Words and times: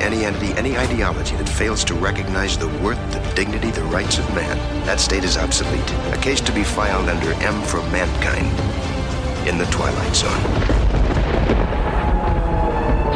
any 0.00 0.24
entity, 0.24 0.52
any 0.54 0.76
ideology 0.76 1.36
that 1.36 1.48
fails 1.48 1.84
to 1.84 1.94
recognize 1.94 2.56
the 2.56 2.68
worth, 2.82 2.98
the 3.12 3.20
dignity, 3.34 3.70
the 3.70 3.82
rights 3.84 4.18
of 4.18 4.28
man, 4.34 4.56
that 4.84 5.00
state 5.00 5.24
is 5.24 5.36
obsolete. 5.36 5.90
A 6.12 6.18
case 6.20 6.40
to 6.42 6.52
be 6.52 6.64
filed 6.64 7.08
under 7.08 7.32
M 7.42 7.62
for 7.62 7.78
Mankind 7.90 8.48
in 9.48 9.58
the 9.58 9.66
Twilight 9.66 10.14
Zone. 10.14 11.87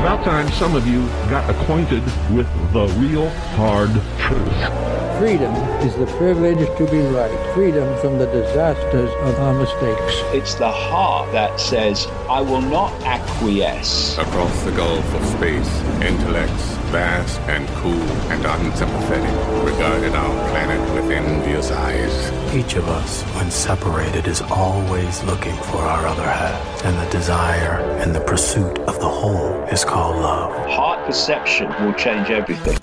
It's 0.02 0.08
about 0.08 0.24
time 0.24 0.50
some 0.54 0.74
of 0.74 0.84
you 0.84 1.06
got 1.30 1.48
acquainted 1.48 2.02
with 2.34 2.48
the 2.72 2.88
real 2.98 3.30
hard 3.54 3.92
truth. 4.18 5.16
Freedom 5.20 5.54
is 5.86 5.94
the 5.94 6.06
privilege 6.18 6.58
to 6.76 6.90
be 6.90 7.02
right. 7.14 7.54
Freedom 7.54 7.96
from 8.00 8.18
the 8.18 8.26
disasters 8.26 9.10
of 9.20 9.38
our 9.38 9.54
mistakes. 9.54 10.14
It's 10.34 10.56
the 10.56 10.68
heart 10.68 11.30
that 11.30 11.60
says, 11.60 12.08
I 12.28 12.40
will 12.40 12.62
not 12.62 12.92
acquiesce. 13.04 14.18
Across 14.18 14.64
the 14.64 14.72
gulf 14.72 15.14
of 15.14 15.24
space, 15.24 15.70
intellects, 16.02 16.81
vast 16.92 17.40
and 17.48 17.66
cool 17.80 18.06
and 18.30 18.44
unsympathetic, 18.44 19.64
regarded 19.64 20.14
our 20.14 20.50
planet 20.50 20.80
with 20.94 21.10
envious 21.10 21.70
eyes. 21.70 22.54
Each 22.54 22.74
of 22.74 22.86
us, 22.88 23.22
when 23.34 23.50
separated, 23.50 24.28
is 24.28 24.42
always 24.42 25.22
looking 25.24 25.56
for 25.56 25.78
our 25.78 26.06
other 26.06 26.22
half. 26.22 26.84
And 26.84 26.94
the 26.98 27.10
desire 27.10 27.80
and 28.02 28.14
the 28.14 28.20
pursuit 28.20 28.78
of 28.80 29.00
the 29.00 29.08
whole 29.08 29.62
is 29.72 29.84
called 29.84 30.16
love. 30.16 30.52
Heart 30.70 31.06
perception 31.06 31.68
will 31.82 31.94
change 31.94 32.28
everything. 32.30 32.76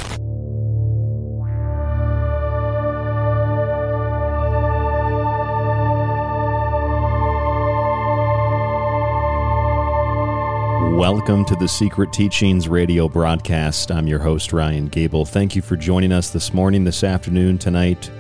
Welcome 10.99 11.46
to 11.46 11.55
the 11.55 11.69
Secret 11.69 12.11
Teachings 12.11 12.67
radio 12.67 13.07
broadcast. 13.07 13.90
I'm 13.90 14.05
your 14.05 14.19
host, 14.19 14.51
Ryan 14.51 14.90
Gable. 14.90 15.23
Thank 15.23 15.55
you 15.55 15.61
for 15.61 15.78
joining 15.78 16.11
us 16.11 16.29
this 16.29 16.53
morning, 16.53 16.84
this 16.84 17.05
afternoon, 17.05 17.57
tonight, 17.57 18.11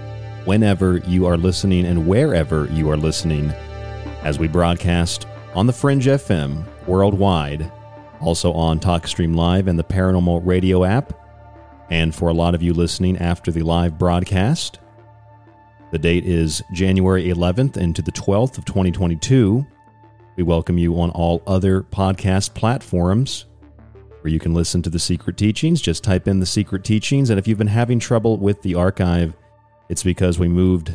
whenever 0.45 0.99
you 0.99 1.25
are 1.25 1.35
listening 1.35 1.85
and 1.85 2.07
wherever 2.07 2.67
you 2.67 2.89
are 2.89 2.95
listening, 2.95 3.51
as 4.23 4.39
we 4.39 4.47
broadcast 4.47 5.27
on 5.53 5.67
the 5.67 5.73
Fringe 5.73 6.05
FM 6.05 6.63
worldwide, 6.87 7.69
also 8.21 8.53
on 8.53 8.79
TalkStream 8.79 9.35
Live 9.35 9.67
and 9.67 9.77
the 9.77 9.83
Paranormal 9.83 10.39
Radio 10.45 10.85
app, 10.85 11.11
and 11.89 12.15
for 12.15 12.29
a 12.29 12.33
lot 12.33 12.55
of 12.55 12.63
you 12.63 12.73
listening 12.73 13.17
after 13.17 13.51
the 13.51 13.61
live 13.61 13.97
broadcast. 13.99 14.79
The 15.91 15.99
date 15.99 16.23
is 16.23 16.63
January 16.71 17.25
11th 17.25 17.75
into 17.75 18.01
the 18.01 18.13
12th 18.13 18.57
of 18.57 18.63
2022. 18.63 19.67
We 20.39 20.43
welcome 20.43 20.77
you 20.77 20.97
on 21.01 21.09
all 21.09 21.43
other 21.47 21.81
podcast 21.81 22.53
platforms 22.53 23.45
where 24.21 24.31
you 24.31 24.39
can 24.39 24.53
listen 24.53 24.81
to 24.83 24.89
the 24.89 24.97
secret 24.97 25.35
teachings. 25.35 25.81
Just 25.81 26.01
type 26.01 26.29
in 26.29 26.39
the 26.39 26.45
secret 26.45 26.85
teachings. 26.85 27.29
And 27.29 27.37
if 27.37 27.45
you've 27.45 27.57
been 27.57 27.67
having 27.67 27.99
trouble 27.99 28.37
with 28.37 28.61
the 28.61 28.75
archive, 28.75 29.33
it's 29.89 30.01
because 30.01 30.39
we 30.39 30.47
moved 30.47 30.93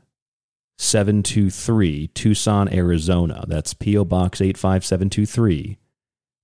seven 0.78 1.22
two 1.22 1.50
three 1.50 2.08
Tucson, 2.08 2.72
Arizona. 2.72 3.44
That's 3.46 3.74
PO 3.74 4.04
box 4.04 4.40
eight 4.40 4.56
five 4.56 4.84
seven 4.84 5.10
two 5.10 5.26
three. 5.26 5.78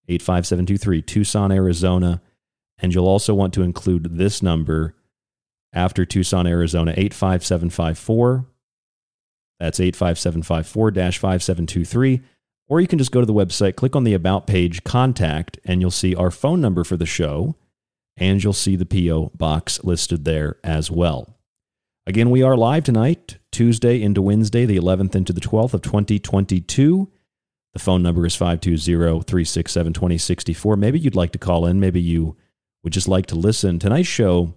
85723 0.06 1.02
Tucson, 1.02 1.50
Arizona. 1.50 2.20
And 2.78 2.92
you'll 2.94 3.08
also 3.08 3.34
want 3.34 3.54
to 3.54 3.62
include 3.62 4.18
this 4.18 4.42
number 4.42 4.94
after 5.72 6.04
Tucson, 6.04 6.46
Arizona, 6.46 6.92
85754. 6.96 8.46
That's 9.60 9.80
85754 9.80 10.92
5723. 10.92 12.22
Or 12.66 12.80
you 12.80 12.86
can 12.86 12.98
just 12.98 13.12
go 13.12 13.20
to 13.20 13.26
the 13.26 13.34
website, 13.34 13.76
click 13.76 13.94
on 13.94 14.04
the 14.04 14.14
About 14.14 14.46
page, 14.46 14.84
contact, 14.84 15.58
and 15.64 15.80
you'll 15.80 15.90
see 15.90 16.14
our 16.14 16.30
phone 16.30 16.60
number 16.60 16.82
for 16.82 16.96
the 16.96 17.06
show, 17.06 17.56
and 18.16 18.42
you'll 18.42 18.52
see 18.52 18.74
the 18.74 18.86
P.O. 18.86 19.32
box 19.34 19.84
listed 19.84 20.24
there 20.24 20.56
as 20.64 20.90
well. 20.90 21.36
Again, 22.06 22.30
we 22.30 22.42
are 22.42 22.56
live 22.56 22.84
tonight, 22.84 23.38
Tuesday 23.52 24.02
into 24.02 24.22
Wednesday, 24.22 24.64
the 24.64 24.78
11th 24.78 25.14
into 25.14 25.32
the 25.32 25.40
12th 25.40 25.74
of 25.74 25.82
2022. 25.82 27.10
The 27.72 27.78
phone 27.78 28.02
number 28.02 28.24
is 28.24 28.36
520 28.36 29.22
367 29.22 29.92
2064. 29.92 30.76
Maybe 30.76 30.98
you'd 30.98 31.16
like 31.16 31.32
to 31.32 31.38
call 31.38 31.66
in. 31.66 31.80
Maybe 31.80 32.00
you 32.00 32.36
would 32.84 32.92
just 32.92 33.08
like 33.08 33.26
to 33.26 33.34
listen. 33.34 33.78
Tonight's 33.78 34.06
show 34.08 34.54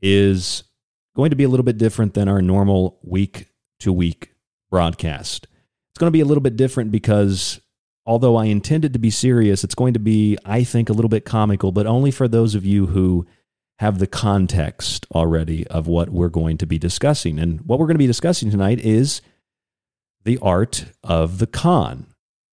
is 0.00 0.64
going 1.14 1.30
to 1.30 1.36
be 1.36 1.44
a 1.44 1.48
little 1.48 1.64
bit 1.64 1.76
different 1.76 2.14
than 2.14 2.28
our 2.28 2.40
normal 2.40 2.98
week 3.02 3.48
to 3.80 3.92
week 3.92 4.30
broadcast. 4.70 5.46
It's 5.90 5.98
going 5.98 6.08
to 6.08 6.16
be 6.16 6.20
a 6.20 6.24
little 6.24 6.42
bit 6.42 6.56
different 6.56 6.90
because 6.90 7.60
although 8.06 8.36
I 8.36 8.46
intended 8.46 8.92
to 8.92 8.98
be 8.98 9.10
serious, 9.10 9.64
it's 9.64 9.74
going 9.74 9.94
to 9.94 10.00
be, 10.00 10.38
I 10.44 10.64
think, 10.64 10.88
a 10.88 10.92
little 10.92 11.08
bit 11.08 11.24
comical, 11.24 11.72
but 11.72 11.86
only 11.86 12.10
for 12.10 12.28
those 12.28 12.54
of 12.54 12.64
you 12.64 12.86
who 12.86 13.26
have 13.80 13.98
the 13.98 14.06
context 14.06 15.06
already 15.14 15.66
of 15.66 15.86
what 15.86 16.10
we're 16.10 16.28
going 16.28 16.58
to 16.58 16.66
be 16.66 16.78
discussing. 16.78 17.38
And 17.38 17.60
what 17.62 17.78
we're 17.78 17.86
going 17.86 17.96
to 17.96 17.98
be 17.98 18.06
discussing 18.06 18.50
tonight 18.50 18.80
is 18.80 19.20
the 20.22 20.38
art 20.40 20.86
of 21.02 21.38
the 21.38 21.46
con. 21.46 22.06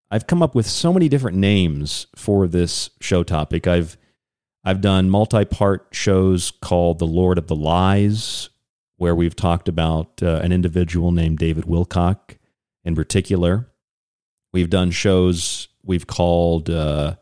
I've 0.10 0.28
come 0.28 0.42
up 0.42 0.56
with 0.56 0.68
so 0.68 0.92
many 0.92 1.08
different 1.08 1.38
names 1.38 2.08
for 2.16 2.48
this 2.48 2.90
show 3.00 3.24
topic. 3.24 3.68
I've 3.68 3.98
I've 4.64 4.82
done 4.82 5.10
multi 5.10 5.46
part 5.46 5.88
shows 5.92 6.52
called 6.52 7.00
The 7.00 7.08
Lord 7.08 7.38
of 7.38 7.48
the 7.48 7.56
Lies, 7.56 8.50
where 8.98 9.16
we've 9.16 9.36
talked 9.36 9.68
about 9.68 10.22
uh, 10.22 10.40
an 10.44 10.52
individual 10.52 11.12
named 11.12 11.40
David 11.40 11.66
Wilcock 11.66 12.38
in 12.84 12.96
particular. 12.96 13.68
We've 14.54 14.70
done 14.70 14.92
shows 14.92 15.68
we've 15.84 16.06
called 16.06 16.70
uh, 16.70 17.16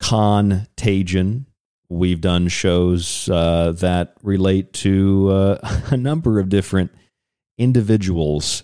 Contagion. 0.00 1.46
We've 1.88 2.20
done 2.20 2.48
shows 2.48 3.28
uh, 3.28 3.72
that 3.72 4.14
relate 4.22 4.72
to 4.74 5.30
uh, 5.30 5.80
a 5.90 5.96
number 5.96 6.38
of 6.38 6.48
different 6.48 6.92
individuals. 7.58 8.62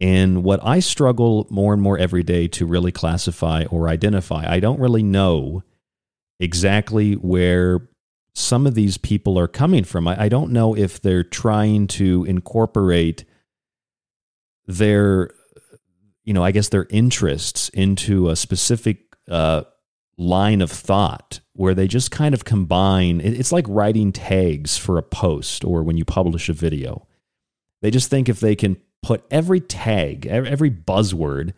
And 0.00 0.44
what 0.44 0.60
I 0.64 0.80
struggle 0.80 1.46
more 1.50 1.72
and 1.72 1.82
more 1.82 1.98
every 1.98 2.22
day 2.22 2.46
to 2.48 2.66
really 2.66 2.92
classify 2.92 3.64
or 3.64 3.88
identify, 3.88 4.44
I 4.46 4.60
don't 4.60 4.80
really 4.80 5.02
know 5.02 5.62
exactly 6.44 7.14
where 7.14 7.88
some 8.34 8.66
of 8.66 8.74
these 8.74 8.98
people 8.98 9.38
are 9.38 9.48
coming 9.48 9.82
from. 9.82 10.06
I, 10.06 10.24
I 10.24 10.28
don't 10.28 10.52
know 10.52 10.76
if 10.76 11.00
they're 11.00 11.24
trying 11.24 11.86
to 11.88 12.24
incorporate 12.24 13.24
their, 14.66 15.30
you 16.24 16.34
know, 16.34 16.44
I 16.44 16.50
guess 16.50 16.68
their 16.68 16.86
interests 16.90 17.70
into 17.70 18.28
a 18.28 18.36
specific 18.36 18.98
uh, 19.30 19.62
line 20.18 20.60
of 20.60 20.70
thought 20.70 21.40
where 21.54 21.74
they 21.74 21.88
just 21.88 22.10
kind 22.10 22.34
of 22.34 22.44
combine. 22.44 23.20
It's 23.20 23.52
like 23.52 23.66
writing 23.68 24.12
tags 24.12 24.76
for 24.76 24.98
a 24.98 25.02
post 25.02 25.64
or 25.64 25.82
when 25.82 25.96
you 25.96 26.04
publish 26.04 26.48
a 26.48 26.52
video. 26.52 27.06
They 27.82 27.90
just 27.90 28.10
think 28.10 28.28
if 28.28 28.40
they 28.40 28.56
can 28.56 28.76
put 29.02 29.24
every 29.30 29.60
tag, 29.60 30.26
every 30.26 30.70
buzzword 30.70 31.52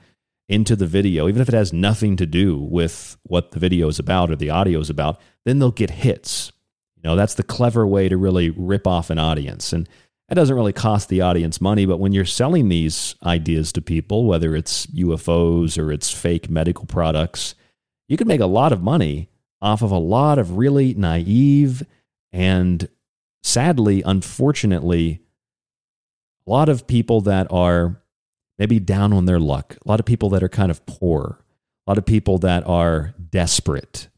into 0.49 0.77
the 0.77 0.87
video, 0.87 1.29
even 1.29 1.43
if 1.43 1.49
it 1.49 1.55
has 1.55 1.73
nothing 1.73 2.17
to 2.17 2.27
do 2.27 2.57
with 2.57 3.17
what 3.25 3.51
the 3.51 3.59
video 3.59 3.89
is 3.89 3.99
about 3.99 4.31
or 4.31 4.37
the 4.37 4.51
audio 4.51 4.79
is 4.79 4.91
about, 4.91 5.21
then 5.45 5.59
they'll 5.59 5.71
get 5.71 5.91
hits. 5.91 6.53
You 6.97 7.03
know, 7.03 7.17
that's 7.17 7.35
the 7.35 7.43
clever 7.43 7.87
way 7.87 8.09
to 8.09 8.17
really 8.17 8.51
rip 8.51 8.87
off 8.87 9.11
an 9.11 9.19
audience. 9.19 9.73
And 9.73 9.89
that 10.29 10.35
doesn't 10.35 10.55
really 10.55 10.73
cost 10.73 11.09
the 11.09 11.21
audience 11.21 11.61
money, 11.61 11.87
but 11.87 12.01
when 12.01 12.13
you're 12.13 12.25
selling 12.25 12.69
these 12.69 13.15
ideas 13.25 13.73
to 13.73 13.83
people, 13.83 14.25
whether 14.25 14.57
it's 14.57 14.87
UFOs 14.87 15.79
or 15.79 15.93
it's 15.93 16.11
fake 16.11 16.49
medical 16.51 16.87
products, 16.87 17.55
you 18.09 18.17
can 18.17 18.29
make 18.29 18.41
a 18.41 18.47
lot 18.47 18.73
of 18.73 18.83
money 18.83 19.29
off 19.61 19.83
of 19.83 19.91
a 19.91 19.99
lot 19.99 20.39
of 20.39 20.57
really 20.57 20.95
naive 20.95 21.85
and 22.33 22.89
sadly, 23.43 24.03
unfortunately, 24.05 25.21
a 26.47 26.51
lot 26.51 26.69
of 26.69 26.87
people 26.87 27.23
that 27.23 27.47
are 27.51 28.03
maybe 28.59 28.79
down 28.79 29.13
on 29.13 29.27
their 29.27 29.41
luck. 29.41 29.77
A 29.85 29.89
lot 29.89 30.01
of 30.01 30.07
people 30.07 30.31
that 30.31 30.43
are 30.43 30.49
kind 30.49 30.71
of 30.71 30.85
poor, 30.87 31.41
a 31.87 31.91
lot 31.91 31.99
of 31.99 32.07
people 32.07 32.39
that 32.39 32.67
are 32.67 33.15
desperate, 33.31 34.09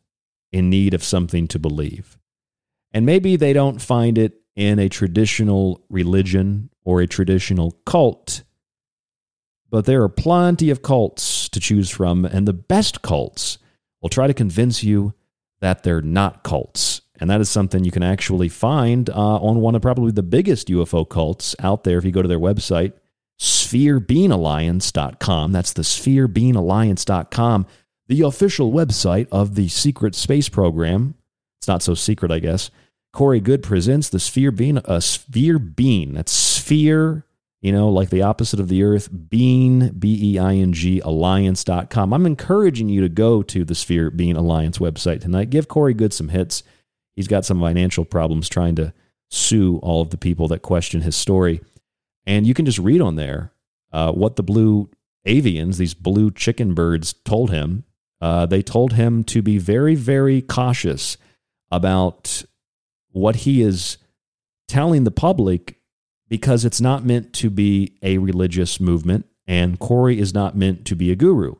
in 0.52 0.70
need 0.70 0.94
of 0.94 1.04
something 1.04 1.46
to 1.48 1.58
believe. 1.58 2.18
And 2.92 3.04
maybe 3.04 3.36
they 3.36 3.52
don't 3.52 3.82
find 3.82 4.16
it 4.16 4.40
in 4.56 4.78
a 4.78 4.88
traditional 4.88 5.84
religion 5.88 6.70
or 6.84 7.00
a 7.00 7.06
traditional 7.06 7.72
cult, 7.84 8.42
but 9.70 9.84
there 9.84 10.02
are 10.02 10.08
plenty 10.08 10.70
of 10.70 10.82
cults 10.82 11.48
to 11.50 11.60
choose 11.60 11.90
from, 11.90 12.24
and 12.24 12.48
the 12.48 12.54
best 12.54 13.02
cults 13.02 13.58
will 14.00 14.08
try 14.08 14.26
to 14.26 14.34
convince 14.34 14.82
you 14.82 15.12
that 15.60 15.82
they're 15.82 16.00
not 16.00 16.42
cults. 16.42 17.02
And 17.20 17.28
that 17.28 17.40
is 17.40 17.50
something 17.50 17.84
you 17.84 17.90
can 17.90 18.02
actually 18.02 18.48
find 18.48 19.10
uh, 19.10 19.14
on 19.14 19.60
one 19.60 19.74
of 19.74 19.82
probably 19.82 20.12
the 20.12 20.22
biggest 20.22 20.68
UFO 20.68 21.08
cults 21.08 21.54
out 21.58 21.84
there 21.84 21.98
if 21.98 22.04
you 22.04 22.12
go 22.12 22.22
to 22.22 22.28
their 22.28 22.38
website, 22.38 22.92
spherebeingalliance.com. 23.38 25.52
That's 25.52 25.72
the 25.72 25.82
spherebeingalliance.com, 25.82 27.66
the 28.08 28.22
official 28.22 28.72
website 28.72 29.28
of 29.30 29.54
the 29.54 29.68
secret 29.68 30.14
space 30.14 30.48
program. 30.48 31.14
It's 31.60 31.68
not 31.68 31.82
so 31.82 31.94
secret, 31.94 32.30
I 32.30 32.38
guess. 32.38 32.70
Corey 33.12 33.40
Goode 33.40 33.62
presents 33.62 34.08
the 34.08 34.20
Sphere 34.20 34.50
Bean, 34.50 34.80
a 34.84 35.00
Sphere 35.00 35.58
Bean. 35.58 36.14
That's 36.14 36.32
Sphere 36.32 37.24
you 37.60 37.72
know, 37.72 37.88
like 37.88 38.10
the 38.10 38.22
opposite 38.22 38.60
of 38.60 38.68
the 38.68 38.84
earth, 38.84 39.08
being, 39.28 39.88
B 39.90 40.34
E 40.34 40.38
I 40.38 40.54
N 40.54 40.72
G, 40.72 41.00
alliance.com. 41.00 42.12
I'm 42.12 42.26
encouraging 42.26 42.88
you 42.88 43.00
to 43.00 43.08
go 43.08 43.42
to 43.42 43.64
the 43.64 43.74
Sphere 43.74 44.10
Being 44.10 44.36
Alliance 44.36 44.78
website 44.78 45.20
tonight. 45.20 45.50
Give 45.50 45.66
Corey 45.66 45.94
Goode 45.94 46.12
some 46.12 46.28
hits. 46.28 46.62
He's 47.16 47.26
got 47.26 47.44
some 47.44 47.60
financial 47.60 48.04
problems 48.04 48.48
trying 48.48 48.76
to 48.76 48.92
sue 49.28 49.78
all 49.82 50.02
of 50.02 50.10
the 50.10 50.16
people 50.16 50.46
that 50.48 50.62
question 50.62 51.00
his 51.00 51.16
story. 51.16 51.60
And 52.28 52.46
you 52.46 52.52
can 52.52 52.66
just 52.66 52.78
read 52.78 53.00
on 53.00 53.16
there 53.16 53.52
uh, 53.90 54.12
what 54.12 54.36
the 54.36 54.42
blue 54.42 54.90
avians, 55.26 55.78
these 55.78 55.94
blue 55.94 56.30
chicken 56.30 56.74
birds, 56.74 57.14
told 57.24 57.50
him. 57.50 57.84
Uh, 58.20 58.44
they 58.44 58.60
told 58.60 58.92
him 58.92 59.24
to 59.24 59.40
be 59.40 59.56
very, 59.56 59.94
very 59.94 60.42
cautious 60.42 61.16
about 61.70 62.44
what 63.12 63.36
he 63.36 63.62
is 63.62 63.96
telling 64.68 65.04
the 65.04 65.10
public 65.10 65.80
because 66.28 66.66
it's 66.66 66.82
not 66.82 67.02
meant 67.02 67.32
to 67.32 67.48
be 67.48 67.96
a 68.02 68.18
religious 68.18 68.78
movement, 68.78 69.24
and 69.46 69.78
Corey 69.78 70.20
is 70.20 70.34
not 70.34 70.54
meant 70.54 70.84
to 70.84 70.94
be 70.94 71.10
a 71.10 71.16
guru. 71.16 71.54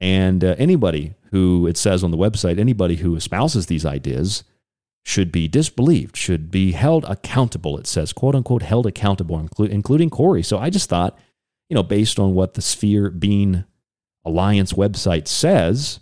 And 0.00 0.42
uh, 0.42 0.54
anybody 0.56 1.12
who, 1.30 1.66
it 1.66 1.76
says 1.76 2.02
on 2.02 2.10
the 2.10 2.16
website, 2.16 2.58
anybody 2.58 2.96
who 2.96 3.16
espouses 3.16 3.66
these 3.66 3.84
ideas 3.84 4.44
should 5.04 5.30
be 5.30 5.46
disbelieved, 5.46 6.16
should 6.16 6.50
be 6.50 6.72
held 6.72 7.04
accountable. 7.04 7.78
It 7.78 7.86
says, 7.86 8.12
quote 8.12 8.34
unquote, 8.34 8.62
held 8.62 8.86
accountable, 8.86 9.38
inclu- 9.38 9.68
including 9.68 10.10
Corey. 10.10 10.42
So 10.42 10.58
I 10.58 10.70
just 10.70 10.88
thought, 10.88 11.18
you 11.68 11.74
know, 11.74 11.82
based 11.82 12.18
on 12.18 12.34
what 12.34 12.54
the 12.54 12.62
Sphere 12.62 13.10
Being 13.10 13.64
Alliance 14.24 14.72
website 14.72 15.28
says, 15.28 16.00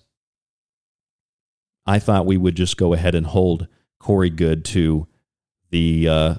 I 1.85 1.99
thought 1.99 2.27
we 2.27 2.37
would 2.37 2.55
just 2.55 2.77
go 2.77 2.93
ahead 2.93 3.17
and 3.17 3.27
hold 3.27 3.67
Corey 3.99 4.31
Goode 4.31 4.65
to 4.67 5.09
the 5.71 6.09
uh, 6.09 6.35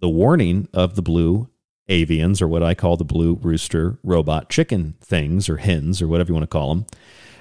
the 0.00 0.08
warning 0.08 0.68
of 0.72 0.94
the 0.94 1.02
blue 1.02 1.50
avians, 1.90 2.40
or 2.40 2.48
what 2.48 2.62
I 2.62 2.74
call 2.74 2.96
the 2.96 3.04
blue 3.04 3.38
rooster 3.42 3.98
robot 4.02 4.48
chicken 4.48 4.94
things, 5.02 5.48
or 5.50 5.58
hens, 5.58 6.00
or 6.00 6.08
whatever 6.08 6.28
you 6.28 6.34
want 6.34 6.44
to 6.44 6.46
call 6.46 6.74
them. 6.74 6.86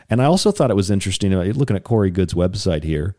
And 0.10 0.22
I 0.22 0.26
also 0.26 0.52
thought 0.52 0.72
it 0.72 0.76
was 0.76 0.92
interesting, 0.92 1.34
uh, 1.34 1.44
looking 1.56 1.78
at 1.78 1.86
Corey 1.86 2.12
Goode's 2.12 2.34
website 2.34 2.84
here. 2.84 3.16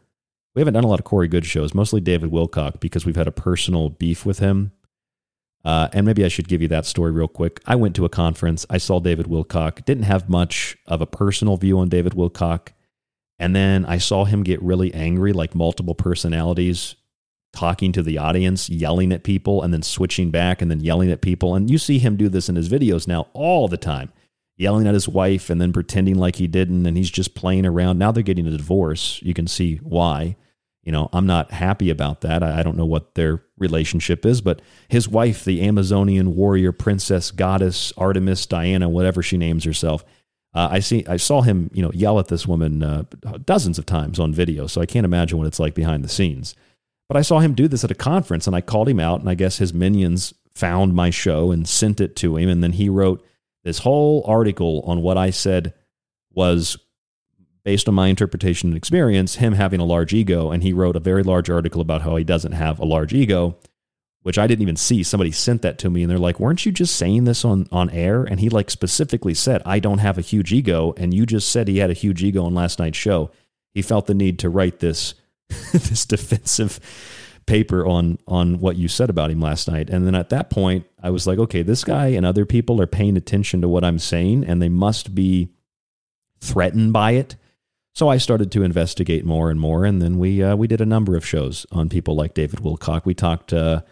We 0.55 0.61
haven't 0.61 0.75
done 0.75 0.85
a 0.85 0.89
lot 0.89 0.99
of 0.99 1.05
Corey 1.05 1.29
Goode 1.29 1.47
shows, 1.47 1.75
mostly 1.75 2.01
David 2.01 2.31
Wilcock, 2.31 2.81
because 2.81 3.07
we've 3.07 3.17
had 3.17 3.29
a 3.29 3.33
personal 3.33 3.89
beef 3.89 4.27
with 4.27 4.39
him. 4.39 4.73
Uh, 5.65 5.89
and 5.93 6.05
maybe 6.05 6.25
I 6.25 6.29
should 6.29 6.49
give 6.49 6.61
you 6.61 6.69
that 6.69 6.87
story 6.87 7.13
real 7.13 7.29
quick. 7.29 7.61
I 7.67 7.77
went 7.77 7.95
to 7.97 8.05
a 8.05 8.11
conference. 8.11 8.67
I 8.69 8.79
saw 8.79 8.99
David 9.01 9.27
Wilcock. 9.27 9.85
Didn't 9.85 10.05
have 10.05 10.29
much 10.29 10.77
of 10.87 11.01
a 11.01 11.07
personal 11.07 11.57
view 11.57 11.79
on 11.79 11.89
David 11.89 12.13
Wilcock. 12.13 12.69
And 13.39 13.57
then 13.57 13.85
I 13.87 13.99
saw 13.99 14.25
him 14.25 14.43
get 14.43 14.63
really 14.63 14.93
angry, 14.93 15.33
like 15.33 15.55
multiple 15.55 15.95
personalities, 15.95 16.97
talking 17.53 17.93
to 17.93 18.03
the 18.03 18.19
audience, 18.19 18.69
yelling 18.69 19.13
at 19.13 19.25
people, 19.25 19.63
and 19.63 19.73
then 19.73 19.83
switching 19.83 20.31
back 20.31 20.61
and 20.61 20.71
then 20.71 20.81
yelling 20.81 21.11
at 21.11 21.23
people. 21.23 21.55
And 21.55 21.71
you 21.71 21.79
see 21.79 21.99
him 21.99 22.17
do 22.17 22.29
this 22.29 22.49
in 22.49 22.57
his 22.57 22.69
videos 22.69 23.07
now 23.07 23.29
all 23.33 23.69
the 23.69 23.77
time, 23.77 24.13
yelling 24.63 24.87
at 24.87 24.95
his 24.95 25.09
wife 25.09 25.51
and 25.51 25.61
then 25.61 25.73
pretending 25.73 26.17
like 26.17 26.37
he 26.37 26.47
didn't. 26.47 26.87
And 26.87 26.97
he's 26.97 27.11
just 27.11 27.35
playing 27.35 27.67
around. 27.67 27.99
Now 27.99 28.13
they're 28.13 28.23
getting 28.23 28.47
a 28.47 28.57
divorce. 28.57 29.21
You 29.23 29.35
can 29.35 29.47
see 29.47 29.77
why. 29.77 30.37
You 30.83 30.91
know, 30.91 31.09
I'm 31.13 31.27
not 31.27 31.53
happy 31.53 31.91
about 31.91 32.23
that. 32.23 32.43
I 32.43 32.63
don't 32.63 32.77
know 32.77 32.87
what 32.87 33.15
their 33.15 33.45
relationship 33.57 34.27
is, 34.27 34.41
but 34.41 34.61
his 34.89 35.09
wife, 35.09 35.45
the 35.45 35.63
Amazonian 35.63 36.35
warrior, 36.35 36.73
princess, 36.73 37.31
goddess, 37.31 37.93
Artemis, 37.97 38.47
Diana, 38.47 38.89
whatever 38.89 39.23
she 39.23 39.37
names 39.37 39.65
herself, 39.65 40.05
uh, 40.55 40.69
I 40.71 40.81
see. 40.81 41.05
I 41.07 41.19
saw 41.19 41.43
him, 41.43 41.71
you 41.73 41.83
know, 41.83 41.93
yell 41.95 42.19
at 42.19 42.29
this 42.29 42.47
woman 42.47 42.83
uh, 42.83 43.05
dozens 43.45 43.79
of 43.79 43.87
times 43.87 44.19
on 44.19 44.35
video. 44.35 44.67
So 44.67 44.81
I 44.81 44.87
can't 44.87 45.05
imagine 45.07 45.39
what 45.39 45.47
it's 45.47 45.61
like 45.61 45.75
behind 45.75 46.05
the 46.05 46.09
scenes. 46.09 46.55
But 47.09 47.17
I 47.17 47.23
saw 47.23 47.39
him 47.39 47.55
do 47.55 47.69
this 47.69 47.85
at 47.85 47.91
a 47.91 47.95
conference, 47.95 48.47
and 48.47 48.57
I 48.57 48.61
called 48.61 48.89
him 48.89 49.01
out, 49.01 49.21
and 49.21 49.31
I 49.31 49.35
guess 49.35 49.59
his 49.59 49.73
minions 49.73 50.35
found 50.55 50.95
my 50.95 51.11
show 51.11 51.51
and 51.51 51.69
sent 51.69 52.01
it 52.01 52.17
to 52.17 52.37
him, 52.37 52.49
and 52.49 52.63
then 52.63 52.73
he 52.73 52.89
wrote 52.89 53.25
this 53.65 53.79
whole 53.79 54.25
article 54.27 54.83
on 54.87 55.03
what 55.03 55.17
I 55.17 55.31
said 55.31 55.75
was 56.33 56.77
based 57.65 57.89
on 57.89 57.95
my 57.95 58.09
interpretation 58.09 58.71
and 58.71 58.77
experience, 58.77 59.37
him 59.37 59.53
having 59.53 59.81
a 59.81 59.85
large 59.85 60.13
ego. 60.13 60.51
And 60.51 60.63
he 60.63 60.73
wrote 60.73 60.97
a 60.97 61.01
very 61.01 61.23
large 61.23 61.49
article 61.49 61.81
about 61.81 62.03
how 62.03 62.17
he 62.17 62.25
doesn't 62.25 62.53
have 62.53 62.79
a 62.79 62.85
large 62.85 63.13
ego, 63.15 63.57
which 64.23 64.39
I 64.39 64.47
didn't 64.47 64.63
even 64.63 64.77
see. 64.77 65.03
Somebody 65.03 65.31
sent 65.31 65.63
that 65.63 65.79
to 65.79 65.91
me 65.91 66.03
and 66.03 66.11
they're 66.11 66.19
like, 66.19 66.41
weren't 66.41 66.67
you 66.67 66.73
just 66.73 66.97
saying 66.97 67.25
this 67.25 67.45
on, 67.45 67.69
on 67.71 67.91
air? 67.91 68.25
And 68.25 68.41
he 68.41 68.49
like 68.49 68.71
specifically 68.71 69.35
said, 69.35 69.63
I 69.65 69.79
don't 69.79 69.99
have 69.99 70.19
a 70.19 70.23
huge 70.23 70.53
ego. 70.53 70.93
And 70.97 71.15
you 71.15 71.25
just 71.25 71.51
said 71.51 71.69
he 71.69 71.79
had 71.79 71.91
a 71.91 71.95
huge 71.95 72.23
ego 72.25 72.45
on 72.45 72.55
last 72.55 72.79
night's 72.79 72.99
show. 72.99 73.31
He 73.75 73.83
felt 73.83 74.07
the 74.07 74.15
need 74.15 74.39
to 74.41 74.49
write 74.49 74.81
this, 74.81 75.15
this 75.73 76.05
defensive 76.05 76.81
paper 77.47 77.87
on 77.87 78.19
on 78.27 78.61
what 78.61 78.77
you 78.77 78.89
said 78.89 79.11
about 79.11 79.31
him 79.31 79.41
last 79.41 79.69
night. 79.69 79.91
And 79.91 80.07
then 80.07 80.15
at 80.15 80.31
that 80.31 80.51
point, 80.51 80.87
I 81.03 81.11
was 81.11 81.27
like, 81.27 81.39
okay, 81.39 81.63
this 81.63 81.85
guy 81.85 82.09
and 82.09 82.25
other 82.25 82.47
people 82.47 82.81
are 82.81 82.87
paying 82.87 83.17
attention 83.17 83.61
to 83.63 83.69
what 83.69 83.85
I'm 83.85 83.99
saying 83.99 84.45
and 84.45 84.61
they 84.63 84.69
must 84.69 85.15
be 85.15 85.53
threatened 86.41 86.93
by 86.93 87.13
it 87.13 87.37
so 87.95 88.09
I 88.09 88.17
started 88.17 88.51
to 88.53 88.63
investigate 88.63 89.25
more 89.25 89.51
and 89.51 89.61
more, 89.61 89.85
and 89.85 90.01
then 90.01 90.19
we 90.19 90.43
uh, 90.43 90.57
we 90.57 90.67
did 90.67 90.81
a 90.81 90.87
number 90.87 91.15
of 91.15 91.27
shows 91.27 91.67
on 91.73 91.91
people 91.91 92.17
like 92.17 92.33
David 92.33 92.61
Wilcock. 92.61 93.05
We 93.05 93.13
talked 93.13 93.53
uh, 93.53 93.83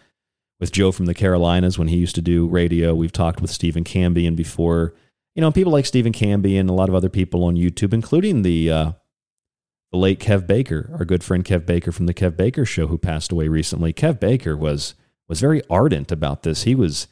with 0.59 0.71
Joe 0.71 0.91
from 0.91 1.05
the 1.05 1.13
Carolinas 1.13 1.77
when 1.77 1.87
he 1.87 1.97
used 1.97 2.15
to 2.15 2.21
do 2.21 2.47
radio. 2.47 2.95
We've 2.95 3.11
talked 3.11 3.41
with 3.41 3.51
Stephen 3.51 3.83
Cambian 3.83 4.35
before. 4.35 4.95
You 5.35 5.41
know, 5.41 5.51
people 5.51 5.71
like 5.71 5.85
Stephen 5.85 6.13
Cambian 6.13 6.61
and 6.61 6.69
a 6.69 6.73
lot 6.73 6.89
of 6.89 6.95
other 6.95 7.09
people 7.09 7.43
on 7.43 7.55
YouTube, 7.55 7.93
including 7.93 8.41
the 8.41 8.71
uh, 8.71 8.91
the 9.91 9.97
late 9.97 10.19
Kev 10.19 10.47
Baker, 10.47 10.89
our 10.97 11.05
good 11.05 11.23
friend 11.23 11.43
Kev 11.43 11.65
Baker 11.65 11.91
from 11.91 12.05
the 12.05 12.13
Kev 12.13 12.37
Baker 12.37 12.65
Show, 12.65 12.87
who 12.87 12.97
passed 12.97 13.31
away 13.31 13.47
recently. 13.47 13.93
Kev 13.93 14.19
Baker 14.19 14.55
was 14.55 14.95
was 15.27 15.39
very 15.39 15.61
ardent 15.69 16.11
about 16.11 16.43
this. 16.43 16.63
He 16.63 16.75
was 16.75 17.07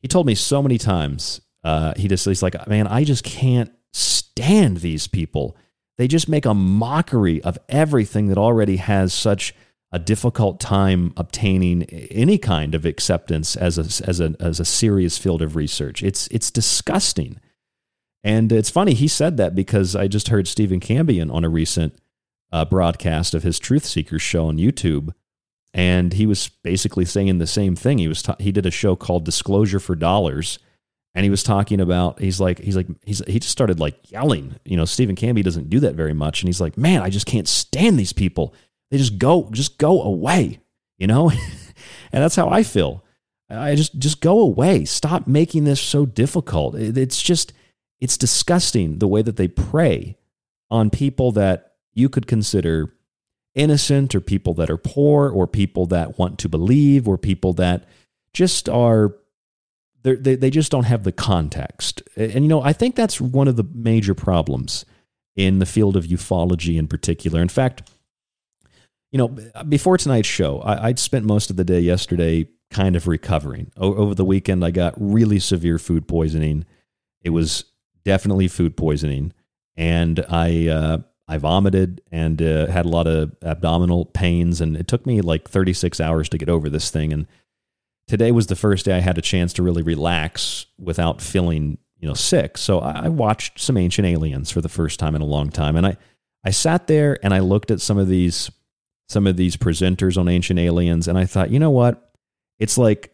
he 0.00 0.08
told 0.08 0.26
me 0.26 0.34
so 0.34 0.62
many 0.62 0.78
times. 0.78 1.40
Uh, 1.62 1.94
he 1.96 2.08
just 2.08 2.24
he's 2.26 2.42
like, 2.42 2.66
man, 2.68 2.86
I 2.86 3.04
just 3.04 3.24
can't 3.24 3.72
stand 3.92 4.78
these 4.78 5.06
people 5.06 5.56
they 5.96 6.08
just 6.08 6.28
make 6.28 6.44
a 6.44 6.54
mockery 6.54 7.42
of 7.42 7.58
everything 7.68 8.28
that 8.28 8.38
already 8.38 8.76
has 8.76 9.12
such 9.12 9.54
a 9.92 9.98
difficult 9.98 10.58
time 10.58 11.12
obtaining 11.16 11.84
any 11.84 12.36
kind 12.36 12.74
of 12.74 12.84
acceptance 12.84 13.54
as 13.54 13.78
a, 13.78 14.08
as 14.08 14.20
a, 14.20 14.34
as 14.40 14.58
a 14.58 14.64
serious 14.64 15.18
field 15.18 15.40
of 15.40 15.54
research. 15.54 16.02
It's, 16.02 16.26
it's 16.28 16.50
disgusting. 16.50 17.40
And 18.24 18.50
it's 18.50 18.70
funny, 18.70 18.94
he 18.94 19.06
said 19.06 19.36
that 19.36 19.54
because 19.54 19.94
I 19.94 20.08
just 20.08 20.28
heard 20.28 20.48
Stephen 20.48 20.80
Cambian 20.80 21.32
on 21.32 21.44
a 21.44 21.48
recent 21.48 21.96
uh, 22.54 22.64
broadcast 22.64 23.34
of 23.34 23.42
his 23.42 23.58
Truth 23.58 23.84
Seekers 23.84 24.22
show 24.22 24.46
on 24.46 24.58
YouTube. 24.58 25.12
And 25.72 26.12
he 26.12 26.24
was 26.24 26.48
basically 26.48 27.04
saying 27.04 27.38
the 27.38 27.46
same 27.46 27.74
thing. 27.74 27.98
He 27.98 28.08
was 28.08 28.22
ta- 28.22 28.36
he 28.38 28.52
did 28.52 28.64
a 28.64 28.70
show 28.70 28.94
called 28.94 29.24
Disclosure 29.24 29.80
for 29.80 29.96
Dollars, 29.96 30.60
and 31.16 31.24
he 31.24 31.30
was 31.30 31.42
talking 31.42 31.80
about 31.80 32.20
he's 32.20 32.40
like 32.40 32.60
he's 32.60 32.76
like 32.76 32.86
he's 33.04 33.22
he 33.26 33.40
just 33.40 33.50
started 33.50 33.80
like 33.80 34.10
yelling. 34.10 34.54
You 34.64 34.76
know 34.76 34.84
stephen 34.84 35.16
camby 35.16 35.42
doesn't 35.42 35.68
do 35.68 35.80
that 35.80 35.96
very 35.96 36.14
much 36.14 36.42
and 36.42 36.48
he's 36.48 36.60
like 36.60 36.78
man 36.78 37.02
i 37.02 37.10
just 37.10 37.26
can't 37.26 37.48
stand 37.48 37.98
these 37.98 38.12
people. 38.12 38.54
They 38.92 38.98
just 38.98 39.18
go 39.18 39.48
just 39.50 39.78
go 39.78 40.00
away 40.02 40.60
you 40.98 41.06
know? 41.06 41.30
And 42.12 42.22
that's 42.22 42.36
how 42.36 42.48
i 42.48 42.62
feel. 42.62 43.04
I 43.50 43.74
just 43.74 43.98
just 43.98 44.20
go 44.20 44.38
away. 44.38 44.84
Stop 44.84 45.26
making 45.26 45.64
this 45.64 45.80
so 45.80 46.06
difficult. 46.06 46.76
It's 46.76 47.20
just 47.20 47.52
it's 48.00 48.16
disgusting 48.16 49.00
the 49.00 49.08
way 49.08 49.20
that 49.20 49.36
they 49.36 49.48
prey 49.48 50.16
on 50.70 50.90
people 50.90 51.32
that 51.32 51.73
you 51.94 52.08
could 52.08 52.26
consider 52.26 52.94
innocent 53.54 54.14
or 54.14 54.20
people 54.20 54.54
that 54.54 54.70
are 54.70 54.76
poor 54.76 55.28
or 55.28 55.46
people 55.46 55.86
that 55.86 56.18
want 56.18 56.38
to 56.40 56.48
believe 56.48 57.06
or 57.06 57.16
people 57.16 57.52
that 57.52 57.84
just 58.32 58.68
are 58.68 59.14
they 60.02 60.34
they 60.34 60.50
just 60.50 60.70
don't 60.70 60.84
have 60.84 61.04
the 61.04 61.12
context. 61.12 62.02
And, 62.16 62.44
you 62.44 62.48
know, 62.48 62.62
I 62.62 62.72
think 62.72 62.94
that's 62.94 63.20
one 63.20 63.48
of 63.48 63.56
the 63.56 63.64
major 63.72 64.14
problems 64.14 64.84
in 65.34 65.58
the 65.58 65.66
field 65.66 65.96
of 65.96 66.04
ufology 66.04 66.76
in 66.76 66.86
particular. 66.86 67.40
In 67.40 67.48
fact, 67.48 67.90
you 69.10 69.18
know, 69.18 69.28
before 69.68 69.96
tonight's 69.96 70.28
show, 70.28 70.60
I, 70.60 70.88
would 70.88 70.98
spent 70.98 71.24
most 71.24 71.48
of 71.48 71.56
the 71.56 71.64
day 71.64 71.80
yesterday 71.80 72.48
kind 72.70 72.96
of 72.96 73.06
recovering. 73.06 73.70
O- 73.76 73.94
over 73.94 74.14
the 74.14 74.24
weekend, 74.24 74.64
I 74.64 74.72
got 74.72 74.94
really 74.96 75.38
severe 75.38 75.78
food 75.78 76.06
poisoning. 76.08 76.66
It 77.22 77.30
was 77.30 77.64
definitely 78.04 78.48
food 78.48 78.76
poisoning, 78.76 79.32
and 79.76 80.24
I 80.28 80.68
uh, 80.68 80.98
I 81.26 81.38
vomited 81.38 82.02
and 82.12 82.40
uh, 82.42 82.66
had 82.66 82.84
a 82.84 82.90
lot 82.90 83.06
of 83.06 83.34
abdominal 83.42 84.06
pains, 84.06 84.60
and 84.60 84.76
it 84.76 84.86
took 84.86 85.06
me 85.06 85.20
like 85.20 85.48
36 85.48 86.00
hours 86.00 86.28
to 86.30 86.38
get 86.38 86.48
over 86.48 86.68
this 86.68 86.90
thing. 86.90 87.12
And 87.12 87.26
today 88.06 88.30
was 88.30 88.48
the 88.48 88.56
first 88.56 88.84
day 88.84 88.96
I 88.96 89.00
had 89.00 89.16
a 89.16 89.22
chance 89.22 89.52
to 89.54 89.62
really 89.62 89.82
relax 89.82 90.66
without 90.78 91.22
feeling, 91.22 91.78
you 91.98 92.06
know, 92.06 92.14
sick. 92.14 92.58
So 92.58 92.80
I 92.80 93.08
watched 93.08 93.58
some 93.58 93.76
Ancient 93.76 94.06
Aliens 94.06 94.50
for 94.50 94.60
the 94.60 94.68
first 94.68 95.00
time 95.00 95.14
in 95.14 95.22
a 95.22 95.26
long 95.26 95.50
time, 95.50 95.76
and 95.76 95.86
I 95.86 95.96
I 96.44 96.50
sat 96.50 96.86
there 96.86 97.18
and 97.22 97.32
I 97.32 97.38
looked 97.38 97.70
at 97.70 97.80
some 97.80 97.96
of 97.96 98.08
these 98.08 98.50
some 99.08 99.26
of 99.26 99.36
these 99.36 99.56
presenters 99.56 100.18
on 100.18 100.28
Ancient 100.28 100.58
Aliens, 100.58 101.08
and 101.08 101.18
I 101.18 101.24
thought, 101.24 101.50
you 101.50 101.58
know 101.58 101.70
what? 101.70 102.12
It's 102.58 102.76
like 102.76 103.12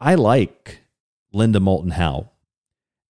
I 0.00 0.16
like 0.16 0.80
Linda 1.32 1.60
Moulton 1.60 1.92
Howe, 1.92 2.30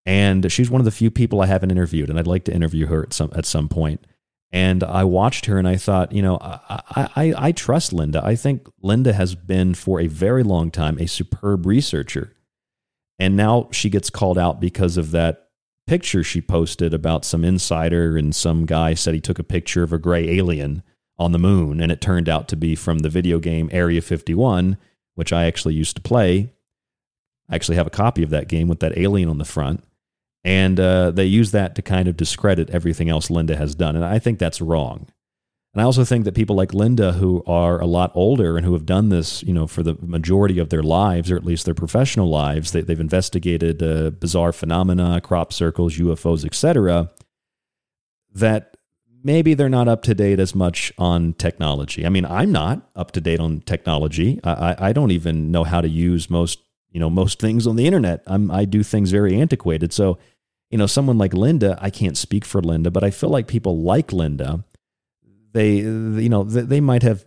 and 0.09 0.51
she's 0.51 0.71
one 0.71 0.81
of 0.81 0.87
the 0.87 0.91
few 0.91 1.11
people 1.11 1.43
I 1.43 1.47
haven't 1.47 1.71
interviewed, 1.71 2.09
and 2.09 2.19
I'd 2.19 2.27
like 2.27 2.45
to 2.45 2.55
interview 2.55 2.87
her 2.87 3.03
at 3.03 3.13
some 3.13 3.31
at 3.35 3.45
some 3.45 3.69
point. 3.69 4.07
And 4.51 4.83
I 4.83 5.05
watched 5.05 5.45
her 5.45 5.59
and 5.59 5.69
I 5.69 5.77
thought, 5.77 6.13
you 6.13 6.23
know, 6.23 6.39
I, 6.41 7.11
I, 7.15 7.35
I 7.37 7.53
trust 7.53 7.93
Linda. 7.93 8.25
I 8.25 8.35
think 8.35 8.67
Linda 8.81 9.13
has 9.13 9.35
been 9.35 9.75
for 9.75 10.01
a 10.01 10.07
very 10.07 10.43
long 10.43 10.71
time 10.71 10.99
a 10.99 11.07
superb 11.07 11.67
researcher. 11.67 12.33
And 13.19 13.37
now 13.37 13.69
she 13.71 13.91
gets 13.91 14.09
called 14.09 14.39
out 14.39 14.59
because 14.59 14.97
of 14.97 15.11
that 15.11 15.51
picture 15.87 16.25
she 16.25 16.41
posted 16.41 16.95
about 16.95 17.27
some 17.27 17.45
insider 17.45 18.17
and 18.17 18.35
some 18.35 18.65
guy 18.65 18.95
said 18.95 19.13
he 19.13 19.21
took 19.21 19.39
a 19.39 19.45
picture 19.45 19.83
of 19.83 19.93
a 19.93 19.99
gray 19.99 20.27
alien 20.39 20.83
on 21.19 21.33
the 21.33 21.39
moon 21.39 21.83
and 21.83 21.93
it 21.93 22.01
turned 22.01 22.31
out 22.31 22.49
to 22.49 22.57
be 22.57 22.75
from 22.75 23.01
the 23.01 23.11
video 23.11 23.39
game 23.39 23.69
Area 23.71 24.01
51, 24.01 24.79
which 25.17 25.35
I 25.35 25.45
actually 25.45 25.75
used 25.75 25.97
to 25.97 26.03
play. 26.03 26.55
I 27.51 27.55
actually 27.55 27.77
have 27.77 27.87
a 27.87 27.91
copy 27.91 28.23
of 28.23 28.31
that 28.31 28.49
game 28.49 28.69
with 28.69 28.81
that 28.81 28.97
alien 28.97 29.29
on 29.29 29.37
the 29.37 29.45
front. 29.45 29.85
And 30.45 30.79
uh, 30.79 31.11
they 31.11 31.25
use 31.25 31.51
that 31.51 31.75
to 31.75 31.83
kind 31.83 32.09
of 32.09 32.17
discredit 32.17 32.71
everything 32.71 33.09
else 33.09 33.31
Linda 33.31 33.57
has 33.57 33.75
done. 33.75 33.97
And 33.97 34.05
I 34.05 34.19
think 34.19 34.39
that's 34.39 34.61
wrong. 34.61 35.09
And 35.75 35.83
I 35.83 35.85
also 35.85 36.05
think 36.05 36.25
that 36.25 36.35
people 36.35 36.57
like 36.57 36.73
Linda, 36.73 37.13
who 37.13 37.43
are 37.47 37.81
a 37.81 37.87
lot 37.87 38.11
older 38.15 38.57
and 38.57 38.65
who 38.65 38.73
have 38.73 38.87
done 38.87 39.11
this, 39.11 39.43
you 39.43 39.53
know, 39.53 39.67
for 39.67 39.83
the 39.83 39.97
majority 40.01 40.59
of 40.59 40.71
their 40.71 40.83
lives, 40.83 41.31
or 41.31 41.37
at 41.37 41.45
least 41.45 41.67
their 41.67 41.75
professional 41.75 42.29
lives, 42.29 42.73
they, 42.73 42.81
have 42.81 43.01
investigated 43.01 43.83
uh, 43.83 44.11
bizarre 44.11 44.53
phenomena, 44.53 45.21
crop 45.21 45.53
circles, 45.53 45.99
UFOs, 45.99 46.45
etc. 46.45 47.11
That 48.33 48.77
maybe 49.23 49.55
they're 49.55 49.69
not 49.69 49.89
up 49.89 50.03
to 50.03 50.15
date 50.15 50.41
as 50.41 50.55
much 50.55 50.93
on 50.97 51.35
technology. 51.35 52.07
I 52.07 52.09
mean, 52.09 52.25
I'm 52.25 52.51
not 52.51 52.89
up 52.97 53.11
to 53.13 53.21
date 53.21 53.41
on 53.41 53.61
technology. 53.61 54.41
I, 54.43 54.89
I 54.89 54.93
don't 54.93 55.11
even 55.11 55.51
know 55.51 55.65
how 55.65 55.81
to 55.81 55.89
use 55.89 56.31
most, 56.31 56.61
you 56.91 57.01
know, 57.01 57.11
most 57.11 57.41
things 57.41 57.67
on 57.67 57.77
the 57.77 57.87
internet. 57.87 58.23
I'm, 58.27 58.51
I 58.51 58.65
do 58.65 58.83
things 58.83 59.11
very 59.11 59.41
antiquated. 59.41 59.93
So, 59.93 60.19
you 60.71 60.79
know, 60.79 60.87
someone 60.87 61.19
like 61.19 61.35
Linda, 61.35 61.79
I 61.81 61.91
can't 61.91 62.17
speak 62.17 62.45
for 62.45 62.61
Linda, 62.61 62.91
but 62.91 63.05
I 63.05 63.11
feel 63.11 63.31
like 63.31 63.47
people 63.47 63.83
like 63.83 64.13
Linda, 64.13 64.65
they, 65.53 65.77
you 65.77 66.29
know, 66.29 66.45
they 66.45 66.81
might 66.81 67.03
have 67.03 67.25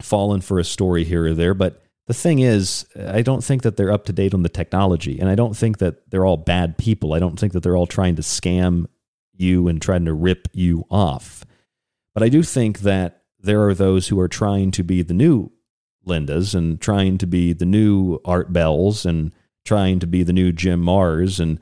fallen 0.00 0.40
for 0.40 0.58
a 0.58 0.64
story 0.64 1.04
here 1.04 1.26
or 1.26 1.34
there, 1.34 1.54
but 1.54 1.82
the 2.06 2.14
thing 2.14 2.40
is, 2.40 2.84
I 2.98 3.22
don't 3.22 3.44
think 3.44 3.62
that 3.62 3.76
they're 3.76 3.92
up 3.92 4.06
to 4.06 4.12
date 4.12 4.34
on 4.34 4.42
the 4.42 4.48
technology, 4.48 5.20
and 5.20 5.28
I 5.28 5.34
don't 5.34 5.56
think 5.56 5.78
that 5.78 6.10
they're 6.10 6.26
all 6.26 6.36
bad 6.36 6.76
people. 6.76 7.14
I 7.14 7.20
don't 7.20 7.38
think 7.38 7.52
that 7.52 7.62
they're 7.62 7.76
all 7.76 7.86
trying 7.86 8.16
to 8.16 8.22
scam 8.22 8.86
you 9.32 9.68
and 9.68 9.80
trying 9.80 10.04
to 10.06 10.12
rip 10.12 10.48
you 10.52 10.84
off. 10.90 11.44
But 12.12 12.22
I 12.22 12.28
do 12.28 12.42
think 12.42 12.80
that 12.80 13.22
there 13.38 13.66
are 13.66 13.74
those 13.74 14.08
who 14.08 14.18
are 14.20 14.28
trying 14.28 14.72
to 14.72 14.82
be 14.82 15.02
the 15.02 15.14
new 15.14 15.52
Lindas 16.06 16.54
and 16.54 16.80
trying 16.80 17.18
to 17.18 17.26
be 17.26 17.52
the 17.52 17.66
new 17.66 18.20
Art 18.24 18.52
Bells 18.52 19.06
and 19.06 19.32
trying 19.64 19.98
to 20.00 20.06
be 20.06 20.22
the 20.22 20.32
new 20.32 20.52
Jim 20.52 20.82
Marrs. 20.82 21.38
And, 21.40 21.58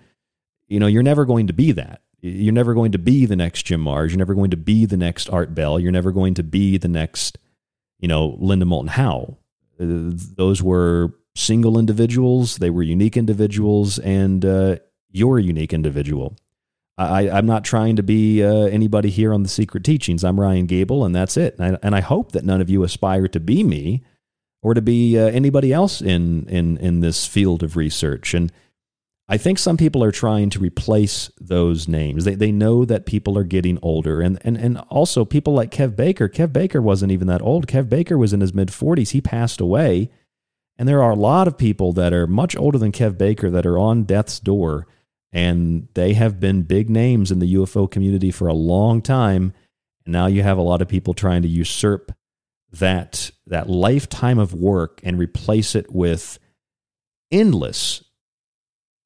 you 0.68 0.80
know, 0.80 0.86
you're 0.86 1.02
never 1.02 1.24
going 1.24 1.46
to 1.46 1.52
be 1.52 1.72
that. 1.72 2.02
You're 2.20 2.52
never 2.52 2.74
going 2.74 2.92
to 2.92 2.98
be 2.98 3.26
the 3.26 3.36
next 3.36 3.64
Jim 3.64 3.84
Marrs. 3.84 4.10
You're 4.10 4.18
never 4.18 4.34
going 4.34 4.50
to 4.50 4.56
be 4.56 4.84
the 4.86 4.96
next 4.96 5.28
Art 5.30 5.54
Bell. 5.54 5.80
You're 5.80 5.92
never 5.92 6.12
going 6.12 6.34
to 6.34 6.42
be 6.42 6.76
the 6.76 6.88
next, 6.88 7.38
you 7.98 8.08
know, 8.08 8.36
Linda 8.38 8.66
Moulton 8.66 8.88
Howe. 8.88 9.38
Uh, 9.80 10.12
those 10.36 10.62
were 10.62 11.14
single 11.34 11.78
individuals, 11.78 12.56
they 12.56 12.70
were 12.70 12.82
unique 12.82 13.16
individuals, 13.16 13.98
and 14.00 14.44
uh, 14.44 14.76
you're 15.10 15.38
a 15.38 15.42
unique 15.42 15.72
individual. 15.72 16.36
I, 16.98 17.38
am 17.38 17.46
not 17.46 17.64
trying 17.64 17.96
to 17.96 18.02
be 18.02 18.44
uh, 18.44 18.66
anybody 18.66 19.08
here 19.08 19.32
on 19.32 19.42
the 19.42 19.48
Secret 19.48 19.84
Teachings. 19.84 20.22
I'm 20.22 20.38
Ryan 20.38 20.66
Gable, 20.66 21.02
and 21.02 21.14
that's 21.14 21.38
it. 21.38 21.58
And 21.58 21.76
I, 21.76 21.78
and 21.82 21.94
I 21.94 22.00
hope 22.00 22.32
that 22.32 22.44
none 22.44 22.60
of 22.60 22.68
you 22.68 22.82
aspire 22.82 23.26
to 23.28 23.40
be 23.40 23.64
me 23.64 24.02
or 24.62 24.74
to 24.74 24.82
be 24.82 25.18
uh, 25.18 25.26
anybody 25.26 25.72
else 25.72 26.00
in, 26.02 26.46
in, 26.48 26.76
in 26.78 27.00
this 27.00 27.26
field 27.26 27.62
of 27.62 27.76
research. 27.76 28.34
And 28.34 28.52
I 29.28 29.36
think 29.36 29.58
some 29.58 29.76
people 29.76 30.02
are 30.02 30.12
trying 30.12 30.50
to 30.50 30.58
replace 30.58 31.30
those 31.40 31.88
names. 31.88 32.24
They, 32.24 32.34
they 32.34 32.52
know 32.52 32.84
that 32.84 33.06
people 33.06 33.38
are 33.38 33.44
getting 33.44 33.78
older. 33.80 34.20
And, 34.20 34.38
and, 34.42 34.56
and 34.56 34.78
also, 34.88 35.24
people 35.24 35.54
like 35.54 35.70
Kev 35.70 35.96
Baker. 35.96 36.28
Kev 36.28 36.52
Baker 36.52 36.82
wasn't 36.82 37.12
even 37.12 37.28
that 37.28 37.42
old. 37.42 37.66
Kev 37.66 37.88
Baker 37.88 38.18
was 38.18 38.32
in 38.32 38.40
his 38.40 38.52
mid 38.52 38.68
40s. 38.68 39.10
He 39.10 39.20
passed 39.20 39.60
away. 39.60 40.10
And 40.76 40.88
there 40.88 41.02
are 41.02 41.12
a 41.12 41.16
lot 41.16 41.46
of 41.46 41.58
people 41.58 41.92
that 41.92 42.12
are 42.12 42.26
much 42.26 42.56
older 42.56 42.78
than 42.78 42.92
Kev 42.92 43.16
Baker 43.16 43.50
that 43.50 43.66
are 43.66 43.78
on 43.78 44.04
death's 44.04 44.40
door 44.40 44.86
and 45.32 45.88
they 45.94 46.14
have 46.14 46.40
been 46.40 46.62
big 46.62 46.90
names 46.90 47.30
in 47.30 47.38
the 47.38 47.54
UFO 47.54 47.90
community 47.90 48.30
for 48.30 48.48
a 48.48 48.54
long 48.54 49.00
time. 49.00 49.52
And 50.04 50.12
now 50.12 50.26
you 50.26 50.42
have 50.42 50.58
a 50.58 50.62
lot 50.62 50.82
of 50.82 50.88
people 50.88 51.14
trying 51.14 51.42
to 51.42 51.48
usurp 51.48 52.12
that 52.72 53.30
that 53.46 53.68
lifetime 53.68 54.38
of 54.38 54.54
work 54.54 55.00
and 55.02 55.18
replace 55.18 55.74
it 55.74 55.92
with 55.92 56.38
endless 57.30 58.04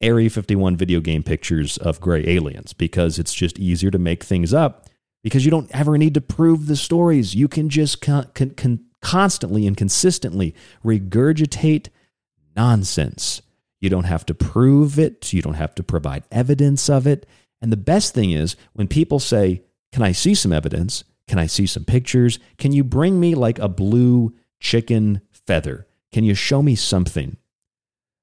Area 0.01 0.29
51 0.29 0.75
video 0.75 0.99
game 0.99 1.23
pictures 1.23 1.77
of 1.77 2.01
gray 2.01 2.23
aliens 2.27 2.73
because 2.73 3.17
it's 3.17 3.33
just 3.33 3.57
easier 3.57 3.89
to 3.91 3.97
make 3.97 4.23
things 4.23 4.53
up 4.53 4.87
because 5.23 5.45
you 5.45 5.51
don't 5.51 5.71
ever 5.73 5.97
need 5.97 6.13
to 6.13 6.21
prove 6.21 6.67
the 6.67 6.75
stories. 6.75 7.33
You 7.33 7.47
can 7.47 7.69
just 7.69 8.01
con- 8.01 8.29
con- 8.35 8.85
constantly 9.01 9.65
and 9.65 9.75
consistently 9.75 10.53
regurgitate 10.83 11.87
nonsense. 12.55 13.41
You 13.79 13.89
don't 13.89 14.03
have 14.03 14.25
to 14.27 14.35
prove 14.35 14.99
it, 14.99 15.31
you 15.33 15.41
don't 15.41 15.55
have 15.55 15.73
to 15.75 15.83
provide 15.83 16.23
evidence 16.31 16.89
of 16.89 17.07
it. 17.07 17.25
And 17.61 17.71
the 17.71 17.77
best 17.77 18.13
thing 18.13 18.31
is 18.31 18.55
when 18.73 18.87
people 18.87 19.19
say, 19.19 19.63
Can 19.91 20.03
I 20.03 20.11
see 20.11 20.35
some 20.35 20.51
evidence? 20.53 21.05
Can 21.27 21.39
I 21.39 21.47
see 21.47 21.65
some 21.65 21.85
pictures? 21.85 22.39
Can 22.57 22.71
you 22.71 22.83
bring 22.83 23.19
me 23.19 23.35
like 23.35 23.59
a 23.59 23.67
blue 23.67 24.33
chicken 24.59 25.21
feather? 25.31 25.87
Can 26.11 26.23
you 26.23 26.35
show 26.35 26.61
me 26.61 26.75
something? 26.75 27.37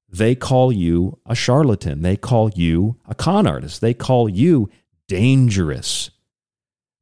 They 0.08 0.34
call 0.34 0.70
you 0.70 1.18
a 1.26 1.34
charlatan. 1.34 2.02
They 2.02 2.16
call 2.16 2.50
you 2.50 2.96
a 3.08 3.14
con 3.14 3.46
artist. 3.46 3.80
They 3.80 3.94
call 3.94 4.28
you 4.28 4.70
dangerous. 5.08 6.10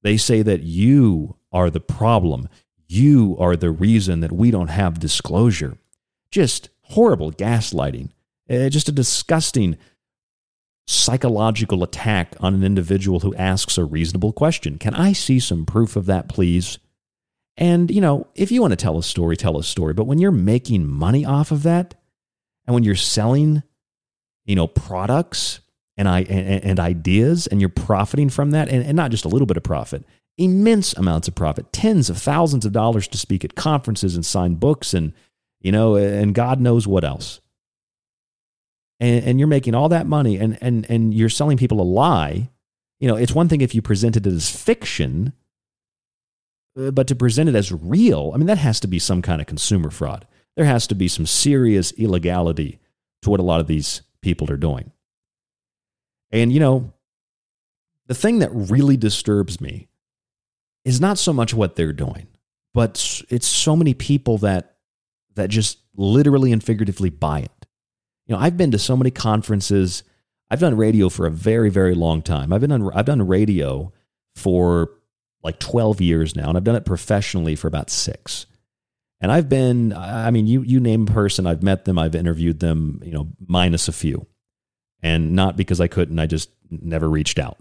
They 0.02 0.16
say 0.16 0.42
that 0.42 0.62
you 0.62 1.36
are 1.52 1.70
the 1.70 1.80
problem. 1.80 2.48
You 2.86 3.36
are 3.38 3.56
the 3.56 3.70
reason 3.70 4.20
that 4.20 4.32
we 4.32 4.50
don't 4.50 4.68
have 4.68 5.00
disclosure. 5.00 5.76
Just 6.30 6.70
horrible 6.82 7.32
gaslighting. 7.32 8.10
Uh, 8.48 8.68
just 8.68 8.88
a 8.88 8.92
disgusting 8.92 9.76
psychological 10.90 11.84
attack 11.84 12.34
on 12.40 12.52
an 12.52 12.64
individual 12.64 13.20
who 13.20 13.32
asks 13.36 13.78
a 13.78 13.84
reasonable 13.84 14.32
question. 14.32 14.76
Can 14.76 14.92
I 14.92 15.12
see 15.12 15.38
some 15.38 15.64
proof 15.64 15.94
of 15.94 16.06
that, 16.06 16.28
please? 16.28 16.78
And, 17.56 17.92
you 17.92 18.00
know, 18.00 18.26
if 18.34 18.50
you 18.50 18.60
want 18.60 18.72
to 18.72 18.76
tell 18.76 18.98
a 18.98 19.02
story, 19.02 19.36
tell 19.36 19.56
a 19.56 19.62
story. 19.62 19.94
But 19.94 20.06
when 20.06 20.18
you're 20.18 20.32
making 20.32 20.88
money 20.88 21.24
off 21.24 21.52
of 21.52 21.62
that, 21.62 21.94
and 22.66 22.74
when 22.74 22.82
you're 22.82 22.96
selling, 22.96 23.62
you 24.44 24.56
know, 24.56 24.66
products 24.66 25.60
and, 25.96 26.08
I, 26.08 26.22
and, 26.22 26.64
and 26.64 26.80
ideas, 26.80 27.46
and 27.46 27.60
you're 27.60 27.68
profiting 27.68 28.28
from 28.28 28.50
that, 28.50 28.68
and, 28.68 28.84
and 28.84 28.96
not 28.96 29.12
just 29.12 29.24
a 29.24 29.28
little 29.28 29.46
bit 29.46 29.56
of 29.56 29.62
profit, 29.62 30.04
immense 30.38 30.92
amounts 30.94 31.28
of 31.28 31.36
profit, 31.36 31.72
tens 31.72 32.10
of 32.10 32.18
thousands 32.18 32.66
of 32.66 32.72
dollars 32.72 33.06
to 33.08 33.18
speak 33.18 33.44
at 33.44 33.54
conferences 33.54 34.16
and 34.16 34.26
sign 34.26 34.56
books 34.56 34.92
and, 34.92 35.12
you 35.60 35.70
know, 35.70 35.94
and 35.94 36.34
God 36.34 36.60
knows 36.60 36.88
what 36.88 37.04
else 37.04 37.40
and, 39.00 39.24
and 39.24 39.38
you're 39.38 39.48
making 39.48 39.74
all 39.74 39.88
that 39.88 40.06
money 40.06 40.36
and, 40.36 40.58
and, 40.60 40.88
and 40.90 41.14
you're 41.14 41.28
selling 41.28 41.56
people 41.56 41.80
a 41.80 41.82
lie, 41.82 42.50
you 43.00 43.08
know, 43.08 43.16
it's 43.16 43.34
one 43.34 43.48
thing 43.48 43.62
if 43.62 43.74
you 43.74 43.82
present 43.82 44.16
it 44.16 44.26
as 44.26 44.50
fiction, 44.50 45.32
uh, 46.78 46.90
but 46.90 47.06
to 47.08 47.16
present 47.16 47.48
it 47.48 47.54
as 47.54 47.72
real, 47.72 48.30
I 48.34 48.36
mean, 48.36 48.46
that 48.46 48.58
has 48.58 48.78
to 48.80 48.86
be 48.86 48.98
some 48.98 49.22
kind 49.22 49.40
of 49.40 49.46
consumer 49.46 49.90
fraud. 49.90 50.26
There 50.56 50.66
has 50.66 50.86
to 50.88 50.94
be 50.94 51.08
some 51.08 51.26
serious 51.26 51.92
illegality 51.92 52.78
to 53.22 53.30
what 53.30 53.40
a 53.40 53.44
lot 53.44 53.60
of 53.60 53.66
these 53.66 54.02
people 54.20 54.50
are 54.52 54.56
doing. 54.58 54.92
And, 56.30 56.52
you 56.52 56.60
know, 56.60 56.92
the 58.06 58.14
thing 58.14 58.40
that 58.40 58.50
really 58.52 58.96
disturbs 58.96 59.60
me 59.60 59.88
is 60.84 61.00
not 61.00 61.18
so 61.18 61.32
much 61.32 61.54
what 61.54 61.76
they're 61.76 61.92
doing, 61.92 62.26
but 62.74 63.22
it's 63.28 63.46
so 63.46 63.74
many 63.76 63.94
people 63.94 64.38
that 64.38 64.76
that 65.36 65.48
just 65.48 65.78
literally 65.94 66.52
and 66.52 66.62
figuratively 66.62 67.08
buy 67.08 67.40
it. 67.40 67.59
You 68.30 68.36
know, 68.36 68.42
I've 68.42 68.56
been 68.56 68.70
to 68.70 68.78
so 68.78 68.96
many 68.96 69.10
conferences. 69.10 70.04
I've 70.52 70.60
done 70.60 70.76
radio 70.76 71.08
for 71.08 71.26
a 71.26 71.32
very, 71.32 71.68
very 71.68 71.96
long 71.96 72.22
time. 72.22 72.52
I've 72.52 72.60
been 72.60 72.70
on, 72.70 72.88
I've 72.94 73.04
done 73.04 73.26
radio 73.26 73.92
for 74.36 74.92
like 75.42 75.58
12 75.58 76.00
years 76.00 76.36
now, 76.36 76.48
and 76.48 76.56
I've 76.56 76.62
done 76.62 76.76
it 76.76 76.84
professionally 76.84 77.56
for 77.56 77.66
about 77.66 77.90
six. 77.90 78.46
And 79.20 79.32
I've 79.32 79.48
been, 79.48 79.92
I 79.92 80.30
mean, 80.30 80.46
you 80.46 80.62
you 80.62 80.78
name 80.78 81.08
a 81.08 81.12
person, 81.12 81.44
I've 81.44 81.64
met 81.64 81.86
them, 81.86 81.98
I've 81.98 82.14
interviewed 82.14 82.60
them, 82.60 83.02
you 83.04 83.10
know, 83.10 83.26
minus 83.48 83.88
a 83.88 83.92
few, 83.92 84.28
and 85.02 85.32
not 85.32 85.56
because 85.56 85.80
I 85.80 85.88
couldn't, 85.88 86.20
I 86.20 86.26
just 86.26 86.50
never 86.70 87.10
reached 87.10 87.40
out. 87.40 87.58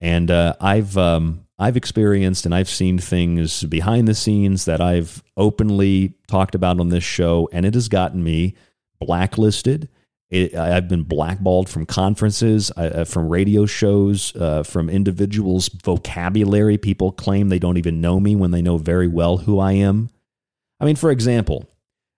And 0.00 0.30
uh, 0.30 0.54
I've 0.60 0.96
um, 0.96 1.44
I've 1.58 1.76
experienced 1.76 2.46
and 2.46 2.54
I've 2.54 2.68
seen 2.68 3.00
things 3.00 3.64
behind 3.64 4.06
the 4.06 4.14
scenes 4.14 4.64
that 4.66 4.80
I've 4.80 5.24
openly 5.36 6.14
talked 6.28 6.54
about 6.54 6.78
on 6.78 6.90
this 6.90 7.02
show, 7.02 7.48
and 7.52 7.66
it 7.66 7.74
has 7.74 7.88
gotten 7.88 8.22
me 8.22 8.54
blacklisted. 9.00 9.88
It, 10.30 10.54
I've 10.54 10.88
been 10.88 11.04
blackballed 11.04 11.68
from 11.68 11.86
conferences, 11.86 12.72
uh, 12.76 13.04
from 13.04 13.28
radio 13.28 13.66
shows, 13.66 14.34
uh, 14.36 14.62
from 14.62 14.88
individuals' 14.90 15.68
vocabulary. 15.68 16.78
People 16.78 17.12
claim 17.12 17.48
they 17.48 17.58
don't 17.58 17.76
even 17.76 18.00
know 18.00 18.18
me 18.18 18.34
when 18.34 18.50
they 18.50 18.62
know 18.62 18.78
very 18.78 19.06
well 19.06 19.38
who 19.38 19.60
I 19.60 19.72
am. 19.72 20.10
I 20.80 20.86
mean, 20.86 20.96
for 20.96 21.10
example, 21.10 21.68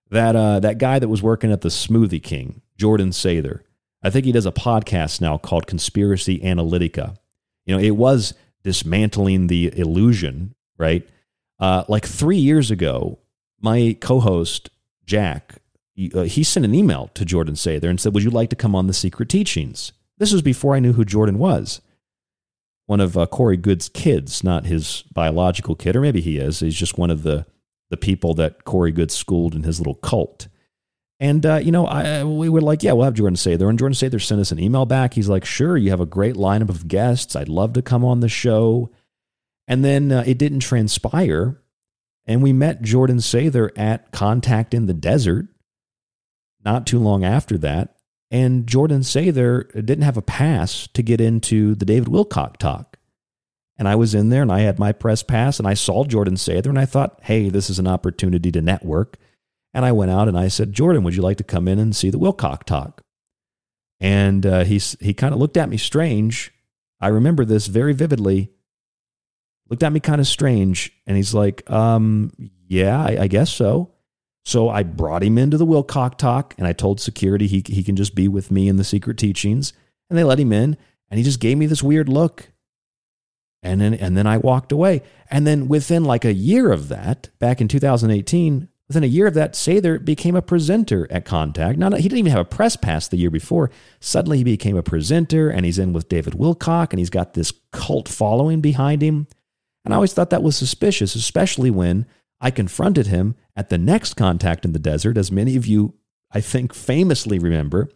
that 0.09 0.35
uh, 0.35 0.59
that 0.61 0.77
guy 0.77 0.99
that 0.99 1.09
was 1.09 1.21
working 1.21 1.51
at 1.51 1.61
the 1.61 1.69
Smoothie 1.69 2.23
King, 2.23 2.61
Jordan 2.77 3.09
Sather. 3.09 3.61
I 4.03 4.09
think 4.09 4.25
he 4.25 4.31
does 4.31 4.45
a 4.45 4.51
podcast 4.51 5.21
now 5.21 5.37
called 5.37 5.67
Conspiracy 5.67 6.39
Analytica. 6.39 7.17
You 7.65 7.75
know, 7.75 7.81
it 7.81 7.91
was 7.97 8.33
dismantling 8.63 9.47
the 9.47 9.77
illusion, 9.77 10.55
right? 10.77 11.07
Uh, 11.59 11.83
like 11.87 12.05
three 12.05 12.37
years 12.37 12.71
ago, 12.71 13.19
my 13.59 13.97
co-host 13.99 14.69
Jack, 15.05 15.55
uh, 16.13 16.23
he 16.23 16.43
sent 16.43 16.65
an 16.65 16.75
email 16.75 17.09
to 17.15 17.25
Jordan 17.25 17.55
Sather 17.55 17.89
and 17.89 17.99
said, 17.99 18.13
"Would 18.13 18.23
you 18.23 18.29
like 18.29 18.49
to 18.51 18.55
come 18.55 18.75
on 18.75 18.87
the 18.87 18.93
Secret 18.93 19.29
Teachings?" 19.29 19.91
This 20.17 20.31
was 20.31 20.41
before 20.41 20.75
I 20.75 20.79
knew 20.79 20.93
who 20.93 21.05
Jordan 21.05 21.37
was. 21.39 21.81
One 22.85 22.99
of 22.99 23.17
uh, 23.17 23.25
Corey 23.27 23.57
Goode's 23.57 23.89
kids, 23.89 24.43
not 24.43 24.65
his 24.65 25.03
biological 25.11 25.75
kid, 25.75 25.95
or 25.95 26.01
maybe 26.01 26.21
he 26.21 26.37
is. 26.37 26.59
He's 26.61 26.75
just 26.75 26.97
one 26.97 27.09
of 27.09 27.23
the 27.23 27.45
the 27.89 27.97
people 27.97 28.33
that 28.35 28.63
Corey 28.65 28.91
Goode 28.91 29.11
schooled 29.11 29.55
in 29.55 29.63
his 29.63 29.79
little 29.79 29.95
cult. 29.95 30.47
And 31.19 31.45
uh, 31.45 31.55
you 31.55 31.71
know, 31.71 31.87
I, 31.87 32.23
we 32.23 32.47
were 32.47 32.61
like, 32.61 32.83
yeah, 32.83 32.93
we'll 32.93 33.05
have 33.05 33.15
Jordan 33.15 33.35
Sather. 33.35 33.69
And 33.69 33.79
Jordan 33.79 33.95
Sather 33.95 34.21
sent 34.21 34.39
us 34.39 34.51
an 34.51 34.59
email 34.59 34.85
back. 34.85 35.15
He's 35.15 35.29
like, 35.29 35.45
sure, 35.45 35.77
you 35.77 35.89
have 35.89 35.99
a 35.99 36.05
great 36.05 36.35
lineup 36.35 36.69
of 36.69 36.87
guests. 36.87 37.35
I'd 37.35 37.49
love 37.49 37.73
to 37.73 37.81
come 37.81 38.05
on 38.05 38.19
the 38.19 38.29
show. 38.29 38.91
And 39.67 39.83
then 39.83 40.11
uh, 40.11 40.23
it 40.27 40.37
didn't 40.37 40.59
transpire. 40.59 41.59
And 42.25 42.43
we 42.43 42.53
met 42.53 42.81
Jordan 42.81 43.17
Sather 43.17 43.71
at 43.75 44.11
Contact 44.11 44.73
in 44.73 44.85
the 44.85 44.93
Desert 44.93 45.47
not 46.67 46.85
too 46.85 46.99
long 46.99 47.23
after 47.23 47.57
that. 47.59 47.95
And 48.29 48.67
Jordan 48.67 48.99
Sather 48.99 49.73
didn't 49.73 50.01
have 50.01 50.17
a 50.17 50.21
pass 50.21 50.85
to 50.93 51.01
get 51.01 51.21
into 51.21 51.75
the 51.75 51.85
David 51.85 52.09
Wilcock 52.09 52.57
talk. 52.57 52.97
And 53.77 53.87
I 53.87 53.95
was 53.95 54.13
in 54.13 54.27
there 54.29 54.41
and 54.41 54.51
I 54.51 54.61
had 54.61 54.77
my 54.77 54.91
press 54.91 55.23
pass 55.23 55.59
and 55.59 55.67
I 55.67 55.75
saw 55.75 56.03
Jordan 56.03 56.35
Sather 56.35 56.67
and 56.67 56.77
I 56.77 56.85
thought, 56.85 57.19
hey, 57.23 57.47
this 57.49 57.69
is 57.69 57.79
an 57.79 57.87
opportunity 57.87 58.51
to 58.51 58.61
network. 58.61 59.17
And 59.73 59.85
I 59.85 59.93
went 59.93 60.11
out 60.11 60.27
and 60.27 60.37
I 60.37 60.49
said, 60.49 60.73
Jordan, 60.73 61.03
would 61.03 61.15
you 61.15 61.21
like 61.21 61.37
to 61.37 61.43
come 61.45 61.69
in 61.69 61.79
and 61.79 61.95
see 61.95 62.09
the 62.09 62.19
Wilcock 62.19 62.63
talk? 62.63 63.01
And 64.01 64.45
uh, 64.45 64.65
he, 64.65 64.77
he 64.99 65.13
kind 65.13 65.33
of 65.33 65.39
looked 65.39 65.55
at 65.55 65.69
me 65.69 65.77
strange. 65.77 66.51
I 66.99 67.07
remember 67.07 67.45
this 67.45 67.67
very 67.67 67.93
vividly. 67.93 68.51
Looked 69.69 69.83
at 69.83 69.93
me 69.93 70.01
kind 70.01 70.19
of 70.19 70.27
strange. 70.27 70.91
And 71.05 71.15
he's 71.15 71.33
like, 71.33 71.69
um, 71.71 72.33
yeah, 72.67 73.01
I, 73.01 73.17
I 73.21 73.27
guess 73.27 73.51
so. 73.51 73.93
So 74.47 74.69
I 74.69 74.83
brought 74.83 75.23
him 75.23 75.37
into 75.37 75.57
the 75.57 75.65
Wilcock 75.65 76.17
talk 76.17 76.55
and 76.57 76.65
I 76.65 76.71
told 76.71 77.01
security 77.01 77.47
he, 77.47 77.61
he 77.67 77.83
can 77.83 77.97
just 77.97 78.15
be 78.15 78.29
with 78.29 78.49
me 78.49 78.69
in 78.69 78.77
the 78.77 78.85
secret 78.85 79.17
teachings. 79.17 79.73
And 80.09 80.17
they 80.17 80.23
let 80.23 80.39
him 80.39 80.53
in 80.53 80.77
and 81.11 81.17
he 81.17 81.23
just 81.25 81.41
gave 81.41 81.57
me 81.57 81.65
this 81.65 81.83
weird 81.83 82.07
look. 82.07 82.53
And 83.61 83.81
then, 83.81 83.93
and 83.93 84.15
then 84.15 84.25
I 84.25 84.37
walked 84.37 84.71
away. 84.71 85.03
And 85.29 85.45
then 85.45 85.67
within 85.67 86.05
like 86.05 86.23
a 86.23 86.31
year 86.31 86.71
of 86.71 86.87
that, 86.87 87.27
back 87.39 87.59
in 87.59 87.67
2018, 87.67 88.69
within 88.87 89.03
a 89.03 89.07
year 89.07 89.27
of 89.27 89.33
that, 89.33 89.51
Sather 89.51 90.03
became 90.03 90.37
a 90.37 90.41
presenter 90.41 91.09
at 91.11 91.25
Contact. 91.25 91.77
Not, 91.77 91.91
he 91.95 92.03
didn't 92.03 92.19
even 92.19 92.31
have 92.31 92.39
a 92.39 92.45
press 92.45 92.77
pass 92.77 93.09
the 93.09 93.17
year 93.17 93.29
before. 93.29 93.69
Suddenly 93.99 94.37
he 94.37 94.43
became 94.45 94.77
a 94.77 94.81
presenter 94.81 95.49
and 95.49 95.65
he's 95.65 95.77
in 95.77 95.91
with 95.91 96.07
David 96.07 96.35
Wilcock 96.35 96.91
and 96.91 96.99
he's 96.99 97.09
got 97.09 97.33
this 97.33 97.51
cult 97.73 98.07
following 98.07 98.61
behind 98.61 99.01
him. 99.01 99.27
And 99.83 99.93
I 99.93 99.95
always 99.95 100.13
thought 100.13 100.29
that 100.29 100.41
was 100.41 100.55
suspicious, 100.55 101.15
especially 101.15 101.69
when 101.69 102.05
I 102.39 102.51
confronted 102.51 103.07
him 103.07 103.35
at 103.55 103.69
the 103.69 103.77
next 103.77 104.13
contact 104.13 104.65
in 104.65 104.73
the 104.73 104.79
desert, 104.79 105.17
as 105.17 105.31
many 105.31 105.55
of 105.55 105.65
you, 105.65 105.95
I 106.31 106.41
think, 106.41 106.73
famously 106.73 107.39
remember. 107.39 107.89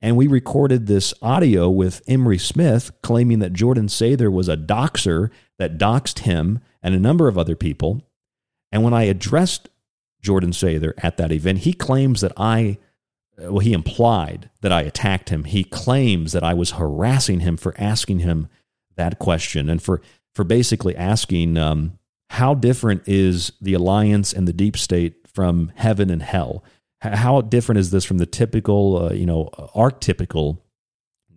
And 0.00 0.16
we 0.16 0.26
recorded 0.26 0.86
this 0.86 1.12
audio 1.22 1.68
with 1.68 2.02
Emery 2.06 2.38
Smith 2.38 2.92
claiming 3.02 3.40
that 3.40 3.52
Jordan 3.52 3.88
Sather 3.88 4.30
was 4.30 4.48
a 4.48 4.56
doxer 4.56 5.30
that 5.58 5.78
doxed 5.78 6.20
him 6.20 6.60
and 6.82 6.94
a 6.94 7.00
number 7.00 7.26
of 7.26 7.36
other 7.36 7.56
people. 7.56 8.02
And 8.70 8.84
when 8.84 8.94
I 8.94 9.04
addressed 9.04 9.68
Jordan 10.22 10.50
Sather 10.50 10.92
at 10.98 11.16
that 11.16 11.32
event, 11.32 11.60
he 11.60 11.72
claims 11.72 12.20
that 12.20 12.32
I, 12.36 12.78
well, 13.38 13.58
he 13.58 13.72
implied 13.72 14.50
that 14.60 14.72
I 14.72 14.82
attacked 14.82 15.30
him. 15.30 15.44
He 15.44 15.64
claims 15.64 16.32
that 16.32 16.44
I 16.44 16.54
was 16.54 16.72
harassing 16.72 17.40
him 17.40 17.56
for 17.56 17.74
asking 17.78 18.20
him 18.20 18.48
that 18.96 19.18
question 19.18 19.68
and 19.68 19.82
for, 19.82 20.00
for 20.34 20.44
basically 20.44 20.94
asking, 20.94 21.56
um, 21.56 21.97
how 22.30 22.54
different 22.54 23.02
is 23.06 23.52
the 23.60 23.74
alliance 23.74 24.32
and 24.32 24.46
the 24.46 24.52
deep 24.52 24.76
state 24.76 25.26
from 25.26 25.72
heaven 25.76 26.10
and 26.10 26.22
hell? 26.22 26.62
How 27.00 27.40
different 27.40 27.78
is 27.78 27.90
this 27.90 28.04
from 28.04 28.18
the 28.18 28.26
typical, 28.26 29.06
uh, 29.06 29.12
you 29.12 29.24
know, 29.24 29.50
archetypical 29.74 30.58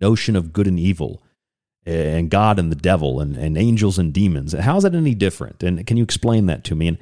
notion 0.00 0.34
of 0.34 0.52
good 0.52 0.66
and 0.66 0.78
evil 0.78 1.22
and 1.86 2.30
God 2.30 2.58
and 2.58 2.70
the 2.70 2.76
devil 2.76 3.20
and, 3.20 3.36
and 3.36 3.56
angels 3.56 3.98
and 3.98 4.12
demons? 4.12 4.52
How 4.52 4.76
is 4.76 4.82
that 4.82 4.94
any 4.94 5.14
different? 5.14 5.62
And 5.62 5.86
can 5.86 5.96
you 5.96 6.02
explain 6.02 6.46
that 6.46 6.64
to 6.64 6.74
me? 6.74 6.88
And 6.88 6.98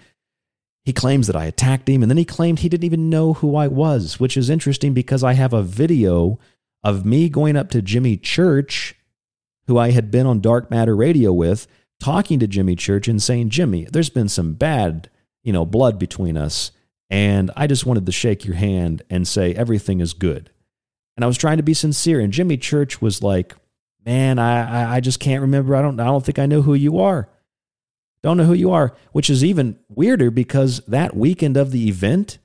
he 0.84 0.92
claims 0.92 1.26
that 1.26 1.36
I 1.36 1.44
attacked 1.44 1.88
him, 1.88 2.02
and 2.02 2.10
then 2.10 2.16
he 2.16 2.24
claimed 2.24 2.58
he 2.58 2.68
didn't 2.68 2.84
even 2.84 3.10
know 3.10 3.34
who 3.34 3.54
I 3.56 3.68
was, 3.68 4.18
which 4.18 4.36
is 4.36 4.48
interesting 4.48 4.94
because 4.94 5.22
I 5.22 5.34
have 5.34 5.52
a 5.52 5.62
video 5.62 6.38
of 6.82 7.04
me 7.04 7.28
going 7.28 7.56
up 7.56 7.70
to 7.70 7.82
Jimmy 7.82 8.16
Church, 8.16 8.94
who 9.66 9.78
I 9.78 9.90
had 9.90 10.10
been 10.10 10.26
on 10.26 10.40
Dark 10.40 10.70
Matter 10.70 10.96
Radio 10.96 11.32
with, 11.32 11.66
talking 12.00 12.40
to 12.40 12.48
Jimmy 12.48 12.74
Church 12.74 13.06
and 13.06 13.22
saying, 13.22 13.50
Jimmy, 13.50 13.84
there's 13.84 14.10
been 14.10 14.28
some 14.28 14.54
bad, 14.54 15.08
you 15.42 15.52
know, 15.52 15.64
blood 15.64 15.98
between 15.98 16.36
us. 16.36 16.72
And 17.08 17.50
I 17.56 17.66
just 17.66 17.86
wanted 17.86 18.06
to 18.06 18.12
shake 18.12 18.44
your 18.44 18.56
hand 18.56 19.02
and 19.10 19.28
say 19.28 19.54
everything 19.54 20.00
is 20.00 20.12
good. 20.12 20.50
And 21.16 21.24
I 21.24 21.28
was 21.28 21.36
trying 21.36 21.58
to 21.58 21.62
be 21.62 21.74
sincere. 21.74 22.20
And 22.20 22.32
Jimmy 22.32 22.56
Church 22.56 23.00
was 23.00 23.22
like, 23.22 23.54
Man, 24.06 24.38
I, 24.38 24.96
I 24.96 25.00
just 25.00 25.20
can't 25.20 25.42
remember. 25.42 25.76
I 25.76 25.82
don't 25.82 26.00
I 26.00 26.06
don't 26.06 26.24
think 26.24 26.38
I 26.38 26.46
know 26.46 26.62
who 26.62 26.72
you 26.72 26.98
are. 26.98 27.28
Don't 28.22 28.36
know 28.36 28.44
who 28.44 28.54
you 28.54 28.70
are, 28.70 28.94
which 29.12 29.30
is 29.30 29.44
even 29.44 29.78
weirder 29.88 30.30
because 30.30 30.80
that 30.86 31.16
weekend 31.16 31.56
of 31.56 31.70
the 31.70 31.88
event, 31.88 32.38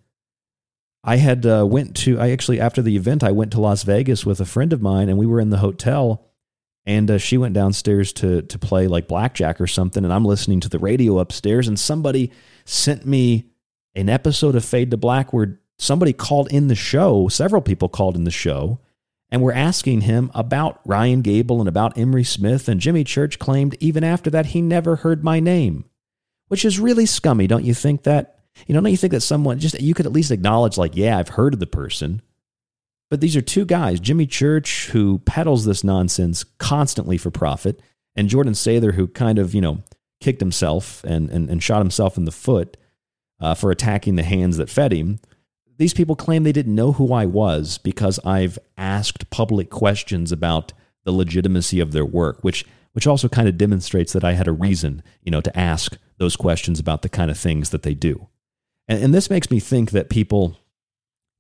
I 1.04 1.18
had 1.18 1.46
uh, 1.46 1.65
went 1.65 1.96
to 1.98 2.20
I 2.20 2.32
actually 2.32 2.60
after 2.60 2.82
the 2.82 2.96
event 2.96 3.24
I 3.24 3.32
went 3.32 3.52
to 3.54 3.62
Las 3.62 3.84
Vegas 3.84 4.26
with 4.26 4.41
a 4.41 4.46
friend 4.46 4.74
of 4.74 4.82
mine 4.82 5.08
and 5.08 5.18
we 5.18 5.26
were 5.26 5.39
in 5.39 5.50
the 5.50 5.60
hotel 5.60 6.25
and 6.86 7.10
uh, 7.10 7.17
she 7.17 7.38
went 7.38 7.54
downstairs 7.54 8.13
to 8.13 8.41
to 8.43 8.60
play 8.60 8.88
like 8.88 9.08
blackjack 9.08 9.60
or 9.60 9.67
something 9.67 10.04
and 10.04 10.13
i'm 10.13 10.26
listening 10.26 10.60
to 10.60 10.69
the 10.69 10.80
radio 10.80 11.19
upstairs 11.19 11.67
and 11.67 11.80
somebody 11.80 12.32
sent 12.65 13.06
me 13.06 13.45
an 13.95 14.10
episode 14.10 14.56
of 14.56 14.65
fade 14.65 14.91
to 14.91 14.98
black 14.98 15.34
where 15.34 15.60
somebody 15.78 16.13
called 16.13 16.52
in 16.52 16.67
the 16.67 16.76
show 16.76 17.28
several 17.28 17.62
people 17.62 17.89
called 17.89 18.15
in 18.15 18.24
the 18.24 18.32
show 18.32 18.80
and 19.30 19.41
were 19.41 19.54
asking 19.54 20.02
him 20.02 20.32
about 20.34 20.80
ryan 20.86 21.21
gable 21.21 21.60
and 21.60 21.69
about 21.69 21.98
emery 21.98 22.24
smith 22.24 22.67
and 22.67 22.82
jimmy 22.82 23.04
church 23.04 23.39
claimed 23.39 23.76
even 23.80 24.04
after 24.04 24.30
that 24.30 24.48
he 24.48 24.62
never 24.62 24.98
heard 24.98 25.24
my 25.24 25.39
name 25.39 25.86
which 26.48 26.65
is 26.65 26.80
really 26.80 27.06
scummy 27.06 27.48
don't 27.48 27.65
you 27.65 27.74
think 27.74 28.04
that? 28.04 28.32
You 28.67 28.74
know 28.74 28.80
don't 28.80 28.91
you 28.91 28.98
think 28.98 29.12
that 29.12 29.21
someone 29.21 29.60
just 29.60 29.82
you 29.82 29.93
could 29.93 30.06
at 30.06 30.13
least 30.13 30.32
acknowledge 30.32 30.78
like 30.78 30.95
yeah 30.95 31.17
i've 31.17 31.28
heard 31.28 31.54
of 31.54 31.60
the 31.60 31.67
person 31.67 32.21
but 33.10 33.22
these 33.22 33.36
are 33.36 33.41
two 33.41 33.65
guys 33.65 34.00
Jimmy 34.00 34.26
Church, 34.26 34.88
who 34.88 35.20
peddles 35.20 35.65
this 35.65 35.84
nonsense 35.84 36.44
constantly 36.58 37.18
for 37.18 37.32
profit, 37.32 37.82
and 38.15 38.30
Jordan 38.30 38.54
Sather, 38.54 38.94
who 38.94 39.08
kind 39.08 39.39
of, 39.39 39.54
you 39.54 39.62
know, 39.62 39.84
kicked 40.20 40.39
himself 40.39 41.04
and, 41.04 41.30
and, 41.30 41.50
and 41.50 41.62
shot 41.62 41.80
himself 41.80 42.18
in 42.18 42.26
the 42.26 42.32
foot 42.32 42.78
uh, 43.39 43.54
for 43.54 43.72
attacking 43.72 44.15
the 44.15 44.24
hands 44.24 44.58
that 44.58 44.70
fed 44.70 44.91
him. 44.94 45.20
These 45.78 45.94
people 45.94 46.15
claim 46.15 46.44
they 46.44 46.54
didn't 46.54 46.74
know 46.74 46.94
who 46.94 47.13
I 47.13 47.26
was 47.26 47.78
because 47.78 48.18
I've 48.26 48.58
asked 48.78 49.30
public 49.30 49.70
questions 49.70 50.32
about 50.32 50.72
the 51.04 51.12
legitimacy 51.12 51.80
of 51.80 51.91
their 51.91 52.06
work, 52.06 52.44
which 52.44 52.65
which 52.94 53.06
also 53.06 53.28
kind 53.28 53.50
of 53.50 53.58
demonstrates 53.58 54.13
that 54.13 54.24
I 54.24 54.32
had 54.34 54.48
a 54.48 54.54
reason, 54.54 55.04
you 55.22 55.30
know, 55.30 55.41
to 55.41 55.60
ask 55.60 55.98
those 56.18 56.38
questions 56.38 56.80
about 56.80 57.02
the 57.02 57.10
kind 57.10 57.30
of 57.30 57.38
things 57.38 57.72
that 57.72 57.84
they 57.84 57.94
do. 57.94 58.30
And, 58.88 59.04
and 59.04 59.13
this 59.13 59.30
makes 59.30 59.52
me 59.52 59.60
think 59.60 59.91
that 59.91 60.10
people 60.10 60.58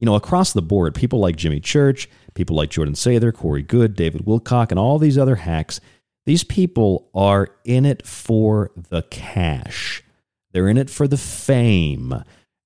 you 0.05 0.11
know, 0.11 0.15
across 0.15 0.53
the 0.53 0.61
board, 0.61 0.93
people 0.93 1.17
like 1.17 1.35
Jimmy 1.35 1.59
Church, 1.59 2.07
people 2.35 2.55
like 2.55 2.69
Jordan 2.69 2.93
Sather, 2.93 3.33
Corey 3.33 3.63
Goode, 3.63 3.95
David 3.95 4.23
Wilcock, 4.23 4.69
and 4.69 4.77
all 4.77 4.99
these 4.99 5.17
other 5.17 5.37
hacks, 5.37 5.81
these 6.27 6.43
people 6.43 7.09
are 7.15 7.47
in 7.63 7.87
it 7.87 8.05
for 8.05 8.69
the 8.75 9.01
cash. 9.09 10.03
They're 10.51 10.67
in 10.67 10.77
it 10.77 10.91
for 10.91 11.07
the 11.07 11.17
fame. 11.17 12.13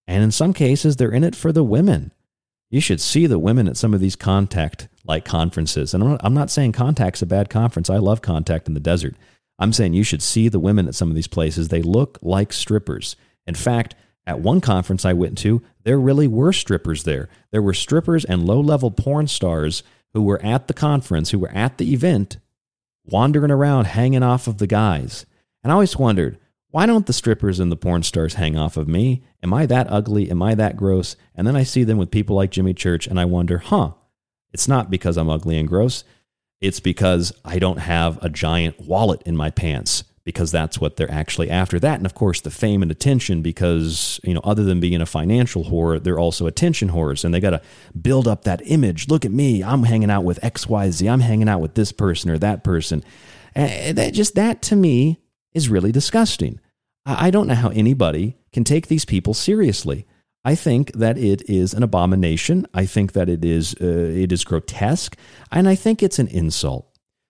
And 0.05 0.21
in 0.21 0.31
some 0.31 0.51
cases, 0.51 0.97
they're 0.97 1.13
in 1.13 1.23
it 1.23 1.33
for 1.33 1.53
the 1.53 1.63
women. 1.63 2.11
You 2.69 2.81
should 2.81 2.99
see 2.99 3.25
the 3.25 3.39
women 3.39 3.69
at 3.69 3.77
some 3.77 3.93
of 3.93 4.01
these 4.01 4.17
contact 4.17 4.89
like 5.05 5.23
conferences. 5.23 5.93
And 5.93 6.03
I'm 6.03 6.09
not, 6.09 6.21
I'm 6.21 6.33
not 6.33 6.51
saying 6.51 6.73
contact's 6.73 7.21
a 7.21 7.25
bad 7.25 7.49
conference. 7.49 7.89
I 7.89 7.99
love 7.99 8.21
contact 8.21 8.67
in 8.67 8.73
the 8.73 8.81
desert. 8.81 9.15
I'm 9.57 9.71
saying 9.71 9.93
you 9.93 10.03
should 10.03 10.21
see 10.21 10.49
the 10.49 10.59
women 10.59 10.89
at 10.89 10.95
some 10.95 11.07
of 11.07 11.15
these 11.15 11.27
places. 11.27 11.69
They 11.69 11.83
look 11.83 12.19
like 12.21 12.51
strippers. 12.51 13.15
In 13.47 13.55
fact, 13.55 13.95
at 14.29 14.41
one 14.41 14.61
conference 14.61 15.05
I 15.05 15.13
went 15.13 15.39
to, 15.39 15.63
there 15.85 15.99
really 15.99 16.27
were 16.27 16.53
strippers 16.53 17.03
there. 17.03 17.29
There 17.49 17.63
were 17.63 17.73
strippers 17.73 18.23
and 18.25 18.45
low 18.45 18.59
level 18.59 18.91
porn 18.91 19.25
stars 19.25 19.81
who 20.13 20.21
were 20.21 20.39
at 20.43 20.67
the 20.67 20.73
conference, 20.75 21.31
who 21.31 21.39
were 21.39 21.49
at 21.49 21.79
the 21.79 21.93
event, 21.93 22.37
wandering 23.05 23.49
around 23.49 23.85
hanging 23.85 24.21
off 24.21 24.45
of 24.45 24.59
the 24.59 24.67
guys. 24.67 25.25
And 25.63 25.71
I 25.71 25.73
always 25.73 25.97
wondered, 25.97 26.37
why 26.69 26.85
don't 26.85 27.07
the 27.07 27.13
strippers 27.13 27.59
and 27.59 27.71
the 27.71 27.75
porn 27.75 28.03
stars 28.03 28.35
hang 28.35 28.55
off 28.55 28.77
of 28.77 28.87
me? 28.87 29.23
Am 29.41 29.51
I 29.51 29.65
that 29.65 29.91
ugly? 29.91 30.29
Am 30.29 30.43
I 30.43 30.53
that 30.53 30.77
gross? 30.77 31.15
And 31.33 31.47
then 31.47 31.55
I 31.55 31.63
see 31.63 31.83
them 31.83 31.97
with 31.97 32.11
people 32.11 32.35
like 32.35 32.51
Jimmy 32.51 32.75
Church 32.75 33.07
and 33.07 33.19
I 33.19 33.25
wonder, 33.25 33.57
huh, 33.57 33.93
it's 34.53 34.67
not 34.67 34.91
because 34.91 35.17
I'm 35.17 35.29
ugly 35.29 35.57
and 35.57 35.67
gross. 35.67 36.03
It's 36.61 36.79
because 36.79 37.33
I 37.43 37.57
don't 37.57 37.79
have 37.79 38.23
a 38.23 38.29
giant 38.29 38.79
wallet 38.79 39.23
in 39.25 39.35
my 39.35 39.49
pants 39.49 40.03
because 40.23 40.51
that's 40.51 40.79
what 40.79 40.95
they're 40.95 41.11
actually 41.11 41.49
after. 41.49 41.79
That, 41.79 41.97
and 41.97 42.05
of 42.05 42.13
course, 42.13 42.41
the 42.41 42.51
fame 42.51 42.81
and 42.81 42.91
attention, 42.91 43.41
because, 43.41 44.19
you 44.23 44.33
know, 44.33 44.41
other 44.43 44.63
than 44.63 44.79
being 44.79 45.01
a 45.01 45.05
financial 45.05 45.65
whore, 45.65 46.01
they're 46.01 46.19
also 46.19 46.45
attention 46.47 46.89
whores. 46.89 47.23
And 47.23 47.33
they 47.33 47.39
got 47.39 47.51
to 47.51 47.61
build 47.99 48.27
up 48.27 48.43
that 48.43 48.61
image. 48.65 49.07
Look 49.07 49.25
at 49.25 49.31
me. 49.31 49.63
I'm 49.63 49.83
hanging 49.83 50.11
out 50.11 50.23
with 50.23 50.39
XYZ. 50.41 51.11
I'm 51.11 51.21
hanging 51.21 51.49
out 51.49 51.61
with 51.61 51.75
this 51.75 51.91
person 51.91 52.29
or 52.29 52.37
that 52.37 52.63
person. 52.63 53.03
And 53.55 53.97
that 53.97 54.13
just 54.13 54.35
that 54.35 54.61
to 54.63 54.75
me 54.75 55.19
is 55.53 55.69
really 55.69 55.91
disgusting. 55.91 56.59
I 57.05 57.31
don't 57.31 57.47
know 57.47 57.55
how 57.55 57.69
anybody 57.69 58.37
can 58.53 58.63
take 58.63 58.87
these 58.87 59.05
people 59.05 59.33
seriously. 59.33 60.05
I 60.45 60.55
think 60.55 60.91
that 60.93 61.17
it 61.17 61.49
is 61.49 61.73
an 61.73 61.83
abomination. 61.83 62.65
I 62.73 62.85
think 62.85 63.13
that 63.13 63.29
it 63.29 63.43
is 63.43 63.75
uh, 63.81 63.85
it 63.85 64.31
is 64.31 64.43
grotesque, 64.43 65.17
and 65.51 65.67
I 65.67 65.75
think 65.75 66.01
it's 66.01 66.19
an 66.19 66.27
insult. 66.27 66.88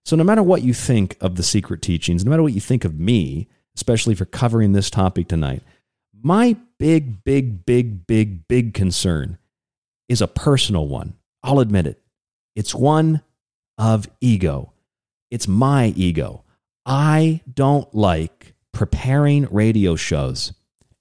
So 0.09 0.15
no 0.15 0.23
matter 0.23 0.41
what 0.41 0.63
you 0.63 0.73
think 0.73 1.17
of 1.21 1.35
the 1.35 1.43
secret 1.43 1.83
teachings, 1.83 2.25
no 2.25 2.31
matter 2.31 2.41
what 2.41 2.53
you 2.53 2.61
think 2.61 2.83
of 2.83 2.99
me, 2.99 3.47
especially 3.75 4.15
for 4.15 4.25
covering 4.25 4.71
this 4.71 4.89
topic 4.89 5.27
tonight, 5.27 5.61
my 6.19 6.57
big, 6.79 7.23
big, 7.23 7.63
big, 7.63 8.07
big, 8.07 8.47
big 8.47 8.73
concern 8.73 9.37
is 10.07 10.19
a 10.19 10.27
personal 10.27 10.87
one. 10.87 11.13
I'll 11.43 11.59
admit 11.59 11.85
it. 11.85 12.01
It's 12.55 12.73
one 12.73 13.21
of 13.77 14.09
ego. 14.19 14.73
It's 15.29 15.47
my 15.47 15.93
ego. 15.95 16.43
I 16.87 17.41
don't 17.53 17.93
like 17.93 18.55
preparing 18.73 19.45
radio 19.51 19.95
shows, 19.95 20.53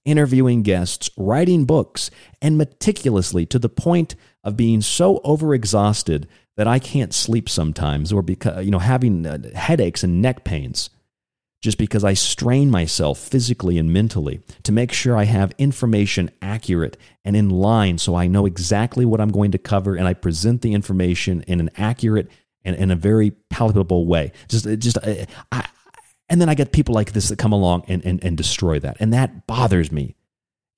interviewing 0.05 0.61
guests, 0.61 1.09
writing 1.17 1.65
books, 1.65 2.11
and 2.43 2.59
meticulously 2.59 3.47
to 3.47 3.57
the 3.57 3.69
point 3.69 4.13
of 4.43 4.55
being 4.55 4.81
so 4.81 5.19
overexhausted 5.25 6.27
that 6.59 6.67
I 6.67 6.77
can't 6.77 7.13
sleep 7.13 7.47
sometimes 7.47 8.11
or 8.11 8.21
because 8.21 8.65
you 8.65 8.69
know 8.69 8.79
having 8.79 9.25
uh, 9.25 9.37
headaches 9.55 10.03
and 10.03 10.21
neck 10.21 10.43
pains 10.43 10.89
just 11.61 11.77
because 11.77 12.03
I 12.03 12.13
strain 12.15 12.69
myself 12.69 13.17
physically 13.17 13.77
and 13.77 13.93
mentally 13.93 14.41
to 14.63 14.73
make 14.73 14.91
sure 14.91 15.15
I 15.15 15.23
have 15.23 15.53
information 15.57 16.29
accurate 16.41 16.97
and 17.23 17.37
in 17.37 17.49
line 17.49 17.97
so 17.97 18.13
I 18.13 18.27
know 18.27 18.45
exactly 18.45 19.05
what 19.05 19.21
I'm 19.21 19.31
going 19.31 19.51
to 19.51 19.57
cover 19.57 19.95
and 19.95 20.05
I 20.05 20.13
present 20.13 20.61
the 20.61 20.73
information 20.73 21.45
in 21.47 21.61
an 21.61 21.69
accurate 21.77 22.29
and 22.65 22.75
in 22.75 22.91
a 22.91 22.95
very 22.97 23.31
palatable 23.49 24.05
way. 24.05 24.33
Just, 24.49 24.67
just, 24.79 24.97
uh, 24.97 25.25
I, 25.53 25.65
and 26.27 26.41
then 26.41 26.49
I 26.49 26.55
get 26.55 26.73
people 26.73 26.93
like 26.93 27.13
this 27.13 27.29
that 27.29 27.39
come 27.39 27.53
along 27.53 27.85
and, 27.87 28.03
and, 28.03 28.21
and 28.21 28.35
destroy 28.35 28.79
that. 28.79 28.97
And 28.99 29.13
that 29.13 29.47
bothers 29.47 29.93
me. 29.93 30.17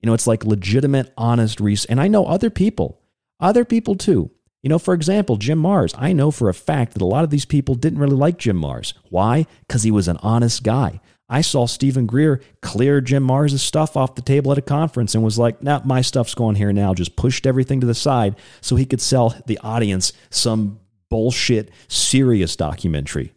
You 0.00 0.06
know, 0.06 0.14
it's 0.14 0.28
like 0.28 0.44
legitimate, 0.44 1.12
honest 1.16 1.58
research. 1.58 1.90
And 1.90 2.00
I 2.00 2.06
know 2.06 2.24
other 2.24 2.50
people, 2.50 3.00
other 3.40 3.64
people 3.64 3.96
too, 3.96 4.30
you 4.62 4.68
know, 4.68 4.78
for 4.78 4.94
example, 4.94 5.36
Jim 5.36 5.60
Marrs. 5.60 5.94
I 5.98 6.12
know 6.12 6.30
for 6.30 6.48
a 6.48 6.54
fact 6.54 6.92
that 6.92 7.02
a 7.02 7.06
lot 7.06 7.24
of 7.24 7.30
these 7.30 7.44
people 7.44 7.74
didn't 7.74 7.98
really 7.98 8.16
like 8.16 8.38
Jim 8.38 8.60
Marrs. 8.60 8.94
Why? 9.10 9.46
Because 9.66 9.82
he 9.82 9.90
was 9.90 10.06
an 10.08 10.18
honest 10.22 10.62
guy. 10.62 11.00
I 11.28 11.40
saw 11.40 11.66
Stephen 11.66 12.06
Greer 12.06 12.40
clear 12.60 13.00
Jim 13.00 13.26
Marrs' 13.26 13.58
stuff 13.58 13.96
off 13.96 14.14
the 14.14 14.22
table 14.22 14.52
at 14.52 14.58
a 14.58 14.62
conference 14.62 15.14
and 15.14 15.24
was 15.24 15.38
like, 15.38 15.62
nah, 15.62 15.80
my 15.84 16.02
stuff's 16.02 16.34
going 16.34 16.56
here 16.56 16.72
now. 16.72 16.94
Just 16.94 17.16
pushed 17.16 17.46
everything 17.46 17.80
to 17.80 17.86
the 17.86 17.94
side 17.94 18.36
so 18.60 18.76
he 18.76 18.86
could 18.86 19.00
sell 19.00 19.34
the 19.46 19.58
audience 19.62 20.12
some 20.30 20.78
bullshit, 21.08 21.70
serious 21.88 22.54
documentary. 22.54 23.32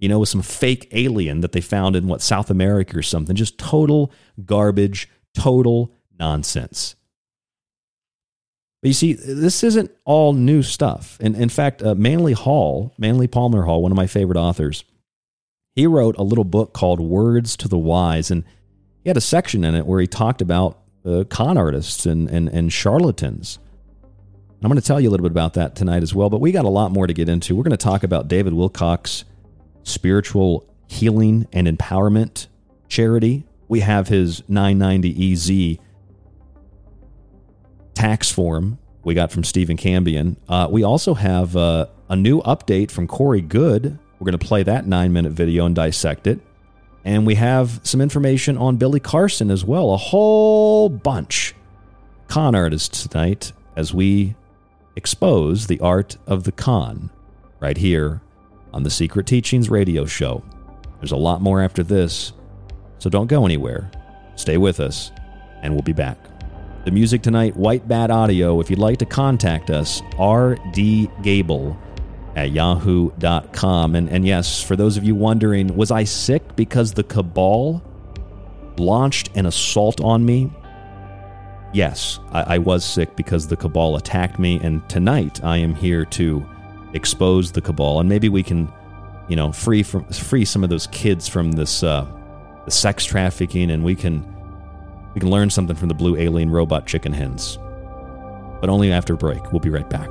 You 0.00 0.08
know, 0.08 0.18
with 0.18 0.30
some 0.30 0.42
fake 0.42 0.88
alien 0.90 1.40
that 1.42 1.52
they 1.52 1.60
found 1.60 1.94
in 1.94 2.08
what, 2.08 2.22
South 2.22 2.50
America 2.50 2.98
or 2.98 3.02
something. 3.02 3.36
Just 3.36 3.56
total 3.56 4.12
garbage, 4.44 5.08
total 5.32 5.94
nonsense. 6.18 6.96
But 8.82 8.88
you 8.88 8.94
see, 8.94 9.12
this 9.12 9.62
isn't 9.62 9.92
all 10.04 10.32
new 10.32 10.62
stuff. 10.62 11.16
And 11.20 11.36
in 11.36 11.48
fact, 11.48 11.82
uh, 11.82 11.94
Manly 11.94 12.32
Hall, 12.32 12.92
Manly 12.98 13.28
Palmer 13.28 13.62
Hall, 13.62 13.80
one 13.80 13.92
of 13.92 13.96
my 13.96 14.08
favorite 14.08 14.36
authors, 14.36 14.84
he 15.76 15.86
wrote 15.86 16.16
a 16.18 16.24
little 16.24 16.44
book 16.44 16.72
called 16.72 17.00
Words 17.00 17.56
to 17.58 17.68
the 17.68 17.78
Wise. 17.78 18.30
And 18.32 18.42
he 19.04 19.08
had 19.08 19.16
a 19.16 19.20
section 19.20 19.62
in 19.62 19.76
it 19.76 19.86
where 19.86 20.00
he 20.00 20.08
talked 20.08 20.42
about 20.42 20.80
uh, 21.06 21.22
con 21.28 21.56
artists 21.56 22.06
and, 22.06 22.28
and, 22.28 22.48
and 22.48 22.72
charlatans. 22.72 23.60
And 24.02 24.64
I'm 24.64 24.68
going 24.68 24.80
to 24.80 24.86
tell 24.86 25.00
you 25.00 25.08
a 25.08 25.12
little 25.12 25.24
bit 25.24 25.32
about 25.32 25.54
that 25.54 25.76
tonight 25.76 26.02
as 26.02 26.12
well. 26.12 26.28
But 26.28 26.40
we 26.40 26.50
got 26.50 26.64
a 26.64 26.68
lot 26.68 26.90
more 26.90 27.06
to 27.06 27.14
get 27.14 27.28
into. 27.28 27.54
We're 27.54 27.62
going 27.62 27.70
to 27.70 27.76
talk 27.76 28.02
about 28.02 28.26
David 28.26 28.52
Wilcock's 28.52 29.24
spiritual 29.84 30.68
healing 30.88 31.46
and 31.52 31.68
empowerment 31.68 32.48
charity. 32.88 33.44
We 33.68 33.80
have 33.80 34.08
his 34.08 34.42
990 34.48 35.32
EZ 35.32 35.78
tax 37.94 38.30
form 38.30 38.78
we 39.04 39.14
got 39.14 39.32
from 39.32 39.44
Stephen 39.44 39.76
Cambion. 39.76 40.36
Uh, 40.48 40.68
we 40.70 40.82
also 40.82 41.14
have 41.14 41.56
uh, 41.56 41.86
a 42.08 42.16
new 42.16 42.40
update 42.42 42.90
from 42.90 43.06
Corey 43.06 43.40
Goode. 43.40 43.98
We're 44.18 44.24
going 44.24 44.38
to 44.38 44.46
play 44.46 44.62
that 44.62 44.86
nine 44.86 45.12
minute 45.12 45.32
video 45.32 45.66
and 45.66 45.74
dissect 45.74 46.26
it. 46.26 46.40
And 47.04 47.26
we 47.26 47.34
have 47.34 47.80
some 47.82 48.00
information 48.00 48.56
on 48.56 48.76
Billy 48.76 49.00
Carson 49.00 49.50
as 49.50 49.64
well. 49.64 49.92
A 49.92 49.96
whole 49.96 50.88
bunch 50.88 51.54
con 52.28 52.54
artists 52.54 53.06
tonight 53.06 53.52
as 53.76 53.92
we 53.92 54.36
expose 54.94 55.66
the 55.66 55.80
art 55.80 56.16
of 56.26 56.44
the 56.44 56.52
con 56.52 57.10
right 57.58 57.76
here 57.76 58.20
on 58.72 58.84
the 58.84 58.90
Secret 58.90 59.26
Teachings 59.26 59.68
radio 59.68 60.04
show. 60.04 60.44
There's 61.00 61.12
a 61.12 61.16
lot 61.16 61.40
more 61.40 61.60
after 61.60 61.82
this, 61.82 62.32
so 62.98 63.10
don't 63.10 63.26
go 63.26 63.44
anywhere. 63.44 63.90
Stay 64.36 64.56
with 64.56 64.78
us, 64.78 65.10
and 65.62 65.72
we'll 65.74 65.82
be 65.82 65.92
back. 65.92 66.31
The 66.84 66.90
music 66.90 67.22
tonight, 67.22 67.56
White 67.56 67.86
Bat 67.86 68.10
Audio. 68.10 68.58
If 68.58 68.68
you'd 68.68 68.80
like 68.80 68.98
to 68.98 69.06
contact 69.06 69.70
us, 69.70 70.00
rdgable 70.14 71.76
at 72.34 72.50
yahoo.com. 72.50 73.94
And, 73.94 74.08
and 74.08 74.26
yes, 74.26 74.60
for 74.60 74.74
those 74.74 74.96
of 74.96 75.04
you 75.04 75.14
wondering, 75.14 75.76
was 75.76 75.92
I 75.92 76.02
sick 76.02 76.56
because 76.56 76.92
the 76.92 77.04
cabal 77.04 77.80
launched 78.78 79.30
an 79.36 79.46
assault 79.46 80.00
on 80.00 80.24
me? 80.24 80.50
Yes, 81.72 82.18
I, 82.32 82.54
I 82.54 82.58
was 82.58 82.84
sick 82.84 83.14
because 83.14 83.46
the 83.46 83.56
cabal 83.56 83.94
attacked 83.94 84.40
me. 84.40 84.58
And 84.60 84.86
tonight 84.88 85.42
I 85.44 85.58
am 85.58 85.76
here 85.76 86.04
to 86.06 86.44
expose 86.94 87.52
the 87.52 87.60
cabal. 87.60 88.00
And 88.00 88.08
maybe 88.08 88.28
we 88.28 88.42
can, 88.42 88.68
you 89.28 89.36
know, 89.36 89.52
free, 89.52 89.84
from, 89.84 90.04
free 90.06 90.44
some 90.44 90.64
of 90.64 90.70
those 90.70 90.88
kids 90.88 91.28
from 91.28 91.52
this 91.52 91.84
uh, 91.84 92.08
sex 92.68 93.04
trafficking 93.04 93.70
and 93.70 93.84
we 93.84 93.94
can 93.94 94.31
we 95.14 95.20
can 95.20 95.30
learn 95.30 95.50
something 95.50 95.76
from 95.76 95.88
the 95.88 95.94
blue 95.94 96.16
alien 96.16 96.50
robot 96.50 96.86
chicken 96.86 97.12
hens. 97.12 97.58
But 98.60 98.70
only 98.70 98.92
after 98.92 99.16
break. 99.16 99.52
We'll 99.52 99.60
be 99.60 99.70
right 99.70 99.88
back. 99.88 100.08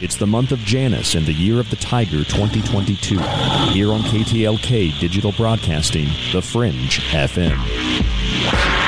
It's 0.00 0.16
the 0.16 0.28
month 0.28 0.52
of 0.52 0.60
Janus 0.60 1.16
and 1.16 1.26
the 1.26 1.32
year 1.32 1.58
of 1.58 1.68
the 1.70 1.76
Tiger 1.76 2.22
2022. 2.22 3.18
Here 3.72 3.92
on 3.92 4.02
KTLK 4.02 4.98
Digital 5.00 5.32
Broadcasting, 5.32 6.06
The 6.32 6.40
Fringe 6.40 7.00
FM. 7.10 8.87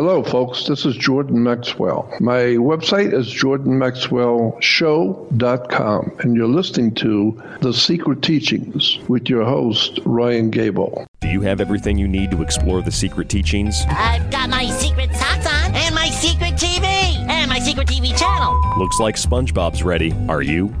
Hello, 0.00 0.22
folks. 0.22 0.64
This 0.64 0.86
is 0.86 0.96
Jordan 0.96 1.42
Maxwell. 1.42 2.10
My 2.20 2.56
website 2.56 3.12
is 3.12 3.26
jordanmaxwellshow.com, 3.26 6.12
and 6.20 6.34
you're 6.34 6.48
listening 6.48 6.94
to 6.94 7.42
The 7.60 7.74
Secret 7.74 8.22
Teachings 8.22 8.98
with 9.08 9.28
your 9.28 9.44
host, 9.44 10.00
Ryan 10.06 10.48
Gable. 10.48 11.06
Do 11.20 11.28
you 11.28 11.42
have 11.42 11.60
everything 11.60 11.98
you 11.98 12.08
need 12.08 12.30
to 12.30 12.40
explore 12.40 12.80
the 12.80 12.90
secret 12.90 13.28
teachings? 13.28 13.84
I've 13.90 14.30
got 14.30 14.48
my 14.48 14.70
secret 14.70 15.14
socks 15.14 15.46
on, 15.46 15.74
and 15.74 15.94
my 15.94 16.08
secret 16.08 16.54
TV, 16.54 16.82
and 16.82 17.50
my 17.50 17.58
secret 17.58 17.86
TV 17.86 18.18
channel. 18.18 18.58
Looks 18.78 19.00
like 19.00 19.16
SpongeBob's 19.16 19.82
ready. 19.82 20.14
Are 20.30 20.40
you? 20.40 20.74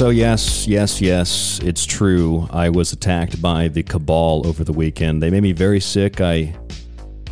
So, 0.00 0.08
yes, 0.08 0.66
yes, 0.66 1.02
yes, 1.02 1.60
it's 1.62 1.84
true. 1.84 2.48
I 2.50 2.70
was 2.70 2.90
attacked 2.90 3.42
by 3.42 3.68
the 3.68 3.82
cabal 3.82 4.46
over 4.46 4.64
the 4.64 4.72
weekend. 4.72 5.22
They 5.22 5.28
made 5.28 5.42
me 5.42 5.52
very 5.52 5.78
sick. 5.78 6.22
I 6.22 6.56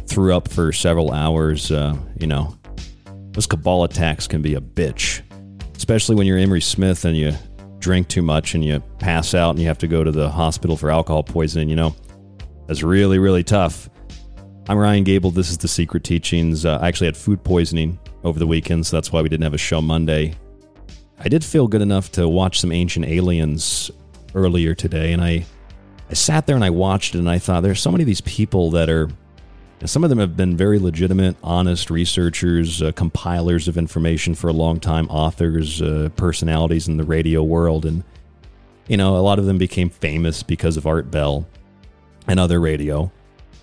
threw 0.06 0.34
up 0.34 0.48
for 0.48 0.70
several 0.74 1.10
hours. 1.12 1.72
Uh, 1.72 1.96
you 2.20 2.26
know, 2.26 2.58
those 3.30 3.46
cabal 3.46 3.84
attacks 3.84 4.26
can 4.26 4.42
be 4.42 4.54
a 4.54 4.60
bitch, 4.60 5.22
especially 5.78 6.14
when 6.14 6.26
you're 6.26 6.36
Emery 6.36 6.60
Smith 6.60 7.06
and 7.06 7.16
you 7.16 7.32
drink 7.78 8.08
too 8.08 8.20
much 8.20 8.54
and 8.54 8.62
you 8.62 8.80
pass 8.98 9.32
out 9.32 9.52
and 9.52 9.60
you 9.60 9.66
have 9.66 9.78
to 9.78 9.88
go 9.88 10.04
to 10.04 10.10
the 10.10 10.28
hospital 10.28 10.76
for 10.76 10.90
alcohol 10.90 11.22
poisoning. 11.22 11.70
You 11.70 11.76
know, 11.76 11.96
that's 12.66 12.82
really, 12.82 13.18
really 13.18 13.44
tough. 13.44 13.88
I'm 14.68 14.76
Ryan 14.76 15.04
Gable. 15.04 15.30
This 15.30 15.48
is 15.48 15.56
The 15.56 15.68
Secret 15.68 16.04
Teachings. 16.04 16.66
Uh, 16.66 16.78
I 16.82 16.88
actually 16.88 17.06
had 17.06 17.16
food 17.16 17.42
poisoning 17.42 17.98
over 18.24 18.38
the 18.38 18.46
weekend, 18.46 18.86
so 18.86 18.98
that's 18.98 19.10
why 19.10 19.22
we 19.22 19.30
didn't 19.30 19.44
have 19.44 19.54
a 19.54 19.56
show 19.56 19.80
Monday. 19.80 20.34
I 21.20 21.28
did 21.28 21.44
feel 21.44 21.66
good 21.66 21.82
enough 21.82 22.12
to 22.12 22.28
watch 22.28 22.60
some 22.60 22.70
Ancient 22.70 23.04
Aliens 23.04 23.90
earlier 24.34 24.74
today, 24.74 25.12
and 25.12 25.22
I, 25.22 25.46
I 26.08 26.14
sat 26.14 26.46
there 26.46 26.54
and 26.54 26.64
I 26.64 26.70
watched 26.70 27.14
it, 27.14 27.18
and 27.18 27.28
I 27.28 27.38
thought 27.38 27.62
there's 27.62 27.80
so 27.80 27.90
many 27.90 28.02
of 28.02 28.06
these 28.06 28.20
people 28.20 28.70
that 28.72 28.88
are. 28.88 29.08
Some 29.84 30.02
of 30.02 30.10
them 30.10 30.18
have 30.18 30.36
been 30.36 30.56
very 30.56 30.80
legitimate, 30.80 31.36
honest 31.42 31.88
researchers, 31.88 32.82
uh, 32.82 32.90
compilers 32.92 33.68
of 33.68 33.78
information 33.78 34.34
for 34.34 34.48
a 34.48 34.52
long 34.52 34.80
time, 34.80 35.06
authors, 35.08 35.80
uh, 35.80 36.08
personalities 36.16 36.88
in 36.88 36.96
the 36.96 37.04
radio 37.04 37.44
world. 37.44 37.86
And, 37.86 38.02
you 38.88 38.96
know, 38.96 39.16
a 39.16 39.22
lot 39.22 39.38
of 39.38 39.46
them 39.46 39.56
became 39.56 39.88
famous 39.88 40.42
because 40.42 40.76
of 40.76 40.84
Art 40.88 41.12
Bell 41.12 41.46
and 42.26 42.40
other 42.40 42.58
radio. 42.58 43.12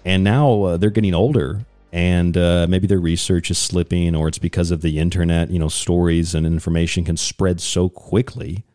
And 0.05 0.23
now 0.23 0.61
uh, 0.63 0.77
they're 0.77 0.89
getting 0.89 1.13
older 1.13 1.65
and 1.95 2.35
uh, 2.35 2.67
maybe 2.69 2.87
their 2.87 2.99
research 2.99 3.49
is 3.49 3.57
slipping 3.57 4.15
or 4.15 4.27
it's 4.27 4.37
because 4.37 4.69
of 4.69 4.81
the 4.81 4.99
internet 4.99 5.49
you 5.49 5.57
know 5.57 5.69
stories 5.69 6.35
and 6.35 6.45
information 6.45 7.05
can 7.05 7.15
spread 7.17 7.61
so 7.61 7.87
quickly 7.89 8.65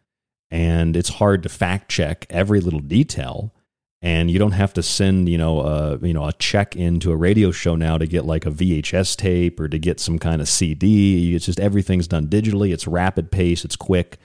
and 0.51 0.97
it's 0.97 1.09
hard 1.09 1.43
to 1.43 1.49
fact 1.49 1.91
check 1.91 2.27
every 2.29 2.61
little 2.61 2.81
detail. 2.81 3.55
And 4.03 4.31
you 4.31 4.39
don't 4.39 4.53
have 4.53 4.73
to 4.75 4.83
send 4.83 5.29
you 5.29 5.37
know 5.37 5.61
a 5.61 5.99
you 5.99 6.15
know 6.15 6.27
a 6.27 6.33
check 6.33 6.75
into 6.75 7.13
a 7.13 7.17
radio 7.17 7.51
show 7.51 7.77
now 7.77 7.99
to 7.99 8.07
get 8.07 8.25
like 8.25 8.47
a 8.47 8.51
VHS 8.51 9.15
tape 9.17 9.61
or 9.61 9.69
to 9.69 9.79
get 9.79 10.01
some 10.01 10.19
kind 10.19 10.41
of 10.41 10.49
CD 10.49 11.35
it's 11.35 11.45
just 11.45 11.61
everything's 11.61 12.09
done 12.09 12.27
digitally. 12.27 12.73
It's 12.73 12.87
rapid 12.87 13.31
pace. 13.31 13.65
It's 13.65 13.77
quick. 13.77 14.19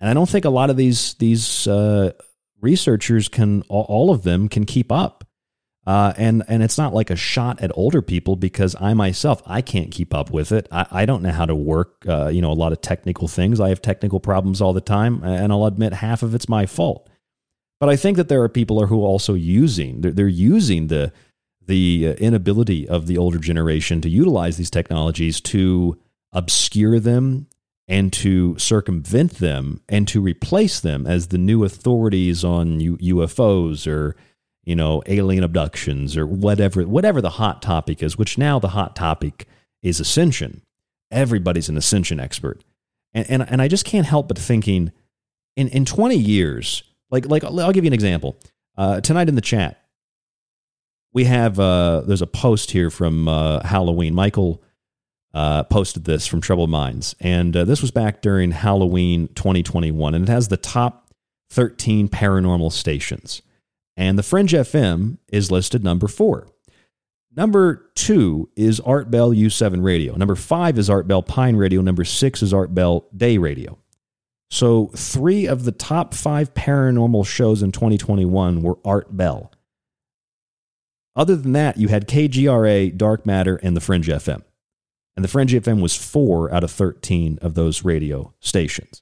And 0.00 0.10
I 0.10 0.14
don't 0.14 0.28
think 0.28 0.44
a 0.44 0.50
lot 0.50 0.70
of 0.70 0.76
these 0.76 1.14
these 1.14 1.68
uh, 1.68 2.12
researchers 2.60 3.28
can 3.28 3.62
all 3.68 4.10
of 4.10 4.24
them 4.24 4.48
can 4.48 4.64
keep 4.64 4.90
up 4.90 5.24
uh, 5.86 6.12
and 6.16 6.44
and 6.46 6.62
it's 6.62 6.78
not 6.78 6.94
like 6.94 7.10
a 7.10 7.16
shot 7.16 7.60
at 7.60 7.72
older 7.74 8.02
people 8.02 8.36
because 8.36 8.76
I 8.80 8.94
myself 8.94 9.42
I 9.46 9.62
can't 9.62 9.90
keep 9.90 10.14
up 10.14 10.30
with 10.30 10.52
it. 10.52 10.68
I, 10.70 10.86
I 10.90 11.06
don't 11.06 11.22
know 11.22 11.32
how 11.32 11.46
to 11.46 11.56
work. 11.56 12.04
Uh, 12.06 12.28
you 12.28 12.40
know 12.40 12.52
a 12.52 12.54
lot 12.54 12.72
of 12.72 12.80
technical 12.80 13.26
things. 13.26 13.60
I 13.60 13.70
have 13.70 13.82
technical 13.82 14.20
problems 14.20 14.60
all 14.60 14.72
the 14.72 14.80
time, 14.80 15.22
and 15.24 15.52
I'll 15.52 15.66
admit 15.66 15.94
half 15.94 16.22
of 16.22 16.34
it's 16.34 16.48
my 16.48 16.66
fault. 16.66 17.08
But 17.80 17.88
I 17.88 17.96
think 17.96 18.16
that 18.16 18.28
there 18.28 18.42
are 18.42 18.48
people 18.48 18.86
who 18.86 19.02
are 19.02 19.08
also 19.08 19.34
using 19.34 20.02
they're, 20.02 20.12
they're 20.12 20.28
using 20.28 20.86
the 20.86 21.12
the 21.66 22.08
uh, 22.08 22.12
inability 22.14 22.88
of 22.88 23.08
the 23.08 23.18
older 23.18 23.38
generation 23.38 24.00
to 24.02 24.08
utilize 24.08 24.56
these 24.56 24.70
technologies 24.70 25.40
to 25.40 25.98
obscure 26.32 27.00
them 27.00 27.48
and 27.88 28.12
to 28.12 28.56
circumvent 28.58 29.34
them 29.34 29.80
and 29.88 30.06
to 30.08 30.20
replace 30.20 30.80
them 30.80 31.06
as 31.06 31.28
the 31.28 31.38
new 31.38 31.64
authorities 31.64 32.44
on 32.44 32.80
U- 32.80 32.96
UFOs 32.98 33.86
or 33.86 34.16
you 34.64 34.76
know, 34.76 35.02
alien 35.06 35.42
abductions 35.42 36.16
or 36.16 36.26
whatever, 36.26 36.82
whatever 36.82 37.20
the 37.20 37.30
hot 37.30 37.62
topic 37.62 38.02
is, 38.02 38.16
which 38.16 38.38
now 38.38 38.58
the 38.58 38.68
hot 38.68 38.94
topic 38.94 39.46
is 39.82 39.98
ascension. 39.98 40.62
Everybody's 41.10 41.68
an 41.68 41.76
ascension 41.76 42.20
expert. 42.20 42.62
And, 43.12 43.28
and, 43.28 43.50
and 43.50 43.62
I 43.62 43.68
just 43.68 43.84
can't 43.84 44.06
help 44.06 44.28
but 44.28 44.38
thinking 44.38 44.92
in, 45.56 45.68
in 45.68 45.84
20 45.84 46.16
years, 46.16 46.82
like, 47.10 47.26
like 47.26 47.44
I'll 47.44 47.72
give 47.72 47.84
you 47.84 47.88
an 47.88 47.94
example. 47.94 48.36
Uh, 48.76 49.00
tonight 49.00 49.28
in 49.28 49.34
the 49.34 49.40
chat, 49.40 49.78
we 51.12 51.24
have, 51.24 51.58
uh, 51.60 52.02
there's 52.06 52.22
a 52.22 52.26
post 52.26 52.70
here 52.70 52.88
from 52.88 53.28
uh, 53.28 53.62
Halloween. 53.66 54.14
Michael 54.14 54.62
uh, 55.34 55.64
posted 55.64 56.04
this 56.04 56.26
from 56.26 56.40
Troubled 56.40 56.70
Minds. 56.70 57.14
And 57.20 57.56
uh, 57.56 57.64
this 57.64 57.82
was 57.82 57.90
back 57.90 58.22
during 58.22 58.52
Halloween 58.52 59.28
2021. 59.34 60.14
And 60.14 60.28
it 60.28 60.30
has 60.30 60.48
the 60.48 60.56
top 60.56 61.12
13 61.50 62.08
paranormal 62.08 62.72
stations. 62.72 63.42
And 63.96 64.18
the 64.18 64.22
Fringe 64.22 64.52
FM 64.52 65.18
is 65.28 65.50
listed 65.50 65.84
number 65.84 66.08
four. 66.08 66.48
Number 67.34 67.90
two 67.94 68.50
is 68.56 68.80
Art 68.80 69.10
Bell 69.10 69.30
U7 69.30 69.82
Radio. 69.82 70.14
Number 70.14 70.34
five 70.34 70.78
is 70.78 70.90
Art 70.90 71.08
Bell 71.08 71.22
Pine 71.22 71.56
Radio. 71.56 71.80
Number 71.80 72.04
six 72.04 72.42
is 72.42 72.52
Art 72.52 72.74
Bell 72.74 73.06
Day 73.16 73.38
Radio. 73.38 73.78
So, 74.50 74.90
three 74.94 75.46
of 75.46 75.64
the 75.64 75.72
top 75.72 76.12
five 76.12 76.52
paranormal 76.52 77.26
shows 77.26 77.62
in 77.62 77.72
2021 77.72 78.62
were 78.62 78.78
Art 78.84 79.16
Bell. 79.16 79.50
Other 81.16 81.36
than 81.36 81.52
that, 81.52 81.78
you 81.78 81.88
had 81.88 82.06
KGRA, 82.06 82.94
Dark 82.94 83.24
Matter, 83.24 83.56
and 83.56 83.74
the 83.74 83.80
Fringe 83.80 84.08
FM. 84.08 84.42
And 85.16 85.24
the 85.24 85.28
Fringe 85.28 85.52
FM 85.52 85.80
was 85.80 85.96
four 85.96 86.52
out 86.52 86.64
of 86.64 86.70
13 86.70 87.38
of 87.40 87.54
those 87.54 87.82
radio 87.82 88.34
stations. 88.40 89.00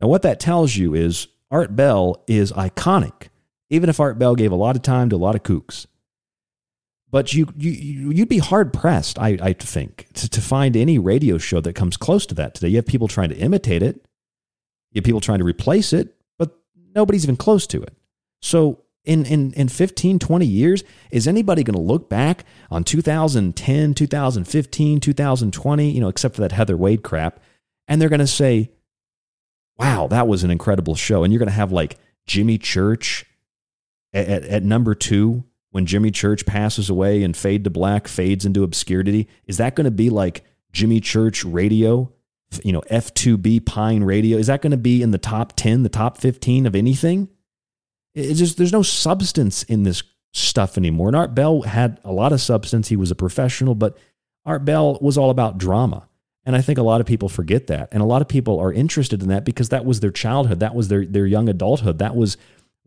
Now, 0.00 0.06
what 0.06 0.22
that 0.22 0.38
tells 0.38 0.76
you 0.76 0.94
is 0.94 1.26
Art 1.50 1.74
Bell 1.74 2.22
is 2.28 2.52
iconic 2.52 3.29
even 3.70 3.88
if 3.88 4.00
Art 4.00 4.18
Bell 4.18 4.34
gave 4.34 4.52
a 4.52 4.56
lot 4.56 4.76
of 4.76 4.82
time 4.82 5.08
to 5.08 5.16
a 5.16 5.18
lot 5.18 5.36
of 5.36 5.42
kooks. 5.42 5.86
But 7.10 7.32
you, 7.34 7.48
you, 7.56 8.10
you'd 8.10 8.28
be 8.28 8.38
hard 8.38 8.72
pressed, 8.72 9.18
I, 9.18 9.36
I 9.42 9.52
think, 9.52 10.06
to, 10.14 10.28
to 10.28 10.40
find 10.40 10.76
any 10.76 10.98
radio 10.98 11.38
show 11.38 11.60
that 11.60 11.72
comes 11.74 11.96
close 11.96 12.24
to 12.26 12.34
that 12.36 12.54
today. 12.54 12.68
You 12.68 12.76
have 12.76 12.86
people 12.86 13.08
trying 13.08 13.30
to 13.30 13.36
imitate 13.36 13.82
it, 13.82 14.04
you 14.92 15.00
have 15.00 15.04
people 15.04 15.20
trying 15.20 15.38
to 15.38 15.44
replace 15.44 15.92
it, 15.92 16.14
but 16.38 16.56
nobody's 16.94 17.24
even 17.24 17.36
close 17.36 17.66
to 17.68 17.82
it. 17.82 17.96
So, 18.42 18.82
in, 19.04 19.24
in, 19.24 19.54
in 19.54 19.68
15, 19.68 20.18
20 20.18 20.44
years, 20.44 20.84
is 21.10 21.26
anybody 21.26 21.64
going 21.64 21.74
to 21.74 21.80
look 21.80 22.10
back 22.10 22.44
on 22.70 22.84
2010, 22.84 23.94
2015, 23.94 25.00
2020, 25.00 25.90
you 25.90 26.00
know, 26.00 26.08
except 26.08 26.34
for 26.34 26.42
that 26.42 26.52
Heather 26.52 26.76
Wade 26.76 27.02
crap, 27.02 27.40
and 27.88 28.00
they're 28.00 28.10
going 28.10 28.20
to 28.20 28.26
say, 28.26 28.70
wow, 29.78 30.06
that 30.08 30.28
was 30.28 30.44
an 30.44 30.50
incredible 30.50 30.94
show. 30.94 31.24
And 31.24 31.32
you're 31.32 31.38
going 31.38 31.48
to 31.48 31.54
have 31.54 31.72
like 31.72 31.96
Jimmy 32.26 32.58
Church 32.58 33.24
at, 34.12 34.44
at 34.44 34.62
number 34.62 34.94
two 34.94 35.44
when 35.70 35.86
Jimmy 35.86 36.10
Church 36.10 36.46
passes 36.46 36.90
away 36.90 37.22
and 37.22 37.36
fade 37.36 37.64
to 37.64 37.70
black 37.70 38.08
fades 38.08 38.44
into 38.44 38.62
obscurity? 38.62 39.28
Is 39.46 39.58
that 39.58 39.74
going 39.74 39.84
to 39.84 39.90
be 39.90 40.10
like 40.10 40.44
Jimmy 40.72 41.00
Church 41.00 41.44
radio? 41.44 42.12
You 42.64 42.72
know, 42.72 42.82
F2B 42.90 43.64
Pine 43.64 44.02
radio? 44.02 44.36
Is 44.36 44.48
that 44.48 44.62
going 44.62 44.72
to 44.72 44.76
be 44.76 45.02
in 45.02 45.12
the 45.12 45.18
top 45.18 45.54
10, 45.56 45.82
the 45.82 45.88
top 45.88 46.18
15 46.18 46.66
of 46.66 46.74
anything? 46.74 47.28
It's 48.14 48.40
just, 48.40 48.56
there's 48.56 48.72
no 48.72 48.82
substance 48.82 49.62
in 49.62 49.84
this 49.84 50.02
stuff 50.32 50.76
anymore. 50.76 51.08
And 51.08 51.16
Art 51.16 51.34
Bell 51.34 51.62
had 51.62 52.00
a 52.04 52.12
lot 52.12 52.32
of 52.32 52.40
substance. 52.40 52.88
He 52.88 52.96
was 52.96 53.10
a 53.10 53.16
professional, 53.16 53.74
but 53.74 53.96
Art 54.44 54.64
Bell 54.64 54.98
was 55.00 55.16
all 55.16 55.30
about 55.30 55.58
drama. 55.58 56.08
And 56.44 56.56
I 56.56 56.62
think 56.62 56.78
a 56.78 56.82
lot 56.82 57.00
of 57.00 57.06
people 57.06 57.28
forget 57.28 57.66
that. 57.68 57.88
And 57.92 58.02
a 58.02 58.06
lot 58.06 58.22
of 58.22 58.28
people 58.28 58.58
are 58.58 58.72
interested 58.72 59.22
in 59.22 59.28
that 59.28 59.44
because 59.44 59.68
that 59.68 59.84
was 59.84 60.00
their 60.00 60.10
childhood. 60.10 60.60
That 60.60 60.74
was 60.74 60.88
their, 60.88 61.04
their 61.04 61.26
young 61.26 61.48
adulthood. 61.48 61.98
That 61.98 62.16
was 62.16 62.36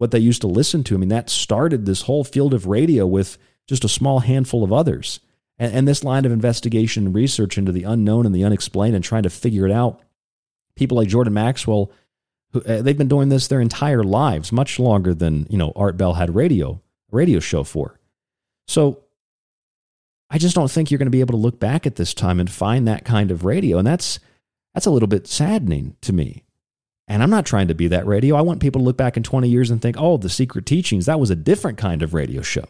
what 0.04 0.12
they 0.12 0.20
used 0.20 0.42
to 0.42 0.48
listen 0.48 0.84
to. 0.84 0.96
I 0.96 0.98
mean, 0.98 1.08
that 1.10 1.30
started 1.30 1.86
this 1.86 2.02
whole 2.02 2.26
field 2.26 2.54
of 2.54 2.68
radio 2.68 3.08
with 3.08 3.38
just 3.70 3.86
a 3.86 3.90
small 3.90 4.20
handful 4.20 4.62
of 4.62 4.74
others. 4.74 5.22
And, 5.58 5.74
and 5.74 5.88
this 5.88 6.04
line 6.04 6.26
of 6.26 6.34
investigation 6.34 7.06
and 7.06 7.16
research 7.16 7.58
into 7.58 7.72
the 7.72 7.84
unknown 7.84 8.26
and 8.26 8.36
the 8.36 8.44
unexplained 8.44 8.96
and 8.96 9.04
trying 9.04 9.24
to 9.24 9.30
figure 9.30 9.66
it 9.66 9.72
out. 9.72 10.02
People 10.76 10.98
like 10.98 11.08
Jordan 11.08 11.34
Maxwell, 11.34 11.90
who, 12.52 12.62
uh, 12.64 12.82
they've 12.82 12.98
been 12.98 13.08
doing 13.08 13.30
this 13.30 13.48
their 13.48 13.62
entire 13.62 14.04
lives, 14.04 14.52
much 14.52 14.78
longer 14.78 15.14
than, 15.14 15.48
you 15.50 15.58
know, 15.58 15.72
Art 15.74 15.96
Bell 15.96 16.16
had 16.16 16.36
radio, 16.36 16.82
radio 17.10 17.40
show 17.40 17.64
for. 17.64 17.98
So 18.68 19.06
I 20.30 20.38
just 20.38 20.54
don't 20.54 20.70
think 20.70 20.92
you're 20.92 20.98
going 20.98 21.06
to 21.06 21.12
be 21.12 21.22
able 21.22 21.38
to 21.38 21.42
look 21.42 21.62
back 21.62 21.88
at 21.88 21.96
this 21.96 22.14
time 22.14 22.42
and 22.42 22.52
find 22.52 22.90
that 22.90 23.06
kind 23.06 23.32
of 23.32 23.46
radio. 23.46 23.78
And 23.78 23.88
that's, 23.88 24.20
that's 24.74 24.86
a 24.86 24.92
little 24.92 25.08
bit 25.08 25.28
saddening 25.28 25.96
to 26.02 26.12
me. 26.12 26.44
And 27.08 27.22
I'm 27.22 27.30
not 27.30 27.46
trying 27.46 27.68
to 27.68 27.76
be 27.76 27.88
that 27.90 28.08
radio. 28.08 28.36
I 28.36 28.42
want 28.42 28.62
people 28.62 28.80
to 28.80 28.86
look 28.86 28.98
back 28.98 29.18
in 29.18 29.24
20 29.24 29.50
years 29.50 29.70
and 29.70 29.82
think, 29.82 29.98
oh, 30.00 30.18
the 30.18 30.30
secret 30.30 30.66
teachings, 30.66 31.06
that 31.06 31.20
was 31.20 31.30
a 31.30 31.36
different 31.36 31.78
kind 31.78 32.02
of 32.02 32.14
radio 32.14 32.42
show. 32.42 32.66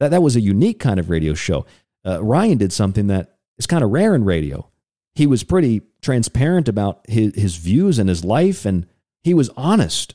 That, 0.00 0.10
that 0.10 0.22
was 0.22 0.36
a 0.36 0.40
unique 0.40 0.80
kind 0.80 0.98
of 0.98 1.10
radio 1.10 1.34
show. 1.34 1.66
Uh, 2.04 2.22
Ryan 2.22 2.58
did 2.58 2.72
something 2.72 3.06
that 3.08 3.36
is 3.56 3.66
kind 3.66 3.84
of 3.84 3.90
rare 3.90 4.14
in 4.14 4.24
radio. 4.24 4.68
He 5.14 5.26
was 5.26 5.44
pretty 5.44 5.82
transparent 6.02 6.68
about 6.68 7.00
his, 7.08 7.34
his 7.34 7.56
views 7.56 7.98
and 7.98 8.08
his 8.08 8.24
life, 8.24 8.64
and 8.64 8.86
he 9.22 9.34
was 9.34 9.50
honest 9.56 10.14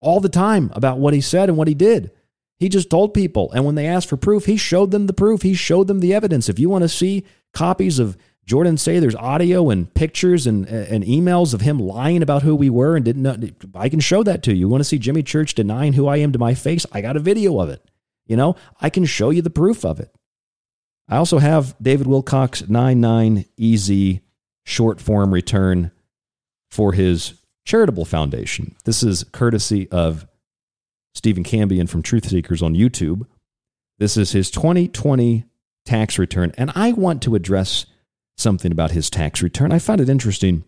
all 0.00 0.20
the 0.20 0.28
time 0.28 0.70
about 0.74 0.98
what 0.98 1.14
he 1.14 1.20
said 1.20 1.48
and 1.48 1.58
what 1.58 1.68
he 1.68 1.74
did. 1.74 2.10
He 2.58 2.68
just 2.68 2.90
told 2.90 3.14
people. 3.14 3.50
And 3.52 3.64
when 3.64 3.74
they 3.74 3.86
asked 3.86 4.08
for 4.08 4.16
proof, 4.16 4.44
he 4.46 4.56
showed 4.56 4.90
them 4.90 5.06
the 5.06 5.12
proof. 5.14 5.42
He 5.42 5.54
showed 5.54 5.86
them 5.86 6.00
the 6.00 6.14
evidence. 6.14 6.48
If 6.48 6.58
you 6.58 6.68
want 6.68 6.82
to 6.82 6.88
see 6.88 7.24
copies 7.52 7.98
of 7.98 8.16
Jordan 8.46 8.76
say 8.76 8.98
there's 8.98 9.14
audio 9.14 9.70
and 9.70 9.92
pictures 9.94 10.46
and, 10.46 10.66
and 10.66 11.04
emails 11.04 11.54
of 11.54 11.60
him 11.60 11.78
lying 11.78 12.22
about 12.22 12.42
who 12.42 12.56
we 12.56 12.68
were 12.68 12.96
and 12.96 13.04
didn't 13.04 13.22
know, 13.22 13.36
I 13.74 13.88
can 13.88 14.00
show 14.00 14.22
that 14.22 14.42
to 14.44 14.52
you. 14.52 14.60
You 14.60 14.68
want 14.68 14.80
to 14.80 14.88
see 14.88 14.98
Jimmy 14.98 15.22
Church 15.22 15.54
denying 15.54 15.92
who 15.92 16.08
I 16.08 16.16
am 16.16 16.32
to 16.32 16.38
my 16.38 16.54
face? 16.54 16.84
I 16.92 17.00
got 17.00 17.16
a 17.16 17.20
video 17.20 17.60
of 17.60 17.68
it. 17.68 17.82
You 18.26 18.36
know, 18.36 18.56
I 18.80 18.90
can 18.90 19.04
show 19.04 19.30
you 19.30 19.42
the 19.42 19.50
proof 19.50 19.84
of 19.84 20.00
it. 20.00 20.14
I 21.08 21.16
also 21.16 21.38
have 21.38 21.74
David 21.82 22.06
Wilcock's 22.06 22.62
99EZ 22.62 24.20
short 24.64 25.00
form 25.00 25.34
return 25.34 25.90
for 26.70 26.92
his 26.92 27.34
charitable 27.64 28.04
foundation. 28.04 28.76
This 28.84 29.02
is 29.02 29.24
courtesy 29.24 29.88
of 29.90 30.26
Stephen 31.14 31.44
Cambion 31.44 31.88
from 31.88 32.02
Truth 32.02 32.28
Seekers 32.28 32.62
on 32.62 32.74
YouTube. 32.74 33.26
This 33.98 34.16
is 34.16 34.32
his 34.32 34.50
2020 34.50 35.44
tax 35.84 36.18
return, 36.18 36.52
and 36.56 36.70
I 36.74 36.92
want 36.92 37.22
to 37.22 37.34
address 37.34 37.86
something 38.40 38.72
about 38.72 38.92
his 38.92 39.10
tax 39.10 39.42
return. 39.42 39.72
I 39.72 39.78
find 39.78 40.00
it 40.00 40.08
interesting. 40.08 40.64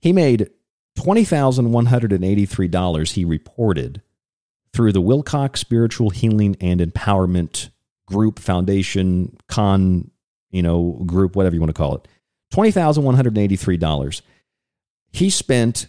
He 0.00 0.12
made 0.12 0.50
$20,183 0.98 3.12
he 3.12 3.24
reported 3.24 4.02
through 4.72 4.92
the 4.92 5.02
Wilcock's 5.02 5.60
Spiritual 5.60 6.10
Healing 6.10 6.56
and 6.60 6.80
Empowerment 6.80 7.70
Group 8.06 8.38
Foundation 8.38 9.36
Con, 9.48 10.10
you 10.50 10.62
know, 10.62 11.02
group, 11.06 11.34
whatever 11.36 11.54
you 11.54 11.60
want 11.60 11.70
to 11.70 11.74
call 11.74 11.96
it. 11.96 12.06
$20,183. 12.52 14.22
He 15.12 15.30
spent 15.30 15.86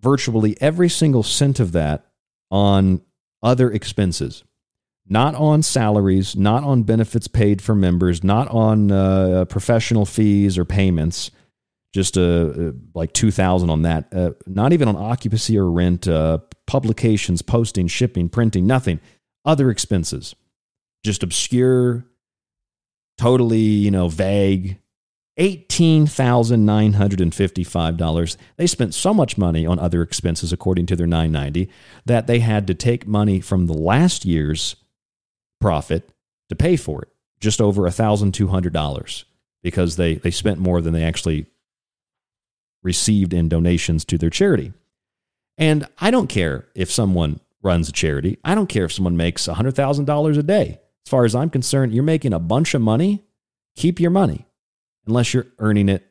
virtually 0.00 0.56
every 0.60 0.88
single 0.88 1.22
cent 1.22 1.60
of 1.60 1.72
that 1.72 2.06
on 2.50 3.00
other 3.42 3.70
expenses, 3.70 4.44
not 5.10 5.34
on 5.34 5.62
salaries, 5.62 6.36
not 6.36 6.62
on 6.62 6.84
benefits 6.84 7.26
paid 7.26 7.60
for 7.60 7.74
members, 7.74 8.22
not 8.22 8.46
on 8.48 8.92
uh, 8.92 9.44
professional 9.46 10.06
fees 10.06 10.56
or 10.56 10.64
payments. 10.64 11.32
Just 11.92 12.16
uh, 12.16 12.20
uh 12.20 12.70
like 12.94 13.12
two 13.12 13.32
thousand 13.32 13.68
on 13.68 13.82
that. 13.82 14.14
Uh, 14.14 14.30
not 14.46 14.72
even 14.72 14.86
on 14.86 14.94
occupancy 14.94 15.58
or 15.58 15.68
rent, 15.68 16.06
uh, 16.06 16.38
publications, 16.66 17.42
posting, 17.42 17.88
shipping, 17.88 18.28
printing, 18.28 18.64
nothing. 18.66 19.00
Other 19.44 19.70
expenses, 19.70 20.36
just 21.04 21.24
obscure, 21.24 22.06
totally 23.18 23.58
you 23.58 23.90
know 23.90 24.08
vague 24.08 24.78
$18,955. 25.38 28.36
They 28.58 28.66
spent 28.66 28.94
so 28.94 29.14
much 29.14 29.38
money 29.38 29.64
on 29.64 29.78
other 29.78 30.02
expenses, 30.02 30.52
according 30.52 30.86
to 30.86 30.96
their 30.96 31.06
990, 31.06 31.70
that 32.04 32.26
they 32.26 32.40
had 32.40 32.66
to 32.66 32.74
take 32.74 33.06
money 33.06 33.40
from 33.40 33.66
the 33.66 33.72
last 33.72 34.24
year's 34.26 34.74
profit 35.60 36.10
to 36.48 36.56
pay 36.56 36.76
for 36.76 37.02
it, 37.02 37.08
just 37.40 37.60
over 37.60 37.82
$1,200, 37.82 39.24
because 39.62 39.96
they, 39.96 40.14
they 40.16 40.30
spent 40.30 40.58
more 40.58 40.80
than 40.80 40.92
they 40.92 41.04
actually 41.04 41.46
received 42.82 43.32
in 43.32 43.48
donations 43.48 44.04
to 44.06 44.18
their 44.18 44.30
charity. 44.30 44.72
And 45.58 45.86
I 45.98 46.10
don't 46.10 46.28
care 46.28 46.66
if 46.74 46.90
someone 46.90 47.40
runs 47.62 47.88
a 47.88 47.92
charity, 47.92 48.38
I 48.42 48.54
don't 48.54 48.68
care 48.68 48.86
if 48.86 48.92
someone 48.92 49.16
makes 49.16 49.46
$100,000 49.46 50.38
a 50.38 50.42
day. 50.42 50.80
As 51.06 51.10
far 51.10 51.24
as 51.24 51.34
I'm 51.34 51.50
concerned, 51.50 51.92
you're 51.92 52.02
making 52.02 52.32
a 52.32 52.38
bunch 52.38 52.74
of 52.74 52.80
money, 52.80 53.22
keep 53.76 54.00
your 54.00 54.10
money 54.10 54.46
unless 55.06 55.34
you're 55.34 55.46
earning 55.58 55.88
it 55.88 56.06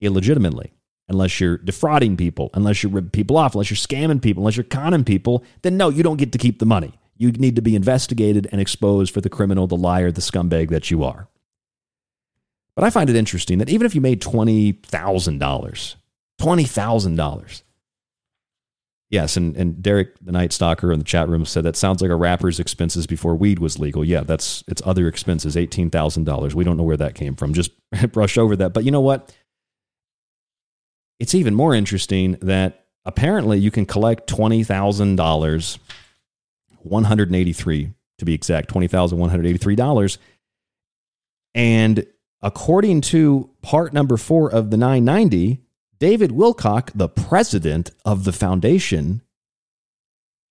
illegitimately, 0.00 0.72
unless 1.08 1.40
you're 1.40 1.58
defrauding 1.58 2.16
people, 2.16 2.50
unless 2.54 2.82
you're 2.82 2.92
ripping 2.92 3.10
people 3.10 3.36
off, 3.36 3.54
unless 3.54 3.70
you're 3.70 3.76
scamming 3.76 4.20
people, 4.20 4.42
unless 4.42 4.56
you're 4.56 4.64
conning 4.64 5.04
people, 5.04 5.44
then 5.62 5.76
no, 5.76 5.88
you 5.88 6.02
don't 6.02 6.18
get 6.18 6.32
to 6.32 6.38
keep 6.38 6.58
the 6.58 6.66
money. 6.66 6.92
You 7.16 7.32
need 7.32 7.56
to 7.56 7.62
be 7.62 7.74
investigated 7.74 8.48
and 8.52 8.60
exposed 8.60 9.12
for 9.12 9.20
the 9.20 9.30
criminal, 9.30 9.66
the 9.66 9.76
liar, 9.76 10.10
the 10.10 10.20
scumbag 10.20 10.70
that 10.70 10.90
you 10.90 11.02
are. 11.04 11.28
But 12.74 12.84
I 12.84 12.90
find 12.90 13.08
it 13.08 13.16
interesting 13.16 13.58
that 13.58 13.70
even 13.70 13.86
if 13.86 13.94
you 13.94 14.00
made 14.00 14.20
$20,000, 14.20 15.94
$20,000, 16.40 17.62
Yes, 19.08 19.36
and, 19.36 19.56
and 19.56 19.80
Derek, 19.82 20.18
the 20.20 20.32
Night 20.32 20.52
Stalker 20.52 20.92
in 20.92 20.98
the 20.98 21.04
chat 21.04 21.28
room, 21.28 21.44
said 21.44 21.62
that 21.64 21.76
sounds 21.76 22.02
like 22.02 22.10
a 22.10 22.16
rapper's 22.16 22.58
expenses 22.58 23.06
before 23.06 23.36
weed 23.36 23.60
was 23.60 23.78
legal. 23.78 24.04
Yeah, 24.04 24.22
that's 24.22 24.64
it's 24.66 24.82
other 24.84 25.06
expenses, 25.06 25.56
eighteen 25.56 25.90
thousand 25.90 26.24
dollars. 26.24 26.56
We 26.56 26.64
don't 26.64 26.76
know 26.76 26.82
where 26.82 26.96
that 26.96 27.14
came 27.14 27.36
from. 27.36 27.54
Just 27.54 27.70
brush 28.12 28.36
over 28.36 28.56
that. 28.56 28.72
But 28.72 28.84
you 28.84 28.90
know 28.90 29.00
what? 29.00 29.32
It's 31.20 31.36
even 31.36 31.54
more 31.54 31.72
interesting 31.72 32.32
that 32.42 32.86
apparently 33.04 33.58
you 33.58 33.70
can 33.70 33.86
collect 33.86 34.26
twenty 34.26 34.64
thousand 34.64 35.14
dollars, 35.14 35.78
one 36.86 37.04
hundred 37.04 37.28
and 37.28 37.36
eighty-three 37.36 37.92
to 38.18 38.24
be 38.24 38.34
exact, 38.34 38.68
twenty 38.68 38.88
thousand 38.88 39.18
one 39.18 39.30
hundred 39.30 39.46
eighty-three 39.46 39.76
dollars, 39.76 40.18
and 41.54 42.06
according 42.42 43.00
to 43.00 43.50
part 43.62 43.92
number 43.92 44.16
four 44.16 44.50
of 44.50 44.70
the 44.70 44.76
nine 44.76 45.04
ninety 45.04 45.60
David 45.98 46.30
Wilcock, 46.30 46.90
the 46.94 47.08
president 47.08 47.90
of 48.04 48.24
the 48.24 48.32
foundation, 48.32 49.22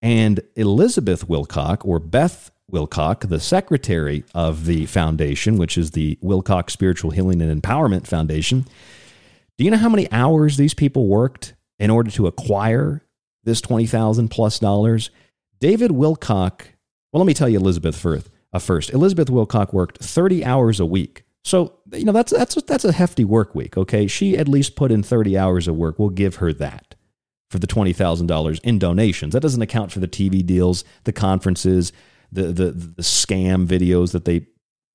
and 0.01 0.39
Elizabeth 0.55 1.27
Wilcock, 1.27 1.85
or 1.85 1.99
Beth 1.99 2.51
Wilcock, 2.71 3.29
the 3.29 3.39
secretary 3.39 4.23
of 4.33 4.65
the 4.65 4.85
foundation, 4.87 5.57
which 5.57 5.77
is 5.77 5.91
the 5.91 6.17
Wilcock 6.23 6.69
Spiritual 6.69 7.11
Healing 7.11 7.41
and 7.41 7.61
Empowerment 7.61 8.07
Foundation. 8.07 8.65
Do 9.57 9.63
you 9.63 9.71
know 9.71 9.77
how 9.77 9.89
many 9.89 10.11
hours 10.11 10.57
these 10.57 10.73
people 10.73 11.07
worked 11.07 11.53
in 11.79 11.89
order 11.89 12.09
to 12.11 12.27
acquire 12.27 13.03
this 13.43 13.61
20,000 13.61 14.29
plus 14.29 14.59
dollars? 14.59 15.11
David 15.59 15.91
Wilcock, 15.91 16.61
well, 17.11 17.23
let 17.23 17.25
me 17.25 17.33
tell 17.33 17.49
you 17.49 17.59
Elizabeth 17.59 17.95
Firth, 17.95 18.29
Uh, 18.53 18.59
first. 18.59 18.91
Elizabeth 18.91 19.29
Wilcock 19.29 19.73
worked 19.73 20.03
30 20.03 20.43
hours 20.45 20.79
a 20.79 20.85
week 20.85 21.25
so 21.45 21.73
you 21.93 22.05
know 22.05 22.11
that's 22.11 22.31
that's 22.31 22.55
that's 22.63 22.85
a 22.85 22.91
hefty 22.91 23.23
work 23.23 23.53
week. 23.53 23.77
Okay, 23.77 24.07
she 24.07 24.35
at 24.35 24.47
least 24.47 24.75
put 24.75 24.91
in 24.91 25.03
thirty 25.03 25.37
hours 25.37 25.67
of 25.67 25.75
work. 25.75 25.99
We'll 25.99 26.09
give 26.09 26.37
her 26.37 26.51
that 26.53 26.95
for 27.51 27.59
the 27.59 27.67
twenty 27.67 27.93
thousand 27.93 28.25
dollars 28.25 28.59
in 28.63 28.79
donations. 28.79 29.33
That 29.33 29.41
doesn't 29.41 29.61
account 29.61 29.91
for 29.91 29.99
the 29.99 30.07
TV 30.07 30.43
deals, 30.43 30.83
the 31.03 31.13
conferences, 31.13 31.93
the 32.31 32.45
the 32.51 32.71
the 32.71 33.03
scam 33.03 33.67
videos 33.67 34.11
that 34.13 34.25
they 34.25 34.47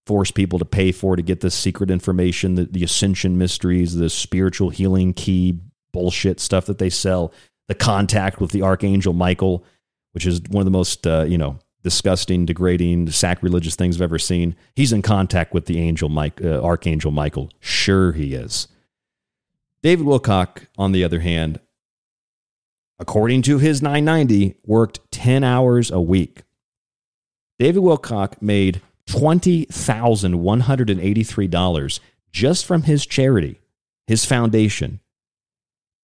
force 0.08 0.32
people 0.32 0.58
to 0.58 0.64
pay 0.64 0.90
for 0.90 1.14
to 1.14 1.22
get 1.22 1.38
the 1.38 1.52
secret 1.52 1.88
information, 1.88 2.56
the, 2.56 2.64
the 2.64 2.82
ascension 2.82 3.38
mysteries, 3.38 3.94
the 3.94 4.10
spiritual 4.10 4.70
healing 4.70 5.14
key 5.14 5.60
bullshit 5.92 6.40
stuff 6.40 6.66
that 6.66 6.78
they 6.78 6.90
sell, 6.90 7.32
the 7.68 7.76
contact 7.76 8.40
with 8.40 8.50
the 8.50 8.62
archangel 8.62 9.12
Michael, 9.12 9.64
which 10.12 10.26
is 10.26 10.40
one 10.48 10.60
of 10.60 10.64
the 10.64 10.70
most 10.70 11.06
uh, 11.06 11.24
you 11.26 11.38
know 11.38 11.58
disgusting, 11.82 12.44
degrading, 12.44 13.10
sacrilegious 13.10 13.74
things 13.74 13.96
I've 13.96 14.02
ever 14.02 14.18
seen. 14.18 14.54
He's 14.74 14.92
in 14.92 15.02
contact 15.02 15.54
with 15.54 15.66
the 15.66 15.80
angel 15.80 16.08
Mike, 16.08 16.42
uh, 16.42 16.62
Archangel 16.62 17.10
Michael. 17.10 17.50
Sure, 17.60 18.12
he 18.12 18.34
is. 18.34 18.68
David 19.82 20.06
Wilcock, 20.06 20.66
on 20.76 20.92
the 20.92 21.02
other 21.04 21.20
hand, 21.20 21.58
according 22.98 23.40
to 23.42 23.58
his 23.58 23.80
990, 23.80 24.56
worked 24.66 25.00
10 25.10 25.42
hours 25.42 25.90
a 25.90 26.00
week. 26.00 26.42
David 27.58 27.82
Wilcock 27.82 28.42
made 28.42 28.82
$20,183 29.06 32.00
just 32.32 32.66
from 32.66 32.82
his 32.82 33.06
charity, 33.06 33.58
his 34.06 34.24
foundation. 34.24 35.00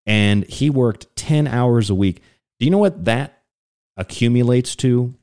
And 0.06 0.44
he 0.48 0.70
worked 0.70 1.14
10 1.16 1.46
hours 1.46 1.90
a 1.90 1.94
week. 1.94 2.22
Do 2.58 2.64
you 2.64 2.70
know 2.70 2.78
what 2.78 3.04
that 3.04 3.35
accumulates 3.96 4.76
to 4.76 5.14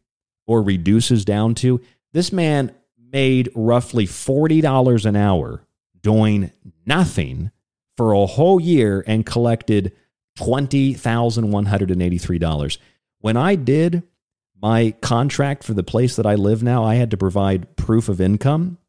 or 0.47 0.61
reduces 0.61 1.25
down 1.25 1.55
to, 1.55 1.81
this 2.11 2.31
man 2.31 2.73
made 3.11 3.49
roughly 3.55 4.05
$40 4.05 5.05
an 5.05 5.15
hour 5.15 5.63
doing 6.01 6.51
nothing 6.85 7.51
for 7.95 8.13
a 8.13 8.25
whole 8.25 8.59
year 8.59 9.03
and 9.05 9.25
collected 9.25 9.93
$20,183. 10.37 12.77
When 13.19 13.37
I 13.37 13.55
did 13.55 14.03
my 14.61 14.91
contract 15.01 15.63
for 15.63 15.73
the 15.73 15.83
place 15.83 16.15
that 16.15 16.25
I 16.25 16.35
live 16.35 16.63
now, 16.63 16.83
I 16.83 16.95
had 16.95 17.11
to 17.11 17.17
provide 17.17 17.75
proof 17.75 18.09
of 18.09 18.19
income. 18.19 18.79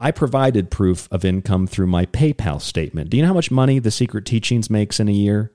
I 0.00 0.10
provided 0.10 0.70
proof 0.70 1.08
of 1.12 1.24
income 1.24 1.66
through 1.66 1.88
my 1.88 2.06
PayPal 2.06 2.60
statement. 2.60 3.10
Do 3.10 3.16
you 3.16 3.22
know 3.22 3.28
how 3.28 3.34
much 3.34 3.50
money 3.50 3.78
The 3.78 3.90
Secret 3.90 4.24
Teachings 4.24 4.70
makes 4.70 4.98
in 4.98 5.08
a 5.08 5.12
year? 5.12 5.52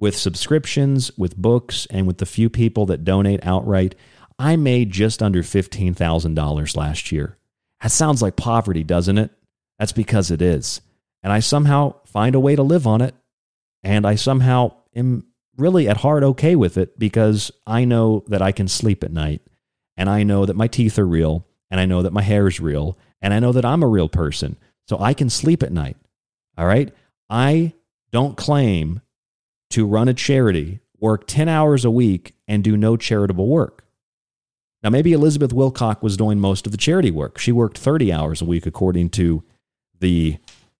With 0.00 0.16
subscriptions, 0.16 1.16
with 1.16 1.36
books, 1.36 1.86
and 1.90 2.06
with 2.06 2.18
the 2.18 2.26
few 2.26 2.50
people 2.50 2.86
that 2.86 3.04
donate 3.04 3.44
outright, 3.44 3.94
I 4.38 4.56
made 4.56 4.90
just 4.90 5.22
under 5.22 5.42
$15,000 5.42 6.76
last 6.76 7.12
year. 7.12 7.36
That 7.82 7.90
sounds 7.90 8.22
like 8.22 8.36
poverty, 8.36 8.82
doesn't 8.82 9.18
it? 9.18 9.30
That's 9.78 9.92
because 9.92 10.30
it 10.30 10.40
is. 10.40 10.80
And 11.22 11.32
I 11.32 11.40
somehow 11.40 11.96
find 12.06 12.34
a 12.34 12.40
way 12.40 12.56
to 12.56 12.62
live 12.62 12.86
on 12.86 13.02
it. 13.02 13.14
And 13.82 14.06
I 14.06 14.14
somehow 14.14 14.72
am 14.94 15.26
really 15.56 15.88
at 15.88 15.98
heart 15.98 16.22
okay 16.22 16.56
with 16.56 16.78
it 16.78 16.98
because 16.98 17.50
I 17.66 17.84
know 17.84 18.24
that 18.28 18.42
I 18.42 18.52
can 18.52 18.68
sleep 18.68 19.04
at 19.04 19.12
night. 19.12 19.42
And 19.96 20.08
I 20.08 20.22
know 20.22 20.46
that 20.46 20.56
my 20.56 20.66
teeth 20.66 20.98
are 20.98 21.06
real. 21.06 21.46
And 21.70 21.78
I 21.78 21.84
know 21.84 22.02
that 22.02 22.12
my 22.12 22.22
hair 22.22 22.48
is 22.48 22.60
real. 22.60 22.98
And 23.20 23.34
I 23.34 23.38
know 23.38 23.52
that 23.52 23.66
I'm 23.66 23.82
a 23.82 23.88
real 23.88 24.08
person. 24.08 24.56
So 24.88 24.98
I 24.98 25.12
can 25.12 25.28
sleep 25.28 25.62
at 25.62 25.72
night. 25.72 25.98
All 26.56 26.66
right. 26.66 26.92
I 27.28 27.74
don't 28.10 28.36
claim 28.36 29.02
to 29.70 29.86
run 29.86 30.08
a 30.08 30.14
charity, 30.14 30.80
work 30.98 31.26
10 31.26 31.48
hours 31.48 31.84
a 31.84 31.90
week, 31.90 32.34
and 32.46 32.62
do 32.62 32.76
no 32.76 32.96
charitable 32.96 33.48
work. 33.48 33.84
Now, 34.82 34.90
maybe 34.90 35.12
Elizabeth 35.12 35.52
Wilcock 35.52 36.02
was 36.02 36.16
doing 36.16 36.40
most 36.40 36.66
of 36.66 36.72
the 36.72 36.78
charity 36.78 37.10
work. 37.10 37.38
She 37.38 37.52
worked 37.52 37.78
30 37.78 38.12
hours 38.12 38.40
a 38.40 38.46
week, 38.46 38.66
according 38.66 39.10
to 39.10 39.42
the 39.98 40.38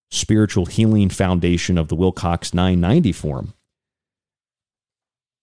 Spiritual 0.09 0.65
Healing 0.65 1.09
Foundation 1.09 1.77
of 1.77 1.87
the 1.87 1.95
Wilcock's 1.95 2.53
990 2.53 3.11
Forum. 3.11 3.53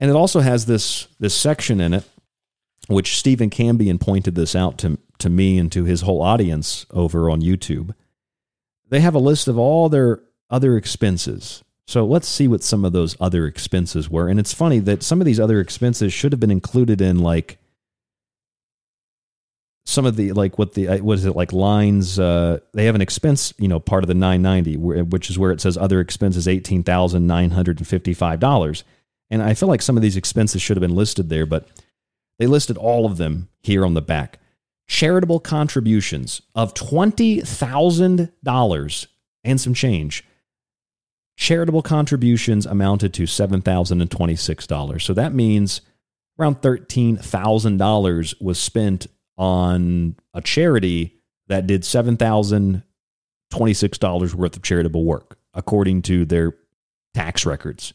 And 0.00 0.10
it 0.10 0.16
also 0.16 0.40
has 0.40 0.66
this, 0.66 1.08
this 1.18 1.34
section 1.34 1.80
in 1.80 1.94
it, 1.94 2.04
which 2.88 3.18
Stephen 3.18 3.50
Cambion 3.50 4.00
pointed 4.00 4.34
this 4.34 4.54
out 4.54 4.78
to, 4.78 4.98
to 5.18 5.28
me 5.28 5.58
and 5.58 5.70
to 5.72 5.84
his 5.84 6.02
whole 6.02 6.22
audience 6.22 6.86
over 6.90 7.30
on 7.30 7.40
YouTube. 7.40 7.94
They 8.88 9.00
have 9.00 9.14
a 9.14 9.20
list 9.20 9.48
of 9.48 9.58
all 9.58 9.88
their 9.88 10.20
other 10.50 10.76
expenses. 10.76 11.62
So 11.88 12.04
let's 12.04 12.28
see 12.28 12.48
what 12.48 12.62
some 12.62 12.84
of 12.84 12.92
those 12.92 13.16
other 13.18 13.46
expenses 13.46 14.10
were. 14.10 14.28
And 14.28 14.38
it's 14.38 14.52
funny 14.52 14.78
that 14.80 15.02
some 15.02 15.22
of 15.22 15.24
these 15.24 15.40
other 15.40 15.58
expenses 15.58 16.12
should 16.12 16.32
have 16.32 16.40
been 16.40 16.50
included 16.50 17.00
in 17.00 17.20
like 17.20 17.56
some 19.86 20.04
of 20.04 20.16
the 20.16 20.32
like 20.32 20.58
what 20.58 20.74
the 20.74 20.86
uh, 20.86 20.98
what 20.98 21.14
is 21.14 21.24
it 21.24 21.34
like 21.34 21.50
lines 21.50 22.18
uh 22.18 22.58
they 22.74 22.84
have 22.84 22.94
an 22.94 23.00
expense 23.00 23.54
you 23.56 23.68
know 23.68 23.80
part 23.80 24.04
of 24.04 24.08
the 24.08 24.12
990 24.12 24.76
which 25.04 25.30
is 25.30 25.38
where 25.38 25.50
it 25.50 25.62
says 25.62 25.78
other 25.78 25.98
expenses 25.98 26.46
$18,955 26.46 28.82
and 29.30 29.42
I 29.42 29.54
feel 29.54 29.70
like 29.70 29.80
some 29.80 29.96
of 29.96 30.02
these 30.02 30.18
expenses 30.18 30.60
should 30.60 30.76
have 30.76 30.82
been 30.82 30.94
listed 30.94 31.30
there 31.30 31.46
but 31.46 31.68
they 32.38 32.46
listed 32.46 32.76
all 32.76 33.06
of 33.06 33.16
them 33.16 33.48
here 33.60 33.86
on 33.86 33.94
the 33.94 34.02
back. 34.02 34.38
Charitable 34.88 35.40
contributions 35.40 36.42
of 36.54 36.74
$20,000 36.74 39.06
and 39.44 39.60
some 39.60 39.74
change 39.74 40.24
charitable 41.38 41.82
contributions 41.82 42.66
amounted 42.66 43.14
to 43.14 43.22
$7,026 43.22 45.00
so 45.00 45.14
that 45.14 45.32
means 45.32 45.80
around 46.38 46.60
$13,000 46.60 48.42
was 48.42 48.58
spent 48.58 49.06
on 49.36 50.16
a 50.34 50.42
charity 50.42 51.14
that 51.46 51.66
did 51.66 51.82
$7,026 51.82 54.34
worth 54.34 54.56
of 54.56 54.62
charitable 54.62 55.04
work, 55.04 55.38
according 55.54 56.02
to 56.02 56.24
their 56.24 56.54
tax 57.14 57.46
records. 57.46 57.94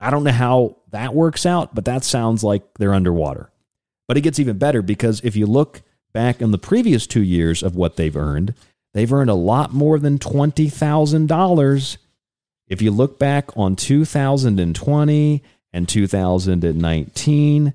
I 0.00 0.10
don't 0.10 0.24
know 0.24 0.32
how 0.32 0.78
that 0.90 1.14
works 1.14 1.46
out, 1.46 1.72
but 1.74 1.84
that 1.84 2.02
sounds 2.04 2.42
like 2.42 2.62
they're 2.78 2.94
underwater. 2.94 3.52
But 4.08 4.16
it 4.16 4.22
gets 4.22 4.40
even 4.40 4.58
better 4.58 4.82
because 4.82 5.20
if 5.22 5.36
you 5.36 5.46
look 5.46 5.82
back 6.12 6.42
in 6.42 6.50
the 6.50 6.58
previous 6.58 7.06
two 7.06 7.22
years 7.22 7.62
of 7.62 7.76
what 7.76 7.94
they've 7.96 8.16
earned, 8.16 8.54
they've 8.92 9.12
earned 9.12 9.30
a 9.30 9.34
lot 9.34 9.72
more 9.72 10.00
than 10.00 10.18
$20,000. 10.18 11.96
If 12.70 12.80
you 12.80 12.90
look 12.90 13.18
back 13.18 13.54
on 13.56 13.76
2020 13.76 15.42
and 15.72 15.88
2019, 15.88 17.74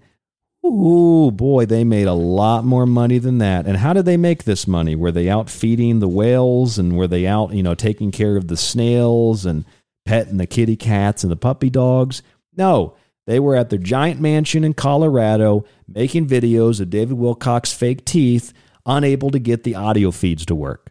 Ooh, 0.66 1.30
boy, 1.30 1.68
they 1.68 1.84
made 1.84 2.08
a 2.08 2.14
lot 2.14 2.66
more 2.66 2.88
money 2.88 3.20
than 3.20 3.38
that. 3.38 3.68
And 3.68 3.78
how 3.78 3.94
did 3.94 4.06
they 4.06 4.18
make 4.18 4.46
this 4.46 4.68
money? 4.68 4.96
Were 4.96 5.12
they 5.12 5.30
out 5.30 5.48
feeding 5.48 6.00
the 6.00 6.08
whales 6.08 6.80
and 6.80 6.98
were 6.98 7.08
they 7.08 7.28
out, 7.28 7.54
you 7.54 7.62
know, 7.62 7.76
taking 7.76 8.12
care 8.12 8.36
of 8.36 8.48
the 8.48 8.58
snails 8.58 9.46
and 9.46 9.64
petting 10.06 10.38
the 10.38 10.48
kitty 10.48 10.76
cats 10.76 11.24
and 11.24 11.32
the 11.32 11.36
puppy 11.36 11.70
dogs? 11.70 12.24
No, 12.58 12.96
they 13.28 13.40
were 13.40 13.56
at 13.56 13.70
their 13.70 13.78
giant 13.78 14.20
mansion 14.20 14.64
in 14.64 14.74
Colorado 14.74 15.66
making 15.88 16.28
videos 16.28 16.82
of 16.82 16.90
David 16.90 17.18
Wilcock's 17.18 17.74
fake 17.74 18.04
teeth, 18.04 18.52
unable 18.88 19.30
to 19.30 19.40
get 19.40 19.64
the 19.64 19.76
audio 19.76 20.10
feeds 20.10 20.48
to 20.48 20.56
work. 20.56 20.85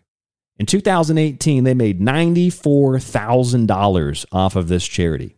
In 0.59 0.67
2018, 0.67 1.65
they 1.65 1.75
made 1.75 2.01
$94,000 2.01 4.27
off 4.31 4.57
of 4.57 4.69
this 4.69 4.87
charity. 4.87 5.37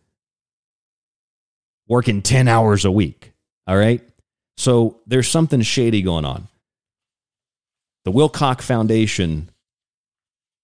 Working 1.87 2.21
ten 2.21 2.47
hours 2.47 2.85
a 2.85 2.91
week. 2.91 3.33
All 3.67 3.77
right, 3.77 4.01
so 4.57 5.01
there's 5.05 5.27
something 5.27 5.61
shady 5.61 6.01
going 6.01 6.25
on. 6.25 6.47
The 8.05 8.11
Wilcock 8.11 8.61
Foundation. 8.61 9.49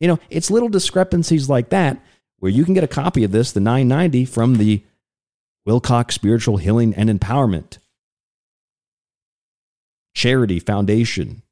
You 0.00 0.08
know, 0.08 0.18
it's 0.30 0.50
little 0.50 0.68
discrepancies 0.68 1.48
like 1.48 1.70
that 1.70 2.02
where 2.38 2.50
you 2.50 2.64
can 2.64 2.74
get 2.74 2.84
a 2.84 2.88
copy 2.88 3.24
of 3.24 3.32
this, 3.32 3.52
the 3.52 3.60
990 3.60 4.24
from 4.24 4.56
the 4.56 4.84
Wilcock's 5.66 6.14
Spiritual 6.14 6.58
Healing 6.58 6.94
and 6.94 7.08
Empowerment 7.08 7.78
Charity 10.14 10.60
Foundation, 10.60 11.42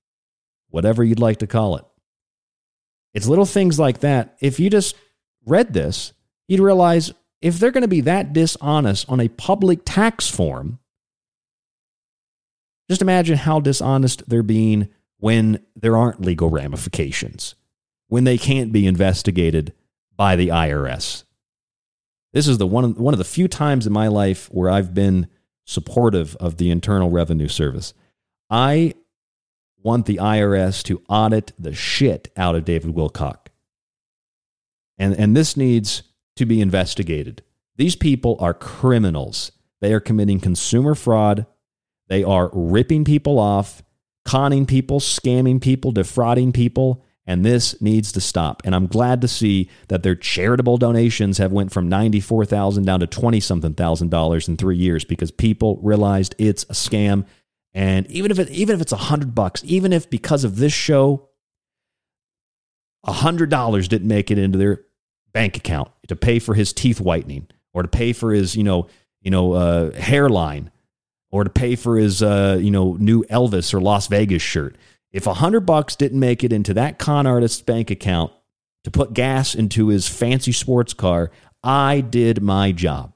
whatever 0.69 1.03
you'd 1.03 1.19
like 1.19 1.39
to 1.39 1.47
call 1.47 1.77
it. 1.77 1.85
It's 3.15 3.27
little 3.27 3.47
things 3.47 3.79
like 3.79 4.01
that. 4.01 4.37
If 4.41 4.61
you 4.61 4.71
just 4.71 4.97
read 5.45 5.73
this, 5.73 6.13
you'd 6.49 6.61
realize 6.61 7.13
if 7.41 7.59
they're 7.59 7.71
going 7.71 7.83
to 7.83 7.89
be 7.89 8.03
that 8.03 8.33
dishonest 8.33 9.09
on 9.09 9.21
a 9.21 9.29
public 9.29 9.81
tax 9.85 10.31
form, 10.31 10.79
just 12.89 13.03
imagine 13.03 13.37
how 13.37 13.61
dishonest 13.61 14.29
they're 14.29 14.43
being 14.43 14.89
when 15.23 15.65
there 15.77 15.97
aren't 15.97 16.21
legal 16.21 16.51
ramifications, 16.51 17.55
when 18.09 18.25
they 18.25 18.37
can't 18.37 18.73
be 18.73 18.89
investigated 18.89 19.73
by 20.17 20.35
the 20.35 20.49
IRS. 20.49 21.23
This 22.33 22.49
is 22.49 22.59
the 22.59 22.67
one, 22.67 22.97
one 22.97 23.15
of 23.15 23.19
the 23.19 23.25
few 23.25 23.47
times 23.47 23.87
in 23.87 23.93
my 23.93 24.09
life 24.09 24.49
where 24.51 24.69
I've 24.69 24.95
been 24.95 25.29
supportive 25.65 26.35
of 26.41 26.57
the 26.57 26.73
Internal 26.73 27.09
Revenue 27.09 27.47
Service. 27.47 27.95
I 28.51 28.95
want 29.81 30.07
the 30.07 30.17
IRS 30.17 30.83
to 30.87 31.01
audit 31.09 31.53
the 31.57 31.73
shit 31.73 32.33
out 32.37 32.57
of 32.57 32.65
David 32.65 32.93
Wilcock. 32.93 33.47
And, 34.99 35.15
and 35.17 35.37
this 35.37 35.57
needs 35.57 36.03
to 36.35 36.45
be 36.47 36.61
investigated. 36.61 37.45
These 37.77 37.95
people 37.95 38.37
are 38.41 38.55
criminals. 38.55 39.53
They 39.81 39.93
are 39.93 40.01
committing 40.01 40.41
consumer 40.41 40.97
fraud. 40.97 41.47
They 42.09 42.25
are 42.25 42.51
ripping 42.53 43.05
people 43.05 43.39
off, 43.39 43.85
conning 44.25 44.67
people, 44.67 45.01
scamming 45.01 45.61
people, 45.61 45.93
defrauding 45.93 46.53
people, 46.53 47.05
and 47.27 47.45
this 47.45 47.81
needs 47.81 48.13
to 48.13 48.21
stop. 48.21 48.63
And 48.65 48.75
I'm 48.75 48.87
glad 48.87 49.21
to 49.21 49.29
see 49.29 49.71
that 49.89 50.03
their 50.03 50.15
charitable 50.17 50.77
donations 50.77 51.39
have 51.39 51.53
went 51.53 51.73
from 51.73 51.89
94,000 51.89 52.85
down 52.85 53.01
to 53.01 53.07
20 53.07 53.41
something 53.41 53.75
thousand 53.75 54.11
dollars 54.11 54.49
in 54.49 54.57
3 54.57 54.77
years 54.77 55.05
because 55.05 55.31
people 55.31 55.79
realized 55.83 56.35
it's 56.39 56.65
a 56.65 56.75
scam 56.75 57.25
and 57.75 58.11
even 58.11 58.31
if 58.31 58.39
it 58.39 58.51
even 58.51 58.75
if 58.75 58.83
it's 58.83 58.93
a 58.93 58.97
hundred 58.97 59.35
bucks, 59.35 59.63
even 59.65 59.93
if 59.93 60.11
because 60.11 60.45
of 60.45 60.57
this 60.57 60.73
show, 60.73 61.29
a 63.05 63.13
hundred 63.13 63.51
dollars 63.51 63.89
didn't 63.89 64.09
make 64.09 64.31
it 64.31 64.39
into 64.39 64.59
their 64.59 64.83
bank 65.33 65.57
account 65.57 65.91
to 66.09 66.17
pay 66.17 66.39
for 66.39 66.55
his 66.55 66.73
teeth 66.73 67.01
whitening 67.01 67.49
or 67.73 67.83
to 67.83 67.89
pay 67.89 68.13
for 68.13 68.33
his 68.33 68.55
you 68.55 68.63
know 68.63 68.89
you 69.23 69.31
know 69.31 69.53
uh, 69.55 69.91
hairline 69.93 70.71
or 71.33 71.43
to 71.43 71.51
pay 71.51 71.75
for 71.75 71.97
his 71.97 72.23
uh, 72.23 72.59
you 72.61 72.71
know 72.71 72.97
new 73.01 73.25
Elvis 73.25 73.75
or 73.75 73.81
Las 73.81 74.07
Vegas 74.07 74.43
shirt. 74.43 74.77
If 75.11 75.27
a 75.27 75.35
hundred 75.35 75.61
bucks 75.61 75.97
didn't 75.97 76.21
make 76.21 76.45
it 76.45 76.53
into 76.53 76.75
that 76.75 76.99
con 76.99 77.27
artist's 77.27 77.63
bank 77.63 77.91
account 77.91 78.33
to 78.85 78.91
put 78.91 79.15
gas 79.15 79.55
into 79.55 79.89
his 79.89 80.09
fancy 80.09 80.53
sports 80.53 80.95
car, 80.95 81.31
I 81.65 82.01
did 82.01 82.43
my 82.43 82.71
job. 82.73 83.13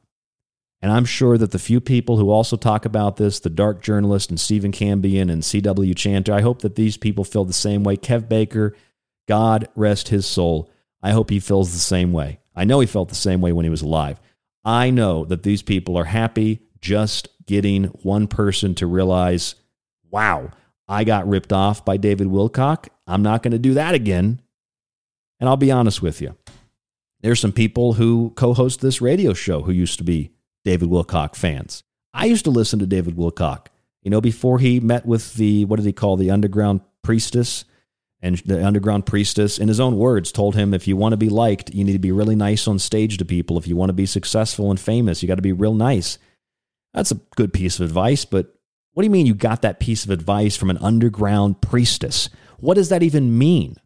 And 0.83 0.93
I'm 0.93 1.05
sure 1.05 1.39
that 1.39 1.53
the 1.53 1.59
few 1.59 1.81
people 1.81 2.17
who 2.19 2.31
also 2.31 2.57
talk 2.57 2.85
about 2.85 3.17
this, 3.17 3.41
the 3.41 3.51
dark 3.51 3.83
journalist 3.83 4.31
and 4.31 4.39
Stephen 4.39 4.73
Cambian 4.73 5.33
and 5.33 5.45
C.W. 5.45 5.95
Chanter, 5.95 6.33
I 6.33 6.43
hope 6.43 6.63
that 6.63 6.77
these 6.77 6.97
people 6.97 7.25
feel 7.25 7.45
the 7.45 7.53
same 7.53 7.83
way. 7.83 7.97
Kev 7.97 8.29
Baker, 8.29 8.77
God 9.27 9.69
rest 9.75 10.09
his 10.09 10.27
soul. 10.27 10.71
I 11.03 11.13
hope 11.13 11.31
he 11.31 11.41
feels 11.41 11.73
the 11.73 11.79
same 11.79 12.13
way. 12.13 12.41
I 12.55 12.65
know 12.65 12.81
he 12.81 12.87
felt 12.87 13.09
the 13.09 13.15
same 13.15 13.41
way 13.41 13.53
when 13.53 13.65
he 13.65 13.71
was 13.71 13.83
alive. 13.83 14.21
I 14.65 14.91
know 14.91 15.25
that 15.25 15.43
these 15.43 15.63
people 15.63 15.97
are 15.97 16.05
happy 16.05 16.61
just 16.87 17.29
getting 17.47 17.85
one 17.85 18.29
person 18.29 18.75
to 18.77 18.87
realize, 18.87 19.57
wow, 20.09 20.51
I 20.87 21.03
got 21.03 21.29
ripped 21.29 21.53
off 21.53 21.85
by 21.85 21.97
David 21.97 22.29
Wilcock. 22.29 22.89
I'm 23.09 23.23
not 23.23 23.43
going 23.43 23.53
to 23.53 23.59
do 23.59 23.75
that 23.75 23.95
again. 23.95 24.41
And 25.41 25.49
I'll 25.49 25.57
be 25.57 25.73
honest 25.73 26.01
with 26.01 26.21
you. 26.21 26.37
There's 27.23 27.41
some 27.41 27.53
people 27.53 27.95
who 27.95 28.33
co 28.37 28.55
host 28.55 28.81
this 28.81 29.01
radio 29.01 29.35
show 29.35 29.63
who 29.63 29.73
used 29.73 29.99
to 29.99 30.05
be 30.05 30.31
David 30.65 30.89
Wilcock 30.89 31.35
fans. 31.35 31.83
I 32.15 32.27
used 32.27 32.45
to 32.45 32.51
listen 32.51 32.79
to 32.79 32.87
David 32.87 33.17
Wilcock, 33.17 33.67
you 34.03 34.11
know, 34.11 34.21
before 34.21 34.61
he 34.61 34.79
met 34.79 35.05
with 35.05 35.35
the, 35.35 35.65
what 35.65 35.77
did 35.77 35.87
he 35.87 35.93
call 35.93 36.17
the 36.17 36.31
underground 36.31 36.83
priestess? 37.03 37.65
And 38.23 38.39
the 38.39 38.65
underground 38.65 39.07
priestess, 39.07 39.59
in 39.59 39.69
his 39.69 39.79
own 39.79 39.99
words, 39.99 40.33
told 40.33 40.55
him 40.55 40.73
if 40.73 40.89
you 40.89 40.97
want 40.97 41.13
to 41.13 41.19
be 41.19 41.29
liked, 41.29 41.75
you 41.75 41.85
need 41.85 41.93
to 41.93 41.99
be 41.99 42.13
really 42.13 42.37
nice 42.37 42.67
on 42.67 42.79
stage 42.79 43.19
to 43.19 43.25
people. 43.25 43.59
If 43.59 43.67
you 43.67 43.77
want 43.77 43.91
to 43.91 43.95
be 43.95 44.07
successful 44.07 44.71
and 44.71 44.81
famous, 44.81 45.23
you 45.23 45.29
got 45.29 45.35
to 45.35 45.43
be 45.43 45.53
real 45.53 45.75
nice. 45.75 46.19
That's 46.97 47.13
a 47.13 47.21
good 47.37 47.53
piece 47.53 47.79
of 47.79 47.85
advice, 47.85 48.25
but 48.25 48.55
what 48.95 49.03
do 49.03 49.07
you 49.07 49.11
mean 49.11 49.27
you 49.27 49.35
got 49.35 49.61
that 49.63 49.79
piece 49.79 50.05
of 50.05 50.11
advice 50.11 50.57
from 50.57 50.71
an 50.71 50.79
underground 50.79 51.61
priestess? 51.61 52.31
What 52.59 52.75
does 52.75 52.89
that 52.89 53.03
even 53.03 53.37
mean? 53.39 53.77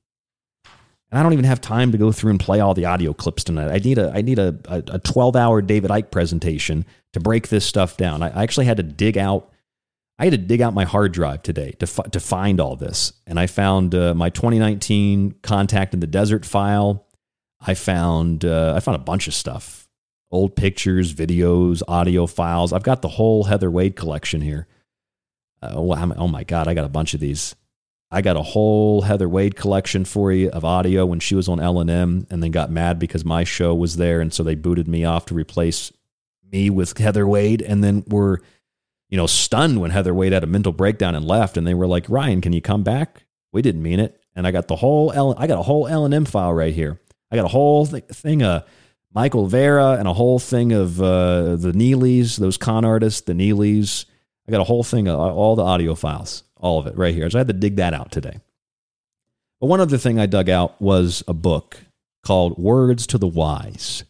And 1.10 1.18
I 1.18 1.22
don't 1.24 1.32
even 1.32 1.44
have 1.44 1.60
time 1.60 1.90
to 1.90 1.98
go 1.98 2.12
through 2.12 2.30
and 2.30 2.38
play 2.38 2.60
all 2.60 2.72
the 2.72 2.84
audio 2.84 3.12
clips 3.12 3.42
tonight. 3.42 3.72
I 3.72 3.78
need 3.78 3.98
a 3.98 4.12
I 4.14 4.22
need 4.22 4.38
a 4.38 4.56
a 4.68 5.00
12 5.00 5.34
hour 5.34 5.60
David 5.60 5.90
Icke 5.90 6.12
presentation 6.12 6.86
to 7.12 7.18
break 7.18 7.48
this 7.48 7.66
stuff 7.66 7.96
down. 7.96 8.22
I, 8.22 8.44
actually 8.44 8.66
had 8.66 8.76
to 8.76 8.84
dig 8.84 9.18
out 9.18 9.50
I 10.20 10.24
had 10.24 10.32
to 10.32 10.38
dig 10.38 10.60
out 10.60 10.72
my 10.72 10.84
hard 10.84 11.10
drive 11.10 11.42
today 11.42 11.72
to 11.80 11.86
to 11.86 12.20
find 12.20 12.60
all 12.60 12.76
this, 12.76 13.12
and 13.26 13.40
I 13.40 13.48
found 13.48 13.94
uh, 13.94 14.14
my 14.14 14.30
2019 14.30 15.36
contact 15.42 15.94
in 15.94 15.98
the 16.00 16.06
desert 16.06 16.46
file. 16.46 17.08
I 17.60 17.74
found 17.74 18.44
uh, 18.44 18.74
I 18.76 18.80
found 18.80 18.96
a 18.96 19.04
bunch 19.04 19.26
of 19.26 19.34
stuff, 19.34 19.79
old 20.30 20.56
pictures, 20.56 21.14
videos, 21.14 21.82
audio 21.88 22.26
files. 22.26 22.72
I've 22.72 22.82
got 22.82 23.02
the 23.02 23.08
whole 23.08 23.44
Heather 23.44 23.70
Wade 23.70 23.96
collection 23.96 24.40
here. 24.40 24.66
Uh, 25.62 25.72
oh, 25.74 26.14
oh 26.16 26.28
my 26.28 26.44
god, 26.44 26.68
I 26.68 26.74
got 26.74 26.84
a 26.84 26.88
bunch 26.90 27.14
of 27.14 27.20
these. 27.20 27.54
I 28.12 28.22
got 28.22 28.36
a 28.36 28.42
whole 28.42 29.02
Heather 29.02 29.28
Wade 29.28 29.54
collection 29.54 30.04
for 30.04 30.32
you 30.32 30.50
of 30.50 30.64
audio 30.64 31.06
when 31.06 31.20
she 31.20 31.36
was 31.36 31.48
on 31.48 31.60
L&M 31.60 32.26
and 32.28 32.42
then 32.42 32.50
got 32.50 32.70
mad 32.70 32.98
because 32.98 33.24
my 33.24 33.44
show 33.44 33.74
was 33.74 33.96
there 33.96 34.20
and 34.20 34.32
so 34.34 34.42
they 34.42 34.56
booted 34.56 34.88
me 34.88 35.04
off 35.04 35.26
to 35.26 35.34
replace 35.34 35.92
me 36.50 36.70
with 36.70 36.98
Heather 36.98 37.26
Wade 37.26 37.62
and 37.62 37.84
then 37.84 38.02
were 38.08 38.42
you 39.08 39.16
know 39.16 39.28
stunned 39.28 39.80
when 39.80 39.92
Heather 39.92 40.14
Wade 40.14 40.32
had 40.32 40.42
a 40.42 40.48
mental 40.48 40.72
breakdown 40.72 41.14
and 41.14 41.24
left 41.24 41.56
and 41.56 41.64
they 41.64 41.74
were 41.74 41.86
like, 41.86 42.08
"Ryan, 42.08 42.40
can 42.40 42.52
you 42.52 42.60
come 42.60 42.82
back?" 42.82 43.26
We 43.52 43.62
didn't 43.62 43.82
mean 43.82 44.00
it. 44.00 44.20
And 44.34 44.46
I 44.46 44.50
got 44.50 44.66
the 44.68 44.76
whole 44.76 45.12
L 45.12 45.34
I 45.38 45.46
got 45.46 45.58
a 45.58 45.62
whole 45.62 45.86
L&M 45.86 46.24
file 46.24 46.52
right 46.52 46.74
here. 46.74 47.00
I 47.30 47.36
got 47.36 47.44
a 47.44 47.48
whole 47.48 47.86
th- 47.86 48.04
thing 48.06 48.42
of 48.42 48.64
Michael 49.12 49.46
Vara 49.46 49.92
and 49.92 50.06
a 50.06 50.12
whole 50.12 50.38
thing 50.38 50.72
of 50.72 51.00
uh, 51.00 51.56
the 51.56 51.72
Neelys, 51.72 52.36
those 52.36 52.56
con 52.56 52.84
artists, 52.84 53.22
the 53.22 53.34
Neelys. 53.34 54.04
I 54.46 54.52
got 54.52 54.60
a 54.60 54.64
whole 54.64 54.84
thing 54.84 55.08
of 55.08 55.18
all 55.18 55.56
the 55.56 55.64
audio 55.64 55.94
files 55.94 56.44
all 56.60 56.78
of 56.78 56.86
it 56.86 56.96
right 56.96 57.14
here. 57.14 57.28
So 57.28 57.38
I 57.38 57.40
had 57.40 57.48
to 57.48 57.54
dig 57.54 57.76
that 57.76 57.94
out 57.94 58.12
today. 58.12 58.38
But 59.60 59.66
one 59.66 59.80
other 59.80 59.98
thing 59.98 60.18
I 60.18 60.26
dug 60.26 60.48
out 60.48 60.80
was 60.80 61.24
a 61.26 61.34
book 61.34 61.78
called 62.24 62.58
Words 62.58 63.06
to 63.08 63.18
the 63.18 63.26
Wise. 63.26 64.04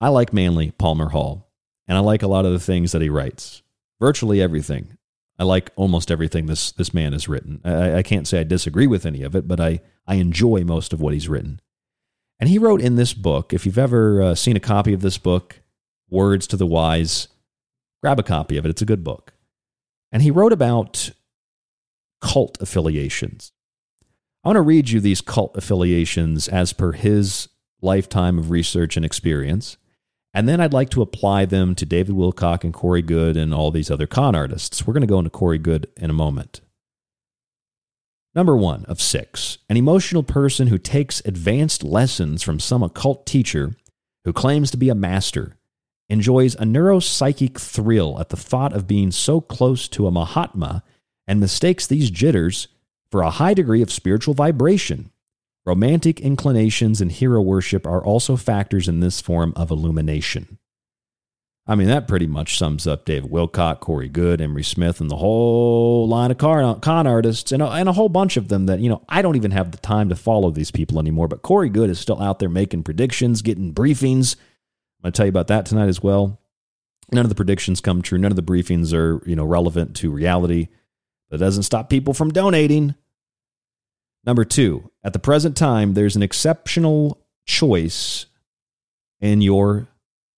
I 0.00 0.08
like 0.08 0.32
Manly 0.32 0.72
Palmer 0.72 1.10
Hall, 1.10 1.48
and 1.86 1.96
I 1.96 2.00
like 2.00 2.22
a 2.22 2.28
lot 2.28 2.44
of 2.44 2.52
the 2.52 2.58
things 2.58 2.92
that 2.92 3.02
he 3.02 3.08
writes. 3.08 3.62
Virtually 4.00 4.42
everything. 4.42 4.98
I 5.38 5.44
like 5.44 5.70
almost 5.76 6.10
everything 6.10 6.46
this, 6.46 6.72
this 6.72 6.92
man 6.92 7.12
has 7.12 7.28
written. 7.28 7.60
I, 7.64 7.98
I 7.98 8.02
can't 8.02 8.26
say 8.26 8.40
I 8.40 8.44
disagree 8.44 8.86
with 8.86 9.06
any 9.06 9.22
of 9.22 9.34
it, 9.34 9.46
but 9.48 9.60
I, 9.60 9.80
I 10.06 10.16
enjoy 10.16 10.64
most 10.64 10.92
of 10.92 11.00
what 11.00 11.14
he's 11.14 11.28
written. 11.28 11.60
And 12.42 12.48
he 12.48 12.58
wrote 12.58 12.80
in 12.80 12.96
this 12.96 13.14
book, 13.14 13.52
if 13.52 13.64
you've 13.64 13.78
ever 13.78 14.20
uh, 14.20 14.34
seen 14.34 14.56
a 14.56 14.60
copy 14.60 14.92
of 14.92 15.00
this 15.00 15.16
book, 15.16 15.60
Words 16.10 16.48
to 16.48 16.56
the 16.56 16.66
Wise, 16.66 17.28
grab 18.02 18.18
a 18.18 18.24
copy 18.24 18.56
of 18.56 18.66
it. 18.66 18.70
It's 18.70 18.82
a 18.82 18.84
good 18.84 19.04
book. 19.04 19.34
And 20.10 20.24
he 20.24 20.32
wrote 20.32 20.52
about 20.52 21.12
cult 22.20 22.60
affiliations. 22.60 23.52
I 24.42 24.48
want 24.48 24.56
to 24.56 24.62
read 24.62 24.90
you 24.90 24.98
these 24.98 25.20
cult 25.20 25.56
affiliations 25.56 26.48
as 26.48 26.72
per 26.72 26.90
his 26.90 27.48
lifetime 27.80 28.40
of 28.40 28.50
research 28.50 28.96
and 28.96 29.06
experience. 29.06 29.76
And 30.34 30.48
then 30.48 30.60
I'd 30.60 30.72
like 30.72 30.90
to 30.90 31.02
apply 31.02 31.44
them 31.44 31.76
to 31.76 31.86
David 31.86 32.16
Wilcock 32.16 32.64
and 32.64 32.74
Corey 32.74 33.02
Goode 33.02 33.36
and 33.36 33.54
all 33.54 33.70
these 33.70 33.88
other 33.88 34.08
con 34.08 34.34
artists. 34.34 34.84
We're 34.84 34.94
going 34.94 35.02
to 35.02 35.06
go 35.06 35.18
into 35.18 35.30
Corey 35.30 35.58
Goode 35.58 35.86
in 35.96 36.10
a 36.10 36.12
moment. 36.12 36.60
Number 38.34 38.56
one 38.56 38.86
of 38.86 39.00
six, 39.00 39.58
an 39.68 39.76
emotional 39.76 40.22
person 40.22 40.68
who 40.68 40.78
takes 40.78 41.20
advanced 41.26 41.84
lessons 41.84 42.42
from 42.42 42.58
some 42.58 42.82
occult 42.82 43.26
teacher 43.26 43.76
who 44.24 44.32
claims 44.32 44.70
to 44.70 44.78
be 44.78 44.88
a 44.88 44.94
master 44.94 45.58
enjoys 46.08 46.54
a 46.54 46.64
neuropsychic 46.64 47.58
thrill 47.58 48.18
at 48.18 48.30
the 48.30 48.36
thought 48.36 48.72
of 48.72 48.86
being 48.86 49.10
so 49.10 49.40
close 49.40 49.86
to 49.88 50.06
a 50.06 50.10
Mahatma 50.10 50.82
and 51.26 51.40
mistakes 51.40 51.86
these 51.86 52.10
jitters 52.10 52.68
for 53.10 53.20
a 53.22 53.30
high 53.30 53.54
degree 53.54 53.82
of 53.82 53.92
spiritual 53.92 54.32
vibration. 54.32 55.10
Romantic 55.66 56.18
inclinations 56.20 57.00
and 57.00 57.12
hero 57.12 57.40
worship 57.40 57.86
are 57.86 58.04
also 58.04 58.36
factors 58.36 58.88
in 58.88 59.00
this 59.00 59.20
form 59.20 59.52
of 59.56 59.70
illumination. 59.70 60.58
I 61.64 61.76
mean, 61.76 61.86
that 61.86 62.08
pretty 62.08 62.26
much 62.26 62.58
sums 62.58 62.88
up 62.88 63.04
David 63.04 63.30
Wilcock, 63.30 63.78
Corey 63.78 64.08
Goode, 64.08 64.40
Emery 64.40 64.64
Smith, 64.64 65.00
and 65.00 65.08
the 65.08 65.16
whole 65.16 66.08
line 66.08 66.32
of 66.32 66.38
con, 66.38 67.06
artists, 67.06 67.52
and 67.52 67.62
a, 67.62 67.70
and 67.70 67.88
a 67.88 67.92
whole 67.92 68.08
bunch 68.08 68.36
of 68.36 68.48
them 68.48 68.66
that, 68.66 68.80
you 68.80 68.88
know, 68.88 69.04
I 69.08 69.22
don't 69.22 69.36
even 69.36 69.52
have 69.52 69.70
the 69.70 69.78
time 69.78 70.08
to 70.08 70.16
follow 70.16 70.50
these 70.50 70.72
people 70.72 70.98
anymore. 70.98 71.28
But 71.28 71.42
Corey 71.42 71.68
Goode 71.68 71.90
is 71.90 72.00
still 72.00 72.20
out 72.20 72.40
there 72.40 72.48
making 72.48 72.82
predictions, 72.82 73.42
getting 73.42 73.72
briefings. 73.72 74.34
I'm 74.34 75.04
going 75.04 75.12
to 75.12 75.16
tell 75.16 75.26
you 75.26 75.30
about 75.30 75.46
that 75.48 75.64
tonight 75.64 75.88
as 75.88 76.02
well. 76.02 76.40
None 77.12 77.24
of 77.24 77.28
the 77.28 77.36
predictions 77.36 77.80
come 77.80 78.02
true. 78.02 78.18
None 78.18 78.32
of 78.32 78.36
the 78.36 78.42
briefings 78.42 78.92
are, 78.92 79.22
you 79.28 79.36
know, 79.36 79.44
relevant 79.44 79.94
to 79.96 80.10
reality. 80.10 80.68
That 81.30 81.38
doesn't 81.38 81.62
stop 81.62 81.88
people 81.88 82.12
from 82.12 82.32
donating. 82.32 82.96
Number 84.24 84.44
two, 84.44 84.90
at 85.04 85.12
the 85.12 85.18
present 85.18 85.56
time, 85.56 85.94
there's 85.94 86.16
an 86.16 86.22
exceptional 86.22 87.22
choice 87.46 88.26
in 89.20 89.40
your 89.40 89.88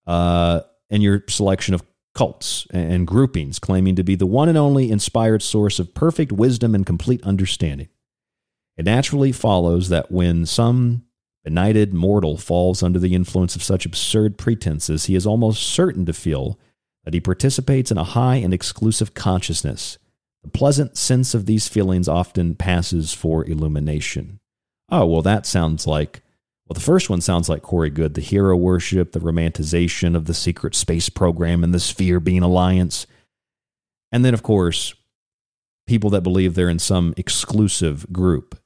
uh, 0.07 0.61
in 0.91 1.03
your 1.03 1.25
selection 1.29 1.75
of 1.75 1.83
cults 2.15 2.67
and 2.71 3.07
groupings 3.07 3.59
claiming 3.59 3.97
to 3.97 4.05
be 4.05 4.15
the 4.15 4.27
one 4.27 4.49
and 4.49 4.57
only 4.57 4.91
inspired 4.91 5.43
source 5.43 5.79
of 5.79 5.95
perfect 5.95 6.31
wisdom 6.31 6.75
and 6.75 6.87
complete 6.87 7.23
understanding. 7.25 7.89
It 8.77 8.85
naturally 8.85 9.33
follows 9.33 9.89
that 9.89 10.13
when 10.13 10.47
some 10.47 11.05
benighted 11.45 11.93
mortal 11.93 12.37
falls 12.37 12.83
under 12.83 12.99
the 12.99 13.15
influence 13.15 13.57
of 13.57 13.63
such 13.63 13.85
absurd 13.85 14.39
pretenses, 14.39 15.07
he 15.07 15.15
is 15.15 15.27
almost 15.27 15.63
certain 15.63 16.07
to 16.07 16.13
feel 16.13 16.59
that 17.05 17.15
he 17.15 17.21
participates 17.21 17.91
in 17.91 17.99
a 17.99 18.05
high 18.05 18.37
and 18.37 18.55
exclusive 18.55 19.15
consciousness 19.15 19.99
the 20.45 20.51
pleasant 20.51 20.97
sense 20.97 21.35
of 21.35 21.47
these 21.47 21.69
feelings 21.69 22.07
often 22.07 22.55
passes 22.55 23.15
for 23.15 23.45
illumination. 23.47 24.41
Oh, 24.91 25.07
well, 25.07 25.23
that 25.23 25.47
sounds 25.47 25.87
like, 25.87 26.21
well, 26.67 26.75
the 26.75 26.81
first 26.81 27.11
one 27.11 27.21
sounds 27.21 27.49
like 27.49 27.63
Corey 27.63 27.91
Goode, 27.91 28.15
the 28.15 28.23
hero 28.23 28.57
worship, 28.57 29.13
the 29.13 29.21
romanticization 29.21 30.17
of 30.17 30.25
the 30.25 30.35
secret 30.35 30.75
space 30.75 31.11
program 31.11 31.63
and 31.63 31.75
the 31.75 31.81
sphere 31.81 32.21
being 32.21 32.43
alliance. 32.43 33.07
And 34.11 34.25
then, 34.25 34.33
of 34.33 34.43
course, 34.43 34.95
people 35.87 36.09
that 36.11 36.23
believe 36.23 36.55
they're 36.55 36.71
in 36.71 36.79
some 36.79 37.13
exclusive 37.19 38.11
group. 38.13 38.59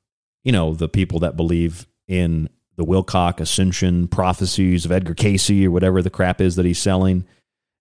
You 0.44 0.52
know, 0.52 0.74
the 0.74 0.88
people 0.88 1.18
that 1.20 1.36
believe 1.36 1.86
in 2.06 2.48
the 2.76 2.84
Wilcock 2.84 3.40
Ascension 3.40 4.06
prophecies 4.06 4.84
of 4.84 4.92
Edgar 4.92 5.14
Cayce 5.14 5.50
or 5.50 5.70
whatever 5.72 6.00
the 6.00 6.10
crap 6.10 6.40
is 6.40 6.54
that 6.54 6.64
he's 6.66 6.78
selling, 6.78 7.26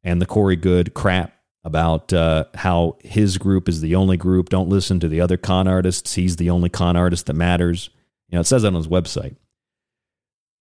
and 0.04 0.20
the 0.20 0.26
Corey 0.26 0.56
Goode 0.56 0.96
crap 0.96 1.34
about 1.64 2.12
uh, 2.12 2.46
how 2.56 2.98
his 3.04 3.38
group 3.38 3.70
is 3.70 3.82
the 3.82 3.94
only 3.94 4.18
group. 4.18 4.50
Don't 4.50 4.70
listen 4.70 5.00
to 5.02 5.08
the 5.08 5.22
other 5.22 5.38
con 5.38 5.68
artists. 5.68 6.16
He's 6.16 6.38
the 6.38 6.50
only 6.50 6.70
con 6.70 6.96
artist 6.96 7.28
that 7.28 7.36
matters. 7.36 7.92
You 8.30 8.38
know, 8.38 8.42
it 8.42 8.48
says 8.48 8.64
that 8.64 8.70
on 8.70 8.74
his 8.74 8.88
website. 8.88 9.36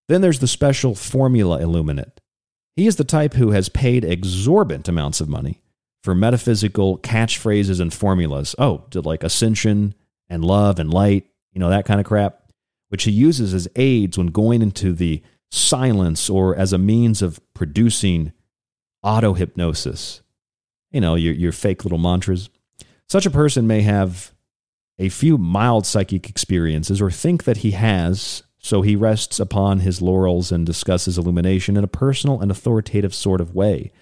Then 0.08 0.20
there's 0.20 0.38
the 0.38 0.46
special 0.46 0.94
formula 0.94 1.58
illuminate. 1.60 2.20
He 2.74 2.86
is 2.86 2.96
the 2.96 3.04
type 3.04 3.34
who 3.34 3.50
has 3.50 3.68
paid 3.68 4.04
exorbitant 4.04 4.88
amounts 4.88 5.20
of 5.20 5.28
money 5.28 5.62
for 6.02 6.14
metaphysical 6.14 6.98
catchphrases 6.98 7.80
and 7.80 7.92
formulas. 7.92 8.54
Oh, 8.58 8.84
to 8.90 9.00
like 9.00 9.24
ascension 9.24 9.94
and 10.28 10.44
love 10.44 10.78
and 10.78 10.92
light, 10.92 11.26
you 11.52 11.60
know, 11.60 11.70
that 11.70 11.86
kind 11.86 12.00
of 12.00 12.06
crap, 12.06 12.52
which 12.88 13.04
he 13.04 13.10
uses 13.10 13.54
as 13.54 13.68
aids 13.76 14.18
when 14.18 14.28
going 14.28 14.62
into 14.62 14.92
the 14.92 15.22
silence 15.50 16.28
or 16.28 16.54
as 16.54 16.72
a 16.72 16.78
means 16.78 17.22
of 17.22 17.40
producing 17.54 18.32
auto 19.02 19.32
hypnosis 19.34 20.22
you 20.96 21.00
know, 21.02 21.14
your, 21.14 21.34
your 21.34 21.52
fake 21.52 21.84
little 21.84 21.98
mantras. 21.98 22.48
Such 23.06 23.26
a 23.26 23.30
person 23.30 23.66
may 23.66 23.82
have 23.82 24.32
a 24.98 25.10
few 25.10 25.36
mild 25.36 25.84
psychic 25.84 26.30
experiences 26.30 27.02
or 27.02 27.10
think 27.10 27.44
that 27.44 27.58
he 27.58 27.72
has, 27.72 28.42
so 28.66 28.82
he 28.82 28.96
rests 28.96 29.38
upon 29.38 29.80
his 29.80 30.02
laurels 30.02 30.50
and 30.50 30.66
discusses 30.66 31.18
illumination 31.18 31.76
in 31.76 31.84
a 31.84 31.88
personal 31.88 32.40
and 32.40 32.50
authoritative 32.50 33.14
sort 33.14 33.40
of 33.40 33.54
way. 33.54 33.92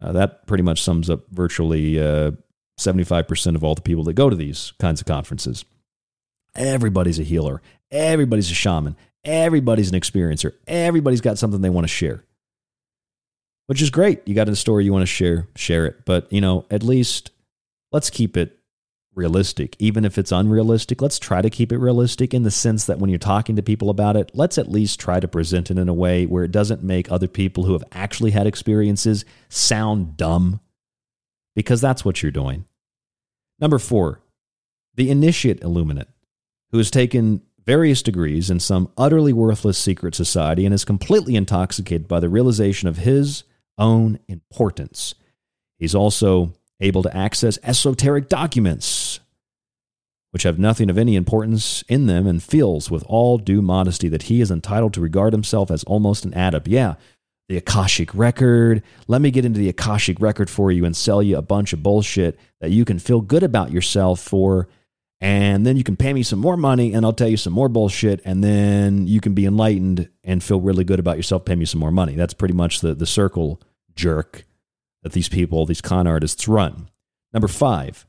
Uh, 0.00 0.12
that 0.12 0.46
pretty 0.46 0.62
much 0.62 0.82
sums 0.82 1.10
up 1.10 1.28
virtually 1.30 2.00
uh, 2.00 2.30
75% 2.78 3.54
of 3.54 3.62
all 3.62 3.74
the 3.74 3.82
people 3.82 4.04
that 4.04 4.14
go 4.14 4.30
to 4.30 4.36
these 4.36 4.72
kinds 4.80 5.00
of 5.00 5.06
conferences. 5.06 5.64
Everybody's 6.54 7.18
a 7.18 7.22
healer, 7.22 7.60
everybody's 7.90 8.50
a 8.50 8.54
shaman, 8.54 8.96
everybody's 9.24 9.92
an 9.92 10.00
experiencer, 10.00 10.54
everybody's 10.66 11.20
got 11.20 11.38
something 11.38 11.60
they 11.60 11.70
want 11.70 11.84
to 11.84 11.88
share 11.88 12.24
which 13.70 13.80
is 13.80 13.90
great. 13.90 14.26
You 14.26 14.34
got 14.34 14.48
a 14.48 14.56
story 14.56 14.84
you 14.84 14.92
want 14.92 15.04
to 15.04 15.06
share, 15.06 15.46
share 15.54 15.86
it. 15.86 16.04
But, 16.04 16.26
you 16.32 16.40
know, 16.40 16.66
at 16.72 16.82
least 16.82 17.30
let's 17.92 18.10
keep 18.10 18.36
it 18.36 18.58
realistic. 19.20 19.76
Even 19.78 20.06
if 20.06 20.16
it's 20.16 20.32
unrealistic, 20.32 21.02
let's 21.02 21.18
try 21.18 21.42
to 21.42 21.50
keep 21.50 21.70
it 21.72 21.78
realistic 21.78 22.32
in 22.32 22.42
the 22.42 22.50
sense 22.50 22.86
that 22.86 22.98
when 22.98 23.10
you're 23.10 23.18
talking 23.18 23.54
to 23.56 23.62
people 23.62 23.90
about 23.90 24.16
it, 24.16 24.30
let's 24.32 24.56
at 24.56 24.70
least 24.70 24.98
try 24.98 25.20
to 25.20 25.28
present 25.28 25.70
it 25.70 25.76
in 25.76 25.90
a 25.90 25.94
way 25.94 26.24
where 26.24 26.44
it 26.44 26.50
doesn't 26.50 26.82
make 26.82 27.12
other 27.12 27.28
people 27.28 27.64
who 27.64 27.74
have 27.74 27.84
actually 27.92 28.30
had 28.30 28.46
experiences 28.46 29.26
sound 29.50 30.16
dumb, 30.16 30.60
because 31.54 31.82
that's 31.82 32.04
what 32.04 32.22
you're 32.22 32.32
doing. 32.32 32.64
Number 33.58 33.78
four, 33.78 34.22
the 34.94 35.10
initiate 35.10 35.62
illuminate, 35.62 36.08
who 36.70 36.78
has 36.78 36.90
taken 36.90 37.42
various 37.66 38.02
degrees 38.02 38.48
in 38.48 38.58
some 38.58 38.90
utterly 38.96 39.34
worthless 39.34 39.76
secret 39.76 40.14
society 40.14 40.64
and 40.64 40.74
is 40.74 40.84
completely 40.84 41.36
intoxicated 41.36 42.08
by 42.08 42.18
the 42.18 42.28
realization 42.30 42.88
of 42.88 42.96
his 42.96 43.44
own 43.76 44.18
importance. 44.28 45.14
He's 45.78 45.94
also 45.94 46.54
able 46.80 47.02
to 47.02 47.16
access 47.16 47.58
esoteric 47.62 48.28
documents, 48.28 49.20
which 50.30 50.44
have 50.44 50.58
nothing 50.58 50.90
of 50.90 50.98
any 50.98 51.16
importance 51.16 51.82
in 51.88 52.06
them, 52.06 52.26
and 52.26 52.42
feels 52.42 52.90
with 52.90 53.04
all 53.06 53.38
due 53.38 53.62
modesty 53.62 54.08
that 54.08 54.24
he 54.24 54.40
is 54.40 54.50
entitled 54.50 54.94
to 54.94 55.00
regard 55.00 55.32
himself 55.32 55.70
as 55.70 55.84
almost 55.84 56.24
an 56.24 56.34
adept. 56.34 56.68
Yeah, 56.68 56.94
the 57.50 57.56
Akashic 57.56 58.14
Record. 58.14 58.80
Let 59.08 59.20
me 59.20 59.32
get 59.32 59.44
into 59.44 59.58
the 59.58 59.68
Akashic 59.68 60.20
Record 60.20 60.48
for 60.48 60.70
you 60.70 60.84
and 60.84 60.96
sell 60.96 61.20
you 61.20 61.36
a 61.36 61.42
bunch 61.42 61.72
of 61.72 61.82
bullshit 61.82 62.38
that 62.60 62.70
you 62.70 62.84
can 62.84 63.00
feel 63.00 63.20
good 63.20 63.42
about 63.42 63.72
yourself 63.72 64.20
for. 64.20 64.68
And 65.20 65.66
then 65.66 65.76
you 65.76 65.82
can 65.82 65.96
pay 65.96 66.12
me 66.12 66.22
some 66.22 66.38
more 66.38 66.56
money 66.56 66.94
and 66.94 67.04
I'll 67.04 67.12
tell 67.12 67.28
you 67.28 67.36
some 67.36 67.52
more 67.52 67.68
bullshit. 67.68 68.22
And 68.24 68.42
then 68.42 69.08
you 69.08 69.20
can 69.20 69.34
be 69.34 69.46
enlightened 69.46 70.08
and 70.22 70.42
feel 70.44 70.60
really 70.60 70.84
good 70.84 71.00
about 71.00 71.16
yourself, 71.16 71.44
pay 71.44 71.56
me 71.56 71.64
some 71.64 71.80
more 71.80 71.90
money. 71.90 72.14
That's 72.14 72.34
pretty 72.34 72.54
much 72.54 72.80
the, 72.80 72.94
the 72.94 73.04
circle 73.04 73.60
jerk 73.96 74.46
that 75.02 75.12
these 75.12 75.28
people, 75.28 75.66
these 75.66 75.80
con 75.80 76.06
artists, 76.06 76.48
run. 76.48 76.88
Number 77.32 77.48
five, 77.48 78.06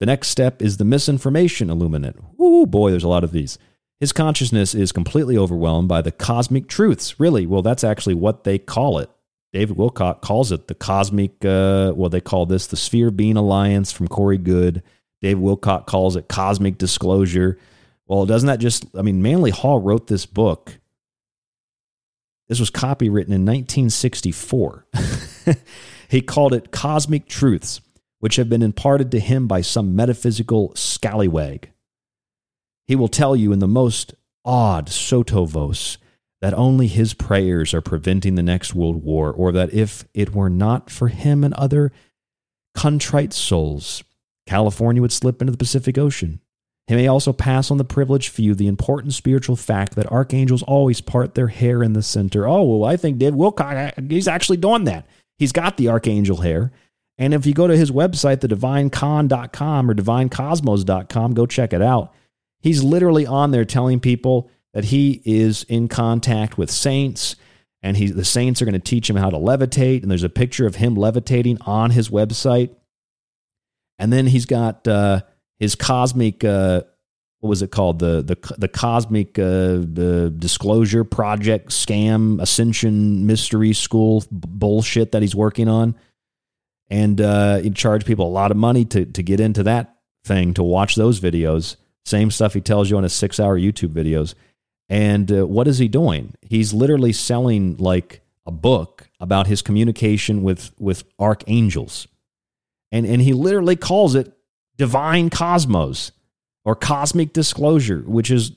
the 0.00 0.06
next 0.06 0.28
step 0.28 0.60
is 0.60 0.76
the 0.76 0.84
misinformation 0.84 1.70
illuminate. 1.70 2.16
Ooh, 2.40 2.66
boy, 2.66 2.90
there's 2.90 3.04
a 3.04 3.08
lot 3.08 3.24
of 3.24 3.32
these. 3.32 3.58
His 4.00 4.12
consciousness 4.12 4.74
is 4.74 4.92
completely 4.92 5.36
overwhelmed 5.38 5.88
by 5.88 6.02
the 6.02 6.12
cosmic 6.12 6.68
truths. 6.68 7.18
Really, 7.18 7.46
well, 7.46 7.62
that's 7.62 7.84
actually 7.84 8.14
what 8.14 8.44
they 8.44 8.58
call 8.58 8.98
it. 8.98 9.10
David 9.52 9.76
Wilcock 9.76 10.20
calls 10.20 10.50
it 10.50 10.66
the 10.66 10.74
cosmic, 10.74 11.44
uh, 11.44 11.92
well, 11.94 12.10
they 12.10 12.20
call 12.20 12.44
this 12.44 12.66
the 12.66 12.76
Sphere 12.76 13.12
Being 13.12 13.36
Alliance 13.36 13.92
from 13.92 14.08
Corey 14.08 14.38
Goode. 14.38 14.82
David 15.22 15.42
Wilcock 15.42 15.86
calls 15.86 16.16
it 16.16 16.28
cosmic 16.28 16.76
disclosure. 16.76 17.58
Well, 18.06 18.26
doesn't 18.26 18.48
that 18.48 18.58
just, 18.58 18.84
I 18.96 19.02
mean, 19.02 19.22
Manly 19.22 19.50
Hall 19.50 19.80
wrote 19.80 20.08
this 20.08 20.26
book 20.26 20.80
this 22.48 22.60
was 22.60 22.70
copywritten 22.70 23.32
in 23.32 23.46
1964. 23.46 24.86
he 26.08 26.20
called 26.20 26.54
it 26.54 26.70
Cosmic 26.70 27.26
Truths, 27.26 27.80
which 28.20 28.36
have 28.36 28.48
been 28.48 28.62
imparted 28.62 29.10
to 29.10 29.20
him 29.20 29.46
by 29.46 29.60
some 29.60 29.94
metaphysical 29.94 30.74
scallywag. 30.74 31.70
He 32.86 32.96
will 32.96 33.08
tell 33.08 33.34
you 33.34 33.52
in 33.52 33.58
the 33.58 33.68
most 33.68 34.14
odd 34.44 34.88
sotto 34.88 35.44
voce 35.46 35.98
that 36.40 36.54
only 36.54 36.86
his 36.86 37.14
prayers 37.14 37.72
are 37.72 37.80
preventing 37.80 38.34
the 38.34 38.42
next 38.42 38.74
world 38.74 39.02
war, 39.02 39.32
or 39.32 39.50
that 39.52 39.72
if 39.72 40.04
it 40.12 40.34
were 40.34 40.50
not 40.50 40.90
for 40.90 41.08
him 41.08 41.42
and 41.42 41.54
other 41.54 41.90
contrite 42.74 43.32
souls, 43.32 44.04
California 44.46 45.00
would 45.00 45.12
slip 45.12 45.40
into 45.40 45.52
the 45.52 45.56
Pacific 45.56 45.96
Ocean. 45.96 46.40
He 46.86 46.94
may 46.94 47.08
also 47.08 47.32
pass 47.32 47.70
on 47.70 47.78
the 47.78 47.84
privileged 47.84 48.28
few 48.28 48.54
the 48.54 48.66
important 48.66 49.14
spiritual 49.14 49.56
fact 49.56 49.94
that 49.94 50.12
archangels 50.12 50.62
always 50.62 51.00
part 51.00 51.34
their 51.34 51.48
hair 51.48 51.82
in 51.82 51.94
the 51.94 52.02
center. 52.02 52.46
Oh, 52.46 52.62
well, 52.62 52.88
I 52.90 52.98
think 52.98 53.16
Dave 53.16 53.32
Wilcock, 53.32 54.10
he's 54.10 54.28
actually 54.28 54.58
doing 54.58 54.84
that. 54.84 55.06
He's 55.38 55.52
got 55.52 55.76
the 55.76 55.88
archangel 55.88 56.38
hair. 56.38 56.72
And 57.16 57.32
if 57.32 57.46
you 57.46 57.54
go 57.54 57.66
to 57.66 57.76
his 57.76 57.90
website, 57.90 58.38
thedivinecon.com 58.38 59.90
or 59.90 59.94
divinecosmos.com, 59.94 61.34
go 61.34 61.46
check 61.46 61.72
it 61.72 61.82
out. 61.82 62.12
He's 62.60 62.82
literally 62.82 63.26
on 63.26 63.50
there 63.50 63.64
telling 63.64 64.00
people 64.00 64.50
that 64.72 64.86
he 64.86 65.22
is 65.24 65.64
in 65.64 65.88
contact 65.88 66.58
with 66.58 66.70
saints 66.70 67.36
and 67.82 67.98
he, 67.98 68.06
the 68.06 68.24
saints 68.24 68.62
are 68.62 68.64
going 68.64 68.72
to 68.72 68.78
teach 68.78 69.10
him 69.10 69.16
how 69.16 69.28
to 69.28 69.36
levitate. 69.36 70.02
And 70.02 70.10
there's 70.10 70.24
a 70.24 70.30
picture 70.30 70.66
of 70.66 70.76
him 70.76 70.94
levitating 70.94 71.58
on 71.60 71.90
his 71.90 72.08
website. 72.08 72.74
And 73.98 74.10
then 74.10 74.26
he's 74.26 74.46
got 74.46 74.88
uh, 74.88 75.20
his 75.58 75.74
cosmic 75.74 76.42
uh, 76.42 76.84
what 77.44 77.50
was 77.50 77.60
it 77.60 77.70
called? 77.70 77.98
The 77.98 78.22
the 78.22 78.54
the 78.56 78.68
cosmic 78.68 79.38
uh, 79.38 79.76
disclosure 80.30 81.04
project 81.04 81.68
scam 81.68 82.40
ascension 82.40 83.26
mystery 83.26 83.74
school 83.74 84.22
b- 84.22 84.26
bullshit 84.48 85.12
that 85.12 85.20
he's 85.20 85.34
working 85.34 85.68
on. 85.68 85.94
And 86.88 87.20
uh, 87.20 87.58
he 87.58 87.68
charged 87.68 88.06
people 88.06 88.26
a 88.26 88.32
lot 88.32 88.50
of 88.50 88.56
money 88.56 88.86
to 88.86 89.04
to 89.04 89.22
get 89.22 89.40
into 89.40 89.62
that 89.64 89.94
thing 90.24 90.54
to 90.54 90.62
watch 90.62 90.94
those 90.94 91.20
videos. 91.20 91.76
Same 92.06 92.30
stuff 92.30 92.54
he 92.54 92.62
tells 92.62 92.88
you 92.88 92.96
on 92.96 93.02
his 93.02 93.12
six 93.12 93.38
hour 93.38 93.58
youtube 93.58 93.92
videos. 93.92 94.34
And 94.88 95.30
uh, 95.30 95.46
what 95.46 95.68
is 95.68 95.76
he 95.76 95.86
doing? 95.86 96.32
He's 96.40 96.72
literally 96.72 97.12
selling 97.12 97.76
like 97.76 98.22
a 98.46 98.52
book 98.52 99.10
about 99.20 99.48
his 99.48 99.60
communication 99.60 100.42
with 100.42 100.72
with 100.78 101.04
archangels. 101.20 102.08
And 102.90 103.04
and 103.04 103.20
he 103.20 103.34
literally 103.34 103.76
calls 103.76 104.14
it 104.14 104.32
divine 104.78 105.28
cosmos 105.28 106.10
or 106.64 106.74
cosmic 106.74 107.32
disclosure, 107.32 108.02
which 108.06 108.30
is 108.30 108.52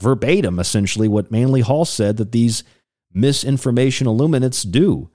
verbatim 0.00 0.58
essentially 0.58 1.08
what 1.08 1.30
Manly 1.30 1.60
Hall 1.60 1.84
said 1.84 2.16
that 2.16 2.32
these 2.32 2.64
misinformation 3.12 4.06
illuminates 4.06 4.62
do. 4.62 5.10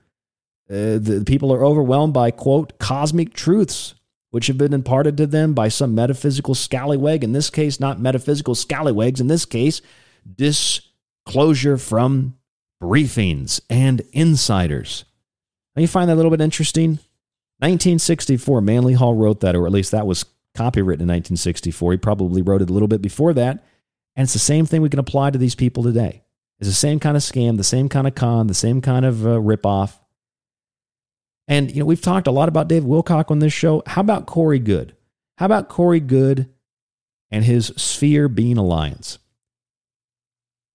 Uh, 0.68 0.98
the 0.98 1.22
people 1.26 1.52
are 1.52 1.64
overwhelmed 1.64 2.14
by 2.14 2.30
quote 2.30 2.78
cosmic 2.78 3.34
truths 3.34 3.94
which 4.30 4.46
have 4.46 4.56
been 4.56 4.72
imparted 4.72 5.16
to 5.16 5.26
them 5.26 5.52
by 5.52 5.66
some 5.68 5.94
metaphysical 5.96 6.54
scallywag 6.54 7.24
in 7.24 7.32
this 7.32 7.50
case 7.50 7.80
not 7.80 7.98
metaphysical 7.98 8.54
scallywags 8.54 9.20
in 9.20 9.26
this 9.26 9.44
case 9.44 9.82
disclosure 10.36 11.76
from 11.76 12.36
briefings 12.80 13.60
and 13.68 14.02
insiders 14.12 15.04
now 15.74 15.82
you 15.82 15.88
find 15.88 16.08
that 16.08 16.14
a 16.14 16.20
little 16.20 16.30
bit 16.30 16.40
interesting 16.40 16.90
1964 17.58 18.60
manly 18.60 18.94
hall 18.94 19.14
wrote 19.14 19.40
that 19.40 19.56
or 19.56 19.66
at 19.66 19.72
least 19.72 19.90
that 19.90 20.06
was 20.06 20.24
copywritten 20.56 21.00
in 21.00 21.08
1964 21.08 21.92
he 21.92 21.98
probably 21.98 22.42
wrote 22.42 22.62
it 22.62 22.70
a 22.70 22.72
little 22.72 22.88
bit 22.88 23.02
before 23.02 23.32
that 23.32 23.64
and 24.16 24.24
it's 24.24 24.32
the 24.32 24.38
same 24.38 24.66
thing 24.66 24.82
we 24.82 24.88
can 24.88 24.98
apply 24.98 25.30
to 25.30 25.38
these 25.38 25.54
people 25.54 25.82
today 25.82 26.22
it's 26.58 26.68
the 26.68 26.74
same 26.74 26.98
kind 26.98 27.16
of 27.16 27.22
scam 27.22 27.56
the 27.56 27.64
same 27.64 27.88
kind 27.88 28.06
of 28.06 28.14
con 28.14 28.46
the 28.46 28.54
same 28.54 28.80
kind 28.80 29.04
of 29.04 29.26
uh, 29.26 29.30
ripoff 29.30 30.00
and 31.50 31.72
you 31.72 31.80
know, 31.80 31.86
we've 31.86 32.00
talked 32.00 32.28
a 32.28 32.30
lot 32.30 32.48
about 32.48 32.68
Dave 32.68 32.84
Wilcock 32.84 33.32
on 33.32 33.40
this 33.40 33.52
show. 33.52 33.82
How 33.84 34.02
about 34.02 34.26
Corey 34.26 34.60
Goode? 34.60 34.94
How 35.36 35.46
about 35.46 35.68
Corey 35.68 35.98
Goode 35.98 36.48
and 37.28 37.44
his 37.44 37.72
Sphere 37.76 38.28
Being 38.28 38.56
Alliance? 38.56 39.18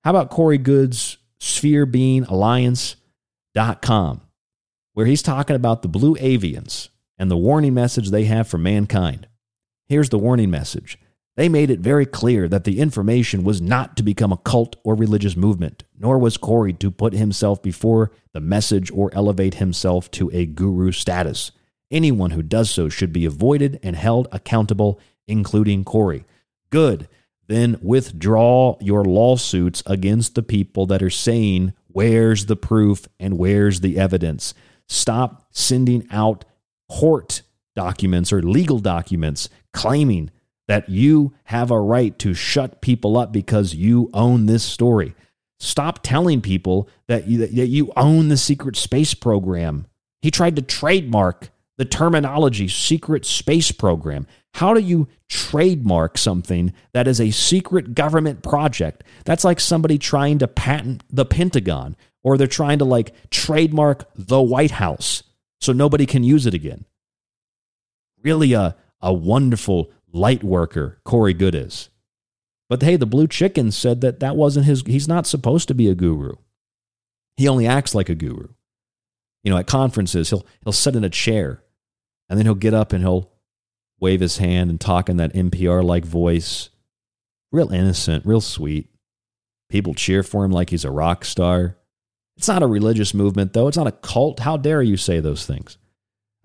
How 0.03 0.09
about 0.09 0.29
Corey 0.29 0.57
Goode's 0.57 1.17
Sphere 1.39 1.85
Being 1.85 2.25
Alliance.com, 2.25 4.21
where 4.93 5.05
he's 5.05 5.23
talking 5.23 5.55
about 5.55 5.81
the 5.81 5.87
blue 5.87 6.15
avians 6.15 6.89
and 7.17 7.31
the 7.31 7.37
warning 7.37 7.73
message 7.73 8.09
they 8.09 8.25
have 8.25 8.45
for 8.45 8.57
mankind. 8.57 9.29
Here's 9.87 10.09
the 10.09 10.19
warning 10.19 10.49
message 10.49 10.97
they 11.35 11.49
made 11.49 11.69
it 11.69 11.79
very 11.79 12.05
clear 12.05 12.47
that 12.47 12.63
the 12.63 12.79
information 12.79 13.43
was 13.43 13.61
not 13.61 13.97
to 13.97 14.03
become 14.03 14.31
a 14.31 14.37
cult 14.37 14.77
or 14.83 14.95
religious 14.95 15.35
movement, 15.35 15.83
nor 15.97 16.17
was 16.17 16.37
Corey 16.37 16.71
to 16.73 16.89
put 16.89 17.13
himself 17.13 17.61
before 17.61 18.11
the 18.31 18.39
message 18.39 18.89
or 18.91 19.13
elevate 19.13 19.55
himself 19.55 20.09
to 20.11 20.31
a 20.33 20.45
guru 20.45 20.93
status. 20.93 21.51
Anyone 21.91 22.31
who 22.31 22.41
does 22.41 22.69
so 22.69 22.87
should 22.87 23.11
be 23.11 23.25
avoided 23.25 23.79
and 23.83 23.97
held 23.97 24.29
accountable, 24.31 24.99
including 25.27 25.83
Corey. 25.83 26.25
Good. 26.69 27.07
Then 27.47 27.77
withdraw 27.81 28.77
your 28.79 29.03
lawsuits 29.03 29.83
against 29.85 30.35
the 30.35 30.41
people 30.41 30.85
that 30.87 31.03
are 31.03 31.11
saying, 31.11 31.73
Where's 31.87 32.47
the 32.47 32.55
proof 32.55 33.07
and 33.19 33.37
where's 33.37 33.81
the 33.81 33.99
evidence? 33.99 34.53
Stop 34.87 35.47
sending 35.51 36.07
out 36.11 36.43
court 36.89 37.41
documents 37.75 38.31
or 38.31 38.41
legal 38.41 38.79
documents 38.79 39.49
claiming 39.73 40.31
that 40.67 40.89
you 40.89 41.33
have 41.45 41.71
a 41.71 41.79
right 41.79 42.17
to 42.19 42.33
shut 42.33 42.81
people 42.81 43.17
up 43.17 43.31
because 43.31 43.75
you 43.75 44.09
own 44.13 44.45
this 44.45 44.63
story. 44.63 45.15
Stop 45.59 45.99
telling 46.03 46.41
people 46.41 46.89
that 47.07 47.27
you, 47.27 47.39
that 47.45 47.67
you 47.67 47.91
own 47.95 48.29
the 48.29 48.37
secret 48.37 48.75
space 48.75 49.13
program. 49.13 49.85
He 50.21 50.31
tried 50.31 50.55
to 50.55 50.61
trademark 50.61 51.49
the 51.77 51.85
terminology 51.85 52.67
secret 52.67 53.25
space 53.25 53.71
program. 53.71 54.27
How 54.55 54.73
do 54.73 54.79
you 54.79 55.07
trademark 55.29 56.17
something 56.17 56.73
that 56.93 57.07
is 57.07 57.19
a 57.19 57.31
secret 57.31 57.93
government 57.93 58.41
project? 58.41 59.03
That's 59.25 59.43
like 59.43 59.59
somebody 59.59 59.97
trying 59.97 60.39
to 60.39 60.47
patent 60.47 61.03
the 61.09 61.25
Pentagon 61.25 61.95
or 62.23 62.37
they're 62.37 62.47
trying 62.47 62.79
to 62.79 62.85
like 62.85 63.13
trademark 63.29 64.09
the 64.15 64.41
White 64.41 64.71
House 64.71 65.23
so 65.61 65.73
nobody 65.73 66.05
can 66.05 66.23
use 66.23 66.45
it 66.45 66.53
again. 66.53 66.85
Really 68.25 68.53
a, 68.53 68.75
a 69.01 69.13
wonderful 69.13 69.91
light 70.11 70.43
worker 70.43 70.99
Corey 71.05 71.33
Goode 71.33 71.55
is. 71.55 71.89
But 72.67 72.81
hey, 72.81 72.95
the 72.95 73.05
Blue 73.05 73.27
Chicken 73.27 73.71
said 73.71 74.01
that 74.01 74.19
that 74.19 74.35
wasn't 74.35 74.65
his, 74.65 74.81
he's 74.87 75.07
not 75.07 75.27
supposed 75.27 75.67
to 75.67 75.75
be 75.75 75.87
a 75.87 75.95
guru. 75.95 76.33
He 77.37 77.47
only 77.47 77.67
acts 77.67 77.93
like 77.93 78.09
a 78.09 78.15
guru. 78.15 78.47
You 79.43 79.51
know, 79.51 79.57
at 79.57 79.67
conferences, 79.67 80.31
he'll, 80.31 80.43
he'll 80.63 80.73
sit 80.73 80.95
in 80.95 81.03
a 81.03 81.09
chair 81.09 81.61
and 82.27 82.39
then 82.39 82.47
he'll 82.47 82.55
get 82.55 82.73
up 82.73 82.91
and 82.91 83.03
he'll 83.03 83.31
wave 83.99 84.21
his 84.21 84.39
hand 84.39 84.71
and 84.71 84.81
talk 84.81 85.07
in 85.07 85.17
that 85.17 85.33
NPR 85.33 85.83
like 85.83 86.03
voice. 86.03 86.69
Real 87.51 87.71
innocent, 87.71 88.25
real 88.25 88.41
sweet. 88.41 88.89
People 89.69 89.93
cheer 89.93 90.23
for 90.23 90.43
him 90.43 90.51
like 90.51 90.71
he's 90.71 90.85
a 90.85 90.91
rock 90.91 91.25
star. 91.25 91.77
It's 92.37 92.47
not 92.47 92.63
a 92.63 92.67
religious 92.67 93.13
movement, 93.13 93.53
though. 93.53 93.67
It's 93.67 93.77
not 93.77 93.87
a 93.87 93.91
cult. 93.91 94.39
How 94.39 94.57
dare 94.57 94.81
you 94.81 94.97
say 94.97 95.19
those 95.19 95.45
things? 95.45 95.77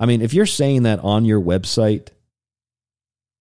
I 0.00 0.06
mean, 0.06 0.22
if 0.22 0.34
you're 0.34 0.46
saying 0.46 0.82
that 0.84 0.98
on 1.00 1.24
your 1.24 1.40
website, 1.40 2.08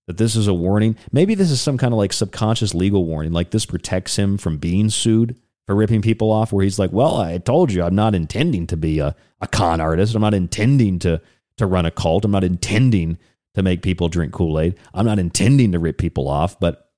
that 0.07 0.18
this 0.18 0.36
is 0.36 0.47
a 0.47 0.53
warning. 0.53 0.97
Maybe 1.12 1.36
this 1.36 1.51
is 1.51 1.62
some 1.62 1.78
kind 1.78 1.93
of 1.93 1.97
like 1.97 2.12
subconscious 2.12 2.74
legal 2.74 3.05
warning, 3.05 3.32
like 3.32 3.51
this 3.51 3.66
protects 3.66 4.18
him 4.18 4.38
from 4.38 4.57
being 4.57 4.89
sued 4.89 5.39
for 5.66 5.76
ripping 5.76 6.01
people 6.01 6.32
off, 6.32 6.51
where 6.51 6.64
he's 6.64 6.80
like, 6.80 6.91
Well, 6.91 7.18
I 7.18 7.38
told 7.38 7.72
you 7.72 7.84
I'm 7.84 7.95
not 7.95 8.16
intending 8.16 8.68
to 8.68 8.78
be 8.78 8.99
a, 8.99 9.16
a 9.39 9.47
con 9.47 9.80
artist. 9.80 10.16
I'm 10.16 10.22
not 10.22 10.34
intending 10.34 10.99
to 10.99 11.22
to 11.57 11.66
run 11.66 11.86
a 11.86 11.91
cult. 11.91 12.26
I'm 12.26 12.32
not 12.32 12.43
intending 12.43 13.18
to 13.53 13.62
make 13.62 13.82
people 13.82 14.10
drink 14.10 14.34
Kool-Aid. 14.34 14.76
I'm 14.93 15.05
not 15.05 15.20
intending 15.20 15.74
to 15.74 15.80
rip 15.80 15.97
people 15.97 16.28
off, 16.28 16.60
but 16.60 16.89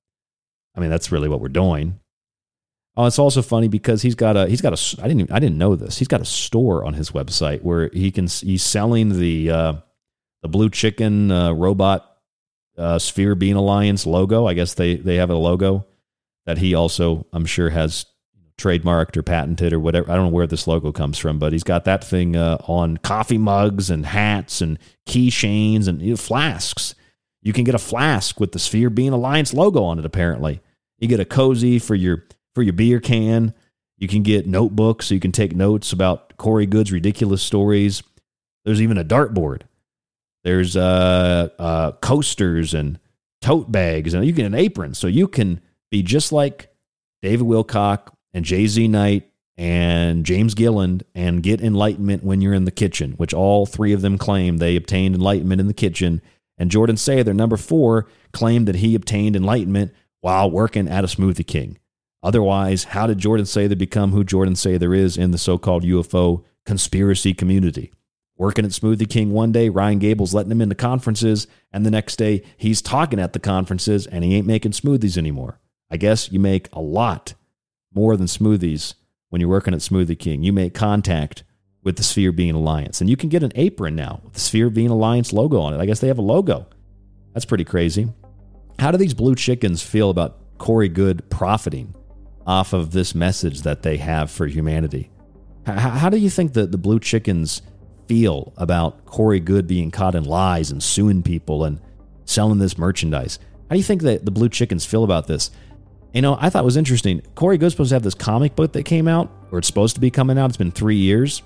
I 0.74 0.80
mean 0.80 0.90
that's 0.90 1.12
really 1.12 1.28
what 1.28 1.40
we're 1.40 1.48
doing. 1.48 2.00
Oh, 2.96 3.06
it's 3.06 3.18
also 3.18 3.40
funny 3.40 3.68
because 3.68 4.02
he's 4.02 4.14
got 4.14 4.36
a 4.36 4.46
he's 4.46 4.60
got 4.60 4.72
a 4.72 5.02
I 5.02 5.08
didn't 5.08 5.20
even, 5.22 5.34
I 5.34 5.38
didn't 5.38 5.58
know 5.58 5.76
this. 5.76 5.98
He's 5.98 6.08
got 6.08 6.20
a 6.20 6.26
store 6.26 6.84
on 6.84 6.94
his 6.94 7.10
website 7.10 7.62
where 7.62 7.88
he 7.92 8.10
can 8.10 8.26
he's 8.26 8.62
selling 8.62 9.18
the 9.18 9.50
uh, 9.50 9.72
the 10.42 10.48
blue 10.48 10.68
chicken 10.68 11.30
uh, 11.30 11.52
robot 11.52 12.18
uh, 12.76 12.98
Sphere 12.98 13.34
Being 13.34 13.56
Alliance 13.56 14.06
logo. 14.06 14.46
I 14.46 14.54
guess 14.54 14.74
they 14.74 14.96
they 14.96 15.16
have 15.16 15.30
a 15.30 15.36
logo 15.36 15.86
that 16.44 16.58
he 16.58 16.74
also 16.74 17.26
I'm 17.32 17.46
sure 17.46 17.70
has 17.70 18.04
trademarked 18.58 19.16
or 19.16 19.22
patented 19.22 19.72
or 19.72 19.80
whatever. 19.80 20.10
I 20.10 20.14
don't 20.14 20.26
know 20.26 20.32
where 20.32 20.46
this 20.46 20.66
logo 20.66 20.92
comes 20.92 21.18
from, 21.18 21.38
but 21.38 21.52
he's 21.52 21.64
got 21.64 21.84
that 21.84 22.04
thing 22.04 22.36
uh, 22.36 22.58
on 22.66 22.98
coffee 22.98 23.38
mugs 23.38 23.90
and 23.90 24.04
hats 24.04 24.60
and 24.60 24.78
keychains 25.06 25.88
and 25.88 26.02
you 26.02 26.10
know, 26.10 26.16
flasks. 26.16 26.94
You 27.40 27.52
can 27.52 27.64
get 27.64 27.74
a 27.74 27.78
flask 27.78 28.38
with 28.38 28.52
the 28.52 28.58
Sphere 28.58 28.90
Being 28.90 29.12
Alliance 29.12 29.52
logo 29.52 29.82
on 29.82 29.98
it. 29.98 30.04
Apparently, 30.04 30.60
you 30.98 31.08
get 31.08 31.20
a 31.20 31.24
cozy 31.24 31.78
for 31.78 31.94
your 31.94 32.24
for 32.54 32.62
your 32.62 32.72
beer 32.72 33.00
can. 33.00 33.54
You 33.98 34.08
can 34.08 34.22
get 34.22 34.46
notebooks 34.46 35.06
so 35.06 35.14
you 35.14 35.20
can 35.20 35.32
take 35.32 35.54
notes 35.54 35.92
about 35.92 36.36
Corey 36.36 36.66
Goode's 36.66 36.92
ridiculous 36.92 37.42
stories. 37.42 38.02
There's 38.64 38.82
even 38.82 38.98
a 38.98 39.04
dartboard 39.04 39.62
there's 40.44 40.76
uh, 40.76 41.48
uh, 41.58 41.92
coasters 41.92 42.74
and 42.74 42.98
tote 43.40 43.70
bags, 43.70 44.14
and 44.14 44.24
you 44.24 44.32
get 44.32 44.46
an 44.46 44.54
apron, 44.54 44.94
so 44.94 45.06
you 45.06 45.28
can 45.28 45.60
be 45.90 46.02
just 46.02 46.32
like 46.32 46.72
David 47.22 47.46
Wilcock 47.46 48.12
and 48.34 48.44
JZ 48.44 48.90
Knight 48.90 49.30
and 49.56 50.24
James 50.24 50.54
Gilland 50.54 51.04
and 51.14 51.42
get 51.42 51.60
enlightenment 51.60 52.24
when 52.24 52.40
you're 52.40 52.54
in 52.54 52.64
the 52.64 52.70
kitchen, 52.70 53.12
which 53.12 53.34
all 53.34 53.66
three 53.66 53.92
of 53.92 54.00
them 54.00 54.18
claim 54.18 54.56
they 54.56 54.76
obtained 54.76 55.14
enlightenment 55.14 55.60
in 55.60 55.68
the 55.68 55.74
kitchen. 55.74 56.20
And 56.58 56.70
Jordan 56.70 56.96
Sather, 56.96 57.34
number 57.34 57.56
four, 57.56 58.08
claimed 58.32 58.66
that 58.68 58.76
he 58.76 58.94
obtained 58.94 59.36
enlightenment 59.36 59.92
while 60.20 60.50
working 60.50 60.88
at 60.88 61.04
a 61.04 61.08
Smoothie 61.08 61.46
King. 61.46 61.78
Otherwise, 62.22 62.84
how 62.84 63.06
did 63.06 63.18
Jordan 63.18 63.46
Sather 63.46 63.76
become 63.76 64.12
who 64.12 64.24
Jordan 64.24 64.54
Sather 64.54 64.96
is 64.96 65.16
in 65.16 65.32
the 65.32 65.38
so 65.38 65.58
called 65.58 65.82
UFO 65.82 66.44
conspiracy 66.64 67.34
community? 67.34 67.92
working 68.42 68.64
at 68.64 68.72
Smoothie 68.72 69.08
King 69.08 69.30
one 69.30 69.52
day, 69.52 69.68
Ryan 69.68 70.00
Gable's 70.00 70.34
letting 70.34 70.50
him 70.50 70.60
into 70.60 70.74
conferences, 70.74 71.46
and 71.72 71.86
the 71.86 71.92
next 71.92 72.16
day 72.16 72.42
he's 72.56 72.82
talking 72.82 73.20
at 73.20 73.34
the 73.34 73.38
conferences 73.38 74.04
and 74.06 74.24
he 74.24 74.34
ain't 74.34 74.48
making 74.48 74.72
smoothies 74.72 75.16
anymore. 75.16 75.60
I 75.90 75.96
guess 75.96 76.32
you 76.32 76.40
make 76.40 76.68
a 76.72 76.80
lot 76.80 77.34
more 77.94 78.16
than 78.16 78.26
smoothies 78.26 78.94
when 79.28 79.40
you're 79.40 79.48
working 79.48 79.74
at 79.74 79.80
Smoothie 79.80 80.18
King. 80.18 80.42
You 80.42 80.52
make 80.52 80.74
contact 80.74 81.44
with 81.84 81.96
the 81.96 82.02
Sphere 82.02 82.32
Being 82.32 82.54
Alliance. 82.54 83.00
And 83.00 83.08
you 83.08 83.16
can 83.16 83.28
get 83.28 83.44
an 83.44 83.52
apron 83.54 83.94
now 83.94 84.20
with 84.24 84.32
the 84.32 84.40
Sphere 84.40 84.70
Being 84.70 84.90
Alliance 84.90 85.32
logo 85.32 85.60
on 85.60 85.74
it. 85.74 85.78
I 85.78 85.86
guess 85.86 86.00
they 86.00 86.08
have 86.08 86.18
a 86.18 86.22
logo. 86.22 86.66
That's 87.34 87.44
pretty 87.44 87.64
crazy. 87.64 88.08
How 88.80 88.90
do 88.90 88.98
these 88.98 89.14
blue 89.14 89.36
chickens 89.36 89.82
feel 89.82 90.10
about 90.10 90.58
Corey 90.58 90.88
Goode 90.88 91.28
profiting 91.30 91.94
off 92.46 92.72
of 92.72 92.92
this 92.92 93.14
message 93.14 93.62
that 93.62 93.82
they 93.82 93.96
have 93.98 94.30
for 94.30 94.46
humanity? 94.46 95.10
How, 95.66 96.08
do 96.08 96.16
you 96.16 96.30
think 96.30 96.54
that 96.54 96.72
the 96.72 96.78
blue 96.78 96.98
chickens 96.98 97.62
feel 98.08 98.52
about 98.56 99.04
Corey 99.04 99.38
Goode 99.38 99.66
being 99.66 99.90
caught 99.90 100.14
in 100.14 100.24
lies 100.24 100.70
and 100.70 100.82
suing 100.82 101.22
people 101.22 101.64
and 101.64 101.80
selling 102.24 102.58
this 102.58 102.76
merchandise? 102.76 103.38
How 103.72 103.74
do 103.74 103.78
you 103.78 103.84
think 103.84 104.02
that 104.02 104.26
the 104.26 104.30
Blue 104.30 104.50
Chickens 104.50 104.84
feel 104.84 105.02
about 105.02 105.28
this? 105.28 105.50
You 106.12 106.20
know, 106.20 106.36
I 106.38 106.50
thought 106.50 106.62
it 106.62 106.66
was 106.66 106.76
interesting. 106.76 107.22
Corey 107.34 107.56
Goode's 107.56 107.72
supposed 107.72 107.88
to 107.88 107.94
have 107.94 108.02
this 108.02 108.12
comic 108.12 108.54
book 108.54 108.72
that 108.72 108.82
came 108.82 109.08
out, 109.08 109.30
or 109.50 109.58
it's 109.60 109.66
supposed 109.66 109.94
to 109.94 110.00
be 110.02 110.10
coming 110.10 110.36
out. 110.36 110.50
It's 110.50 110.58
been 110.58 110.70
three 110.70 110.96
years. 110.96 111.42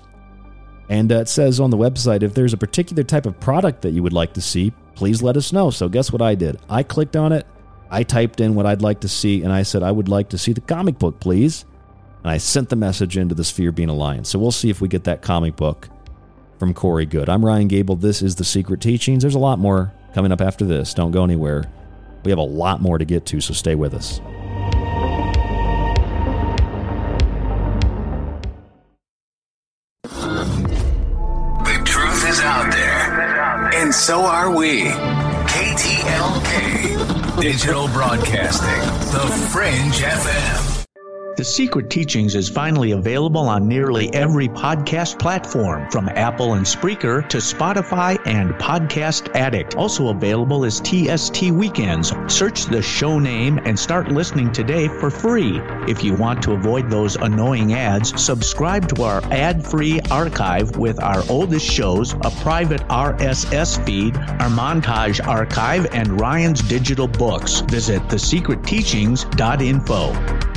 And 0.89 1.09
uh, 1.09 1.19
it 1.19 1.29
says 1.29 1.61
on 1.61 1.69
the 1.69 1.77
website 1.77 2.23
if 2.23 2.33
there's 2.33 2.51
a 2.51 2.57
particular 2.57 3.03
type 3.03 3.25
of 3.25 3.39
product 3.39 3.81
that 3.83 3.91
you 3.91 4.03
would 4.03 4.11
like 4.11 4.33
to 4.33 4.41
see, 4.41 4.73
please 4.93 5.21
let 5.21 5.37
us 5.37 5.53
know. 5.53 5.69
So, 5.69 5.87
guess 5.87 6.11
what 6.11 6.21
I 6.21 6.35
did? 6.35 6.57
I 6.69 6.83
clicked 6.83 7.15
on 7.15 7.31
it, 7.31 7.47
I 7.89 8.03
typed 8.03 8.41
in 8.41 8.55
what 8.55 8.65
I'd 8.65 8.81
like 8.81 8.99
to 9.01 9.07
see, 9.07 9.43
and 9.43 9.53
I 9.53 9.63
said, 9.63 9.81
I 9.81 9.91
would 9.91 10.09
like 10.09 10.29
to 10.29 10.37
see 10.37 10.53
the 10.53 10.61
comic 10.61 10.99
book, 10.99 11.19
please. 11.19 11.65
And 12.23 12.31
I 12.31 12.37
sent 12.37 12.69
the 12.69 12.75
message 12.75 13.17
into 13.17 13.33
the 13.33 13.43
Sphere 13.43 13.71
Being 13.71 13.89
Alliance. 13.89 14.29
So 14.29 14.39
we'll 14.39 14.51
see 14.51 14.69
if 14.69 14.81
we 14.81 14.87
get 14.87 15.05
that 15.05 15.21
comic 15.21 15.55
book 15.55 15.87
from 16.59 16.73
Corey 16.73 17.05
Goode. 17.05 17.29
I'm 17.29 17.45
Ryan 17.45 17.67
Gable. 17.67 17.95
This 17.95 18.21
is 18.21 18.35
The 18.35 18.43
Secret 18.43 18.81
Teachings. 18.81 19.23
There's 19.23 19.35
a 19.35 19.39
lot 19.39 19.59
more 19.59 19.93
coming 20.13 20.31
up 20.31 20.41
after 20.41 20.65
this. 20.65 20.93
Don't 20.93 21.11
go 21.11 21.23
anywhere. 21.23 21.71
We 22.25 22.31
have 22.31 22.39
a 22.39 22.43
lot 22.43 22.81
more 22.81 22.97
to 22.97 23.05
get 23.05 23.25
to, 23.27 23.39
so 23.39 23.53
stay 23.53 23.75
with 23.75 23.93
us. 23.93 24.19
The 31.63 31.81
truth 31.85 32.29
is 32.29 32.41
out 32.41 32.69
there, 32.71 33.71
and 33.75 33.93
so 33.93 34.25
are 34.25 34.53
we. 34.53 34.91
KTLK, 35.47 36.76
Digital 37.39 37.87
Broadcasting, 37.89 38.81
The 39.11 39.27
Fringe 39.51 40.01
FM. 40.01 40.76
The 41.37 41.45
Secret 41.45 41.89
Teachings 41.91 42.33
is 42.33 42.49
finally 42.49 42.93
available 42.93 43.47
on 43.47 43.67
nearly 43.67 44.11
every 44.11 44.47
podcast 44.47 45.19
platform, 45.19 45.87
from 45.91 46.09
Apple 46.09 46.55
and 46.55 46.65
Spreaker 46.65 47.29
to 47.29 47.37
Spotify 47.37 48.17
and 48.25 48.55
Podcast 48.55 49.35
Addict. 49.35 49.75
Also 49.75 50.07
available 50.07 50.63
is 50.63 50.79
TST 50.79 51.51
Weekends. 51.51 52.11
Search 52.27 52.65
the 52.65 52.81
show 52.81 53.19
name 53.19 53.59
and 53.65 53.77
start 53.77 54.07
listening 54.07 54.51
today 54.51 54.87
for 54.87 55.11
free. 55.11 55.61
If 55.87 56.03
you 56.03 56.15
want 56.15 56.41
to 56.41 56.53
avoid 56.53 56.89
those 56.89 57.17
annoying 57.17 57.75
ads, 57.75 58.19
subscribe 58.19 58.87
to 58.95 59.03
our 59.03 59.23
ad 59.25 59.63
free 59.63 59.99
archive 60.09 60.75
with 60.75 60.99
our 60.99 61.21
oldest 61.29 61.71
shows, 61.71 62.13
a 62.13 62.31
private 62.41 62.81
RSS 62.87 63.85
feed, 63.85 64.17
our 64.17 64.49
montage 64.49 65.23
archive, 65.27 65.85
and 65.93 66.19
Ryan's 66.19 66.63
digital 66.63 67.07
books. 67.07 67.59
Visit 67.59 68.01
thesecretteachings.info. 68.07 70.56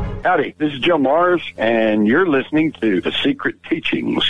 Howdy, 0.23 0.53
this 0.59 0.71
is 0.71 0.79
Jim 0.79 1.03
Marrs, 1.03 1.41
and 1.57 2.05
you're 2.05 2.27
listening 2.27 2.73
to 2.73 3.01
The 3.01 3.11
Secret 3.11 3.63
Teachings. 3.63 4.23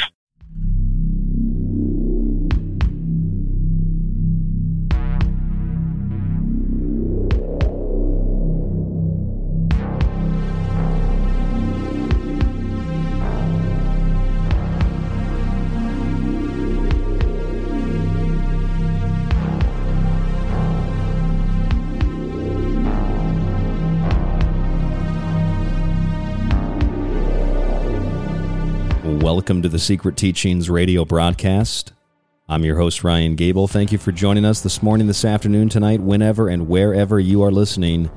Welcome 29.41 29.63
to 29.63 29.69
the 29.69 29.79
Secret 29.79 30.17
Teachings 30.17 30.69
radio 30.69 31.03
broadcast. 31.03 31.93
I'm 32.47 32.63
your 32.63 32.77
host, 32.77 33.03
Ryan 33.03 33.35
Gable. 33.35 33.67
Thank 33.67 33.91
you 33.91 33.97
for 33.97 34.11
joining 34.11 34.45
us 34.45 34.61
this 34.61 34.83
morning, 34.83 35.07
this 35.07 35.25
afternoon, 35.25 35.67
tonight, 35.67 35.99
whenever 35.99 36.47
and 36.47 36.67
wherever 36.67 37.19
you 37.19 37.41
are 37.41 37.49
listening 37.49 38.11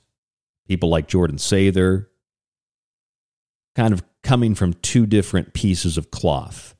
people 0.66 0.88
like 0.88 1.08
Jordan 1.08 1.36
Sather, 1.38 2.06
kind 3.74 3.92
of 3.92 4.02
coming 4.22 4.54
from 4.54 4.74
two 4.74 5.06
different 5.06 5.52
pieces 5.52 5.98
of 5.98 6.10
cloth. 6.10 6.74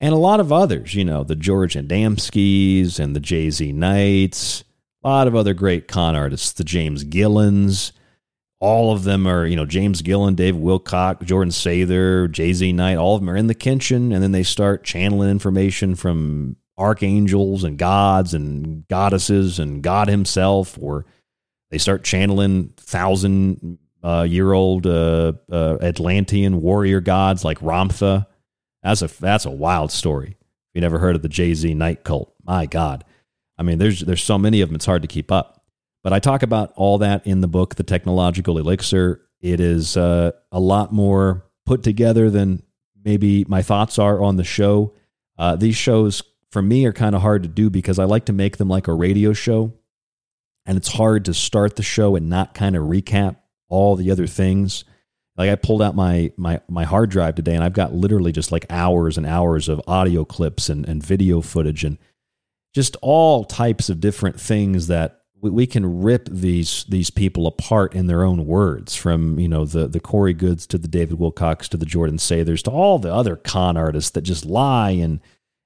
And 0.00 0.12
a 0.12 0.18
lot 0.18 0.40
of 0.40 0.52
others, 0.52 0.94
you 0.94 1.04
know, 1.04 1.22
the 1.22 1.36
George 1.36 1.74
Adamskis 1.74 2.98
and 2.98 3.14
the 3.14 3.20
JZ 3.20 3.72
Knights, 3.72 4.64
a 5.04 5.08
lot 5.08 5.28
of 5.28 5.34
other 5.36 5.54
great 5.54 5.86
con 5.88 6.16
artists, 6.16 6.52
the 6.52 6.64
James 6.64 7.04
Gillens. 7.04 7.92
All 8.58 8.92
of 8.92 9.04
them 9.04 9.26
are, 9.26 9.46
you 9.46 9.56
know, 9.56 9.66
James 9.66 10.02
Gillen, 10.02 10.34
Dave 10.34 10.54
Wilcock, 10.54 11.24
Jordan 11.24 11.52
Sather, 11.52 12.28
JZ 12.28 12.74
Knight, 12.74 12.96
all 12.96 13.16
of 13.16 13.20
them 13.20 13.30
are 13.30 13.36
in 13.36 13.48
the 13.48 13.54
kitchen. 13.54 14.12
And 14.12 14.22
then 14.22 14.32
they 14.32 14.44
start 14.44 14.84
channeling 14.84 15.30
information 15.30 15.94
from 15.94 16.56
archangels 16.78 17.64
and 17.64 17.78
gods 17.78 18.34
and 18.34 18.86
goddesses 18.88 19.58
and 19.58 19.82
God 19.82 20.08
Himself, 20.08 20.78
or 20.80 21.04
they 21.72 21.78
start 21.78 22.04
channeling 22.04 22.68
thousand 22.76 23.78
uh, 24.04 24.26
year 24.28 24.52
old 24.52 24.86
uh, 24.86 25.32
uh, 25.50 25.78
Atlantean 25.80 26.60
warrior 26.60 27.00
gods 27.00 27.44
like 27.46 27.58
Ramtha. 27.60 28.26
That's 28.82 29.00
a 29.00 29.08
that's 29.08 29.46
a 29.46 29.50
wild 29.50 29.90
story. 29.90 30.36
If 30.38 30.74
you 30.74 30.80
never 30.82 30.98
heard 30.98 31.16
of 31.16 31.22
the 31.22 31.28
JZ 31.28 31.74
Knight 31.74 32.04
cult, 32.04 32.34
my 32.44 32.66
God, 32.66 33.04
I 33.56 33.62
mean, 33.62 33.78
there's 33.78 34.00
there's 34.00 34.22
so 34.22 34.38
many 34.38 34.60
of 34.60 34.68
them, 34.68 34.76
it's 34.76 34.84
hard 34.84 35.00
to 35.02 35.08
keep 35.08 35.32
up. 35.32 35.64
But 36.04 36.12
I 36.12 36.18
talk 36.18 36.42
about 36.42 36.72
all 36.76 36.98
that 36.98 37.26
in 37.26 37.40
the 37.40 37.48
book, 37.48 37.76
The 37.76 37.84
Technological 37.84 38.58
Elixir. 38.58 39.22
It 39.40 39.58
is 39.58 39.96
uh, 39.96 40.32
a 40.52 40.60
lot 40.60 40.92
more 40.92 41.46
put 41.64 41.82
together 41.82 42.28
than 42.28 42.62
maybe 43.02 43.46
my 43.48 43.62
thoughts 43.62 43.98
are 43.98 44.22
on 44.22 44.36
the 44.36 44.44
show. 44.44 44.92
Uh, 45.38 45.56
these 45.56 45.76
shows, 45.76 46.22
for 46.50 46.60
me, 46.60 46.84
are 46.84 46.92
kind 46.92 47.14
of 47.14 47.22
hard 47.22 47.44
to 47.44 47.48
do 47.48 47.70
because 47.70 47.98
I 47.98 48.04
like 48.04 48.26
to 48.26 48.32
make 48.32 48.58
them 48.58 48.68
like 48.68 48.88
a 48.88 48.92
radio 48.92 49.32
show. 49.32 49.72
And 50.64 50.76
it's 50.76 50.92
hard 50.92 51.24
to 51.24 51.34
start 51.34 51.76
the 51.76 51.82
show 51.82 52.14
and 52.16 52.28
not 52.28 52.54
kind 52.54 52.76
of 52.76 52.84
recap 52.84 53.36
all 53.68 53.96
the 53.96 54.10
other 54.10 54.26
things. 54.26 54.84
Like 55.36 55.50
I 55.50 55.56
pulled 55.56 55.82
out 55.82 55.96
my 55.96 56.32
my 56.36 56.60
my 56.68 56.84
hard 56.84 57.10
drive 57.10 57.34
today 57.34 57.54
and 57.54 57.64
I've 57.64 57.72
got 57.72 57.94
literally 57.94 58.32
just 58.32 58.52
like 58.52 58.66
hours 58.70 59.16
and 59.16 59.26
hours 59.26 59.68
of 59.68 59.80
audio 59.86 60.24
clips 60.24 60.68
and, 60.68 60.86
and 60.86 61.02
video 61.02 61.40
footage 61.40 61.84
and 61.84 61.98
just 62.74 62.96
all 63.02 63.44
types 63.44 63.88
of 63.88 64.00
different 64.00 64.40
things 64.40 64.86
that 64.86 65.22
we, 65.42 65.66
can 65.66 66.02
rip 66.02 66.28
these 66.30 66.84
these 66.84 67.10
people 67.10 67.48
apart 67.48 67.94
in 67.94 68.06
their 68.06 68.22
own 68.22 68.46
words, 68.46 68.94
from 68.94 69.40
you 69.40 69.48
know 69.48 69.64
the 69.64 69.88
the 69.88 69.98
Corey 69.98 70.32
Goodes 70.32 70.66
to 70.68 70.78
the 70.78 70.86
David 70.86 71.18
Wilcocks 71.18 71.68
to 71.70 71.76
the 71.76 71.86
Jordan 71.86 72.18
Sathers 72.18 72.62
to 72.62 72.70
all 72.70 72.98
the 72.98 73.12
other 73.12 73.34
con 73.34 73.76
artists 73.76 74.10
that 74.10 74.22
just 74.22 74.46
lie 74.46 74.90
and 74.90 75.20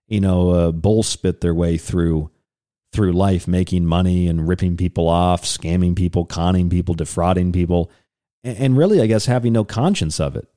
you 0.09 0.21
know 0.21 0.51
uh, 0.51 0.73
bull 0.73 1.03
spit 1.03 1.43
their 1.43 1.55
way 1.55 1.77
through 1.77 2.31
through 2.93 3.13
life, 3.13 3.47
making 3.47 3.85
money 3.85 4.29
and 4.29 4.49
ripping 4.49 4.77
people 4.77 5.09
off, 5.09 5.43
scamming 5.43 5.95
people, 5.95 6.25
conning 6.25 6.71
people, 6.71 6.95
defrauding 6.95 7.53
people, 7.53 7.91
and, 8.45 8.77
really, 8.77 9.01
I 9.01 9.07
guess, 9.07 9.27
having 9.27 9.53
no 9.53 9.65
conscience 9.65 10.21
of 10.21 10.37
it. 10.37 10.49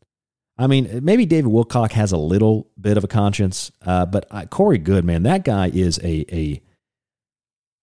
I 0.58 0.68
mean, 0.68 1.00
maybe 1.04 1.26
David 1.26 1.52
Wilcock 1.52 1.94
has 1.94 2.12
a 2.12 2.18
little 2.18 2.70
bit 2.80 2.98
of 2.98 3.04
a 3.04 3.08
conscience, 3.08 3.72
uh, 3.86 4.06
but 4.06 4.28
uh, 4.30 4.46
Corey 4.46 4.78
Goode, 4.78 5.06
man, 5.06 5.24
that 5.24 5.46
guy 5.46 5.70
is 5.74 6.00
a 6.04 6.26
a 6.32 6.62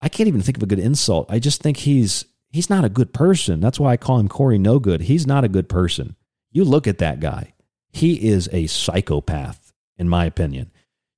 I 0.02 0.10
can't 0.10 0.28
even 0.28 0.42
think 0.42 0.58
of 0.58 0.62
a 0.62 0.66
good 0.66 0.78
insult. 0.78 1.26
I 1.30 1.38
just 1.38 1.62
think 1.62 1.78
he's 1.78 2.26
he's 2.50 2.68
not 2.68 2.84
a 2.84 2.90
good 2.90 3.14
person. 3.14 3.60
That's 3.60 3.80
why 3.80 3.92
I 3.92 3.96
call 3.96 4.18
him 4.18 4.28
Corey 4.28 4.58
No 4.58 4.78
Good. 4.78 5.00
He's 5.00 5.26
not 5.26 5.42
a 5.42 5.48
good 5.48 5.70
person. 5.70 6.16
You 6.52 6.64
look 6.64 6.86
at 6.86 6.98
that 6.98 7.18
guy. 7.18 7.54
He 7.92 8.28
is 8.28 8.48
a 8.52 8.66
psychopath, 8.66 9.72
in 9.96 10.08
my 10.08 10.26
opinion. 10.26 10.70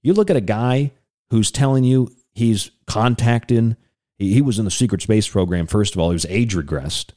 You 0.03 0.15
look 0.15 0.31
at 0.31 0.37
a 0.37 0.41
guy 0.41 0.93
who's 1.31 1.51
telling 1.51 1.83
you 1.83 2.09
he's 2.39 2.71
contacting, 2.87 3.77
he, 4.17 4.35
he 4.35 4.43
was 4.43 4.59
in 4.59 4.65
the 4.65 4.71
secret 4.71 5.03
space 5.03 5.29
program, 5.29 5.67
first 5.67 5.95
of 5.95 6.01
all, 6.01 6.11
he 6.11 6.15
was 6.15 6.27
age 6.27 6.55
regressed. 6.55 7.11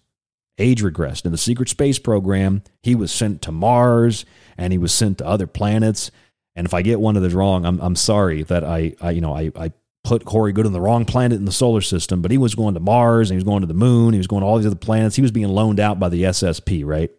Age 0.57 0.83
regressed. 0.83 1.25
In 1.25 1.31
the 1.31 1.37
secret 1.37 1.69
space 1.69 1.97
program, 1.97 2.63
he 2.83 2.93
was 2.93 3.11
sent 3.11 3.41
to 3.43 3.51
Mars 3.51 4.25
and 4.57 4.73
he 4.73 4.77
was 4.77 4.93
sent 4.93 5.19
to 5.19 5.25
other 5.25 5.47
planets. 5.47 6.11
And 6.55 6.67
if 6.67 6.73
I 6.73 6.81
get 6.81 6.99
one 6.99 7.15
of 7.15 7.23
those 7.23 7.33
wrong, 7.33 7.65
I'm, 7.65 7.79
I'm 7.79 7.95
sorry 7.95 8.43
that 8.43 8.63
I, 8.63 8.93
I 9.01 9.11
you 9.11 9.21
know 9.21 9.33
I, 9.33 9.51
I 9.55 9.71
put 10.03 10.25
Corey 10.25 10.51
Goode 10.51 10.65
on 10.65 10.73
the 10.73 10.81
wrong 10.81 11.05
planet 11.05 11.37
in 11.37 11.45
the 11.45 11.51
solar 11.51 11.81
system, 11.81 12.21
but 12.21 12.31
he 12.31 12.37
was 12.37 12.55
going 12.55 12.73
to 12.73 12.79
Mars 12.79 13.29
and 13.29 13.35
he 13.35 13.37
was 13.37 13.43
going 13.43 13.61
to 13.61 13.67
the 13.67 13.73
moon. 13.73 14.13
He 14.13 14.17
was 14.17 14.27
going 14.27 14.41
to 14.41 14.47
all 14.47 14.57
these 14.57 14.65
other 14.65 14.75
planets. 14.75 15.15
He 15.15 15.21
was 15.21 15.31
being 15.31 15.47
loaned 15.47 15.79
out 15.79 15.99
by 15.99 16.09
the 16.09 16.23
SSP, 16.23 16.85
right? 16.85 17.11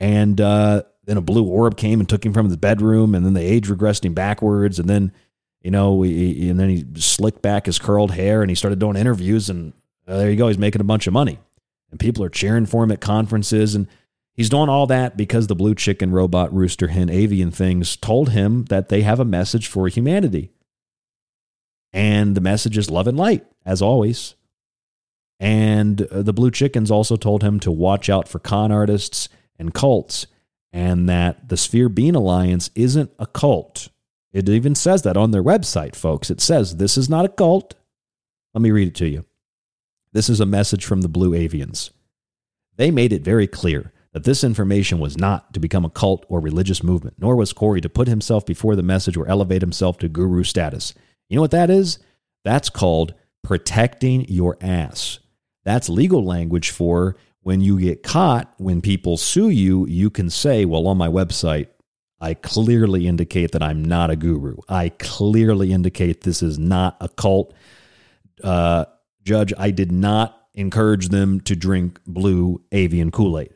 And 0.00 0.40
uh, 0.40 0.82
then 1.04 1.16
a 1.16 1.22
blue 1.22 1.44
orb 1.44 1.76
came 1.76 2.00
and 2.00 2.08
took 2.08 2.24
him 2.24 2.32
from 2.32 2.46
his 2.46 2.56
bedroom, 2.56 3.14
and 3.14 3.24
then 3.24 3.32
they 3.32 3.46
age 3.46 3.68
regressed 3.68 4.04
him 4.04 4.14
backwards, 4.14 4.78
and 4.78 4.88
then 4.88 5.12
you 5.62 5.70
know, 5.70 6.02
he, 6.02 6.48
and 6.48 6.58
then 6.58 6.68
he 6.68 6.84
slicked 6.96 7.42
back 7.42 7.66
his 7.66 7.78
curled 7.78 8.12
hair 8.12 8.42
and 8.42 8.50
he 8.50 8.54
started 8.54 8.78
doing 8.78 8.96
interviews, 8.96 9.50
and 9.50 9.72
uh, 10.06 10.16
there 10.16 10.30
you 10.30 10.36
go, 10.36 10.48
he's 10.48 10.58
making 10.58 10.80
a 10.80 10.84
bunch 10.84 11.06
of 11.06 11.12
money, 11.12 11.38
and 11.90 12.00
people 12.00 12.24
are 12.24 12.30
cheering 12.30 12.66
for 12.66 12.84
him 12.84 12.92
at 12.92 13.00
conferences, 13.00 13.74
and 13.74 13.88
he's 14.34 14.50
doing 14.50 14.68
all 14.68 14.86
that 14.86 15.16
because 15.16 15.46
the 15.46 15.56
blue 15.56 15.74
chicken, 15.74 16.10
robot, 16.12 16.52
rooster, 16.54 16.88
hen, 16.88 17.10
avian 17.10 17.50
things 17.50 17.96
told 17.96 18.30
him 18.30 18.64
that 18.66 18.88
they 18.88 19.02
have 19.02 19.20
a 19.20 19.24
message 19.24 19.66
for 19.66 19.88
humanity 19.88 20.50
and 21.92 22.34
the 22.34 22.40
message 22.40 22.76
is 22.76 22.90
love 22.90 23.06
and 23.06 23.16
light, 23.16 23.46
as 23.64 23.80
always. 23.80 24.34
And 25.40 26.02
uh, 26.02 26.22
the 26.22 26.32
Blue 26.32 26.50
Chickens 26.50 26.90
also 26.90 27.16
told 27.16 27.42
him 27.42 27.60
to 27.60 27.70
watch 27.70 28.10
out 28.10 28.28
for 28.28 28.38
con 28.38 28.72
artists 28.72 29.28
and 29.58 29.72
cults, 29.72 30.26
and 30.72 31.08
that 31.08 31.48
the 31.48 31.56
Sphere 31.56 31.88
Being 31.88 32.14
Alliance 32.14 32.70
isn't 32.74 33.10
a 33.18 33.26
cult. 33.26 33.88
It 34.32 34.48
even 34.48 34.74
says 34.74 35.02
that 35.02 35.16
on 35.16 35.30
their 35.30 35.42
website, 35.42 35.94
folks. 35.94 36.30
It 36.30 36.40
says, 36.40 36.76
This 36.76 36.98
is 36.98 37.08
not 37.08 37.24
a 37.24 37.28
cult. 37.28 37.74
Let 38.54 38.62
me 38.62 38.70
read 38.70 38.88
it 38.88 38.94
to 38.96 39.08
you. 39.08 39.24
This 40.12 40.28
is 40.28 40.40
a 40.40 40.46
message 40.46 40.84
from 40.84 41.00
the 41.00 41.08
Blue 41.08 41.30
Avians. 41.30 41.90
They 42.76 42.90
made 42.90 43.12
it 43.12 43.22
very 43.22 43.46
clear 43.46 43.92
that 44.12 44.24
this 44.24 44.42
information 44.42 44.98
was 44.98 45.18
not 45.18 45.52
to 45.54 45.60
become 45.60 45.84
a 45.84 45.90
cult 45.90 46.24
or 46.28 46.40
religious 46.40 46.82
movement, 46.82 47.16
nor 47.18 47.36
was 47.36 47.52
Corey 47.52 47.80
to 47.80 47.88
put 47.88 48.08
himself 48.08 48.46
before 48.46 48.74
the 48.74 48.82
message 48.82 49.16
or 49.16 49.28
elevate 49.28 49.62
himself 49.62 49.98
to 49.98 50.08
guru 50.08 50.44
status. 50.44 50.94
You 51.28 51.36
know 51.36 51.42
what 51.42 51.50
that 51.50 51.70
is? 51.70 51.98
That's 52.44 52.70
called 52.70 53.14
protecting 53.42 54.24
your 54.28 54.56
ass. 54.60 55.18
That's 55.64 55.88
legal 55.88 56.24
language 56.24 56.70
for 56.70 57.16
when 57.42 57.60
you 57.60 57.78
get 57.78 58.02
caught, 58.02 58.52
when 58.58 58.80
people 58.80 59.16
sue 59.16 59.50
you, 59.50 59.86
you 59.86 60.10
can 60.10 60.30
say, 60.30 60.64
well, 60.64 60.86
on 60.86 60.98
my 60.98 61.08
website, 61.08 61.68
I 62.20 62.34
clearly 62.34 63.06
indicate 63.06 63.52
that 63.52 63.62
I'm 63.62 63.84
not 63.84 64.10
a 64.10 64.16
guru. 64.16 64.56
I 64.68 64.90
clearly 64.90 65.72
indicate 65.72 66.22
this 66.22 66.42
is 66.42 66.58
not 66.58 66.96
a 67.00 67.08
cult. 67.08 67.54
Uh, 68.42 68.86
judge, 69.22 69.52
I 69.56 69.70
did 69.70 69.92
not 69.92 70.48
encourage 70.54 71.08
them 71.08 71.40
to 71.42 71.54
drink 71.54 72.00
blue 72.06 72.62
avian 72.72 73.10
Kool 73.10 73.38
Aid. 73.38 73.54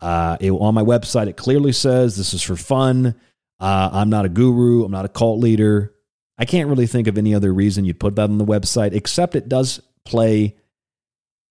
Uh, 0.00 0.36
on 0.40 0.74
my 0.74 0.82
website, 0.82 1.28
it 1.28 1.36
clearly 1.36 1.72
says 1.72 2.16
this 2.16 2.34
is 2.34 2.42
for 2.42 2.56
fun. 2.56 3.14
Uh, 3.60 3.90
I'm 3.92 4.10
not 4.10 4.24
a 4.24 4.28
guru. 4.28 4.84
I'm 4.84 4.90
not 4.90 5.04
a 5.04 5.08
cult 5.08 5.38
leader. 5.38 5.94
I 6.38 6.46
can't 6.46 6.68
really 6.68 6.86
think 6.86 7.06
of 7.06 7.18
any 7.18 7.34
other 7.34 7.52
reason 7.52 7.84
you'd 7.84 8.00
put 8.00 8.16
that 8.16 8.30
on 8.30 8.38
the 8.38 8.46
website, 8.46 8.94
except 8.94 9.34
it 9.34 9.48
does 9.48 9.80
play 10.04 10.56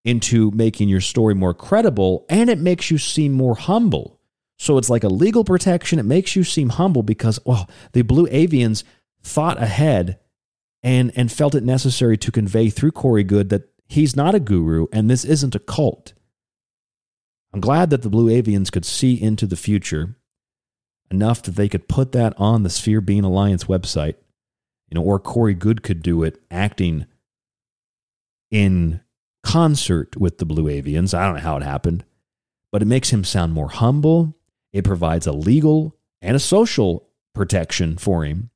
into 0.03 0.49
making 0.51 0.89
your 0.89 1.01
story 1.01 1.35
more 1.35 1.53
credible 1.53 2.25
and 2.29 2.49
it 2.49 2.57
makes 2.57 2.89
you 2.89 2.97
seem 2.97 3.31
more 3.31 3.55
humble. 3.55 4.18
So 4.59 4.77
it's 4.77 4.89
like 4.89 5.03
a 5.03 5.09
legal 5.09 5.43
protection. 5.43 5.97
It 5.97 6.05
makes 6.05 6.35
you 6.35 6.43
seem 6.43 6.69
humble 6.69 7.01
because, 7.01 7.39
well, 7.45 7.69
the 7.93 8.03
Blue 8.03 8.27
Avians 8.27 8.83
thought 9.23 9.61
ahead 9.61 10.19
and, 10.83 11.11
and 11.15 11.31
felt 11.31 11.55
it 11.55 11.63
necessary 11.63 12.17
to 12.17 12.31
convey 12.31 12.69
through 12.69 12.91
Corey 12.91 13.23
Goode 13.23 13.49
that 13.49 13.69
he's 13.87 14.15
not 14.15 14.35
a 14.35 14.39
guru 14.39 14.87
and 14.91 15.09
this 15.09 15.25
isn't 15.25 15.55
a 15.55 15.59
cult. 15.59 16.13
I'm 17.53 17.61
glad 17.61 17.89
that 17.89 18.03
the 18.03 18.09
Blue 18.09 18.29
Avians 18.29 18.71
could 18.71 18.85
see 18.85 19.19
into 19.19 19.47
the 19.47 19.55
future 19.55 20.15
enough 21.09 21.41
that 21.41 21.55
they 21.55 21.67
could 21.67 21.87
put 21.87 22.11
that 22.11 22.33
on 22.37 22.61
the 22.61 22.69
Sphere 22.69 23.01
Being 23.01 23.23
Alliance 23.23 23.63
website 23.63 24.15
you 24.89 24.95
know, 24.95 25.03
or 25.03 25.19
Corey 25.19 25.53
Goode 25.53 25.83
could 25.83 26.01
do 26.01 26.23
it 26.23 26.41
acting 26.49 27.05
in 28.49 29.01
concert 29.43 30.17
with 30.17 30.39
the 30.39 30.45
Blue 30.45 30.65
Avians. 30.65 31.13
I 31.13 31.25
don't 31.25 31.35
know 31.35 31.41
how 31.41 31.57
it 31.57 31.63
happened, 31.63 32.03
but 32.71 32.81
it 32.81 32.87
makes 32.87 33.11
him 33.11 33.23
sound 33.23 33.53
more 33.53 33.69
humble. 33.69 34.35
It 34.71 34.83
provides 34.83 35.27
a 35.27 35.31
legal 35.31 35.95
and 36.21 36.35
a 36.35 36.39
social 36.39 37.07
protection 37.33 37.97
for 37.97 38.23
him. 38.23 38.49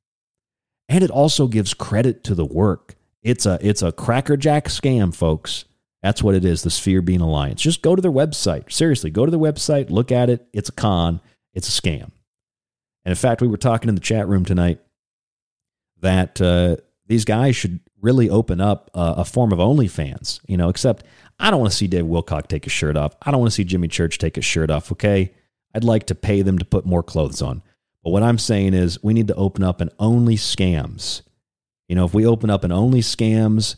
And 0.88 1.02
it 1.02 1.10
also 1.10 1.46
gives 1.46 1.74
credit 1.74 2.22
to 2.24 2.34
the 2.34 2.44
work. 2.44 2.94
It's 3.22 3.46
a 3.46 3.58
it's 3.62 3.82
a 3.82 3.92
crackerjack 3.92 4.66
scam, 4.66 5.14
folks. 5.14 5.64
That's 6.02 6.22
what 6.22 6.34
it 6.34 6.44
is, 6.44 6.62
the 6.62 6.70
Sphere 6.70 7.00
Being 7.00 7.22
Alliance. 7.22 7.62
Just 7.62 7.80
go 7.80 7.96
to 7.96 8.02
their 8.02 8.12
website. 8.12 8.70
Seriously, 8.70 9.10
go 9.10 9.24
to 9.24 9.30
their 9.30 9.40
website, 9.40 9.88
look 9.88 10.12
at 10.12 10.28
it. 10.28 10.46
It's 10.52 10.68
a 10.68 10.72
con, 10.72 11.22
it's 11.54 11.66
a 11.66 11.80
scam. 11.80 12.10
And 13.04 13.12
in 13.12 13.14
fact, 13.14 13.40
we 13.40 13.48
were 13.48 13.56
talking 13.56 13.88
in 13.88 13.94
the 13.94 14.02
chat 14.02 14.28
room 14.28 14.44
tonight 14.44 14.80
that 16.00 16.40
uh, 16.42 16.76
these 17.06 17.24
guys 17.24 17.56
should 17.56 17.80
really 18.00 18.28
open 18.28 18.60
up 18.60 18.90
a, 18.92 19.14
a 19.18 19.24
form 19.24 19.52
of 19.52 19.58
OnlyFans, 19.58 20.40
you 20.46 20.58
know, 20.58 20.68
except 20.68 21.06
I 21.38 21.50
don't 21.50 21.60
want 21.60 21.72
to 21.72 21.76
see 21.76 21.86
Dave 21.86 22.04
Wilcock 22.04 22.48
take 22.48 22.64
his 22.64 22.72
shirt 22.72 22.98
off. 22.98 23.16
I 23.22 23.30
don't 23.30 23.40
want 23.40 23.50
to 23.50 23.54
see 23.54 23.64
Jimmy 23.64 23.88
Church 23.88 24.18
take 24.18 24.36
his 24.36 24.44
shirt 24.44 24.70
off, 24.70 24.92
okay? 24.92 25.32
I'd 25.74 25.84
like 25.84 26.06
to 26.06 26.14
pay 26.14 26.42
them 26.42 26.58
to 26.58 26.64
put 26.64 26.86
more 26.86 27.02
clothes 27.02 27.42
on. 27.42 27.62
But 28.02 28.10
what 28.10 28.22
I'm 28.22 28.38
saying 28.38 28.74
is 28.74 29.02
we 29.02 29.14
need 29.14 29.28
to 29.28 29.34
open 29.34 29.64
up 29.64 29.80
an 29.80 29.90
only 29.98 30.36
scams. 30.36 31.22
You 31.88 31.96
know, 31.96 32.04
if 32.04 32.14
we 32.14 32.26
open 32.26 32.50
up 32.50 32.64
an 32.64 32.72
only 32.72 33.00
scams, 33.00 33.76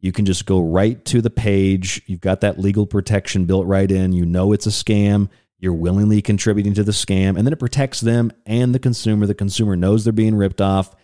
You 0.00 0.12
can 0.12 0.24
just 0.26 0.46
go 0.46 0.60
right 0.60 1.04
to 1.06 1.20
the 1.20 1.30
page. 1.30 2.02
You've 2.06 2.20
got 2.20 2.40
that 2.42 2.58
legal 2.58 2.86
protection 2.86 3.46
built 3.46 3.66
right 3.66 3.90
in. 3.90 4.12
You 4.12 4.24
know 4.24 4.52
it's 4.52 4.66
a 4.66 4.70
scam. 4.70 5.28
You're 5.58 5.72
willingly 5.72 6.22
contributing 6.22 6.74
to 6.74 6.84
the 6.84 6.92
scam, 6.92 7.36
and 7.36 7.44
then 7.44 7.52
it 7.52 7.58
protects 7.58 8.00
them 8.00 8.30
and 8.46 8.72
the 8.72 8.78
consumer. 8.78 9.26
The 9.26 9.34
consumer 9.34 9.74
knows 9.74 10.04
they're 10.04 10.12
being 10.12 10.36
ripped 10.36 10.60
off. 10.60 10.94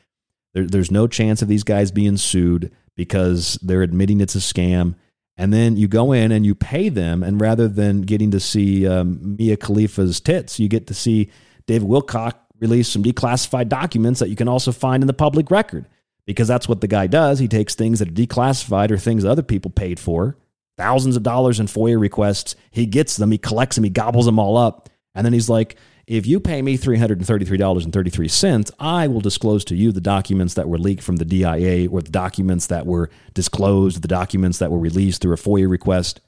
There, 0.52 0.66
there's 0.66 0.92
no 0.92 1.08
chance 1.08 1.42
of 1.42 1.48
these 1.48 1.64
guys 1.64 1.90
being 1.90 2.16
sued 2.16 2.70
because 2.94 3.58
they're 3.62 3.82
admitting 3.82 4.20
it's 4.20 4.36
a 4.36 4.38
scam. 4.38 4.94
And 5.36 5.52
then 5.52 5.76
you 5.76 5.88
go 5.88 6.12
in 6.12 6.30
and 6.30 6.46
you 6.46 6.54
pay 6.54 6.88
them, 6.88 7.22
and 7.22 7.40
rather 7.40 7.66
than 7.66 8.02
getting 8.02 8.30
to 8.30 8.40
see 8.40 8.86
um, 8.86 9.36
Mia 9.36 9.56
Khalifa's 9.56 10.20
tits, 10.20 10.60
you 10.60 10.68
get 10.68 10.86
to 10.86 10.94
see 10.94 11.30
David 11.66 11.88
Wilcock 11.88 12.34
release 12.60 12.88
some 12.88 13.02
declassified 13.02 13.68
documents 13.68 14.20
that 14.20 14.28
you 14.28 14.36
can 14.36 14.48
also 14.48 14.70
find 14.70 15.02
in 15.02 15.06
the 15.08 15.12
public 15.12 15.50
record 15.50 15.86
because 16.24 16.48
that's 16.48 16.68
what 16.68 16.80
the 16.80 16.86
guy 16.86 17.06
does. 17.06 17.38
He 17.38 17.48
takes 17.48 17.74
things 17.74 17.98
that 17.98 18.08
are 18.08 18.12
declassified 18.12 18.90
or 18.90 18.98
things 18.98 19.22
that 19.22 19.30
other 19.30 19.42
people 19.42 19.70
paid 19.70 19.98
for, 19.98 20.36
thousands 20.78 21.16
of 21.16 21.22
dollars 21.22 21.60
in 21.60 21.66
FOIA 21.66 21.98
requests. 22.00 22.54
He 22.70 22.86
gets 22.86 23.16
them, 23.16 23.30
he 23.30 23.38
collects 23.38 23.76
them, 23.76 23.84
he 23.84 23.90
gobbles 23.90 24.26
them 24.26 24.38
all 24.38 24.56
up. 24.56 24.88
And 25.14 25.24
then 25.24 25.32
he's 25.32 25.50
like, 25.50 25.76
if 26.06 26.26
you 26.26 26.38
pay 26.38 26.60
me 26.60 26.76
$333.33, 26.76 28.70
I 28.78 29.08
will 29.08 29.20
disclose 29.20 29.64
to 29.66 29.74
you 29.74 29.90
the 29.90 30.00
documents 30.00 30.54
that 30.54 30.68
were 30.68 30.78
leaked 30.78 31.02
from 31.02 31.16
the 31.16 31.24
DIA 31.24 31.88
or 31.88 32.02
the 32.02 32.10
documents 32.10 32.66
that 32.66 32.86
were 32.86 33.10
disclosed, 33.32 34.02
the 34.02 34.08
documents 34.08 34.58
that 34.58 34.70
were 34.70 34.78
released 34.78 35.22
through 35.22 35.32
a 35.32 35.38
FOIA 35.38 35.68
request. 35.68 36.20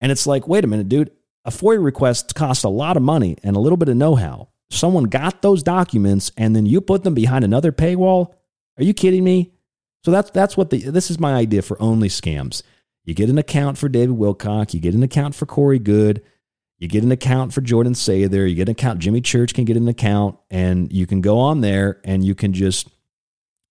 And 0.00 0.10
it's 0.10 0.26
like, 0.26 0.48
wait 0.48 0.64
a 0.64 0.66
minute, 0.66 0.88
dude, 0.88 1.10
a 1.44 1.50
FOIA 1.50 1.84
request 1.84 2.34
costs 2.34 2.64
a 2.64 2.68
lot 2.68 2.96
of 2.96 3.02
money 3.02 3.36
and 3.42 3.56
a 3.56 3.60
little 3.60 3.76
bit 3.76 3.88
of 3.88 3.96
know 3.96 4.14
how. 4.14 4.48
Someone 4.70 5.04
got 5.04 5.42
those 5.42 5.62
documents 5.62 6.32
and 6.36 6.54
then 6.54 6.64
you 6.64 6.80
put 6.80 7.02
them 7.02 7.14
behind 7.14 7.44
another 7.44 7.72
paywall? 7.72 8.34
Are 8.78 8.84
you 8.84 8.94
kidding 8.94 9.24
me? 9.24 9.52
So 10.04 10.10
that's 10.10 10.30
that's 10.30 10.56
what 10.56 10.70
the 10.70 10.78
this 10.78 11.10
is 11.10 11.18
my 11.18 11.34
idea 11.34 11.60
for 11.60 11.80
only 11.82 12.08
scams. 12.08 12.62
You 13.04 13.14
get 13.14 13.28
an 13.28 13.38
account 13.38 13.76
for 13.76 13.88
David 13.88 14.16
Wilcock, 14.16 14.72
you 14.72 14.80
get 14.80 14.94
an 14.94 15.02
account 15.02 15.34
for 15.34 15.44
Corey 15.44 15.78
Goode, 15.78 16.22
you 16.80 16.88
get 16.88 17.04
an 17.04 17.12
account 17.12 17.52
for 17.52 17.60
Jordan 17.60 17.92
Sather. 17.92 18.48
you 18.48 18.56
get 18.56 18.68
an 18.68 18.72
account. 18.72 19.00
Jimmy 19.00 19.20
Church 19.20 19.52
can 19.52 19.66
get 19.66 19.76
an 19.76 19.86
account, 19.86 20.38
and 20.50 20.90
you 20.90 21.06
can 21.06 21.20
go 21.20 21.38
on 21.38 21.60
there 21.60 22.00
and 22.04 22.24
you 22.24 22.34
can 22.34 22.52
just. 22.54 22.88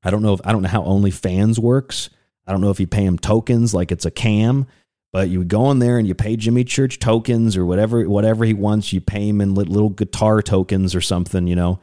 I 0.03 0.11
don't 0.11 0.21
know 0.21 0.33
if 0.33 0.41
I 0.45 0.53
don't 0.53 0.61
know 0.61 0.69
how 0.69 0.83
OnlyFans 0.83 1.57
works. 1.59 2.11
I 2.47 2.51
don't 2.51 2.61
know 2.61 2.69
if 2.69 2.79
you 2.79 2.87
pay 2.87 3.03
him 3.03 3.17
tokens 3.17 3.73
like 3.73 3.91
it's 3.91 4.05
a 4.05 4.11
cam, 4.11 4.67
but 5.11 5.27
you 5.27 5.43
go 5.43 5.65
on 5.65 5.79
there 5.79 5.97
and 5.97 6.07
you 6.07 6.13
pay 6.13 6.35
Jimmy 6.37 6.63
Church 6.63 6.99
tokens 6.99 7.57
or 7.57 7.65
whatever 7.65 8.07
whatever 8.07 8.45
he 8.45 8.53
wants. 8.53 8.93
You 8.93 9.01
pay 9.01 9.27
him 9.27 9.41
in 9.41 9.55
little 9.55 9.89
guitar 9.89 10.41
tokens 10.43 10.93
or 10.93 11.01
something, 11.01 11.47
you 11.47 11.55
know, 11.55 11.79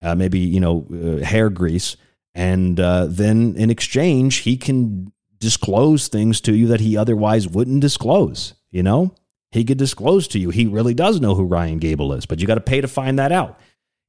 uh, 0.00 0.14
maybe 0.14 0.38
you 0.38 0.60
know 0.60 0.86
uh, 0.92 1.24
hair 1.24 1.50
grease, 1.50 1.96
and 2.34 2.78
uh, 2.78 3.06
then 3.08 3.56
in 3.56 3.68
exchange 3.68 4.36
he 4.38 4.56
can 4.56 5.12
disclose 5.40 6.06
things 6.06 6.40
to 6.42 6.54
you 6.54 6.68
that 6.68 6.80
he 6.80 6.96
otherwise 6.96 7.48
wouldn't 7.48 7.80
disclose. 7.80 8.54
You 8.70 8.84
know, 8.84 9.14
he 9.50 9.64
could 9.64 9.78
disclose 9.78 10.28
to 10.28 10.38
you 10.38 10.50
he 10.50 10.66
really 10.66 10.94
does 10.94 11.20
know 11.20 11.34
who 11.34 11.44
Ryan 11.44 11.78
Gable 11.78 12.12
is, 12.12 12.26
but 12.26 12.40
you 12.40 12.46
got 12.46 12.56
to 12.56 12.60
pay 12.60 12.80
to 12.80 12.88
find 12.88 13.18
that 13.18 13.32
out. 13.32 13.58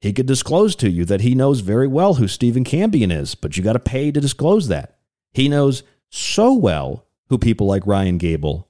He 0.00 0.12
could 0.12 0.26
disclose 0.26 0.74
to 0.76 0.90
you 0.90 1.04
that 1.06 1.20
he 1.20 1.34
knows 1.34 1.60
very 1.60 1.86
well 1.86 2.14
who 2.14 2.26
Stephen 2.26 2.64
Cambion 2.64 3.12
is, 3.12 3.34
but 3.34 3.56
you 3.56 3.62
got 3.62 3.74
to 3.74 3.78
pay 3.78 4.10
to 4.10 4.20
disclose 4.20 4.68
that. 4.68 4.96
He 5.32 5.48
knows 5.48 5.82
so 6.08 6.54
well 6.54 7.06
who 7.28 7.38
people 7.38 7.66
like 7.66 7.86
Ryan 7.86 8.18
Gable, 8.18 8.68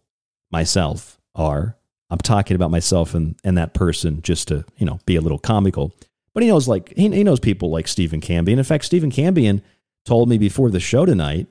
myself, 0.51 1.20
are. 1.34 1.76
I'm 2.10 2.18
talking 2.18 2.56
about 2.56 2.72
myself 2.72 3.14
and, 3.14 3.36
and 3.44 3.56
that 3.56 3.74
person 3.74 4.20
just 4.22 4.48
to, 4.48 4.64
you 4.76 4.84
know, 4.84 4.98
be 5.06 5.14
a 5.14 5.20
little 5.20 5.38
comical. 5.38 5.94
But 6.34 6.42
he 6.42 6.48
knows 6.48 6.66
like 6.66 6.92
he, 6.97 7.09
he 7.09 7.24
knows 7.24 7.40
people 7.40 7.70
like 7.70 7.86
Stephen 7.86 8.20
Cambion. 8.20 8.59
In 8.59 8.64
fact, 8.64 8.84
Stephen 8.84 9.10
Cambion 9.10 9.62
told 10.05 10.28
me 10.28 10.36
before 10.38 10.70
the 10.70 10.80
show 10.80 11.06
tonight, 11.06 11.47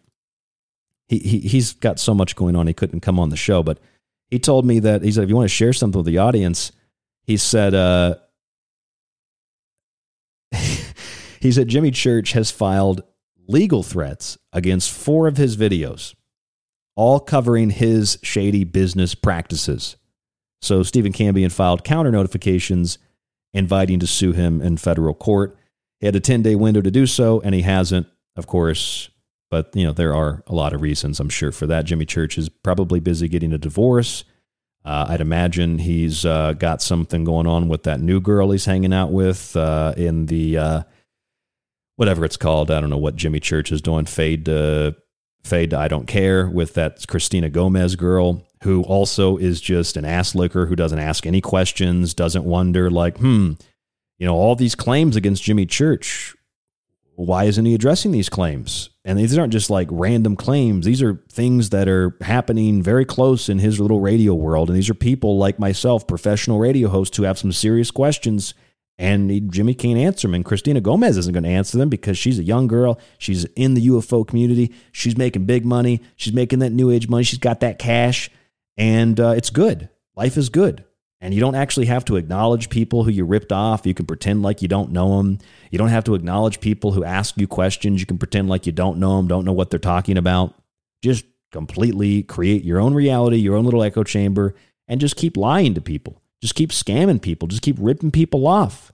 he, 1.07 1.19
he 1.19 1.39
he's 1.39 1.73
got 1.73 1.99
so 1.99 2.13
much 2.13 2.35
going 2.35 2.55
on 2.55 2.67
he 2.67 2.73
couldn't 2.73 2.99
come 2.99 3.19
on 3.19 3.29
the 3.29 3.37
show, 3.37 3.63
but 3.63 3.79
he 4.29 4.39
told 4.39 4.65
me 4.65 4.79
that 4.79 5.01
he 5.01 5.11
said 5.11 5.23
if 5.23 5.29
you 5.29 5.35
want 5.35 5.49
to 5.49 5.55
share 5.55 5.73
something 5.73 5.99
with 5.99 6.05
the 6.05 6.17
audience, 6.17 6.71
he 7.23 7.37
said 7.37 7.73
uh, 7.73 8.15
he 10.51 11.51
said 11.51 11.67
Jimmy 11.67 11.91
Church 11.91 12.33
has 12.33 12.51
filed 12.51 13.01
legal 13.47 13.83
threats 13.83 14.37
against 14.53 14.91
four 14.91 15.27
of 15.27 15.37
his 15.37 15.57
videos, 15.57 16.13
all 16.95 17.19
covering 17.19 17.71
his 17.71 18.19
shady 18.21 18.63
business 18.63 19.15
practices. 19.15 19.95
So 20.61 20.83
Stephen 20.83 21.13
Cambion 21.13 21.51
filed 21.51 21.83
counter 21.83 22.11
notifications 22.11 22.99
inviting 23.53 23.99
to 23.99 24.07
sue 24.07 24.33
him 24.33 24.61
in 24.61 24.77
federal 24.77 25.13
court. 25.13 25.57
He 25.99 26.05
had 26.05 26.15
a 26.15 26.19
10 26.19 26.43
day 26.43 26.55
window 26.55 26.81
to 26.81 26.91
do 26.91 27.05
so, 27.05 27.41
and 27.41 27.55
he 27.55 27.61
hasn't, 27.61 28.07
of 28.35 28.47
course. 28.47 29.09
But, 29.49 29.75
you 29.75 29.83
know, 29.85 29.93
there 29.93 30.13
are 30.13 30.43
a 30.47 30.53
lot 30.53 30.73
of 30.73 30.81
reasons, 30.81 31.19
I'm 31.19 31.29
sure, 31.29 31.51
for 31.51 31.65
that. 31.67 31.85
Jimmy 31.85 32.05
Church 32.05 32.37
is 32.37 32.49
probably 32.49 32.99
busy 32.99 33.27
getting 33.27 33.51
a 33.51 33.57
divorce. 33.57 34.23
Uh, 34.85 35.07
I'd 35.09 35.21
imagine 35.21 35.79
he's 35.79 36.25
uh, 36.25 36.53
got 36.53 36.81
something 36.81 37.23
going 37.23 37.47
on 37.47 37.67
with 37.67 37.83
that 37.83 37.99
new 37.99 38.21
girl 38.21 38.51
he's 38.51 38.65
hanging 38.65 38.93
out 38.93 39.11
with 39.11 39.55
uh, 39.55 39.93
in 39.97 40.27
the 40.27 40.57
uh, 40.57 40.83
whatever 41.95 42.23
it's 42.23 42.37
called. 42.37 42.71
I 42.71 42.79
don't 42.79 42.89
know 42.89 42.97
what 42.97 43.15
Jimmy 43.15 43.39
Church 43.39 43.71
is 43.71 43.81
doing. 43.81 44.05
Fade 44.05 44.45
to 44.45 44.95
fade 45.43 45.71
to 45.71 45.77
I 45.77 45.87
don't 45.89 46.07
care 46.07 46.47
with 46.47 46.75
that 46.75 47.05
Christina 47.07 47.49
Gomez 47.49 47.95
girl 47.95 48.45
who 48.63 48.83
also 48.83 49.37
is 49.37 49.61
just 49.61 49.97
an 49.97 50.05
ass 50.05 50.33
licker 50.35 50.65
who 50.65 50.75
doesn't 50.75 50.99
ask 50.99 51.25
any 51.25 51.41
questions, 51.41 52.13
doesn't 52.13 52.45
wonder 52.45 52.89
like, 52.89 53.17
hmm, 53.17 53.53
you 54.17 54.25
know, 54.25 54.35
all 54.35 54.55
these 54.55 54.75
claims 54.75 55.15
against 55.15 55.43
Jimmy 55.43 55.65
Church 55.65 56.35
why 57.25 57.43
isn't 57.43 57.65
he 57.65 57.75
addressing 57.75 58.11
these 58.11 58.29
claims? 58.29 58.89
And 59.09 59.17
these 59.17 59.35
aren't 59.39 59.51
just 59.51 59.71
like 59.71 59.87
random 59.89 60.35
claims. 60.35 60.85
These 60.85 61.01
are 61.01 61.19
things 61.29 61.71
that 61.71 61.87
are 61.87 62.15
happening 62.21 62.83
very 62.83 63.05
close 63.05 63.49
in 63.49 63.57
his 63.57 63.79
little 63.79 64.01
radio 64.01 64.35
world. 64.35 64.69
And 64.69 64.77
these 64.77 64.87
are 64.87 64.93
people 64.93 65.39
like 65.39 65.57
myself, 65.57 66.05
professional 66.05 66.59
radio 66.59 66.89
hosts, 66.89 67.17
who 67.17 67.23
have 67.23 67.39
some 67.39 67.51
serious 67.51 67.89
questions. 67.89 68.53
And 68.99 69.51
Jimmy 69.51 69.73
can't 69.73 69.97
answer 69.97 70.27
them. 70.27 70.35
And 70.35 70.45
Christina 70.45 70.79
Gomez 70.79 71.17
isn't 71.17 71.33
going 71.33 71.43
to 71.43 71.49
answer 71.49 71.75
them 71.75 71.89
because 71.89 72.19
she's 72.19 72.37
a 72.37 72.43
young 72.43 72.67
girl. 72.67 72.99
She's 73.17 73.45
in 73.55 73.73
the 73.73 73.87
UFO 73.87 74.27
community. 74.27 74.75
She's 74.91 75.17
making 75.17 75.45
big 75.45 75.65
money. 75.65 76.03
She's 76.15 76.33
making 76.33 76.59
that 76.59 76.69
new 76.69 76.91
age 76.91 77.09
money. 77.09 77.23
She's 77.23 77.39
got 77.39 77.61
that 77.61 77.79
cash. 77.79 78.29
And 78.77 79.19
uh, 79.19 79.29
it's 79.29 79.49
good. 79.49 79.89
Life 80.15 80.37
is 80.37 80.49
good. 80.49 80.85
And 81.21 81.33
you 81.33 81.41
don't 81.41 81.55
actually 81.55 81.87
have 81.87 82.05
to 82.05 82.15
acknowledge 82.15 82.69
people 82.69 83.03
who 83.03 83.11
you 83.11 83.25
ripped 83.25 83.51
off. 83.51 83.85
You 83.85 83.93
can 83.93 84.05
pretend 84.05 84.41
like 84.41 84.61
you 84.61 84.69
don't 84.69 84.91
know 84.91 85.17
them. 85.17 85.39
You 85.69 85.77
don't 85.77 85.89
have 85.89 86.05
to 86.05 86.15
acknowledge 86.15 86.61
people 86.61 86.93
who 86.93 87.03
ask 87.03 87.37
you 87.37 87.45
questions. 87.45 87.99
You 87.99 88.05
can 88.05 88.17
pretend 88.17 88.47
like 88.47 88.65
you 88.65 88.71
don't 88.71 88.99
know 88.99 89.17
them, 89.17 89.27
don't 89.27 89.43
know 89.43 89.53
what 89.53 89.69
they're 89.69 89.79
talking 89.79 90.17
about. 90.17 90.53
Just 91.03 91.25
completely 91.51 92.23
create 92.23 92.63
your 92.63 92.79
own 92.79 92.93
reality, 92.93 93.37
your 93.37 93.57
own 93.57 93.65
little 93.65 93.83
echo 93.83 94.03
chamber, 94.03 94.55
and 94.87 95.01
just 95.01 95.17
keep 95.17 95.35
lying 95.35 95.73
to 95.73 95.81
people. 95.81 96.21
Just 96.41 96.55
keep 96.55 96.71
scamming 96.71 97.21
people. 97.21 97.49
Just 97.49 97.63
keep 97.63 97.75
ripping 97.79 98.11
people 98.11 98.47
off. 98.47 98.93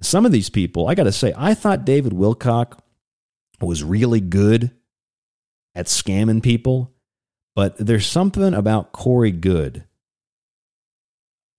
Some 0.00 0.26
of 0.26 0.32
these 0.32 0.50
people, 0.50 0.88
I 0.88 0.94
got 0.94 1.04
to 1.04 1.12
say, 1.12 1.32
I 1.36 1.54
thought 1.54 1.84
David 1.84 2.12
Wilcock 2.12 2.78
was 3.60 3.84
really 3.84 4.20
good 4.20 4.72
at 5.74 5.86
scamming 5.86 6.42
people, 6.42 6.92
but 7.54 7.76
there's 7.78 8.06
something 8.06 8.52
about 8.54 8.92
Corey 8.92 9.30
Goode 9.30 9.84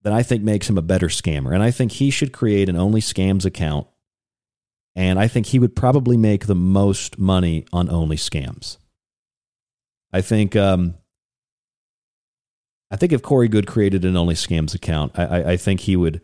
that 0.07 0.13
I 0.13 0.23
think 0.23 0.41
makes 0.41 0.69
him 0.69 0.77
a 0.77 0.81
better 0.81 1.07
scammer. 1.07 1.53
And 1.53 1.61
I 1.61 1.69
think 1.69 1.91
he 1.91 2.11
should 2.11 2.31
create 2.31 2.69
an 2.69 2.77
Only 2.77 3.01
Scams 3.01 3.43
account. 3.43 3.87
And 4.95 5.19
I 5.19 5.27
think 5.27 5.47
he 5.47 5.59
would 5.59 5.75
probably 5.75 6.15
make 6.15 6.45
the 6.45 6.55
most 6.55 7.19
money 7.19 7.65
on 7.73 7.89
Only 7.89 8.15
Scams. 8.15 8.77
I 10.13 10.21
think 10.21 10.55
um, 10.55 10.95
I 12.89 12.95
think 12.95 13.11
if 13.11 13.21
Corey 13.21 13.49
Goode 13.49 13.67
created 13.67 14.05
an 14.05 14.15
Only 14.15 14.35
Scams 14.35 14.73
account, 14.73 15.11
I, 15.19 15.25
I, 15.25 15.51
I 15.51 15.57
think 15.57 15.81
he 15.81 15.97
would 15.97 16.21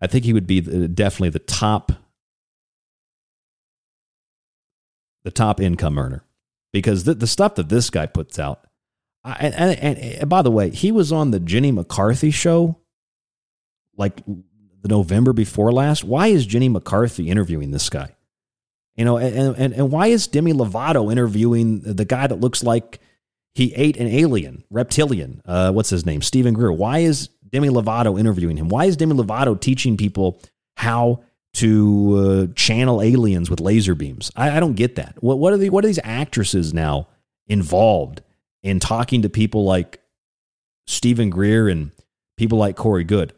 I 0.00 0.06
think 0.06 0.24
he 0.24 0.32
would 0.32 0.46
be 0.46 0.60
the, 0.60 0.88
definitely 0.88 1.28
the 1.28 1.40
top 1.40 1.92
the 5.24 5.30
top 5.30 5.60
income 5.60 5.98
earner 5.98 6.24
because 6.72 7.04
the, 7.04 7.12
the 7.12 7.26
stuff 7.26 7.56
that 7.56 7.68
this 7.68 7.90
guy 7.90 8.06
puts 8.06 8.38
out. 8.38 8.66
I, 9.22 9.32
and, 9.40 9.78
and, 9.78 9.98
and 9.98 10.30
by 10.30 10.40
the 10.40 10.50
way, 10.50 10.70
he 10.70 10.90
was 10.90 11.12
on 11.12 11.32
the 11.32 11.40
Jenny 11.40 11.70
McCarthy 11.70 12.30
show 12.30 12.80
like 13.96 14.24
the 14.26 14.88
November 14.88 15.32
before 15.32 15.72
last. 15.72 16.04
Why 16.04 16.28
is 16.28 16.46
Jenny 16.46 16.68
McCarthy 16.68 17.30
interviewing 17.30 17.70
this 17.70 17.88
guy? 17.88 18.14
You 18.96 19.04
know, 19.04 19.16
and, 19.16 19.56
and, 19.56 19.74
and 19.74 19.90
why 19.90 20.08
is 20.08 20.26
Demi 20.26 20.52
Lovato 20.52 21.10
interviewing 21.10 21.80
the 21.80 22.04
guy 22.04 22.26
that 22.26 22.40
looks 22.40 22.62
like 22.62 23.00
he 23.54 23.74
ate 23.74 23.96
an 23.96 24.06
alien, 24.06 24.62
reptilian? 24.70 25.42
Uh, 25.44 25.72
what's 25.72 25.90
his 25.90 26.06
name? 26.06 26.22
Steven 26.22 26.54
Greer. 26.54 26.70
Why 26.70 27.00
is 27.00 27.28
Demi 27.48 27.70
Lovato 27.70 28.18
interviewing 28.18 28.56
him? 28.56 28.68
Why 28.68 28.84
is 28.84 28.96
Demi 28.96 29.14
Lovato 29.14 29.60
teaching 29.60 29.96
people 29.96 30.40
how 30.76 31.24
to 31.54 32.16
uh, 32.50 32.54
channel 32.54 33.02
aliens 33.02 33.50
with 33.50 33.58
laser 33.58 33.94
beams? 33.96 34.30
I, 34.36 34.56
I 34.56 34.60
don't 34.60 34.74
get 34.74 34.96
that. 34.96 35.16
What, 35.20 35.38
what, 35.38 35.52
are 35.52 35.56
the, 35.56 35.70
what 35.70 35.84
are 35.84 35.88
these 35.88 36.00
actresses 36.04 36.72
now 36.72 37.08
involved 37.48 38.22
in 38.62 38.78
talking 38.78 39.22
to 39.22 39.28
people 39.28 39.64
like 39.64 40.00
Steven 40.86 41.30
Greer 41.30 41.68
and 41.68 41.90
people 42.36 42.58
like 42.58 42.76
Corey 42.76 43.04
Goode? 43.04 43.32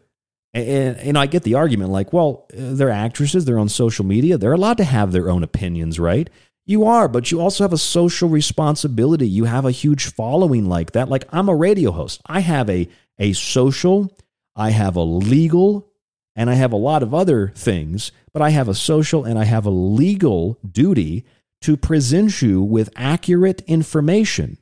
And, 0.57 0.97
and 0.97 1.19
I 1.19 1.27
get 1.27 1.43
the 1.43 1.55
argument 1.55 1.91
like, 1.91 2.13
well, 2.13 2.47
they're 2.51 2.91
actresses, 2.91 3.45
they're 3.45 3.59
on 3.59 3.69
social 3.69 4.05
media, 4.05 4.39
they're 4.39 4.53
allowed 4.53 4.79
to 4.79 4.85
have 4.85 5.13
their 5.13 5.29
own 5.29 5.43
opinions, 5.43 6.01
right? 6.01 6.31
You 6.65 6.85
are, 6.85 7.09
but 7.09 7.31
you 7.31 7.41
also 7.41 7.63
have 7.63 7.73
a 7.73 7.79
social 7.79 8.29
responsibility. 8.29 9.29
You 9.29 9.45
have 9.45 9.65
a 9.65 9.71
huge 9.71 10.13
following 10.13 10.67
like 10.67 10.93
that. 10.93 11.09
Like 11.09 11.25
I'm 11.31 11.49
a 11.49 11.55
radio 11.55 11.93
host. 11.93 12.21
I 12.27 12.41
have 12.41 12.69
a 12.69 12.89
a 13.19 13.33
social, 13.35 14.15
I 14.57 14.71
have 14.71 14.97
a 14.97 15.03
legal, 15.03 15.89
and 16.35 16.51
I 16.51 16.55
have 16.55 16.73
a 16.73 16.77
lot 16.77 17.03
of 17.03 17.15
other 17.15 17.53
things, 17.55 18.13
but 18.33 18.43
I 18.43 18.51
have 18.51 18.69
a 18.69 18.75
social 18.75 19.25
and 19.25 19.39
I 19.39 19.45
have 19.45 19.65
a 19.65 19.71
legal 19.71 20.59
duty 20.69 21.25
to 21.63 21.77
present 21.77 22.43
you 22.43 22.63
with 22.63 22.91
accurate 22.97 23.63
information. 23.63 24.59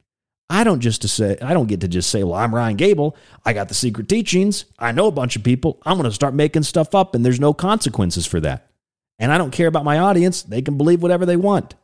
I 0.51 0.63
don't 0.63 0.81
just 0.81 1.03
to 1.03 1.09
say 1.09 1.37
I 1.41 1.55
don't 1.55 1.69
get 1.69 1.81
to 1.81 1.89
just 1.89 2.11
say, 2.11 2.23
"Well, 2.23 2.35
I'm 2.35 2.55
Ryan 2.55 2.77
Gable. 2.77 3.17
I 3.45 3.53
got 3.53 3.69
the 3.69 3.75
secret 3.75 4.09
teachings. 4.09 4.67
I 4.79 4.93
know 4.93 5.07
a 5.07 5.13
bunch 5.13 5.37
of 5.37 5.43
people. 5.43 5.81
I'm 5.85 5.97
going 5.97 6.09
to 6.09 6.15
start 6.15 6.35
making 6.35 6.65
stuff 6.65 6.95
up 6.95 7.15
and 7.15 7.25
there's 7.25 7.41
no 7.41 7.55
consequences 7.55 8.27
for 8.27 8.41
that." 8.41 8.71
And 9.19 9.33
I 9.33 9.39
don't 9.39 9.53
care 9.53 9.69
about 9.69 9.85
my 9.85 9.99
audience. 9.99 10.43
They 10.43 10.61
can 10.63 10.77
believe 10.77 11.03
whatever 11.03 11.25
they 11.25 11.37
want. 11.37 11.75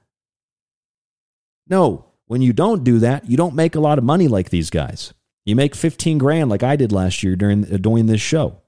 No, 1.69 2.07
when 2.27 2.43
you 2.43 2.53
don't 2.53 2.85
do 2.85 2.99
that, 2.99 3.31
you 3.31 3.37
don't 3.37 3.55
make 3.55 3.75
a 3.75 3.81
lot 3.81 3.99
of 3.99 4.05
money 4.05 4.29
like 4.29 4.51
these 4.51 4.71
guys. 4.71 5.15
You 5.45 5.57
make 5.57 5.75
15 5.75 6.19
grand 6.19 6.51
like 6.51 6.63
I 6.63 6.77
did 6.77 6.93
last 6.93 7.23
year 7.23 7.37
during, 7.37 7.73
uh, 7.73 7.77
doing 7.77 8.07
this 8.07 8.21
show. 8.21 8.61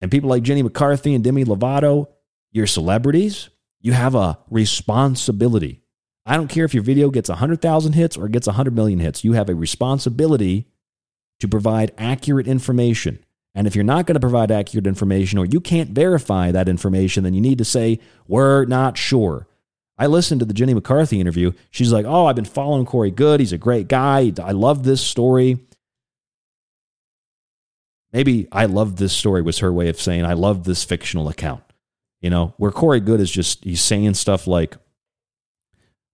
And 0.00 0.10
people 0.10 0.30
like 0.30 0.42
Jenny 0.42 0.62
McCarthy 0.62 1.14
and 1.14 1.24
Demi 1.24 1.44
Lovato, 1.44 2.08
you're 2.52 2.66
celebrities. 2.66 3.48
You 3.80 3.92
have 3.92 4.14
a 4.14 4.38
responsibility. 4.50 5.82
I 6.26 6.36
don't 6.36 6.48
care 6.48 6.64
if 6.64 6.74
your 6.74 6.82
video 6.82 7.08
gets 7.10 7.28
100,000 7.28 7.92
hits 7.92 8.16
or 8.16 8.28
gets 8.28 8.48
100 8.48 8.74
million 8.74 8.98
hits. 8.98 9.22
You 9.22 9.32
have 9.32 9.48
a 9.48 9.54
responsibility 9.54 10.66
to 11.38 11.46
provide 11.46 11.92
accurate 11.96 12.48
information. 12.48 13.20
And 13.54 13.66
if 13.66 13.74
you're 13.74 13.84
not 13.84 14.06
going 14.06 14.14
to 14.14 14.20
provide 14.20 14.50
accurate 14.50 14.86
information 14.86 15.38
or 15.38 15.46
you 15.46 15.60
can't 15.60 15.90
verify 15.90 16.50
that 16.50 16.68
information, 16.68 17.24
then 17.24 17.32
you 17.32 17.40
need 17.40 17.58
to 17.58 17.64
say, 17.64 18.00
we're 18.26 18.64
not 18.64 18.98
sure. 18.98 19.46
I 19.98 20.08
listened 20.08 20.40
to 20.40 20.44
the 20.44 20.52
Jenny 20.52 20.74
McCarthy 20.74 21.20
interview. 21.20 21.52
She's 21.70 21.92
like, 21.92 22.04
Oh, 22.04 22.26
I've 22.26 22.36
been 22.36 22.44
following 22.44 22.84
Corey 22.84 23.10
Goode. 23.10 23.40
He's 23.40 23.52
a 23.52 23.58
great 23.58 23.88
guy. 23.88 24.32
I 24.42 24.52
love 24.52 24.82
this 24.82 25.00
story. 25.00 25.60
Maybe 28.12 28.46
I 28.52 28.66
love 28.66 28.96
this 28.96 29.12
story 29.12 29.42
was 29.42 29.60
her 29.60 29.72
way 29.72 29.88
of 29.88 30.00
saying, 30.00 30.24
I 30.24 30.34
love 30.34 30.64
this 30.64 30.84
fictional 30.84 31.28
account. 31.28 31.62
You 32.20 32.30
know, 32.30 32.54
where 32.56 32.72
Corey 32.72 33.00
Goode 33.00 33.20
is 33.20 33.30
just, 33.30 33.64
he's 33.64 33.80
saying 33.80 34.14
stuff 34.14 34.46
like, 34.46 34.76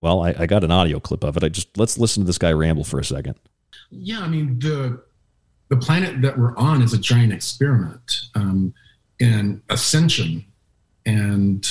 well, 0.02 0.22
I, 0.22 0.34
I 0.38 0.46
got 0.46 0.64
an 0.64 0.70
audio 0.70 1.00
clip 1.00 1.24
of 1.24 1.36
it. 1.36 1.42
I 1.42 1.48
just, 1.48 1.78
let's 1.78 1.96
listen 1.96 2.22
to 2.22 2.26
this 2.26 2.38
guy 2.38 2.52
ramble 2.52 2.84
for 2.84 3.00
a 3.00 3.04
second. 3.04 3.36
Yeah, 3.90 4.20
I 4.20 4.28
mean, 4.28 4.58
the, 4.58 5.02
the 5.68 5.76
planet 5.76 6.20
that 6.20 6.38
we're 6.38 6.56
on 6.56 6.82
is 6.82 6.92
a 6.92 6.98
giant 6.98 7.32
experiment 7.32 8.20
um, 8.34 8.74
in 9.18 9.62
ascension. 9.70 10.44
And 11.06 11.66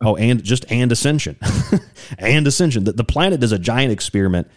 Oh, 0.00 0.16
and 0.16 0.42
just 0.44 0.70
and 0.70 0.92
ascension, 0.92 1.38
and 2.18 2.46
ascension. 2.46 2.84
The, 2.84 2.92
the 2.92 3.04
planet 3.04 3.42
is 3.42 3.52
a 3.52 3.58
giant 3.58 3.90
experiment, 3.90 4.48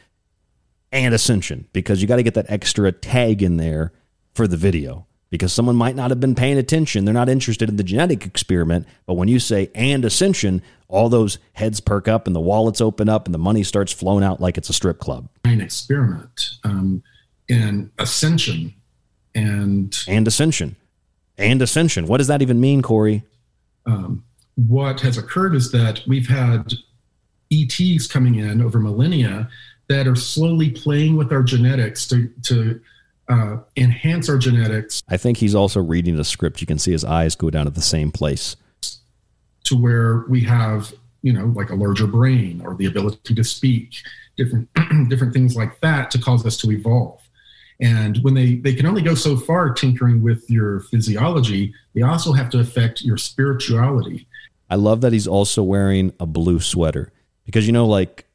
and 0.91 1.13
ascension 1.13 1.67
because 1.73 2.01
you 2.01 2.07
got 2.07 2.17
to 2.17 2.23
get 2.23 2.33
that 2.33 2.47
extra 2.49 2.91
tag 2.91 3.41
in 3.41 3.57
there 3.57 3.93
for 4.33 4.47
the 4.47 4.57
video 4.57 5.05
because 5.29 5.51
someone 5.53 5.75
might 5.75 5.95
not 5.95 6.11
have 6.11 6.19
been 6.19 6.35
paying 6.35 6.57
attention. 6.57 7.05
They're 7.05 7.13
not 7.13 7.29
interested 7.29 7.69
in 7.69 7.75
the 7.75 7.83
genetic 7.83 8.25
experiment. 8.25 8.87
But 9.05 9.15
when 9.15 9.27
you 9.27 9.39
say 9.39 9.69
and 9.75 10.05
ascension, 10.05 10.61
all 10.87 11.09
those 11.09 11.37
heads 11.53 11.79
perk 11.79 12.07
up 12.07 12.27
and 12.27 12.35
the 12.35 12.41
wallets 12.41 12.81
open 12.81 13.09
up 13.09 13.25
and 13.25 13.33
the 13.33 13.39
money 13.39 13.63
starts 13.63 13.91
flowing 13.91 14.23
out 14.23 14.39
like 14.39 14.57
it's 14.57 14.69
a 14.69 14.73
strip 14.73 14.99
club. 14.99 15.27
An 15.45 15.61
experiment 15.61 16.51
um, 16.63 17.03
in 17.47 17.91
ascension 17.97 18.73
and 19.35 19.97
and 20.07 20.27
ascension 20.27 20.75
and 21.37 21.61
ascension. 21.61 22.07
What 22.07 22.17
does 22.17 22.27
that 22.27 22.41
even 22.41 22.59
mean, 22.59 22.81
Corey? 22.81 23.23
Um, 23.85 24.23
what 24.55 25.01
has 25.01 25.17
occurred 25.17 25.55
is 25.55 25.71
that 25.71 26.01
we've 26.07 26.27
had 26.27 26.73
ETs 27.51 28.07
coming 28.07 28.35
in 28.35 28.61
over 28.61 28.79
millennia 28.79 29.49
that 29.87 30.07
are 30.07 30.15
slowly 30.15 30.69
playing 30.69 31.15
with 31.15 31.31
our 31.31 31.43
genetics 31.43 32.07
to, 32.07 32.27
to 32.43 32.81
uh, 33.29 33.57
enhance 33.75 34.29
our 34.29 34.37
genetics. 34.37 35.01
I 35.07 35.17
think 35.17 35.37
he's 35.37 35.55
also 35.55 35.81
reading 35.81 36.17
a 36.19 36.23
script. 36.23 36.61
You 36.61 36.67
can 36.67 36.79
see 36.79 36.91
his 36.91 37.03
eyes 37.03 37.35
go 37.35 37.49
down 37.49 37.65
to 37.65 37.71
the 37.71 37.81
same 37.81 38.11
place. 38.11 38.55
To 39.65 39.75
where 39.75 40.25
we 40.29 40.41
have, 40.41 40.93
you 41.21 41.33
know, 41.33 41.45
like 41.47 41.69
a 41.69 41.75
larger 41.75 42.07
brain 42.07 42.61
or 42.63 42.75
the 42.75 42.85
ability 42.85 43.35
to 43.35 43.43
speak, 43.43 43.95
different 44.37 44.69
different 45.09 45.33
things 45.33 45.55
like 45.55 45.79
that 45.81 46.09
to 46.11 46.19
cause 46.19 46.45
us 46.45 46.57
to 46.57 46.71
evolve. 46.71 47.21
And 47.79 48.17
when 48.23 48.33
they, 48.33 48.55
they 48.55 48.73
can 48.73 48.87
only 48.87 49.03
go 49.03 49.13
so 49.13 49.37
far 49.37 49.71
tinkering 49.71 50.23
with 50.23 50.49
your 50.49 50.79
physiology, 50.79 51.73
they 51.93 52.01
also 52.01 52.33
have 52.33 52.49
to 52.51 52.59
affect 52.59 53.01
your 53.01 53.17
spirituality. 53.17 54.27
I 54.69 54.75
love 54.75 55.01
that 55.01 55.13
he's 55.13 55.27
also 55.27 55.61
wearing 55.61 56.11
a 56.19 56.25
blue 56.25 56.59
sweater 56.59 57.13
because 57.45 57.67
you 57.67 57.73
know, 57.73 57.85
like 57.85 58.25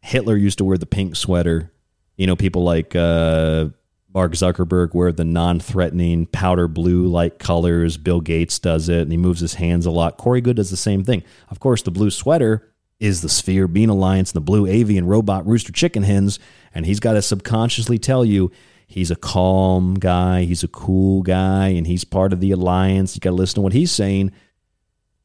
Hitler 0.00 0.36
used 0.36 0.58
to 0.58 0.64
wear 0.64 0.78
the 0.78 0.86
pink 0.86 1.16
sweater. 1.16 1.70
You 2.16 2.26
know, 2.26 2.34
people 2.34 2.64
like 2.64 2.96
uh, 2.96 3.68
Mark 4.14 4.32
Zuckerberg 4.32 4.94
wear 4.94 5.12
the 5.12 5.24
non-threatening 5.24 6.26
powder 6.26 6.66
blue 6.66 7.06
like 7.06 7.38
colors. 7.38 7.96
Bill 7.96 8.20
Gates 8.20 8.58
does 8.58 8.88
it, 8.88 9.02
and 9.02 9.12
he 9.12 9.18
moves 9.18 9.40
his 9.40 9.54
hands 9.54 9.86
a 9.86 9.90
lot. 9.90 10.16
Corey 10.16 10.40
Goode 10.40 10.56
does 10.56 10.70
the 10.70 10.76
same 10.76 11.04
thing. 11.04 11.22
Of 11.50 11.60
course, 11.60 11.82
the 11.82 11.90
blue 11.90 12.10
sweater 12.10 12.72
is 12.98 13.20
the 13.20 13.28
Sphere 13.28 13.68
Being 13.68 13.90
Alliance 13.90 14.32
and 14.32 14.36
the 14.36 14.44
blue 14.44 14.66
avian 14.66 15.06
robot 15.06 15.46
rooster 15.46 15.72
chicken 15.72 16.02
hens, 16.02 16.38
and 16.74 16.86
he's 16.86 17.00
got 17.00 17.12
to 17.12 17.22
subconsciously 17.22 17.98
tell 17.98 18.24
you 18.24 18.50
he's 18.86 19.10
a 19.10 19.16
calm 19.16 19.94
guy, 19.94 20.44
he's 20.44 20.64
a 20.64 20.68
cool 20.68 21.22
guy, 21.22 21.68
and 21.68 21.86
he's 21.86 22.04
part 22.04 22.32
of 22.32 22.40
the 22.40 22.50
alliance. 22.50 23.14
You 23.14 23.20
got 23.20 23.30
to 23.30 23.36
listen 23.36 23.56
to 23.56 23.60
what 23.60 23.72
he's 23.72 23.92
saying 23.92 24.32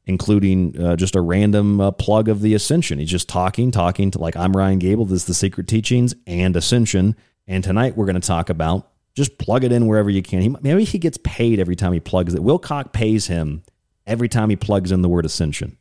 including 0.06 0.78
uh, 0.80 0.96
just 0.96 1.16
a 1.16 1.20
random 1.20 1.80
uh, 1.80 1.90
plug 1.90 2.28
of 2.28 2.42
the 2.42 2.54
Ascension. 2.54 2.98
He's 2.98 3.10
just 3.10 3.28
talking, 3.28 3.70
talking 3.70 4.10
to 4.10 4.18
like 4.18 4.36
I'm 4.36 4.56
Ryan 4.56 4.78
Gable. 4.78 5.06
This 5.06 5.22
is 5.22 5.24
the 5.24 5.34
Secret 5.34 5.66
Teachings 5.66 6.14
and 6.26 6.54
Ascension. 6.56 7.16
And 7.46 7.62
tonight 7.62 7.96
we're 7.96 8.06
going 8.06 8.20
to 8.20 8.26
talk 8.26 8.50
about 8.50 8.90
just 9.14 9.38
plug 9.38 9.64
it 9.64 9.72
in 9.72 9.86
wherever 9.86 10.10
you 10.10 10.22
can. 10.22 10.40
He, 10.40 10.48
maybe 10.60 10.84
he 10.84 10.98
gets 10.98 11.18
paid 11.22 11.60
every 11.60 11.76
time 11.76 11.92
he 11.92 12.00
plugs 12.00 12.34
it. 12.34 12.40
Wilcock 12.40 12.92
pays 12.92 13.28
him 13.28 13.62
every 14.06 14.28
time 14.28 14.50
he 14.50 14.56
plugs 14.56 14.90
in 14.90 15.02
the 15.02 15.08
word 15.08 15.24
Ascension. 15.24 15.76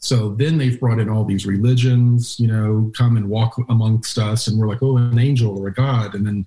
So 0.00 0.34
then 0.34 0.58
they've 0.58 0.78
brought 0.78 1.00
in 1.00 1.08
all 1.08 1.24
these 1.24 1.44
religions, 1.44 2.38
you 2.38 2.46
know, 2.46 2.92
come 2.96 3.16
and 3.16 3.28
walk 3.28 3.56
amongst 3.68 4.16
us, 4.18 4.46
and 4.46 4.58
we're 4.58 4.68
like, 4.68 4.82
oh, 4.82 4.96
an 4.96 5.18
angel 5.18 5.58
or 5.58 5.68
a 5.68 5.72
god, 5.72 6.14
and 6.14 6.24
then 6.24 6.46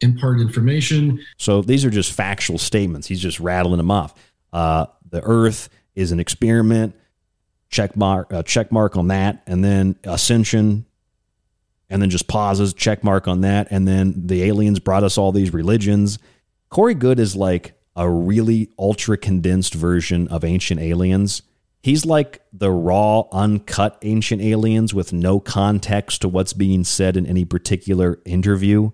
impart 0.00 0.40
information. 0.40 1.24
So 1.36 1.62
these 1.62 1.84
are 1.84 1.90
just 1.90 2.12
factual 2.12 2.58
statements. 2.58 3.06
He's 3.06 3.20
just 3.20 3.38
rattling 3.38 3.76
them 3.76 3.90
off. 3.90 4.14
Uh, 4.52 4.86
the 5.08 5.22
Earth 5.22 5.68
is 5.94 6.10
an 6.10 6.18
experiment. 6.18 6.96
Check 7.68 7.96
mark, 7.96 8.32
uh, 8.32 8.42
check 8.42 8.72
mark 8.72 8.96
on 8.96 9.08
that, 9.08 9.44
and 9.46 9.62
then 9.62 9.94
ascension, 10.02 10.86
and 11.90 12.00
then 12.00 12.08
just 12.08 12.28
pauses. 12.28 12.72
Check 12.72 13.04
mark 13.04 13.28
on 13.28 13.42
that, 13.42 13.68
and 13.70 13.86
then 13.86 14.14
the 14.16 14.44
aliens 14.44 14.78
brought 14.78 15.04
us 15.04 15.18
all 15.18 15.32
these 15.32 15.52
religions. 15.52 16.18
Corey 16.70 16.94
Goode 16.94 17.20
is 17.20 17.36
like 17.36 17.74
a 17.96 18.08
really 18.08 18.70
ultra 18.78 19.18
condensed 19.18 19.74
version 19.74 20.28
of 20.28 20.44
Ancient 20.44 20.80
Aliens. 20.80 21.42
He's 21.82 22.06
like 22.06 22.42
the 22.52 22.70
raw, 22.70 23.24
uncut 23.32 23.98
Ancient 24.02 24.40
Aliens 24.40 24.94
with 24.94 25.12
no 25.12 25.40
context 25.40 26.20
to 26.22 26.28
what's 26.28 26.52
being 26.52 26.84
said 26.84 27.16
in 27.16 27.26
any 27.26 27.44
particular 27.44 28.20
interview. 28.24 28.90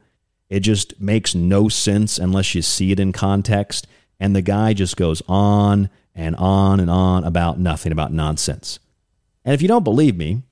It 0.48 0.60
just 0.60 1.01
makes 1.01 1.35
no 1.35 1.68
sense 1.68 2.18
unless 2.18 2.55
you 2.55 2.62
see 2.62 2.93
it 2.93 3.01
in 3.01 3.12
context. 3.12 3.86
And 4.18 4.35
the 4.35 4.43
guy 4.43 4.73
just 4.73 4.97
goes 4.97 5.20
on 5.28 5.90
and 6.14 6.36
on 6.36 6.81
and 6.81 6.90
on 6.90 7.24
about 7.24 7.59
nothing, 7.59 7.93
about 7.93 8.12
nonsense. 8.12 8.78
And 9.44 9.52
if 9.52 9.60
you 9.60 9.68
don't 9.68 9.85
believe 9.85 10.16
me, 10.16 10.43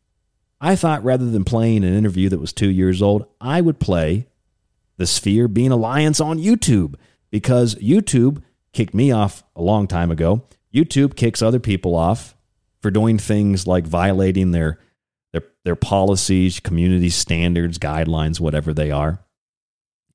I 0.64 0.76
thought 0.76 1.04
rather 1.04 1.30
than 1.30 1.44
playing 1.44 1.84
an 1.84 1.94
interview 1.94 2.30
that 2.30 2.40
was 2.40 2.54
two 2.54 2.70
years 2.70 3.02
old, 3.02 3.26
I 3.38 3.60
would 3.60 3.78
play 3.78 4.28
the 4.96 5.06
Sphere 5.06 5.46
Being 5.46 5.72
Alliance 5.72 6.20
on 6.20 6.38
YouTube 6.38 6.94
because 7.30 7.74
YouTube 7.74 8.42
kicked 8.72 8.94
me 8.94 9.12
off 9.12 9.44
a 9.54 9.60
long 9.60 9.86
time 9.86 10.10
ago. 10.10 10.42
YouTube 10.72 11.16
kicks 11.16 11.42
other 11.42 11.60
people 11.60 11.94
off 11.94 12.34
for 12.80 12.90
doing 12.90 13.18
things 13.18 13.66
like 13.66 13.86
violating 13.86 14.52
their 14.52 14.78
their 15.34 15.42
their 15.64 15.76
policies, 15.76 16.60
community 16.60 17.10
standards, 17.10 17.78
guidelines, 17.78 18.40
whatever 18.40 18.72
they 18.72 18.90
are. 18.90 19.20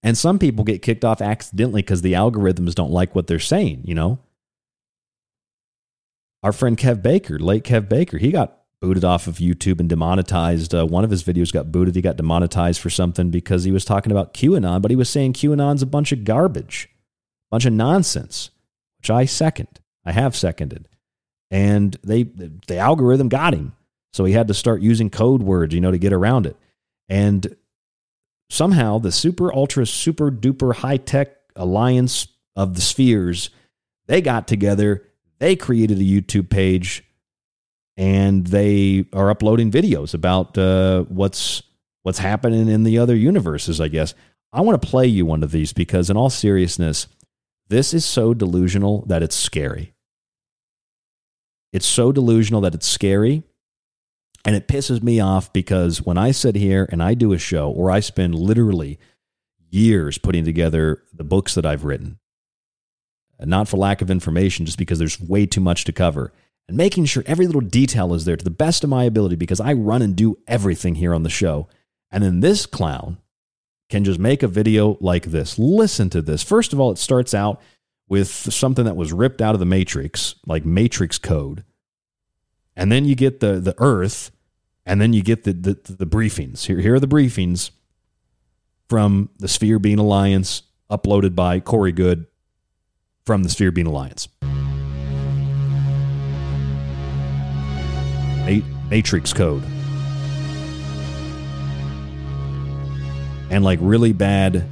And 0.01 0.17
some 0.17 0.39
people 0.39 0.63
get 0.63 0.81
kicked 0.81 1.05
off 1.05 1.21
accidentally 1.21 1.83
because 1.83 2.01
the 2.01 2.13
algorithms 2.13 2.73
don't 2.73 2.91
like 2.91 3.13
what 3.13 3.27
they're 3.27 3.37
saying, 3.37 3.83
you 3.85 3.93
know? 3.93 4.17
our 6.41 6.53
friend 6.53 6.77
Kev 6.77 7.01
Baker, 7.01 7.37
late 7.39 7.63
Kev 7.63 7.89
Baker, 7.89 8.17
he 8.17 8.31
got 8.31 8.58
booted 8.81 9.03
off 9.03 9.27
of 9.27 9.37
YouTube 9.37 9.79
and 9.79 9.89
demonetized. 9.89 10.73
Uh, 10.73 10.85
one 10.85 11.03
of 11.03 11.09
his 11.09 11.23
videos 11.23 11.51
got 11.51 11.71
booted. 11.71 11.95
He 11.95 12.01
got 12.01 12.17
demonetized 12.17 12.79
for 12.79 12.89
something 12.89 13.29
because 13.29 13.63
he 13.63 13.71
was 13.71 13.85
talking 13.85 14.11
about 14.11 14.33
QAnon, 14.33 14.81
but 14.81 14.91
he 14.91 14.97
was 14.97 15.09
saying 15.09 15.33
QAnon's 15.33 15.81
a 15.81 15.87
bunch 15.87 16.11
of 16.11 16.23
garbage, 16.23 16.89
a 16.91 17.55
bunch 17.55 17.65
of 17.65 17.73
nonsense, 17.73 18.51
which 18.99 19.09
I 19.09 19.25
second. 19.25 19.79
I 20.05 20.13
have 20.13 20.35
seconded. 20.35 20.87
And 21.51 21.97
they 22.03 22.23
the 22.23 22.77
algorithm 22.77 23.27
got 23.27 23.53
him. 23.53 23.73
So 24.13 24.25
he 24.25 24.33
had 24.33 24.47
to 24.47 24.53
start 24.53 24.81
using 24.81 25.09
code 25.09 25.43
words, 25.43 25.73
you 25.73 25.81
know, 25.81 25.91
to 25.91 25.97
get 25.97 26.13
around 26.13 26.45
it. 26.45 26.55
And 27.09 27.55
somehow 28.49 28.99
the 28.99 29.11
super 29.11 29.53
ultra 29.53 29.85
super 29.85 30.31
duper 30.31 30.75
high 30.75 30.97
tech 30.97 31.35
alliance 31.55 32.27
of 32.55 32.75
the 32.75 32.81
spheres, 32.81 33.49
they 34.05 34.21
got 34.21 34.47
together 34.47 35.05
they 35.39 35.55
created 35.55 35.97
a 35.97 36.03
YouTube 36.03 36.49
page 36.49 37.03
and 37.99 38.47
they 38.47 39.03
are 39.11 39.29
uploading 39.29 39.69
videos 39.69 40.13
about 40.13 40.57
uh, 40.57 41.03
what's 41.09 41.61
what's 42.03 42.19
happening 42.19 42.69
in 42.69 42.83
the 42.83 42.97
other 42.97 43.15
universes. 43.15 43.81
I 43.81 43.89
guess 43.89 44.15
I 44.53 44.61
want 44.61 44.81
to 44.81 44.87
play 44.87 45.05
you 45.05 45.25
one 45.25 45.43
of 45.43 45.51
these 45.51 45.73
because, 45.73 46.09
in 46.09 46.15
all 46.15 46.29
seriousness, 46.29 47.07
this 47.67 47.93
is 47.93 48.05
so 48.05 48.33
delusional 48.33 49.05
that 49.07 49.21
it's 49.21 49.35
scary. 49.35 49.93
It's 51.73 51.85
so 51.85 52.13
delusional 52.13 52.61
that 52.61 52.73
it's 52.73 52.87
scary. 52.87 53.43
And 54.45 54.55
it 54.55 54.69
pisses 54.69 55.03
me 55.03 55.19
off 55.19 55.51
because 55.51 56.01
when 56.01 56.17
I 56.17 56.31
sit 56.31 56.55
here 56.55 56.87
and 56.89 57.03
I 57.03 57.13
do 57.13 57.33
a 57.33 57.37
show 57.37 57.69
or 57.69 57.91
I 57.91 57.99
spend 57.99 58.33
literally 58.33 58.97
years 59.69 60.17
putting 60.17 60.45
together 60.45 61.03
the 61.13 61.25
books 61.25 61.53
that 61.55 61.65
I've 61.65 61.83
written, 61.83 62.17
not 63.41 63.67
for 63.67 63.75
lack 63.75 64.01
of 64.01 64.09
information, 64.09 64.65
just 64.65 64.77
because 64.77 64.97
there's 64.97 65.19
way 65.19 65.45
too 65.45 65.59
much 65.59 65.83
to 65.83 65.91
cover, 65.91 66.31
and 66.69 66.77
making 66.77 67.03
sure 67.05 67.23
every 67.25 67.47
little 67.47 67.61
detail 67.61 68.13
is 68.13 68.25
there 68.25 68.37
to 68.37 68.43
the 68.43 68.51
best 68.51 68.83
of 68.83 68.91
my 68.91 69.03
ability 69.03 69.35
because 69.35 69.59
I 69.59 69.73
run 69.73 70.03
and 70.03 70.15
do 70.15 70.37
everything 70.47 70.95
here 70.95 71.15
on 71.15 71.23
the 71.23 71.29
show. 71.29 71.67
And 72.11 72.23
then 72.23 72.41
this 72.41 72.67
clown 72.67 73.17
can 73.89 74.03
just 74.03 74.19
make 74.19 74.43
a 74.43 74.47
video 74.47 74.95
like 75.01 75.25
this. 75.25 75.57
Listen 75.57 76.11
to 76.11 76.21
this. 76.21 76.43
First 76.43 76.71
of 76.71 76.79
all, 76.79 76.91
it 76.91 76.99
starts 76.99 77.33
out 77.33 77.59
with 78.07 78.29
something 78.29 78.85
that 78.85 78.95
was 78.95 79.11
ripped 79.11 79.41
out 79.41 79.55
of 79.55 79.59
the 79.59 79.65
Matrix, 79.65 80.35
like 80.45 80.63
Matrix 80.63 81.17
code. 81.17 81.63
And 82.75 82.91
then 82.91 83.03
you 83.03 83.15
get 83.15 83.39
the, 83.39 83.59
the 83.59 83.73
Earth, 83.79 84.29
and 84.85 85.01
then 85.01 85.11
you 85.11 85.23
get 85.23 85.45
the, 85.45 85.53
the, 85.53 85.73
the 85.73 86.05
briefings. 86.05 86.67
Here, 86.67 86.79
here 86.79 86.93
are 86.93 86.99
the 86.99 87.07
briefings 87.07 87.71
from 88.87 89.29
the 89.39 89.47
Sphere 89.47 89.79
Being 89.79 89.99
Alliance, 89.99 90.61
uploaded 90.89 91.33
by 91.33 91.61
Corey 91.61 91.91
Goode 91.91 92.27
from 93.25 93.41
the 93.41 93.49
Sphere 93.49 93.71
Being 93.71 93.87
Alliance. 93.87 94.27
Matrix 98.89 99.33
code. 99.33 99.63
And 103.49 103.63
like 103.63 103.79
really 103.81 104.13
bad 104.13 104.65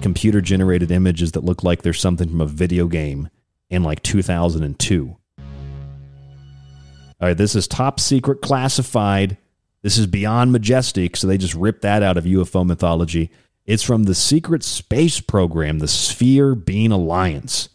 computer 0.00 0.40
generated 0.40 0.90
images 0.90 1.32
that 1.32 1.44
look 1.44 1.62
like 1.62 1.82
there's 1.82 2.00
something 2.00 2.28
from 2.28 2.40
a 2.40 2.46
video 2.46 2.86
game 2.86 3.28
in 3.70 3.82
like 3.82 4.02
2002. 4.02 5.16
All 7.22 7.28
right, 7.28 7.36
this 7.36 7.54
is 7.54 7.68
top 7.68 8.00
secret 8.00 8.42
classified. 8.42 9.38
This 9.82 9.96
is 9.96 10.06
beyond 10.06 10.52
majestic, 10.52 11.16
so 11.16 11.26
they 11.26 11.38
just 11.38 11.54
ripped 11.54 11.82
that 11.82 12.02
out 12.02 12.16
of 12.16 12.24
UFO 12.24 12.66
mythology. 12.66 13.30
It's 13.64 13.82
from 13.82 14.04
the 14.04 14.14
secret 14.14 14.64
space 14.64 15.20
program, 15.20 15.78
the 15.78 15.88
Sphere 15.88 16.54
Being 16.54 16.90
Alliance. 16.90 17.68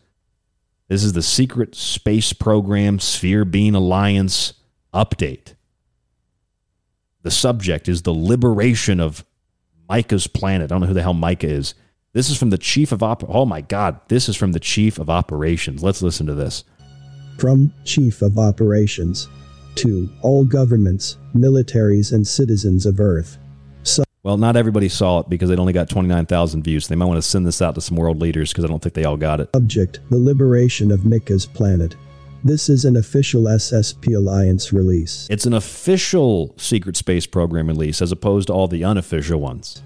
This 0.89 1.03
is 1.03 1.13
the 1.13 1.21
secret 1.21 1.75
space 1.75 2.33
program, 2.33 2.99
Sphere 2.99 3.45
Being 3.45 3.75
Alliance 3.75 4.53
update. 4.97 5.53
The 7.21 7.31
subject 7.31 7.87
is 7.87 8.01
the 8.01 8.13
liberation 8.13 8.99
of 8.99 9.23
Micah's 9.87 10.27
planet. 10.27 10.71
I 10.71 10.73
don't 10.73 10.81
know 10.81 10.87
who 10.87 10.93
the 10.93 11.01
hell 11.01 11.13
Micah 11.13 11.47
is. 11.47 11.75
This 12.13 12.29
is 12.29 12.37
from 12.37 12.49
the 12.49 12.57
chief 12.57 12.91
of 12.91 13.03
op. 13.03 13.23
Oh 13.29 13.45
my 13.45 13.61
God! 13.61 13.99
This 14.07 14.27
is 14.27 14.35
from 14.35 14.53
the 14.53 14.59
chief 14.59 14.97
of 14.97 15.09
operations. 15.09 15.83
Let's 15.83 16.01
listen 16.01 16.25
to 16.25 16.33
this. 16.33 16.63
From 17.37 17.71
Chief 17.85 18.23
of 18.23 18.39
Operations 18.39 19.27
to 19.75 20.09
all 20.23 20.43
governments, 20.43 21.17
militaries, 21.35 22.11
and 22.11 22.27
citizens 22.27 22.87
of 22.87 22.99
Earth. 22.99 23.37
So- 23.83 24.03
well, 24.23 24.37
not 24.37 24.55
everybody 24.55 24.89
saw 24.89 25.19
it 25.19 25.29
because 25.29 25.51
it 25.51 25.59
only 25.59 25.73
got 25.73 25.87
29,000 25.89 26.63
views. 26.63 26.85
So 26.85 26.89
they 26.89 26.95
might 26.95 27.05
want 27.05 27.19
to 27.19 27.29
send 27.29 27.45
this 27.45 27.61
out 27.61 27.75
to 27.75 27.81
some 27.81 27.95
world 27.95 28.19
leaders 28.19 28.51
because 28.51 28.65
I 28.65 28.67
don't 28.67 28.81
think 28.81 28.95
they 28.95 29.05
all 29.05 29.17
got 29.17 29.39
it. 29.39 29.49
Subject 29.53 29.99
The 30.09 30.17
liberation 30.17 30.91
of 30.91 31.05
Micah's 31.05 31.45
planet. 31.45 31.95
This 32.43 32.69
is 32.69 32.85
an 32.85 32.95
official 32.95 33.43
SSP 33.43 34.15
Alliance 34.15 34.71
release. 34.71 35.27
It's 35.29 35.47
an 35.47 35.53
official 35.53 36.53
Secret 36.57 36.95
Space 36.95 37.25
Program 37.25 37.67
release 37.67 38.01
as 38.01 38.11
opposed 38.11 38.47
to 38.47 38.53
all 38.53 38.67
the 38.67 38.83
unofficial 38.83 39.39
ones. 39.39 39.81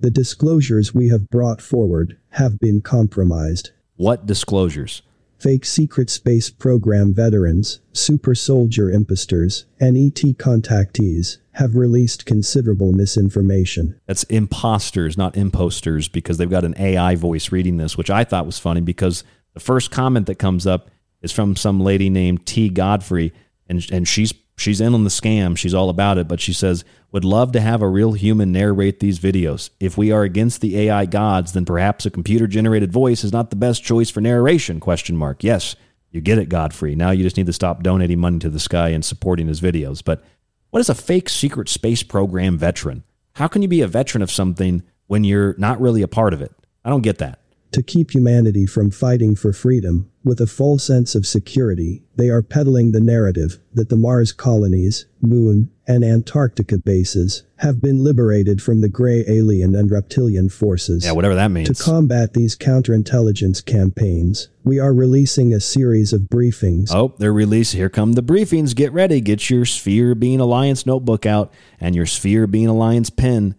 The 0.00 0.10
disclosures 0.10 0.94
we 0.94 1.08
have 1.10 1.28
brought 1.28 1.60
forward 1.60 2.18
have 2.30 2.58
been 2.58 2.80
compromised. 2.80 3.70
What 3.96 4.26
disclosures? 4.26 5.02
Fake 5.38 5.64
secret 5.64 6.08
space 6.08 6.50
program 6.50 7.12
veterans, 7.12 7.80
super 7.92 8.34
soldier 8.34 8.90
imposters, 8.90 9.66
and 9.78 9.96
ET 9.96 10.22
contactees 10.38 11.38
have 11.52 11.76
released 11.76 12.26
considerable 12.26 12.92
misinformation. 12.92 14.00
That's 14.06 14.22
imposters, 14.24 15.18
not 15.18 15.36
imposters, 15.36 16.08
because 16.08 16.38
they've 16.38 16.48
got 16.48 16.64
an 16.64 16.74
AI 16.78 17.14
voice 17.16 17.52
reading 17.52 17.76
this, 17.76 17.98
which 17.98 18.10
I 18.10 18.24
thought 18.24 18.46
was 18.46 18.58
funny 18.58 18.80
because 18.80 19.22
the 19.54 19.60
first 19.60 19.90
comment 19.90 20.26
that 20.26 20.36
comes 20.36 20.66
up 20.66 20.90
is 21.20 21.32
from 21.32 21.56
some 21.56 21.80
lady 21.80 22.10
named 22.10 22.46
T. 22.46 22.68
Godfrey, 22.68 23.32
and, 23.68 23.86
and 23.90 24.06
she's 24.08 24.34
she's 24.56 24.80
in 24.80 24.94
on 24.94 25.04
the 25.04 25.10
scam. 25.10 25.56
She's 25.56 25.74
all 25.74 25.88
about 25.88 26.18
it, 26.18 26.28
but 26.28 26.40
she 26.40 26.52
says, 26.52 26.84
would 27.10 27.24
love 27.24 27.52
to 27.52 27.60
have 27.60 27.82
a 27.82 27.88
real 27.88 28.12
human 28.12 28.52
narrate 28.52 29.00
these 29.00 29.18
videos. 29.18 29.70
If 29.80 29.98
we 29.98 30.10
are 30.12 30.22
against 30.22 30.60
the 30.60 30.78
AI 30.78 31.06
gods, 31.06 31.52
then 31.52 31.64
perhaps 31.64 32.06
a 32.06 32.10
computer 32.10 32.46
generated 32.46 32.92
voice 32.92 33.24
is 33.24 33.32
not 33.32 33.50
the 33.50 33.56
best 33.56 33.84
choice 33.84 34.10
for 34.10 34.20
narration, 34.20 34.80
question 34.80 35.16
mark. 35.16 35.44
Yes, 35.44 35.76
you 36.10 36.20
get 36.20 36.38
it, 36.38 36.48
Godfrey. 36.48 36.94
Now 36.94 37.10
you 37.10 37.22
just 37.22 37.36
need 37.36 37.46
to 37.46 37.52
stop 37.52 37.82
donating 37.82 38.18
money 38.18 38.38
to 38.40 38.50
this 38.50 38.68
guy 38.68 38.90
and 38.90 39.04
supporting 39.04 39.48
his 39.48 39.60
videos. 39.60 40.02
But 40.04 40.24
what 40.70 40.80
is 40.80 40.88
a 40.88 40.94
fake 40.94 41.28
secret 41.28 41.68
space 41.68 42.02
program 42.02 42.56
veteran? 42.56 43.04
How 43.34 43.48
can 43.48 43.62
you 43.62 43.68
be 43.68 43.82
a 43.82 43.86
veteran 43.86 44.22
of 44.22 44.30
something 44.30 44.82
when 45.06 45.24
you're 45.24 45.54
not 45.58 45.80
really 45.80 46.02
a 46.02 46.08
part 46.08 46.32
of 46.32 46.40
it? 46.40 46.52
I 46.84 46.90
don't 46.90 47.02
get 47.02 47.18
that. 47.18 47.40
To 47.72 47.82
keep 47.82 48.10
humanity 48.10 48.66
from 48.66 48.90
fighting 48.90 49.34
for 49.34 49.54
freedom, 49.54 50.10
with 50.22 50.42
a 50.42 50.46
false 50.46 50.84
sense 50.84 51.14
of 51.14 51.26
security, 51.26 52.02
they 52.16 52.28
are 52.28 52.42
peddling 52.42 52.92
the 52.92 53.00
narrative 53.00 53.58
that 53.72 53.88
the 53.88 53.96
Mars 53.96 54.30
colonies, 54.30 55.06
Moon, 55.22 55.70
and 55.88 56.04
Antarctica 56.04 56.76
bases 56.76 57.44
have 57.56 57.80
been 57.80 58.04
liberated 58.04 58.60
from 58.60 58.82
the 58.82 58.90
gray 58.90 59.24
alien 59.26 59.74
and 59.74 59.90
reptilian 59.90 60.50
forces. 60.50 61.06
Yeah, 61.06 61.12
whatever 61.12 61.34
that 61.34 61.50
means. 61.50 61.78
To 61.78 61.82
combat 61.82 62.34
these 62.34 62.56
counterintelligence 62.56 63.64
campaigns, 63.64 64.48
we 64.64 64.78
are 64.78 64.92
releasing 64.92 65.54
a 65.54 65.60
series 65.60 66.12
of 66.12 66.22
briefings. 66.22 66.94
Oh, 66.94 67.14
they're 67.16 67.32
releasing. 67.32 67.78
Here 67.78 67.88
come 67.88 68.12
the 68.12 68.22
briefings. 68.22 68.76
Get 68.76 68.92
ready. 68.92 69.22
Get 69.22 69.48
your 69.48 69.64
Sphere 69.64 70.14
Being 70.14 70.40
Alliance 70.40 70.84
notebook 70.84 71.24
out 71.24 71.50
and 71.80 71.96
your 71.96 72.06
Sphere 72.06 72.46
Being 72.46 72.68
Alliance 72.68 73.08
pen 73.08 73.54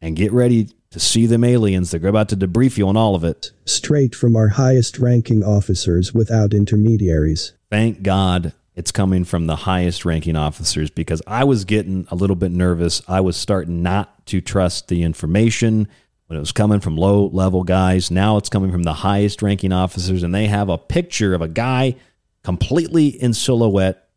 and 0.00 0.16
get 0.16 0.32
ready 0.32 0.68
to 0.96 1.00
see 1.00 1.26
them 1.26 1.44
aliens. 1.44 1.90
They're 1.90 2.08
about 2.08 2.30
to 2.30 2.36
debrief 2.38 2.78
you 2.78 2.88
on 2.88 2.96
all 2.96 3.14
of 3.14 3.22
it. 3.22 3.50
Straight 3.66 4.14
from 4.14 4.34
our 4.34 4.48
highest 4.48 4.98
ranking 4.98 5.44
officers 5.44 6.14
without 6.14 6.54
intermediaries. 6.54 7.52
Thank 7.68 8.02
God 8.02 8.54
it's 8.74 8.92
coming 8.92 9.24
from 9.24 9.46
the 9.46 9.56
highest 9.56 10.06
ranking 10.06 10.36
officers 10.36 10.88
because 10.88 11.20
I 11.26 11.44
was 11.44 11.66
getting 11.66 12.06
a 12.10 12.14
little 12.14 12.34
bit 12.34 12.50
nervous. 12.50 13.02
I 13.06 13.20
was 13.20 13.36
starting 13.36 13.82
not 13.82 14.26
to 14.28 14.40
trust 14.40 14.88
the 14.88 15.02
information 15.02 15.86
when 16.28 16.38
it 16.38 16.40
was 16.40 16.52
coming 16.52 16.80
from 16.80 16.96
low 16.96 17.26
level 17.26 17.62
guys. 17.62 18.10
Now 18.10 18.38
it's 18.38 18.48
coming 18.48 18.72
from 18.72 18.84
the 18.84 18.94
highest 18.94 19.42
ranking 19.42 19.72
officers, 19.72 20.22
and 20.22 20.34
they 20.34 20.46
have 20.46 20.70
a 20.70 20.78
picture 20.78 21.34
of 21.34 21.42
a 21.42 21.48
guy 21.48 21.96
completely 22.42 23.08
in 23.08 23.34
silhouette. 23.34 24.08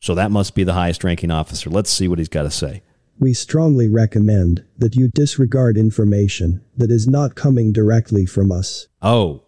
So 0.00 0.14
that 0.16 0.30
must 0.30 0.54
be 0.54 0.64
the 0.64 0.74
highest 0.74 1.02
ranking 1.02 1.30
officer. 1.30 1.70
Let's 1.70 1.88
see 1.88 2.08
what 2.08 2.18
he's 2.18 2.28
got 2.28 2.42
to 2.42 2.50
say. 2.50 2.82
We 3.20 3.34
strongly 3.34 3.88
recommend 3.88 4.64
that 4.76 4.94
you 4.94 5.08
disregard 5.08 5.76
information 5.76 6.64
that 6.76 6.90
is 6.90 7.08
not 7.08 7.34
coming 7.34 7.72
directly 7.72 8.26
from 8.26 8.52
us. 8.52 8.86
Oh, 9.02 9.44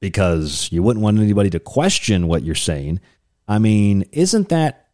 because 0.00 0.68
you 0.70 0.82
wouldn't 0.82 1.02
want 1.02 1.18
anybody 1.18 1.50
to 1.50 1.60
question 1.60 2.28
what 2.28 2.42
you're 2.42 2.54
saying. 2.54 3.00
I 3.48 3.58
mean, 3.58 4.04
isn't 4.12 4.50
that 4.50 4.88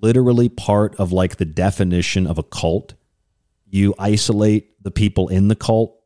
literally 0.00 0.48
part 0.48 0.96
of 0.96 1.12
like 1.12 1.36
the 1.36 1.44
definition 1.44 2.26
of 2.26 2.38
a 2.38 2.42
cult? 2.42 2.94
You 3.66 3.94
isolate 3.98 4.82
the 4.82 4.90
people 4.90 5.28
in 5.28 5.48
the 5.48 5.56
cult 5.56 6.00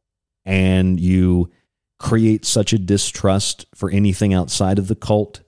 and 0.44 0.98
you 0.98 1.50
create 1.98 2.44
such 2.46 2.72
a 2.72 2.78
distrust 2.78 3.66
for 3.74 3.90
anything 3.90 4.32
outside 4.34 4.78
of 4.78 4.88
the 4.88 4.94
cult 4.94 5.42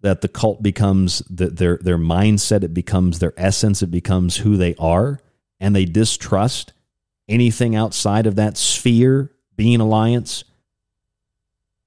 that 0.00 0.20
the 0.20 0.28
cult 0.28 0.62
becomes 0.62 1.20
the, 1.30 1.46
their 1.46 1.78
their 1.78 1.96
mindset 1.96 2.64
it 2.64 2.74
becomes 2.74 3.20
their 3.20 3.32
essence 3.36 3.80
it 3.80 3.92
becomes 3.92 4.36
who 4.38 4.56
they 4.56 4.74
are 4.74 5.20
and 5.60 5.74
they 5.74 5.84
distrust 5.84 6.72
anything 7.28 7.74
outside 7.74 8.26
of 8.26 8.36
that 8.36 8.56
sphere 8.56 9.30
being 9.56 9.80
alliance 9.80 10.44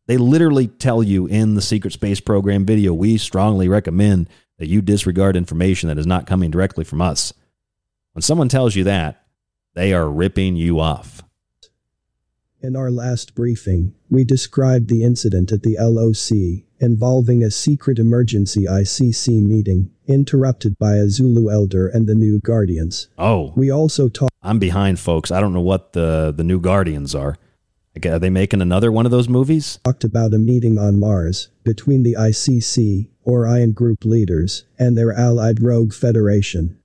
they 0.07 0.17
literally 0.17 0.67
tell 0.67 1.03
you 1.03 1.27
in 1.27 1.55
the 1.55 1.61
secret 1.61 1.93
space 1.93 2.21
program 2.21 2.65
video 2.65 2.93
we 2.93 3.17
strongly 3.17 3.67
recommend 3.67 4.29
that 4.57 4.67
you 4.67 4.81
disregard 4.81 5.35
information 5.35 5.89
that 5.89 5.97
is 5.97 6.07
not 6.07 6.25
coming 6.25 6.49
directly 6.49 6.83
from 6.83 7.01
us. 7.01 7.33
When 8.13 8.21
someone 8.21 8.49
tells 8.49 8.75
you 8.75 8.85
that 8.85 9.23
they 9.75 9.93
are 9.93 10.09
ripping 10.09 10.55
you 10.55 10.79
off. 10.79 11.21
In 12.61 12.75
our 12.75 12.89
last 12.89 13.35
briefing, 13.35 13.93
we 14.09 14.23
described 14.23 14.89
the 14.89 15.03
incident 15.03 15.51
at 15.51 15.61
the 15.61 15.77
LOC 15.79 16.65
involving 16.79 17.43
a 17.43 17.51
secret 17.51 17.99
emergency 17.99 18.65
ICC 18.65 19.43
meeting 19.43 19.91
interrupted 20.07 20.77
by 20.77 20.95
a 20.95 21.09
Zulu 21.09 21.51
elder 21.51 21.87
and 21.87 22.07
the 22.07 22.15
new 22.15 22.39
Guardians. 22.39 23.07
Oh. 23.17 23.53
We 23.55 23.71
also 23.71 24.09
talked 24.09 24.33
I'm 24.41 24.59
behind 24.59 24.99
folks. 24.99 25.31
I 25.31 25.41
don't 25.41 25.53
know 25.53 25.61
what 25.61 25.93
the 25.93 26.33
the 26.35 26.43
new 26.43 26.59
Guardians 26.59 27.13
are. 27.13 27.37
Are 28.05 28.19
they 28.19 28.29
making 28.29 28.61
another 28.61 28.91
one 28.91 29.05
of 29.05 29.11
those 29.11 29.27
movies? 29.27 29.79
Talked 29.83 30.03
about 30.03 30.33
a 30.33 30.37
meeting 30.37 30.77
on 30.77 30.99
Mars 30.99 31.49
between 31.63 32.03
the 32.03 32.13
ICC, 32.13 33.09
Orion 33.25 33.71
Group 33.71 34.05
leaders, 34.05 34.65
and 34.77 34.95
their 34.95 35.11
allied 35.11 35.61
rogue 35.61 35.93
federation. 35.93 36.77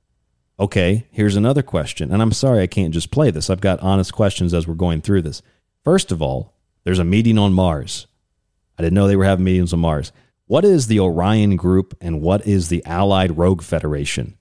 Okay, 0.59 1.07
here's 1.11 1.37
another 1.37 1.63
question. 1.63 2.13
And 2.13 2.23
I'm 2.23 2.33
sorry 2.33 2.63
I 2.63 2.67
can't 2.67 2.95
just 2.95 3.11
play 3.11 3.31
this. 3.31 3.51
I've 3.51 3.61
got 3.61 3.81
honest 3.81 4.13
questions 4.13 4.55
as 4.55 4.67
we're 4.67 4.75
going 4.75 5.03
through 5.03 5.23
this. 5.23 5.43
First 5.85 6.13
of 6.13 6.23
all, 6.23 6.55
there's 6.85 6.99
a 6.99 7.05
meeting 7.05 7.37
on 7.37 7.53
Mars. 7.53 8.07
I 8.79 8.83
didn't 8.83 8.95
know 8.95 9.07
they 9.07 9.17
were 9.17 9.25
having 9.25 9.45
meetings 9.45 9.73
on 9.73 9.81
Mars. 9.81 10.13
What 10.47 10.65
is 10.65 10.87
the 10.87 11.01
Orion 11.01 11.57
Group 11.57 11.97
and 12.01 12.21
what 12.21 12.47
is 12.47 12.69
the 12.69 12.85
Allied 12.85 13.39
Rogue 13.39 13.63
Federation? 13.63 14.37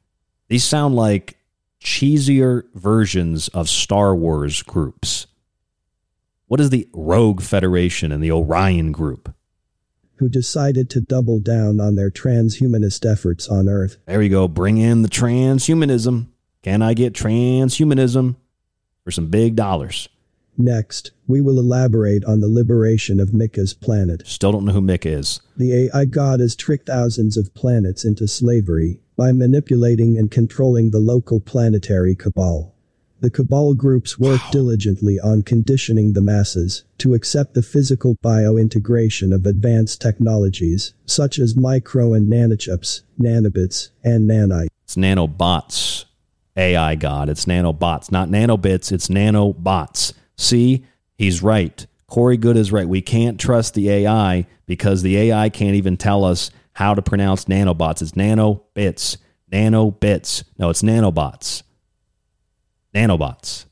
These 0.49 0.63
sound 0.63 0.95
like 0.95 1.37
cheesier 1.81 2.63
versions 2.73 3.47
of 3.49 3.69
Star 3.69 4.15
Wars 4.15 4.61
groups. 4.63 5.27
What 6.47 6.59
is 6.59 6.69
the 6.69 6.87
Rogue 6.93 7.41
Federation 7.41 8.11
and 8.11 8.23
the 8.23 8.31
Orion 8.31 8.91
Group? 8.91 9.33
Who 10.15 10.27
decided 10.27 10.89
to 10.89 11.01
double 11.01 11.39
down 11.39 11.79
on 11.79 11.95
their 11.95 12.11
transhumanist 12.11 13.09
efforts 13.09 13.47
on 13.47 13.69
Earth. 13.69 13.97
There 14.05 14.21
you 14.21 14.29
go. 14.29 14.47
Bring 14.47 14.77
in 14.77 15.01
the 15.01 15.09
transhumanism. 15.09 16.27
Can 16.61 16.81
I 16.81 16.93
get 16.93 17.13
transhumanism 17.13 18.35
for 19.03 19.11
some 19.11 19.27
big 19.27 19.55
dollars? 19.55 20.09
Next, 20.61 21.11
we 21.27 21.41
will 21.41 21.57
elaborate 21.57 22.23
on 22.25 22.39
the 22.39 22.47
liberation 22.47 23.19
of 23.19 23.33
Mika's 23.33 23.73
planet. 23.73 24.21
Still 24.27 24.51
don't 24.51 24.65
know 24.65 24.73
who 24.73 24.81
Mika 24.81 25.09
is. 25.09 25.41
The 25.57 25.89
AI 25.89 26.05
god 26.05 26.39
has 26.39 26.55
tricked 26.55 26.85
thousands 26.85 27.35
of 27.35 27.53
planets 27.55 28.05
into 28.05 28.27
slavery 28.27 28.99
by 29.17 29.31
manipulating 29.31 30.19
and 30.19 30.29
controlling 30.29 30.91
the 30.91 30.99
local 30.99 31.39
planetary 31.39 32.15
cabal. 32.15 32.75
The 33.21 33.31
cabal 33.31 33.73
groups 33.73 34.19
work 34.19 34.41
diligently 34.51 35.19
on 35.19 35.41
conditioning 35.41 36.13
the 36.13 36.21
masses 36.21 36.83
to 36.99 37.15
accept 37.15 37.55
the 37.55 37.61
physical 37.63 38.15
biointegration 38.23 39.33
of 39.33 39.45
advanced 39.45 39.99
technologies 39.99 40.93
such 41.05 41.39
as 41.39 41.55
micro 41.55 42.13
and 42.13 42.31
nanochips, 42.31 43.01
nanobits, 43.19 43.89
and 44.03 44.29
nanite. 44.29 44.67
It's 44.83 44.95
nanobots. 44.95 46.05
AI 46.55 46.95
God. 46.95 47.29
It's 47.29 47.45
nanobots, 47.45 48.11
not 48.11 48.27
nanobits. 48.27 48.91
It's 48.91 49.07
nanobots. 49.07 50.13
See, 50.37 50.85
he's 51.15 51.41
right. 51.41 51.85
Corey 52.07 52.37
Goode 52.37 52.57
is 52.57 52.71
right. 52.71 52.87
We 52.87 53.01
can't 53.01 53.39
trust 53.39 53.73
the 53.73 53.89
AI 53.89 54.45
because 54.65 55.01
the 55.01 55.17
AI 55.17 55.49
can't 55.49 55.75
even 55.75 55.97
tell 55.97 56.25
us 56.25 56.51
how 56.73 56.93
to 56.93 57.01
pronounce 57.01 57.45
nanobots. 57.45 58.01
It's 58.01 58.15
nano 58.15 58.63
nanobits, 58.75 59.17
nanobits. 59.51 60.43
No, 60.57 60.69
it's 60.69 60.81
nanobots 60.81 61.63
nanobots. 62.93 63.65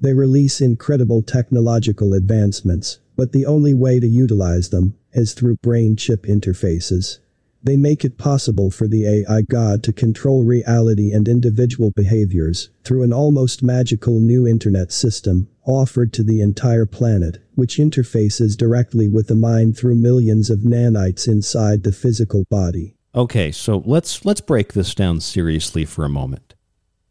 They 0.00 0.14
release 0.14 0.60
incredible 0.60 1.22
technological 1.22 2.14
advancements, 2.14 3.00
but 3.16 3.32
the 3.32 3.46
only 3.46 3.74
way 3.74 3.98
to 3.98 4.06
utilize 4.06 4.70
them 4.70 4.96
is 5.12 5.34
through 5.34 5.56
brain 5.56 5.96
chip 5.96 6.24
interfaces. 6.24 7.18
They 7.68 7.76
make 7.76 8.04
it 8.04 8.16
possible 8.16 8.70
for 8.70 8.88
the 8.88 9.06
AI 9.06 9.42
God 9.42 9.82
to 9.84 9.92
control 9.92 10.42
reality 10.42 11.12
and 11.12 11.28
individual 11.28 11.92
behaviors 11.94 12.70
through 12.82 13.02
an 13.02 13.12
almost 13.12 13.62
magical 13.62 14.18
new 14.20 14.46
internet 14.46 14.90
system 14.90 15.48
offered 15.66 16.12
to 16.14 16.22
the 16.22 16.40
entire 16.40 16.86
planet, 16.86 17.42
which 17.54 17.76
interfaces 17.76 18.56
directly 18.56 19.06
with 19.06 19.26
the 19.26 19.34
mind 19.34 19.76
through 19.76 19.96
millions 19.96 20.48
of 20.48 20.60
nanites 20.60 21.28
inside 21.28 21.82
the 21.82 21.92
physical 21.92 22.44
body. 22.48 22.96
Okay, 23.14 23.52
so 23.52 23.82
let's 23.84 24.24
let's 24.24 24.40
break 24.40 24.72
this 24.72 24.94
down 24.94 25.20
seriously 25.20 25.84
for 25.84 26.06
a 26.06 26.08
moment 26.08 26.54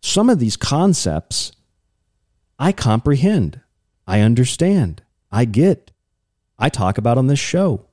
some 0.01 0.29
of 0.29 0.39
these 0.39 0.57
concepts 0.57 1.51
I 2.57 2.71
comprehend, 2.71 3.61
I 4.07 4.21
understand, 4.21 5.03
I 5.31 5.45
get, 5.45 5.91
I 6.57 6.69
talk 6.69 6.97
about 6.97 7.19
on 7.19 7.27
this 7.27 7.39
show. 7.39 7.85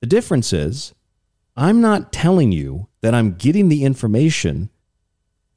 The 0.00 0.06
difference 0.06 0.52
is, 0.52 0.94
I'm 1.60 1.80
not 1.80 2.12
telling 2.12 2.52
you 2.52 2.86
that 3.02 3.16
I'm 3.16 3.34
getting 3.34 3.68
the 3.68 3.82
information 3.82 4.70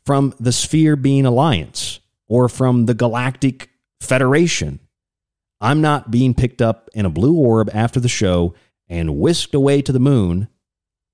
from 0.04 0.34
the 0.40 0.52
Sphere 0.52 0.96
Being 0.96 1.28
Alliance 1.28 2.00
or 2.28 2.50
from 2.50 2.88
the 2.88 2.96
Galactic 2.96 3.70
Federation. 4.00 4.80
I'm 5.62 5.80
not 5.80 6.10
being 6.10 6.34
picked 6.34 6.60
up 6.60 6.90
in 6.96 7.06
a 7.06 7.12
blue 7.12 7.36
orb 7.36 7.70
after 7.72 8.00
the 8.00 8.10
show 8.10 8.56
and 8.90 9.20
whisked 9.20 9.54
away 9.54 9.84
to 9.84 9.92
the 9.92 10.00
moon, 10.00 10.48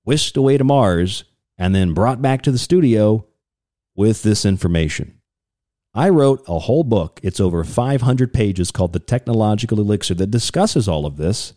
whisked 0.04 0.38
away 0.38 0.56
to 0.56 0.64
Mars, 0.64 1.24
and 1.58 1.74
then 1.74 1.92
brought 1.92 2.22
back 2.22 2.40
to 2.44 2.50
the 2.50 2.56
studio 2.56 3.26
with 3.94 4.22
this 4.22 4.46
information. 4.46 5.20
I 5.92 6.08
wrote 6.08 6.42
a 6.48 6.60
whole 6.60 6.84
book, 6.84 7.20
it's 7.22 7.40
over 7.40 7.62
500 7.62 8.32
pages, 8.32 8.70
called 8.70 8.94
The 8.94 9.00
Technological 9.00 9.80
Elixir, 9.80 10.14
that 10.14 10.30
discusses 10.30 10.88
all 10.88 11.04
of 11.04 11.18
this, 11.18 11.52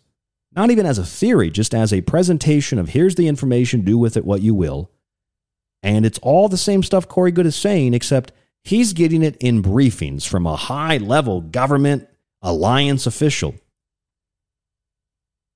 not 0.54 0.70
even 0.70 0.86
as 0.86 0.98
a 0.98 1.04
theory, 1.04 1.50
just 1.50 1.74
as 1.74 1.92
a 1.92 2.00
presentation 2.02 2.78
of 2.78 2.90
here's 2.90 3.14
the 3.14 3.28
information, 3.28 3.82
do 3.82 3.98
with 3.98 4.16
it 4.16 4.24
what 4.24 4.42
you 4.42 4.54
will. 4.54 4.90
And 5.82 6.06
it's 6.06 6.18
all 6.20 6.48
the 6.48 6.56
same 6.56 6.82
stuff 6.82 7.08
Corey 7.08 7.32
Goode 7.32 7.46
is 7.46 7.56
saying, 7.56 7.94
except 7.94 8.32
he's 8.62 8.92
getting 8.92 9.22
it 9.22 9.36
in 9.38 9.62
briefings 9.62 10.26
from 10.26 10.46
a 10.46 10.56
high 10.56 10.98
level 10.98 11.40
government 11.40 12.08
alliance 12.40 13.06
official. 13.06 13.54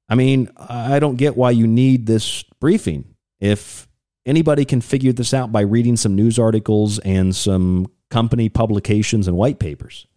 I 0.08 0.14
mean, 0.14 0.50
I 0.56 0.98
don't 0.98 1.16
get 1.16 1.36
why 1.36 1.50
you 1.50 1.66
need 1.66 2.06
this 2.06 2.44
briefing 2.60 3.16
if 3.40 3.86
Anybody 4.26 4.64
can 4.64 4.80
figure 4.80 5.12
this 5.12 5.32
out 5.32 5.52
by 5.52 5.60
reading 5.60 5.96
some 5.96 6.16
news 6.16 6.36
articles 6.36 6.98
and 6.98 7.34
some 7.34 7.86
company 8.10 8.48
publications 8.48 9.28
and 9.28 9.36
white 9.36 9.60
papers. 9.60 10.08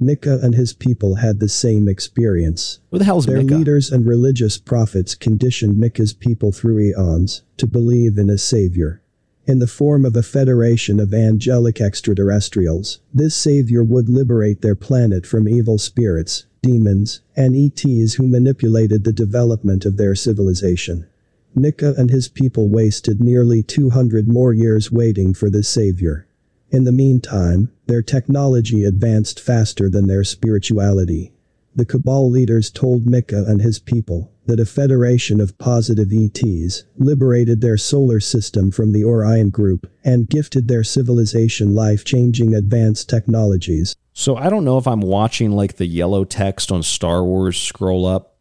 Mika 0.00 0.38
and 0.42 0.54
his 0.54 0.72
people 0.72 1.16
had 1.16 1.40
the 1.40 1.48
same 1.48 1.88
experience. 1.88 2.78
Who 2.90 2.98
the 2.98 3.04
hell's 3.04 3.26
Their 3.26 3.42
Mika? 3.42 3.56
leaders 3.56 3.90
and 3.90 4.06
religious 4.06 4.58
prophets 4.58 5.14
conditioned 5.14 5.76
Mika's 5.76 6.12
people 6.12 6.52
through 6.52 6.78
eons 6.78 7.42
to 7.56 7.66
believe 7.66 8.16
in 8.16 8.30
a 8.30 8.38
savior. 8.38 9.02
In 9.46 9.58
the 9.58 9.66
form 9.66 10.04
of 10.04 10.14
a 10.14 10.22
federation 10.22 11.00
of 11.00 11.14
angelic 11.14 11.80
extraterrestrials, 11.80 13.00
this 13.14 13.34
savior 13.34 13.82
would 13.82 14.08
liberate 14.08 14.60
their 14.60 14.74
planet 14.74 15.26
from 15.26 15.48
evil 15.48 15.78
spirits, 15.78 16.44
demons, 16.62 17.22
and 17.34 17.56
ETs 17.56 18.14
who 18.14 18.28
manipulated 18.28 19.04
the 19.04 19.12
development 19.12 19.84
of 19.84 19.96
their 19.96 20.14
civilization. 20.14 21.06
Mika 21.54 21.94
and 21.96 22.10
his 22.10 22.28
people 22.28 22.68
wasted 22.68 23.20
nearly 23.20 23.62
200 23.62 24.28
more 24.28 24.52
years 24.52 24.92
waiting 24.92 25.34
for 25.34 25.50
the 25.50 25.62
savior. 25.64 26.27
In 26.70 26.84
the 26.84 26.92
meantime, 26.92 27.72
their 27.86 28.02
technology 28.02 28.84
advanced 28.84 29.40
faster 29.40 29.88
than 29.88 30.06
their 30.06 30.24
spirituality. 30.24 31.32
The 31.74 31.86
Cabal 31.86 32.28
leaders 32.28 32.70
told 32.70 33.06
Mika 33.06 33.44
and 33.46 33.62
his 33.62 33.78
people 33.78 34.32
that 34.46 34.60
a 34.60 34.66
federation 34.66 35.40
of 35.40 35.56
positive 35.58 36.12
ETs 36.12 36.84
liberated 36.96 37.60
their 37.60 37.76
solar 37.76 38.20
system 38.20 38.70
from 38.70 38.92
the 38.92 39.04
Orion 39.04 39.50
group 39.50 39.90
and 40.04 40.28
gifted 40.28 40.68
their 40.68 40.84
civilization 40.84 41.74
life-changing 41.74 42.54
advanced 42.54 43.08
technologies. 43.08 43.94
So 44.12 44.36
I 44.36 44.50
don't 44.50 44.64
know 44.64 44.76
if 44.76 44.86
I'm 44.86 45.00
watching 45.00 45.52
like 45.52 45.76
the 45.76 45.86
yellow 45.86 46.24
text 46.24 46.72
on 46.72 46.82
Star 46.82 47.22
Wars 47.24 47.60
scroll 47.60 48.04
up 48.04 48.36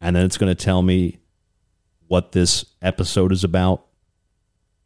and 0.00 0.16
then 0.16 0.24
it's 0.24 0.38
going 0.38 0.54
to 0.54 0.64
tell 0.64 0.82
me 0.82 1.18
what 2.08 2.32
this 2.32 2.64
episode 2.80 3.30
is 3.30 3.44
about. 3.44 3.86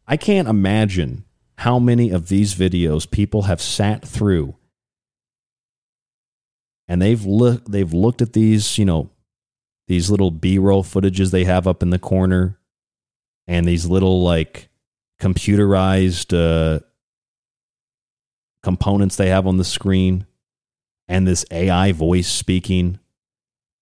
I 0.06 0.16
can't 0.16 0.48
imagine 0.48 1.24
how 1.56 1.78
many 1.78 2.10
of 2.10 2.28
these 2.28 2.54
videos 2.54 3.10
people 3.10 3.42
have 3.42 3.60
sat 3.60 4.06
through 4.06 4.56
and 6.88 7.00
they've 7.00 7.24
looked 7.24 7.70
they've 7.70 7.92
looked 7.92 8.22
at 8.22 8.32
these, 8.32 8.78
you 8.78 8.84
know, 8.84 9.10
these 9.86 10.10
little 10.10 10.30
B-roll 10.30 10.82
footages 10.82 11.30
they 11.30 11.44
have 11.44 11.66
up 11.66 11.82
in 11.82 11.90
the 11.90 11.98
corner 11.98 12.58
and 13.46 13.66
these 13.66 13.86
little 13.86 14.22
like 14.22 14.68
computerized 15.20 16.34
uh 16.34 16.80
components 18.62 19.16
they 19.16 19.28
have 19.28 19.46
on 19.46 19.58
the 19.58 19.64
screen 19.64 20.26
and 21.06 21.26
this 21.26 21.44
AI 21.50 21.92
voice 21.92 22.28
speaking 22.28 22.98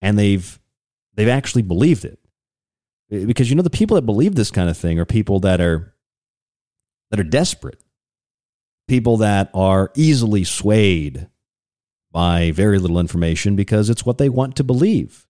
and 0.01 0.19
they've 0.19 0.59
they've 1.15 1.29
actually 1.29 1.61
believed 1.61 2.05
it. 2.05 2.19
Because 3.09 3.49
you 3.49 3.55
know 3.55 3.61
the 3.61 3.69
people 3.69 3.95
that 3.95 4.05
believe 4.05 4.35
this 4.35 4.51
kind 4.51 4.69
of 4.69 4.77
thing 4.77 4.99
are 4.99 5.05
people 5.05 5.39
that 5.41 5.61
are 5.61 5.92
that 7.13 7.19
are 7.19 7.23
desperate. 7.23 7.79
People 8.87 9.17
that 9.17 9.51
are 9.53 9.91
easily 9.93 10.43
swayed 10.43 11.27
by 12.11 12.49
very 12.49 12.79
little 12.79 12.99
information 12.99 13.55
because 13.55 13.87
it's 13.91 14.03
what 14.03 14.17
they 14.17 14.29
want 14.29 14.55
to 14.55 14.63
believe. 14.63 15.27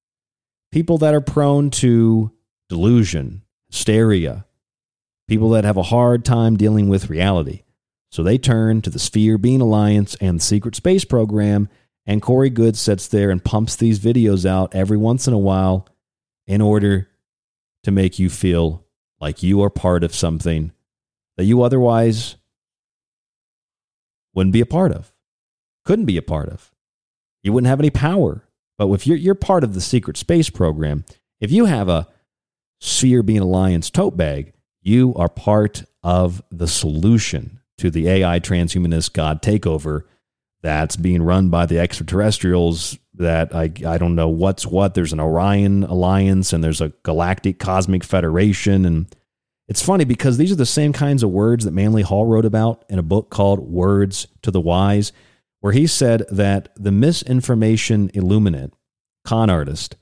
People 0.71 0.97
that 0.99 1.13
are 1.13 1.19
prone 1.19 1.69
to 1.71 2.31
delusion, 2.69 3.41
hysteria, 3.69 4.45
people 5.27 5.49
that 5.49 5.65
have 5.65 5.75
a 5.75 5.83
hard 5.83 6.23
time 6.23 6.55
dealing 6.55 6.87
with 6.87 7.09
reality. 7.09 7.63
So 8.13 8.23
they 8.23 8.37
turn 8.37 8.81
to 8.83 8.89
the 8.89 8.97
Sphere 8.97 9.37
Being 9.37 9.59
Alliance 9.59 10.15
and 10.21 10.39
the 10.39 10.43
Secret 10.43 10.75
Space 10.75 11.03
Program, 11.03 11.67
and 12.05 12.21
Corey 12.21 12.49
Goode 12.49 12.77
sits 12.77 13.09
there 13.09 13.29
and 13.29 13.43
pumps 13.43 13.75
these 13.75 13.99
videos 13.99 14.45
out 14.45 14.73
every 14.73 14.97
once 14.97 15.27
in 15.27 15.33
a 15.33 15.37
while 15.37 15.85
in 16.47 16.61
order 16.61 17.09
to 17.83 17.91
make 17.91 18.19
you 18.19 18.29
feel 18.29 18.85
like 19.19 19.43
you 19.43 19.61
are 19.61 19.69
part 19.69 20.05
of 20.05 20.15
something 20.15 20.71
that 21.37 21.45
you 21.45 21.61
otherwise 21.61 22.35
wouldn't 24.33 24.53
be 24.53 24.61
a 24.61 24.65
part 24.65 24.91
of. 24.91 25.13
couldn't 25.85 26.05
be 26.05 26.17
a 26.17 26.21
part 26.21 26.49
of. 26.49 26.71
You 27.43 27.51
wouldn't 27.53 27.69
have 27.69 27.79
any 27.79 27.89
power. 27.89 28.47
But 28.77 28.89
if 28.91 29.05
you're, 29.05 29.17
you're 29.17 29.35
part 29.35 29.63
of 29.63 29.73
the 29.73 29.81
secret 29.81 30.17
space 30.17 30.49
program, 30.49 31.05
if 31.39 31.51
you 31.51 31.65
have 31.65 31.89
a 31.89 32.07
Sphere 32.79 33.21
Being 33.21 33.41
Alliance 33.41 33.89
tote 33.89 34.17
bag, 34.17 34.53
you 34.81 35.13
are 35.15 35.29
part 35.29 35.83
of 36.03 36.41
the 36.51 36.67
solution 36.67 37.59
to 37.77 37.89
the 37.89 38.07
AI 38.07 38.39
transhumanist 38.39 39.13
God 39.13 39.41
takeover 39.41 40.03
that's 40.61 40.95
being 40.95 41.21
run 41.21 41.49
by 41.49 41.65
the 41.65 41.79
extraterrestrials 41.79 42.97
that 43.15 43.53
I, 43.53 43.71
I 43.85 43.97
don't 43.97 44.15
know 44.15 44.29
what's 44.29 44.65
what. 44.65 44.93
There's 44.93 45.13
an 45.13 45.19
Orion 45.19 45.83
Alliance 45.83 46.53
and 46.53 46.63
there's 46.63 46.81
a 46.81 46.93
Galactic 47.03 47.59
Cosmic 47.59 48.03
Federation. 48.03 48.85
And 48.85 49.13
it's 49.73 49.81
funny 49.81 50.05
because 50.05 50.37
these 50.37 50.51
are 50.51 50.55
the 50.55 50.67
same 50.67 50.93
kinds 50.93 51.23
of 51.23 51.31
words 51.31 51.65
that 51.65 51.73
Manly 51.73 52.03
Hall 52.03 52.27
wrote 52.27 52.45
about 52.45 52.85
in 52.89 52.99
a 52.99 53.01
book 53.01 53.31
called 53.31 53.59
Words 53.59 54.27
to 54.43 54.51
the 54.51 54.61
Wise, 54.61 55.11
where 55.61 55.73
he 55.73 55.87
said 55.87 56.27
that 56.29 56.69
the 56.75 56.91
misinformation 56.91 58.11
illuminate, 58.13 58.71
con 59.25 59.49
artist, 59.49 59.95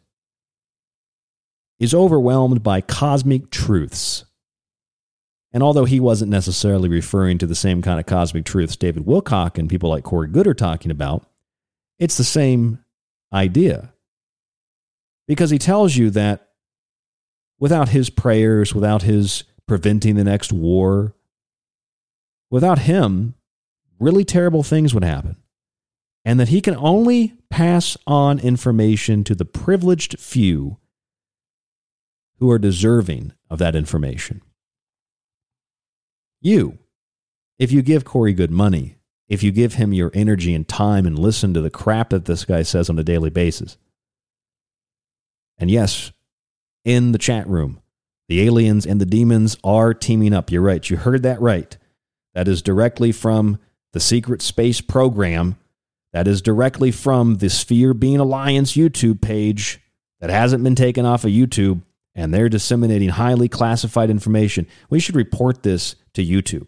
is 1.79 1.93
overwhelmed 1.93 2.61
by 2.61 2.81
cosmic 2.81 3.49
truths. 3.49 4.25
And 5.53 5.63
although 5.63 5.85
he 5.85 6.01
wasn't 6.01 6.31
necessarily 6.31 6.89
referring 6.89 7.37
to 7.37 7.47
the 7.47 7.55
same 7.55 7.81
kind 7.81 7.97
of 7.97 8.05
cosmic 8.05 8.43
truths 8.43 8.75
David 8.75 9.05
Wilcock 9.05 9.57
and 9.57 9.69
people 9.69 9.89
like 9.89 10.03
Corey 10.03 10.27
Goode 10.27 10.47
are 10.47 10.53
talking 10.53 10.91
about, 10.91 11.25
it's 11.97 12.17
the 12.17 12.25
same 12.25 12.83
idea. 13.31 13.93
Because 15.29 15.49
he 15.49 15.57
tells 15.57 15.95
you 15.95 16.09
that 16.09 16.49
without 17.57 17.87
his 17.87 18.09
prayers, 18.09 18.75
without 18.75 19.03
his 19.03 19.45
preventing 19.67 20.15
the 20.15 20.23
next 20.23 20.51
war, 20.51 21.13
without 22.49 22.79
him, 22.79 23.35
really 23.99 24.25
terrible 24.25 24.63
things 24.63 24.93
would 24.93 25.03
happen. 25.03 25.37
And 26.23 26.39
that 26.39 26.49
he 26.49 26.61
can 26.61 26.75
only 26.75 27.33
pass 27.49 27.97
on 28.05 28.39
information 28.39 29.23
to 29.23 29.33
the 29.33 29.45
privileged 29.45 30.19
few 30.19 30.77
who 32.37 32.49
are 32.51 32.59
deserving 32.59 33.33
of 33.49 33.59
that 33.59 33.75
information. 33.75 34.41
You, 36.41 36.79
if 37.59 37.71
you 37.71 37.81
give 37.81 38.05
Corey 38.05 38.33
good 38.33 38.51
money, 38.51 38.95
if 39.27 39.43
you 39.43 39.51
give 39.51 39.75
him 39.75 39.93
your 39.93 40.11
energy 40.13 40.53
and 40.53 40.67
time 40.67 41.05
and 41.05 41.17
listen 41.17 41.53
to 41.53 41.61
the 41.61 41.69
crap 41.69 42.09
that 42.09 42.25
this 42.25 42.43
guy 42.43 42.63
says 42.63 42.89
on 42.89 42.99
a 42.99 43.03
daily 43.03 43.29
basis. 43.29 43.77
And 45.57 45.71
yes, 45.71 46.11
in 46.83 47.11
the 47.11 47.17
chat 47.17 47.47
room, 47.47 47.81
the 48.31 48.43
aliens 48.43 48.85
and 48.85 49.01
the 49.01 49.05
demons 49.05 49.57
are 49.61 49.93
teaming 49.93 50.31
up. 50.31 50.49
You're 50.49 50.61
right. 50.61 50.89
You 50.89 50.95
heard 50.95 51.23
that 51.23 51.41
right. 51.41 51.77
That 52.33 52.47
is 52.47 52.61
directly 52.61 53.11
from 53.11 53.59
the 53.91 53.99
secret 53.99 54.41
space 54.41 54.79
program. 54.79 55.57
That 56.13 56.29
is 56.29 56.41
directly 56.41 56.91
from 56.91 57.35
the 57.39 57.49
Sphere 57.49 57.93
Being 57.93 58.21
Alliance 58.21 58.71
YouTube 58.71 59.19
page 59.19 59.81
that 60.21 60.29
hasn't 60.29 60.63
been 60.63 60.75
taken 60.75 61.05
off 61.05 61.25
of 61.25 61.31
YouTube. 61.31 61.81
And 62.15 62.33
they're 62.33 62.47
disseminating 62.47 63.09
highly 63.09 63.49
classified 63.49 64.09
information. 64.09 64.65
We 64.89 65.01
should 65.01 65.17
report 65.17 65.63
this 65.63 65.97
to 66.13 66.25
YouTube. 66.25 66.67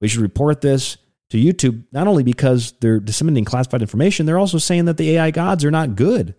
We 0.00 0.06
should 0.06 0.22
report 0.22 0.60
this 0.60 0.96
to 1.30 1.38
YouTube, 1.38 1.82
not 1.90 2.06
only 2.06 2.22
because 2.22 2.72
they're 2.80 3.00
disseminating 3.00 3.46
classified 3.46 3.82
information, 3.82 4.26
they're 4.26 4.38
also 4.38 4.58
saying 4.58 4.84
that 4.84 4.98
the 4.98 5.16
AI 5.16 5.32
gods 5.32 5.64
are 5.64 5.72
not 5.72 5.96
good. 5.96 6.36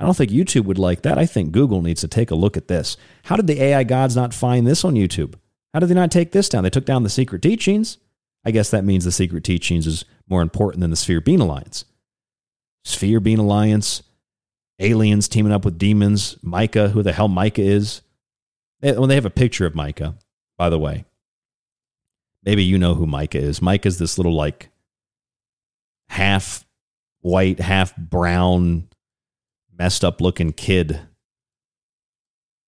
I 0.00 0.04
don't 0.04 0.16
think 0.16 0.30
YouTube 0.30 0.64
would 0.64 0.78
like 0.78 1.02
that. 1.02 1.18
I 1.18 1.26
think 1.26 1.52
Google 1.52 1.82
needs 1.82 2.00
to 2.00 2.08
take 2.08 2.30
a 2.30 2.34
look 2.34 2.56
at 2.56 2.68
this. 2.68 2.96
How 3.24 3.36
did 3.36 3.46
the 3.46 3.62
AI 3.62 3.84
gods 3.84 4.16
not 4.16 4.32
find 4.32 4.66
this 4.66 4.82
on 4.82 4.94
YouTube? 4.94 5.34
How 5.74 5.80
did 5.80 5.90
they 5.90 5.94
not 5.94 6.10
take 6.10 6.32
this 6.32 6.48
down? 6.48 6.64
They 6.64 6.70
took 6.70 6.86
down 6.86 7.02
the 7.02 7.10
secret 7.10 7.42
teachings. 7.42 7.98
I 8.42 8.50
guess 8.50 8.70
that 8.70 8.84
means 8.84 9.04
the 9.04 9.12
secret 9.12 9.44
teachings 9.44 9.86
is 9.86 10.06
more 10.26 10.40
important 10.40 10.80
than 10.80 10.90
the 10.90 10.96
Sphere 10.96 11.20
Being 11.20 11.40
Alliance. 11.40 11.84
Sphere 12.82 13.20
Being 13.20 13.38
Alliance, 13.38 14.02
aliens 14.78 15.28
teaming 15.28 15.52
up 15.52 15.66
with 15.66 15.76
demons, 15.76 16.38
Micah, 16.42 16.88
who 16.88 17.02
the 17.02 17.12
hell 17.12 17.28
Micah 17.28 17.60
is. 17.60 18.00
When 18.80 19.10
they 19.10 19.16
have 19.16 19.26
a 19.26 19.30
picture 19.30 19.66
of 19.66 19.74
Micah, 19.74 20.16
by 20.56 20.70
the 20.70 20.78
way, 20.78 21.04
maybe 22.42 22.64
you 22.64 22.78
know 22.78 22.94
who 22.94 23.06
Micah 23.06 23.38
is. 23.38 23.60
Micah 23.60 23.88
is 23.88 23.98
this 23.98 24.16
little 24.16 24.34
like 24.34 24.70
half 26.08 26.64
white, 27.20 27.60
half 27.60 27.94
brown, 27.98 28.88
messed 29.80 30.04
up 30.04 30.20
looking 30.20 30.52
kid 30.52 31.00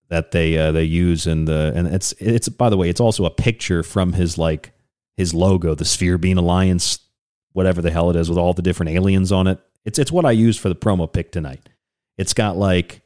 that 0.08 0.30
they 0.30 0.56
uh, 0.56 0.72
they 0.72 0.82
use 0.82 1.26
in 1.26 1.44
the 1.44 1.70
and 1.76 1.86
it's 1.86 2.12
it's 2.12 2.48
by 2.48 2.70
the 2.70 2.76
way 2.78 2.88
it's 2.88 3.02
also 3.02 3.26
a 3.26 3.30
picture 3.30 3.82
from 3.82 4.14
his 4.14 4.38
like 4.38 4.72
his 5.18 5.34
logo 5.34 5.74
the 5.74 5.84
sphere 5.84 6.16
being 6.16 6.38
alliance 6.38 7.00
whatever 7.52 7.82
the 7.82 7.90
hell 7.90 8.08
it 8.08 8.16
is 8.16 8.30
with 8.30 8.38
all 8.38 8.54
the 8.54 8.62
different 8.62 8.92
aliens 8.92 9.30
on 9.30 9.46
it. 9.46 9.58
It's 9.84 9.98
it's 9.98 10.10
what 10.10 10.24
I 10.24 10.30
used 10.30 10.58
for 10.58 10.70
the 10.70 10.74
promo 10.74 11.12
pic 11.12 11.30
tonight. 11.32 11.68
It's 12.16 12.32
got 12.32 12.56
like 12.56 13.02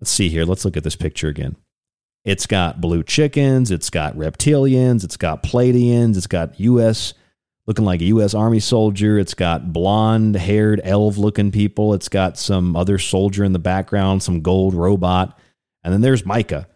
let's 0.00 0.10
see 0.10 0.30
here. 0.30 0.46
Let's 0.46 0.64
look 0.64 0.78
at 0.78 0.84
this 0.84 0.96
picture 0.96 1.28
again. 1.28 1.56
It's 2.24 2.46
got 2.46 2.80
blue 2.80 3.02
chickens, 3.02 3.70
it's 3.70 3.90
got 3.90 4.14
reptilians, 4.14 5.04
it's 5.04 5.18
got 5.18 5.42
Pleiadians, 5.42 6.16
it's 6.16 6.26
got 6.26 6.58
US 6.58 7.12
looking 7.66 7.84
like 7.84 8.00
a 8.00 8.06
US 8.06 8.34
Army 8.34 8.60
soldier, 8.60 9.18
it's 9.18 9.34
got 9.34 9.72
blonde 9.72 10.36
haired 10.36 10.80
elf 10.84 11.16
looking 11.16 11.50
people, 11.50 11.94
it's 11.94 12.08
got 12.08 12.38
some 12.38 12.76
other 12.76 12.98
soldier 12.98 13.44
in 13.44 13.52
the 13.52 13.58
background, 13.58 14.22
some 14.22 14.40
gold 14.40 14.74
robot, 14.74 15.38
and 15.82 15.92
then 15.92 16.00
there's 16.00 16.26
Micah 16.26 16.68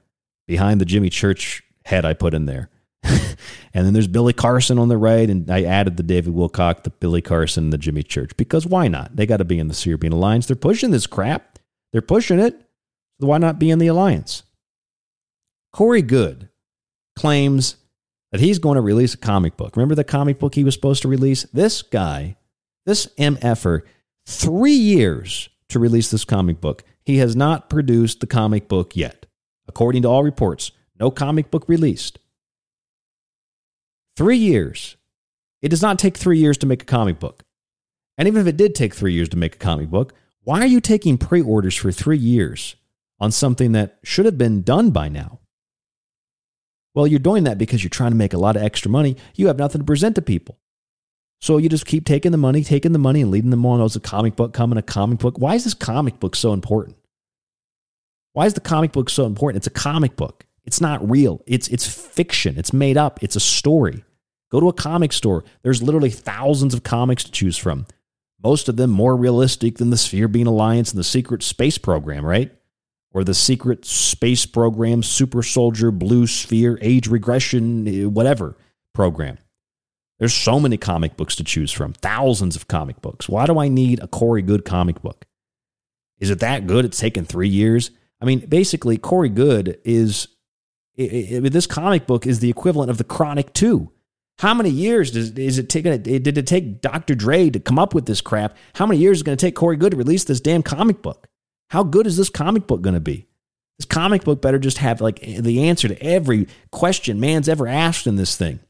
behind 0.46 0.80
the 0.80 0.86
Jimmy 0.86 1.10
Church 1.10 1.62
head 1.84 2.04
I 2.04 2.14
put 2.14 2.34
in 2.34 2.46
there. 2.46 2.70
and 3.04 3.86
then 3.86 3.92
there's 3.92 4.08
Billy 4.08 4.32
Carson 4.32 4.78
on 4.78 4.88
the 4.88 4.96
right, 4.96 5.28
and 5.28 5.50
I 5.50 5.64
added 5.64 5.96
the 5.96 6.02
David 6.02 6.34
Wilcock, 6.34 6.82
the 6.82 6.90
Billy 6.90 7.22
Carson, 7.22 7.70
the 7.70 7.78
Jimmy 7.78 8.02
Church, 8.02 8.36
because 8.36 8.66
why 8.66 8.88
not? 8.88 9.14
They 9.16 9.26
got 9.26 9.38
to 9.38 9.44
be 9.44 9.58
in 9.58 9.68
the 9.68 9.96
Being 9.98 10.12
Alliance. 10.12 10.46
They're 10.46 10.56
pushing 10.56 10.90
this 10.90 11.06
crap. 11.06 11.58
They're 11.92 12.02
pushing 12.02 12.38
it. 12.38 12.60
Why 13.18 13.38
not 13.38 13.58
be 13.58 13.70
in 13.70 13.78
the 13.78 13.86
alliance? 13.88 14.42
Corey 15.72 16.02
Goode 16.02 16.48
claims 17.16 17.76
that 18.32 18.40
he's 18.40 18.58
going 18.58 18.76
to 18.76 18.80
release 18.80 19.14
a 19.14 19.18
comic 19.18 19.56
book. 19.56 19.76
Remember 19.76 19.94
the 19.94 20.04
comic 20.04 20.38
book 20.38 20.54
he 20.54 20.64
was 20.64 20.74
supposed 20.74 21.02
to 21.02 21.08
release? 21.08 21.44
This 21.52 21.82
guy, 21.82 22.36
this 22.86 23.06
MFer, 23.18 23.82
three 24.26 24.72
years 24.72 25.48
to 25.68 25.78
release 25.78 26.10
this 26.10 26.24
comic 26.24 26.60
book. 26.60 26.84
He 27.04 27.18
has 27.18 27.34
not 27.34 27.70
produced 27.70 28.20
the 28.20 28.26
comic 28.26 28.68
book 28.68 28.96
yet. 28.96 29.26
According 29.66 30.02
to 30.02 30.08
all 30.08 30.22
reports, 30.22 30.72
no 30.98 31.10
comic 31.10 31.50
book 31.50 31.68
released. 31.68 32.18
Three 34.16 34.36
years. 34.36 34.96
It 35.62 35.68
does 35.68 35.82
not 35.82 35.98
take 35.98 36.16
three 36.16 36.38
years 36.38 36.58
to 36.58 36.66
make 36.66 36.82
a 36.82 36.86
comic 36.86 37.18
book. 37.18 37.44
And 38.16 38.26
even 38.26 38.40
if 38.40 38.46
it 38.46 38.56
did 38.56 38.74
take 38.74 38.94
three 38.94 39.12
years 39.12 39.28
to 39.30 39.36
make 39.36 39.54
a 39.54 39.58
comic 39.58 39.90
book, 39.90 40.12
why 40.42 40.60
are 40.60 40.66
you 40.66 40.80
taking 40.80 41.18
pre 41.18 41.40
orders 41.40 41.76
for 41.76 41.92
three 41.92 42.18
years 42.18 42.76
on 43.20 43.30
something 43.30 43.72
that 43.72 43.98
should 44.02 44.24
have 44.24 44.38
been 44.38 44.62
done 44.62 44.90
by 44.90 45.08
now? 45.08 45.40
Well, 46.98 47.06
you're 47.06 47.20
doing 47.20 47.44
that 47.44 47.58
because 47.58 47.84
you're 47.84 47.90
trying 47.90 48.10
to 48.10 48.16
make 48.16 48.32
a 48.32 48.38
lot 48.38 48.56
of 48.56 48.62
extra 48.62 48.90
money. 48.90 49.16
You 49.36 49.46
have 49.46 49.56
nothing 49.56 49.80
to 49.80 49.84
present 49.84 50.16
to 50.16 50.20
people. 50.20 50.58
So 51.40 51.56
you 51.56 51.68
just 51.68 51.86
keep 51.86 52.04
taking 52.04 52.32
the 52.32 52.38
money, 52.38 52.64
taking 52.64 52.90
the 52.90 52.98
money, 52.98 53.22
and 53.22 53.30
leading 53.30 53.50
them 53.50 53.64
on. 53.64 53.80
Oh, 53.80 53.84
it's 53.84 53.94
a 53.94 54.00
comic 54.00 54.34
book 54.34 54.52
coming, 54.52 54.78
a 54.78 54.82
comic 54.82 55.20
book. 55.20 55.38
Why 55.38 55.54
is 55.54 55.62
this 55.62 55.74
comic 55.74 56.18
book 56.18 56.34
so 56.34 56.52
important? 56.52 56.96
Why 58.32 58.46
is 58.46 58.54
the 58.54 58.60
comic 58.60 58.90
book 58.90 59.10
so 59.10 59.26
important? 59.26 59.58
It's 59.58 59.68
a 59.68 59.80
comic 59.80 60.16
book. 60.16 60.44
It's 60.64 60.80
not 60.80 61.08
real. 61.08 61.40
It's 61.46 61.68
it's 61.68 61.86
fiction. 61.86 62.58
It's 62.58 62.72
made 62.72 62.96
up. 62.96 63.22
It's 63.22 63.36
a 63.36 63.40
story. 63.40 64.02
Go 64.50 64.58
to 64.58 64.68
a 64.68 64.72
comic 64.72 65.12
store. 65.12 65.44
There's 65.62 65.80
literally 65.80 66.10
thousands 66.10 66.74
of 66.74 66.82
comics 66.82 67.22
to 67.22 67.30
choose 67.30 67.56
from. 67.56 67.86
Most 68.42 68.68
of 68.68 68.76
them 68.76 68.90
more 68.90 69.14
realistic 69.14 69.76
than 69.78 69.90
the 69.90 69.96
Sphere 69.96 70.26
Being 70.26 70.48
Alliance 70.48 70.90
and 70.90 70.98
the 70.98 71.04
Secret 71.04 71.44
Space 71.44 71.78
Program, 71.78 72.26
right? 72.26 72.57
Or 73.12 73.24
the 73.24 73.34
secret 73.34 73.84
space 73.84 74.44
program, 74.44 75.02
super 75.02 75.42
soldier, 75.42 75.90
blue 75.90 76.26
sphere, 76.26 76.78
age 76.82 77.08
regression, 77.08 77.88
eh, 77.88 78.04
whatever 78.04 78.56
program. 78.94 79.38
There's 80.18 80.34
so 80.34 80.58
many 80.58 80.76
comic 80.76 81.16
books 81.16 81.36
to 81.36 81.44
choose 81.44 81.72
from, 81.72 81.92
thousands 81.92 82.56
of 82.56 82.68
comic 82.68 83.00
books. 83.00 83.28
Why 83.28 83.46
do 83.46 83.58
I 83.58 83.68
need 83.68 84.00
a 84.00 84.08
Corey 84.08 84.42
Goode 84.42 84.64
comic 84.64 85.00
book? 85.00 85.24
Is 86.18 86.30
it 86.30 86.40
that 86.40 86.66
good? 86.66 86.84
It's 86.84 86.98
taken 86.98 87.24
three 87.24 87.48
years. 87.48 87.92
I 88.20 88.24
mean, 88.24 88.40
basically, 88.40 88.98
Corey 88.98 89.28
Goode 89.28 89.78
is 89.84 90.28
it, 90.96 91.44
it, 91.44 91.52
this 91.52 91.68
comic 91.68 92.06
book 92.06 92.26
is 92.26 92.40
the 92.40 92.50
equivalent 92.50 92.90
of 92.90 92.98
the 92.98 93.04
Chronic 93.04 93.52
2. 93.54 93.90
How 94.40 94.54
many 94.54 94.70
years 94.70 95.12
does 95.12 95.30
is 95.32 95.58
it 95.58 95.68
taking? 95.68 96.00
Did 96.02 96.38
it 96.38 96.46
take 96.46 96.80
Dr. 96.80 97.14
Dre 97.14 97.50
to 97.50 97.60
come 97.60 97.78
up 97.78 97.94
with 97.94 98.06
this 98.06 98.20
crap? 98.20 98.56
How 98.74 98.86
many 98.86 99.00
years 99.00 99.18
is 99.18 99.22
it 99.22 99.24
going 99.24 99.38
to 99.38 99.46
take 99.46 99.56
Corey 99.56 99.76
Goode 99.76 99.92
to 99.92 99.96
release 99.96 100.24
this 100.24 100.40
damn 100.40 100.62
comic 100.62 101.02
book? 101.02 101.28
How 101.70 101.82
good 101.82 102.06
is 102.06 102.16
this 102.16 102.30
comic 102.30 102.66
book 102.66 102.82
going 102.82 102.94
to 102.94 103.00
be? 103.00 103.26
This 103.78 103.86
comic 103.86 104.24
book 104.24 104.42
better 104.42 104.58
just 104.58 104.78
have 104.78 105.00
like 105.00 105.20
eh, 105.22 105.40
the 105.40 105.68
answer 105.68 105.88
to 105.88 106.02
every 106.02 106.48
question 106.72 107.20
man's 107.20 107.48
ever 107.48 107.66
asked 107.66 108.06
in 108.06 108.16
this 108.16 108.36
thing. 108.36 108.60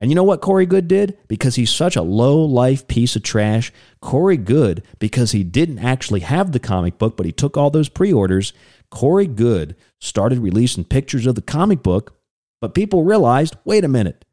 And 0.00 0.10
you 0.10 0.16
know 0.16 0.24
what 0.24 0.40
Corey 0.40 0.66
Goode 0.66 0.88
did? 0.88 1.16
Because 1.28 1.54
he's 1.54 1.70
such 1.70 1.94
a 1.94 2.02
low 2.02 2.44
life 2.44 2.88
piece 2.88 3.14
of 3.14 3.22
trash. 3.22 3.72
Corey 4.00 4.36
Goode, 4.36 4.82
because 4.98 5.30
he 5.30 5.44
didn't 5.44 5.78
actually 5.78 6.20
have 6.20 6.50
the 6.50 6.58
comic 6.58 6.98
book, 6.98 7.16
but 7.16 7.24
he 7.24 7.30
took 7.30 7.56
all 7.56 7.70
those 7.70 7.88
pre 7.88 8.12
orders, 8.12 8.52
Corey 8.90 9.28
Goode 9.28 9.76
started 10.00 10.40
releasing 10.40 10.84
pictures 10.84 11.24
of 11.24 11.36
the 11.36 11.40
comic 11.40 11.84
book, 11.84 12.18
but 12.60 12.74
people 12.74 13.04
realized 13.04 13.56
wait 13.64 13.84
a 13.84 13.88
minute, 13.88 14.24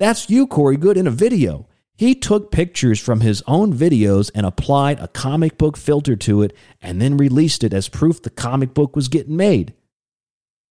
that's 0.00 0.28
you, 0.28 0.48
Corey 0.48 0.76
Goode, 0.76 0.96
in 0.96 1.06
a 1.06 1.12
video. 1.12 1.68
He 2.00 2.14
took 2.14 2.50
pictures 2.50 2.98
from 2.98 3.20
his 3.20 3.42
own 3.46 3.74
videos 3.74 4.30
and 4.34 4.46
applied 4.46 4.98
a 5.00 5.08
comic 5.08 5.58
book 5.58 5.76
filter 5.76 6.16
to 6.16 6.40
it 6.40 6.56
and 6.80 6.98
then 6.98 7.18
released 7.18 7.62
it 7.62 7.74
as 7.74 7.90
proof 7.90 8.22
the 8.22 8.30
comic 8.30 8.72
book 8.72 8.96
was 8.96 9.08
getting 9.08 9.36
made. 9.36 9.74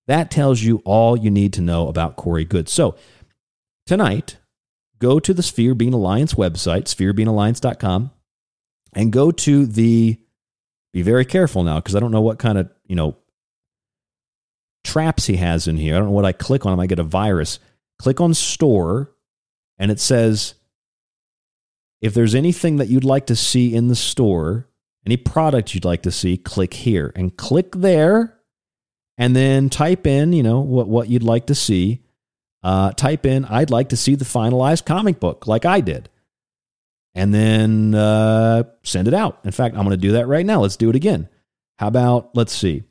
That 0.07 0.31
tells 0.31 0.63
you 0.63 0.81
all 0.85 1.15
you 1.15 1.29
need 1.29 1.53
to 1.53 1.61
know 1.61 1.87
about 1.87 2.15
Corey 2.15 2.45
Goode. 2.45 2.67
So, 2.67 2.95
tonight, 3.85 4.37
go 4.97 5.19
to 5.19 5.31
the 5.31 5.43
Sphere 5.43 5.75
Being 5.75 5.93
Alliance 5.93 6.33
website, 6.33 6.85
spherebeingalliance.com, 6.85 8.09
and 8.93 9.13
go 9.13 9.29
to 9.29 9.67
the 9.67 10.17
be 10.93 11.03
very 11.03 11.25
careful 11.25 11.61
now 11.61 11.75
because 11.75 11.95
I 11.95 11.99
don't 11.99 12.11
know 12.11 12.21
what 12.21 12.39
kind 12.39 12.57
of, 12.57 12.71
you 12.87 12.95
know, 12.95 13.15
traps 14.83 15.27
he 15.27 15.35
has 15.35 15.67
in 15.67 15.77
here. 15.77 15.93
I 15.93 15.99
don't 15.99 16.07
know 16.07 16.13
what 16.13 16.25
I 16.25 16.31
click 16.31 16.65
on. 16.65 16.73
I 16.73 16.75
might 16.75 16.89
get 16.89 16.97
a 16.97 17.03
virus. 17.03 17.59
Click 17.99 18.19
on 18.19 18.33
store, 18.33 19.11
and 19.77 19.91
it 19.91 19.99
says 19.99 20.55
if 22.01 22.13
there's 22.13 22.35
anything 22.35 22.77
that 22.77 22.87
you'd 22.87 23.03
like 23.03 23.25
to 23.27 23.35
see 23.35 23.73
in 23.73 23.87
the 23.87 23.95
store, 23.95 24.67
any 25.05 25.17
product 25.17 25.73
you'd 25.73 25.85
like 25.85 26.03
to 26.03 26.11
see, 26.11 26.37
click 26.37 26.73
here 26.73 27.11
and 27.15 27.35
click 27.35 27.71
there 27.73 28.37
and 29.17 29.35
then 29.35 29.69
type 29.69 30.07
in, 30.07 30.31
you 30.33 30.43
know, 30.43 30.61
what, 30.61 30.87
what 30.87 31.09
you'd 31.09 31.23
like 31.23 31.47
to 31.47 31.55
see. 31.55 32.01
Uh, 32.63 32.91
type 32.91 33.25
in, 33.25 33.45
I'd 33.45 33.69
like 33.69 33.89
to 33.89 33.97
see 33.97 34.15
the 34.15 34.25
finalized 34.25 34.85
comic 34.85 35.19
book 35.19 35.47
like 35.47 35.65
I 35.65 35.81
did. 35.81 36.09
And 37.15 37.33
then 37.33 37.95
uh, 37.95 38.63
send 38.83 39.07
it 39.07 39.13
out. 39.13 39.39
In 39.43 39.51
fact, 39.51 39.75
I'm 39.75 39.83
going 39.83 39.91
to 39.91 39.97
do 39.97 40.13
that 40.13 40.27
right 40.27 40.45
now. 40.45 40.61
Let's 40.61 40.77
do 40.77 40.89
it 40.89 40.95
again. 40.95 41.27
How 41.77 41.87
about, 41.87 42.31
let's 42.35 42.53
see. 42.53 42.83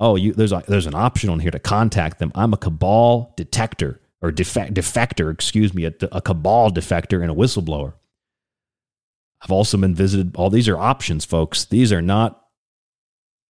Oh, 0.00 0.16
you, 0.16 0.32
there's, 0.32 0.52
a, 0.52 0.62
there's 0.68 0.86
an 0.86 0.94
option 0.94 1.28
on 1.30 1.40
here 1.40 1.50
to 1.50 1.58
contact 1.58 2.18
them. 2.18 2.32
I'm 2.34 2.52
a 2.52 2.56
cabal 2.56 3.32
detector 3.36 4.00
or 4.22 4.32
defect, 4.32 4.74
defector, 4.74 5.32
excuse 5.32 5.74
me, 5.74 5.84
a, 5.84 5.92
a 6.12 6.20
cabal 6.20 6.70
defector 6.70 7.20
and 7.22 7.30
a 7.30 7.34
whistleblower. 7.34 7.94
I've 9.42 9.52
also 9.52 9.76
been 9.76 9.94
visited. 9.94 10.34
All 10.36 10.48
these 10.48 10.68
are 10.68 10.78
options, 10.78 11.24
folks. 11.24 11.66
These 11.66 11.92
are 11.92 12.00
not. 12.00 12.40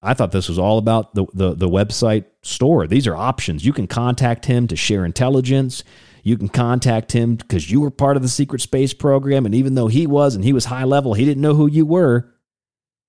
I 0.03 0.13
thought 0.13 0.33
this 0.33 0.49
was 0.49 0.59
all 0.59 0.77
about 0.77 1.15
the, 1.15 1.25
the, 1.33 1.55
the 1.55 1.69
website 1.69 2.27
store. 2.43 2.87
These 2.87 3.07
are 3.07 3.17
options. 3.17 3.65
You 3.65 3.73
can 3.73 3.87
contact 3.87 4.47
him 4.47 4.67
to 4.67 4.77
share 4.77 5.05
intelligence. 5.05 5.83
You 6.23 6.37
can 6.37 6.49
contact 6.49 7.13
him 7.13 7.37
because 7.37 7.71
you 7.71 7.81
were 7.81 7.91
part 7.91 8.17
of 8.17 8.23
the 8.23 8.29
secret 8.29 8.61
space 8.61 8.93
program. 8.93 9.47
And 9.47 9.55
even 9.55 9.77
though 9.77 9.87
he 9.87 10.07
was 10.07 10.35
and 10.35 10.45
he 10.45 10.53
was 10.53 10.67
high 10.67 10.85
level, 10.85 11.15
he 11.15 11.25
didn't 11.25 11.43
know 11.43 11.55
who 11.55 11.69
you 11.69 11.87
were. 11.87 12.35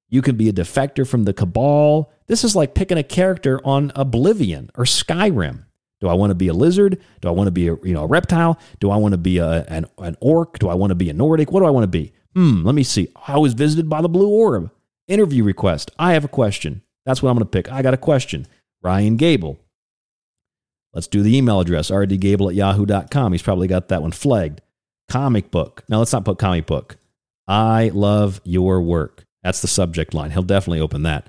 You 0.07 0.21
can 0.21 0.37
be 0.37 0.47
a 0.47 0.53
defector 0.53 1.07
from 1.07 1.23
the 1.23 1.33
cabal. 1.33 2.11
This 2.27 2.43
is 2.43 2.55
like 2.55 2.75
picking 2.75 2.97
a 2.97 3.03
character 3.03 3.59
on 3.65 3.91
Oblivion 3.95 4.69
or 4.75 4.85
Skyrim. 4.85 5.64
Do 6.05 6.09
I 6.09 6.13
want 6.13 6.29
to 6.29 6.35
be 6.35 6.49
a 6.49 6.53
lizard? 6.53 7.01
Do 7.21 7.29
I 7.29 7.31
want 7.31 7.47
to 7.47 7.51
be 7.51 7.67
a 7.67 7.77
you 7.81 7.95
know 7.95 8.03
a 8.03 8.07
reptile? 8.07 8.59
Do 8.79 8.91
I 8.91 8.95
want 8.95 9.13
to 9.13 9.17
be 9.17 9.39
a, 9.39 9.65
an, 9.67 9.87
an 9.97 10.15
orc? 10.21 10.59
Do 10.59 10.69
I 10.69 10.75
want 10.75 10.91
to 10.91 10.95
be 10.95 11.09
a 11.09 11.13
Nordic? 11.13 11.51
What 11.51 11.61
do 11.61 11.65
I 11.65 11.71
want 11.71 11.83
to 11.83 11.87
be? 11.87 12.13
Hmm, 12.35 12.63
let 12.63 12.75
me 12.75 12.83
see. 12.83 13.07
I 13.27 13.39
was 13.39 13.55
visited 13.55 13.89
by 13.89 14.03
the 14.03 14.07
Blue 14.07 14.29
Orb. 14.29 14.69
Interview 15.07 15.43
request. 15.43 15.89
I 15.97 16.13
have 16.13 16.23
a 16.23 16.27
question. 16.27 16.83
That's 17.07 17.23
what 17.23 17.31
I'm 17.31 17.37
going 17.37 17.47
to 17.47 17.49
pick. 17.49 17.71
I 17.71 17.81
got 17.81 17.95
a 17.95 17.97
question. 17.97 18.45
Ryan 18.83 19.15
Gable. 19.17 19.57
Let's 20.93 21.07
do 21.07 21.23
the 21.23 21.35
email 21.35 21.59
address, 21.59 21.89
rdgable 21.89 22.49
at 22.49 22.55
yahoo.com. 22.55 23.31
He's 23.31 23.41
probably 23.41 23.67
got 23.67 23.87
that 23.87 24.03
one 24.03 24.11
flagged. 24.11 24.61
Comic 25.09 25.49
book. 25.49 25.83
Now, 25.89 25.97
let's 25.97 26.13
not 26.13 26.23
put 26.23 26.37
comic 26.37 26.67
book. 26.67 26.97
I 27.47 27.89
love 27.95 28.41
your 28.43 28.79
work. 28.79 29.25
That's 29.41 29.63
the 29.63 29.67
subject 29.67 30.13
line. 30.13 30.29
He'll 30.29 30.43
definitely 30.43 30.81
open 30.81 31.01
that. 31.01 31.27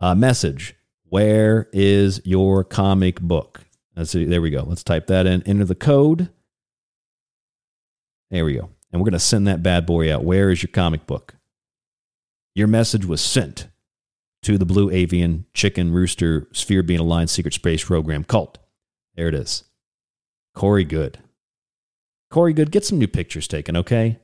Uh, 0.00 0.14
message. 0.14 0.76
Where 1.10 1.68
is 1.74 2.22
your 2.24 2.64
comic 2.64 3.20
book? 3.20 3.63
Let's 3.96 4.10
see. 4.10 4.24
There 4.24 4.42
we 4.42 4.50
go. 4.50 4.64
Let's 4.66 4.82
type 4.82 5.06
that 5.06 5.26
in. 5.26 5.42
Enter 5.42 5.64
the 5.64 5.74
code. 5.74 6.30
There 8.30 8.44
we 8.44 8.54
go. 8.54 8.70
And 8.90 9.00
we're 9.00 9.06
going 9.06 9.12
to 9.12 9.20
send 9.20 9.46
that 9.46 9.62
bad 9.62 9.86
boy 9.86 10.12
out. 10.12 10.24
Where 10.24 10.50
is 10.50 10.62
your 10.62 10.70
comic 10.72 11.06
book? 11.06 11.36
Your 12.54 12.66
message 12.66 13.04
was 13.04 13.20
sent 13.20 13.68
to 14.42 14.58
the 14.58 14.66
Blue 14.66 14.90
Avian 14.90 15.46
Chicken 15.54 15.92
Rooster 15.92 16.48
Sphere 16.52 16.82
Being 16.82 17.00
Aligned 17.00 17.30
Secret 17.30 17.54
Space 17.54 17.84
Program 17.84 18.24
cult. 18.24 18.58
There 19.16 19.28
it 19.28 19.34
is. 19.34 19.64
Corey 20.54 20.84
Goode. 20.84 21.18
Corey 22.30 22.52
Goode, 22.52 22.70
get 22.70 22.84
some 22.84 22.98
new 22.98 23.08
pictures 23.08 23.48
taken, 23.48 23.76
okay? 23.76 24.18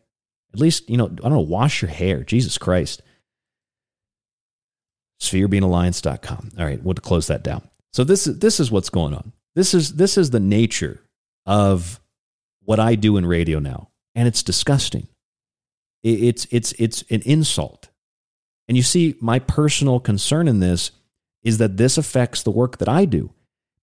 At 0.52 0.60
least, 0.60 0.88
you 0.90 0.96
know, 0.96 1.06
I 1.06 1.08
don't 1.08 1.32
know, 1.32 1.40
wash 1.40 1.82
your 1.82 1.90
hair. 1.90 2.22
Jesus 2.22 2.58
Christ. 2.58 3.02
SphereBeingAlliance.com. 5.20 6.50
All 6.58 6.64
right, 6.64 6.82
we'll 6.82 6.94
close 6.94 7.26
that 7.28 7.44
down. 7.44 7.68
So 7.92 8.04
this 8.04 8.26
is 8.26 8.38
this 8.38 8.60
is 8.60 8.70
what's 8.70 8.88
going 8.88 9.14
on. 9.14 9.32
This 9.54 9.74
is 9.74 9.94
this 9.94 10.16
is 10.16 10.30
the 10.30 10.40
nature 10.40 11.02
of 11.46 12.00
what 12.62 12.80
I 12.80 12.94
do 12.94 13.16
in 13.16 13.26
radio 13.26 13.58
now, 13.58 13.90
and 14.14 14.28
it's 14.28 14.42
disgusting. 14.42 15.08
It's 16.02 16.46
it's 16.50 16.72
it's 16.78 17.02
an 17.10 17.22
insult. 17.24 17.88
And 18.68 18.76
you 18.76 18.82
see, 18.82 19.16
my 19.20 19.40
personal 19.40 19.98
concern 19.98 20.46
in 20.46 20.60
this 20.60 20.92
is 21.42 21.58
that 21.58 21.76
this 21.76 21.98
affects 21.98 22.42
the 22.42 22.52
work 22.52 22.78
that 22.78 22.88
I 22.88 23.04
do. 23.04 23.32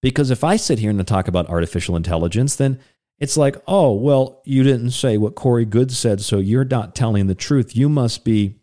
Because 0.02 0.32
if 0.32 0.44
I 0.44 0.56
sit 0.56 0.80
here 0.80 0.90
and 0.90 1.08
talk 1.08 1.28
about 1.28 1.50
artificial 1.50 1.96
intelligence, 1.96 2.56
then 2.56 2.80
it's 3.20 3.36
like, 3.36 3.58
oh, 3.68 3.92
well, 3.94 4.42
you 4.46 4.64
didn't 4.64 4.92
say 4.92 5.18
what 5.18 5.36
Corey 5.36 5.66
Goode 5.66 5.92
said, 5.92 6.22
so 6.22 6.38
you're 6.38 6.64
not 6.64 6.96
telling 6.96 7.28
the 7.28 7.36
truth. 7.36 7.76
You 7.76 7.90
must 7.90 8.24
be 8.24 8.60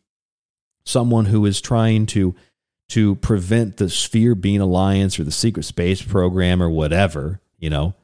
someone 0.87 1.27
who 1.27 1.45
is 1.45 1.61
trying 1.61 2.07
to 2.07 2.35
to 2.91 3.15
prevent 3.17 3.77
the 3.77 3.89
Sphere 3.89 4.35
Being 4.35 4.61
Alliance 4.61 5.19
or 5.19 5.25
the 5.25 5.31
Secret 5.31 5.65
Space 5.65 6.03
Program 6.03 6.63
or 6.63 6.69
whatever, 6.69 7.41
you 7.59 7.71
know, 7.71 7.95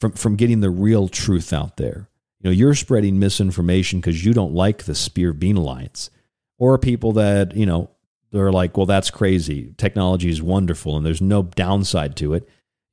from, 0.00 0.12
from 0.12 0.36
getting 0.36 0.60
the 0.60 0.70
real 0.70 1.08
truth 1.08 1.52
out 1.52 1.76
there. 1.76 2.08
You 2.40 2.50
know, 2.50 2.54
you're 2.54 2.74
spreading 2.74 3.18
misinformation 3.18 4.00
because 4.00 4.24
you 4.24 4.32
don't 4.32 4.54
like 4.54 4.84
the 4.84 4.94
Sphere 4.94 5.32
Being 5.32 5.56
Alliance. 5.56 6.10
Or 6.58 6.78
people 6.78 7.12
that, 7.12 7.56
you 7.56 7.66
know, 7.66 7.90
they're 8.30 8.52
like, 8.52 8.76
well, 8.76 8.86
that's 8.86 9.10
crazy. 9.10 9.74
Technology 9.76 10.28
is 10.28 10.42
wonderful 10.42 10.96
and 10.96 11.04
there's 11.04 11.22
no 11.22 11.42
downside 11.42 12.16
to 12.16 12.34
it. 12.34 12.48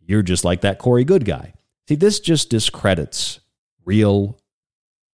You're 0.05 0.21
just 0.21 0.45
like 0.45 0.61
that 0.61 0.79
Corey 0.79 1.03
Goode 1.03 1.25
guy. 1.25 1.53
See, 1.87 1.95
this 1.95 2.19
just 2.19 2.49
discredits 2.49 3.39
real, 3.85 4.39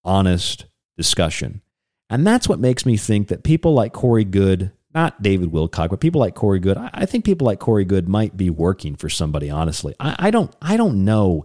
honest 0.04 0.66
discussion. 0.96 1.62
And 2.08 2.26
that's 2.26 2.48
what 2.48 2.58
makes 2.58 2.84
me 2.84 2.96
think 2.96 3.28
that 3.28 3.44
people 3.44 3.72
like 3.72 3.92
Corey 3.92 4.24
Goode 4.24 4.72
not 4.94 5.22
David 5.22 5.52
Wilcock, 5.52 5.90
but 5.90 6.00
people 6.00 6.20
like 6.20 6.34
Corey 6.34 6.58
Goode. 6.58 6.76
I, 6.76 6.90
I, 6.92 7.06
think 7.06 7.24
people 7.24 7.46
like 7.46 7.60
Corey 7.60 7.84
Goode 7.84 8.08
might 8.08 8.36
be 8.36 8.50
working 8.50 8.96
for 8.96 9.08
somebody. 9.08 9.48
Honestly, 9.48 9.94
I, 10.00 10.16
I 10.18 10.30
don't. 10.30 10.54
I 10.60 10.76
don't 10.76 11.04
know 11.04 11.44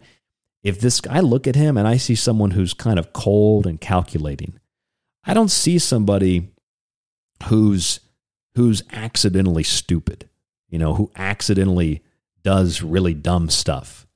if 0.64 0.80
this. 0.80 1.02
I 1.10 1.20
look 1.20 1.48
at 1.48 1.56
him 1.56 1.78
and 1.78 1.88
I 1.88 1.98
see 1.98 2.16
someone 2.16 2.52
who's 2.52 2.74
kind 2.74 2.98
of 2.98 3.14
cold 3.14 3.68
and 3.68 3.80
calculating. 3.80 4.60
I 5.24 5.34
don't 5.34 5.52
see 5.52 5.78
somebody 5.78 6.54
who's 7.44 8.00
who's 8.56 8.84
accidentally 8.92 9.64
stupid. 9.64 10.30
You 10.70 10.80
know, 10.80 10.96
who 10.96 11.12
accidentally 11.16 12.04
does 12.44 12.82
really 12.82 13.14
dumb 13.14 13.50
stuff. 13.50 14.08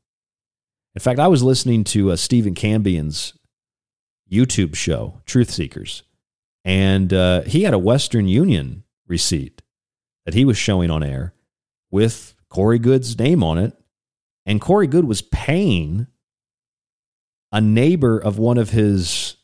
In 0.95 1.01
fact, 1.01 1.19
I 1.19 1.27
was 1.27 1.43
listening 1.43 1.83
to 1.85 2.11
uh, 2.11 2.15
Stephen 2.15 2.55
Cambian's 2.55 3.33
YouTube 4.29 4.75
show, 4.75 5.21
Truth 5.25 5.51
Seekers, 5.51 6.03
and 6.65 7.13
uh, 7.13 7.41
he 7.43 7.63
had 7.63 7.73
a 7.73 7.79
Western 7.79 8.27
Union 8.27 8.83
receipt 9.09 9.61
that 10.25 10.33
he 10.33 10.45
was 10.45 10.57
showing 10.57 10.89
on 10.89 11.03
air 11.03 11.33
with 11.91 12.35
Corey 12.49 12.79
Goode's 12.79 13.17
name 13.17 13.43
on 13.43 13.57
it. 13.57 13.73
And 14.45 14.61
Corey 14.61 14.87
Goode 14.87 15.05
was 15.05 15.21
paying 15.21 16.07
a 17.51 17.59
neighbor 17.59 18.17
of 18.17 18.37
one 18.37 18.57
of 18.57 18.69
his 18.69 19.35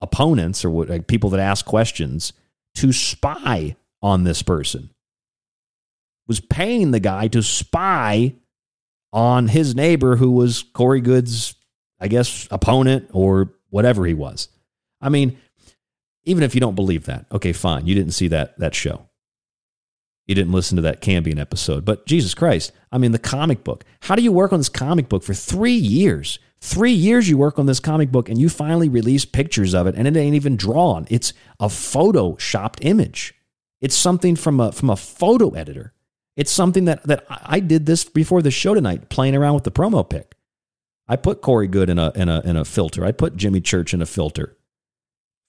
opponents 0.00 0.64
or 0.64 0.70
what, 0.70 0.88
like 0.88 1.06
people 1.06 1.30
that 1.30 1.40
ask 1.40 1.64
questions 1.64 2.32
to 2.76 2.92
spy 2.92 3.76
on 4.02 4.24
this 4.24 4.42
person. 4.42 4.90
Was 6.26 6.40
paying 6.40 6.90
the 6.90 7.00
guy 7.00 7.28
to 7.28 7.42
spy 7.42 8.34
on 9.12 9.46
his 9.46 9.74
neighbor 9.74 10.16
who 10.16 10.32
was 10.32 10.62
Corey 10.62 11.00
Goode's, 11.00 11.54
I 12.00 12.08
guess, 12.08 12.48
opponent 12.50 13.10
or 13.12 13.52
whatever 13.70 14.04
he 14.06 14.14
was. 14.14 14.48
I 15.00 15.10
mean, 15.10 15.38
even 16.24 16.42
if 16.42 16.54
you 16.54 16.60
don't 16.60 16.74
believe 16.74 17.06
that, 17.06 17.26
okay, 17.32 17.52
fine. 17.52 17.86
You 17.86 17.94
didn't 17.94 18.12
see 18.12 18.28
that 18.28 18.58
that 18.58 18.74
show. 18.74 19.08
You 20.26 20.34
didn't 20.34 20.52
listen 20.52 20.76
to 20.76 20.82
that 20.82 21.02
Cambian 21.02 21.38
episode. 21.38 21.84
But 21.84 22.06
Jesus 22.06 22.34
Christ, 22.34 22.72
I 22.90 22.98
mean 22.98 23.12
the 23.12 23.18
comic 23.18 23.62
book. 23.62 23.84
How 24.00 24.14
do 24.14 24.22
you 24.22 24.32
work 24.32 24.52
on 24.52 24.60
this 24.60 24.70
comic 24.70 25.08
book 25.08 25.22
for 25.22 25.34
3 25.34 25.72
years? 25.72 26.38
3 26.60 26.92
years 26.92 27.28
you 27.28 27.36
work 27.36 27.58
on 27.58 27.66
this 27.66 27.80
comic 27.80 28.10
book 28.10 28.30
and 28.30 28.40
you 28.40 28.48
finally 28.48 28.88
release 28.88 29.26
pictures 29.26 29.74
of 29.74 29.86
it 29.86 29.94
and 29.96 30.08
it 30.08 30.16
ain't 30.16 30.34
even 30.34 30.56
drawn. 30.56 31.06
It's 31.10 31.34
a 31.60 31.66
photoshopped 31.66 32.78
image. 32.80 33.34
It's 33.82 33.94
something 33.94 34.34
from 34.34 34.60
a 34.60 34.72
from 34.72 34.88
a 34.88 34.96
photo 34.96 35.50
editor. 35.50 35.92
It's 36.36 36.50
something 36.50 36.86
that 36.86 37.02
that 37.02 37.26
I 37.28 37.60
did 37.60 37.84
this 37.84 38.04
before 38.04 38.40
the 38.40 38.50
show 38.50 38.72
tonight, 38.72 39.10
playing 39.10 39.36
around 39.36 39.54
with 39.54 39.64
the 39.64 39.70
promo 39.70 40.08
pic. 40.08 40.34
I 41.06 41.16
put 41.16 41.42
Corey 41.42 41.68
Goode 41.68 41.90
in 41.90 41.98
a 41.98 42.12
in 42.14 42.30
a 42.30 42.40
in 42.40 42.56
a 42.56 42.64
filter. 42.64 43.04
I 43.04 43.12
put 43.12 43.36
Jimmy 43.36 43.60
Church 43.60 43.92
in 43.92 44.00
a 44.00 44.06
filter 44.06 44.56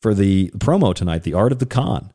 for 0.01 0.13
the 0.13 0.51
promo 0.57 0.93
tonight, 0.93 1.23
The 1.23 1.33
Art 1.33 1.51
of 1.51 1.59
the 1.59 1.65
Con. 1.65 2.11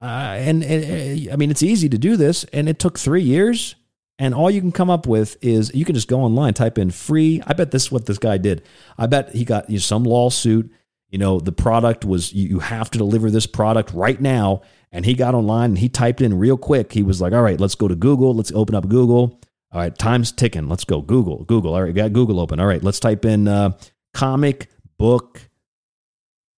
Uh, 0.00 0.36
and, 0.38 0.62
and, 0.62 1.30
I 1.32 1.36
mean, 1.36 1.50
it's 1.50 1.62
easy 1.62 1.88
to 1.88 1.98
do 1.98 2.16
this, 2.16 2.44
and 2.52 2.68
it 2.68 2.78
took 2.78 2.98
three 2.98 3.22
years. 3.22 3.76
And 4.18 4.34
all 4.34 4.50
you 4.50 4.60
can 4.60 4.72
come 4.72 4.88
up 4.88 5.06
with 5.06 5.36
is 5.42 5.74
you 5.74 5.84
can 5.84 5.94
just 5.94 6.08
go 6.08 6.22
online, 6.22 6.54
type 6.54 6.78
in 6.78 6.90
free. 6.90 7.42
I 7.46 7.52
bet 7.52 7.70
this 7.70 7.84
is 7.84 7.92
what 7.92 8.06
this 8.06 8.18
guy 8.18 8.38
did. 8.38 8.62
I 8.96 9.06
bet 9.06 9.34
he 9.34 9.44
got 9.44 9.68
you 9.68 9.76
know, 9.76 9.80
some 9.80 10.04
lawsuit. 10.04 10.72
You 11.10 11.18
know, 11.18 11.38
the 11.38 11.52
product 11.52 12.04
was 12.04 12.32
you, 12.32 12.48
you 12.48 12.58
have 12.60 12.90
to 12.92 12.98
deliver 12.98 13.30
this 13.30 13.46
product 13.46 13.92
right 13.92 14.18
now. 14.20 14.62
And 14.90 15.04
he 15.04 15.14
got 15.14 15.34
online 15.34 15.72
and 15.72 15.78
he 15.78 15.90
typed 15.90 16.22
in 16.22 16.38
real 16.38 16.56
quick. 16.56 16.92
He 16.92 17.02
was 17.02 17.20
like, 17.20 17.34
all 17.34 17.42
right, 17.42 17.60
let's 17.60 17.74
go 17.74 17.88
to 17.88 17.94
Google. 17.94 18.34
Let's 18.34 18.52
open 18.52 18.74
up 18.74 18.88
Google. 18.88 19.38
All 19.72 19.80
right, 19.80 19.96
time's 19.96 20.32
ticking. 20.32 20.68
Let's 20.68 20.84
go. 20.84 21.02
Google, 21.02 21.44
Google. 21.44 21.74
All 21.74 21.82
right, 21.82 21.94
got 21.94 22.14
Google 22.14 22.40
open. 22.40 22.58
All 22.58 22.66
right, 22.66 22.82
let's 22.82 23.00
type 23.00 23.26
in 23.26 23.46
uh, 23.48 23.76
comic 24.14 24.70
book 24.96 25.50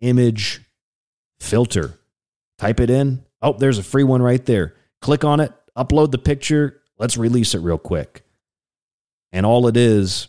image 0.00 0.62
filter. 1.40 1.98
Type 2.58 2.80
it 2.80 2.90
in. 2.90 3.24
Oh, 3.40 3.52
there's 3.52 3.78
a 3.78 3.82
free 3.82 4.04
one 4.04 4.22
right 4.22 4.44
there. 4.44 4.74
Click 5.00 5.24
on 5.24 5.40
it, 5.40 5.52
upload 5.76 6.10
the 6.10 6.18
picture. 6.18 6.80
Let's 6.98 7.16
release 7.16 7.54
it 7.54 7.60
real 7.60 7.78
quick. 7.78 8.24
And 9.32 9.46
all 9.46 9.66
it 9.68 9.76
is 9.76 10.28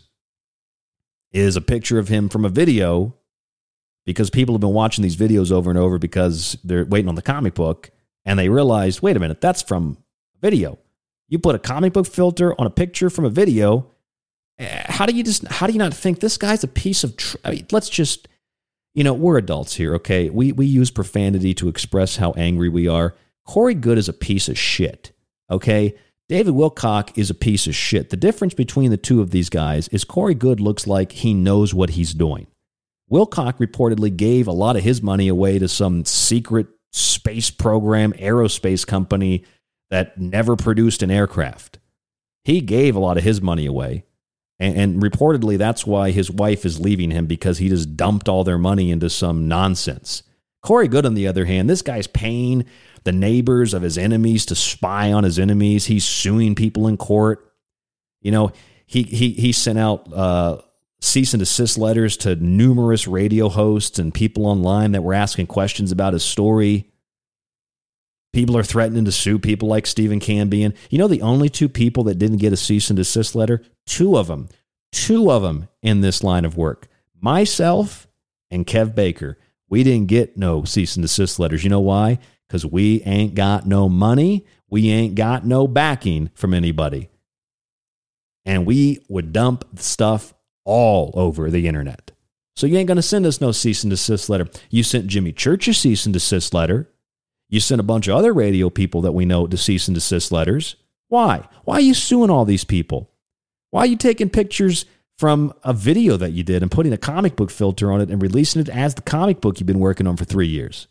is 1.32 1.56
a 1.56 1.60
picture 1.60 1.98
of 1.98 2.08
him 2.08 2.28
from 2.28 2.44
a 2.44 2.48
video 2.48 3.14
because 4.04 4.30
people 4.30 4.54
have 4.54 4.60
been 4.60 4.72
watching 4.72 5.02
these 5.02 5.16
videos 5.16 5.50
over 5.52 5.70
and 5.70 5.78
over 5.78 5.98
because 5.98 6.56
they're 6.64 6.84
waiting 6.84 7.08
on 7.08 7.14
the 7.14 7.22
comic 7.22 7.54
book 7.54 7.90
and 8.24 8.38
they 8.38 8.48
realized, 8.48 9.00
wait 9.02 9.16
a 9.16 9.20
minute, 9.20 9.40
that's 9.40 9.62
from 9.62 9.98
a 10.36 10.38
video. 10.40 10.78
You 11.28 11.38
put 11.38 11.54
a 11.54 11.58
comic 11.60 11.92
book 11.92 12.06
filter 12.06 12.54
on 12.60 12.66
a 12.66 12.70
picture 12.70 13.10
from 13.10 13.24
a 13.24 13.30
video. 13.30 13.90
eh, 14.58 14.84
How 14.88 15.06
do 15.06 15.14
you 15.14 15.22
just 15.22 15.46
how 15.48 15.66
do 15.66 15.72
you 15.72 15.78
not 15.78 15.94
think 15.94 16.20
this 16.20 16.36
guy's 16.36 16.64
a 16.64 16.68
piece 16.68 17.04
of 17.04 17.16
tr- 17.16 17.36
I 17.44 17.50
mean, 17.52 17.66
let's 17.70 17.88
just 17.88 18.28
you 18.94 19.04
know, 19.04 19.14
we're 19.14 19.38
adults 19.38 19.74
here, 19.74 19.94
okay? 19.96 20.30
We 20.30 20.52
we 20.52 20.66
use 20.66 20.90
profanity 20.90 21.54
to 21.54 21.68
express 21.68 22.16
how 22.16 22.32
angry 22.32 22.68
we 22.68 22.88
are. 22.88 23.14
Corey 23.46 23.74
Goode 23.74 23.98
is 23.98 24.08
a 24.08 24.12
piece 24.12 24.48
of 24.48 24.58
shit. 24.58 25.12
Okay? 25.50 25.94
David 26.28 26.54
Wilcock 26.54 27.18
is 27.18 27.28
a 27.28 27.34
piece 27.34 27.66
of 27.66 27.74
shit. 27.74 28.10
The 28.10 28.16
difference 28.16 28.54
between 28.54 28.92
the 28.92 28.96
two 28.96 29.20
of 29.20 29.30
these 29.30 29.50
guys 29.50 29.88
is 29.88 30.04
Corey 30.04 30.34
Goode 30.34 30.60
looks 30.60 30.86
like 30.86 31.10
he 31.10 31.34
knows 31.34 31.74
what 31.74 31.90
he's 31.90 32.14
doing. 32.14 32.46
Wilcock 33.10 33.58
reportedly 33.58 34.16
gave 34.16 34.46
a 34.46 34.52
lot 34.52 34.76
of 34.76 34.84
his 34.84 35.02
money 35.02 35.26
away 35.26 35.58
to 35.58 35.66
some 35.66 36.04
secret 36.04 36.68
space 36.92 37.50
program, 37.50 38.12
aerospace 38.12 38.86
company 38.86 39.44
that 39.90 40.18
never 40.18 40.54
produced 40.54 41.02
an 41.02 41.10
aircraft. 41.10 41.80
He 42.44 42.60
gave 42.60 42.94
a 42.94 43.00
lot 43.00 43.18
of 43.18 43.24
his 43.24 43.42
money 43.42 43.66
away. 43.66 44.04
And, 44.60 44.76
and 44.76 45.02
reportedly, 45.02 45.58
that's 45.58 45.86
why 45.86 46.10
his 46.10 46.30
wife 46.30 46.64
is 46.64 46.78
leaving 46.78 47.10
him 47.10 47.26
because 47.26 47.58
he 47.58 47.70
just 47.70 47.96
dumped 47.96 48.28
all 48.28 48.44
their 48.44 48.58
money 48.58 48.90
into 48.90 49.10
some 49.10 49.48
nonsense. 49.48 50.22
Corey 50.62 50.86
Goode, 50.86 51.06
on 51.06 51.14
the 51.14 51.26
other 51.26 51.46
hand, 51.46 51.68
this 51.68 51.82
guy's 51.82 52.06
paying 52.06 52.66
the 53.04 53.12
neighbors 53.12 53.72
of 53.72 53.80
his 53.80 53.96
enemies 53.96 54.44
to 54.46 54.54
spy 54.54 55.10
on 55.10 55.24
his 55.24 55.38
enemies. 55.38 55.86
He's 55.86 56.04
suing 56.04 56.54
people 56.54 56.86
in 56.86 56.98
court. 56.98 57.50
You 58.20 58.30
know, 58.30 58.52
he 58.84 59.04
he 59.04 59.30
he 59.30 59.52
sent 59.52 59.78
out 59.78 60.12
uh, 60.12 60.58
cease 61.00 61.32
and 61.32 61.40
desist 61.40 61.78
letters 61.78 62.18
to 62.18 62.36
numerous 62.36 63.08
radio 63.08 63.48
hosts 63.48 63.98
and 63.98 64.12
people 64.12 64.46
online 64.46 64.92
that 64.92 65.02
were 65.02 65.14
asking 65.14 65.46
questions 65.46 65.90
about 65.90 66.12
his 66.12 66.22
story. 66.22 66.90
People 68.32 68.56
are 68.56 68.62
threatening 68.62 69.04
to 69.04 69.12
sue 69.12 69.38
people 69.38 69.68
like 69.68 69.86
Stephen 69.86 70.20
Cambian. 70.20 70.74
You 70.88 70.98
know, 70.98 71.08
the 71.08 71.22
only 71.22 71.48
two 71.48 71.68
people 71.68 72.04
that 72.04 72.18
didn't 72.18 72.38
get 72.38 72.52
a 72.52 72.56
cease 72.56 72.88
and 72.88 72.96
desist 72.96 73.34
letter, 73.34 73.62
two 73.86 74.16
of 74.16 74.28
them, 74.28 74.48
two 74.92 75.30
of 75.30 75.42
them 75.42 75.68
in 75.82 76.00
this 76.00 76.22
line 76.22 76.44
of 76.44 76.56
work, 76.56 76.88
myself 77.20 78.06
and 78.50 78.66
Kev 78.66 78.94
Baker. 78.94 79.38
We 79.68 79.82
didn't 79.82 80.08
get 80.08 80.36
no 80.36 80.64
cease 80.64 80.96
and 80.96 81.02
desist 81.02 81.38
letters. 81.38 81.64
You 81.64 81.70
know 81.70 81.80
why? 81.80 82.18
Because 82.46 82.66
we 82.66 83.02
ain't 83.02 83.34
got 83.34 83.66
no 83.66 83.88
money. 83.88 84.46
We 84.68 84.90
ain't 84.90 85.14
got 85.14 85.44
no 85.44 85.66
backing 85.66 86.30
from 86.34 86.54
anybody. 86.54 87.08
And 88.44 88.66
we 88.66 89.04
would 89.08 89.32
dump 89.32 89.78
stuff 89.78 90.34
all 90.64 91.12
over 91.14 91.50
the 91.50 91.66
internet. 91.66 92.12
So 92.56 92.66
you 92.66 92.76
ain't 92.76 92.88
going 92.88 92.96
to 92.96 93.02
send 93.02 93.26
us 93.26 93.40
no 93.40 93.52
cease 93.52 93.84
and 93.84 93.90
desist 93.90 94.28
letter. 94.28 94.48
You 94.70 94.82
sent 94.82 95.06
Jimmy 95.06 95.32
Church 95.32 95.68
a 95.68 95.74
cease 95.74 96.04
and 96.04 96.12
desist 96.12 96.52
letter. 96.52 96.88
You 97.50 97.58
sent 97.58 97.80
a 97.80 97.84
bunch 97.84 98.06
of 98.06 98.16
other 98.16 98.32
radio 98.32 98.70
people 98.70 99.02
that 99.02 99.12
we 99.12 99.26
know 99.26 99.46
to 99.46 99.56
cease 99.56 99.88
and 99.88 99.94
desist 99.94 100.30
letters. 100.30 100.76
Why? 101.08 101.48
Why 101.64 101.74
are 101.74 101.80
you 101.80 101.94
suing 101.94 102.30
all 102.30 102.44
these 102.44 102.64
people? 102.64 103.10
Why 103.70 103.82
are 103.82 103.86
you 103.86 103.96
taking 103.96 104.30
pictures 104.30 104.86
from 105.18 105.52
a 105.64 105.72
video 105.72 106.16
that 106.16 106.30
you 106.32 106.44
did 106.44 106.62
and 106.62 106.70
putting 106.70 106.92
a 106.92 106.98
comic 106.98 107.34
book 107.34 107.50
filter 107.50 107.90
on 107.90 108.00
it 108.00 108.08
and 108.08 108.22
releasing 108.22 108.62
it 108.62 108.68
as 108.68 108.94
the 108.94 109.02
comic 109.02 109.40
book 109.40 109.58
you've 109.58 109.66
been 109.66 109.80
working 109.80 110.06
on 110.06 110.16
for 110.16 110.24
three 110.24 110.46
years? 110.46 110.86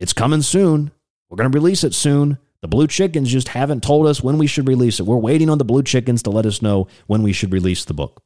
It's 0.00 0.12
coming 0.12 0.42
soon. 0.42 0.90
We're 1.30 1.36
going 1.36 1.50
to 1.50 1.56
release 1.56 1.84
it 1.84 1.94
soon. 1.94 2.38
The 2.60 2.68
Blue 2.68 2.88
Chickens 2.88 3.30
just 3.30 3.48
haven't 3.48 3.84
told 3.84 4.08
us 4.08 4.20
when 4.20 4.36
we 4.36 4.48
should 4.48 4.66
release 4.66 4.98
it. 4.98 5.06
We're 5.06 5.16
waiting 5.16 5.48
on 5.48 5.58
the 5.58 5.64
Blue 5.64 5.84
Chickens 5.84 6.24
to 6.24 6.30
let 6.30 6.44
us 6.44 6.60
know 6.60 6.88
when 7.06 7.22
we 7.22 7.32
should 7.32 7.52
release 7.52 7.84
the 7.84 7.94
book. 7.94 8.20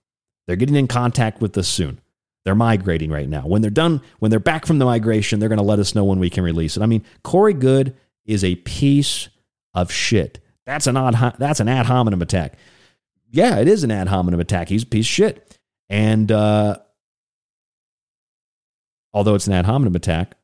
They're 0.46 0.56
getting 0.56 0.76
in 0.76 0.88
contact 0.88 1.42
with 1.42 1.56
us 1.58 1.68
soon. 1.68 2.00
They're 2.44 2.54
migrating 2.54 3.10
right 3.10 3.28
now. 3.28 3.46
When 3.46 3.62
they're 3.62 3.70
done, 3.70 4.00
when 4.18 4.30
they're 4.30 4.40
back 4.40 4.66
from 4.66 4.78
the 4.78 4.84
migration, 4.84 5.38
they're 5.38 5.48
going 5.48 5.58
to 5.58 5.64
let 5.64 5.78
us 5.78 5.94
know 5.94 6.04
when 6.04 6.18
we 6.18 6.30
can 6.30 6.42
release 6.42 6.76
it. 6.76 6.82
I 6.82 6.86
mean, 6.86 7.04
Corey 7.22 7.54
Goode 7.54 7.94
is 8.24 8.42
a 8.42 8.56
piece 8.56 9.28
of 9.74 9.92
shit. 9.92 10.40
That's 10.66 10.86
an 10.86 10.96
odd. 10.96 11.36
That's 11.38 11.60
an 11.60 11.68
ad 11.68 11.86
hominem 11.86 12.22
attack. 12.22 12.54
Yeah, 13.30 13.58
it 13.58 13.68
is 13.68 13.84
an 13.84 13.90
ad 13.90 14.08
hominem 14.08 14.40
attack. 14.40 14.68
He's 14.68 14.82
a 14.82 14.86
piece 14.86 15.06
of 15.06 15.10
shit. 15.10 15.58
And 15.88 16.30
uh, 16.30 16.78
although 19.12 19.34
it's 19.34 19.46
an 19.46 19.52
ad 19.52 19.66
hominem 19.66 19.94
attack, 19.94 20.36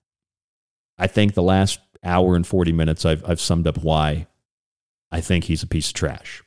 I 0.97 1.07
think 1.07 1.35
the 1.35 1.43
last 1.43 1.81
hour 2.03 2.37
and 2.37 2.47
40 2.47 2.73
minutes 2.73 3.05
I've, 3.05 3.29
I've 3.29 3.41
summed 3.41 3.66
up 3.66 3.79
why 3.79 4.27
I 5.11 5.20
think 5.20 5.45
he's 5.45 5.62
a 5.62 5.66
piece 5.66 5.89
of 5.89 5.95
trash. 5.95 6.43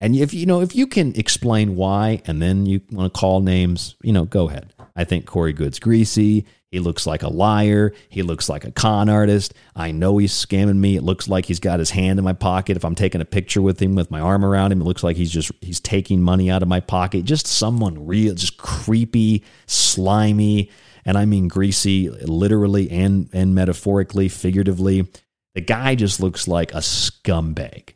And 0.00 0.16
if 0.16 0.32
you 0.32 0.46
know 0.46 0.60
if 0.62 0.74
you 0.74 0.86
can 0.86 1.14
explain 1.14 1.76
why 1.76 2.22
and 2.26 2.40
then 2.40 2.66
you 2.66 2.80
want 2.90 3.12
to 3.12 3.18
call 3.18 3.40
names, 3.40 3.96
you 4.02 4.12
know, 4.12 4.24
go 4.24 4.48
ahead. 4.48 4.72
I 4.96 5.04
think 5.04 5.26
Corey 5.26 5.52
Goode's 5.52 5.78
greasy. 5.78 6.46
He 6.70 6.78
looks 6.78 7.04
like 7.04 7.22
a 7.22 7.28
liar. 7.28 7.92
He 8.08 8.22
looks 8.22 8.48
like 8.48 8.64
a 8.64 8.70
con 8.70 9.08
artist. 9.08 9.54
I 9.74 9.90
know 9.90 10.18
he's 10.18 10.32
scamming 10.32 10.76
me. 10.76 10.96
It 10.96 11.02
looks 11.02 11.28
like 11.28 11.46
he's 11.46 11.58
got 11.58 11.80
his 11.80 11.90
hand 11.90 12.18
in 12.18 12.24
my 12.24 12.32
pocket. 12.32 12.76
If 12.76 12.84
I'm 12.84 12.94
taking 12.94 13.20
a 13.20 13.24
picture 13.24 13.60
with 13.60 13.82
him 13.82 13.96
with 13.96 14.10
my 14.10 14.20
arm 14.20 14.44
around 14.44 14.70
him, 14.70 14.80
it 14.80 14.84
looks 14.84 15.02
like 15.02 15.16
he's 15.16 15.32
just 15.32 15.50
he's 15.60 15.80
taking 15.80 16.22
money 16.22 16.48
out 16.48 16.62
of 16.62 16.68
my 16.68 16.80
pocket. 16.80 17.24
Just 17.24 17.46
someone 17.46 18.06
real, 18.06 18.34
just 18.34 18.56
creepy, 18.56 19.42
slimy, 19.66 20.70
and 21.04 21.18
I 21.18 21.24
mean 21.24 21.48
greasy, 21.48 22.08
literally 22.08 22.88
and 22.90 23.28
and 23.32 23.54
metaphorically, 23.54 24.28
figuratively. 24.28 25.08
The 25.56 25.60
guy 25.60 25.96
just 25.96 26.20
looks 26.20 26.46
like 26.46 26.72
a 26.72 26.78
scumbag. 26.78 27.94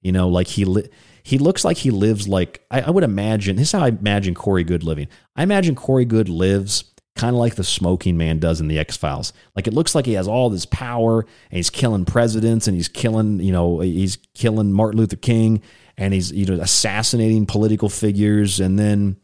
You 0.00 0.12
know, 0.12 0.28
like 0.28 0.46
he 0.46 0.64
li- 0.64 0.88
he 1.26 1.38
looks 1.38 1.64
like 1.64 1.78
he 1.78 1.90
lives 1.90 2.28
like 2.28 2.64
I, 2.70 2.82
I 2.82 2.90
would 2.90 3.02
imagine. 3.02 3.56
This 3.56 3.66
is 3.66 3.72
how 3.72 3.84
I 3.84 3.88
imagine 3.88 4.32
Corey 4.32 4.62
Goode 4.62 4.84
living. 4.84 5.08
I 5.34 5.42
imagine 5.42 5.74
Corey 5.74 6.04
Goode 6.04 6.28
lives 6.28 6.84
kind 7.16 7.34
of 7.34 7.40
like 7.40 7.56
the 7.56 7.64
smoking 7.64 8.16
man 8.16 8.38
does 8.38 8.60
in 8.60 8.68
the 8.68 8.78
X 8.78 8.96
Files. 8.96 9.32
Like 9.56 9.66
it 9.66 9.74
looks 9.74 9.96
like 9.96 10.06
he 10.06 10.12
has 10.12 10.28
all 10.28 10.50
this 10.50 10.66
power 10.66 11.22
and 11.22 11.56
he's 11.56 11.68
killing 11.68 12.04
presidents 12.04 12.68
and 12.68 12.76
he's 12.76 12.86
killing, 12.86 13.40
you 13.40 13.50
know, 13.50 13.80
he's 13.80 14.18
killing 14.34 14.70
Martin 14.70 15.00
Luther 15.00 15.16
King 15.16 15.62
and 15.96 16.14
he's 16.14 16.30
you 16.30 16.46
know 16.46 16.62
assassinating 16.62 17.44
political 17.44 17.88
figures 17.88 18.60
and 18.60 18.78
then 18.78 19.16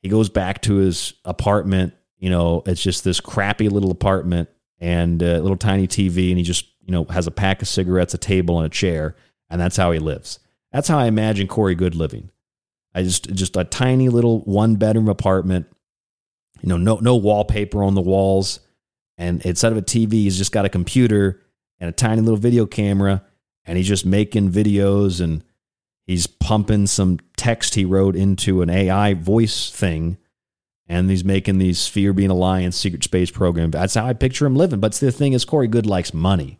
he 0.00 0.08
goes 0.08 0.30
back 0.30 0.62
to 0.62 0.76
his 0.76 1.12
apartment. 1.26 1.92
You 2.16 2.30
know, 2.30 2.62
it's 2.64 2.82
just 2.82 3.04
this 3.04 3.20
crappy 3.20 3.68
little 3.68 3.90
apartment 3.90 4.48
and 4.78 5.22
a 5.22 5.42
little 5.42 5.58
tiny 5.58 5.86
TV 5.86 6.30
and 6.30 6.38
he 6.38 6.44
just 6.44 6.64
you 6.80 6.92
know 6.92 7.04
has 7.10 7.26
a 7.26 7.30
pack 7.30 7.60
of 7.60 7.68
cigarettes, 7.68 8.14
a 8.14 8.18
table, 8.18 8.56
and 8.56 8.64
a 8.64 8.70
chair, 8.70 9.16
and 9.50 9.60
that's 9.60 9.76
how 9.76 9.92
he 9.92 9.98
lives. 9.98 10.38
That's 10.72 10.88
how 10.88 10.98
I 10.98 11.06
imagine 11.06 11.48
Corey 11.48 11.74
Goode 11.74 11.94
living. 11.94 12.30
I 12.94 13.02
just 13.02 13.32
just 13.32 13.56
a 13.56 13.64
tiny 13.64 14.08
little 14.08 14.40
one 14.40 14.76
bedroom 14.76 15.08
apartment, 15.08 15.66
you 16.60 16.68
know, 16.68 16.76
no 16.76 16.96
no 16.96 17.16
wallpaper 17.16 17.82
on 17.82 17.94
the 17.94 18.00
walls, 18.00 18.60
and 19.16 19.42
instead 19.42 19.72
of 19.72 19.78
a 19.78 19.82
TV, 19.82 20.12
he's 20.12 20.38
just 20.38 20.52
got 20.52 20.64
a 20.64 20.70
computer 20.70 21.40
and 21.78 21.88
a 21.88 21.92
tiny 21.92 22.20
little 22.20 22.36
video 22.36 22.66
camera, 22.66 23.22
and 23.64 23.78
he's 23.78 23.88
just 23.88 24.04
making 24.06 24.50
videos 24.50 25.20
and 25.20 25.44
he's 26.06 26.26
pumping 26.26 26.86
some 26.86 27.20
text 27.36 27.74
he 27.74 27.84
wrote 27.84 28.16
into 28.16 28.62
an 28.62 28.70
AI 28.70 29.14
voice 29.14 29.70
thing, 29.70 30.18
and 30.88 31.08
he's 31.08 31.24
making 31.24 31.58
these 31.58 31.78
Sphere 31.78 32.12
Being 32.12 32.30
Alliance 32.30 32.76
secret 32.76 33.04
space 33.04 33.30
program. 33.30 33.70
That's 33.70 33.94
how 33.94 34.06
I 34.06 34.12
picture 34.12 34.46
him 34.46 34.56
living. 34.56 34.80
But 34.80 34.94
the 34.94 35.12
thing 35.12 35.32
is, 35.32 35.44
Corey 35.44 35.68
Goode 35.68 35.86
likes 35.86 36.12
money. 36.12 36.58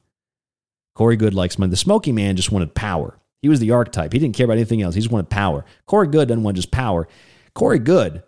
Corey 0.94 1.16
Goode 1.16 1.34
likes 1.34 1.58
money. 1.58 1.70
The 1.70 1.76
Smoky 1.76 2.12
Man 2.12 2.36
just 2.36 2.52
wanted 2.52 2.74
power. 2.74 3.18
He 3.42 3.48
was 3.48 3.60
the 3.60 3.70
archetype. 3.70 4.12
He 4.12 4.18
didn't 4.18 4.36
care 4.36 4.44
about 4.44 4.58
anything 4.58 4.82
else. 4.82 4.94
He 4.94 5.00
just 5.00 5.12
wanted 5.12 5.30
power. 5.30 5.64
Corey 5.86 6.08
Goode 6.08 6.28
doesn't 6.28 6.42
want 6.42 6.56
just 6.56 6.70
power. 6.70 7.08
Corey 7.54 7.78
Goode 7.78 8.22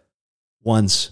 wants 0.62 1.10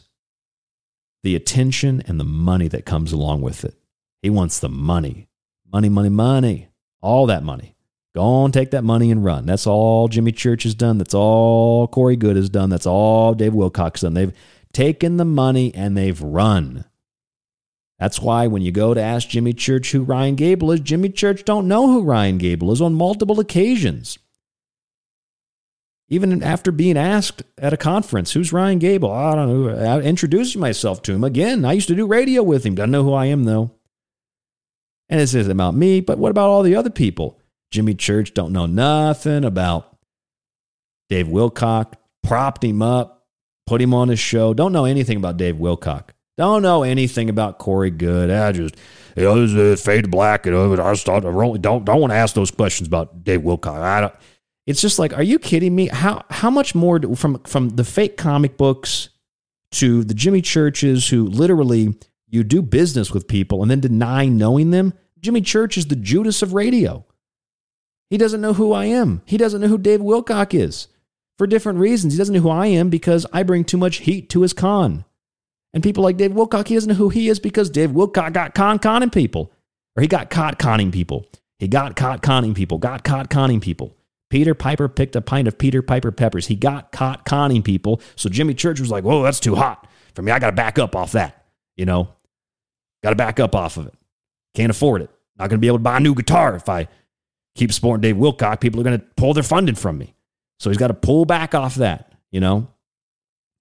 the 1.22 1.36
attention 1.36 2.02
and 2.06 2.18
the 2.18 2.24
money 2.24 2.68
that 2.68 2.86
comes 2.86 3.12
along 3.12 3.42
with 3.42 3.64
it. 3.64 3.74
He 4.22 4.30
wants 4.30 4.58
the 4.58 4.68
money. 4.68 5.28
Money, 5.70 5.88
money, 5.88 6.08
money. 6.08 6.68
All 7.02 7.26
that 7.26 7.42
money. 7.42 7.76
Go 8.14 8.22
on, 8.22 8.50
take 8.50 8.72
that 8.72 8.82
money 8.82 9.10
and 9.10 9.24
run. 9.24 9.46
That's 9.46 9.66
all 9.66 10.08
Jimmy 10.08 10.32
Church 10.32 10.64
has 10.64 10.74
done. 10.74 10.98
That's 10.98 11.14
all 11.14 11.86
Corey 11.86 12.16
Goode 12.16 12.36
has 12.36 12.50
done. 12.50 12.68
That's 12.68 12.86
all 12.86 13.34
Dave 13.34 13.52
Wilcock 13.52 13.92
has 13.92 14.00
done. 14.00 14.14
They've 14.14 14.32
taken 14.72 15.16
the 15.16 15.24
money 15.24 15.72
and 15.74 15.96
they've 15.96 16.20
run. 16.20 16.84
That's 18.00 18.18
why 18.18 18.46
when 18.46 18.62
you 18.62 18.72
go 18.72 18.94
to 18.94 19.00
ask 19.00 19.28
Jimmy 19.28 19.52
Church 19.52 19.92
who 19.92 20.02
Ryan 20.02 20.34
Gable 20.34 20.72
is, 20.72 20.80
Jimmy 20.80 21.10
Church 21.10 21.44
don't 21.44 21.68
know 21.68 21.86
who 21.86 22.02
Ryan 22.02 22.38
Gable 22.38 22.72
is 22.72 22.80
on 22.80 22.94
multiple 22.94 23.38
occasions. 23.40 24.18
Even 26.08 26.42
after 26.42 26.72
being 26.72 26.96
asked 26.96 27.42
at 27.58 27.74
a 27.74 27.76
conference, 27.76 28.32
who's 28.32 28.54
Ryan 28.54 28.78
Gable? 28.78 29.12
I 29.12 29.34
don't 29.34 29.48
know. 29.48 29.76
I 29.76 30.00
introduced 30.00 30.56
myself 30.56 31.02
to 31.02 31.12
him 31.12 31.22
again. 31.22 31.66
I 31.66 31.74
used 31.74 31.88
to 31.88 31.94
do 31.94 32.06
radio 32.06 32.42
with 32.42 32.64
him. 32.64 32.74
Doesn't 32.74 32.90
know 32.90 33.04
who 33.04 33.12
I 33.12 33.26
am 33.26 33.44
though. 33.44 33.70
And 35.10 35.20
it 35.20 35.26
says 35.26 35.46
about 35.46 35.74
me, 35.74 36.00
but 36.00 36.18
what 36.18 36.30
about 36.30 36.48
all 36.48 36.62
the 36.62 36.76
other 36.76 36.90
people? 36.90 37.38
Jimmy 37.70 37.94
Church 37.94 38.32
don't 38.32 38.52
know 38.52 38.66
nothing 38.66 39.44
about 39.44 39.98
Dave 41.10 41.26
Wilcock, 41.26 41.94
propped 42.22 42.64
him 42.64 42.80
up, 42.80 43.26
put 43.66 43.82
him 43.82 43.92
on 43.92 44.08
his 44.08 44.18
show. 44.18 44.54
Don't 44.54 44.72
know 44.72 44.86
anything 44.86 45.18
about 45.18 45.36
Dave 45.36 45.56
Wilcock. 45.56 46.10
Don't 46.40 46.62
know 46.62 46.84
anything 46.84 47.28
about 47.28 47.58
Corey 47.58 47.90
Goode. 47.90 48.30
I 48.30 48.50
just, 48.52 48.74
you 49.14 49.24
know, 49.24 49.46
this 49.46 49.52
is 49.52 49.84
fade 49.84 50.10
black. 50.10 50.46
You 50.46 50.58
uh, 50.58 50.74
know, 50.74 50.82
I 50.82 50.94
start, 50.94 51.22
don't 51.22 51.60
don't 51.60 52.00
want 52.00 52.12
to 52.12 52.16
ask 52.16 52.34
those 52.34 52.50
questions 52.50 52.86
about 52.86 53.24
Dave 53.24 53.42
Wilcock. 53.42 53.78
I 53.78 54.00
don't. 54.00 54.14
It's 54.66 54.80
just 54.80 54.98
like, 54.98 55.12
are 55.12 55.22
you 55.22 55.38
kidding 55.38 55.76
me? 55.76 55.88
How 55.88 56.24
how 56.30 56.48
much 56.48 56.74
more 56.74 56.98
do, 56.98 57.14
from 57.14 57.42
from 57.42 57.68
the 57.68 57.84
fake 57.84 58.16
comic 58.16 58.56
books 58.56 59.10
to 59.72 60.02
the 60.02 60.14
Jimmy 60.14 60.40
Churches 60.40 61.10
who 61.10 61.26
literally 61.26 61.94
you 62.26 62.42
do 62.42 62.62
business 62.62 63.10
with 63.10 63.28
people 63.28 63.60
and 63.60 63.70
then 63.70 63.80
deny 63.80 64.24
knowing 64.24 64.70
them? 64.70 64.94
Jimmy 65.20 65.42
Church 65.42 65.76
is 65.76 65.88
the 65.88 65.94
Judas 65.94 66.40
of 66.40 66.54
radio. 66.54 67.04
He 68.08 68.16
doesn't 68.16 68.40
know 68.40 68.54
who 68.54 68.72
I 68.72 68.86
am. 68.86 69.20
He 69.26 69.36
doesn't 69.36 69.60
know 69.60 69.68
who 69.68 69.76
Dave 69.76 70.00
Wilcock 70.00 70.54
is 70.54 70.88
for 71.36 71.46
different 71.46 71.80
reasons. 71.80 72.14
He 72.14 72.18
doesn't 72.18 72.34
know 72.34 72.40
who 72.40 72.48
I 72.48 72.68
am 72.68 72.88
because 72.88 73.26
I 73.30 73.42
bring 73.42 73.62
too 73.62 73.76
much 73.76 73.98
heat 73.98 74.30
to 74.30 74.40
his 74.40 74.54
con. 74.54 75.04
And 75.72 75.82
people 75.82 76.02
like 76.02 76.16
Dave 76.16 76.32
Wilcock, 76.32 76.68
he 76.68 76.74
doesn't 76.74 76.88
know 76.88 76.96
who 76.96 77.10
he 77.10 77.28
is 77.28 77.38
because 77.38 77.70
Dave 77.70 77.90
Wilcock 77.90 78.32
got 78.32 78.54
con 78.54 78.78
conning 78.78 79.10
people. 79.10 79.52
Or 79.96 80.02
he 80.02 80.08
got 80.08 80.30
caught 80.30 80.58
conning 80.58 80.90
people. 80.90 81.26
He 81.58 81.68
got 81.68 81.96
caught 81.96 82.22
conning 82.22 82.54
people, 82.54 82.78
got 82.78 83.04
caught 83.04 83.28
conning 83.28 83.60
people. 83.60 83.96
Peter 84.30 84.54
Piper 84.54 84.88
picked 84.88 85.16
a 85.16 85.20
pint 85.20 85.48
of 85.48 85.58
Peter 85.58 85.82
Piper 85.82 86.12
peppers. 86.12 86.46
He 86.46 86.54
got 86.54 86.92
caught 86.92 87.24
conning 87.24 87.62
people. 87.62 88.00
So 88.14 88.28
Jimmy 88.28 88.54
Church 88.54 88.80
was 88.80 88.90
like, 88.90 89.04
whoa, 89.04 89.22
that's 89.22 89.40
too 89.40 89.56
hot 89.56 89.88
for 90.14 90.22
me. 90.22 90.30
I 90.30 90.38
got 90.38 90.50
to 90.50 90.56
back 90.56 90.78
up 90.78 90.94
off 90.94 91.12
that. 91.12 91.44
You 91.76 91.84
know, 91.86 92.08
got 93.02 93.10
to 93.10 93.16
back 93.16 93.40
up 93.40 93.54
off 93.54 93.76
of 93.76 93.88
it. 93.88 93.94
Can't 94.54 94.70
afford 94.70 95.02
it. 95.02 95.10
Not 95.38 95.48
going 95.48 95.58
to 95.58 95.60
be 95.60 95.66
able 95.66 95.78
to 95.78 95.82
buy 95.82 95.96
a 95.96 96.00
new 96.00 96.14
guitar 96.14 96.54
if 96.54 96.68
I 96.68 96.88
keep 97.56 97.72
supporting 97.72 98.02
Dave 98.02 98.16
Wilcock. 98.16 98.60
People 98.60 98.80
are 98.80 98.84
going 98.84 98.98
to 98.98 99.06
pull 99.16 99.34
their 99.34 99.42
funding 99.42 99.74
from 99.74 99.98
me. 99.98 100.14
So 100.60 100.70
he's 100.70 100.78
got 100.78 100.88
to 100.88 100.94
pull 100.94 101.24
back 101.24 101.54
off 101.54 101.76
that, 101.76 102.12
you 102.30 102.40
know? 102.40 102.68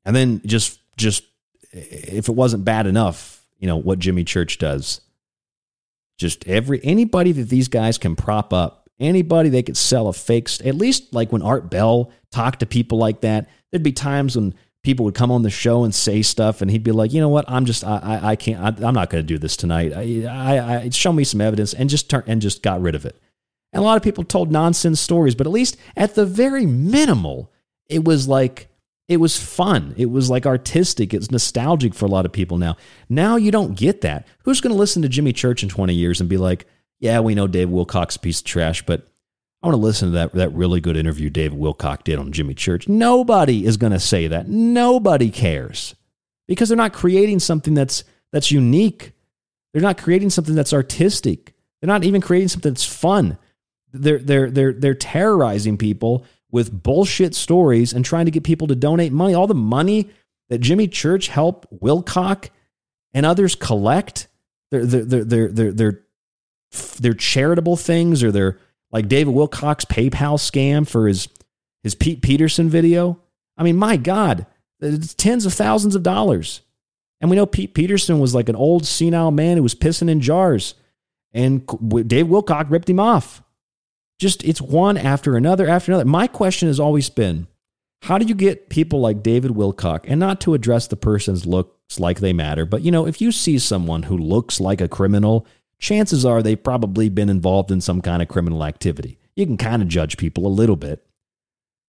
And 0.06 0.15
then 0.15 0.41
just, 0.45 0.80
just 0.98 1.23
if 1.72 2.30
it 2.30 2.34
wasn't 2.34 2.66
bad 2.66 2.88
enough, 2.88 3.46
you 3.58 3.68
know, 3.68 3.78
what 3.78 4.00
Jimmy 4.00 4.24
Church 4.24 4.58
does. 4.58 5.02
Just 6.18 6.48
every 6.48 6.82
anybody 6.84 7.32
that 7.32 7.50
these 7.50 7.68
guys 7.68 7.98
can 7.98 8.16
prop 8.16 8.52
up, 8.54 8.90
anybody 9.00 9.50
they 9.50 9.64
could 9.64 9.78
sell 9.78 10.08
a 10.08 10.14
fake. 10.14 10.50
At 10.66 10.76
least 10.76 11.14
like 11.14 11.32
when 11.32 11.41
Art 11.41 11.70
Bell 11.70 12.12
talked 12.32 12.60
to 12.60 12.66
people 12.66 12.98
like 12.98 13.22
that, 13.22 13.48
there'd 13.72 13.84
be 13.84 13.94
times 13.94 14.36
when 14.36 14.54
people 14.84 15.06
would 15.06 15.16
come 15.16 15.32
on 15.32 15.44
the 15.44 15.50
show 15.50 15.84
and 15.84 15.94
say 15.94 16.22
stuff, 16.22 16.62
and 16.62 16.72
he'd 16.72 16.84
be 16.84 16.91
like, 16.91 17.14
you 17.14 17.22
know 17.22 17.30
what, 17.30 17.46
I'm 17.48 17.66
just 17.66 17.84
I 17.84 18.00
I, 18.04 18.30
I 18.32 18.36
can't 18.36 18.82
I, 18.82 18.88
am 18.88 18.94
not 18.94 19.10
going 19.10 19.24
to 19.24 19.28
do 19.28 19.38
this 19.38 19.56
tonight. 19.56 19.94
I, 19.94 20.26
I, 20.26 20.78
I 20.82 20.90
show 20.90 21.14
me 21.14 21.24
some 21.24 21.41
evidence 21.41 21.74
and 21.74 21.90
just 21.90 22.10
turn 22.10 22.24
and 22.28 22.41
just 22.41 22.64
got 22.64 22.82
rid 22.82 22.96
of 22.96 23.06
it. 23.06 23.18
And 23.72 23.82
a 23.82 23.86
lot 23.86 23.98
of 23.98 24.04
people 24.04 24.24
told 24.24 24.52
nonsense 24.52 25.00
stories, 25.00 25.36
but 25.36 25.48
at 25.48 25.54
least 25.54 25.78
at 25.96 26.16
the 26.16 26.26
very 26.26 26.66
minimal, 26.66 27.52
it 27.88 28.04
was 28.04 28.28
like 28.28 28.69
it 29.10 29.18
was 29.18 29.36
fun. 29.36 29.95
It 29.98 30.11
was 30.11 30.30
like 30.30 30.45
artistic. 30.45 31.15
It's 31.15 31.31
nostalgic 31.31 31.95
for 31.95 32.06
a 32.06 32.10
lot 32.10 32.27
of 32.27 32.31
people 32.31 32.60
now. 32.60 32.77
Now 33.10 33.38
you 33.38 33.49
don't 33.49 33.76
get 33.76 34.02
that. 34.02 34.27
Who's 34.44 34.61
going 34.61 34.72
to 34.72 34.80
listen 34.80 35.02
to 35.02 35.10
Jimmy 35.10 35.34
Church 35.34 35.64
in 35.64 35.69
20 35.69 35.95
years 35.95 36.22
and 36.22 36.30
be 36.30 36.38
like, 36.38 36.68
yeah, 36.99 37.19
we 37.19 37.34
know 37.34 37.48
Dave 37.48 37.69
Wilcock's 37.69 38.18
a 38.18 38.19
piece 38.19 38.40
of 38.40 38.45
trash, 38.45 38.86
but 38.86 39.11
I 39.64 39.68
want 39.68 39.73
to 39.73 39.81
listen 39.81 40.10
to 40.10 40.14
that, 40.14 40.34
that 40.34 40.53
really 40.53 40.80
good 40.80 40.95
interview 40.95 41.31
Dave 41.31 41.53
Wilcock 41.53 42.03
did 42.03 42.19
on 42.19 42.31
Jimmy 42.31 42.53
Church. 42.53 42.88
Nobody 42.88 43.65
is 43.65 43.77
going 43.77 43.94
to 43.94 43.99
say 43.99 44.27
that. 44.27 44.48
Nobody 44.48 45.31
cares 45.31 45.95
because 46.48 46.69
they're 46.69 46.77
not 46.77 46.94
creating 46.94 47.40
something 47.40 47.73
that's, 47.73 48.03
that's 48.31 48.52
unique. 48.52 49.14
They're 49.73 49.81
not 49.81 49.98
creating 49.98 50.30
something 50.30 50.53
that's 50.53 50.73
artistic. 50.73 51.53
They're 51.81 51.88
not 51.88 52.03
even 52.03 52.22
creating 52.22 52.49
something 52.49 52.72
that's 52.72 52.86
fun. 52.86 53.40
They're, 53.91 54.19
they're, 54.19 54.52
they're, 54.52 54.73
they're 54.73 54.94
terrorizing 54.94 55.77
people 55.77 56.26
with 56.52 56.84
bullshit 56.84 57.36
stories 57.36 57.94
and 57.94 58.04
trying 58.04 58.26
to 58.26 58.32
get 58.32 58.44
people 58.44 58.68
to 58.68 58.76
donate 58.76 59.12
money. 59.12 59.34
All 59.34 59.48
the 59.48 59.54
money 59.56 60.10
that 60.50 60.60
Jimmy 60.60 60.88
Church 60.88 61.28
helped 61.28 61.68
Wilcock 61.80 62.50
and 63.14 63.26
others 63.26 63.56
collect, 63.56 64.28
their 64.72 64.86
their 64.86 65.24
their 65.24 65.48
their 65.48 65.72
their 65.72 66.02
their 67.00 67.14
charitable 67.14 67.78
things 67.78 68.24
or 68.24 68.32
their 68.32 68.60
like 68.92 69.08
David 69.08 69.34
Wilcock's 69.34 69.86
PayPal 69.86 70.38
scam 70.38 70.88
for 70.88 71.08
his 71.08 71.28
his 71.84 71.96
Pete 71.96 72.22
Peterson 72.22 72.70
video. 72.70 73.20
I 73.58 73.64
mean, 73.64 73.78
my 73.78 73.98
God, 73.98 74.46
it's 74.80 75.14
tens 75.14 75.46
of 75.46 75.54
thousands 75.54 75.96
of 75.96 76.04
dollars. 76.04 76.62
And 77.22 77.30
we 77.30 77.36
know 77.36 77.46
Pete 77.46 77.74
Peterson 77.74 78.20
was 78.20 78.34
like 78.34 78.50
an 78.50 78.56
old 78.56 78.86
senile 78.86 79.32
man 79.32 79.58
who 79.58 79.64
was 79.64 79.76
pissing 79.76 80.10
in 80.10 80.22
jars. 80.22 80.76
And 81.34 81.68
Dave 82.08 82.28
Wilcock 82.28 82.70
ripped 82.70 82.90
him 82.90 83.00
off. 83.00 83.44
Just 84.20 84.44
it's 84.44 84.62
one 84.62 84.98
after 84.98 85.38
another 85.38 85.68
after 85.68 85.91
another. 85.91 86.06
My 86.06 86.28
question 86.28 86.68
has 86.68 86.80
always 86.80 87.10
been 87.10 87.48
how 88.04 88.18
do 88.18 88.26
you 88.26 88.36
get 88.36 88.70
people 88.70 89.00
like 89.00 89.24
David 89.24 89.52
Wilcock, 89.52 90.06
and 90.06 90.20
not 90.20 90.40
to 90.41 90.54
address 90.54 90.88
the 90.88 90.96
person's 90.96 91.46
looks 91.46 92.00
like 92.00 92.20
they 92.20 92.34
matter, 92.34 92.66
but 92.66 92.82
you 92.82 92.91
know, 92.91 93.08
if 93.08 93.22
you 93.22 93.32
see 93.32 93.58
someone 93.58 94.04
who 94.04 94.18
looks 94.18 94.60
like 94.60 94.80
a 94.82 94.88
criminal, 94.88 95.46
chances 95.80 96.26
are 96.26 96.41
they've 96.41 96.62
probably 96.62 97.10
been 97.10 97.30
involved 97.30 97.72
in 97.72 97.82
some 97.82 98.02
kind 98.02 98.22
of 98.22 98.28
criminal 98.28 98.64
activity. 98.64 99.18
You 99.36 99.46
can 99.46 99.58
kind 99.58 99.82
of 99.82 99.88
judge 99.88 100.18
people 100.18 100.46
a 100.46 100.48
little 100.48 100.76
bit. 100.76 101.06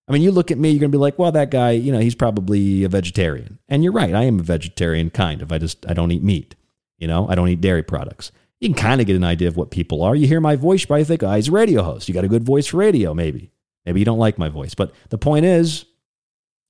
I 0.08 0.12
mean, 0.12 0.22
you 0.22 0.32
look 0.32 0.50
at 0.50 0.58
me, 0.58 0.70
you're 0.70 0.80
going 0.80 0.90
to 0.90 0.96
be 0.96 1.00
like, 1.00 1.18
well, 1.18 1.30
that 1.32 1.50
guy, 1.50 1.72
you 1.72 1.92
know, 1.92 2.00
he's 2.00 2.16
probably 2.16 2.82
a 2.82 2.88
vegetarian. 2.88 3.60
And 3.68 3.84
you're 3.84 3.92
right. 3.92 4.12
I 4.12 4.24
am 4.24 4.40
a 4.40 4.42
vegetarian, 4.42 5.10
kind 5.10 5.40
of. 5.40 5.52
I 5.52 5.58
just, 5.58 5.88
I 5.88 5.94
don't 5.94 6.10
eat 6.10 6.22
meat. 6.22 6.56
You 6.98 7.06
know, 7.06 7.28
I 7.28 7.36
don't 7.36 7.48
eat 7.48 7.60
dairy 7.60 7.84
products 7.84 8.32
you 8.60 8.68
can 8.68 8.74
kind 8.74 9.00
of 9.00 9.06
get 9.06 9.16
an 9.16 9.24
idea 9.24 9.48
of 9.48 9.56
what 9.56 9.70
people 9.70 10.02
are. 10.02 10.14
You 10.14 10.26
hear 10.26 10.40
my 10.40 10.56
voice, 10.56 10.82
you 10.82 10.86
probably 10.86 11.04
think, 11.04 11.22
oh, 11.22 11.32
he's 11.32 11.48
a 11.48 11.52
radio 11.52 11.82
host. 11.82 12.08
You 12.08 12.14
got 12.14 12.24
a 12.24 12.28
good 12.28 12.44
voice 12.44 12.66
for 12.66 12.76
radio, 12.76 13.14
maybe. 13.14 13.50
Maybe 13.86 14.00
you 14.00 14.04
don't 14.04 14.18
like 14.18 14.38
my 14.38 14.50
voice. 14.50 14.74
But 14.74 14.92
the 15.08 15.18
point 15.18 15.46
is, 15.46 15.86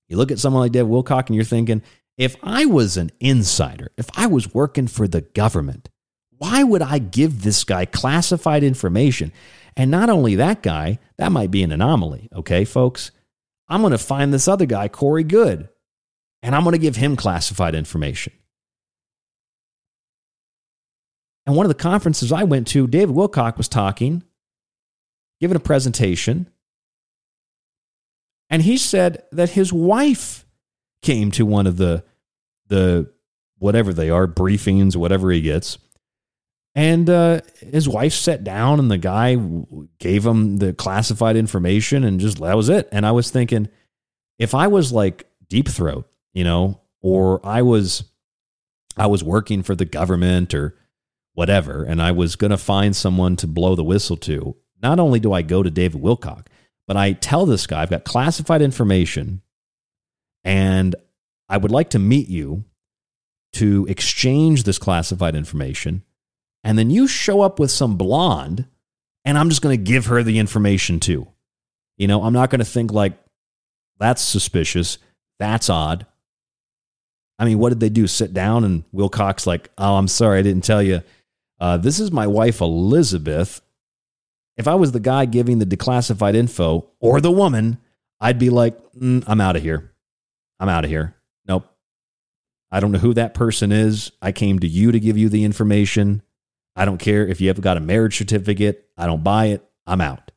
you 0.09 0.17
look 0.17 0.31
at 0.31 0.39
someone 0.39 0.63
like 0.63 0.73
Dave 0.73 0.87
Wilcock 0.87 1.27
and 1.27 1.35
you're 1.35 1.45
thinking, 1.45 1.83
if 2.17 2.37
I 2.43 2.67
was 2.67 2.97
an 2.97 3.11
insider, 3.19 3.91
if 3.97 4.09
I 4.17 4.27
was 4.27 4.55
working 4.55 4.87
for 4.87 5.09
the 5.09 5.23
government, 5.23 5.89
why 6.39 6.63
would 6.63 6.83
I 6.83 6.99
give 6.99 7.43
this 7.43 7.65
guy 7.65 7.85
classified 7.85 8.63
information? 8.63 9.33
And 9.77 9.91
not 9.91 10.11
only 10.11 10.37
that 10.37 10.63
guy, 10.63 10.99
that 11.19 11.33
might 11.33 11.51
be 11.51 11.63
an 11.63 11.73
anomaly, 11.73 12.29
okay, 12.35 12.65
folks? 12.65 13.11
I'm 13.69 13.83
going 13.83 13.93
to 13.93 13.99
find 13.99 14.33
this 14.33 14.49
other 14.49 14.67
guy, 14.67 14.89
Corey 14.89 15.25
Goode, 15.25 15.69
and 16.43 16.55
I'm 16.55 16.65
going 16.65 16.73
to 16.73 16.79
give 16.79 16.97
him 16.97 17.17
classified 17.17 17.75
information. 17.75 18.33
And 21.47 21.57
one 21.57 21.67
of 21.67 21.71
the 21.71 21.75
conferences 21.75 22.33
I 22.33 22.45
went 22.45 22.67
to, 22.69 22.87
David 22.87 23.15
Wilcock 23.15 23.57
was 23.57 23.69
talking, 23.69 24.23
giving 25.41 25.57
a 25.57 25.61
presentation. 25.61 26.49
And 28.51 28.63
he 28.63 28.77
said 28.77 29.25
that 29.33 29.51
his 29.51 29.73
wife 29.73 30.45
came 31.03 31.31
to 31.33 31.47
one 31.47 31.67
of 31.67 31.77
the, 31.77 32.05
the 32.67 33.11
whatever 33.59 33.93
they 33.93 34.11
are, 34.11 34.27
briefings, 34.27 34.97
whatever 34.97 35.31
he 35.31 35.41
gets. 35.41 35.79
And 36.75 37.11
uh, 37.11 37.41
his 37.59 37.89
wife 37.89 38.13
sat 38.13 38.45
down, 38.45 38.79
and 38.79 38.91
the 38.91 38.99
guy 38.99 39.37
gave 39.99 40.25
him 40.25 40.59
the 40.59 40.73
classified 40.73 41.37
information, 41.37 42.05
and 42.05 42.21
just 42.21 42.39
that 42.39 42.57
was 42.57 42.69
it. 42.69 42.89
And 42.93 43.05
I 43.05 43.11
was 43.11 43.31
thinking, 43.31 43.69
if 44.39 44.55
I 44.55 44.69
was 44.69 44.93
like 44.93 45.27
Deep 45.49 45.69
Throat, 45.69 46.09
you 46.33 46.45
know, 46.45 46.81
or 47.03 47.45
I 47.45 47.63
was, 47.63 48.05
I 48.97 49.09
was 49.09 49.25
working 49.25 49.63
for 49.63 49.75
the 49.75 49.85
government, 49.85 50.55
or 50.55 50.77
whatever, 51.35 51.85
and 51.85 52.03
I 52.03 52.13
was 52.13 52.37
going 52.37 52.51
to 52.51 52.59
find 52.59 52.95
someone 52.95 53.37
to 53.37 53.47
blow 53.47 53.75
the 53.75 53.85
whistle 53.85 54.17
to, 54.19 54.57
not 54.83 54.99
only 54.99 55.21
do 55.21 55.33
I 55.33 55.43
go 55.43 55.63
to 55.63 55.71
David 55.71 56.01
Wilcock, 56.01 56.47
but 56.87 56.97
I 56.97 57.13
tell 57.13 57.47
this 57.47 57.67
guy, 57.67 57.83
I've 57.83 57.91
got 57.91 58.05
classified 58.05 58.63
information 58.63 59.43
and 60.43 60.97
I 61.49 61.57
would 61.57 61.71
like 61.71 61.91
to 61.91 61.99
meet 61.99 62.29
you 62.29 62.65
to 63.55 63.87
exchange 63.89 64.63
this 64.63 64.79
classified 64.79 65.35
information. 65.35 66.03
And 66.63 66.79
then 66.79 66.91
you 66.91 67.07
show 67.07 67.41
up 67.41 67.59
with 67.59 67.71
some 67.71 67.97
blonde, 67.97 68.67
and 69.25 69.37
I'm 69.37 69.49
just 69.49 69.63
going 69.63 69.77
to 69.77 69.83
give 69.83 70.07
her 70.07 70.23
the 70.23 70.39
information 70.39 71.01
too. 71.01 71.29
You 71.97 72.07
know, 72.07 72.23
I'm 72.23 72.33
not 72.33 72.51
going 72.51 72.61
to 72.61 72.65
think 72.65 72.93
like, 72.93 73.19
that's 73.99 74.23
suspicious. 74.23 74.99
That's 75.39 75.69
odd. 75.69 76.07
I 77.39 77.45
mean, 77.45 77.59
what 77.59 77.71
did 77.71 77.81
they 77.81 77.89
do? 77.89 78.07
Sit 78.07 78.33
down 78.33 78.65
and 78.65 78.85
Wilcock's 78.93 79.47
like, 79.47 79.71
oh, 79.79 79.97
I'm 79.97 80.09
sorry, 80.09 80.39
I 80.39 80.43
didn't 80.43 80.65
tell 80.65 80.83
you 80.83 81.03
uh, 81.61 81.77
this 81.77 82.01
is 82.01 82.11
my 82.11 82.27
wife, 82.27 82.61
Elizabeth. 82.61 83.61
If 84.57 84.67
I 84.67 84.75
was 84.75 84.93
the 84.93 85.01
guy 85.01 85.27
giving 85.27 85.59
the 85.59 85.67
declassified 85.67 86.35
info 86.35 86.91
or 87.01 87.21
the 87.21 87.31
woman, 87.31 87.79
I'd 88.21 88.39
be 88.39 88.51
like, 88.51 88.77
mm, 88.93 89.23
I'm 89.27 89.41
out 89.41 89.57
of 89.57 89.63
here. 89.63 89.93
I'm 90.59 90.69
out 90.69 90.85
of 90.85 90.91
here. 90.91 91.15
Nope. 91.47 91.67
I 92.71 92.81
don't 92.81 92.93
know 92.93 92.99
who 92.99 93.15
that 93.15 93.35
person 93.35 93.73
is. 93.73 94.13
I 94.21 94.33
came 94.33 94.59
to 94.61 94.69
you 94.69 94.93
to 94.93 95.01
give 95.01 95.17
you 95.17 95.29
the 95.29 95.45
information. 95.45 96.23
I 96.77 96.85
don't 96.85 96.99
care 96.99 97.27
if 97.27 97.41
you 97.41 97.49
have 97.49 97.61
got 97.61 97.77
a 97.77 97.81
marriage 97.81 98.17
certificate. 98.17 98.89
I 98.97 99.07
don't 99.07 99.25
buy 99.25 99.47
it. 99.47 99.65
I'm 99.87 100.01
out. 100.01 100.31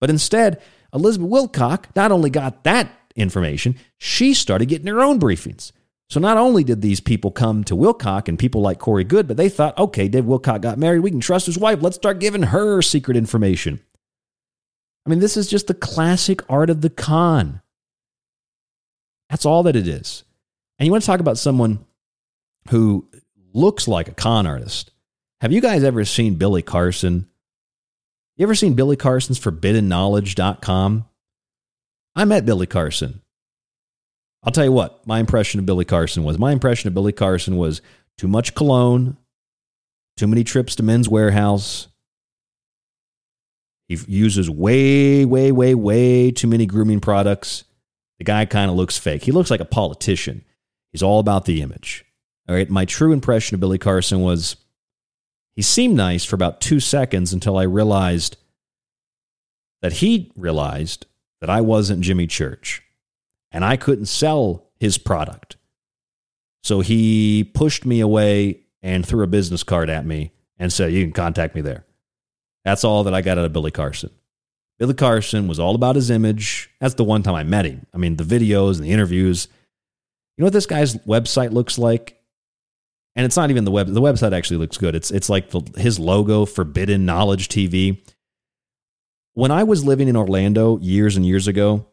But 0.00 0.10
instead, 0.10 0.60
Elizabeth 0.92 1.30
Wilcock 1.30 1.84
not 1.96 2.12
only 2.12 2.30
got 2.30 2.64
that 2.64 2.90
information, 3.16 3.76
she 3.98 4.34
started 4.34 4.66
getting 4.66 4.88
her 4.88 5.00
own 5.00 5.18
briefings. 5.18 5.72
So 6.12 6.20
not 6.20 6.36
only 6.36 6.62
did 6.62 6.82
these 6.82 7.00
people 7.00 7.30
come 7.30 7.64
to 7.64 7.74
Wilcock 7.74 8.28
and 8.28 8.38
people 8.38 8.60
like 8.60 8.78
Corey 8.78 9.02
Goode, 9.02 9.26
but 9.26 9.38
they 9.38 9.48
thought, 9.48 9.78
okay, 9.78 10.08
Dave 10.08 10.24
Wilcock 10.24 10.60
got 10.60 10.76
married. 10.76 10.98
We 10.98 11.10
can 11.10 11.20
trust 11.20 11.46
his 11.46 11.56
wife. 11.56 11.80
Let's 11.80 11.96
start 11.96 12.18
giving 12.18 12.42
her 12.42 12.82
secret 12.82 13.16
information. 13.16 13.80
I 15.06 15.08
mean, 15.08 15.20
this 15.20 15.38
is 15.38 15.48
just 15.48 15.68
the 15.68 15.74
classic 15.74 16.42
art 16.50 16.68
of 16.68 16.82
the 16.82 16.90
con. 16.90 17.62
That's 19.30 19.46
all 19.46 19.62
that 19.62 19.74
it 19.74 19.88
is. 19.88 20.24
And 20.78 20.84
you 20.84 20.92
want 20.92 21.02
to 21.02 21.06
talk 21.06 21.20
about 21.20 21.38
someone 21.38 21.82
who 22.68 23.08
looks 23.54 23.88
like 23.88 24.08
a 24.08 24.14
con 24.14 24.46
artist. 24.46 24.90
Have 25.40 25.52
you 25.52 25.62
guys 25.62 25.82
ever 25.82 26.04
seen 26.04 26.34
Billy 26.34 26.60
Carson? 26.60 27.26
You 28.36 28.42
ever 28.42 28.54
seen 28.54 28.74
Billy 28.74 28.96
Carson's 28.96 29.40
forbiddenknowledge.com? 29.40 31.06
I 32.14 32.24
met 32.26 32.44
Billy 32.44 32.66
Carson. 32.66 33.21
I'll 34.42 34.52
tell 34.52 34.64
you 34.64 34.72
what, 34.72 35.06
my 35.06 35.20
impression 35.20 35.60
of 35.60 35.66
Billy 35.66 35.84
Carson 35.84 36.24
was. 36.24 36.38
My 36.38 36.52
impression 36.52 36.88
of 36.88 36.94
Billy 36.94 37.12
Carson 37.12 37.56
was 37.56 37.80
too 38.18 38.28
much 38.28 38.54
cologne, 38.54 39.16
too 40.16 40.26
many 40.26 40.44
trips 40.44 40.74
to 40.76 40.82
Men's 40.82 41.08
Wearhouse. 41.08 41.86
He 43.88 43.98
uses 44.08 44.50
way, 44.50 45.24
way, 45.24 45.52
way, 45.52 45.74
way 45.74 46.30
too 46.30 46.48
many 46.48 46.66
grooming 46.66 47.00
products. 47.00 47.64
The 48.18 48.24
guy 48.24 48.44
kind 48.46 48.70
of 48.70 48.76
looks 48.76 48.98
fake. 48.98 49.24
He 49.24 49.32
looks 49.32 49.50
like 49.50 49.60
a 49.60 49.64
politician. 49.64 50.44
He's 50.92 51.02
all 51.02 51.20
about 51.20 51.44
the 51.44 51.62
image. 51.62 52.04
All 52.48 52.54
right. 52.54 52.68
My 52.68 52.84
true 52.84 53.12
impression 53.12 53.54
of 53.54 53.60
Billy 53.60 53.78
Carson 53.78 54.20
was 54.20 54.56
he 55.54 55.62
seemed 55.62 55.96
nice 55.96 56.24
for 56.24 56.34
about 56.34 56.60
two 56.60 56.80
seconds 56.80 57.32
until 57.32 57.56
I 57.56 57.64
realized 57.64 58.36
that 59.82 59.94
he 59.94 60.32
realized 60.36 61.06
that 61.40 61.50
I 61.50 61.60
wasn't 61.60 62.02
Jimmy 62.02 62.26
Church 62.26 62.82
and 63.52 63.64
I 63.64 63.76
couldn't 63.76 64.06
sell 64.06 64.70
his 64.80 64.98
product. 64.98 65.56
So 66.62 66.80
he 66.80 67.44
pushed 67.44 67.84
me 67.84 68.00
away 68.00 68.60
and 68.82 69.06
threw 69.06 69.22
a 69.22 69.28
business 69.28 69.62
card 69.62 69.90
at 69.90 70.06
me 70.06 70.32
and 70.58 70.72
said, 70.72 70.92
You 70.92 71.04
can 71.04 71.12
contact 71.12 71.54
me 71.54 71.60
there. 71.60 71.84
That's 72.64 72.84
all 72.84 73.04
that 73.04 73.14
I 73.14 73.22
got 73.22 73.38
out 73.38 73.44
of 73.44 73.52
Billy 73.52 73.70
Carson. 73.70 74.10
Billy 74.78 74.94
Carson 74.94 75.48
was 75.48 75.58
all 75.58 75.74
about 75.74 75.96
his 75.96 76.10
image. 76.10 76.70
That's 76.80 76.94
the 76.94 77.04
one 77.04 77.22
time 77.22 77.34
I 77.34 77.44
met 77.44 77.66
him. 77.66 77.86
I 77.92 77.98
mean, 77.98 78.16
the 78.16 78.24
videos 78.24 78.76
and 78.76 78.84
the 78.84 78.90
interviews. 78.92 79.48
You 80.36 80.42
know 80.42 80.46
what 80.46 80.52
this 80.52 80.66
guy's 80.66 80.96
website 80.98 81.52
looks 81.52 81.78
like? 81.78 82.18
And 83.14 83.26
it's 83.26 83.36
not 83.36 83.50
even 83.50 83.64
the 83.64 83.70
web. 83.70 83.88
The 83.88 84.00
website 84.00 84.32
actually 84.32 84.56
looks 84.56 84.78
good. 84.78 84.94
It's 84.94 85.10
it's 85.10 85.28
like 85.28 85.50
the, 85.50 85.60
his 85.76 85.98
logo, 85.98 86.46
Forbidden 86.46 87.04
Knowledge 87.04 87.48
TV. 87.48 88.02
When 89.34 89.50
I 89.50 89.64
was 89.64 89.84
living 89.84 90.08
in 90.08 90.16
Orlando 90.16 90.78
years 90.78 91.16
and 91.16 91.26
years 91.26 91.46
ago, 91.46 91.86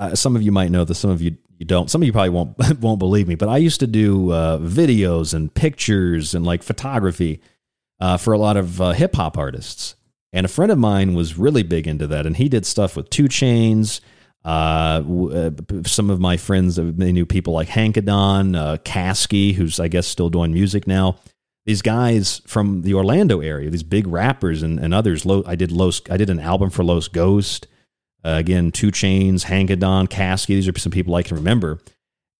uh, 0.00 0.14
some 0.16 0.34
of 0.34 0.42
you 0.42 0.50
might 0.50 0.70
know 0.70 0.84
this, 0.84 0.98
some 0.98 1.10
of 1.10 1.22
you 1.22 1.36
you 1.58 1.66
don't. 1.66 1.90
Some 1.90 2.00
of 2.00 2.06
you 2.06 2.12
probably 2.12 2.30
won't 2.30 2.58
won't 2.80 2.98
believe 2.98 3.28
me, 3.28 3.34
but 3.34 3.48
I 3.48 3.58
used 3.58 3.80
to 3.80 3.86
do 3.86 4.32
uh, 4.32 4.58
videos 4.58 5.34
and 5.34 5.52
pictures 5.54 6.34
and 6.34 6.44
like 6.44 6.62
photography 6.62 7.42
uh, 8.00 8.16
for 8.16 8.32
a 8.32 8.38
lot 8.38 8.56
of 8.56 8.80
uh, 8.80 8.92
hip 8.92 9.14
hop 9.14 9.36
artists. 9.36 9.94
And 10.32 10.46
a 10.46 10.48
friend 10.48 10.72
of 10.72 10.78
mine 10.78 11.14
was 11.14 11.36
really 11.36 11.62
big 11.62 11.86
into 11.86 12.06
that, 12.06 12.24
and 12.24 12.36
he 12.36 12.48
did 12.48 12.64
stuff 12.64 12.96
with 12.96 13.10
2 13.10 13.24
Chainz. 13.24 14.00
Uh, 14.42 15.02
uh, 15.32 15.50
some 15.84 16.08
of 16.08 16.18
my 16.18 16.38
friends, 16.38 16.76
they 16.76 17.12
knew 17.12 17.26
people 17.26 17.52
like 17.52 17.68
Hankadon, 17.68 18.56
uh, 18.56 18.78
Caskey, 18.78 19.54
who's 19.54 19.78
I 19.78 19.88
guess 19.88 20.06
still 20.06 20.30
doing 20.30 20.52
music 20.52 20.86
now. 20.86 21.18
These 21.66 21.82
guys 21.82 22.40
from 22.46 22.82
the 22.82 22.94
Orlando 22.94 23.40
area, 23.40 23.68
these 23.68 23.82
big 23.82 24.06
rappers 24.06 24.62
and, 24.62 24.80
and 24.80 24.94
others. 24.94 25.26
I 25.26 25.56
did 25.56 25.70
Los, 25.70 26.00
I 26.08 26.16
did 26.16 26.30
an 26.30 26.40
album 26.40 26.70
for 26.70 26.84
Los 26.84 27.06
Ghost. 27.06 27.66
Uh, 28.24 28.36
again, 28.38 28.70
2 28.70 28.88
Chainz, 28.88 29.44
Hankadon, 29.44 30.08
Caskey. 30.08 30.48
These 30.48 30.68
are 30.68 30.78
some 30.78 30.92
people 30.92 31.14
I 31.14 31.22
can 31.22 31.36
remember. 31.36 31.78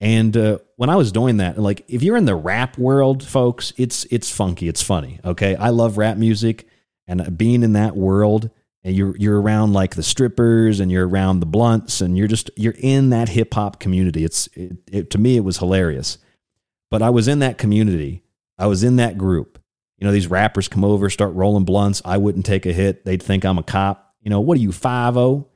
And 0.00 0.34
uh, 0.36 0.58
when 0.76 0.88
I 0.88 0.96
was 0.96 1.12
doing 1.12 1.38
that, 1.38 1.58
like 1.58 1.84
if 1.88 2.02
you're 2.02 2.16
in 2.16 2.24
the 2.24 2.34
rap 2.34 2.78
world, 2.78 3.26
folks, 3.26 3.72
it's 3.76 4.04
it's 4.04 4.30
funky, 4.30 4.66
it's 4.66 4.82
funny. 4.82 5.20
Okay, 5.24 5.56
I 5.56 5.68
love 5.70 5.98
rap 5.98 6.16
music, 6.16 6.66
and 7.06 7.36
being 7.36 7.62
in 7.62 7.74
that 7.74 7.96
world, 7.96 8.48
and 8.82 8.96
you're 8.96 9.14
you're 9.18 9.40
around 9.40 9.74
like 9.74 9.96
the 9.96 10.02
strippers, 10.02 10.80
and 10.80 10.90
you're 10.90 11.06
around 11.06 11.40
the 11.40 11.46
blunts, 11.46 12.00
and 12.00 12.16
you're 12.16 12.28
just 12.28 12.50
you're 12.56 12.74
in 12.78 13.10
that 13.10 13.28
hip 13.28 13.52
hop 13.52 13.78
community. 13.78 14.24
It's 14.24 14.46
it, 14.54 14.76
it, 14.90 15.10
to 15.10 15.18
me, 15.18 15.36
it 15.36 15.44
was 15.44 15.58
hilarious. 15.58 16.16
But 16.90 17.02
I 17.02 17.10
was 17.10 17.28
in 17.28 17.40
that 17.40 17.58
community. 17.58 18.22
I 18.58 18.66
was 18.66 18.82
in 18.82 18.96
that 18.96 19.18
group. 19.18 19.58
You 19.98 20.06
know, 20.06 20.12
these 20.12 20.28
rappers 20.28 20.66
come 20.66 20.82
over, 20.82 21.10
start 21.10 21.34
rolling 21.34 21.64
blunts. 21.64 22.00
I 22.06 22.16
wouldn't 22.16 22.46
take 22.46 22.64
a 22.64 22.72
hit. 22.72 23.04
They'd 23.04 23.22
think 23.22 23.44
I'm 23.44 23.58
a 23.58 23.62
cop. 23.62 24.14
You 24.22 24.30
know, 24.30 24.40
what 24.40 24.56
are 24.56 24.62
you 24.62 24.72
five 24.72 25.12
zero? 25.12 25.49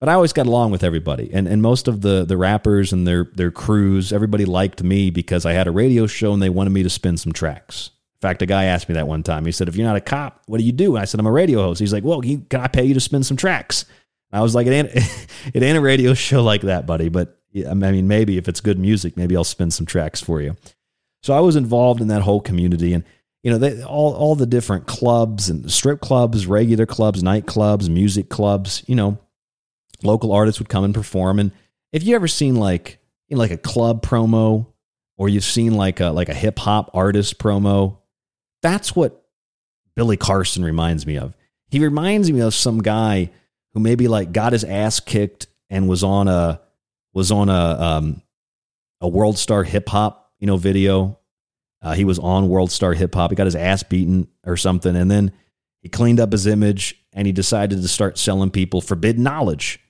But 0.00 0.08
I 0.08 0.14
always 0.14 0.32
got 0.32 0.46
along 0.46 0.70
with 0.70 0.84
everybody. 0.84 1.30
And 1.32 1.48
and 1.48 1.62
most 1.62 1.88
of 1.88 2.00
the 2.02 2.24
the 2.24 2.36
rappers 2.36 2.92
and 2.92 3.06
their 3.06 3.24
their 3.34 3.50
crews, 3.50 4.12
everybody 4.12 4.44
liked 4.44 4.82
me 4.82 5.10
because 5.10 5.46
I 5.46 5.52
had 5.52 5.66
a 5.66 5.70
radio 5.70 6.06
show 6.06 6.32
and 6.32 6.42
they 6.42 6.50
wanted 6.50 6.70
me 6.70 6.82
to 6.82 6.90
spin 6.90 7.16
some 7.16 7.32
tracks. 7.32 7.90
In 8.16 8.20
fact, 8.20 8.42
a 8.42 8.46
guy 8.46 8.64
asked 8.64 8.88
me 8.88 8.94
that 8.94 9.08
one 9.08 9.22
time. 9.22 9.44
He 9.44 9.52
said, 9.52 9.68
"If 9.68 9.76
you're 9.76 9.86
not 9.86 9.96
a 9.96 10.00
cop, 10.00 10.42
what 10.46 10.58
do 10.58 10.64
you 10.64 10.72
do?" 10.72 10.96
And 10.96 11.02
I 11.02 11.04
said, 11.04 11.20
"I'm 11.20 11.26
a 11.26 11.32
radio 11.32 11.62
host." 11.62 11.80
He's 11.80 11.92
like, 11.92 12.04
"Well, 12.04 12.20
can 12.20 12.46
I 12.60 12.68
pay 12.68 12.84
you 12.84 12.94
to 12.94 13.00
spin 13.00 13.22
some 13.22 13.36
tracks?" 13.36 13.84
I 14.32 14.40
was 14.40 14.54
like, 14.54 14.66
"It 14.66 14.72
ain't 14.72 14.90
it 15.54 15.62
ain't 15.62 15.78
a 15.78 15.82
radio 15.82 16.14
show 16.14 16.42
like 16.42 16.62
that, 16.62 16.86
buddy. 16.86 17.08
But 17.08 17.38
I 17.68 17.74
mean, 17.74 18.08
maybe 18.08 18.38
if 18.38 18.48
it's 18.48 18.60
good 18.60 18.78
music, 18.78 19.16
maybe 19.16 19.36
I'll 19.36 19.44
spin 19.44 19.70
some 19.70 19.86
tracks 19.86 20.20
for 20.20 20.40
you." 20.40 20.56
So 21.22 21.34
I 21.34 21.40
was 21.40 21.56
involved 21.56 22.00
in 22.00 22.08
that 22.08 22.22
whole 22.22 22.40
community 22.40 22.92
and 22.92 23.02
you 23.46 23.52
know, 23.52 23.58
they, 23.58 23.80
all 23.84 24.12
all 24.14 24.34
the 24.34 24.44
different 24.44 24.86
clubs 24.86 25.48
and 25.48 25.70
strip 25.70 26.00
clubs, 26.00 26.48
regular 26.48 26.84
clubs, 26.84 27.22
nightclubs, 27.22 27.88
music 27.88 28.28
clubs. 28.28 28.82
You 28.88 28.96
know, 28.96 29.18
local 30.02 30.32
artists 30.32 30.58
would 30.58 30.68
come 30.68 30.84
and 30.84 30.94
perform. 30.94 31.38
And 31.38 31.52
if 31.92 32.02
you 32.02 32.14
ever 32.14 32.28
seen 32.28 32.56
like 32.56 32.98
you 33.28 33.36
know, 33.36 33.40
like 33.40 33.50
a 33.50 33.56
club 33.56 34.02
promo 34.02 34.66
or 35.16 35.28
you've 35.28 35.44
seen 35.44 35.74
like 35.74 36.00
a 36.00 36.06
like 36.06 36.28
a 36.28 36.34
hip 36.34 36.58
hop 36.58 36.90
artist 36.94 37.38
promo, 37.38 37.98
that's 38.62 38.94
what 38.94 39.24
Billy 39.94 40.16
Carson 40.16 40.64
reminds 40.64 41.06
me 41.06 41.16
of. 41.16 41.36
He 41.68 41.80
reminds 41.80 42.30
me 42.30 42.40
of 42.40 42.54
some 42.54 42.82
guy 42.82 43.30
who 43.72 43.80
maybe 43.80 44.08
like 44.08 44.32
got 44.32 44.52
his 44.52 44.64
ass 44.64 45.00
kicked 45.00 45.46
and 45.70 45.88
was 45.88 46.04
on 46.04 46.28
a 46.28 46.60
was 47.12 47.30
on 47.32 47.48
a 47.48 47.52
um, 47.52 48.22
a 49.00 49.08
World 49.08 49.38
Star 49.38 49.64
Hip 49.64 49.88
Hop 49.88 50.32
you 50.38 50.46
know 50.46 50.56
video. 50.56 51.18
Uh, 51.82 51.94
he 51.94 52.04
was 52.04 52.18
on 52.18 52.48
World 52.48 52.72
Star 52.72 52.94
Hip 52.94 53.14
Hop. 53.14 53.30
He 53.30 53.36
got 53.36 53.46
his 53.46 53.56
ass 53.56 53.82
beaten 53.82 54.28
or 54.44 54.56
something, 54.56 54.96
and 54.96 55.10
then 55.10 55.32
he 55.80 55.88
cleaned 55.88 56.20
up 56.20 56.32
his 56.32 56.46
image 56.46 57.00
and 57.12 57.26
he 57.26 57.32
decided 57.32 57.80
to 57.80 57.88
start 57.88 58.18
selling 58.18 58.50
people 58.50 58.80
forbidden 58.80 59.22
knowledge 59.22 59.80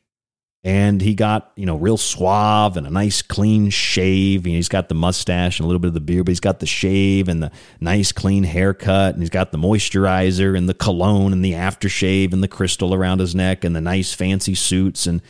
and 0.67 1.01
he 1.01 1.15
got 1.15 1.53
you 1.55 1.65
know 1.65 1.77
real 1.77 1.97
suave 1.97 2.77
and 2.77 2.89
a 2.89 2.91
nice 2.91 3.23
clean 3.23 3.71
shave 3.71 4.45
and 4.45 4.57
he's 4.57 4.69
got 4.69 4.89
the 4.89 4.97
mustache 4.97 5.61
and 5.61 5.65
a 5.65 5.67
little 5.69 5.79
bit 5.79 5.87
of 5.87 5.95
the 5.95 6.01
beard 6.01 6.27
but 6.27 6.33
he's 6.33 6.41
got 6.41 6.59
the 6.59 6.67
shave 6.67 7.29
and 7.29 7.41
the 7.41 7.53
nice 7.81 8.11
clean 8.11 8.43
haircut 8.43 9.15
and 9.15 9.23
he's 9.23 9.31
got 9.31 9.53
the 9.53 9.59
moisturizer 9.59 10.59
and 10.59 10.69
the 10.69 10.75
cologne 10.75 11.33
and 11.33 11.45
the 11.45 11.53
aftershave 11.53 12.33
and 12.33 12.43
the 12.43 12.49
crystal 12.49 12.93
around 12.93 13.21
his 13.21 13.33
neck 13.33 13.63
and 13.63 13.77
the 13.77 13.81
nice 13.81 14.13
fancy 14.13 14.57
suits 14.57 15.07
and 15.07 15.23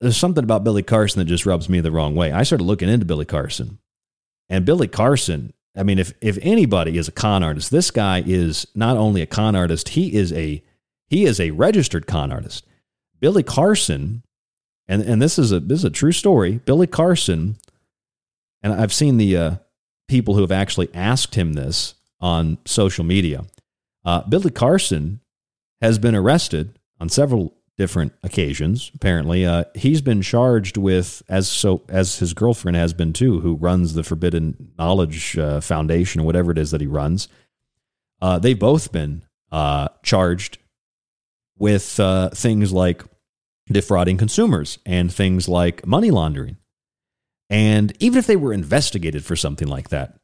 there's 0.00 0.16
something 0.16 0.44
about 0.44 0.64
Billy 0.64 0.84
Carson 0.84 1.18
that 1.18 1.24
just 1.24 1.44
rubs 1.44 1.68
me 1.68 1.80
the 1.80 1.90
wrong 1.90 2.14
way. 2.14 2.30
I 2.30 2.44
started 2.44 2.62
looking 2.62 2.88
into 2.88 3.04
Billy 3.04 3.24
Carson. 3.24 3.80
And 4.48 4.64
Billy 4.64 4.86
Carson, 4.86 5.52
I 5.76 5.82
mean 5.82 5.98
if 5.98 6.14
if 6.20 6.38
anybody 6.40 6.96
is 6.96 7.08
a 7.08 7.12
con 7.12 7.42
artist, 7.42 7.72
this 7.72 7.90
guy 7.90 8.22
is 8.24 8.66
not 8.76 8.96
only 8.96 9.20
a 9.22 9.26
con 9.26 9.56
artist, 9.56 9.90
he 9.90 10.14
is 10.14 10.32
a 10.32 10.62
he 11.08 11.24
is 11.24 11.40
a 11.40 11.50
registered 11.50 12.06
con 12.06 12.30
artist. 12.30 12.64
Billy 13.20 13.42
Carson, 13.42 14.22
and, 14.86 15.02
and 15.02 15.20
this 15.20 15.38
is 15.38 15.52
a 15.52 15.60
this 15.60 15.80
is 15.80 15.84
a 15.84 15.90
true 15.90 16.12
story. 16.12 16.60
Billy 16.64 16.86
Carson, 16.86 17.56
and 18.62 18.72
I've 18.72 18.92
seen 18.92 19.16
the 19.16 19.36
uh, 19.36 19.56
people 20.08 20.34
who 20.34 20.40
have 20.40 20.52
actually 20.52 20.88
asked 20.94 21.34
him 21.34 21.52
this 21.54 21.94
on 22.20 22.58
social 22.64 23.04
media. 23.04 23.44
Uh, 24.04 24.22
Billy 24.22 24.50
Carson 24.50 25.20
has 25.80 25.98
been 25.98 26.14
arrested 26.14 26.78
on 27.00 27.08
several 27.08 27.54
different 27.76 28.12
occasions. 28.24 28.90
Apparently, 28.94 29.46
uh, 29.46 29.64
he's 29.74 30.00
been 30.00 30.20
charged 30.20 30.76
with 30.76 31.22
as 31.28 31.48
so 31.48 31.82
as 31.88 32.18
his 32.18 32.34
girlfriend 32.34 32.76
has 32.76 32.92
been 32.92 33.12
too, 33.12 33.40
who 33.40 33.54
runs 33.54 33.94
the 33.94 34.02
Forbidden 34.02 34.72
Knowledge 34.78 35.38
uh, 35.38 35.60
Foundation 35.60 36.20
or 36.20 36.24
whatever 36.24 36.50
it 36.50 36.58
is 36.58 36.72
that 36.72 36.80
he 36.80 36.86
runs. 36.86 37.28
Uh, 38.20 38.38
they've 38.38 38.58
both 38.58 38.90
been 38.90 39.22
uh, 39.52 39.88
charged 40.02 40.58
with 41.56 41.98
uh, 42.00 42.30
things 42.30 42.72
like 42.72 43.04
defrauding 43.70 44.16
consumers 44.16 44.78
and 44.86 45.12
things 45.12 45.48
like 45.48 45.86
money 45.86 46.10
laundering. 46.10 46.56
And 47.50 47.96
even 48.00 48.18
if 48.18 48.26
they 48.26 48.36
were 48.36 48.52
investigated 48.52 49.24
for 49.24 49.36
something 49.36 49.68
like 49.68 49.88
that, 49.90 50.18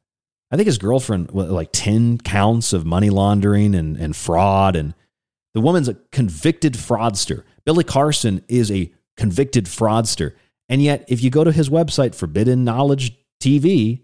I 0.51 0.57
think 0.57 0.67
his 0.67 0.79
girlfriend, 0.79 1.33
like 1.33 1.71
10 1.73 2.19
counts 2.19 2.73
of 2.73 2.85
money 2.85 3.11
laundering 3.11 3.75
and, 3.75 3.97
and 3.97 4.15
fraud. 4.15 4.77
And 4.77 4.95
the 5.55 5.61
woman's 5.61 5.89
a 5.89 5.95
convicted 6.13 6.75
fraudster. 6.75 7.45
Billy 7.65 7.85
Carson 7.85 8.45
is 8.49 8.71
a 8.71 8.93
convicted 9.17 9.65
fraudster. 9.65 10.35
And 10.69 10.83
yet, 10.83 11.05
if 11.09 11.23
you 11.23 11.31
go 11.31 11.45
to 11.45 11.53
his 11.53 11.69
website, 11.69 12.15
Forbidden 12.15 12.65
Knowledge 12.65 13.17
TV, 13.43 14.03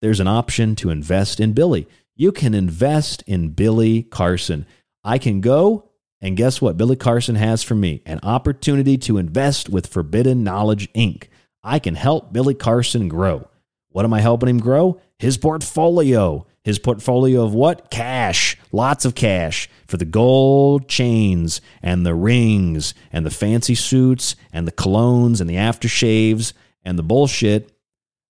there's 0.00 0.20
an 0.20 0.28
option 0.28 0.76
to 0.76 0.90
invest 0.90 1.40
in 1.40 1.52
Billy. 1.52 1.86
You 2.16 2.32
can 2.32 2.54
invest 2.54 3.22
in 3.26 3.50
Billy 3.50 4.04
Carson. 4.04 4.66
I 5.04 5.18
can 5.18 5.40
go 5.40 5.89
and 6.20 6.36
guess 6.36 6.60
what? 6.60 6.76
Billy 6.76 6.96
Carson 6.96 7.34
has 7.34 7.62
for 7.62 7.74
me 7.74 8.02
an 8.04 8.20
opportunity 8.22 8.98
to 8.98 9.18
invest 9.18 9.68
with 9.68 9.86
Forbidden 9.86 10.44
Knowledge 10.44 10.92
Inc. 10.92 11.24
I 11.62 11.78
can 11.78 11.94
help 11.94 12.32
Billy 12.32 12.54
Carson 12.54 13.08
grow. 13.08 13.48
What 13.88 14.04
am 14.04 14.14
I 14.14 14.20
helping 14.20 14.48
him 14.48 14.60
grow? 14.60 15.00
His 15.18 15.36
portfolio. 15.38 16.46
His 16.62 16.78
portfolio 16.78 17.42
of 17.42 17.54
what? 17.54 17.90
Cash. 17.90 18.58
Lots 18.70 19.04
of 19.04 19.14
cash 19.14 19.68
for 19.86 19.96
the 19.96 20.04
gold 20.04 20.88
chains 20.88 21.60
and 21.82 22.04
the 22.04 22.14
rings 22.14 22.94
and 23.12 23.24
the 23.24 23.30
fancy 23.30 23.74
suits 23.74 24.36
and 24.52 24.66
the 24.66 24.72
colognes 24.72 25.40
and 25.40 25.48
the 25.48 25.56
aftershaves 25.56 26.52
and 26.84 26.98
the 26.98 27.02
bullshit 27.02 27.72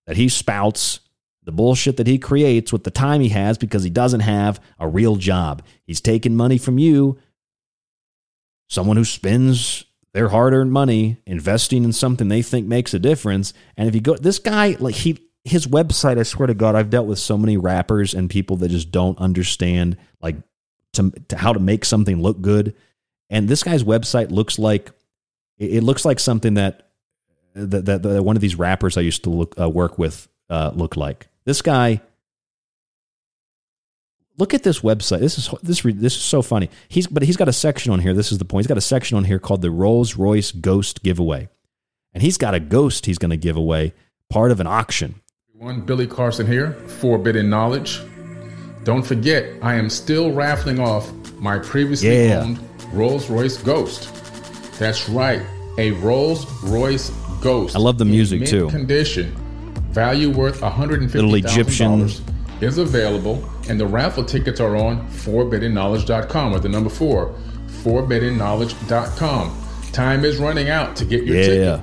that 0.06 0.16
he 0.16 0.28
spouts, 0.28 1.00
the 1.42 1.52
bullshit 1.52 1.96
that 1.96 2.06
he 2.06 2.18
creates 2.18 2.72
with 2.72 2.84
the 2.84 2.90
time 2.90 3.20
he 3.20 3.30
has 3.30 3.58
because 3.58 3.82
he 3.82 3.90
doesn't 3.90 4.20
have 4.20 4.60
a 4.78 4.88
real 4.88 5.16
job. 5.16 5.62
He's 5.84 6.00
taking 6.00 6.36
money 6.36 6.58
from 6.58 6.78
you, 6.78 7.18
someone 8.70 8.96
who 8.96 9.04
spends 9.04 9.84
their 10.14 10.28
hard 10.28 10.54
earned 10.54 10.72
money 10.72 11.18
investing 11.26 11.84
in 11.84 11.92
something 11.92 12.28
they 12.28 12.42
think 12.42 12.66
makes 12.66 12.94
a 12.94 12.98
difference. 12.98 13.52
And 13.76 13.88
if 13.88 13.94
you 13.94 14.00
go, 14.00 14.16
this 14.16 14.38
guy, 14.38 14.76
like 14.78 14.94
he, 14.94 15.18
his 15.44 15.66
website, 15.66 16.18
I 16.18 16.22
swear 16.22 16.46
to 16.46 16.54
God, 16.54 16.74
I've 16.74 16.88
dealt 16.88 17.06
with 17.06 17.18
so 17.18 17.36
many 17.36 17.56
rappers 17.56 18.14
and 18.14 18.30
people 18.30 18.56
that 18.58 18.70
just 18.70 18.90
don't 18.90 19.18
understand 19.18 19.96
like 20.22 20.36
to, 20.94 21.12
to 21.28 21.36
how 21.36 21.52
to 21.52 21.60
make 21.60 21.84
something 21.84 22.22
look 22.22 22.40
good. 22.40 22.74
And 23.28 23.48
this 23.48 23.62
guy's 23.62 23.84
website 23.84 24.30
looks 24.30 24.58
like 24.58 24.90
it 25.58 25.82
looks 25.82 26.04
like 26.04 26.18
something 26.18 26.54
that 26.54 26.90
that, 27.54 27.84
that, 27.84 28.02
that 28.02 28.22
one 28.22 28.36
of 28.36 28.42
these 28.42 28.56
rappers 28.56 28.96
I 28.96 29.02
used 29.02 29.24
to 29.24 29.30
look 29.30 29.54
uh, 29.60 29.68
work 29.68 29.98
with 29.98 30.26
uh, 30.48 30.70
looked 30.74 30.96
like. 30.96 31.28
This 31.44 31.62
guy. 31.62 32.00
Look 34.40 34.54
at 34.54 34.62
this 34.62 34.80
website. 34.80 35.20
This 35.20 35.38
is 35.38 35.50
this 35.62 35.82
this 35.82 36.16
is 36.16 36.22
so 36.22 36.40
funny. 36.42 36.70
He's 36.88 37.06
but 37.06 37.22
he's 37.22 37.36
got 37.36 37.48
a 37.48 37.52
section 37.52 37.92
on 37.92 38.00
here. 38.00 38.14
This 38.14 38.32
is 38.32 38.38
the 38.38 38.44
point. 38.44 38.62
He's 38.64 38.68
got 38.68 38.78
a 38.78 38.80
section 38.80 39.16
on 39.18 39.24
here 39.24 39.38
called 39.38 39.60
the 39.62 39.70
Rolls 39.70 40.16
Royce 40.16 40.50
Ghost 40.50 41.02
Giveaway, 41.02 41.48
and 42.14 42.22
he's 42.22 42.38
got 42.38 42.54
a 42.54 42.60
ghost 42.60 43.04
he's 43.06 43.18
going 43.18 43.30
to 43.30 43.36
give 43.36 43.56
away, 43.56 43.92
part 44.30 44.50
of 44.50 44.58
an 44.58 44.66
auction. 44.66 45.16
One 45.52 45.82
Billy 45.82 46.06
Carson 46.06 46.46
here, 46.46 46.72
Forbidden 47.00 47.50
Knowledge. 47.50 48.00
Don't 48.82 49.02
forget, 49.02 49.44
I 49.60 49.74
am 49.74 49.90
still 49.90 50.32
raffling 50.32 50.80
off 50.80 51.12
my 51.34 51.58
previously 51.58 52.28
Yeah. 52.28 52.40
owned 52.42 52.58
Rolls 52.94 53.28
Royce 53.28 53.58
Ghost. 53.58 54.08
That's 54.78 55.06
right, 55.10 55.42
a 55.76 55.90
Rolls 55.92 56.46
Royce 56.62 57.10
Ghost. 57.42 57.76
I 57.76 57.78
love 57.78 57.98
the 57.98 58.06
music, 58.06 58.46
too. 58.46 58.70
Condition, 58.70 59.34
value 59.90 60.30
worth 60.30 60.62
one 60.62 60.72
hundred 60.72 61.02
and 61.02 61.12
Little 61.14 61.34
Egyptian. 61.34 61.90
dollars 61.98 62.22
is 62.62 62.78
available, 62.78 63.42
and 63.68 63.78
the 63.80 63.86
raffle 63.86 64.24
tickets 64.24 64.60
are 64.60 64.76
on 64.76 65.06
ForbiddenKnowledge.com 65.10 66.52
with 66.52 66.62
the 66.62 66.68
number 66.68 66.90
four, 66.90 67.34
ForbiddenKnowledge.com. 67.82 69.56
Time 69.92 70.24
is 70.24 70.38
running 70.38 70.68
out 70.68 70.94
to 70.96 71.04
get 71.04 71.24
your 71.24 71.36
Yeah. 71.36 71.42
ticket. 71.76 71.80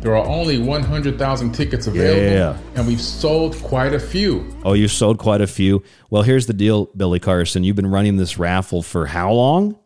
There 0.00 0.16
are 0.16 0.26
only 0.26 0.58
100,000 0.58 1.52
tickets 1.52 1.86
available, 1.86 2.22
Yeah. 2.32 2.56
and 2.74 2.86
we've 2.88 3.00
sold 3.00 3.56
quite 3.62 3.94
a 3.94 4.00
few. 4.00 4.44
Oh, 4.64 4.72
you 4.72 4.88
sold 4.88 5.18
quite 5.18 5.40
a 5.40 5.46
few. 5.46 5.82
Well, 6.10 6.22
here's 6.22 6.46
the 6.46 6.52
deal, 6.52 6.90
Billy 6.96 7.20
Carson. 7.20 7.62
You've 7.62 7.76
been 7.76 7.86
running 7.90 8.16
this 8.16 8.36
raffle 8.38 8.82
for 8.82 9.06
how 9.06 9.32
long? 9.32 9.76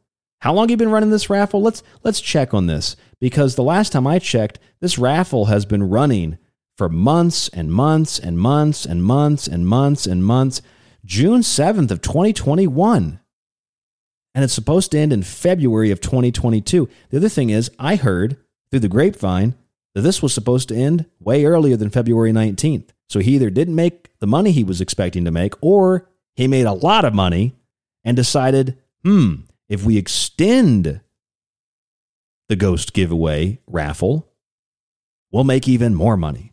How 0.40 0.52
long 0.54 0.64
have 0.64 0.70
you 0.70 0.76
been 0.78 0.90
running 0.90 1.10
this 1.10 1.28
raffle? 1.28 1.60
Let's 1.62 1.82
let's 2.04 2.20
check 2.20 2.54
on 2.54 2.66
this 2.66 2.96
because 3.20 3.54
the 3.56 3.62
last 3.62 3.92
time 3.92 4.06
I 4.06 4.18
checked, 4.18 4.58
this 4.80 4.98
raffle 4.98 5.46
has 5.46 5.64
been 5.66 5.82
running 5.82 6.38
for 6.76 6.88
months 6.88 7.48
and 7.48 7.72
months 7.72 8.18
and 8.18 8.38
months 8.38 8.84
and 8.84 9.02
months 9.02 9.46
and 9.46 9.66
months 9.66 10.06
and 10.06 10.24
months. 10.24 10.62
June 11.04 11.40
7th 11.40 11.90
of 11.90 12.02
2021. 12.02 13.20
And 14.34 14.44
it's 14.44 14.52
supposed 14.52 14.90
to 14.90 14.98
end 14.98 15.12
in 15.12 15.22
February 15.22 15.90
of 15.90 16.00
2022. 16.00 16.88
The 17.10 17.16
other 17.16 17.28
thing 17.28 17.50
is, 17.50 17.70
I 17.78 17.96
heard 17.96 18.36
through 18.70 18.80
the 18.80 18.88
grapevine 18.88 19.54
that 19.94 20.02
this 20.02 20.20
was 20.20 20.34
supposed 20.34 20.68
to 20.68 20.76
end 20.76 21.06
way 21.18 21.46
earlier 21.46 21.76
than 21.76 21.88
February 21.88 22.32
19th. 22.32 22.90
So 23.08 23.20
he 23.20 23.36
either 23.36 23.48
didn't 23.48 23.74
make 23.74 24.10
the 24.18 24.26
money 24.26 24.52
he 24.52 24.64
was 24.64 24.80
expecting 24.80 25.24
to 25.24 25.30
make, 25.30 25.54
or 25.62 26.10
he 26.34 26.48
made 26.48 26.66
a 26.66 26.72
lot 26.72 27.04
of 27.06 27.14
money 27.14 27.54
and 28.04 28.14
decided, 28.14 28.76
hmm, 29.02 29.36
if 29.68 29.84
we 29.84 29.96
extend 29.96 31.00
the 32.48 32.56
ghost 32.56 32.92
giveaway 32.92 33.58
raffle, 33.66 34.28
we'll 35.32 35.44
make 35.44 35.66
even 35.66 35.94
more 35.94 36.16
money. 36.16 36.52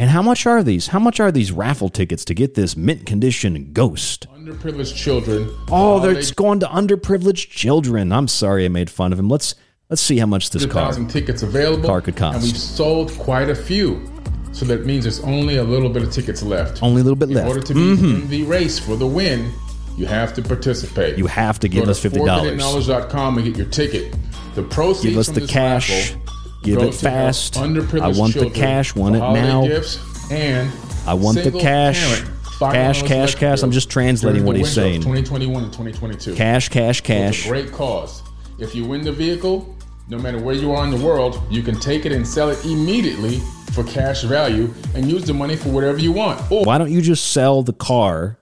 And 0.00 0.10
how 0.10 0.22
much 0.22 0.46
are 0.46 0.62
these? 0.62 0.86
How 0.88 1.00
much 1.00 1.18
are 1.18 1.32
these 1.32 1.50
raffle 1.50 1.88
tickets 1.88 2.24
to 2.26 2.34
get 2.34 2.54
this 2.54 2.76
mint 2.76 3.04
condition 3.04 3.72
ghost? 3.72 4.26
Underprivileged 4.32 4.94
children. 4.94 5.50
Oh, 5.70 5.98
they're, 5.98 6.12
they- 6.14 6.20
it's 6.20 6.30
going 6.30 6.60
to 6.60 6.66
underprivileged 6.66 7.50
children. 7.50 8.12
I'm 8.12 8.28
sorry 8.28 8.64
I 8.64 8.68
made 8.68 8.90
fun 8.90 9.12
of 9.12 9.18
him. 9.18 9.28
Let's 9.28 9.54
let's 9.90 10.00
see 10.02 10.18
how 10.18 10.26
much 10.26 10.50
this 10.50 10.64
car 10.66 10.84
100,000 10.84 11.08
tickets 11.08 11.42
available. 11.42 11.88
car 11.88 12.00
could 12.00 12.16
cost. 12.16 12.36
And 12.36 12.44
we've 12.44 12.56
sold 12.56 13.10
quite 13.18 13.50
a 13.50 13.54
few. 13.54 14.08
So 14.52 14.64
that 14.66 14.86
means 14.86 15.04
there's 15.04 15.20
only 15.20 15.56
a 15.56 15.64
little 15.64 15.88
bit 15.90 16.02
of 16.04 16.12
tickets 16.12 16.42
left. 16.42 16.82
Only 16.82 17.00
a 17.00 17.04
little 17.04 17.16
bit 17.16 17.28
In 17.30 17.34
left. 17.36 17.48
order 17.48 17.60
to 17.62 17.74
be 17.74 17.80
Mhm. 17.80 18.22
in 18.22 18.28
the 18.28 18.44
race 18.44 18.78
for 18.78 18.96
the 18.96 19.06
win, 19.06 19.50
you 19.96 20.06
have 20.06 20.32
to 20.34 20.42
participate. 20.42 21.18
You 21.18 21.26
have 21.26 21.58
to 21.60 21.68
give 21.68 21.84
Go 21.86 21.90
us 21.90 21.98
$50. 22.00 22.56
ForbiddenKnowledge.com 22.60 23.36
and 23.38 23.46
get 23.46 23.56
your 23.56 23.66
ticket. 23.66 24.14
The 24.54 24.62
proceeds 24.62 25.04
Give 25.10 25.18
us 25.18 25.26
from 25.26 25.34
the 25.34 25.46
cash. 25.46 26.12
raffle 26.12 26.22
Give 26.62 26.82
it 26.82 26.94
fast. 26.94 27.56
I 27.56 28.08
want 28.08 28.34
the 28.34 28.50
cash. 28.52 28.94
Want 28.94 29.16
it 29.16 29.20
now. 29.20 29.66
Gifts 29.66 29.98
and 30.30 30.70
I 31.06 31.14
want 31.14 31.42
the 31.42 31.52
cash. 31.52 32.22
Cash, 32.58 33.02
cash, 33.04 33.34
cash. 33.36 33.62
I'm 33.62 33.70
just 33.70 33.88
translating 33.88 34.44
what 34.44 34.56
he's 34.56 34.72
saying. 34.72 35.00
2021 35.00 35.62
and 35.64 35.72
2022. 35.72 36.34
Cash, 36.34 36.68
cash, 36.68 37.00
cash. 37.02 37.46
Great 37.46 37.70
cause. 37.72 38.22
If 38.58 38.74
you 38.74 38.84
win 38.84 39.02
the 39.02 39.12
vehicle, 39.12 39.76
no 40.08 40.18
matter 40.18 40.42
where 40.42 40.56
you 40.56 40.72
are 40.72 40.84
in 40.84 40.90
the 40.90 41.04
world, 41.04 41.40
you 41.48 41.62
can 41.62 41.78
take 41.78 42.04
it 42.04 42.10
and 42.12 42.26
sell 42.26 42.50
it 42.50 42.64
immediately 42.64 43.38
for 43.72 43.84
cash 43.84 44.22
value 44.22 44.72
and 44.96 45.08
use 45.08 45.24
the 45.24 45.34
money 45.34 45.54
for 45.54 45.68
whatever 45.68 45.98
you 45.98 46.10
want. 46.10 46.50
Or 46.50 46.64
Why 46.64 46.78
don't 46.78 46.90
you 46.90 47.00
just 47.00 47.30
sell 47.30 47.62
the 47.62 47.72
car 47.72 48.38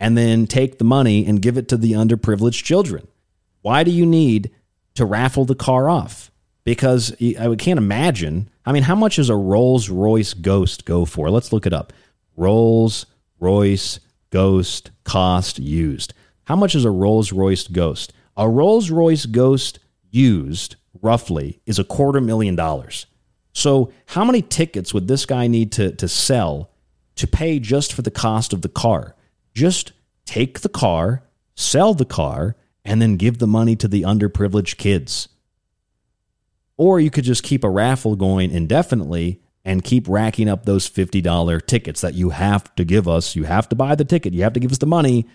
and 0.00 0.18
then 0.18 0.46
take 0.46 0.78
the 0.78 0.84
money 0.84 1.24
and 1.24 1.40
give 1.40 1.56
it 1.56 1.68
to 1.68 1.76
the 1.76 1.92
underprivileged 1.92 2.64
children? 2.64 3.06
Why 3.62 3.84
do 3.84 3.90
you 3.92 4.04
need 4.04 4.50
to 4.94 5.04
raffle 5.04 5.44
the 5.44 5.54
car 5.54 5.88
off? 5.88 6.29
Because 6.64 7.12
I 7.20 7.54
can't 7.56 7.78
imagine. 7.78 8.50
I 8.66 8.72
mean, 8.72 8.82
how 8.82 8.94
much 8.94 9.16
does 9.16 9.30
a 9.30 9.36
Rolls 9.36 9.88
Royce 9.88 10.34
Ghost 10.34 10.84
go 10.84 11.04
for? 11.04 11.30
Let's 11.30 11.52
look 11.52 11.66
it 11.66 11.72
up. 11.72 11.92
Rolls 12.36 13.06
Royce 13.38 14.00
Ghost 14.30 14.90
cost 15.04 15.58
used. 15.58 16.14
How 16.44 16.56
much 16.56 16.74
is 16.74 16.84
a 16.84 16.90
Rolls 16.90 17.32
Royce 17.32 17.66
Ghost? 17.66 18.12
A 18.36 18.48
Rolls 18.48 18.90
Royce 18.90 19.26
Ghost 19.26 19.78
used, 20.10 20.76
roughly, 21.00 21.60
is 21.66 21.78
a 21.78 21.84
quarter 21.84 22.20
million 22.20 22.56
dollars. 22.56 23.06
So, 23.52 23.92
how 24.06 24.24
many 24.24 24.42
tickets 24.42 24.94
would 24.94 25.08
this 25.08 25.26
guy 25.26 25.46
need 25.46 25.72
to, 25.72 25.92
to 25.92 26.08
sell 26.08 26.70
to 27.16 27.26
pay 27.26 27.58
just 27.58 27.92
for 27.92 28.02
the 28.02 28.10
cost 28.10 28.52
of 28.52 28.62
the 28.62 28.68
car? 28.68 29.16
Just 29.54 29.92
take 30.24 30.60
the 30.60 30.68
car, 30.68 31.24
sell 31.56 31.94
the 31.94 32.04
car, 32.04 32.56
and 32.84 33.02
then 33.02 33.16
give 33.16 33.38
the 33.38 33.46
money 33.46 33.76
to 33.76 33.88
the 33.88 34.02
underprivileged 34.02 34.76
kids. 34.76 35.28
Or 36.80 36.98
you 36.98 37.10
could 37.10 37.24
just 37.24 37.42
keep 37.42 37.62
a 37.62 37.68
raffle 37.68 38.16
going 38.16 38.50
indefinitely 38.50 39.42
and 39.66 39.84
keep 39.84 40.08
racking 40.08 40.48
up 40.48 40.64
those 40.64 40.88
$50 40.88 41.66
tickets 41.66 42.00
that 42.00 42.14
you 42.14 42.30
have 42.30 42.74
to 42.76 42.86
give 42.86 43.06
us. 43.06 43.36
You 43.36 43.44
have 43.44 43.68
to 43.68 43.76
buy 43.76 43.96
the 43.96 44.04
ticket, 44.06 44.32
you 44.32 44.44
have 44.44 44.54
to 44.54 44.60
give 44.60 44.72
us 44.72 44.78
the 44.78 44.86
money 44.86 45.26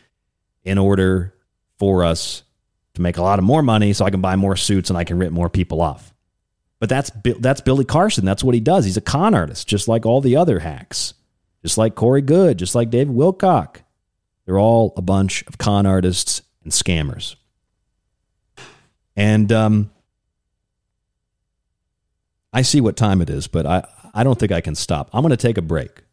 in 0.63 0.79
order 0.79 1.35
for 1.77 2.03
us 2.03 2.41
to 2.95 3.01
make 3.03 3.17
a 3.17 3.21
lot 3.21 3.37
of 3.37 3.45
more 3.45 3.61
money 3.61 3.93
so 3.93 4.05
I 4.05 4.09
can 4.09 4.21
buy 4.21 4.35
more 4.35 4.55
suits 4.55 4.89
and 4.89 4.97
I 4.97 5.03
can 5.03 5.19
rip 5.19 5.31
more 5.31 5.47
people 5.47 5.81
off. 5.81 6.15
But 6.79 6.89
that's 6.89 7.11
that's 7.39 7.61
Billy 7.61 7.85
Carson. 7.85 8.25
That's 8.25 8.43
what 8.43 8.55
he 8.55 8.59
does. 8.59 8.85
He's 8.85 8.97
a 8.97 9.01
con 9.01 9.35
artist, 9.35 9.67
just 9.67 9.87
like 9.87 10.03
all 10.03 10.21
the 10.21 10.37
other 10.37 10.57
hacks, 10.57 11.13
just 11.61 11.77
like 11.77 11.93
Corey 11.93 12.23
Goode, 12.23 12.57
just 12.57 12.73
like 12.73 12.89
David 12.89 13.15
Wilcock. 13.15 13.83
They're 14.47 14.57
all 14.57 14.95
a 14.97 15.03
bunch 15.03 15.43
of 15.43 15.59
con 15.59 15.85
artists 15.85 16.41
and 16.63 16.71
scammers. 16.71 17.35
And 19.15 19.51
um, 19.51 19.91
I 22.55 22.61
see 22.61 22.79
what 22.79 22.95
time 22.95 23.21
it 23.21 23.29
is, 23.29 23.47
but 23.47 23.65
I, 23.65 23.85
I 24.13 24.23
don't 24.23 24.39
think 24.39 24.53
I 24.53 24.61
can 24.61 24.75
stop. 24.75 25.09
I'm 25.11 25.21
going 25.21 25.31
to 25.31 25.37
take 25.37 25.57
a 25.57 25.61
break. 25.61 26.03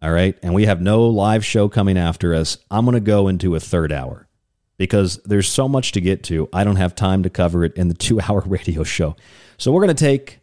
All 0.00 0.12
right. 0.12 0.38
And 0.44 0.54
we 0.54 0.66
have 0.66 0.80
no 0.80 1.08
live 1.08 1.44
show 1.44 1.68
coming 1.68 1.98
after 1.98 2.36
us. 2.36 2.56
I'm 2.70 2.84
going 2.84 2.94
to 2.94 3.00
go 3.00 3.26
into 3.26 3.56
a 3.56 3.60
third 3.60 3.90
hour 3.90 4.28
because 4.76 5.16
there's 5.24 5.48
so 5.48 5.68
much 5.68 5.90
to 5.92 6.00
get 6.00 6.22
to. 6.24 6.48
I 6.52 6.62
don't 6.62 6.76
have 6.76 6.94
time 6.94 7.24
to 7.24 7.30
cover 7.30 7.64
it 7.64 7.74
in 7.74 7.88
the 7.88 7.94
two 7.98 8.20
hour 8.20 8.42
radio 8.46 8.84
show. 8.84 9.16
So 9.56 9.72
we're 9.72 9.84
going 9.84 9.96
to 9.96 10.04
take 10.04 10.38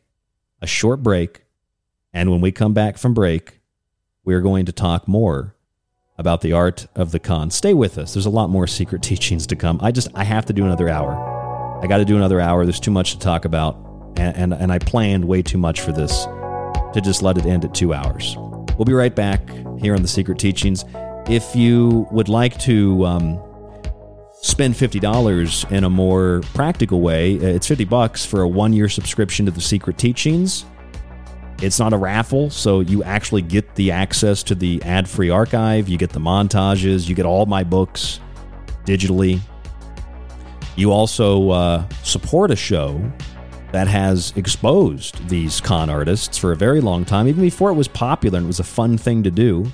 a 0.61 0.68
short 0.68 1.02
break. 1.02 1.45
And 2.11 2.30
when 2.32 2.41
we 2.41 2.52
come 2.52 2.73
back 2.73 2.98
from 2.98 3.14
break, 3.14 3.61
we're 4.26 4.41
going 4.41 4.65
to 4.65 4.73
talk 4.73 5.07
more 5.07 5.56
about 6.18 6.41
the 6.41 6.52
art 6.52 6.88
of 6.95 7.14
the 7.14 7.19
con. 7.19 7.49
Stay 7.49 7.73
with 7.73 7.98
us. 7.98 8.14
There's 8.14 8.26
a 8.26 8.30
lot 8.30 8.49
more 8.49 8.68
secret 8.68 9.02
teachings 9.03 9.48
to 9.48 9.56
come. 9.56 9.80
I 9.82 9.91
just, 9.91 10.10
I 10.15 10.26
have 10.26 10.48
to 10.48 10.53
do 10.53 10.65
another 10.65 10.90
hour. 10.90 11.15
I 11.82 11.88
got 11.88 11.99
to 11.99 12.06
do 12.06 12.18
another 12.18 12.41
hour. 12.41 12.65
There's 12.65 12.82
too 12.82 12.91
much 12.91 13.14
to 13.14 13.19
talk 13.19 13.45
about. 13.45 13.85
And, 14.18 14.36
and, 14.38 14.54
and 14.54 14.72
I 14.72 14.80
planned 14.80 15.26
way 15.26 15.42
too 15.42 15.58
much 15.58 15.82
for 15.82 15.92
this 15.92 16.26
to 16.94 17.02
just 17.04 17.22
let 17.22 17.38
it 17.38 17.46
end 17.46 17.66
at 17.66 17.74
two 17.74 17.94
hours. 17.94 18.36
We'll 18.78 18.86
be 18.86 18.94
right 18.94 19.16
back 19.16 19.42
here 19.80 19.96
on 19.96 20.02
The 20.02 20.08
Secret 20.08 20.40
Teachings. 20.40 20.86
If 21.28 21.56
you 21.56 22.08
would 22.12 22.30
like 22.30 22.58
to 22.60 23.06
um, 23.06 23.42
spend 24.34 24.76
$50 24.76 25.72
in 25.72 25.84
a 25.84 25.90
more 25.90 26.42
practical 26.54 27.02
way, 27.02 27.38
uh, 27.38 27.44
it's 27.44 27.68
50 27.68 27.86
bucks 27.86 28.26
for 28.26 28.42
a 28.42 28.48
one 28.48 28.74
year 28.74 28.90
subscription 28.90 29.46
to 29.46 29.52
The 29.52 29.62
Secret 29.62 29.98
Teachings. 29.98 30.66
It's 31.62 31.80
not 31.80 31.94
a 31.94 31.98
raffle, 31.98 32.50
so 32.50 32.82
you 32.82 33.04
actually 33.04 33.42
get 33.42 33.76
the 33.76 33.92
access 33.92 34.44
to 34.44 34.56
the 34.56 34.84
ad 34.84 35.08
free 35.08 35.30
archive, 35.30 35.88
you 35.88 35.98
get 35.98 36.10
the 36.10 36.20
montages, 36.20 37.08
you 37.08 37.16
get 37.16 37.26
all 37.26 37.46
my 37.46 37.64
books 37.64 38.20
digitally. 38.86 39.40
You 40.76 40.92
also 40.92 41.50
uh, 41.52 41.88
support 42.04 42.52
a 42.52 42.56
show 42.58 43.02
that 43.76 43.88
has 43.89 44.31
exposed 44.38 45.27
these 45.27 45.60
con 45.60 45.89
artists 45.89 46.38
for 46.38 46.53
a 46.53 46.56
very 46.56 46.80
long 46.80 47.03
time, 47.03 47.27
even 47.27 47.41
before 47.41 47.69
it 47.69 47.73
was 47.73 47.89
popular 47.89 48.38
and 48.38 48.45
it 48.45 48.47
was 48.47 48.61
a 48.61 48.64
fun 48.64 48.97
thing 48.97 49.22
to 49.22 49.30
do. 49.30 49.69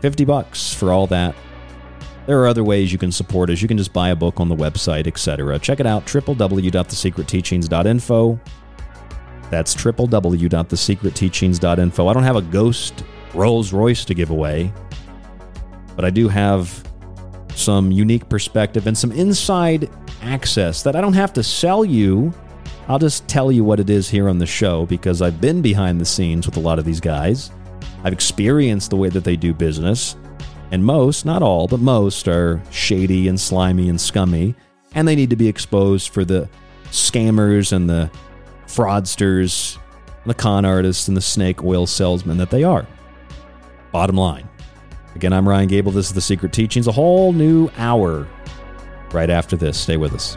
50 0.00 0.24
bucks 0.24 0.72
for 0.72 0.90
all 0.90 1.06
that. 1.08 1.34
There 2.24 2.40
are 2.40 2.46
other 2.46 2.64
ways 2.64 2.90
you 2.90 2.96
can 2.96 3.12
support 3.12 3.50
us. 3.50 3.60
You 3.60 3.68
can 3.68 3.76
just 3.76 3.92
buy 3.92 4.08
a 4.08 4.16
book 4.16 4.40
on 4.40 4.48
the 4.48 4.56
website, 4.56 5.06
etc. 5.06 5.58
Check 5.58 5.80
it 5.80 5.86
out 5.86 6.06
www.thesecretteachings.info. 6.06 8.40
That's 9.50 9.74
www.thesecretteachings.info. 9.74 12.08
I 12.08 12.12
don't 12.14 12.22
have 12.22 12.36
a 12.36 12.42
ghost 12.42 13.04
Rolls 13.34 13.74
Royce 13.74 14.06
to 14.06 14.14
give 14.14 14.30
away, 14.30 14.72
but 15.94 16.06
I 16.06 16.10
do 16.10 16.30
have 16.30 16.82
some 17.54 17.92
unique 17.92 18.30
perspective 18.30 18.86
and 18.86 18.96
some 18.96 19.12
inside 19.12 19.90
access 20.24 20.82
that 20.82 20.96
I 20.96 21.00
don't 21.00 21.12
have 21.12 21.32
to 21.34 21.42
sell 21.42 21.84
you. 21.84 22.32
I'll 22.88 22.98
just 22.98 23.28
tell 23.28 23.52
you 23.52 23.64
what 23.64 23.80
it 23.80 23.90
is 23.90 24.08
here 24.08 24.28
on 24.28 24.38
the 24.38 24.46
show 24.46 24.86
because 24.86 25.22
I've 25.22 25.40
been 25.40 25.62
behind 25.62 26.00
the 26.00 26.04
scenes 26.04 26.46
with 26.46 26.56
a 26.56 26.60
lot 26.60 26.78
of 26.78 26.84
these 26.84 27.00
guys. 27.00 27.50
I've 28.02 28.12
experienced 28.12 28.90
the 28.90 28.96
way 28.96 29.08
that 29.10 29.24
they 29.24 29.36
do 29.36 29.54
business, 29.54 30.16
and 30.70 30.84
most, 30.84 31.24
not 31.24 31.42
all, 31.42 31.66
but 31.66 31.80
most, 31.80 32.28
are 32.28 32.62
shady 32.70 33.28
and 33.28 33.40
slimy 33.40 33.88
and 33.88 34.00
scummy, 34.00 34.54
and 34.94 35.08
they 35.08 35.14
need 35.14 35.30
to 35.30 35.36
be 35.36 35.48
exposed 35.48 36.12
for 36.12 36.24
the 36.24 36.48
scammers 36.86 37.72
and 37.72 37.88
the 37.88 38.10
fraudsters, 38.66 39.78
and 40.22 40.30
the 40.30 40.34
con 40.34 40.64
artists, 40.64 41.08
and 41.08 41.16
the 41.16 41.22
snake 41.22 41.64
oil 41.64 41.86
salesmen 41.86 42.36
that 42.36 42.50
they 42.50 42.64
are. 42.64 42.86
Bottom 43.92 44.16
line. 44.16 44.48
Again, 45.14 45.32
I'm 45.32 45.48
Ryan 45.48 45.68
Gable. 45.68 45.92
This 45.92 46.06
is 46.06 46.12
The 46.12 46.20
Secret 46.20 46.52
Teachings, 46.52 46.88
a 46.88 46.92
whole 46.92 47.32
new 47.32 47.70
hour 47.78 48.26
right 49.14 49.30
after 49.30 49.56
this. 49.56 49.78
Stay 49.80 49.96
with 49.96 50.12
us. 50.12 50.36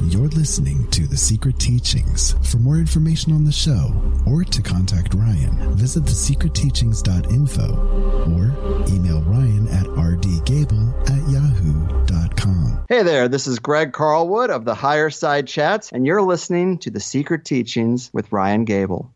You're 0.00 0.28
listening 0.28 0.88
to 0.92 1.06
The 1.06 1.18
Secret 1.18 1.58
Teachings. 1.58 2.34
For 2.50 2.56
more 2.56 2.78
information 2.78 3.30
on 3.34 3.44
the 3.44 3.52
show 3.52 3.92
or 4.26 4.42
to 4.42 4.62
contact 4.62 5.12
Ryan, 5.12 5.74
visit 5.74 6.04
thesecretteachings.info 6.04 7.66
or 8.32 8.54
email 8.88 9.20
Ryan 9.20 9.68
at 9.68 9.84
rdgable 9.84 11.10
at 11.10 11.28
yahoo.com. 11.28 12.84
Hey 12.88 13.02
there, 13.02 13.28
this 13.28 13.46
is 13.46 13.58
Greg 13.58 13.92
Carlwood 13.92 14.48
of 14.48 14.64
the 14.64 14.74
Higher 14.74 15.10
Side 15.10 15.46
Chats, 15.46 15.92
and 15.92 16.06
you're 16.06 16.22
listening 16.22 16.78
to 16.78 16.90
The 16.90 16.98
Secret 17.00 17.44
Teachings 17.44 18.08
with 18.14 18.32
Ryan 18.32 18.64
Gable. 18.64 19.12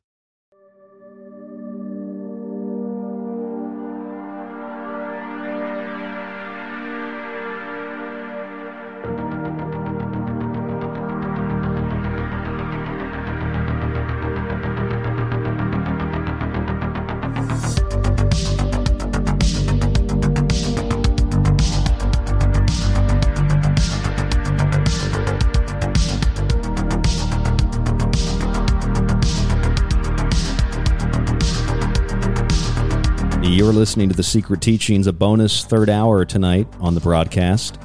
Listening 33.77 34.09
to 34.09 34.17
The 34.17 34.23
Secret 34.23 34.63
Teachings, 34.63 35.07
a 35.07 35.13
bonus 35.13 35.63
third 35.63 35.91
hour 35.91 36.25
tonight 36.25 36.67
on 36.81 36.95
the 36.95 37.01
broadcast. 37.01 37.79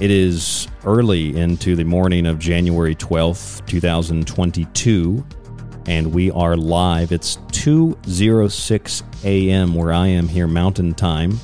It 0.00 0.10
is 0.10 0.68
early 0.86 1.36
into 1.36 1.76
the 1.76 1.84
morning 1.84 2.24
of 2.24 2.38
January 2.38 2.94
12th, 2.94 3.66
2022, 3.66 5.22
and 5.86 6.14
we 6.14 6.30
are 6.30 6.56
live. 6.56 7.12
It's 7.12 7.36
2:06 7.48 9.02
a.m. 9.22 9.74
where 9.74 9.92
I 9.92 10.06
am 10.06 10.28
here 10.28 10.48
Mountain 10.48 10.94
Time 10.94 11.38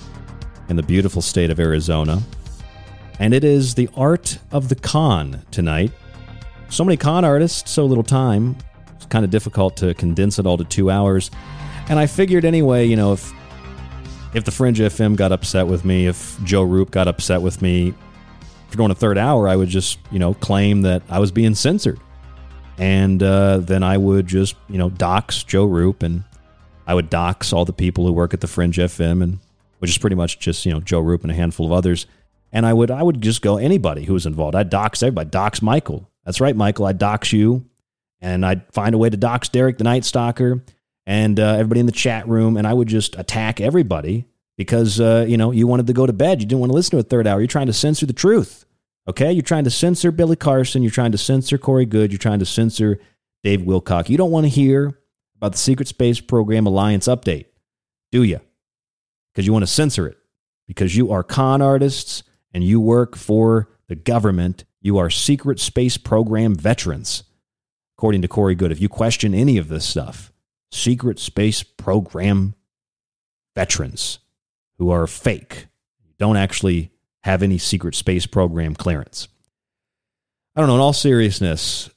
in 0.70 0.76
the 0.76 0.82
beautiful 0.82 1.20
state 1.20 1.50
of 1.50 1.60
Arizona. 1.60 2.22
And 3.18 3.34
it 3.34 3.44
is 3.44 3.74
the 3.74 3.90
art 3.94 4.38
of 4.50 4.70
the 4.70 4.76
con 4.76 5.42
tonight. 5.50 5.92
So 6.70 6.84
many 6.84 6.96
con 6.96 7.22
artists, 7.22 7.70
so 7.70 7.84
little 7.84 8.02
time. 8.02 8.56
It's 8.96 9.04
kind 9.04 9.26
of 9.26 9.30
difficult 9.30 9.76
to 9.76 9.92
condense 9.92 10.38
it 10.38 10.46
all 10.46 10.56
to 10.56 10.64
2 10.64 10.90
hours. 10.90 11.30
And 11.90 11.98
I 11.98 12.06
figured 12.06 12.46
anyway, 12.46 12.86
you 12.86 12.96
know, 12.96 13.12
if 13.12 13.30
if 14.34 14.44
the 14.44 14.50
Fringe 14.50 14.78
FM 14.78 15.16
got 15.16 15.32
upset 15.32 15.66
with 15.66 15.84
me, 15.84 16.06
if 16.06 16.38
Joe 16.44 16.62
Roop 16.62 16.90
got 16.90 17.08
upset 17.08 17.40
with 17.42 17.62
me 17.62 17.94
for 18.68 18.76
doing 18.76 18.90
a 18.90 18.94
third 18.94 19.18
hour, 19.18 19.48
I 19.48 19.56
would 19.56 19.68
just, 19.68 19.98
you 20.10 20.18
know, 20.18 20.34
claim 20.34 20.82
that 20.82 21.02
I 21.08 21.18
was 21.18 21.32
being 21.32 21.54
censored. 21.54 21.98
And 22.76 23.22
uh, 23.22 23.58
then 23.58 23.82
I 23.82 23.96
would 23.96 24.26
just, 24.26 24.54
you 24.68 24.78
know, 24.78 24.90
dox 24.90 25.42
Joe 25.42 25.64
Roop 25.64 26.02
and 26.02 26.24
I 26.86 26.94
would 26.94 27.10
dox 27.10 27.52
all 27.52 27.64
the 27.64 27.72
people 27.72 28.06
who 28.06 28.12
work 28.12 28.34
at 28.34 28.40
the 28.40 28.46
Fringe 28.46 28.76
FM 28.76 29.22
and 29.22 29.38
which 29.78 29.90
is 29.90 29.98
pretty 29.98 30.16
much 30.16 30.38
just, 30.38 30.64
you 30.66 30.72
know, 30.72 30.80
Joe 30.80 31.00
Roop 31.00 31.22
and 31.22 31.30
a 31.30 31.34
handful 31.34 31.66
of 31.66 31.72
others. 31.72 32.06
And 32.52 32.64
I 32.64 32.72
would 32.72 32.90
I 32.90 33.02
would 33.02 33.20
just 33.20 33.42
go 33.42 33.56
anybody 33.56 34.04
who 34.04 34.14
was 34.14 34.26
involved. 34.26 34.54
I'd 34.54 34.70
dox 34.70 35.02
everybody. 35.02 35.30
Dox 35.30 35.60
Michael. 35.60 36.08
That's 36.24 36.40
right, 36.40 36.56
Michael. 36.56 36.86
I'd 36.86 36.98
dox 36.98 37.32
you. 37.32 37.64
And 38.20 38.44
I'd 38.44 38.62
find 38.72 38.94
a 38.94 38.98
way 38.98 39.10
to 39.10 39.16
dox 39.16 39.48
Derek 39.48 39.78
the 39.78 39.84
Night 39.84 40.04
Stalker 40.04 40.62
and 41.08 41.40
uh, 41.40 41.54
everybody 41.54 41.80
in 41.80 41.86
the 41.86 41.92
chat 41.92 42.28
room, 42.28 42.58
and 42.58 42.66
I 42.66 42.74
would 42.74 42.86
just 42.86 43.18
attack 43.18 43.62
everybody 43.62 44.26
because 44.58 45.00
uh, 45.00 45.24
you 45.26 45.38
know 45.38 45.50
you 45.50 45.66
wanted 45.66 45.86
to 45.88 45.94
go 45.94 46.06
to 46.06 46.12
bed. 46.12 46.40
You 46.42 46.46
didn't 46.46 46.60
want 46.60 46.70
to 46.70 46.74
listen 46.74 46.90
to 46.92 46.98
a 46.98 47.02
third 47.02 47.26
hour. 47.26 47.40
You're 47.40 47.48
trying 47.48 47.66
to 47.66 47.72
censor 47.72 48.04
the 48.04 48.12
truth. 48.12 48.66
Okay, 49.08 49.32
you're 49.32 49.42
trying 49.42 49.64
to 49.64 49.70
censor 49.70 50.12
Billy 50.12 50.36
Carson. 50.36 50.82
You're 50.82 50.92
trying 50.92 51.12
to 51.12 51.18
censor 51.18 51.56
Corey 51.56 51.86
Goode, 51.86 52.12
You're 52.12 52.18
trying 52.18 52.40
to 52.40 52.44
censor 52.44 53.00
Dave 53.42 53.60
Wilcock. 53.60 54.10
You 54.10 54.18
don't 54.18 54.30
want 54.30 54.44
to 54.44 54.50
hear 54.50 55.00
about 55.36 55.52
the 55.52 55.58
Secret 55.58 55.88
Space 55.88 56.20
Program 56.20 56.66
Alliance 56.66 57.08
update, 57.08 57.46
do 58.12 58.22
you? 58.22 58.40
Because 59.32 59.46
you 59.46 59.52
want 59.54 59.62
to 59.62 59.68
censor 59.72 60.06
it. 60.06 60.18
Because 60.66 60.94
you 60.94 61.10
are 61.10 61.22
con 61.22 61.62
artists 61.62 62.22
and 62.52 62.62
you 62.62 62.82
work 62.82 63.16
for 63.16 63.70
the 63.88 63.96
government. 63.96 64.64
You 64.82 64.98
are 64.98 65.08
secret 65.08 65.58
space 65.58 65.96
program 65.96 66.54
veterans, 66.54 67.22
according 67.96 68.20
to 68.22 68.28
Corey 68.28 68.54
Goode. 68.54 68.72
If 68.72 68.80
you 68.80 68.90
question 68.90 69.32
any 69.32 69.56
of 69.56 69.68
this 69.68 69.86
stuff, 69.86 70.32
secret 70.70 71.18
space 71.18 71.62
program 71.62 72.54
veterans 73.54 74.18
who 74.78 74.90
are 74.90 75.06
fake, 75.06 75.66
don't 76.18 76.36
actually 76.36 76.92
have 77.22 77.42
any 77.42 77.58
secret 77.58 77.94
space 77.94 78.26
program 78.26 78.74
clearance. 78.74 79.28
I 80.54 80.60
don't 80.60 80.68
know, 80.68 80.76
in 80.76 80.80
all 80.80 80.92
seriousness, 80.92 81.90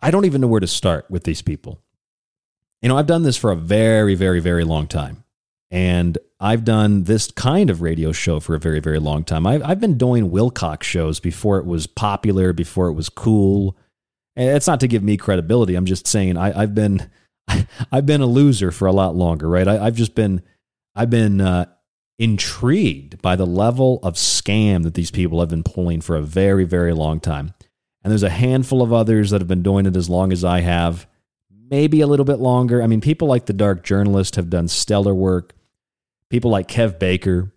I 0.00 0.10
don't 0.10 0.24
even 0.24 0.40
know 0.40 0.46
where 0.46 0.60
to 0.60 0.66
start 0.66 1.10
with 1.10 1.24
these 1.24 1.42
people. 1.42 1.82
You 2.82 2.88
know, 2.88 2.96
I've 2.96 3.06
done 3.06 3.22
this 3.22 3.36
for 3.36 3.50
a 3.50 3.56
very, 3.56 4.14
very, 4.14 4.40
very 4.40 4.64
long 4.64 4.86
time. 4.86 5.24
And 5.70 6.16
I've 6.40 6.64
done 6.64 7.04
this 7.04 7.30
kind 7.30 7.68
of 7.68 7.82
radio 7.82 8.12
show 8.12 8.40
for 8.40 8.54
a 8.54 8.60
very, 8.60 8.80
very 8.80 8.98
long 8.98 9.24
time. 9.24 9.46
I've, 9.46 9.62
I've 9.62 9.80
been 9.80 9.98
doing 9.98 10.30
Wilcock 10.30 10.82
shows 10.82 11.20
before 11.20 11.58
it 11.58 11.66
was 11.66 11.86
popular, 11.86 12.52
before 12.52 12.88
it 12.88 12.94
was 12.94 13.08
cool. 13.08 13.76
And 14.36 14.50
it's 14.56 14.66
not 14.66 14.80
to 14.80 14.88
give 14.88 15.02
me 15.02 15.16
credibility. 15.16 15.74
I'm 15.74 15.84
just 15.84 16.06
saying 16.06 16.36
I, 16.36 16.62
I've 16.62 16.74
been 16.74 17.10
I've 17.92 18.06
been 18.06 18.20
a 18.20 18.26
loser 18.26 18.70
for 18.70 18.86
a 18.86 18.92
lot 18.92 19.14
longer, 19.14 19.48
right? 19.48 19.66
I, 19.66 19.84
have 19.84 19.94
just 19.94 20.14
been, 20.14 20.42
I've 20.94 21.10
been 21.10 21.40
uh, 21.40 21.66
intrigued 22.18 23.22
by 23.22 23.36
the 23.36 23.46
level 23.46 24.00
of 24.02 24.14
scam 24.14 24.82
that 24.82 24.94
these 24.94 25.10
people 25.10 25.40
have 25.40 25.48
been 25.48 25.62
pulling 25.62 26.00
for 26.00 26.16
a 26.16 26.22
very, 26.22 26.64
very 26.64 26.92
long 26.92 27.20
time. 27.20 27.54
And 28.02 28.10
there's 28.10 28.22
a 28.22 28.30
handful 28.30 28.82
of 28.82 28.92
others 28.92 29.30
that 29.30 29.40
have 29.40 29.48
been 29.48 29.62
doing 29.62 29.86
it 29.86 29.96
as 29.96 30.08
long 30.08 30.32
as 30.32 30.44
I 30.44 30.60
have, 30.60 31.06
maybe 31.70 32.00
a 32.00 32.06
little 32.06 32.24
bit 32.24 32.38
longer. 32.38 32.82
I 32.82 32.86
mean, 32.86 33.00
people 33.00 33.28
like 33.28 33.46
the 33.46 33.52
Dark 33.52 33.84
Journalist 33.84 34.36
have 34.36 34.50
done 34.50 34.68
stellar 34.68 35.14
work. 35.14 35.54
People 36.30 36.50
like 36.50 36.68
Kev 36.68 36.98
Baker 36.98 37.52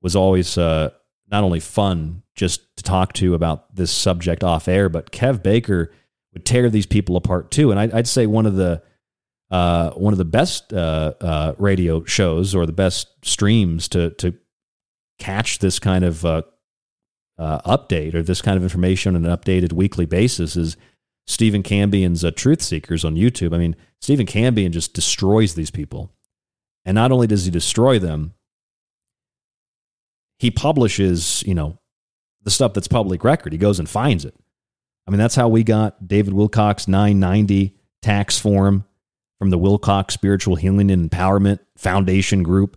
was 0.00 0.16
always 0.16 0.56
uh, 0.58 0.90
not 1.30 1.44
only 1.44 1.60
fun 1.60 2.22
just 2.34 2.76
to 2.76 2.82
talk 2.82 3.12
to 3.14 3.34
about 3.34 3.74
this 3.74 3.90
subject 3.90 4.42
off 4.42 4.68
air, 4.68 4.88
but 4.88 5.12
Kev 5.12 5.42
Baker 5.42 5.92
would 6.32 6.44
tear 6.44 6.70
these 6.70 6.86
people 6.86 7.16
apart 7.16 7.50
too. 7.50 7.70
And 7.70 7.78
I'd, 7.78 7.92
I'd 7.92 8.08
say 8.08 8.26
one 8.26 8.46
of 8.46 8.56
the 8.56 8.82
uh, 9.52 9.90
one 9.90 10.14
of 10.14 10.18
the 10.18 10.24
best 10.24 10.72
uh, 10.72 11.12
uh, 11.20 11.54
radio 11.58 12.02
shows 12.04 12.54
or 12.54 12.64
the 12.64 12.72
best 12.72 13.08
streams 13.22 13.86
to 13.88 14.10
to 14.12 14.34
catch 15.18 15.58
this 15.58 15.78
kind 15.78 16.04
of 16.04 16.24
uh, 16.24 16.42
uh, 17.38 17.60
update 17.76 18.14
or 18.14 18.22
this 18.22 18.40
kind 18.40 18.56
of 18.56 18.62
information 18.62 19.14
on 19.14 19.26
an 19.26 19.36
updated 19.36 19.74
weekly 19.74 20.06
basis 20.06 20.56
is 20.56 20.76
Stephen 21.26 21.62
Cambian's 21.62 22.24
uh, 22.24 22.30
Truth 22.30 22.62
Seekers 22.62 23.04
on 23.04 23.14
YouTube. 23.14 23.54
I 23.54 23.58
mean, 23.58 23.76
Stephen 24.00 24.26
Cambian 24.26 24.70
just 24.70 24.94
destroys 24.94 25.54
these 25.54 25.70
people, 25.70 26.10
and 26.86 26.94
not 26.94 27.12
only 27.12 27.26
does 27.26 27.44
he 27.44 27.50
destroy 27.50 27.98
them, 27.98 28.32
he 30.38 30.50
publishes 30.50 31.44
you 31.46 31.54
know 31.54 31.78
the 32.42 32.50
stuff 32.50 32.72
that's 32.72 32.88
public 32.88 33.22
record. 33.22 33.52
He 33.52 33.58
goes 33.58 33.78
and 33.78 33.88
finds 33.88 34.24
it. 34.24 34.34
I 35.06 35.10
mean, 35.10 35.18
that's 35.18 35.34
how 35.34 35.48
we 35.48 35.62
got 35.62 36.08
David 36.08 36.32
Wilcock's 36.32 36.88
990 36.88 37.76
tax 38.00 38.38
form 38.38 38.86
from 39.42 39.50
the 39.50 39.58
Wilcock 39.58 40.12
Spiritual 40.12 40.54
Healing 40.54 40.88
and 40.88 41.10
Empowerment 41.10 41.58
Foundation 41.76 42.44
Group, 42.44 42.76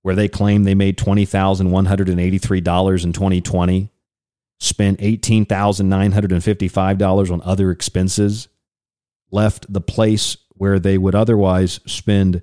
where 0.00 0.14
they 0.14 0.28
claim 0.28 0.64
they 0.64 0.74
made 0.74 0.96
$20,183 0.96 3.04
in 3.04 3.12
2020, 3.12 3.90
spent 4.58 4.98
$18,955 4.98 7.30
on 7.30 7.42
other 7.42 7.70
expenses, 7.70 8.48
left 9.30 9.70
the 9.70 9.82
place 9.82 10.38
where 10.54 10.78
they 10.78 10.96
would 10.96 11.14
otherwise 11.14 11.80
spend, 11.84 12.40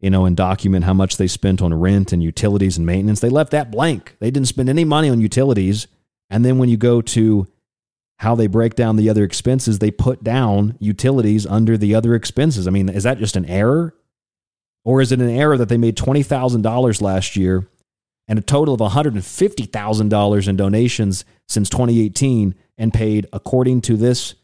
you 0.00 0.10
know, 0.10 0.24
and 0.24 0.36
document 0.36 0.84
how 0.84 0.94
much 0.94 1.16
they 1.16 1.28
spent 1.28 1.62
on 1.62 1.72
rent 1.72 2.12
and 2.12 2.24
utilities 2.24 2.76
and 2.76 2.86
maintenance. 2.86 3.20
They 3.20 3.28
left 3.28 3.52
that 3.52 3.70
blank. 3.70 4.16
They 4.18 4.32
didn't 4.32 4.48
spend 4.48 4.68
any 4.68 4.84
money 4.84 5.10
on 5.10 5.20
utilities. 5.20 5.86
And 6.28 6.44
then 6.44 6.58
when 6.58 6.68
you 6.68 6.76
go 6.76 7.02
to 7.02 7.46
how 8.18 8.34
they 8.34 8.46
break 8.46 8.74
down 8.74 8.96
the 8.96 9.10
other 9.10 9.24
expenses, 9.24 9.78
they 9.78 9.90
put 9.90 10.24
down 10.24 10.76
utilities 10.78 11.46
under 11.46 11.76
the 11.76 11.94
other 11.94 12.14
expenses. 12.14 12.66
I 12.66 12.70
mean, 12.70 12.88
is 12.88 13.02
that 13.02 13.18
just 13.18 13.36
an 13.36 13.44
error? 13.44 13.94
Or 14.84 15.00
is 15.00 15.12
it 15.12 15.20
an 15.20 15.28
error 15.28 15.56
that 15.56 15.68
they 15.68 15.76
made 15.76 15.96
$20,000 15.96 17.02
last 17.02 17.36
year 17.36 17.68
and 18.28 18.38
a 18.38 18.42
total 18.42 18.74
of 18.74 18.80
$150,000 18.80 20.48
in 20.48 20.56
donations 20.56 21.24
since 21.48 21.68
2018 21.68 22.54
and 22.78 22.94
paid, 22.94 23.26
according 23.32 23.80
to 23.82 23.96
this 23.96 24.34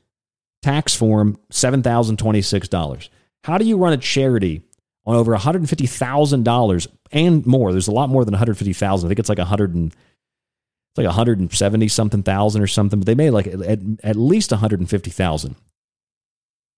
tax 0.63 0.95
form, 0.95 1.39
$7,026? 1.51 3.09
How 3.45 3.59
do 3.59 3.65
you 3.65 3.79
run 3.79 3.93
a 3.93 3.99
charity 3.99 4.63
on 5.07 5.17
over 5.17 5.35
$150,000 5.35 6.87
and 7.13 7.47
more? 7.47 7.73
There's 7.73 7.89
a 7.89 7.93
lot 7.93 8.09
more 8.09 8.25
than 8.25 8.33
150,000. 8.33 9.07
I 9.07 9.09
think 9.09 9.19
it's 9.19 9.29
like 9.29 9.39
100 9.39 9.75
and 9.75 9.95
it's 10.93 10.99
like 10.99 11.07
170 11.07 11.89
something 11.89 12.23
thousand 12.23 12.61
or 12.61 12.67
something, 12.67 13.01
but 13.01 13.07
they 13.07 13.15
made 13.15 13.31
like 13.31 13.47
at, 13.47 13.81
at 14.05 14.17
least 14.17 14.51
150,000. 14.51 15.57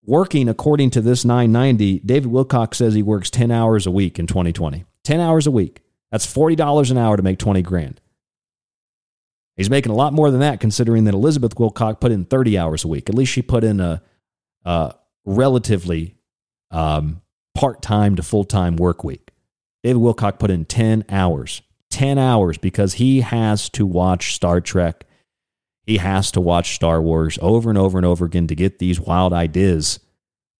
Working 0.04 0.48
according 0.48 0.90
to 0.90 1.00
this 1.00 1.24
990, 1.24 1.98
David 2.00 2.30
Wilcock 2.30 2.74
says 2.74 2.94
he 2.94 3.02
works 3.02 3.28
10 3.28 3.50
hours 3.50 3.86
a 3.86 3.90
week 3.90 4.20
in 4.20 4.28
2020. 4.28 4.84
10 5.02 5.20
hours 5.20 5.48
a 5.48 5.50
week. 5.50 5.80
That's 6.12 6.32
$40 6.32 6.92
an 6.92 6.98
hour 6.98 7.16
to 7.16 7.24
make 7.24 7.38
20 7.38 7.62
grand. 7.62 8.00
He's 9.56 9.70
making 9.70 9.90
a 9.90 9.96
lot 9.96 10.12
more 10.12 10.30
than 10.30 10.40
that 10.40 10.60
considering 10.60 11.04
that 11.04 11.14
Elizabeth 11.14 11.56
Wilcock 11.56 11.98
put 11.98 12.12
in 12.12 12.24
30 12.24 12.56
hours 12.56 12.84
a 12.84 12.88
week. 12.88 13.08
At 13.08 13.16
least 13.16 13.32
she 13.32 13.42
put 13.42 13.64
in 13.64 13.80
a, 13.80 14.00
a 14.64 14.94
relatively 15.24 16.14
um, 16.70 17.20
part 17.56 17.82
time 17.82 18.14
to 18.14 18.22
full 18.22 18.44
time 18.44 18.76
work 18.76 19.02
week. 19.02 19.32
David 19.82 20.00
Wilcock 20.00 20.38
put 20.38 20.52
in 20.52 20.64
10 20.66 21.04
hours. 21.08 21.62
10 21.94 22.18
hours 22.18 22.58
because 22.58 22.94
he 22.94 23.20
has 23.20 23.68
to 23.68 23.86
watch 23.86 24.34
Star 24.34 24.60
Trek. 24.60 25.06
He 25.86 25.98
has 25.98 26.32
to 26.32 26.40
watch 26.40 26.74
Star 26.74 27.00
Wars 27.00 27.38
over 27.40 27.70
and 27.70 27.78
over 27.78 27.96
and 27.96 28.04
over 28.04 28.24
again 28.24 28.48
to 28.48 28.56
get 28.56 28.80
these 28.80 28.98
wild 28.98 29.32
ideas 29.32 30.00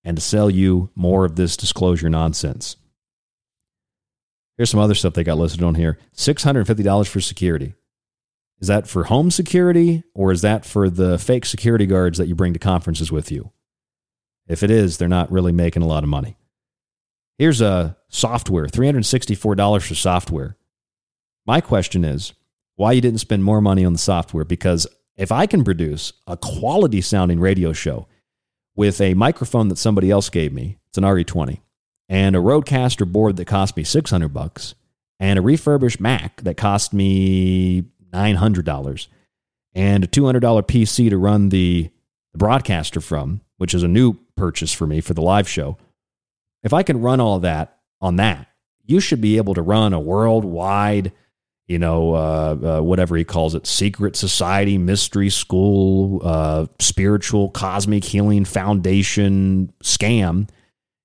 and 0.04 0.16
to 0.16 0.22
sell 0.22 0.48
you 0.48 0.90
more 0.94 1.24
of 1.24 1.34
this 1.34 1.56
disclosure 1.56 2.08
nonsense. 2.08 2.76
Here's 4.56 4.70
some 4.70 4.78
other 4.78 4.94
stuff 4.94 5.14
they 5.14 5.24
got 5.24 5.38
listed 5.38 5.64
on 5.64 5.74
here 5.74 5.98
$650 6.16 7.08
for 7.08 7.20
security. 7.20 7.74
Is 8.60 8.68
that 8.68 8.86
for 8.86 9.02
home 9.02 9.32
security 9.32 10.04
or 10.14 10.30
is 10.30 10.42
that 10.42 10.64
for 10.64 10.88
the 10.88 11.18
fake 11.18 11.46
security 11.46 11.86
guards 11.86 12.18
that 12.18 12.28
you 12.28 12.36
bring 12.36 12.52
to 12.52 12.60
conferences 12.60 13.10
with 13.10 13.32
you? 13.32 13.50
If 14.46 14.62
it 14.62 14.70
is, 14.70 14.98
they're 14.98 15.08
not 15.08 15.32
really 15.32 15.50
making 15.50 15.82
a 15.82 15.88
lot 15.88 16.04
of 16.04 16.08
money. 16.08 16.36
Here's 17.38 17.60
a 17.60 17.96
software 18.08 18.66
$364 18.66 19.82
for 19.82 19.94
software. 19.96 20.56
My 21.46 21.60
question 21.60 22.04
is 22.04 22.32
why 22.76 22.92
you 22.92 23.00
didn't 23.00 23.20
spend 23.20 23.44
more 23.44 23.60
money 23.60 23.84
on 23.84 23.92
the 23.92 23.98
software 23.98 24.44
because 24.44 24.86
if 25.16 25.30
I 25.30 25.46
can 25.46 25.62
produce 25.62 26.12
a 26.26 26.36
quality 26.36 27.00
sounding 27.00 27.38
radio 27.38 27.72
show 27.72 28.06
with 28.74 29.00
a 29.00 29.14
microphone 29.14 29.68
that 29.68 29.78
somebody 29.78 30.10
else 30.10 30.30
gave 30.30 30.52
me, 30.52 30.78
it's 30.88 30.98
an 30.98 31.04
RE20, 31.04 31.60
and 32.08 32.34
a 32.34 32.40
Rodecaster 32.40 33.10
board 33.10 33.36
that 33.36 33.44
cost 33.46 33.76
me 33.76 33.84
600 33.84 34.28
bucks 34.28 34.74
and 35.20 35.38
a 35.38 35.42
refurbished 35.42 36.00
Mac 36.00 36.42
that 36.42 36.56
cost 36.56 36.92
me 36.92 37.84
$900 38.12 39.08
and 39.74 40.04
a 40.04 40.06
$200 40.06 40.40
PC 40.62 41.10
to 41.10 41.18
run 41.18 41.50
the, 41.50 41.90
the 42.32 42.38
broadcaster 42.38 43.00
from, 43.00 43.40
which 43.58 43.74
is 43.74 43.82
a 43.82 43.88
new 43.88 44.14
purchase 44.36 44.72
for 44.72 44.86
me 44.86 45.00
for 45.00 45.14
the 45.14 45.22
live 45.22 45.48
show. 45.48 45.76
If 46.62 46.72
I 46.72 46.82
can 46.82 47.00
run 47.00 47.20
all 47.20 47.38
that 47.40 47.78
on 48.00 48.16
that, 48.16 48.48
you 48.86 49.00
should 49.00 49.20
be 49.20 49.36
able 49.36 49.54
to 49.54 49.62
run 49.62 49.92
a 49.92 50.00
worldwide, 50.00 51.12
you 51.66 51.78
know, 51.78 52.14
uh, 52.14 52.56
uh, 52.62 52.80
whatever 52.82 53.16
he 53.16 53.24
calls 53.24 53.54
it, 53.54 53.66
secret 53.66 54.16
society, 54.16 54.76
mystery 54.76 55.30
school, 55.30 56.20
uh, 56.22 56.66
spiritual, 56.78 57.50
cosmic 57.50 58.04
healing 58.04 58.44
foundation 58.44 59.72
scam. 59.82 60.48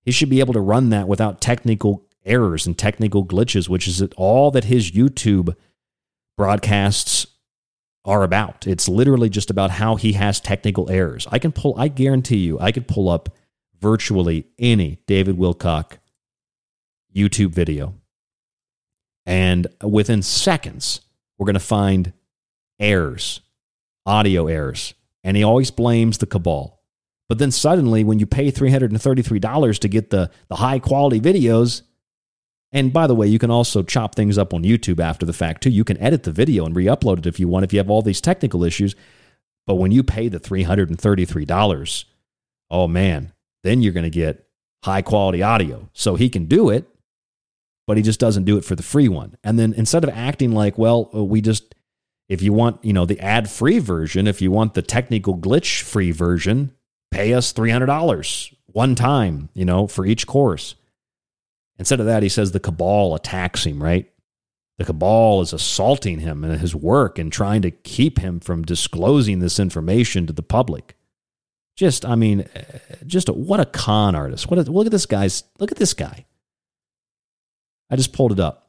He 0.03 0.11
should 0.11 0.29
be 0.29 0.39
able 0.41 0.53
to 0.53 0.59
run 0.59 0.89
that 0.89 1.07
without 1.07 1.39
technical 1.39 2.05
errors 2.25 2.67
and 2.67 2.77
technical 2.77 3.25
glitches, 3.25 3.69
which 3.69 3.87
is 3.87 4.01
all 4.17 4.51
that 4.51 4.65
his 4.65 4.91
YouTube 4.91 5.55
broadcasts 6.37 7.27
are 8.05 8.23
about. 8.23 8.67
It's 8.67 8.89
literally 8.89 9.29
just 9.29 9.49
about 9.49 9.71
how 9.71 9.95
he 9.95 10.13
has 10.13 10.39
technical 10.39 10.89
errors. 10.89 11.27
I 11.31 11.39
can 11.39 11.51
pull, 11.51 11.75
I 11.77 11.87
guarantee 11.87 12.37
you, 12.37 12.59
I 12.59 12.71
could 12.71 12.87
pull 12.87 13.07
up 13.07 13.29
virtually 13.79 14.47
any 14.57 14.99
David 15.05 15.37
Wilcock 15.37 15.99
YouTube 17.15 17.51
video. 17.51 17.98
And 19.29 19.67
within 19.83 20.23
seconds, 20.23 21.01
we're 21.37 21.45
going 21.45 21.53
to 21.53 21.59
find 21.59 22.13
errors, 22.79 23.41
audio 24.03 24.47
errors. 24.47 24.95
And 25.23 25.37
he 25.37 25.43
always 25.43 25.69
blames 25.69 26.17
the 26.17 26.25
cabal. 26.25 26.81
But 27.27 27.37
then 27.37 27.51
suddenly, 27.51 28.03
when 28.03 28.17
you 28.17 28.25
pay 28.25 28.51
$333 28.51 29.79
to 29.79 29.87
get 29.87 30.09
the, 30.09 30.31
the 30.47 30.55
high 30.55 30.79
quality 30.79 31.21
videos, 31.21 31.83
and 32.71 32.91
by 32.91 33.05
the 33.05 33.13
way, 33.13 33.27
you 33.27 33.37
can 33.37 33.51
also 33.51 33.83
chop 33.83 34.15
things 34.15 34.39
up 34.39 34.51
on 34.51 34.63
YouTube 34.63 34.99
after 34.99 35.27
the 35.27 35.33
fact 35.33 35.61
too. 35.61 35.69
You 35.69 35.83
can 35.83 35.99
edit 35.99 36.23
the 36.23 36.31
video 36.31 36.65
and 36.65 36.75
re 36.75 36.85
upload 36.85 37.19
it 37.19 37.27
if 37.27 37.39
you 37.39 37.47
want, 37.47 37.65
if 37.65 37.71
you 37.71 37.77
have 37.77 37.91
all 37.91 38.01
these 38.01 38.21
technical 38.21 38.63
issues. 38.63 38.95
But 39.67 39.75
when 39.75 39.91
you 39.91 40.01
pay 40.01 40.27
the 40.27 40.39
$333, 40.39 42.05
oh 42.71 42.87
man, 42.87 43.31
then 43.63 43.83
you're 43.83 43.93
going 43.93 44.05
to 44.05 44.09
get 44.09 44.47
high 44.83 45.03
quality 45.03 45.43
audio. 45.43 45.87
So 45.93 46.15
he 46.15 46.29
can 46.29 46.45
do 46.45 46.71
it, 46.71 46.87
but 47.89 47.97
he 47.97 48.03
just 48.03 48.19
doesn't 48.19 48.43
do 48.43 48.55
it 48.55 48.63
for 48.63 48.75
the 48.75 48.83
free 48.83 49.07
one. 49.07 49.35
And 49.43 49.57
then 49.57 49.73
instead 49.73 50.03
of 50.03 50.11
acting 50.11 50.51
like, 50.51 50.77
well, 50.77 51.09
uh, 51.11 51.23
we 51.23 51.41
just, 51.41 51.73
if 52.27 52.39
you 52.39 52.53
want, 52.53 52.85
you 52.85 52.93
know, 52.93 53.07
the 53.07 53.19
ad 53.19 53.49
free 53.49 53.79
version, 53.79 54.27
if 54.27 54.43
you 54.43 54.51
want 54.51 54.75
the 54.75 54.83
technical 54.83 55.35
glitch 55.35 55.81
free 55.81 56.11
version, 56.11 56.71
pay 57.09 57.33
us 57.33 57.51
$300 57.51 58.53
one 58.67 58.93
time, 58.93 59.49
you 59.55 59.65
know, 59.65 59.87
for 59.87 60.05
each 60.05 60.27
course. 60.27 60.75
Instead 61.79 61.99
of 61.99 62.05
that, 62.05 62.21
he 62.21 62.29
says 62.29 62.51
the 62.51 62.59
cabal 62.59 63.15
attacks 63.15 63.65
him, 63.65 63.81
right? 63.81 64.07
The 64.77 64.85
cabal 64.85 65.41
is 65.41 65.51
assaulting 65.51 66.19
him 66.19 66.43
and 66.43 66.61
his 66.61 66.75
work 66.75 67.17
and 67.17 67.33
trying 67.33 67.63
to 67.63 67.71
keep 67.71 68.19
him 68.19 68.39
from 68.39 68.61
disclosing 68.65 69.39
this 69.39 69.59
information 69.59 70.27
to 70.27 70.33
the 70.33 70.43
public. 70.43 70.95
Just, 71.75 72.05
I 72.05 72.13
mean, 72.13 72.41
uh, 72.55 72.61
just 73.07 73.29
a, 73.29 73.33
what 73.33 73.59
a 73.59 73.65
con 73.65 74.13
artist. 74.13 74.47
What 74.47 74.59
a, 74.59 74.71
look 74.71 74.85
at 74.85 74.91
this 74.91 75.07
guy's, 75.07 75.43
look 75.57 75.71
at 75.71 75.79
this 75.79 75.95
guy. 75.95 76.27
I 77.89 77.95
just 77.95 78.13
pulled 78.13 78.31
it 78.31 78.39
up. 78.39 78.67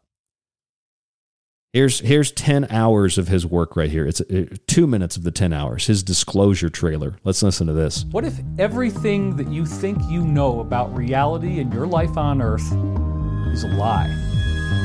Here's 1.73 2.01
here's 2.01 2.33
10 2.33 2.67
hours 2.71 3.17
of 3.17 3.29
his 3.29 3.47
work 3.47 3.77
right 3.77 3.91
here. 3.91 4.05
It's 4.05 4.21
uh, 4.21 4.47
2 4.67 4.89
minutes 4.89 5.17
of 5.17 5.23
the 5.23 5.31
10 5.31 5.53
hours. 5.53 5.87
His 5.87 6.03
disclosure 6.03 6.69
trailer. 6.69 7.17
Let's 7.23 7.45
listen 7.45 7.69
to 7.69 7.73
this. 7.73 8.07
What 8.11 8.25
if 8.25 8.41
everything 8.59 9.37
that 9.37 9.49
you 9.49 9.65
think 9.65 9.99
you 10.09 10.25
know 10.25 10.61
about 10.61 10.93
reality 10.97 11.61
and 11.61 11.73
your 11.73 11.87
life 11.87 12.17
on 12.17 12.43
earth 12.43 12.67
is 13.53 13.63
a 13.63 13.69
lie? 13.69 14.09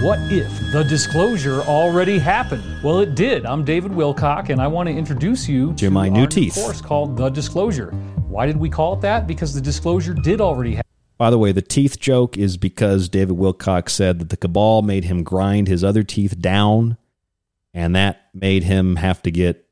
What 0.03 0.20
if 0.32 0.52
the 0.74 0.84
disclosure 0.84 1.62
already 1.62 2.20
happened? 2.20 2.64
Well, 2.84 2.99
it 2.99 3.16
did. 3.16 3.45
I'm 3.45 3.64
David 3.64 3.91
Wilcock, 3.91 4.49
and 4.49 4.62
I 4.62 4.68
want 4.68 4.88
to 4.88 4.94
introduce 4.94 5.48
you 5.48 5.70
to, 5.70 5.86
to 5.86 5.90
my 5.90 6.10
new 6.10 6.28
teeth. 6.28 6.53
course 6.53 6.82
called 6.82 7.16
The 7.16 7.30
Disclosure. 7.30 7.91
Why 8.28 8.45
did 8.45 8.57
we 8.57 8.70
call 8.70 8.94
it 8.94 9.02
that? 9.02 9.26
Because 9.26 9.53
the 9.53 9.62
disclosure 9.62 10.14
did 10.14 10.41
already 10.41 10.76
happen. 10.76 10.85
By 11.17 11.29
the 11.29 11.37
way, 11.37 11.51
the 11.51 11.61
teeth 11.61 11.99
joke 11.99 12.37
is 12.37 12.57
because 12.57 13.07
David 13.07 13.37
Wilcock 13.37 13.89
said 13.89 14.19
that 14.19 14.29
the 14.29 14.37
cabal 14.37 14.81
made 14.81 15.05
him 15.05 15.23
grind 15.23 15.67
his 15.67 15.83
other 15.83 16.03
teeth 16.03 16.39
down, 16.39 16.97
and 17.73 17.95
that 17.95 18.27
made 18.33 18.63
him 18.63 18.97
have 18.97 19.21
to 19.23 19.31
get 19.31 19.65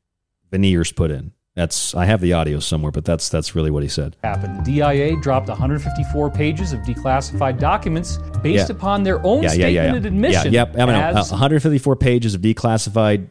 veneers 0.50 0.90
put 0.92 1.10
in. 1.10 1.32
That's 1.54 1.94
I 1.94 2.06
have 2.06 2.20
the 2.20 2.32
audio 2.32 2.58
somewhere, 2.58 2.90
but 2.90 3.04
that's 3.04 3.28
that's 3.28 3.54
really 3.54 3.70
what 3.70 3.84
he 3.84 3.88
said. 3.88 4.16
happened. 4.24 4.64
The 4.66 4.72
DIA 4.80 5.16
dropped 5.20 5.48
154 5.48 6.30
pages 6.30 6.72
of 6.72 6.80
declassified 6.80 7.60
documents 7.60 8.16
based 8.42 8.70
Yeah. 8.70 8.76
upon 8.76 9.04
their 9.04 9.24
own 9.24 9.44
yeah, 9.44 9.50
yeah, 9.50 9.52
statement 9.52 9.74
yeah, 9.74 9.82
yeah. 9.84 9.96
of 9.96 10.04
admission. 10.04 10.52
Yeah, 10.52 10.60
yep. 10.66 10.74
I 10.76 10.86
mean, 10.86 10.96
uh, 10.96 11.12
as 11.20 11.30
154 11.30 11.94
pages 11.94 12.34
of 12.34 12.40
declassified 12.40 13.30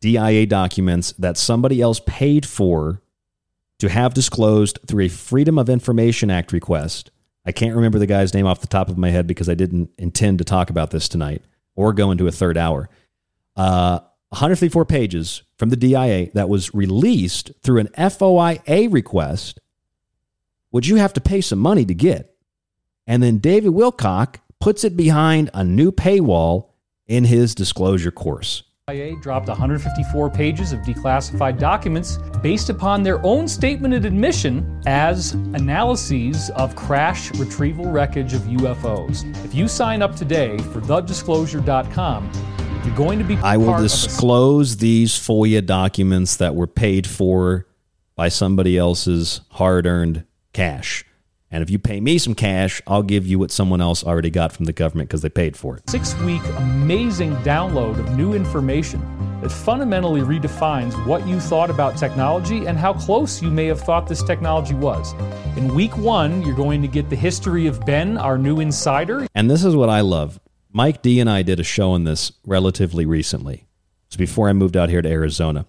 DIA 0.00 0.46
documents 0.46 1.12
that 1.12 1.36
somebody 1.36 1.80
else 1.80 2.00
paid 2.04 2.44
for 2.44 3.00
to 3.78 3.88
have 3.88 4.12
disclosed 4.12 4.80
through 4.88 5.04
a 5.04 5.08
Freedom 5.08 5.56
of 5.56 5.68
Information 5.68 6.30
Act 6.32 6.52
request. 6.52 7.11
I 7.44 7.52
can't 7.52 7.74
remember 7.74 7.98
the 7.98 8.06
guy's 8.06 8.34
name 8.34 8.46
off 8.46 8.60
the 8.60 8.66
top 8.66 8.88
of 8.88 8.98
my 8.98 9.10
head 9.10 9.26
because 9.26 9.48
I 9.48 9.54
didn't 9.54 9.90
intend 9.98 10.38
to 10.38 10.44
talk 10.44 10.70
about 10.70 10.90
this 10.90 11.08
tonight 11.08 11.42
or 11.74 11.92
go 11.92 12.10
into 12.10 12.26
a 12.26 12.32
third 12.32 12.56
hour. 12.56 12.88
Uh, 13.56 14.00
154 14.28 14.84
pages 14.86 15.42
from 15.56 15.68
the 15.68 15.76
DIA 15.76 16.30
that 16.32 16.48
was 16.48 16.74
released 16.74 17.50
through 17.62 17.80
an 17.80 17.88
FOIA 17.98 18.90
request, 18.90 19.60
which 20.70 20.88
you 20.88 20.96
have 20.96 21.12
to 21.12 21.20
pay 21.20 21.40
some 21.40 21.58
money 21.58 21.84
to 21.84 21.94
get. 21.94 22.34
And 23.06 23.22
then 23.22 23.38
David 23.38 23.72
Wilcock 23.72 24.36
puts 24.60 24.84
it 24.84 24.96
behind 24.96 25.50
a 25.52 25.64
new 25.64 25.92
paywall 25.92 26.70
in 27.06 27.24
his 27.24 27.54
disclosure 27.54 28.10
course. 28.10 28.62
DIA 28.90 29.14
dropped 29.20 29.46
154 29.46 30.28
pages 30.28 30.72
of 30.72 30.80
declassified 30.80 31.56
documents 31.56 32.18
based 32.42 32.68
upon 32.68 33.04
their 33.04 33.24
own 33.24 33.46
statement 33.46 33.94
of 33.94 34.04
admission 34.04 34.82
as 34.86 35.34
analyses 35.54 36.50
of 36.56 36.74
crash 36.74 37.32
retrieval 37.36 37.88
wreckage 37.92 38.34
of 38.34 38.40
UFOs. 38.42 39.22
If 39.44 39.54
you 39.54 39.68
sign 39.68 40.02
up 40.02 40.16
today 40.16 40.58
for 40.58 40.80
thedisclosure.com, 40.80 42.32
you're 42.84 42.96
going 42.96 43.20
to 43.20 43.24
be 43.24 43.36
I 43.36 43.56
will 43.56 43.74
of 43.74 43.78
a 43.78 43.82
disclose 43.84 44.78
these 44.78 45.12
FOIA 45.12 45.64
documents 45.64 46.34
that 46.38 46.56
were 46.56 46.66
paid 46.66 47.06
for 47.06 47.68
by 48.16 48.30
somebody 48.30 48.76
else's 48.76 49.42
hard 49.50 49.86
earned 49.86 50.24
cash. 50.52 51.04
And 51.52 51.62
if 51.62 51.68
you 51.68 51.78
pay 51.78 52.00
me 52.00 52.16
some 52.16 52.34
cash, 52.34 52.80
I'll 52.86 53.02
give 53.02 53.26
you 53.26 53.38
what 53.38 53.50
someone 53.50 53.82
else 53.82 54.02
already 54.02 54.30
got 54.30 54.52
from 54.52 54.64
the 54.64 54.72
government 54.72 55.10
because 55.10 55.20
they 55.20 55.28
paid 55.28 55.54
for 55.54 55.76
it. 55.76 55.88
six 55.88 56.18
week 56.20 56.42
amazing 56.56 57.36
download 57.36 57.98
of 57.98 58.16
new 58.16 58.32
information 58.32 59.00
that 59.42 59.52
fundamentally 59.52 60.22
redefines 60.22 60.94
what 61.06 61.26
you 61.26 61.38
thought 61.38 61.68
about 61.68 61.98
technology 61.98 62.64
and 62.66 62.78
how 62.78 62.94
close 62.94 63.42
you 63.42 63.50
may 63.50 63.66
have 63.66 63.80
thought 63.80 64.06
this 64.06 64.22
technology 64.22 64.74
was. 64.74 65.12
In 65.58 65.74
week 65.74 65.94
one, 65.98 66.42
you're 66.42 66.56
going 66.56 66.80
to 66.80 66.88
get 66.88 67.10
the 67.10 67.16
history 67.16 67.66
of 67.66 67.84
Ben, 67.84 68.16
our 68.16 68.38
new 68.38 68.60
insider. 68.60 69.26
And 69.34 69.50
this 69.50 69.62
is 69.62 69.76
what 69.76 69.90
I 69.90 70.00
love. 70.00 70.40
Mike 70.72 71.02
D 71.02 71.20
and 71.20 71.28
I 71.28 71.42
did 71.42 71.60
a 71.60 71.64
show 71.64 71.90
on 71.90 72.04
this 72.04 72.32
relatively 72.46 73.04
recently. 73.04 73.66
It's 74.06 74.16
before 74.16 74.48
I 74.48 74.54
moved 74.54 74.76
out 74.76 74.88
here 74.88 75.02
to 75.02 75.08
Arizona. 75.08 75.66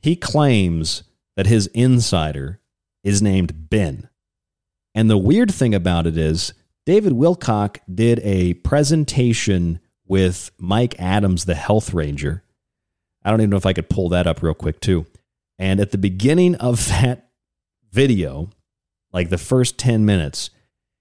He 0.00 0.16
claims 0.16 1.02
that 1.36 1.46
his 1.46 1.66
insider 1.68 2.60
is 3.04 3.20
named 3.20 3.68
Ben. 3.68 4.08
And 4.96 5.10
the 5.10 5.18
weird 5.18 5.52
thing 5.52 5.74
about 5.74 6.06
it 6.06 6.16
is, 6.16 6.54
David 6.86 7.12
Wilcock 7.12 7.80
did 7.92 8.18
a 8.20 8.54
presentation 8.54 9.78
with 10.06 10.50
Mike 10.58 10.94
Adams, 10.98 11.44
the 11.44 11.54
health 11.54 11.92
ranger. 11.92 12.42
I 13.22 13.30
don't 13.30 13.42
even 13.42 13.50
know 13.50 13.58
if 13.58 13.66
I 13.66 13.74
could 13.74 13.90
pull 13.90 14.08
that 14.08 14.26
up 14.26 14.42
real 14.42 14.54
quick, 14.54 14.80
too. 14.80 15.04
And 15.58 15.80
at 15.80 15.90
the 15.90 15.98
beginning 15.98 16.54
of 16.54 16.88
that 16.88 17.28
video, 17.92 18.48
like 19.12 19.28
the 19.28 19.36
first 19.36 19.76
10 19.78 20.06
minutes, 20.06 20.48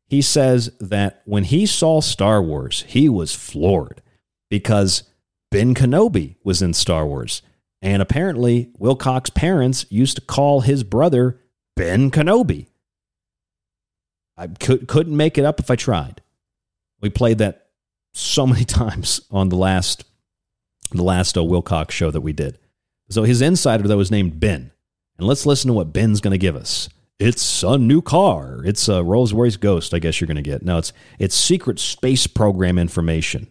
he 0.07 0.21
says 0.21 0.71
that 0.81 1.21
when 1.23 1.45
he 1.45 1.65
saw 1.65 2.01
Star 2.01 2.43
Wars, 2.43 2.83
he 2.89 3.07
was 3.07 3.33
floored 3.33 4.01
because 4.49 5.03
Ben 5.51 5.73
Kenobi 5.73 6.35
was 6.43 6.61
in 6.61 6.73
Star 6.73 7.07
Wars. 7.07 7.41
And 7.81 8.01
apparently, 8.01 8.71
Wilcock's 8.77 9.29
parents 9.29 9.85
used 9.89 10.17
to 10.17 10.21
call 10.21 10.61
his 10.61 10.83
brother 10.83 11.39
Ben 11.77 12.11
Kenobi. 12.11 12.67
I 14.37 14.47
could, 14.47 14.87
couldn't 14.87 15.15
make 15.15 15.37
it 15.37 15.45
up 15.45 15.59
if 15.59 15.71
I 15.71 15.75
tried. 15.75 16.21
We 17.01 17.09
played 17.09 17.37
that 17.37 17.67
so 18.13 18.47
many 18.47 18.65
times 18.65 19.21
on 19.31 19.49
the 19.49 19.55
last 19.55 20.05
the 20.91 21.03
last 21.03 21.37
uh, 21.37 21.41
Wilcock 21.41 21.91
show 21.91 22.11
that 22.11 22.21
we 22.21 22.31
did. 22.31 22.59
So 23.09 23.23
his 23.23 23.41
insider 23.41 23.87
though 23.87 23.99
is 23.99 24.11
named 24.11 24.39
Ben, 24.39 24.71
and 25.17 25.27
let's 25.27 25.45
listen 25.45 25.67
to 25.69 25.73
what 25.73 25.93
Ben's 25.93 26.21
going 26.21 26.31
to 26.31 26.37
give 26.37 26.55
us. 26.55 26.89
It's 27.17 27.63
a 27.63 27.77
new 27.77 28.01
car. 28.01 28.61
It's 28.65 28.89
a 28.89 29.03
Rolls 29.03 29.33
Royce 29.33 29.55
Ghost. 29.55 29.93
I 29.93 29.99
guess 29.99 30.19
you're 30.19 30.27
going 30.27 30.35
to 30.35 30.41
get. 30.41 30.63
No, 30.63 30.77
it's 30.77 30.93
it's 31.17 31.35
secret 31.35 31.79
space 31.79 32.27
program 32.27 32.77
information. 32.77 33.47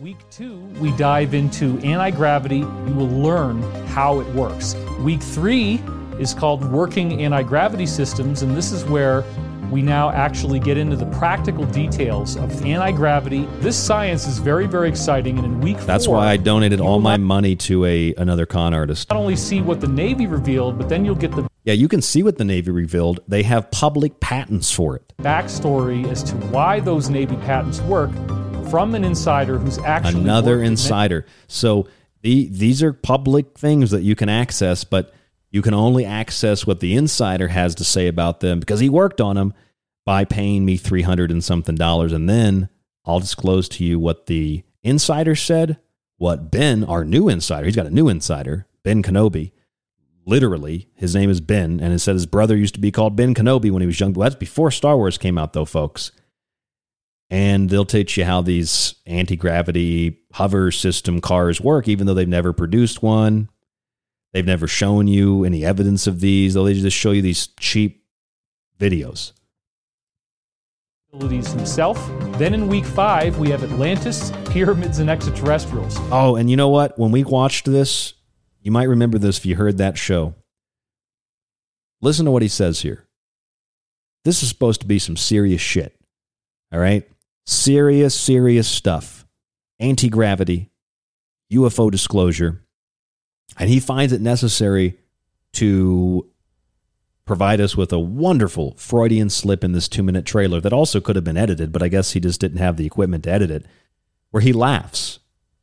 Week 0.00 0.18
two, 0.30 0.58
we 0.78 0.92
dive 0.92 1.32
into 1.32 1.78
anti 1.78 2.10
gravity. 2.10 2.58
You 2.58 2.94
will 2.94 3.08
learn 3.08 3.62
how 3.86 4.20
it 4.20 4.26
works. 4.34 4.74
Week 5.00 5.22
three 5.22 5.80
is 6.18 6.34
called 6.34 6.64
Working 6.64 7.22
Anti 7.22 7.42
Gravity 7.42 7.86
Systems, 7.86 8.42
and 8.42 8.56
this 8.56 8.72
is 8.72 8.84
where 8.84 9.24
we 9.70 9.82
now 9.82 10.10
actually 10.10 10.60
get 10.60 10.76
into 10.76 10.96
the 10.96 11.06
practical 11.06 11.64
details 11.66 12.36
of 12.36 12.64
anti 12.64 12.92
gravity. 12.92 13.46
This 13.58 13.76
science 13.76 14.26
is 14.26 14.38
very, 14.38 14.66
very 14.66 14.88
exciting. 14.88 15.38
And 15.38 15.46
in 15.46 15.60
week 15.60 15.78
That's 15.80 16.06
four, 16.06 16.16
why 16.16 16.28
I 16.28 16.36
donated 16.36 16.80
all 16.80 17.00
my 17.00 17.16
money 17.16 17.56
to 17.56 17.84
a 17.84 18.14
another 18.14 18.46
con 18.46 18.74
artist. 18.74 19.10
not 19.10 19.18
only 19.18 19.36
see 19.36 19.60
what 19.60 19.80
the 19.80 19.88
Navy 19.88 20.26
revealed, 20.26 20.78
but 20.78 20.88
then 20.88 21.04
you'll 21.04 21.14
get 21.14 21.32
the 21.32 21.48
Yeah, 21.64 21.74
you 21.74 21.88
can 21.88 22.00
see 22.00 22.22
what 22.22 22.38
the 22.38 22.44
Navy 22.44 22.70
revealed. 22.70 23.20
They 23.26 23.42
have 23.42 23.70
public 23.70 24.20
patents 24.20 24.70
for 24.70 24.96
it. 24.96 25.12
backstory 25.18 26.08
as 26.08 26.22
to 26.24 26.36
why 26.36 26.80
those 26.80 27.08
Navy 27.10 27.36
patents 27.36 27.80
work 27.82 28.12
from 28.70 28.94
an 28.94 29.04
insider 29.04 29.58
who's 29.58 29.78
actually 29.78 30.20
Another 30.20 30.52
worked 30.52 30.66
in 30.66 30.72
insider. 30.72 31.26
So 31.48 31.88
the, 32.22 32.48
these 32.48 32.82
are 32.82 32.92
public 32.92 33.56
things 33.58 33.90
that 33.90 34.02
you 34.02 34.16
can 34.16 34.28
access, 34.28 34.84
but 34.84 35.12
you 35.56 35.62
can 35.62 35.72
only 35.72 36.04
access 36.04 36.66
what 36.66 36.80
the 36.80 36.94
insider 36.94 37.48
has 37.48 37.74
to 37.76 37.82
say 37.82 38.08
about 38.08 38.40
them 38.40 38.60
because 38.60 38.78
he 38.78 38.90
worked 38.90 39.22
on 39.22 39.36
them 39.36 39.54
by 40.04 40.22
paying 40.22 40.66
me 40.66 40.76
300 40.76 41.30
and 41.30 41.42
something 41.42 41.74
dollars. 41.74 42.12
And 42.12 42.28
then 42.28 42.68
I'll 43.06 43.20
disclose 43.20 43.66
to 43.70 43.84
you 43.84 43.98
what 43.98 44.26
the 44.26 44.64
insider 44.82 45.34
said, 45.34 45.78
what 46.18 46.50
Ben, 46.50 46.84
our 46.84 47.06
new 47.06 47.30
insider, 47.30 47.64
he's 47.64 47.74
got 47.74 47.86
a 47.86 47.90
new 47.90 48.06
insider, 48.06 48.66
Ben 48.84 49.02
Kenobi. 49.02 49.52
Literally, 50.26 50.90
his 50.94 51.14
name 51.14 51.30
is 51.30 51.40
Ben, 51.40 51.80
and 51.80 51.94
it 51.94 52.00
said 52.00 52.16
his 52.16 52.26
brother 52.26 52.54
used 52.54 52.74
to 52.74 52.80
be 52.80 52.92
called 52.92 53.16
Ben 53.16 53.32
Kenobi 53.32 53.70
when 53.70 53.80
he 53.80 53.86
was 53.86 53.98
young. 53.98 54.12
But 54.12 54.20
that's 54.20 54.34
before 54.34 54.70
Star 54.70 54.98
Wars 54.98 55.16
came 55.16 55.38
out, 55.38 55.54
though, 55.54 55.64
folks 55.64 56.12
and 57.28 57.70
they'll 57.70 57.84
teach 57.84 58.16
you 58.16 58.24
how 58.24 58.40
these 58.40 58.94
anti-gravity 59.06 60.16
hover 60.32 60.70
system 60.70 61.20
cars 61.20 61.60
work 61.60 61.88
even 61.88 62.06
though 62.06 62.14
they've 62.14 62.28
never 62.28 62.52
produced 62.52 63.02
one 63.02 63.48
they've 64.36 64.44
never 64.44 64.68
shown 64.68 65.06
you 65.06 65.44
any 65.44 65.64
evidence 65.64 66.06
of 66.06 66.20
these. 66.20 66.52
They'll 66.52 66.66
just 66.66 66.94
show 66.94 67.12
you 67.12 67.22
these 67.22 67.46
cheap 67.58 68.04
videos. 68.78 69.32
Himself. 71.10 71.96
Then 72.36 72.52
in 72.52 72.68
week 72.68 72.84
five, 72.84 73.38
we 73.38 73.48
have 73.48 73.64
Atlantis, 73.64 74.30
pyramids, 74.50 74.98
and 74.98 75.08
extraterrestrials. 75.08 75.96
oh 76.12 76.36
and 76.36 76.50
you 76.50 76.56
know 76.58 76.68
what? 76.68 76.98
When 76.98 77.10
we 77.10 77.24
watched 77.24 77.64
this 77.64 78.12
you 78.60 78.70
might 78.70 78.84
remember 78.84 79.16
this 79.16 79.38
if 79.38 79.46
you 79.46 79.56
heard 79.56 79.78
that 79.78 79.96
show. 79.96 80.34
Listen 82.02 82.26
to 82.26 82.30
what 82.30 82.42
he 82.42 82.48
says 82.48 82.80
here. 82.80 83.08
This 84.26 84.42
is 84.42 84.50
supposed 84.50 84.82
to 84.82 84.86
be 84.86 84.98
some 84.98 85.16
serious 85.16 85.62
shit 85.62 85.98
all 86.70 86.78
right? 86.78 87.08
Serious 87.46 88.14
serious 88.14 88.68
stuff. 88.68 89.26
Anti-gravity 89.80 90.70
ufo 91.50 91.90
disclosure 91.90 92.65
and 93.58 93.68
he 93.70 93.80
finds 93.80 94.12
it 94.12 94.20
necessary 94.20 94.98
to 95.54 96.28
provide 97.24 97.60
us 97.60 97.76
with 97.76 97.92
a 97.92 97.98
wonderful 97.98 98.74
Freudian 98.76 99.28
slip 99.28 99.64
in 99.64 99.72
this 99.72 99.88
two 99.88 100.02
minute 100.02 100.24
trailer 100.24 100.60
that 100.60 100.72
also 100.72 101.00
could 101.00 101.16
have 101.16 101.24
been 101.24 101.36
edited, 101.36 101.72
but 101.72 101.82
I 101.82 101.88
guess 101.88 102.12
he 102.12 102.20
just 102.20 102.40
didn't 102.40 102.58
have 102.58 102.76
the 102.76 102.86
equipment 102.86 103.24
to 103.24 103.30
edit 103.30 103.50
it, 103.50 103.66
where 104.30 104.40
he 104.40 104.52
laughs 104.52 105.18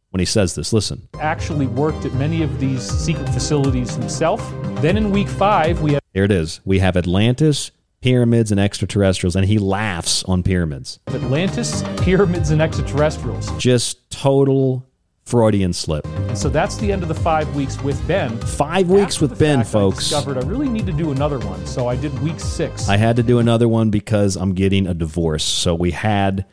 when 0.10 0.20
he 0.20 0.26
says 0.26 0.56
this. 0.56 0.74
Listen. 0.74 1.08
Actually 1.20 1.68
worked 1.68 2.06
at 2.06 2.14
many 2.14 2.44
of 2.44 2.60
these 2.60 2.84
secret 2.84 3.30
facilities 3.30 3.96
himself. 3.96 4.40
Then 4.82 4.98
in 4.98 5.12
week 5.12 5.30
five, 5.30 5.82
we 5.82 5.94
have 5.94 6.02
There 6.14 6.26
it 6.26 6.32
is. 6.32 6.60
We 6.66 6.80
have 6.80 6.98
Atlantis, 6.98 7.72
pyramids, 8.02 8.52
and 8.52 8.60
extraterrestrials, 8.60 9.36
and 9.36 9.46
he 9.46 9.58
laughs 9.58 10.24
on 10.26 10.44
pyramids. 10.44 11.00
Atlantis, 11.08 11.84
pyramids, 12.02 12.52
and 12.52 12.62
extraterrestrials. 12.62 13.50
Just 13.58 14.12
total 14.12 14.86
Freudian 15.26 15.74
slip. 15.74 16.06
So 16.36 16.50
that's 16.50 16.78
the 16.78 16.92
end 16.92 17.02
of 17.02 17.08
the 17.08 17.16
five 17.16 17.54
weeks 17.56 17.82
with 17.82 18.06
Ben. 18.08 18.38
Five 18.40 18.90
weeks 18.90 19.20
with 19.20 19.38
Ben, 19.40 19.60
fact, 19.60 19.70
I 19.70 19.72
folks. 19.72 19.98
discovered 20.10 20.38
I 20.38 20.48
really 20.48 20.70
need 20.70 20.86
to 20.86 20.92
do 20.92 21.12
another 21.12 21.40
one, 21.40 21.66
so 21.66 21.88
I 21.88 21.96
did 21.96 22.18
week 22.20 22.40
six. 22.40 22.90
I 22.90 22.98
had 22.98 23.16
to 23.18 23.24
do 23.24 23.40
another 23.40 23.68
one 23.68 23.90
because 23.90 24.36
I'm 24.36 24.54
getting 24.54 24.88
a 24.88 24.94
divorce. 24.94 25.44
So 25.44 25.76
we 25.76 25.92
had 25.92 26.46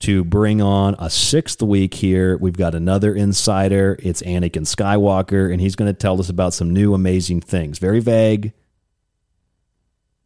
to 0.00 0.24
bring 0.24 0.60
on 0.60 0.96
a 0.98 1.08
sixth 1.08 1.62
week 1.62 1.94
here. 1.94 2.36
We've 2.36 2.56
got 2.56 2.74
another 2.74 3.14
insider. 3.14 3.96
It's 4.02 4.20
Anakin 4.22 4.66
Skywalker, 4.66 5.50
and 5.50 5.60
he's 5.60 5.76
going 5.76 5.90
to 5.90 5.98
tell 5.98 6.20
us 6.20 6.28
about 6.28 6.52
some 6.52 6.72
new 6.72 6.92
amazing 6.92 7.40
things. 7.40 7.78
Very 7.78 8.00
vague, 8.00 8.52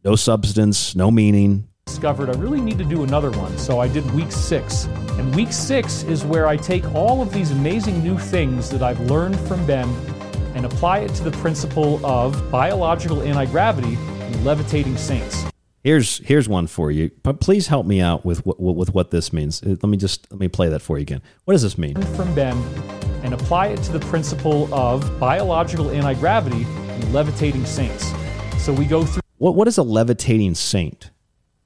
no 0.03 0.15
substance, 0.15 0.95
no 0.95 1.11
meaning. 1.11 1.68
Discovered 1.89 2.29
I 2.29 2.37
really 2.39 2.61
need 2.61 2.77
to 2.77 2.85
do 2.85 3.03
another 3.03 3.31
one, 3.31 3.57
so 3.57 3.79
I 3.79 3.87
did 3.87 4.09
week 4.11 4.31
six. 4.31 4.85
And 5.17 5.35
week 5.35 5.51
six 5.51 6.03
is 6.03 6.23
where 6.23 6.45
I 6.45 6.55
take 6.55 6.85
all 6.93 7.19
of 7.19 7.33
these 7.33 7.49
amazing 7.49 8.03
new 8.03 8.17
things 8.17 8.69
that 8.69 8.83
I've 8.83 8.99
learned 8.99 9.39
from 9.39 9.65
Ben 9.65 9.89
and 10.53 10.67
apply 10.67 10.99
it 10.99 11.09
to 11.15 11.23
the 11.23 11.31
principle 11.31 12.05
of 12.05 12.51
biological 12.51 13.23
anti 13.23 13.45
gravity 13.45 13.95
and 13.95 14.45
levitating 14.45 14.97
saints. 14.97 15.43
Here's 15.83 16.19
here's 16.19 16.47
one 16.47 16.67
for 16.67 16.91
you. 16.91 17.09
But 17.23 17.39
please 17.41 17.67
help 17.67 17.87
me 17.87 18.01
out 18.01 18.23
with 18.23 18.45
what 18.45 18.59
with 18.59 18.93
what 18.93 19.09
this 19.09 19.33
means. 19.33 19.63
Uh, 19.63 19.69
Let 19.69 19.85
me 19.85 19.97
just 19.97 20.31
let 20.31 20.39
me 20.39 20.47
play 20.47 20.69
that 20.69 20.83
for 20.83 20.99
you 20.99 21.01
again. 21.01 21.23
What 21.45 21.53
does 21.53 21.63
this 21.63 21.77
mean? 21.77 21.99
From 22.15 22.35
Ben 22.35 22.55
and 23.23 23.33
apply 23.33 23.67
it 23.67 23.81
to 23.83 23.91
the 23.91 23.99
principle 24.01 24.71
of 24.71 25.19
biological 25.19 25.89
anti 25.89 26.13
gravity 26.13 26.65
and 26.65 27.13
levitating 27.13 27.65
saints. 27.65 28.13
So 28.59 28.73
we 28.73 28.85
go 28.85 29.05
through. 29.05 29.23
What 29.37 29.55
what 29.55 29.67
is 29.67 29.79
a 29.79 29.83
levitating 29.83 30.53
saint? 30.53 31.09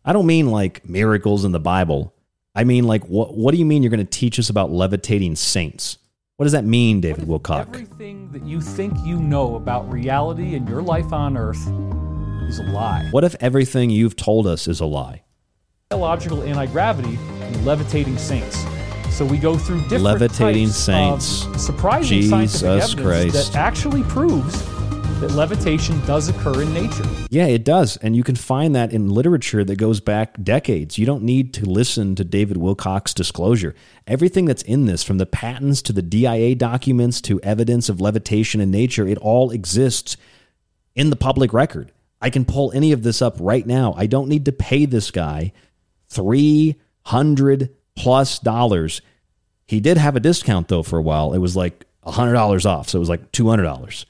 I 0.06 0.12
don't 0.14 0.26
mean 0.26 0.48
like 0.48 0.88
miracles 0.88 1.46
in 1.46 1.52
the 1.52 1.60
Bible. 1.60 2.14
I 2.56 2.64
mean 2.66 2.86
like 2.86 3.04
what 3.06 3.36
what 3.36 3.52
do 3.52 3.58
you 3.58 3.66
mean 3.66 3.84
you're 3.84 3.90
going 3.90 4.06
to 4.06 4.20
teach 4.20 4.38
us 4.38 4.50
about 4.50 4.72
levitating 4.72 5.36
saints? 5.36 5.98
What 6.38 6.46
does 6.46 6.54
that 6.54 6.66
mean, 6.66 7.00
David 7.00 7.26
Wilcock? 7.26 7.68
Everything 7.68 8.32
that 8.32 8.44
you 8.44 8.60
think 8.60 8.94
you 9.06 9.20
know 9.20 9.56
about 9.56 9.90
reality 9.92 10.56
and 10.56 10.68
your 10.68 10.82
life 10.82 11.14
on 11.14 11.38
Earth 11.38 11.62
is 12.50 12.60
a 12.60 12.64
lie. 12.64 13.08
What 13.12 13.24
if 13.24 13.36
everything 13.40 13.92
you've 13.92 14.16
told 14.16 14.48
us 14.48 14.68
is 14.68 14.80
a 14.80 14.86
lie? 14.86 15.24
Biological 15.90 16.44
anti 16.44 16.66
gravity 16.66 17.18
and 17.42 17.66
levitating 17.66 18.18
saints. 18.18 18.58
So 19.12 19.24
we 19.24 19.38
go 19.38 19.56
through 19.58 19.82
different 19.84 20.04
Levitating 20.04 20.68
types 20.68 20.78
saints. 20.78 21.46
of 21.46 21.62
surprising 21.62 22.22
Jesus 22.22 22.60
scientific 22.60 22.98
evidence 23.00 23.32
Christ. 23.32 23.54
that 23.54 23.60
actually 23.60 24.04
proves 24.04 24.64
that 25.20 25.32
levitation 25.32 26.00
does 26.06 26.30
occur 26.30 26.62
in 26.62 26.74
nature. 26.74 27.06
Yeah, 27.30 27.46
it 27.46 27.64
does. 27.64 27.98
And 27.98 28.16
you 28.16 28.24
can 28.24 28.36
find 28.36 28.76
that 28.76 28.92
in 28.92 29.10
literature 29.10 29.64
that 29.64 29.78
goes 29.78 30.00
back 30.00 30.42
decades. 30.44 30.98
You 30.98 31.06
don't 31.06 31.24
need 31.24 31.54
to 31.56 31.66
listen 31.66 32.16
to 32.16 32.24
David 32.24 32.58
Wilcock's 32.58 33.14
disclosure. 33.14 33.76
Everything 34.08 34.46
that's 34.46 34.64
in 34.64 34.86
this, 34.86 35.04
from 35.04 35.18
the 35.18 35.26
patents 35.26 35.82
to 35.84 35.94
the 35.94 36.02
DIA 36.02 36.56
documents 36.56 37.22
to 37.22 37.40
evidence 37.42 37.90
of 37.90 38.02
levitation 38.02 38.62
in 38.62 38.72
nature, 38.72 39.08
it 39.08 39.18
all 39.18 39.52
exists 39.52 40.18
in 40.96 41.10
the 41.10 41.16
public 41.16 41.54
record. 41.54 41.92
I 42.22 42.30
can 42.30 42.46
pull 42.46 42.72
any 42.74 42.92
of 42.92 43.04
this 43.04 43.22
up 43.22 43.36
right 43.40 43.66
now. 43.66 43.94
I 43.98 44.06
don't 44.06 44.30
need 44.30 44.46
to 44.46 44.52
pay 44.52 44.86
this 44.86 45.12
guy 45.12 45.52
300 46.10 47.70
plus 47.96 48.40
dollars. 48.40 49.02
He 49.66 49.80
did 49.80 49.98
have 49.98 50.16
a 50.16 50.20
discount 50.20 50.68
though 50.68 50.84
for 50.84 50.98
a 50.98 51.02
while. 51.02 51.34
It 51.34 51.40
was 51.40 51.56
like 51.56 51.86
$100 52.06 52.66
off. 52.66 52.90
So 52.90 52.98
it 52.98 53.00
was 53.00 53.10
like 53.10 53.32
$200. 53.32 54.06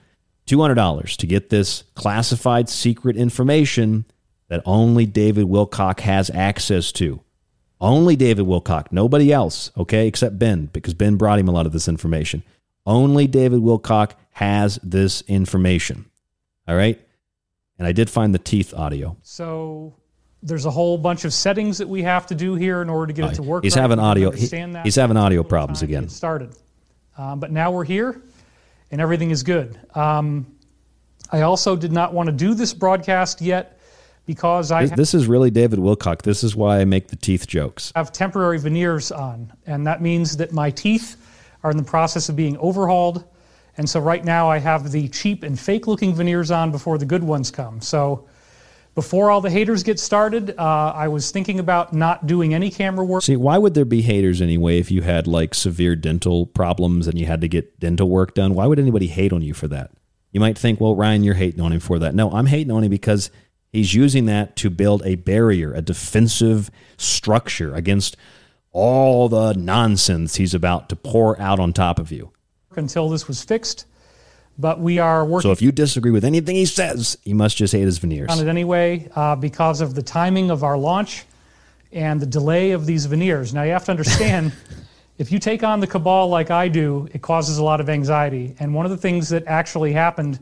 $200 0.47 1.17
to 1.17 1.27
get 1.27 1.49
this 1.49 1.83
classified 1.95 2.69
secret 2.69 3.15
information 3.15 4.05
that 4.49 4.61
only 4.65 5.05
David 5.05 5.45
Wilcock 5.47 6.01
has 6.01 6.29
access 6.29 6.91
to. 6.93 7.21
Only 7.79 8.15
David 8.15 8.45
Wilcock, 8.45 8.91
nobody 8.91 9.33
else, 9.33 9.71
okay, 9.77 10.07
except 10.07 10.39
Ben, 10.39 10.67
because 10.67 10.93
Ben 10.93 11.15
brought 11.15 11.39
him 11.39 11.47
a 11.47 11.51
lot 11.51 11.65
of 11.65 11.71
this 11.73 11.87
information. 11.87 12.43
Only 12.85 13.27
David 13.27 13.61
Wilcock 13.61 14.11
has 14.31 14.79
this 14.83 15.21
information. 15.27 16.05
All 16.67 16.75
right? 16.75 17.01
And 17.77 17.87
I 17.87 17.91
did 17.91 18.09
find 18.09 18.33
the 18.33 18.39
teeth 18.39 18.73
audio. 18.73 19.17
So 19.21 19.95
there's 20.41 20.65
a 20.65 20.71
whole 20.71 20.97
bunch 20.97 21.25
of 21.25 21.33
settings 21.33 21.77
that 21.79 21.87
we 21.87 22.03
have 22.03 22.27
to 22.27 22.35
do 22.35 22.55
here 22.55 22.81
in 22.81 22.89
order 22.89 23.07
to 23.07 23.13
get 23.13 23.31
it 23.31 23.35
to 23.35 23.43
work. 23.43 23.63
He's 23.63 23.75
right. 23.75 23.81
having 23.81 23.99
audio 23.99 24.29
he- 24.29 24.35
understand 24.37 24.75
that. 24.75 24.85
he's 24.85 24.95
having 24.95 25.17
audio 25.17 25.43
problems 25.43 25.81
again. 25.81 26.09
Started. 26.09 26.55
Um, 27.17 27.39
but 27.39 27.51
now 27.51 27.71
we're 27.71 27.83
here, 27.83 28.21
and 28.93 29.01
everything 29.01 29.31
is 29.31 29.41
good. 29.41 29.79
Um, 29.95 30.45
I 31.31 31.41
also 31.41 31.75
did 31.75 31.91
not 31.91 32.13
want 32.13 32.27
to 32.27 32.31
do 32.31 32.53
this 32.53 32.75
broadcast 32.75 33.41
yet 33.41 33.79
because 34.27 34.71
I 34.71 34.83
This, 34.85 34.91
this 34.95 35.13
is 35.15 35.25
really 35.25 35.49
David 35.49 35.79
Wilcock. 35.79 36.21
This 36.21 36.43
is 36.43 36.55
why 36.55 36.79
I 36.79 36.85
make 36.85 37.07
the 37.07 37.15
teeth 37.15 37.47
jokes. 37.47 37.91
have 37.95 38.11
temporary 38.11 38.59
veneers 38.59 39.11
on, 39.11 39.51
and 39.65 39.85
that 39.87 40.03
means 40.03 40.37
that 40.37 40.53
my 40.53 40.69
teeth 40.69 41.17
are 41.63 41.71
in 41.71 41.77
the 41.77 41.83
process 41.83 42.29
of 42.29 42.35
being 42.35 42.55
overhauled. 42.57 43.25
And 43.77 43.89
so 43.89 43.99
right 43.99 44.23
now 44.23 44.47
I 44.47 44.59
have 44.59 44.91
the 44.91 45.07
cheap 45.07 45.41
and 45.41 45.59
fake 45.59 45.87
looking 45.87 46.13
veneers 46.13 46.51
on 46.51 46.71
before 46.71 46.99
the 46.99 47.05
good 47.05 47.23
ones 47.23 47.49
come. 47.49 47.81
So 47.81 48.27
before 48.95 49.31
all 49.31 49.41
the 49.41 49.49
haters 49.49 49.81
get 49.83 49.99
started, 49.99 50.55
uh, 50.57 50.93
I 50.95 51.07
was 51.07 51.31
thinking 51.31 51.59
about 51.59 51.93
not 51.93 52.27
doing 52.27 52.53
any 52.53 52.69
camera 52.69 53.03
work. 53.03 53.23
See, 53.23 53.35
why 53.35 53.57
would 53.57 53.73
there 53.73 53.85
be 53.85 54.01
haters 54.01 54.41
anyway 54.41 54.79
if 54.79 54.91
you 54.91 55.01
had 55.01 55.25
like 55.25 55.55
severe 55.55 55.95
dental 55.95 56.45
problems 56.45 57.07
and 57.07 57.17
you 57.17 57.25
had 57.25 57.41
to 57.41 57.47
get 57.47 57.79
dental 57.79 58.09
work 58.09 58.35
done? 58.35 58.53
Why 58.53 58.67
would 58.67 58.79
anybody 58.79 59.07
hate 59.07 59.33
on 59.33 59.41
you 59.41 59.53
for 59.53 59.67
that? 59.69 59.91
You 60.31 60.39
might 60.39 60.57
think, 60.57 60.79
well, 60.79 60.95
Ryan, 60.95 61.23
you're 61.23 61.35
hating 61.35 61.61
on 61.61 61.71
him 61.71 61.79
for 61.79 61.99
that. 61.99 62.15
No, 62.15 62.31
I'm 62.31 62.47
hating 62.47 62.71
on 62.71 62.83
him 62.83 62.89
because 62.89 63.31
he's 63.71 63.93
using 63.93 64.25
that 64.27 64.55
to 64.57 64.69
build 64.69 65.03
a 65.05 65.15
barrier, 65.15 65.73
a 65.73 65.81
defensive 65.81 66.69
structure 66.97 67.73
against 67.73 68.17
all 68.71 69.29
the 69.29 69.53
nonsense 69.53 70.35
he's 70.35 70.53
about 70.53 70.89
to 70.89 70.95
pour 70.95 71.39
out 71.39 71.59
on 71.59 71.73
top 71.73 71.99
of 71.99 72.11
you. 72.11 72.31
until 72.75 73.09
this 73.09 73.27
was 73.27 73.43
fixed. 73.43 73.85
But 74.57 74.79
we 74.79 74.99
are 74.99 75.25
working 75.25 75.49
So 75.49 75.51
if 75.51 75.61
you 75.61 75.71
disagree 75.71 76.11
with 76.11 76.23
anything 76.23 76.55
he 76.55 76.65
says, 76.65 77.17
you 77.23 77.35
must 77.35 77.57
just 77.57 77.73
hate 77.73 77.81
his 77.81 77.97
veneers. 77.97 78.29
on 78.29 78.39
it 78.39 78.47
anyway 78.49 79.09
uh, 79.15 79.35
because 79.35 79.81
of 79.81 79.95
the 79.95 80.03
timing 80.03 80.51
of 80.51 80.63
our 80.63 80.77
launch 80.77 81.25
and 81.91 82.21
the 82.21 82.25
delay 82.25 82.71
of 82.71 82.85
these 82.85 83.05
veneers. 83.05 83.53
Now 83.53 83.63
you 83.63 83.71
have 83.71 83.85
to 83.85 83.91
understand, 83.91 84.51
if 85.17 85.31
you 85.31 85.39
take 85.39 85.63
on 85.63 85.79
the 85.79 85.87
cabal 85.87 86.27
like 86.27 86.51
I 86.51 86.67
do, 86.67 87.07
it 87.13 87.21
causes 87.21 87.57
a 87.57 87.63
lot 87.63 87.81
of 87.81 87.89
anxiety. 87.89 88.55
And 88.59 88.73
one 88.73 88.85
of 88.85 88.91
the 88.91 88.97
things 88.97 89.29
that 89.29 89.43
actually 89.47 89.93
happened 89.93 90.39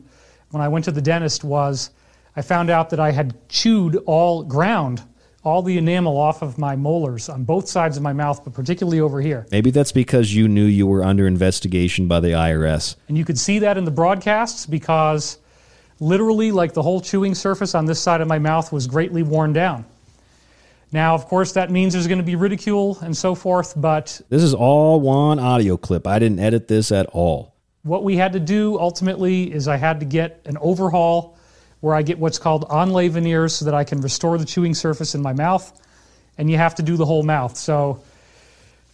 when 0.50 0.62
I 0.62 0.68
went 0.68 0.84
to 0.86 0.92
the 0.92 1.02
dentist 1.02 1.44
was 1.44 1.90
I 2.36 2.42
found 2.42 2.70
out 2.70 2.90
that 2.90 3.00
I 3.00 3.12
had 3.12 3.34
chewed 3.48 3.96
all 4.06 4.42
ground 4.44 5.02
all 5.44 5.62
the 5.62 5.76
enamel 5.76 6.16
off 6.16 6.42
of 6.42 6.56
my 6.56 6.76
molars 6.76 7.28
on 7.28 7.44
both 7.44 7.68
sides 7.68 7.96
of 7.96 8.02
my 8.02 8.12
mouth, 8.12 8.44
but 8.44 8.54
particularly 8.54 9.00
over 9.00 9.20
here. 9.20 9.46
Maybe 9.50 9.70
that's 9.70 9.92
because 9.92 10.34
you 10.34 10.46
knew 10.46 10.64
you 10.64 10.86
were 10.86 11.02
under 11.04 11.26
investigation 11.26 12.06
by 12.06 12.20
the 12.20 12.28
IRS. 12.28 12.96
And 13.08 13.18
you 13.18 13.24
could 13.24 13.38
see 13.38 13.58
that 13.60 13.76
in 13.76 13.84
the 13.84 13.90
broadcasts 13.90 14.66
because 14.66 15.38
literally, 16.00 16.52
like 16.52 16.72
the 16.74 16.82
whole 16.82 17.00
chewing 17.00 17.34
surface 17.34 17.74
on 17.74 17.86
this 17.86 18.00
side 18.00 18.20
of 18.20 18.28
my 18.28 18.38
mouth 18.38 18.72
was 18.72 18.86
greatly 18.86 19.22
worn 19.22 19.52
down. 19.52 19.84
Now, 20.92 21.14
of 21.14 21.24
course, 21.24 21.52
that 21.52 21.70
means 21.70 21.94
there's 21.94 22.06
going 22.06 22.18
to 22.18 22.24
be 22.24 22.36
ridicule 22.36 22.98
and 23.00 23.16
so 23.16 23.34
forth, 23.34 23.72
but 23.76 24.20
This 24.28 24.42
is 24.42 24.52
all 24.54 25.00
one 25.00 25.38
audio 25.38 25.76
clip. 25.76 26.06
I 26.06 26.18
didn't 26.18 26.38
edit 26.38 26.68
this 26.68 26.92
at 26.92 27.06
all. 27.06 27.54
what 27.82 28.04
we 28.04 28.16
had 28.16 28.32
to 28.34 28.40
do 28.40 28.78
ultimately 28.78 29.52
is 29.52 29.66
I 29.68 29.76
had 29.76 29.98
to 30.00 30.06
get 30.06 30.42
an 30.44 30.56
overhaul 30.60 31.36
where 31.82 31.96
I 31.96 32.02
get 32.02 32.16
what's 32.18 32.38
called 32.38 32.66
onlay 32.68 33.10
veneers 33.10 33.54
so 33.56 33.64
that 33.64 33.74
I 33.74 33.82
can 33.82 34.00
restore 34.00 34.38
the 34.38 34.44
chewing 34.44 34.72
surface 34.72 35.16
in 35.16 35.20
my 35.20 35.32
mouth, 35.32 35.70
and 36.38 36.48
you 36.48 36.56
have 36.56 36.76
to 36.76 36.82
do 36.82 36.96
the 36.96 37.04
whole 37.04 37.24
mouth. 37.24 37.56
So 37.56 38.00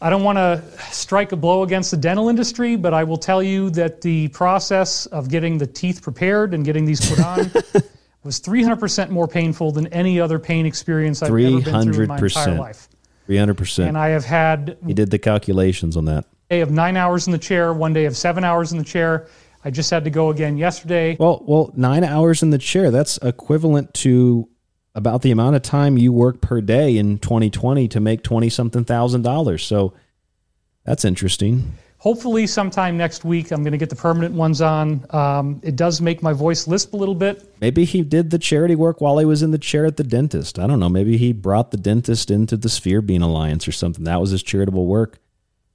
I 0.01 0.09
don't 0.09 0.25
want 0.25 0.39
to 0.39 0.65
strike 0.91 1.33
a 1.33 1.37
blow 1.37 1.65
against 1.65 1.91
the 1.91 1.99
dental 1.99 2.31
industry, 2.31 2.77
but 2.77 2.95
I 2.95 3.05
will 3.05 3.19
tell 3.19 3.43
you 3.43 3.69
that 3.71 4.01
the 4.01 4.29
process 4.29 5.05
of 5.07 5.29
getting 5.29 5.59
the 5.59 5.67
teeth 5.67 6.03
prepared 6.03 6.55
and 6.55 6.65
getting 6.65 6.87
these 6.87 7.07
put 7.07 7.21
on 7.21 7.39
was 8.25 8.41
300% 8.41 9.11
more 9.11 9.29
painful 9.29 9.71
than 9.71 9.87
any 9.89 10.19
other 10.19 10.39
pain 10.39 10.65
experience 10.65 11.23
I've 11.23 11.29
ever 11.29 11.61
been 11.61 11.93
through 11.93 12.05
in 12.05 12.09
my 12.09 12.17
entire 12.17 12.29
300%. 12.29 12.59
life. 12.59 12.89
300%. 13.29 13.87
And 13.87 13.99
I 13.99 14.09
have 14.09 14.25
had 14.25 14.79
He 14.87 14.95
did 14.95 15.11
the 15.11 15.19
calculations 15.19 15.95
on 15.95 16.07
that. 16.07 16.25
day 16.49 16.63
of 16.63 16.71
nine 16.71 16.97
hours 16.97 17.27
in 17.27 17.33
the 17.33 17.39
chair, 17.39 17.75
one 17.75 17.93
day 17.93 18.07
of 18.07 18.17
seven 18.17 18.45
hours 18.45 18.73
in 18.73 18.79
the 18.79 18.85
chair. 18.85 19.27
I 19.65 19.71
just 19.71 19.91
had 19.91 20.05
to 20.05 20.11
go 20.11 20.31
again 20.31 20.57
yesterday. 20.57 21.17
Well, 21.19 21.43
well, 21.47 21.73
nine 21.77 22.05
hours 22.05 22.43
in 22.43 22.51
the 22.51 22.59
chair, 22.59 22.91
that's 22.91 23.19
equivalent 23.19 23.93
to 23.95 24.49
about 24.95 25.23
the 25.23 25.31
amount 25.31 25.57
of 25.57 25.63
time 25.63 25.97
you 25.99 26.13
work 26.13 26.41
per 26.41 26.61
day 26.61 26.97
in 26.97 27.19
2020 27.19 27.89
to 27.89 28.01
make 28.01 28.23
20 28.23 28.49
something 28.49 28.85
thousand 28.85 29.23
dollars. 29.23 29.65
So 29.65 29.95
that's 30.85 31.05
interesting. 31.05 31.73
Hopefully, 31.99 32.47
sometime 32.47 32.97
next 32.97 33.25
week, 33.25 33.51
I'm 33.51 33.65
going 33.65 33.73
to 33.73 33.79
get 33.79 33.91
the 33.91 33.97
permanent 33.97 34.33
ones 34.33 34.61
on. 34.61 35.05
Um, 35.11 35.61
it 35.65 35.75
does 35.75 36.01
make 36.01 36.23
my 36.23 36.33
voice 36.33 36.69
lisp 36.69 36.93
a 36.93 36.97
little 36.97 37.15
bit. 37.15 37.53
Maybe 37.61 37.85
he 37.85 38.03
did 38.03 38.31
the 38.31 38.39
charity 38.39 38.77
work 38.77 39.01
while 39.01 39.19
he 39.19 39.25
was 39.25 39.43
in 39.43 39.51
the 39.51 39.59
chair 39.59 39.85
at 39.85 39.97
the 39.97 40.05
dentist. 40.05 40.61
I 40.61 40.69
don't 40.69 40.79
know. 40.79 40.89
Maybe 40.89 41.17
he 41.17 41.33
brought 41.33 41.73
the 41.73 41.77
dentist 41.77 42.31
into 42.31 42.57
the 42.57 42.69
Sphere 42.69 43.03
Being 43.03 43.23
Alliance 43.23 43.67
or 43.67 43.73
something. 43.73 44.05
That 44.05 44.21
was 44.21 44.31
his 44.31 44.45
charitable 44.45 44.87
work. 44.87 45.19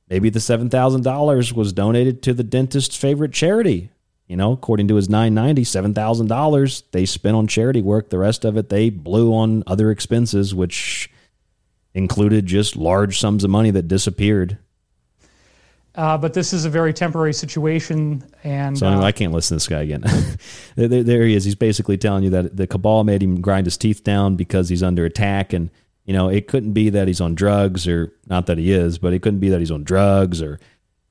Maybe 0.09 0.29
the 0.29 0.39
seven 0.39 0.69
thousand 0.69 1.03
dollars 1.03 1.53
was 1.53 1.73
donated 1.73 2.21
to 2.23 2.33
the 2.33 2.43
dentist's 2.43 2.95
favorite 2.95 3.33
charity. 3.33 3.89
You 4.27 4.37
know, 4.37 4.51
according 4.53 4.87
to 4.87 4.95
his 4.95 5.09
nine 5.09 5.33
ninety, 5.33 5.63
seven 5.63 5.93
thousand 5.93 6.27
dollars 6.27 6.83
they 6.91 7.05
spent 7.05 7.35
on 7.35 7.47
charity 7.47 7.81
work. 7.81 8.09
The 8.09 8.17
rest 8.19 8.45
of 8.45 8.57
it 8.57 8.69
they 8.69 8.89
blew 8.89 9.33
on 9.33 9.63
other 9.67 9.91
expenses, 9.91 10.53
which 10.55 11.09
included 11.93 12.45
just 12.45 12.75
large 12.75 13.19
sums 13.19 13.43
of 13.43 13.49
money 13.49 13.71
that 13.71 13.87
disappeared. 13.87 14.57
Uh, 15.95 16.17
but 16.17 16.33
this 16.33 16.53
is 16.53 16.65
a 16.65 16.69
very 16.71 16.91
temporary 16.91 17.33
situation, 17.33 18.23
and 18.43 18.75
So 18.75 18.87
uh, 18.87 19.01
I 19.01 19.11
can't 19.11 19.31
listen 19.31 19.49
to 19.49 19.55
this 19.57 19.67
guy 19.67 19.81
again. 19.81 20.01
there, 20.75 20.87
there- 20.87 21.03
there 21.03 21.23
he 21.23 21.35
is. 21.35 21.43
He's 21.45 21.53
basically 21.53 21.97
telling 21.99 22.23
you 22.23 22.31
that 22.31 22.57
the 22.57 22.65
cabal 22.65 23.03
made 23.03 23.21
him 23.21 23.41
grind 23.41 23.67
his 23.67 23.77
teeth 23.77 24.03
down 24.03 24.35
because 24.35 24.69
he's 24.69 24.81
under 24.81 25.05
attack, 25.05 25.53
and 25.53 25.69
you 26.05 26.13
know 26.13 26.29
it 26.29 26.47
couldn't 26.47 26.73
be 26.73 26.89
that 26.89 27.07
he's 27.07 27.21
on 27.21 27.35
drugs, 27.35 27.87
or 27.87 28.13
not 28.27 28.45
that 28.47 28.57
he 28.57 28.71
is, 28.71 28.97
but 28.97 29.13
it 29.13 29.21
couldn't 29.21 29.39
be 29.39 29.49
that 29.49 29.59
he's 29.59 29.71
on 29.71 29.83
drugs, 29.83 30.41
or 30.41 30.59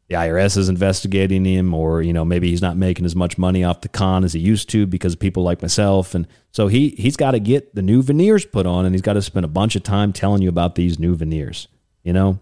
the 0.08 0.16
IRS 0.16 0.56
is 0.58 0.68
investigating 0.68 1.44
him, 1.44 1.72
or 1.72 2.02
you 2.02 2.12
know 2.12 2.24
maybe 2.24 2.50
he's 2.50 2.62
not 2.62 2.76
making 2.76 3.04
as 3.04 3.16
much 3.16 3.38
money 3.38 3.64
off 3.64 3.80
the 3.80 3.88
con 3.88 4.24
as 4.24 4.32
he 4.32 4.40
used 4.40 4.68
to 4.70 4.86
because 4.86 5.14
of 5.14 5.20
people 5.20 5.42
like 5.42 5.62
myself, 5.62 6.14
and 6.14 6.26
so 6.50 6.68
he 6.68 6.90
he's 6.90 7.16
got 7.16 7.30
to 7.30 7.40
get 7.40 7.74
the 7.74 7.82
new 7.82 8.02
veneers 8.02 8.44
put 8.44 8.66
on, 8.66 8.84
and 8.84 8.94
he's 8.94 9.02
got 9.02 9.14
to 9.14 9.22
spend 9.22 9.44
a 9.44 9.48
bunch 9.48 9.76
of 9.76 9.82
time 9.82 10.12
telling 10.12 10.42
you 10.42 10.48
about 10.48 10.74
these 10.74 10.98
new 10.98 11.14
veneers. 11.14 11.68
You 12.02 12.12
know, 12.12 12.40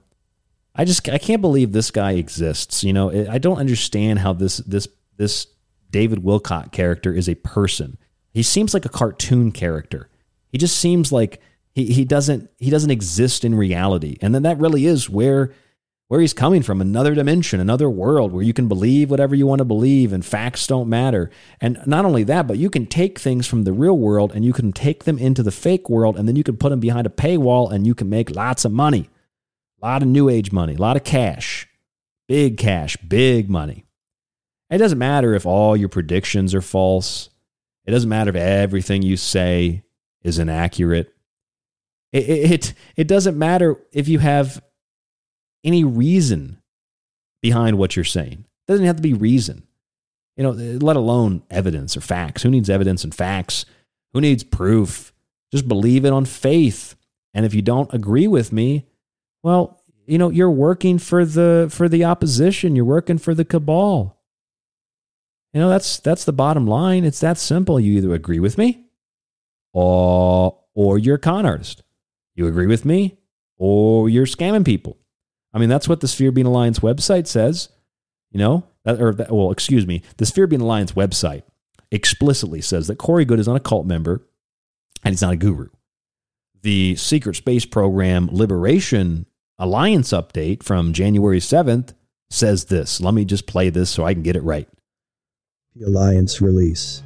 I 0.74 0.84
just 0.84 1.08
I 1.08 1.18
can't 1.18 1.42
believe 1.42 1.72
this 1.72 1.90
guy 1.90 2.12
exists. 2.12 2.82
You 2.82 2.92
know, 2.92 3.28
I 3.30 3.38
don't 3.38 3.58
understand 3.58 4.18
how 4.18 4.32
this 4.32 4.58
this 4.58 4.88
this 5.16 5.46
David 5.90 6.20
Wilcock 6.24 6.72
character 6.72 7.12
is 7.12 7.28
a 7.28 7.34
person. 7.34 7.98
He 8.32 8.42
seems 8.42 8.74
like 8.74 8.84
a 8.84 8.90
cartoon 8.90 9.52
character. 9.52 10.08
He 10.48 10.58
just 10.58 10.76
seems 10.78 11.12
like 11.12 11.40
he, 11.72 11.86
he 11.86 12.04
doesn't 12.04 12.50
he 12.58 12.70
doesn't 12.70 12.90
exist 12.90 13.44
in 13.44 13.54
reality. 13.54 14.16
And 14.20 14.34
then 14.34 14.42
that 14.42 14.58
really 14.58 14.86
is 14.86 15.08
where 15.08 15.52
where 16.08 16.20
he's 16.20 16.34
coming 16.34 16.60
from, 16.60 16.80
another 16.80 17.14
dimension, 17.14 17.60
another 17.60 17.88
world 17.88 18.32
where 18.32 18.42
you 18.42 18.52
can 18.52 18.66
believe 18.66 19.12
whatever 19.12 19.36
you 19.36 19.46
want 19.46 19.60
to 19.60 19.64
believe 19.64 20.12
and 20.12 20.24
facts 20.24 20.66
don't 20.66 20.88
matter. 20.88 21.30
And 21.60 21.78
not 21.86 22.04
only 22.04 22.24
that, 22.24 22.48
but 22.48 22.58
you 22.58 22.68
can 22.68 22.86
take 22.86 23.16
things 23.20 23.46
from 23.46 23.62
the 23.62 23.72
real 23.72 23.96
world 23.96 24.32
and 24.34 24.44
you 24.44 24.52
can 24.52 24.72
take 24.72 25.04
them 25.04 25.18
into 25.18 25.44
the 25.44 25.52
fake 25.52 25.88
world 25.88 26.16
and 26.16 26.26
then 26.26 26.34
you 26.34 26.42
can 26.42 26.56
put 26.56 26.70
them 26.70 26.80
behind 26.80 27.06
a 27.06 27.10
paywall 27.10 27.70
and 27.70 27.86
you 27.86 27.94
can 27.94 28.08
make 28.08 28.34
lots 28.34 28.64
of 28.64 28.72
money. 28.72 29.08
A 29.80 29.86
lot 29.86 30.02
of 30.02 30.08
new 30.08 30.28
age 30.28 30.50
money, 30.50 30.74
a 30.74 30.78
lot 30.78 30.96
of 30.96 31.04
cash, 31.04 31.68
big 32.26 32.58
cash, 32.58 32.96
big 32.96 33.48
money. 33.48 33.84
It 34.68 34.78
doesn't 34.78 34.98
matter 34.98 35.32
if 35.34 35.46
all 35.46 35.76
your 35.76 35.88
predictions 35.88 36.56
are 36.56 36.60
false. 36.60 37.30
It 37.84 37.92
doesn't 37.92 38.10
matter 38.10 38.30
if 38.30 38.36
everything 38.36 39.02
you 39.02 39.16
say 39.16 39.84
is 40.24 40.40
inaccurate. 40.40 41.14
It, 42.12 42.52
it, 42.52 42.74
it, 42.96 43.08
doesn't 43.08 43.38
matter 43.38 43.80
if 43.92 44.08
you 44.08 44.18
have 44.18 44.62
any 45.62 45.84
reason 45.84 46.60
behind 47.40 47.78
what 47.78 47.94
you're 47.94 48.04
saying. 48.04 48.44
It 48.66 48.72
doesn't 48.72 48.86
have 48.86 48.96
to 48.96 49.02
be 49.02 49.12
reason, 49.12 49.62
you 50.36 50.42
know, 50.42 50.50
let 50.50 50.96
alone 50.96 51.42
evidence 51.50 51.96
or 51.96 52.00
facts. 52.00 52.42
Who 52.42 52.50
needs 52.50 52.68
evidence 52.68 53.04
and 53.04 53.14
facts? 53.14 53.64
Who 54.12 54.20
needs 54.20 54.42
proof? 54.42 55.12
Just 55.52 55.68
believe 55.68 56.04
it 56.04 56.12
on 56.12 56.24
faith. 56.24 56.96
And 57.32 57.46
if 57.46 57.54
you 57.54 57.62
don't 57.62 57.92
agree 57.94 58.26
with 58.26 58.52
me, 58.52 58.86
well, 59.42 59.80
you 60.06 60.18
know, 60.18 60.30
you're 60.30 60.50
working 60.50 60.98
for 60.98 61.24
the 61.24 61.68
for 61.70 61.88
the 61.88 62.04
opposition. 62.04 62.74
You're 62.74 62.84
working 62.84 63.18
for 63.18 63.34
the 63.34 63.44
cabal. 63.44 64.18
You 65.52 65.60
know, 65.60 65.68
that's 65.68 65.98
that's 65.98 66.24
the 66.24 66.32
bottom 66.32 66.66
line. 66.66 67.04
It's 67.04 67.20
that 67.20 67.38
simple. 67.38 67.78
You 67.78 67.98
either 67.98 68.14
agree 68.14 68.40
with 68.40 68.58
me 68.58 68.86
or 69.72 70.58
or 70.74 70.98
you're 70.98 71.16
a 71.16 71.20
con 71.20 71.46
artist. 71.46 71.82
You 72.34 72.46
agree 72.46 72.66
with 72.66 72.84
me 72.84 73.18
or 73.56 74.08
you're 74.08 74.26
scamming 74.26 74.64
people. 74.64 74.96
I 75.52 75.58
mean, 75.58 75.68
that's 75.68 75.88
what 75.88 76.00
the 76.00 76.08
Sphere 76.08 76.32
Being 76.32 76.46
Alliance 76.46 76.78
website 76.78 77.26
says. 77.26 77.68
You 78.30 78.38
know, 78.38 78.64
that, 78.84 79.00
or 79.00 79.12
that, 79.14 79.32
well, 79.32 79.50
excuse 79.50 79.86
me, 79.86 80.02
the 80.16 80.26
Sphere 80.26 80.46
Being 80.46 80.62
Alliance 80.62 80.92
website 80.92 81.42
explicitly 81.90 82.60
says 82.60 82.86
that 82.86 82.98
Corey 82.98 83.24
Goode 83.24 83.40
is 83.40 83.48
not 83.48 83.56
a 83.56 83.60
cult 83.60 83.86
member 83.86 84.22
and 85.04 85.12
he's 85.12 85.22
not 85.22 85.32
a 85.32 85.36
guru. 85.36 85.68
The 86.62 86.94
Secret 86.96 87.36
Space 87.36 87.64
Program 87.64 88.28
Liberation 88.30 89.26
Alliance 89.58 90.10
update 90.10 90.62
from 90.62 90.92
January 90.92 91.40
7th 91.40 91.94
says 92.30 92.66
this. 92.66 93.00
Let 93.00 93.14
me 93.14 93.24
just 93.24 93.46
play 93.46 93.70
this 93.70 93.90
so 93.90 94.04
I 94.04 94.14
can 94.14 94.22
get 94.22 94.36
it 94.36 94.42
right. 94.42 94.68
The 95.74 95.86
Alliance 95.86 96.40
release. 96.40 97.02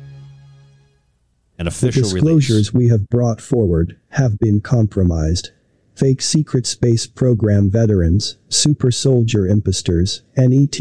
An 1.58 1.66
The 1.66 1.68
official 1.68 2.02
release. 2.02 2.12
disclosures 2.12 2.74
we 2.74 2.88
have 2.88 3.08
brought 3.08 3.40
forward 3.40 3.96
have 4.10 4.38
been 4.38 4.60
compromised. 4.60 5.50
Fake 5.94 6.22
secret 6.22 6.66
space 6.66 7.06
program 7.06 7.70
veterans, 7.70 8.36
super 8.48 8.90
soldier 8.90 9.46
imposters, 9.46 10.22
and 10.36 10.52
ET 10.52 10.76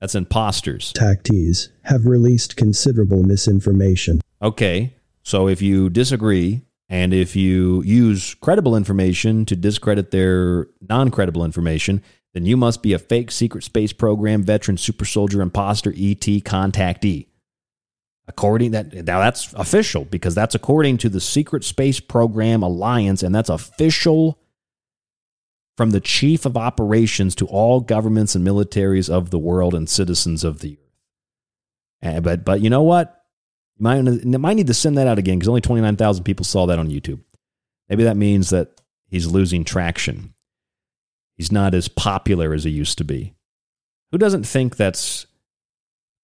That's 0.00 0.16
imposters. 0.16 0.92
contactees 0.92 1.68
have 1.82 2.06
released 2.06 2.56
considerable 2.56 3.22
misinformation. 3.22 4.20
Okay. 4.42 4.96
So 5.22 5.46
if 5.46 5.62
you 5.62 5.88
disagree 5.88 6.62
and 6.88 7.12
if 7.14 7.36
you 7.36 7.82
use 7.82 8.34
credible 8.34 8.76
information 8.76 9.44
to 9.46 9.56
discredit 9.56 10.10
their 10.10 10.68
non 10.88 11.10
credible 11.10 11.44
information, 11.44 12.02
then 12.34 12.44
you 12.44 12.56
must 12.56 12.82
be 12.82 12.92
a 12.92 12.98
fake 12.98 13.30
secret 13.30 13.64
space 13.64 13.92
program 13.92 14.42
veteran, 14.42 14.76
super 14.76 15.04
soldier, 15.04 15.40
imposter, 15.40 15.90
ET 15.90 16.20
contactee. 16.20 17.26
According 18.28 18.72
that 18.72 18.92
now 18.92 19.20
that's 19.20 19.52
official 19.52 20.04
because 20.04 20.34
that's 20.34 20.54
according 20.54 20.98
to 20.98 21.08
the 21.08 21.20
Secret 21.20 21.62
Space 21.62 22.00
Program 22.00 22.62
Alliance, 22.62 23.22
and 23.22 23.34
that's 23.34 23.48
official 23.48 24.40
from 25.76 25.90
the 25.90 26.00
chief 26.00 26.44
of 26.44 26.56
operations 26.56 27.34
to 27.36 27.46
all 27.46 27.80
governments 27.80 28.34
and 28.34 28.46
militaries 28.46 29.08
of 29.08 29.30
the 29.30 29.38
world 29.38 29.74
and 29.74 29.88
citizens 29.88 30.42
of 30.42 30.60
the 30.60 30.78
earth. 32.02 32.14
Eh, 32.14 32.20
but 32.20 32.44
but 32.44 32.60
you 32.60 32.70
know 32.70 32.82
what? 32.82 33.24
You 33.78 33.84
might, 33.84 34.24
might 34.24 34.54
need 34.54 34.66
to 34.66 34.74
send 34.74 34.96
that 34.98 35.06
out 35.06 35.18
again 35.18 35.38
because 35.38 35.48
only 35.48 35.60
29,000 35.60 36.24
people 36.24 36.44
saw 36.44 36.66
that 36.66 36.78
on 36.78 36.88
YouTube. 36.88 37.20
Maybe 37.88 38.04
that 38.04 38.16
means 38.16 38.50
that 38.50 38.80
he's 39.08 39.26
losing 39.26 39.64
traction. 39.64 40.34
He's 41.36 41.52
not 41.52 41.74
as 41.74 41.88
popular 41.88 42.54
as 42.54 42.64
he 42.64 42.70
used 42.70 42.98
to 42.98 43.04
be. 43.04 43.34
Who 44.10 44.18
doesn't 44.18 44.44
think 44.44 44.76
that's 44.76 45.26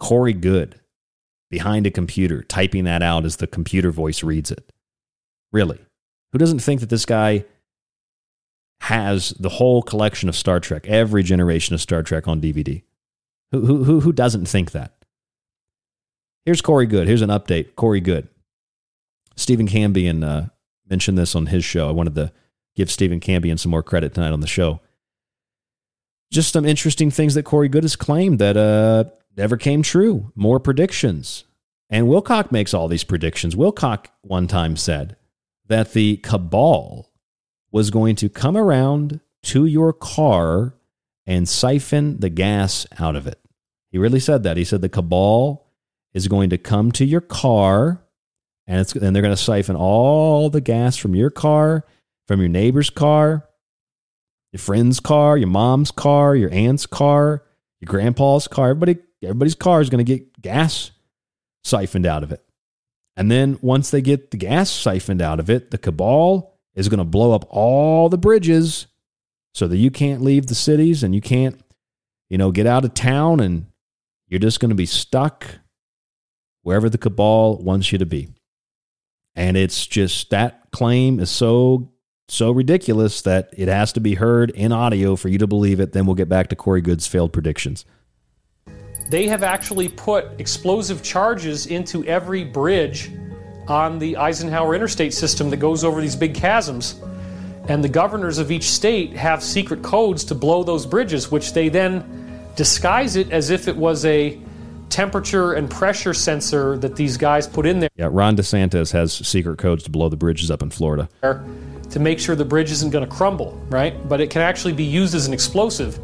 Corey 0.01 0.33
Goode? 0.33 0.81
Behind 1.53 1.87
a 1.87 1.91
computer, 1.91 2.43
typing 2.43 2.85
that 2.85 3.03
out 3.03 3.27
as 3.27 3.37
the 3.37 3.47
computer 3.47 3.91
voice 3.91 4.23
reads 4.23 4.51
it. 4.51 4.73
Really? 5.53 5.79
Who 6.33 6.39
doesn't 6.39 6.61
think 6.61 6.81
that 6.81 6.89
this 6.89 7.05
guy 7.05 7.45
has 8.81 9.35
the 9.39 9.51
whole 9.51 9.83
collection 9.83 10.31
of 10.31 10.35
Star 10.35 10.61
Trek, 10.61 10.87
every 10.89 11.23
generation 11.23 11.75
of 11.75 11.83
Star 11.83 12.03
Trek 12.03 12.27
on 12.27 12.41
DVD? 12.41 12.83
Who, 13.51 13.85
who, 13.85 14.01
who 14.01 14.13
doesn't 14.15 14.47
think 14.47 14.71
that? 14.71 14.95
Here's 16.47 16.63
Corey 16.63 16.87
Goode. 16.87 17.07
Here's 17.07 17.21
an 17.21 17.29
update. 17.29 17.77
Corey 17.77 18.01
Goode. 18.01 18.29
Stephen 19.37 19.69
Cambian 19.69 20.25
uh, 20.25 20.49
mentioned 20.89 21.19
this 21.19 21.35
on 21.35 21.45
his 21.45 21.67
show. 21.67 21.87
I 21.87 21.93
wanted 21.93 22.15
to 22.15 22.33
give 22.77 22.91
Stephen 22.91 23.21
Cambian 23.21 23.59
some 23.59 23.71
more 23.71 23.83
credit 23.83 24.15
tonight 24.15 24.33
on 24.33 24.41
the 24.41 24.47
show. 24.47 24.81
Just 26.33 26.55
some 26.55 26.65
interesting 26.65 27.11
things 27.11 27.35
that 27.35 27.43
Corey 27.43 27.69
Goode 27.69 27.85
has 27.85 27.95
claimed 27.95 28.39
that 28.39 28.57
uh, 28.57 29.05
never 29.37 29.57
came 29.57 29.83
true. 29.83 30.33
More 30.35 30.61
predictions. 30.61 31.45
And 31.91 32.07
Wilcock 32.07 32.51
makes 32.51 32.73
all 32.73 32.89
these 32.89 33.05
predictions. 33.05 33.55
Wilcock 33.55 34.07
one 34.23 34.47
time 34.47 34.77
said 34.77 35.17
that 35.67 35.93
the 35.93 36.17
cabal 36.19 37.11
was 37.71 37.91
going 37.91 38.17
to 38.17 38.29
come 38.29 38.57
around 38.57 39.21
to 39.45 39.67
your 39.67 39.93
car 39.93 40.75
and 41.27 41.49
siphon 41.49 42.21
the 42.21 42.31
gas 42.31 42.87
out 42.99 43.17
of 43.17 43.27
it. 43.27 43.39
He 43.91 43.99
really 43.99 44.21
said 44.21 44.43
that. 44.43 44.57
He 44.57 44.65
said 44.65 44.81
the 44.81 44.89
cabal 44.89 45.67
is 46.15 46.29
going 46.29 46.51
to 46.51 46.59
come 46.59 46.93
to 46.93 47.05
your 47.05 47.21
car 47.21 48.03
and, 48.67 48.81
it's, 48.81 48.95
and 48.95 49.15
they're 49.15 49.23
going 49.23 49.35
to 49.35 49.43
siphon 49.43 49.77
all 49.77 50.49
the 50.49 50.61
gas 50.61 50.97
from 50.97 51.15
your 51.15 51.31
car, 51.31 51.85
from 52.27 52.41
your 52.41 52.49
neighbor's 52.49 52.91
car, 52.91 53.49
your 54.53 54.61
friend's 54.61 55.01
car, 55.01 55.37
your 55.37 55.49
mom's 55.49 55.91
car, 55.91 56.37
your 56.37 56.53
aunt's 56.53 56.87
car, 56.87 57.43
your 57.81 57.87
grandpa's 57.89 58.47
car. 58.47 58.71
Everybody, 58.71 58.99
everybody's 59.29 59.55
car 59.55 59.81
is 59.81 59.91
going 59.91 60.05
to 60.05 60.19
get 60.19 60.41
gas 60.41 60.91
siphoned 61.65 62.07
out 62.07 62.23
of 62.23 62.33
it. 62.33 62.45
And 63.17 63.31
then 63.31 63.59
once 63.61 63.91
they 63.91 64.01
get 64.01 64.31
the 64.31 64.37
gas 64.37 64.71
siphoned 64.71 65.23
out 65.23 65.41
of 65.41 65.51
it, 65.51 65.71
the 65.71 65.79
cabal 65.79 66.59
is 66.75 66.89
going 66.89 66.99
to 66.99 67.05
blow 67.05 67.33
up 67.33 67.45
all 67.51 68.09
the 68.09 68.19
bridges 68.19 68.87
so 69.55 69.69
that 69.69 69.77
you 69.77 69.91
can't 69.91 70.23
leave 70.23 70.47
the 70.47 70.55
cities 70.55 71.03
and 71.03 71.15
you 71.15 71.21
can't, 71.21 71.61
you 72.31 72.39
know, 72.39 72.51
get 72.51 72.67
out 72.67 72.85
of 72.85 72.95
town 72.95 73.41
and 73.41 73.67
you're 74.29 74.41
just 74.41 74.61
going 74.61 74.71
to 74.71 74.75
be 74.75 74.87
stuck 74.87 75.47
wherever 76.63 76.89
the 76.89 76.99
cabal 76.99 77.59
wants 77.59 77.93
you 77.93 77.99
to 77.99 78.07
be. 78.07 78.29
And 79.35 79.57
it's 79.57 79.87
just 79.87 80.31
that 80.31 80.71
claim 80.73 81.21
is 81.21 81.31
so 81.31 81.91
so 82.29 82.51
ridiculous 82.51 83.23
that 83.23 83.51
it 83.53 83.69
has 83.69 83.93
to 83.93 84.01
be 84.01 84.15
heard 84.15 84.51
in 84.53 84.73
audio 84.73 85.17
for 85.17 85.29
you 85.29 85.37
to 85.37 85.47
believe 85.47 85.81
it. 85.81 85.93
Then 85.93 86.07
we'll 86.07 86.15
get 86.15 86.31
back 86.31 86.49
to 86.49 86.57
Corey 86.57 86.81
Goode's 86.81 87.07
failed 87.07 87.33
predictions. 87.33 87.85
They 89.09 89.29
have 89.29 89.43
actually 89.43 89.89
put 89.89 90.27
explosive 90.39 91.03
charges 91.03 91.67
into 91.67 92.05
every 92.05 92.45
bridge 92.45 93.11
on 93.69 93.99
the 93.99 94.17
Eisenhower 94.17 94.75
interstate 94.75 95.15
system 95.15 95.51
that 95.51 95.59
goes 95.59 95.85
over 95.85 96.01
these 96.01 96.17
big 96.17 96.35
chasms. 96.35 97.01
And 97.69 97.85
the 97.85 97.89
governors 97.89 98.39
of 98.39 98.51
each 98.51 98.71
state 98.71 99.13
have 99.13 99.43
secret 99.43 99.83
codes 99.83 100.25
to 100.25 100.35
blow 100.35 100.65
those 100.65 100.85
bridges, 100.87 101.31
which 101.31 101.53
they 101.53 101.69
then 101.69 102.51
disguise 102.57 103.17
it 103.17 103.31
as 103.31 103.51
if 103.51 103.69
it 103.69 103.77
was 103.77 104.05
a 104.05 104.39
temperature 104.89 105.53
and 105.55 105.71
pressure 105.71 106.13
sensor 106.13 106.77
that 106.79 106.97
these 106.97 107.17
guys 107.17 107.47
put 107.47 107.65
in 107.65 107.81
there. 107.81 107.89
Yeah, 107.97 108.09
Ron 108.11 108.37
DeSantis 108.37 108.93
has 108.93 109.13
secret 109.13 109.59
codes 109.59 109.85
to 109.85 109.91
blow 109.91 110.09
the 110.09 110.17
bridges 110.17 110.51
up 110.51 110.61
in 110.63 110.71
Florida. 110.71 111.09
To 111.23 112.01
make 112.01 112.19
sure 112.19 112.35
the 112.35 112.45
bridge 112.45 112.71
isn't 112.73 112.91
going 112.91 113.09
to 113.09 113.11
crumble, 113.11 113.53
right? 113.69 114.09
But 114.09 114.21
it 114.21 114.31
can 114.31 114.43
actually 114.43 114.73
be 114.73 114.85
used 114.85 115.15
as 115.15 115.27
an 115.27 115.33
explosive. 115.33 115.99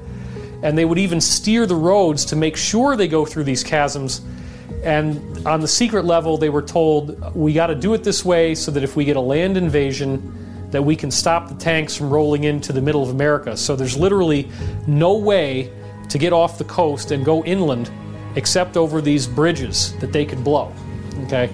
And 0.63 0.77
they 0.77 0.85
would 0.85 0.99
even 0.99 1.21
steer 1.21 1.67
the 1.67 1.77
roads 1.77 2.25
to 2.27 2.37
make 2.37 2.57
sure 2.57 2.97
they 2.97 3.09
go 3.09 3.25
through 3.25 3.45
these 3.45 3.63
chasms. 3.63 4.23
And 4.83 5.47
on 5.47 5.61
the 5.61 5.69
secret 5.69 6.05
level, 6.05 6.37
they 6.37 6.51
were 6.51 6.63
told, 6.63 7.35
we 7.35 7.53
got 7.53 7.69
to 7.69 7.75
do 7.75 7.95
it 7.95 8.05
this 8.05 8.25
way 8.25 8.55
so 8.55 8.71
that 8.73 8.83
if 8.83 8.97
we 8.97 9.05
get 9.05 9.17
a 9.17 9.21
land 9.21 9.57
invasion, 9.57 10.69
that 10.71 10.83
we 10.83 10.97
can 10.97 11.11
stop 11.11 11.49
the 11.49 11.55
tanks 11.55 11.97
from 11.97 12.11
rolling 12.11 12.45
into 12.45 12.73
the 12.73 12.83
middle 12.83 13.03
of 13.03 13.11
America. 13.11 13.57
So 13.57 13.77
there's 13.77 13.97
literally 13.97 14.49
no 14.87 15.17
way 15.17 15.73
to 16.09 16.19
get 16.19 16.33
off 16.33 16.59
the 16.59 16.65
coast 16.65 17.11
and 17.11 17.25
go 17.25 17.45
inland 17.45 17.91
except 18.37 18.77
over 18.77 19.01
these 19.01 19.27
bridges 19.27 19.97
that 19.99 20.13
they 20.13 20.25
could 20.25 20.45
blow. 20.45 20.73
Okay? 21.25 21.51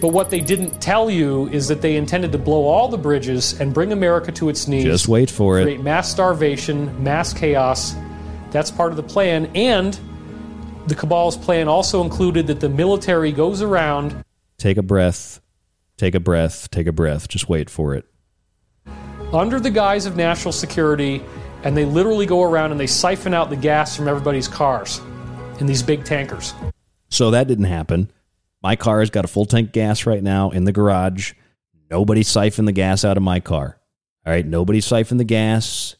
But 0.00 0.08
what 0.08 0.28
they 0.28 0.40
didn't 0.40 0.82
tell 0.82 1.08
you 1.08 1.48
is 1.48 1.68
that 1.68 1.80
they 1.80 1.96
intended 1.96 2.32
to 2.32 2.38
blow 2.38 2.66
all 2.66 2.88
the 2.88 2.98
bridges 2.98 3.58
and 3.60 3.72
bring 3.72 3.92
America 3.92 4.30
to 4.32 4.48
its 4.48 4.68
knees. 4.68 4.84
Just 4.84 5.08
wait 5.08 5.30
for 5.30 5.58
it. 5.58 5.62
Create 5.62 5.80
mass 5.80 6.10
starvation, 6.10 7.02
mass 7.02 7.32
chaos. 7.32 7.94
That's 8.54 8.70
part 8.70 8.92
of 8.92 8.96
the 8.96 9.02
plan. 9.02 9.50
And 9.56 9.98
the 10.86 10.94
cabal's 10.94 11.36
plan 11.36 11.66
also 11.66 12.04
included 12.04 12.46
that 12.46 12.60
the 12.60 12.68
military 12.68 13.32
goes 13.32 13.60
around. 13.60 14.24
Take 14.58 14.76
a 14.76 14.82
breath. 14.82 15.40
Take 15.96 16.14
a 16.14 16.20
breath. 16.20 16.70
Take 16.70 16.86
a 16.86 16.92
breath. 16.92 17.26
Just 17.26 17.48
wait 17.48 17.68
for 17.68 17.96
it. 17.96 18.06
Under 19.32 19.58
the 19.58 19.72
guise 19.72 20.06
of 20.06 20.14
national 20.14 20.52
security, 20.52 21.20
and 21.64 21.76
they 21.76 21.84
literally 21.84 22.26
go 22.26 22.44
around 22.44 22.70
and 22.70 22.78
they 22.78 22.86
siphon 22.86 23.34
out 23.34 23.50
the 23.50 23.56
gas 23.56 23.96
from 23.96 24.06
everybody's 24.06 24.46
cars 24.46 25.00
in 25.58 25.66
these 25.66 25.82
big 25.82 26.04
tankers. 26.04 26.54
So 27.08 27.32
that 27.32 27.48
didn't 27.48 27.64
happen. 27.64 28.12
My 28.62 28.76
car 28.76 29.00
has 29.00 29.10
got 29.10 29.24
a 29.24 29.28
full 29.28 29.46
tank 29.46 29.72
gas 29.72 30.06
right 30.06 30.22
now 30.22 30.50
in 30.50 30.62
the 30.62 30.70
garage. 30.70 31.32
Nobody 31.90 32.22
siphoned 32.22 32.68
the 32.68 32.72
gas 32.72 33.04
out 33.04 33.16
of 33.16 33.24
my 33.24 33.40
car. 33.40 33.80
All 34.24 34.32
right. 34.32 34.46
Nobody 34.46 34.80
siphoned 34.80 35.18
the 35.18 35.24
gas. 35.24 35.96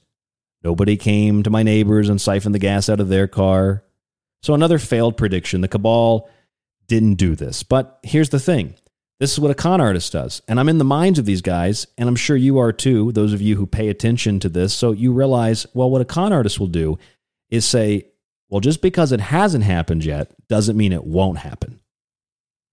Nobody 0.64 0.96
came 0.96 1.42
to 1.42 1.50
my 1.50 1.62
neighbors 1.62 2.08
and 2.08 2.20
siphoned 2.20 2.54
the 2.54 2.58
gas 2.58 2.88
out 2.88 3.00
of 3.00 3.08
their 3.08 3.28
car. 3.28 3.84
So 4.42 4.54
another 4.54 4.78
failed 4.78 5.16
prediction. 5.16 5.60
The 5.60 5.68
cabal 5.68 6.28
didn't 6.86 7.14
do 7.14 7.36
this. 7.36 7.62
But 7.62 7.98
here's 8.02 8.30
the 8.30 8.40
thing 8.40 8.74
this 9.20 9.32
is 9.32 9.40
what 9.40 9.50
a 9.50 9.54
con 9.54 9.80
artist 9.80 10.12
does. 10.12 10.42
And 10.48 10.58
I'm 10.58 10.68
in 10.68 10.78
the 10.78 10.84
minds 10.84 11.18
of 11.18 11.26
these 11.26 11.42
guys, 11.42 11.86
and 11.96 12.08
I'm 12.08 12.16
sure 12.16 12.36
you 12.36 12.58
are 12.58 12.72
too, 12.72 13.12
those 13.12 13.32
of 13.32 13.40
you 13.40 13.56
who 13.56 13.66
pay 13.66 13.88
attention 13.88 14.40
to 14.40 14.48
this. 14.48 14.74
So 14.74 14.92
you 14.92 15.12
realize, 15.12 15.66
well, 15.74 15.90
what 15.90 16.00
a 16.00 16.06
con 16.06 16.32
artist 16.32 16.58
will 16.58 16.66
do 16.66 16.98
is 17.50 17.64
say, 17.64 18.06
well, 18.48 18.60
just 18.60 18.82
because 18.82 19.12
it 19.12 19.20
hasn't 19.20 19.64
happened 19.64 20.04
yet 20.04 20.34
doesn't 20.48 20.76
mean 20.76 20.92
it 20.92 21.04
won't 21.04 21.38
happen. 21.38 21.80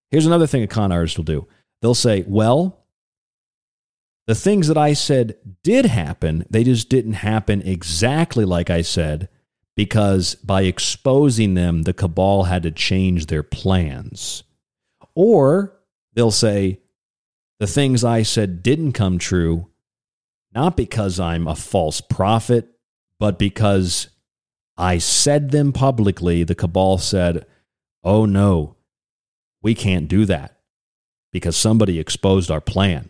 Here's 0.09 0.25
another 0.25 0.47
thing 0.47 0.63
a 0.63 0.67
con 0.67 0.91
artist 0.91 1.17
will 1.17 1.25
do 1.25 1.47
they'll 1.81 1.95
say, 1.95 2.23
well, 2.27 2.80
the 4.27 4.35
things 4.35 4.67
that 4.67 4.77
I 4.77 4.93
said 4.93 5.35
did 5.63 5.85
happen, 5.85 6.45
they 6.49 6.63
just 6.63 6.89
didn't 6.89 7.13
happen 7.13 7.61
exactly 7.61 8.45
like 8.45 8.69
I 8.69 8.81
said 8.81 9.29
because 9.75 10.35
by 10.35 10.63
exposing 10.63 11.53
them, 11.53 11.83
the 11.83 11.93
cabal 11.93 12.43
had 12.43 12.63
to 12.63 12.71
change 12.71 13.25
their 13.25 13.43
plans. 13.43 14.43
Or 15.15 15.77
they'll 16.13 16.31
say, 16.31 16.79
the 17.59 17.67
things 17.67 18.03
I 18.03 18.23
said 18.23 18.63
didn't 18.63 18.93
come 18.93 19.17
true, 19.17 19.67
not 20.53 20.75
because 20.75 21.19
I'm 21.19 21.47
a 21.47 21.55
false 21.55 22.01
prophet, 22.01 22.67
but 23.19 23.37
because 23.37 24.09
I 24.77 24.97
said 24.97 25.51
them 25.51 25.71
publicly. 25.71 26.43
The 26.43 26.55
cabal 26.55 26.97
said, 26.97 27.45
oh 28.03 28.25
no, 28.25 28.77
we 29.61 29.75
can't 29.75 30.07
do 30.07 30.25
that 30.25 30.59
because 31.31 31.55
somebody 31.55 31.99
exposed 31.99 32.49
our 32.49 32.61
plan. 32.61 33.09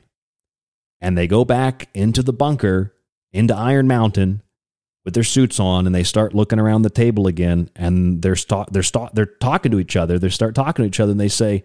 And 1.01 1.17
they 1.17 1.27
go 1.27 1.43
back 1.43 1.89
into 1.93 2.21
the 2.21 2.33
bunker, 2.33 2.93
into 3.33 3.55
Iron 3.55 3.87
Mountain 3.87 4.43
with 5.03 5.15
their 5.15 5.23
suits 5.23 5.59
on, 5.59 5.87
and 5.87 5.95
they 5.95 6.03
start 6.03 6.35
looking 6.35 6.59
around 6.59 6.83
the 6.83 6.89
table 6.91 7.25
again. 7.27 7.69
And 7.75 8.21
they're, 8.21 8.35
st- 8.35 8.71
they're, 8.71 8.83
st- 8.83 9.15
they're 9.15 9.25
talking 9.25 9.71
to 9.71 9.79
each 9.79 9.95
other. 9.95 10.19
They 10.19 10.29
start 10.29 10.53
talking 10.53 10.83
to 10.83 10.87
each 10.87 10.99
other, 10.99 11.11
and 11.11 11.19
they 11.19 11.27
say, 11.27 11.63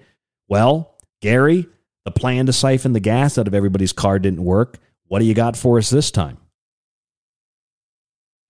Well, 0.48 0.97
Gary, 1.20 1.66
the 2.05 2.10
plan 2.12 2.47
to 2.47 2.52
siphon 2.52 2.92
the 2.92 3.00
gas 3.00 3.36
out 3.36 3.47
of 3.47 3.55
everybody's 3.55 3.92
car 3.92 4.18
didn't 4.18 4.44
work. 4.44 4.78
What 5.08 5.18
do 5.18 5.24
you 5.24 5.34
got 5.34 5.56
for 5.56 5.78
us 5.78 5.90
this 5.90 6.10
time? 6.10 6.39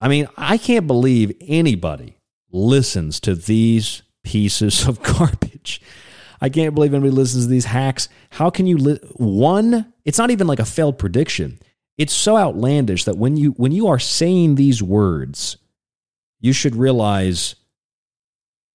I 0.00 0.08
mean, 0.08 0.28
I 0.36 0.58
can't 0.58 0.86
believe 0.86 1.32
anybody 1.40 2.18
listens 2.50 3.18
to 3.20 3.34
these 3.34 4.02
pieces 4.22 4.86
of 4.86 5.02
garbage. 5.18 5.80
I 6.40 6.48
can't 6.48 6.74
believe 6.74 6.92
anybody 6.92 7.12
listens 7.12 7.44
to 7.44 7.50
these 7.50 7.64
hacks. 7.64 8.08
How 8.30 8.50
can 8.50 8.66
you 8.66 8.76
li- 8.76 9.00
one? 9.14 9.92
It's 10.04 10.18
not 10.18 10.30
even 10.30 10.46
like 10.46 10.58
a 10.58 10.64
failed 10.64 10.98
prediction. 10.98 11.58
It's 11.98 12.12
so 12.12 12.36
outlandish 12.36 13.04
that 13.04 13.16
when 13.16 13.36
you 13.36 13.52
when 13.52 13.72
you 13.72 13.86
are 13.88 13.98
saying 13.98 14.54
these 14.54 14.82
words, 14.82 15.56
you 16.40 16.52
should 16.52 16.76
realize 16.76 17.54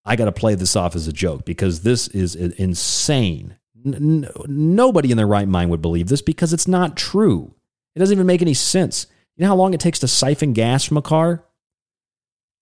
I 0.03 0.15
got 0.15 0.25
to 0.25 0.31
play 0.31 0.55
this 0.55 0.75
off 0.75 0.95
as 0.95 1.07
a 1.07 1.13
joke 1.13 1.45
because 1.45 1.81
this 1.81 2.07
is 2.07 2.35
insane. 2.35 3.57
N- 3.85 4.27
nobody 4.47 5.11
in 5.11 5.17
their 5.17 5.27
right 5.27 5.47
mind 5.47 5.69
would 5.69 5.81
believe 5.81 6.07
this 6.07 6.21
because 6.21 6.53
it's 6.53 6.67
not 6.67 6.97
true. 6.97 7.53
It 7.95 7.99
doesn't 7.99 8.15
even 8.15 8.27
make 8.27 8.41
any 8.41 8.53
sense. 8.53 9.05
You 9.35 9.43
know 9.43 9.49
how 9.49 9.55
long 9.55 9.73
it 9.73 9.79
takes 9.79 9.99
to 9.99 10.07
siphon 10.07 10.53
gas 10.53 10.83
from 10.83 10.97
a 10.97 11.01
car? 11.01 11.45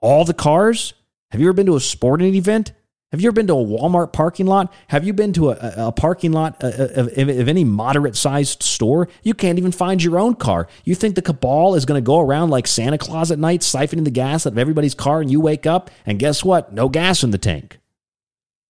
All 0.01 0.25
the 0.25 0.33
cars? 0.33 0.93
Have 1.31 1.39
you 1.39 1.47
ever 1.47 1.53
been 1.53 1.65
to 1.67 1.75
a 1.75 1.81
sporting 1.81 2.33
event? 2.35 2.73
Have 3.11 3.21
you 3.21 3.27
ever 3.27 3.35
been 3.35 3.47
to 3.47 3.53
a 3.53 3.65
Walmart 3.65 4.13
parking 4.13 4.45
lot? 4.45 4.71
Have 4.89 5.03
you 5.03 5.13
been 5.13 5.33
to 5.33 5.49
a, 5.49 5.87
a 5.87 5.91
parking 5.91 6.31
lot 6.31 6.63
uh, 6.63 6.67
uh, 6.67 6.87
of, 6.95 7.17
of, 7.17 7.29
of 7.29 7.47
any 7.47 7.63
moderate 7.63 8.15
sized 8.15 8.61
store? 8.61 9.07
You 9.23 9.33
can't 9.33 9.57
even 9.57 9.71
find 9.71 10.03
your 10.03 10.19
own 10.19 10.35
car. 10.35 10.67
You 10.83 10.93
think 10.93 11.15
the 11.15 11.23
cabal 11.23 11.73
is 11.73 11.85
going 11.85 11.99
to 11.99 12.05
go 12.05 12.19
around 12.19 12.51
like 12.51 12.67
Santa 12.67 12.99
Claus 12.99 13.31
at 13.31 13.39
night, 13.39 13.61
siphoning 13.61 14.03
the 14.03 14.11
gas 14.11 14.45
out 14.45 14.53
of 14.53 14.59
everybody's 14.59 14.93
car, 14.93 15.21
and 15.21 15.31
you 15.31 15.41
wake 15.41 15.65
up 15.65 15.89
and 16.05 16.19
guess 16.19 16.43
what? 16.43 16.71
No 16.71 16.87
gas 16.87 17.23
in 17.23 17.31
the 17.31 17.39
tank. 17.39 17.79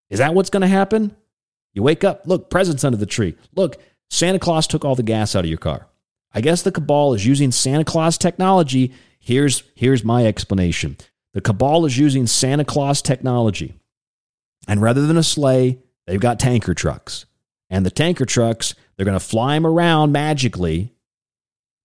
Is 0.10 0.20
that 0.20 0.34
what's 0.34 0.50
going 0.50 0.62
to 0.62 0.68
happen? 0.68 1.16
You 1.74 1.84
wake 1.84 2.06
up, 2.06 2.22
look, 2.26 2.50
presents 2.50 2.86
under 2.86 2.98
the 2.98 3.06
tree. 3.06 3.36
Look, 3.56 3.76
Santa 4.10 4.40
Claus 4.40 4.68
took 4.68 4.86
all 4.86 4.96
the 4.96 5.04
gas 5.04 5.36
out 5.36 5.44
of 5.44 5.50
your 5.50 5.60
car. 5.60 5.88
I 6.34 6.40
guess 6.40 6.62
the 6.62 6.72
cabal 6.72 7.14
is 7.14 7.26
using 7.26 7.52
Santa 7.52 7.84
Claus 7.84 8.18
technology. 8.18 8.94
Here's, 9.20 9.64
here's 9.76 10.06
my 10.06 10.26
explanation 10.26 10.96
the 11.34 11.42
cabal 11.42 11.86
is 11.86 11.98
using 11.98 12.26
Santa 12.26 12.64
Claus 12.64 13.02
technology. 13.02 13.79
And 14.70 14.84
rather 14.84 15.08
than 15.08 15.18
a 15.18 15.24
sleigh, 15.24 15.80
they've 16.06 16.20
got 16.20 16.40
tanker 16.40 16.76
trucks. 16.76 17.26
And 17.72 17.84
the 17.84 17.90
tanker 17.90 18.26
trucks, 18.26 18.76
they're 18.96 19.06
going 19.06 19.18
to 19.18 19.26
fly 19.26 19.56
them 19.56 19.66
around 19.66 20.12
magically. 20.12 20.94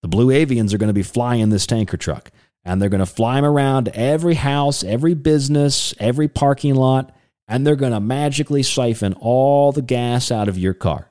The 0.02 0.08
blue 0.08 0.26
avians 0.26 0.74
are 0.74 0.78
going 0.78 0.88
to 0.88 0.92
be 0.92 1.02
flying 1.02 1.48
this 1.48 1.66
tanker 1.66 1.96
truck. 1.96 2.30
And 2.62 2.82
they're 2.82 2.90
going 2.90 2.98
to 2.98 3.06
fly 3.06 3.36
them 3.36 3.46
around 3.46 3.88
every 3.88 4.34
house, 4.34 4.84
every 4.84 5.14
business, 5.14 5.94
every 5.98 6.28
parking 6.28 6.74
lot. 6.74 7.16
And 7.48 7.66
they're 7.66 7.74
going 7.74 7.92
to 7.92 8.00
magically 8.00 8.62
siphon 8.62 9.14
all 9.14 9.72
the 9.72 9.80
gas 9.80 10.30
out 10.30 10.50
of 10.50 10.58
your 10.58 10.74
car. 10.74 11.10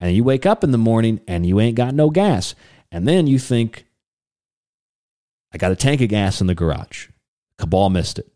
And 0.00 0.16
you 0.16 0.24
wake 0.24 0.44
up 0.44 0.64
in 0.64 0.72
the 0.72 0.78
morning 0.78 1.20
and 1.28 1.46
you 1.46 1.60
ain't 1.60 1.76
got 1.76 1.94
no 1.94 2.10
gas. 2.10 2.56
And 2.90 3.06
then 3.06 3.28
you 3.28 3.38
think, 3.38 3.86
I 5.52 5.58
got 5.58 5.70
a 5.70 5.76
tank 5.76 6.00
of 6.00 6.08
gas 6.08 6.40
in 6.40 6.48
the 6.48 6.54
garage. 6.56 7.10
Cabal 7.58 7.90
missed 7.90 8.18
it. 8.18 8.28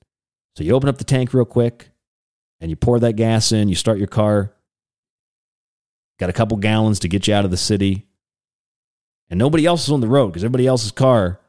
So 0.55 0.63
you 0.63 0.73
open 0.73 0.89
up 0.89 0.99
the 0.99 1.05
tank 1.05 1.35
real 1.35 1.45
quick 1.45 1.91
and 2.61 2.71
you 2.71 2.77
pour 2.77 2.99
that 3.01 3.17
gas 3.17 3.53
in, 3.53 3.69
you 3.69 3.75
start 3.75 3.99
your 3.99 4.07
car, 4.07 4.53
got 6.19 6.31
a 6.31 6.33
couple 6.33 6.57
gallons 6.57 6.99
to 7.01 7.09
get 7.09 7.27
you 7.27 7.35
out 7.35 7.45
of 7.45 7.51
the 7.51 7.57
city, 7.57 8.07
and 9.29 9.39
nobody 9.39 9.67
else 9.67 9.85
is 9.85 9.93
on 9.93 10.01
the 10.01 10.09
road 10.09 10.29
because 10.29 10.45
everybody 10.45 10.67
else's 10.67 10.93
car 10.93 11.41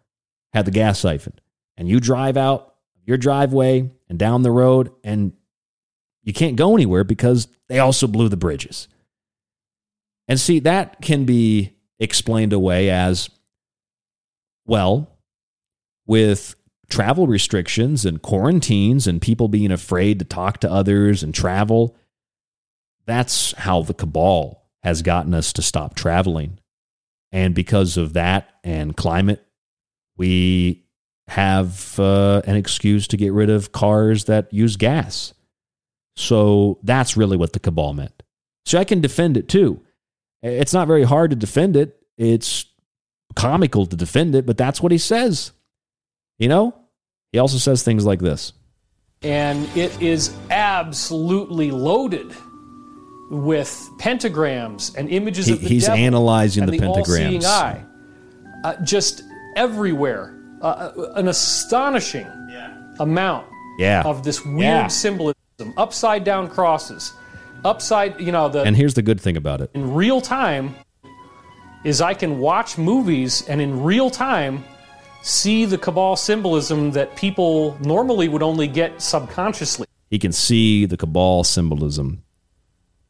had 0.54 0.66
the 0.66 0.72
gas 0.72 1.00
siphon. 1.00 1.34
And 1.78 1.88
you 1.88 2.00
drive 2.00 2.38
out 2.38 2.74
your 3.06 3.18
driveway 3.18 3.92
and 4.10 4.18
down 4.18 4.42
the 4.42 4.52
road, 4.52 4.92
and 5.04 5.34
you 6.24 6.34
can't 6.34 6.56
go 6.56 6.74
anywhere 6.74 7.04
because 7.04 7.48
they 7.70 7.80
also 7.80 8.08
blew 8.08 8.30
the 8.30 8.38
bridges. 8.38 8.88
And 10.28 10.40
see, 10.40 10.60
that 10.60 11.02
can 11.02 11.26
be 11.26 11.74
explained 12.00 12.52
away 12.52 12.90
as 12.90 13.30
well, 14.66 15.10
with 16.06 16.56
travel 16.90 17.28
restrictions 17.28 18.06
and 18.06 18.22
quarantines 18.22 19.08
and 19.08 19.22
people 19.22 19.48
being 19.48 19.72
afraid 19.72 20.20
to 20.20 20.26
talk 20.26 20.60
to 20.60 20.72
others 20.72 21.24
and 21.24 21.34
travel. 21.34 21.96
That's 23.06 23.54
how 23.54 23.82
the 23.82 23.94
cabal 23.94 24.66
has 24.84 25.02
gotten 25.02 25.34
us 25.34 25.52
to 25.54 25.62
stop 25.62 25.96
traveling. 25.96 26.60
And 27.32 27.54
because 27.54 27.98
of 27.98 28.14
that 28.14 28.50
and 28.64 28.96
climate, 28.96 29.46
we 30.18 30.86
have 31.28 32.00
uh, 32.00 32.42
an 32.46 32.56
excuse 32.56 33.08
to 33.10 33.18
get 33.18 33.34
rid 33.34 33.50
of 33.50 33.72
cars 33.72 34.26
that 34.26 34.52
use 34.54 34.78
gas. 34.78 35.34
So 36.16 36.80
that's 36.84 37.18
really 37.18 37.38
what 37.38 37.54
the 37.54 37.60
cabal 37.60 37.94
meant. 37.94 38.24
So 38.66 38.80
I 38.80 38.86
can 38.86 39.02
defend 39.02 39.38
it 39.38 39.50
too. 39.50 39.82
It's 40.42 40.74
not 40.74 40.88
very 40.88 41.04
hard 41.04 41.32
to 41.32 41.36
defend 41.36 41.76
it. 41.76 41.98
It's 42.18 42.66
comical 43.36 43.86
to 43.86 43.96
defend 43.96 44.36
it, 44.36 44.46
but 44.46 44.58
that's 44.58 44.82
what 44.82 44.92
he 44.92 44.98
says. 44.98 45.52
You 46.38 46.48
know? 46.50 46.76
He 47.32 47.40
also 47.40 47.58
says 47.58 47.84
things 47.84 48.06
like 48.06 48.20
this. 48.20 48.54
And 49.24 49.68
it 49.76 50.00
is 50.02 50.36
absolutely 50.52 51.72
loaded 51.72 52.32
with 53.30 53.90
pentagrams 54.00 54.96
and 54.96 55.10
images 55.10 55.48
He- 55.48 55.54
of 55.54 55.62
the 55.62 55.68
he's 55.68 55.86
devil 55.86 56.00
analyzing 56.00 56.64
and 56.64 56.72
the 56.72 56.78
the 56.80 56.86
all-seeing 56.88 57.42
pentagrams. 57.42 57.46
eye. 57.46 57.84
Uh, 58.64 58.76
just 58.84 59.24
everywhere. 59.56 60.34
Uh, 60.62 60.92
an 61.16 61.28
astonishing 61.28 62.26
amount 63.00 63.46
Yeah. 63.80 64.02
of 64.06 64.24
this 64.24 64.44
weird 64.46 64.60
Yeah. 64.62 64.88
symbolism. 64.88 65.36
Upside 65.78 66.24
down 66.24 66.48
crosses. 66.48 67.14
Upside, 67.66 68.20
you 68.20 68.32
know, 68.32 68.50
the 68.50 68.62
And 68.64 68.76
here's 68.76 68.94
the 68.96 69.02
good 69.04 69.20
thing 69.22 69.36
about 69.38 69.62
it. 69.62 69.70
in 69.74 69.94
real 69.94 70.22
time 70.22 70.76
is 71.84 72.02
I 72.02 72.14
can 72.16 72.40
watch 72.40 72.78
movies 72.78 73.44
and 73.48 73.62
in 73.62 73.84
real 73.84 74.10
time 74.10 74.64
see 75.28 75.66
the 75.66 75.78
cabal 75.78 76.16
symbolism 76.16 76.92
that 76.92 77.16
people 77.16 77.78
normally 77.82 78.28
would 78.28 78.44
only 78.44 78.68
get 78.68 79.02
subconsciously. 79.02 79.88
He 80.10 80.20
can 80.20 80.32
see 80.32 80.86
the 80.86 80.98
cabal 80.98 81.44
symbolism. 81.44 82.24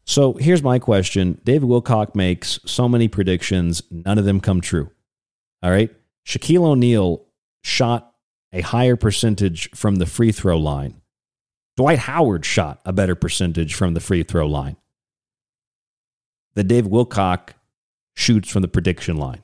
So 0.06 0.34
here's 0.34 0.64
my 0.64 0.80
question 0.80 1.40
David 1.44 1.70
Wilcock 1.70 2.16
makes 2.16 2.60
so 2.66 2.90
many 2.90 3.08
predictions, 3.08 3.84
none 3.92 4.18
of 4.18 4.26
them 4.26 4.40
come 4.40 4.62
true. 4.62 4.90
All 5.62 5.72
right. 5.72 5.92
Shaquille 6.26 6.66
O'Neal 6.66 7.26
shot 7.62 8.14
a 8.52 8.62
higher 8.62 8.96
percentage 8.96 9.70
from 9.72 9.96
the 9.96 10.06
free 10.06 10.32
throw 10.32 10.58
line. 10.58 11.02
Dwight 11.76 12.00
Howard 12.00 12.46
shot 12.46 12.82
a 12.86 12.92
better 12.92 13.16
percentage 13.16 13.76
from 13.76 13.94
the 13.94 14.00
free 14.00 14.24
throw 14.24 14.48
line. 14.48 14.78
The 16.56 16.64
David 16.64 16.92
Wilcock 16.92 17.50
shoots 18.16 18.50
from 18.50 18.64
the 18.64 18.68
prediction 18.68 19.18
line. 19.18 19.44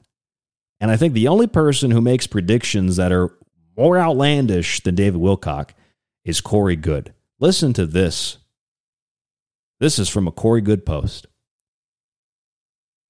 And 0.79 0.91
I 0.91 0.97
think 0.97 1.13
the 1.13 1.27
only 1.27 1.47
person 1.47 1.91
who 1.91 2.01
makes 2.01 2.27
predictions 2.27 2.97
that 2.97 3.11
are 3.11 3.37
more 3.77 3.97
outlandish 3.97 4.81
than 4.81 4.95
David 4.95 5.21
Wilcock 5.21 5.69
is 6.25 6.41
Corey 6.41 6.75
Goode. 6.75 7.13
Listen 7.39 7.73
to 7.73 7.85
this. 7.85 8.37
This 9.79 9.99
is 9.99 10.09
from 10.09 10.27
a 10.27 10.31
Corey 10.31 10.61
Goode 10.61 10.85
post. 10.85 11.27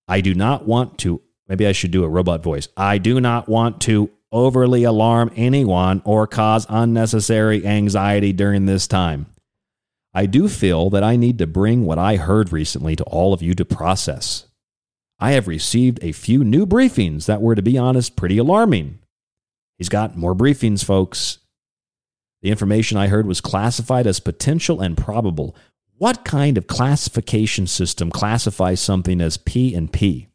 I 0.07 0.21
do 0.21 0.33
not 0.33 0.67
want 0.67 0.97
to, 0.99 1.21
maybe 1.47 1.65
I 1.67 1.71
should 1.71 1.91
do 1.91 2.03
a 2.03 2.09
robot 2.09 2.43
voice. 2.43 2.67
I 2.75 2.97
do 2.97 3.19
not 3.21 3.47
want 3.47 3.81
to 3.81 4.09
overly 4.31 4.83
alarm 4.83 5.31
anyone 5.35 6.01
or 6.05 6.25
cause 6.27 6.65
unnecessary 6.67 7.65
anxiety 7.65 8.33
during 8.33 8.65
this 8.65 8.87
time. 8.87 9.27
I 10.13 10.25
do 10.25 10.47
feel 10.47 10.89
that 10.91 11.03
I 11.03 11.15
need 11.15 11.37
to 11.39 11.47
bring 11.47 11.85
what 11.85 11.97
I 11.97 12.17
heard 12.17 12.51
recently 12.51 12.95
to 12.95 13.03
all 13.05 13.33
of 13.33 13.41
you 13.41 13.53
to 13.55 13.65
process. 13.65 14.45
I 15.23 15.31
have 15.31 15.47
received 15.47 15.99
a 16.01 16.11
few 16.11 16.43
new 16.43 16.65
briefings 16.65 17.27
that 17.27 17.41
were, 17.41 17.55
to 17.55 17.61
be 17.61 17.77
honest, 17.77 18.17
pretty 18.17 18.37
alarming. 18.37 18.99
He's 19.77 19.87
got 19.87 20.17
more 20.17 20.35
briefings, 20.35 20.83
folks. 20.83 21.37
The 22.41 22.49
information 22.49 22.97
I 22.97 23.07
heard 23.07 23.25
was 23.25 23.39
classified 23.39 24.05
as 24.05 24.19
potential 24.19 24.81
and 24.81 24.97
probable. 24.97 25.55
What 25.97 26.25
kind 26.25 26.57
of 26.57 26.67
classification 26.67 27.67
system 27.67 28.11
classifies 28.11 28.81
something 28.81 29.21
as 29.21 29.37
P 29.37 29.73
and 29.73 29.93
P? 29.93 30.27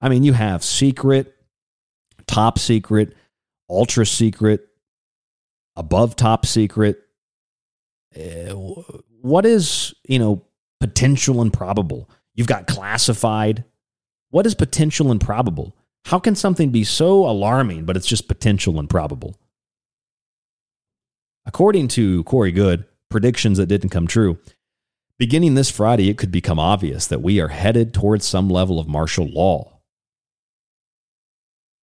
I 0.00 0.08
mean, 0.08 0.22
you 0.22 0.34
have 0.34 0.62
secret, 0.62 1.34
top 2.28 2.60
secret, 2.60 3.16
ultra 3.68 4.06
secret, 4.06 4.68
above 5.74 6.14
top 6.14 6.46
secret. 6.46 7.00
Uh, 8.16 8.54
what 9.20 9.44
is, 9.44 9.96
you 10.06 10.20
know, 10.20 10.44
potential 10.78 11.42
and 11.42 11.52
probable? 11.52 12.08
You've 12.36 12.46
got 12.46 12.68
classified. 12.68 13.64
What 14.32 14.46
is 14.46 14.54
potential 14.54 15.10
and 15.10 15.20
probable? 15.20 15.76
How 16.06 16.18
can 16.18 16.34
something 16.34 16.70
be 16.70 16.84
so 16.84 17.28
alarming, 17.28 17.84
but 17.84 17.98
it's 17.98 18.06
just 18.06 18.28
potential 18.28 18.78
and 18.78 18.88
probable? 18.88 19.38
According 21.44 21.88
to 21.88 22.24
Corey 22.24 22.50
Goode, 22.50 22.86
predictions 23.10 23.58
that 23.58 23.66
didn't 23.66 23.90
come 23.90 24.06
true, 24.06 24.38
beginning 25.18 25.54
this 25.54 25.70
Friday, 25.70 26.08
it 26.08 26.16
could 26.16 26.32
become 26.32 26.58
obvious 26.58 27.06
that 27.08 27.20
we 27.20 27.40
are 27.42 27.48
headed 27.48 27.92
towards 27.92 28.24
some 28.24 28.48
level 28.48 28.80
of 28.80 28.88
martial 28.88 29.26
law. 29.26 29.80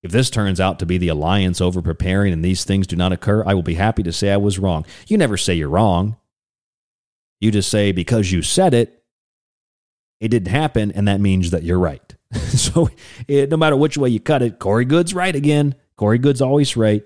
If 0.02 0.12
this 0.12 0.32
turns 0.32 0.60
out 0.60 0.80
to 0.80 0.88
be 0.88 0.98
the 0.98 1.10
alliance 1.10 1.62
over 1.62 1.84
preparing 1.84 2.34
and 2.34 2.44
these 2.44 2.64
things 2.64 2.88
do 2.88 2.96
not 2.96 3.14
occur, 3.14 3.44
I 3.46 3.54
will 3.54 3.62
be 3.62 3.76
happy 3.76 4.02
to 4.02 4.12
say 4.12 4.32
I 4.32 4.38
was 4.38 4.58
wrong. 4.58 4.88
You 5.06 5.20
never 5.20 5.38
say 5.38 5.54
you're 5.54 5.70
wrong. 5.70 6.18
You 7.40 7.52
just 7.52 7.70
say 7.70 7.92
because 7.92 8.32
you 8.32 8.42
said 8.42 8.74
it, 8.74 9.04
it 10.20 10.30
didn't 10.30 10.52
happen, 10.52 10.92
and 10.92 11.08
that 11.08 11.22
means 11.22 11.52
that 11.52 11.62
you're 11.62 11.78
right. 11.78 12.09
so 12.50 12.90
it, 13.28 13.50
no 13.50 13.58
matter 13.58 13.76
which 13.76 13.98
way 13.98 14.10
you 14.10 14.20
cut 14.20 14.42
it, 14.42 14.60
Corey 14.60 14.86
Goode's 14.86 15.14
right 15.14 15.36
again. 15.36 15.76
Corey 15.96 16.18
Goode's 16.18 16.42
always 16.42 16.78
right. 16.78 17.04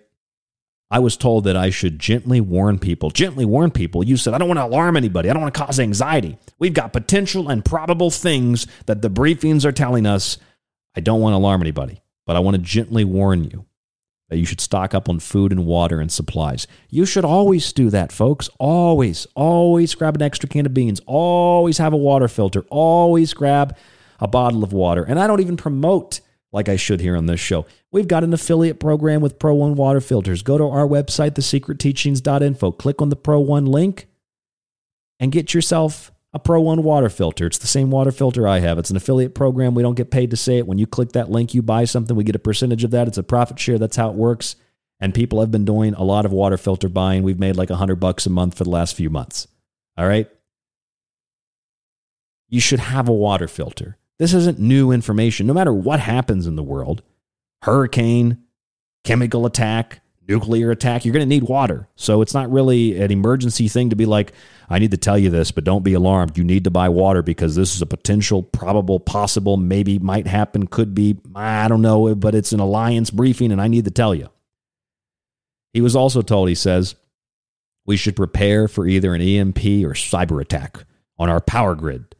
I 0.92 1.00
was 1.00 1.18
told 1.18 1.46
that 1.46 1.58
I 1.58 1.72
should 1.72 1.98
gently 1.98 2.40
warn 2.40 2.78
people. 2.78 3.10
Gently 3.10 3.46
warn 3.46 3.72
people. 3.72 4.04
You 4.04 4.16
said, 4.16 4.36
I 4.36 4.38
don't 4.38 4.48
want 4.48 4.60
to 4.60 4.66
alarm 4.66 4.96
anybody. 4.96 5.30
I 5.30 5.34
don't 5.34 5.42
want 5.42 5.54
to 5.54 5.60
cause 5.60 5.80
anxiety. 5.80 6.38
We've 6.60 6.74
got 6.74 6.94
potential 6.94 7.50
and 7.50 7.66
probable 7.66 8.12
things 8.12 8.68
that 8.86 9.02
the 9.02 9.10
briefings 9.10 9.66
are 9.66 9.72
telling 9.72 10.06
us. 10.06 10.38
I 10.96 11.00
don't 11.00 11.20
want 11.20 11.34
to 11.34 11.38
alarm 11.38 11.62
anybody, 11.62 12.04
but 12.28 12.36
I 12.36 12.40
want 12.40 12.58
to 12.58 12.62
gently 12.62 13.04
warn 13.04 13.44
you 13.44 13.66
that 14.30 14.38
you 14.38 14.46
should 14.46 14.62
stock 14.62 14.94
up 14.94 15.10
on 15.10 15.20
food 15.20 15.52
and 15.52 15.66
water 15.66 16.00
and 16.00 16.12
supplies. 16.12 16.68
You 16.90 17.06
should 17.06 17.26
always 17.26 17.74
do 17.74 17.90
that, 17.90 18.12
folks. 18.12 18.50
Always, 18.60 19.26
always 19.36 19.96
grab 19.96 20.16
an 20.16 20.22
extra 20.22 20.48
can 20.48 20.66
of 20.68 20.74
beans. 20.76 21.02
Always 21.08 21.80
have 21.80 21.94
a 21.94 21.98
water 21.98 22.28
filter. 22.28 22.66
Always 22.70 23.34
grab 23.34 23.76
a 24.24 24.28
bottle 24.28 24.64
of 24.64 24.74
water. 24.74 25.04
And 25.04 25.20
I 25.20 25.28
don't 25.28 25.42
even 25.42 25.58
promote 25.58 26.22
like 26.52 26.70
I 26.70 26.78
should 26.78 27.02
here 27.02 27.18
on 27.18 27.26
this 27.26 27.40
show. 27.40 27.66
We've 27.92 28.08
got 28.08 28.24
an 28.24 28.34
affiliate 28.34 28.80
program 28.80 29.22
with 29.22 29.38
Pro 29.38 29.54
One 29.54 29.76
Water 29.76 30.00
Filters. 30.00 30.42
Go 30.42 30.58
to 30.58 30.64
our 30.64 30.88
website, 30.88 31.32
thesecretteachings.info. 31.32 32.72
Click 32.72 33.02
on 33.02 33.10
the 33.10 33.16
Pro 33.16 33.40
One 33.40 33.66
link 33.66 34.08
and 35.20 35.32
get 35.32 35.54
yourself 35.54 36.12
a 36.32 36.40
Pro 36.40 36.62
One 36.62 36.84
water 36.84 37.10
filter. 37.10 37.46
It's 37.46 37.58
the 37.58 37.68
same 37.68 37.92
water 37.92 38.12
filter 38.12 38.48
I 38.48 38.60
have. 38.60 38.80
It's 38.80 38.90
an 38.90 38.96
affiliate 38.98 39.36
program. 39.36 39.76
We 39.76 39.84
don't 39.84 39.96
get 39.96 40.10
paid 40.10 40.32
to 40.32 40.38
say 40.38 40.58
it. 40.58 40.68
When 40.68 40.78
you 40.78 40.88
click 40.88 41.12
that 41.12 41.30
link, 41.30 41.54
you 41.54 41.62
buy 41.62 41.86
something, 41.86 42.16
we 42.16 42.24
get 42.24 42.36
a 42.36 42.40
percentage 42.40 42.84
of 42.84 42.92
that. 42.92 43.08
It's 43.08 43.18
a 43.18 43.24
profit 43.24 43.60
share. 43.60 43.78
That's 43.78 43.98
how 43.98 44.10
it 44.10 44.16
works. 44.16 44.56
And 45.00 45.14
people 45.14 45.42
have 45.42 45.52
been 45.52 45.66
doing 45.66 45.94
a 45.96 46.04
lot 46.04 46.26
of 46.26 46.32
water 46.32 46.58
filter 46.58 46.88
buying. 46.88 47.24
We've 47.24 47.40
made 47.40 47.58
like 47.58 47.70
a 47.70 47.76
hundred 47.76 47.98
bucks 47.98 48.26
a 48.26 48.30
month 48.30 48.58
for 48.58 48.64
the 48.64 48.70
last 48.70 48.96
few 48.96 49.10
months. 49.10 49.48
All 49.98 50.08
right. 50.08 50.30
you 52.48 52.60
should 52.62 52.80
have 52.80 53.10
a 53.10 53.14
water 53.14 53.48
filter. 53.48 53.98
This 54.20 54.34
isn't 54.34 54.60
new 54.60 54.92
information. 54.92 55.48
No 55.48 55.54
matter 55.54 55.74
what 55.74 56.00
happens 56.00 56.48
in 56.48 56.56
the 56.56 56.64
world 56.64 57.02
hurricane, 57.64 58.44
chemical 59.04 59.46
attack, 59.46 60.02
nuclear 60.28 60.72
attack, 60.72 61.06
you're 61.06 61.14
going 61.14 61.28
to 61.28 61.36
need 61.36 61.44
water. 61.44 61.88
So 61.96 62.22
it's 62.22 62.34
not 62.34 62.52
really 62.52 63.02
an 63.02 63.12
emergency 63.12 63.68
thing 63.68 63.90
to 63.90 63.96
be 63.96 64.06
like, 64.06 64.34
I 64.70 64.80
need 64.80 64.92
to 64.92 64.98
tell 64.98 65.18
you 65.18 65.30
this, 65.30 65.52
but 65.52 65.64
don't 65.64 65.84
be 65.84 65.94
alarmed. 65.94 66.38
You 66.38 66.44
need 66.44 66.66
to 66.66 66.72
buy 66.72 66.90
water 66.90 67.22
because 67.22 67.56
this 67.56 67.76
is 67.76 67.82
a 67.82 67.86
potential, 67.86 68.44
probable, 68.44 69.00
possible, 69.00 69.58
maybe 69.58 70.00
might 70.00 70.28
happen, 70.28 70.68
could 70.68 70.94
be, 70.94 71.18
I 71.36 71.68
don't 71.68 71.82
know, 71.82 72.16
but 72.16 72.36
it's 72.36 72.52
an 72.52 72.60
alliance 72.60 73.10
briefing 73.10 73.52
and 73.52 73.62
I 73.62 73.68
need 73.68 73.86
to 73.86 73.92
tell 73.92 74.14
you. 74.14 74.30
He 75.74 75.82
was 75.82 75.96
also 75.96 76.22
told, 76.22 76.50
he 76.50 76.56
says, 76.56 76.96
we 77.86 77.98
should 77.98 78.16
prepare 78.16 78.68
for 78.68 78.88
either 78.88 79.14
an 79.14 79.22
EMP 79.22 79.58
or 79.58 79.94
cyber 79.94 80.42
attack 80.42 80.78
on 81.18 81.30
our 81.30 81.42
power 81.42 81.76
grid 81.76 82.16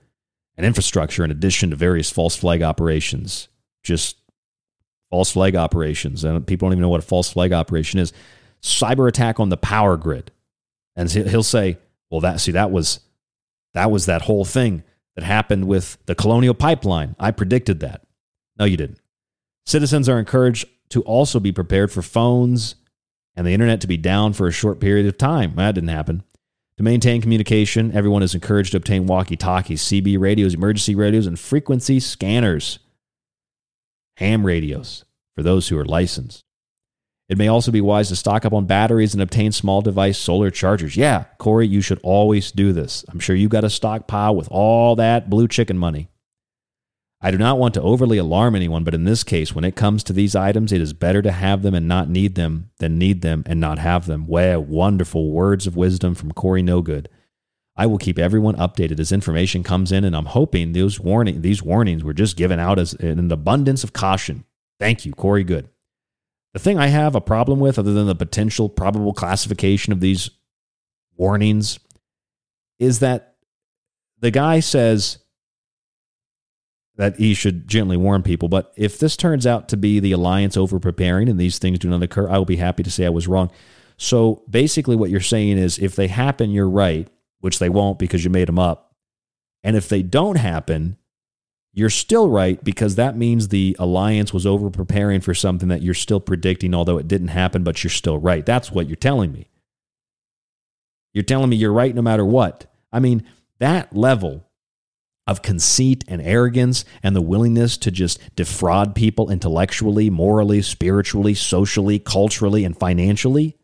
and 0.58 0.66
infrastructure 0.66 1.24
in 1.24 1.32
addition 1.32 1.70
to 1.70 1.76
various 1.76 2.12
false 2.12 2.36
flag 2.36 2.62
operations. 2.62 3.48
Just 3.84 4.18
false 5.10 5.32
flag 5.32 5.56
operations. 5.56 6.24
And 6.24 6.46
people 6.46 6.68
don't 6.68 6.74
even 6.74 6.82
know 6.82 6.90
what 6.90 7.04
a 7.04 7.06
false 7.06 7.32
flag 7.32 7.54
operation 7.54 8.00
is. 8.00 8.14
Cyber 8.62 9.08
attack 9.08 9.40
on 9.40 9.50
the 9.50 9.58
power 9.58 9.98
grid. 9.98 10.32
And 10.96 11.10
he'll 11.12 11.44
say, 11.44 11.78
well, 12.10 12.22
that 12.22 12.40
see, 12.40 12.52
that 12.52 12.72
was 12.72 13.00
that 13.74 13.90
was 13.90 14.06
that 14.06 14.22
whole 14.24 14.46
thing 14.46 14.84
that 15.16 15.24
happened 15.24 15.68
with 15.68 15.98
the 16.06 16.16
colonial 16.16 16.54
pipeline. 16.54 17.16
I 17.20 17.32
predicted 17.32 17.80
that. 17.80 18.06
No, 18.58 18.66
you 18.66 18.78
didn't. 18.78 19.00
Citizens 19.66 20.08
are 20.08 20.20
encouraged 20.20 20.66
to 20.90 21.02
also 21.02 21.40
be 21.40 21.52
prepared 21.52 21.92
for 21.92 22.02
phones 22.02 22.76
and 23.36 23.48
the 23.48 23.54
internet 23.54 23.82
to 23.82 23.88
be 23.88 23.98
down 23.98 24.34
for 24.34 24.48
a 24.48 24.52
short 24.52 24.80
period 24.80 25.08
of 25.08 25.18
time. 25.18 25.56
That 25.56 25.74
didn't 25.74 25.90
happen. 25.90 26.24
To 26.78 26.84
maintain 26.84 27.22
communication, 27.22 27.96
everyone 27.96 28.24
is 28.24 28.34
encouraged 28.34 28.72
to 28.72 28.78
obtain 28.78 29.06
walkie 29.06 29.38
talkies, 29.38 29.84
CB 29.84 30.20
radios, 30.20 30.56
emergency 30.56 30.96
radios, 30.96 31.28
and 31.28 31.40
frequency 31.40 32.00
scanners, 32.00 32.80
ham 34.18 34.46
radios 34.46 35.06
for 35.36 35.44
those 35.44 35.68
who 35.68 35.78
are 35.78 35.86
licensed. 35.86 36.44
It 37.30 37.38
may 37.38 37.48
also 37.48 37.72
be 37.72 37.82
wise 37.82 38.10
to 38.10 38.16
stock 38.16 38.44
up 38.44 38.54
on 38.54 38.66
batteries 38.66 39.14
and 39.14 39.22
obtain 39.22 39.52
small 39.52 39.82
device 39.82 40.18
solar 40.18 40.52
chargers. 40.52 40.98
Yeah, 40.98 41.26
Corey, 41.38 41.68
you 41.68 41.82
should 41.82 42.00
always 42.04 42.52
do 42.52 42.74
this. 42.74 43.06
I'm 43.10 43.20
sure 43.20 43.36
you 43.36 43.50
got 43.50 43.64
a 43.64 43.70
stockpile 43.70 44.36
with 44.36 44.48
all 44.52 44.96
that 44.98 45.30
blue 45.30 45.48
chicken 45.48 45.78
money. 45.78 46.10
I 47.26 47.32
do 47.32 47.38
not 47.38 47.58
want 47.58 47.74
to 47.76 47.82
overly 47.82 48.18
alarm 48.18 48.54
anyone, 48.54 48.84
but 48.84 48.94
in 48.94 49.06
this 49.06 49.24
case, 49.24 49.56
when 49.56 49.64
it 49.64 49.78
comes 49.78 50.04
to 50.04 50.14
these 50.14 50.36
items, 50.36 50.74
it 50.74 50.82
is 50.82 50.92
better 50.92 51.22
to 51.22 51.32
have 51.32 51.62
them 51.62 51.74
and 51.74 51.88
not 51.88 52.10
need 52.10 52.36
them 52.36 52.70
than 52.80 53.00
need 53.00 53.22
them 53.22 53.44
and 53.46 53.62
not 53.62 53.80
have 53.80 54.08
them. 54.08 54.28
Wow, 54.28 54.60
wonderful 54.60 55.32
words 55.32 55.66
of 55.66 55.78
wisdom 55.78 56.16
from 56.16 56.34
Corey 56.34 56.62
No 56.62 56.82
Good. 56.82 57.08
I 57.78 57.86
will 57.86 57.98
keep 57.98 58.20
everyone 58.20 58.58
updated 58.58 59.00
as 59.00 59.14
information 59.14 59.64
comes 59.64 59.94
in, 59.94 60.04
and 60.04 60.18
I'm 60.18 60.26
hoping 60.26 60.74
those 60.74 61.00
warning 61.00 61.42
these 61.42 61.64
warnings 61.64 62.04
were 62.04 62.14
just 62.14 62.36
given 62.36 62.60
out 62.60 62.78
as 62.78 62.94
an 62.96 63.32
abundance 63.32 63.86
of 63.86 63.94
caution. 63.94 64.44
Thank 64.78 65.06
you, 65.06 65.14
Corey 65.14 65.46
Goode. 65.46 65.70
The 66.54 66.60
thing 66.60 66.78
I 66.78 66.88
have 66.88 67.16
a 67.16 67.22
problem 67.22 67.62
with, 67.62 67.80
other 67.80 67.94
than 67.94 68.06
the 68.06 68.16
potential 68.16 68.68
probable 68.68 69.14
classification 69.14 69.94
of 69.94 70.02
these 70.02 70.30
warnings, 71.16 71.80
is 72.80 73.00
that 73.00 73.38
the 74.20 74.30
guy 74.30 74.60
says 74.60 75.20
that 76.96 77.18
he 77.18 77.34
should 77.34 77.68
gently 77.68 77.98
warn 77.98 78.22
people. 78.22 78.50
But 78.50 78.72
if 78.76 79.00
this 79.00 79.18
turns 79.18 79.48
out 79.48 79.68
to 79.70 79.78
be 79.78 80.00
the 80.00 80.12
alliance 80.12 80.56
over 80.56 80.80
preparing 80.80 81.28
and 81.28 81.40
these 81.40 81.58
things 81.58 81.80
do 81.80 81.90
not 81.90 82.04
occur, 82.04 82.30
I 82.30 82.38
will 82.38 82.46
be 82.46 82.58
happy 82.58 82.84
to 82.84 82.92
say 82.92 83.06
I 83.06 83.10
was 83.10 83.28
wrong. 83.28 83.52
So 83.98 84.44
basically, 84.50 84.96
what 84.96 85.10
you're 85.10 85.20
saying 85.20 85.58
is 85.58 85.80
if 85.80 85.96
they 85.96 86.08
happen, 86.08 86.52
you're 86.52 86.70
right, 86.70 87.08
which 87.40 87.60
they 87.60 87.70
won't 87.70 88.00
because 88.00 88.24
you 88.24 88.30
made 88.30 88.48
them 88.48 88.60
up. 88.60 88.96
And 89.64 89.76
if 89.76 89.90
they 89.90 90.02
don't 90.02 90.38
happen, 90.38 90.98
you're 91.74 91.90
still 91.90 92.30
right 92.30 92.64
because 92.64 92.96
that 92.96 93.18
means 93.18 93.48
the 93.48 93.76
alliance 93.80 94.32
was 94.32 94.46
over 94.46 94.70
preparing 94.70 95.22
for 95.22 95.34
something 95.34 95.70
that 95.70 95.82
you're 95.82 95.96
still 95.96 96.20
predicting, 96.20 96.76
although 96.76 97.00
it 97.00 97.08
didn't 97.08 97.30
happen, 97.30 97.64
but 97.64 97.84
you're 97.84 97.92
still 97.92 98.18
right. 98.20 98.46
That's 98.46 98.72
what 98.72 98.88
you're 98.88 98.96
telling 98.96 99.32
me. 99.32 99.50
You're 101.14 101.24
telling 101.24 101.50
me 101.50 101.56
you're 101.56 101.74
right 101.74 101.96
no 101.96 102.02
matter 102.02 102.26
what. 102.26 102.72
I 102.92 103.00
mean, 103.00 103.24
that 103.60 103.96
level 103.96 104.48
of 105.26 105.42
conceit 105.42 106.04
and 106.08 106.22
arrogance 106.22 106.84
and 107.02 107.16
the 107.16 107.22
willingness 107.22 107.78
to 107.78 107.92
just 107.92 108.20
defraud 108.36 108.94
people 108.94 109.30
intellectually, 109.30 110.10
morally, 110.10 110.62
spiritually, 110.62 111.34
socially, 111.34 112.00
culturally, 112.00 112.66
and 112.66 112.78
financially 112.78 113.58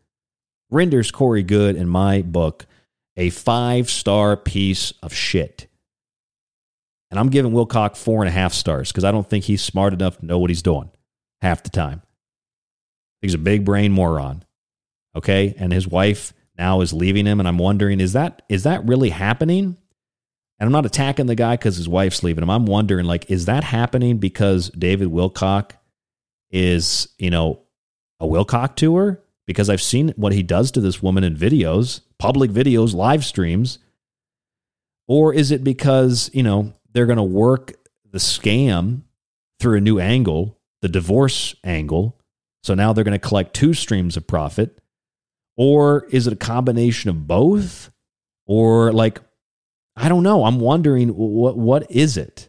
renders 0.70 1.10
Corey 1.10 1.42
Goode, 1.42 1.76
in 1.76 1.88
my 1.88 2.22
book, 2.22 2.66
a 3.16 3.30
five 3.30 3.90
star 3.90 4.36
piece 4.36 4.92
of 5.02 5.12
shit. 5.12 5.66
And 7.10 7.18
I'm 7.18 7.28
giving 7.28 7.52
Wilcock 7.52 7.96
four 7.96 8.22
and 8.22 8.28
a 8.28 8.32
half 8.32 8.54
stars 8.54 8.90
because 8.90 9.04
I 9.04 9.10
don't 9.10 9.28
think 9.28 9.44
he's 9.44 9.62
smart 9.62 9.92
enough 9.92 10.18
to 10.18 10.26
know 10.26 10.38
what 10.38 10.50
he's 10.50 10.62
doing 10.62 10.90
half 11.42 11.62
the 11.62 11.70
time. 11.70 12.02
He's 13.20 13.34
a 13.34 13.38
big 13.38 13.64
brain 13.64 13.92
moron. 13.92 14.44
Okay. 15.16 15.54
And 15.58 15.72
his 15.72 15.88
wife 15.88 16.32
now 16.56 16.82
is 16.82 16.92
leaving 16.92 17.26
him. 17.26 17.40
And 17.40 17.48
I'm 17.48 17.58
wondering, 17.58 18.00
is 18.00 18.12
that 18.12 18.42
is 18.48 18.62
that 18.62 18.86
really 18.86 19.10
happening? 19.10 19.76
And 20.60 20.66
I'm 20.66 20.72
not 20.72 20.84
attacking 20.84 21.24
the 21.24 21.34
guy 21.34 21.54
because 21.54 21.76
his 21.76 21.88
wife's 21.88 22.22
leaving 22.22 22.42
him. 22.42 22.50
I'm 22.50 22.66
wondering, 22.66 23.06
like, 23.06 23.30
is 23.30 23.46
that 23.46 23.64
happening 23.64 24.18
because 24.18 24.68
David 24.70 25.08
Wilcock 25.08 25.70
is, 26.50 27.08
you 27.18 27.30
know, 27.30 27.62
a 28.20 28.26
Wilcock 28.26 28.76
to 28.76 28.96
her? 28.96 29.22
Because 29.46 29.70
I've 29.70 29.80
seen 29.80 30.12
what 30.16 30.34
he 30.34 30.42
does 30.42 30.70
to 30.72 30.80
this 30.82 31.02
woman 31.02 31.24
in 31.24 31.34
videos, 31.34 32.02
public 32.18 32.50
videos, 32.50 32.94
live 32.94 33.24
streams. 33.24 33.78
Or 35.08 35.32
is 35.32 35.50
it 35.50 35.64
because, 35.64 36.30
you 36.34 36.42
know, 36.42 36.74
they're 36.92 37.06
going 37.06 37.16
to 37.16 37.22
work 37.22 37.72
the 38.12 38.18
scam 38.18 39.00
through 39.58 39.78
a 39.78 39.80
new 39.80 39.98
angle, 39.98 40.58
the 40.82 40.88
divorce 40.88 41.54
angle? 41.64 42.18
So 42.62 42.74
now 42.74 42.92
they're 42.92 43.02
going 43.02 43.18
to 43.18 43.28
collect 43.28 43.54
two 43.54 43.72
streams 43.72 44.18
of 44.18 44.26
profit. 44.26 44.78
Or 45.56 46.04
is 46.10 46.26
it 46.26 46.34
a 46.34 46.36
combination 46.36 47.08
of 47.08 47.26
both? 47.26 47.90
Or 48.46 48.92
like, 48.92 49.20
I 50.00 50.08
don't 50.08 50.22
know. 50.22 50.44
I'm 50.44 50.60
wondering 50.60 51.10
what 51.10 51.56
what 51.56 51.90
is 51.90 52.16
it? 52.16 52.48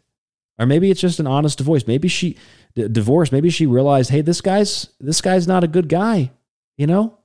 Or 0.58 0.66
maybe 0.66 0.90
it's 0.90 1.02
just 1.02 1.20
an 1.20 1.28
honest 1.28 1.58
divorce. 1.58 1.86
Maybe 1.88 2.08
she 2.08 2.38
d- 2.76 2.88
divorced. 2.88 3.32
Maybe 3.32 3.50
she 3.50 3.66
realized, 3.66 4.10
hey, 4.10 4.22
this 4.22 4.42
guy's 4.42 4.90
this 5.00 5.22
guy's 5.22 5.48
not 5.48 5.64
a 5.64 5.68
good 5.68 5.90
guy. 5.90 6.32
You 6.78 6.88
know, 6.88 7.18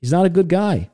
he's 0.00 0.12
not 0.12 0.26
a 0.26 0.30
good 0.30 0.48
guy. 0.48 0.90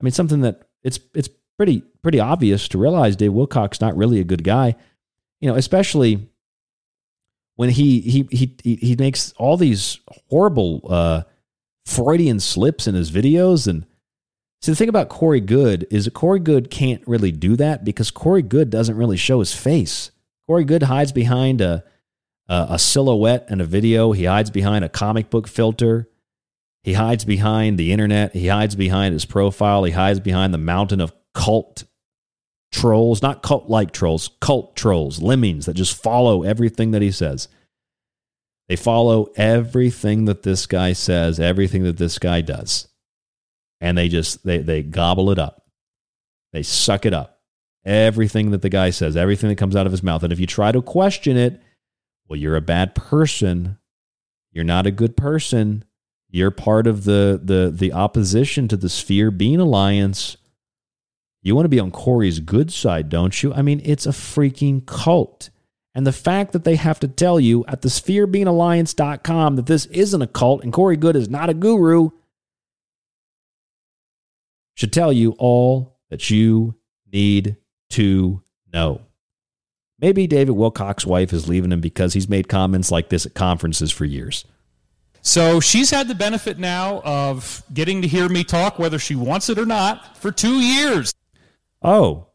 I 0.00 0.04
mean, 0.04 0.12
something 0.12 0.40
that 0.40 0.62
it's 0.82 0.98
it's 1.14 1.28
pretty 1.56 1.82
pretty 2.02 2.18
obvious 2.18 2.66
to 2.68 2.78
realize 2.78 3.14
Dave 3.16 3.32
Wilcock's 3.32 3.80
not 3.80 3.96
really 3.96 4.18
a 4.18 4.24
good 4.24 4.42
guy. 4.42 4.74
You 5.40 5.48
know, 5.48 5.54
especially 5.54 6.28
when 7.56 7.70
he 7.70 8.00
he 8.00 8.28
he 8.30 8.56
he 8.80 8.96
makes 8.96 9.32
all 9.32 9.56
these 9.56 10.00
horrible 10.30 10.80
uh, 10.88 11.22
Freudian 11.86 12.40
slips 12.40 12.88
in 12.88 12.94
his 12.94 13.12
videos 13.12 13.68
and 13.68 13.86
See, 14.62 14.70
the 14.70 14.76
thing 14.76 14.88
about 14.88 15.08
Corey 15.08 15.40
Goode 15.40 15.88
is 15.90 16.04
that 16.04 16.14
Corey 16.14 16.38
Goode 16.38 16.70
can't 16.70 17.02
really 17.06 17.32
do 17.32 17.56
that 17.56 17.84
because 17.84 18.12
Corey 18.12 18.42
Goode 18.42 18.70
doesn't 18.70 18.96
really 18.96 19.16
show 19.16 19.40
his 19.40 19.52
face. 19.52 20.12
Corey 20.46 20.64
Goode 20.64 20.84
hides 20.84 21.10
behind 21.10 21.60
a, 21.60 21.82
a, 22.48 22.66
a 22.70 22.78
silhouette 22.78 23.46
in 23.50 23.60
a 23.60 23.64
video. 23.64 24.12
He 24.12 24.24
hides 24.24 24.50
behind 24.50 24.84
a 24.84 24.88
comic 24.88 25.30
book 25.30 25.48
filter. 25.48 26.08
He 26.84 26.92
hides 26.92 27.24
behind 27.24 27.76
the 27.76 27.90
internet. 27.90 28.34
He 28.34 28.46
hides 28.46 28.76
behind 28.76 29.14
his 29.14 29.24
profile. 29.24 29.82
He 29.82 29.92
hides 29.92 30.20
behind 30.20 30.54
the 30.54 30.58
mountain 30.58 31.00
of 31.00 31.12
cult 31.34 31.82
trolls, 32.70 33.20
not 33.20 33.42
cult 33.42 33.68
like 33.68 33.90
trolls, 33.90 34.30
cult 34.40 34.76
trolls, 34.76 35.20
lemmings 35.20 35.66
that 35.66 35.74
just 35.74 36.00
follow 36.00 36.44
everything 36.44 36.92
that 36.92 37.02
he 37.02 37.10
says. 37.10 37.48
They 38.68 38.76
follow 38.76 39.28
everything 39.34 40.26
that 40.26 40.44
this 40.44 40.66
guy 40.66 40.92
says, 40.92 41.40
everything 41.40 41.82
that 41.82 41.96
this 41.96 42.20
guy 42.20 42.42
does 42.42 42.86
and 43.82 43.98
they 43.98 44.08
just 44.08 44.46
they 44.46 44.58
they 44.58 44.82
gobble 44.82 45.30
it 45.30 45.38
up. 45.38 45.66
They 46.52 46.62
suck 46.62 47.04
it 47.04 47.12
up. 47.12 47.40
Everything 47.84 48.52
that 48.52 48.62
the 48.62 48.68
guy 48.68 48.90
says, 48.90 49.16
everything 49.16 49.50
that 49.50 49.58
comes 49.58 49.74
out 49.74 49.86
of 49.86 49.92
his 49.92 50.04
mouth. 50.04 50.22
And 50.22 50.32
if 50.32 50.38
you 50.38 50.46
try 50.46 50.70
to 50.70 50.80
question 50.80 51.36
it, 51.36 51.60
well, 52.28 52.38
you're 52.38 52.56
a 52.56 52.60
bad 52.60 52.94
person. 52.94 53.78
You're 54.52 54.64
not 54.64 54.86
a 54.86 54.92
good 54.92 55.16
person. 55.16 55.84
You're 56.30 56.52
part 56.52 56.86
of 56.86 57.04
the 57.04 57.40
the 57.42 57.72
the 57.74 57.92
opposition 57.92 58.68
to 58.68 58.76
the 58.76 58.88
Sphere 58.88 59.32
Being 59.32 59.58
Alliance. 59.58 60.36
You 61.42 61.56
want 61.56 61.64
to 61.64 61.70
be 61.70 61.80
on 61.80 61.90
Corey's 61.90 62.38
good 62.38 62.72
side, 62.72 63.08
don't 63.08 63.42
you? 63.42 63.52
I 63.52 63.62
mean, 63.62 63.82
it's 63.84 64.06
a 64.06 64.10
freaking 64.10 64.86
cult. 64.86 65.50
And 65.92 66.06
the 66.06 66.12
fact 66.12 66.52
that 66.52 66.62
they 66.62 66.76
have 66.76 67.00
to 67.00 67.08
tell 67.08 67.40
you 67.40 67.64
at 67.66 67.82
the 67.82 67.88
spherebeingalliance.com 67.88 69.56
that 69.56 69.66
this 69.66 69.86
isn't 69.86 70.22
a 70.22 70.28
cult 70.28 70.62
and 70.62 70.72
Corey 70.72 70.96
Goode 70.96 71.16
is 71.16 71.28
not 71.28 71.50
a 71.50 71.54
guru 71.54 72.10
should 74.74 74.92
tell 74.92 75.12
you 75.12 75.34
all 75.38 75.98
that 76.10 76.30
you 76.30 76.76
need 77.12 77.56
to 77.90 78.42
know. 78.72 79.02
Maybe 79.98 80.26
David 80.26 80.56
Wilcock's 80.56 81.06
wife 81.06 81.32
is 81.32 81.48
leaving 81.48 81.70
him 81.70 81.80
because 81.80 82.14
he's 82.14 82.28
made 82.28 82.48
comments 82.48 82.90
like 82.90 83.08
this 83.08 83.24
at 83.24 83.34
conferences 83.34 83.92
for 83.92 84.04
years. 84.04 84.44
So 85.20 85.60
she's 85.60 85.90
had 85.90 86.08
the 86.08 86.14
benefit 86.16 86.58
now 86.58 87.00
of 87.04 87.62
getting 87.72 88.02
to 88.02 88.08
hear 88.08 88.28
me 88.28 88.42
talk, 88.42 88.78
whether 88.80 88.98
she 88.98 89.14
wants 89.14 89.48
it 89.48 89.58
or 89.58 89.66
not, 89.66 90.16
for 90.16 90.32
two 90.32 90.60
years. 90.60 91.14
Oh, 91.80 92.26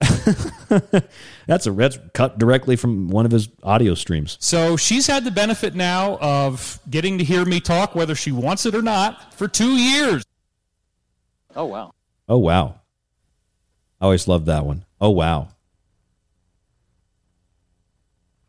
that's 1.48 1.66
a 1.66 1.72
that's 1.72 1.98
cut 2.14 2.38
directly 2.38 2.76
from 2.76 3.08
one 3.08 3.26
of 3.26 3.32
his 3.32 3.48
audio 3.64 3.94
streams. 3.94 4.36
So 4.40 4.76
she's 4.76 5.08
had 5.08 5.24
the 5.24 5.32
benefit 5.32 5.74
now 5.74 6.18
of 6.18 6.78
getting 6.88 7.18
to 7.18 7.24
hear 7.24 7.44
me 7.44 7.58
talk, 7.58 7.96
whether 7.96 8.14
she 8.14 8.30
wants 8.30 8.64
it 8.64 8.76
or 8.76 8.82
not, 8.82 9.34
for 9.34 9.48
two 9.48 9.76
years. 9.76 10.24
Oh 11.58 11.64
wow. 11.64 11.92
Oh 12.28 12.38
wow. 12.38 12.82
I 14.00 14.04
always 14.04 14.28
loved 14.28 14.46
that 14.46 14.64
one. 14.64 14.84
Oh 15.00 15.10
wow. 15.10 15.48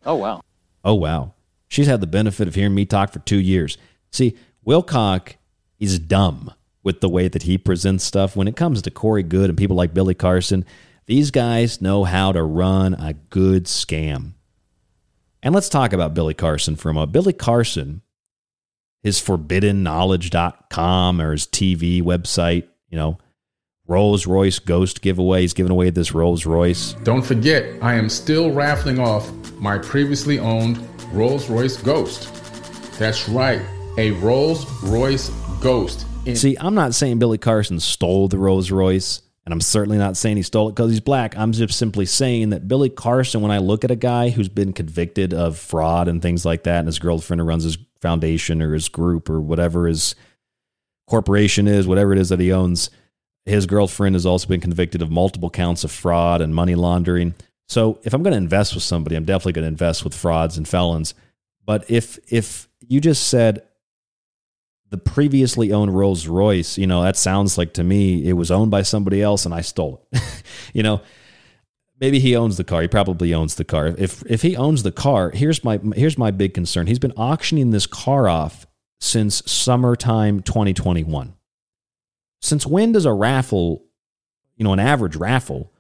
Oh 0.06 0.14
wow. 0.14 0.42
Oh 0.86 0.94
wow. 0.94 1.34
She's 1.68 1.88
had 1.88 2.02
the 2.02 2.08
benefit 2.08 2.48
of 2.48 2.54
hearing 2.54 2.76
me 2.76 2.86
talk 2.86 3.12
for 3.12 3.18
two 3.18 3.40
years. 3.40 3.80
See, 4.12 4.38
Wilcock 4.64 5.38
is 5.80 5.98
dumb 5.98 6.54
with 6.84 7.02
the 7.02 7.10
way 7.10 7.28
that 7.28 7.44
he 7.44 7.58
presents 7.58 8.04
stuff. 8.04 8.36
When 8.36 8.48
it 8.48 8.56
comes 8.56 8.84
to 8.84 8.92
Corey 8.92 9.24
Goode 9.24 9.50
and 9.50 9.58
people 9.58 9.76
like 9.76 9.96
Billy 9.96 10.14
Carson, 10.14 10.64
these 11.08 11.32
guys 11.32 11.82
know 11.82 12.04
how 12.04 12.32
to 12.32 12.44
run 12.44 12.94
a 12.94 13.14
good 13.14 13.66
scam. 13.66 14.34
And 15.42 15.56
let's 15.56 15.70
talk 15.70 15.94
about 15.94 16.14
Billy 16.14 16.36
Carson 16.36 16.76
for 16.76 16.92
a 16.92 16.94
moment. 16.94 17.14
Billy 17.14 17.34
Carson, 17.34 18.04
his 19.02 19.20
forbiddenknowledge.com 19.20 21.20
or 21.20 21.32
his 21.32 21.48
TV 21.48 22.04
website, 22.04 22.68
you 22.90 22.98
know, 22.98 23.18
Rolls 23.88 24.27
Royce 24.27 24.59
Ghost 24.59 25.01
giveaway. 25.01 25.42
He's 25.42 25.53
giving 25.53 25.72
away 25.72 25.90
this 25.90 26.14
Rolls 26.14 26.45
Royce. 26.45 26.93
Don't 27.03 27.24
forget, 27.24 27.66
I 27.82 27.95
am 27.95 28.08
still 28.09 28.51
raffling 28.51 29.00
off 29.00 29.32
my 29.53 29.77
previously 29.80 30.38
owned 30.38 30.77
Rolls 31.11 31.50
Royce 31.50 31.77
Ghost. 31.77 32.32
That's 33.00 33.27
right, 33.27 33.61
a 33.98 34.11
Rolls 34.11 34.66
Royce 34.84 35.30
Ghost. 35.61 36.06
In- 36.26 36.35
See, 36.35 36.56
I'm 36.59 36.76
not 36.76 36.93
saying 36.93 37.18
Billy 37.19 37.38
Carson 37.38 37.80
stole 37.80 38.27
the 38.27 38.38
Rolls 38.38 38.69
Royce, 38.69 39.22
and 39.45 39.53
I'm 39.53 39.61
certainly 39.61 39.98
not 39.98 40.18
saying 40.18 40.38
he 40.38 40.43
stole 40.43 40.69
it 40.69 40.76
because 40.76 40.92
he's 40.92 41.00
black. 41.00 41.35
I'm 41.35 41.51
just 41.51 41.77
simply 41.77 42.06
saying 42.06 42.51
that 42.51 42.68
Billy 42.68 42.90
Carson, 42.90 43.42
when 43.42 43.51
I 43.51 43.58
look 43.58 43.84
at 43.84 43.90
a 43.90 43.95
guy 43.95 44.30
who's 44.30 44.50
been 44.50 44.74
convicted 44.74 45.34
of 45.34 45.58
fraud 45.58 46.08
and 46.08 46.22
things 46.22 46.45
like 46.45 46.64
that, 46.64 46.80
and 46.80 46.88
his 46.88 47.00
girlfriend 47.00 47.42
who 47.42 47.48
runs 47.48 47.64
his 47.64 47.77
foundation 48.01 48.61
or 48.61 48.74
his 48.74 48.88
group 48.88 49.30
or 49.30 49.42
whatever 49.42 49.88
his 49.88 50.14
corporation 51.10 51.68
is, 51.68 51.88
whatever 51.88 52.14
it 52.14 52.20
is 52.20 52.30
that 52.30 52.40
he 52.40 52.52
owns, 52.52 52.90
his 53.46 53.66
girlfriend 53.66 54.16
has 54.16 54.26
also 54.26 54.48
been 54.48 54.62
convicted 54.62 55.02
of 55.02 55.10
multiple 55.10 55.50
counts 55.50 55.84
of 55.84 55.92
fraud 55.92 56.42
and 56.42 56.54
money 56.54 56.76
laundering. 56.76 57.34
So 57.68 58.00
if 58.04 58.14
I'm 58.14 58.24
going 58.24 58.32
to 58.32 58.38
invest 58.38 58.74
with 58.74 58.84
somebody, 58.84 59.16
I'm 59.16 59.26
definitely 59.26 59.54
going 59.54 59.64
to 59.64 59.70
invest 59.70 60.04
with 60.04 60.16
frauds 60.16 60.58
and 60.58 60.68
felons. 60.68 61.14
But 61.66 61.90
if 61.90 62.18
if 62.32 62.68
you 62.80 63.02
just 63.02 63.28
said 63.28 63.64
the 64.90 64.98
previously 64.98 65.72
owned 65.72 65.96
Rolls 65.96 66.26
Royce, 66.26 66.78
you 66.78 66.88
know, 66.88 67.04
that 67.04 67.16
sounds 67.16 67.58
like 67.58 67.74
to 67.74 67.84
me 67.84 68.28
it 68.28 68.34
was 68.34 68.50
owned 68.50 68.72
by 68.72 68.82
somebody 68.82 69.22
else 69.22 69.46
and 69.46 69.54
I 69.54 69.62
stole 69.62 70.08
it. 70.12 70.22
you 70.74 70.82
know, 70.82 71.02
maybe 72.00 72.20
he 72.20 72.36
owns 72.36 72.58
the 72.58 72.64
car. 72.64 72.82
He 72.82 72.88
probably 72.88 73.34
owns 73.34 73.56
the 73.56 73.66
car. 73.66 73.94
If 73.98 74.24
if 74.26 74.42
he 74.42 74.58
owns 74.58 74.82
the 74.82 74.92
car, 74.92 75.30
here's 75.30 75.64
my 75.64 75.80
here's 75.96 76.18
my 76.18 76.32
big 76.32 76.56
concern. 76.56 76.88
He's 76.88 77.00
been 77.00 77.14
auctioning 77.14 77.70
this 77.70 77.86
car 77.86 78.28
off 78.28 78.66
since 79.00 79.42
summertime 79.50 80.42
2021. 80.42 81.34
Since 82.42 82.66
when 82.66 82.92
does 82.92 83.06
a 83.06 83.14
raffle, 83.14 83.84
you 84.56 84.64
know, 84.64 84.74
an 84.74 84.80
average 84.80 85.16
raffle, 85.16 85.72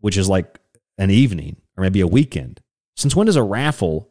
which 0.00 0.16
is 0.16 0.28
like 0.28 0.58
an 0.98 1.10
evening 1.10 1.56
or 1.76 1.82
maybe 1.82 2.00
a 2.00 2.06
weekend, 2.06 2.60
since 2.96 3.14
when 3.16 3.26
does 3.26 3.36
a 3.36 3.42
raffle 3.42 4.10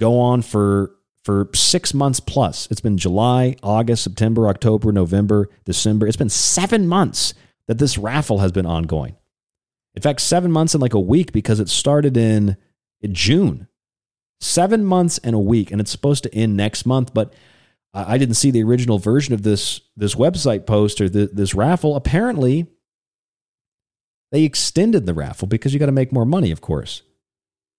go 0.00 0.18
on 0.18 0.42
for 0.42 0.92
for 1.22 1.48
six 1.54 1.94
months 1.94 2.20
plus? 2.20 2.68
It's 2.70 2.80
been 2.80 2.98
July, 2.98 3.56
August, 3.62 4.04
September, 4.04 4.48
October, 4.48 4.92
November, 4.92 5.48
December. 5.64 6.06
It's 6.06 6.16
been 6.16 6.28
seven 6.28 6.86
months 6.86 7.34
that 7.66 7.78
this 7.78 7.96
raffle 7.96 8.38
has 8.38 8.52
been 8.52 8.66
ongoing. 8.66 9.16
In 9.94 10.02
fact, 10.02 10.20
seven 10.20 10.50
months 10.50 10.74
and 10.74 10.82
like 10.82 10.94
a 10.94 11.00
week 11.00 11.32
because 11.32 11.60
it 11.60 11.68
started 11.68 12.16
in, 12.16 12.56
June. 13.12 13.68
Seven 14.40 14.84
months 14.84 15.18
and 15.18 15.34
a 15.34 15.38
week, 15.38 15.70
and 15.70 15.80
it's 15.80 15.90
supposed 15.90 16.22
to 16.24 16.34
end 16.34 16.56
next 16.56 16.86
month, 16.86 17.12
but 17.14 17.34
I 17.94 18.18
didn't 18.18 18.34
see 18.34 18.50
the 18.50 18.64
original 18.64 18.98
version 18.98 19.34
of 19.34 19.42
this 19.42 19.80
this 19.96 20.16
website 20.16 20.66
post 20.66 21.00
or 21.00 21.08
the, 21.08 21.30
this 21.32 21.54
raffle. 21.54 21.94
Apparently, 21.94 22.66
they 24.32 24.42
extended 24.42 25.06
the 25.06 25.14
raffle 25.14 25.46
because 25.46 25.72
you 25.72 25.78
got 25.78 25.86
to 25.86 25.92
make 25.92 26.12
more 26.12 26.26
money, 26.26 26.50
of 26.50 26.60
course. 26.60 27.02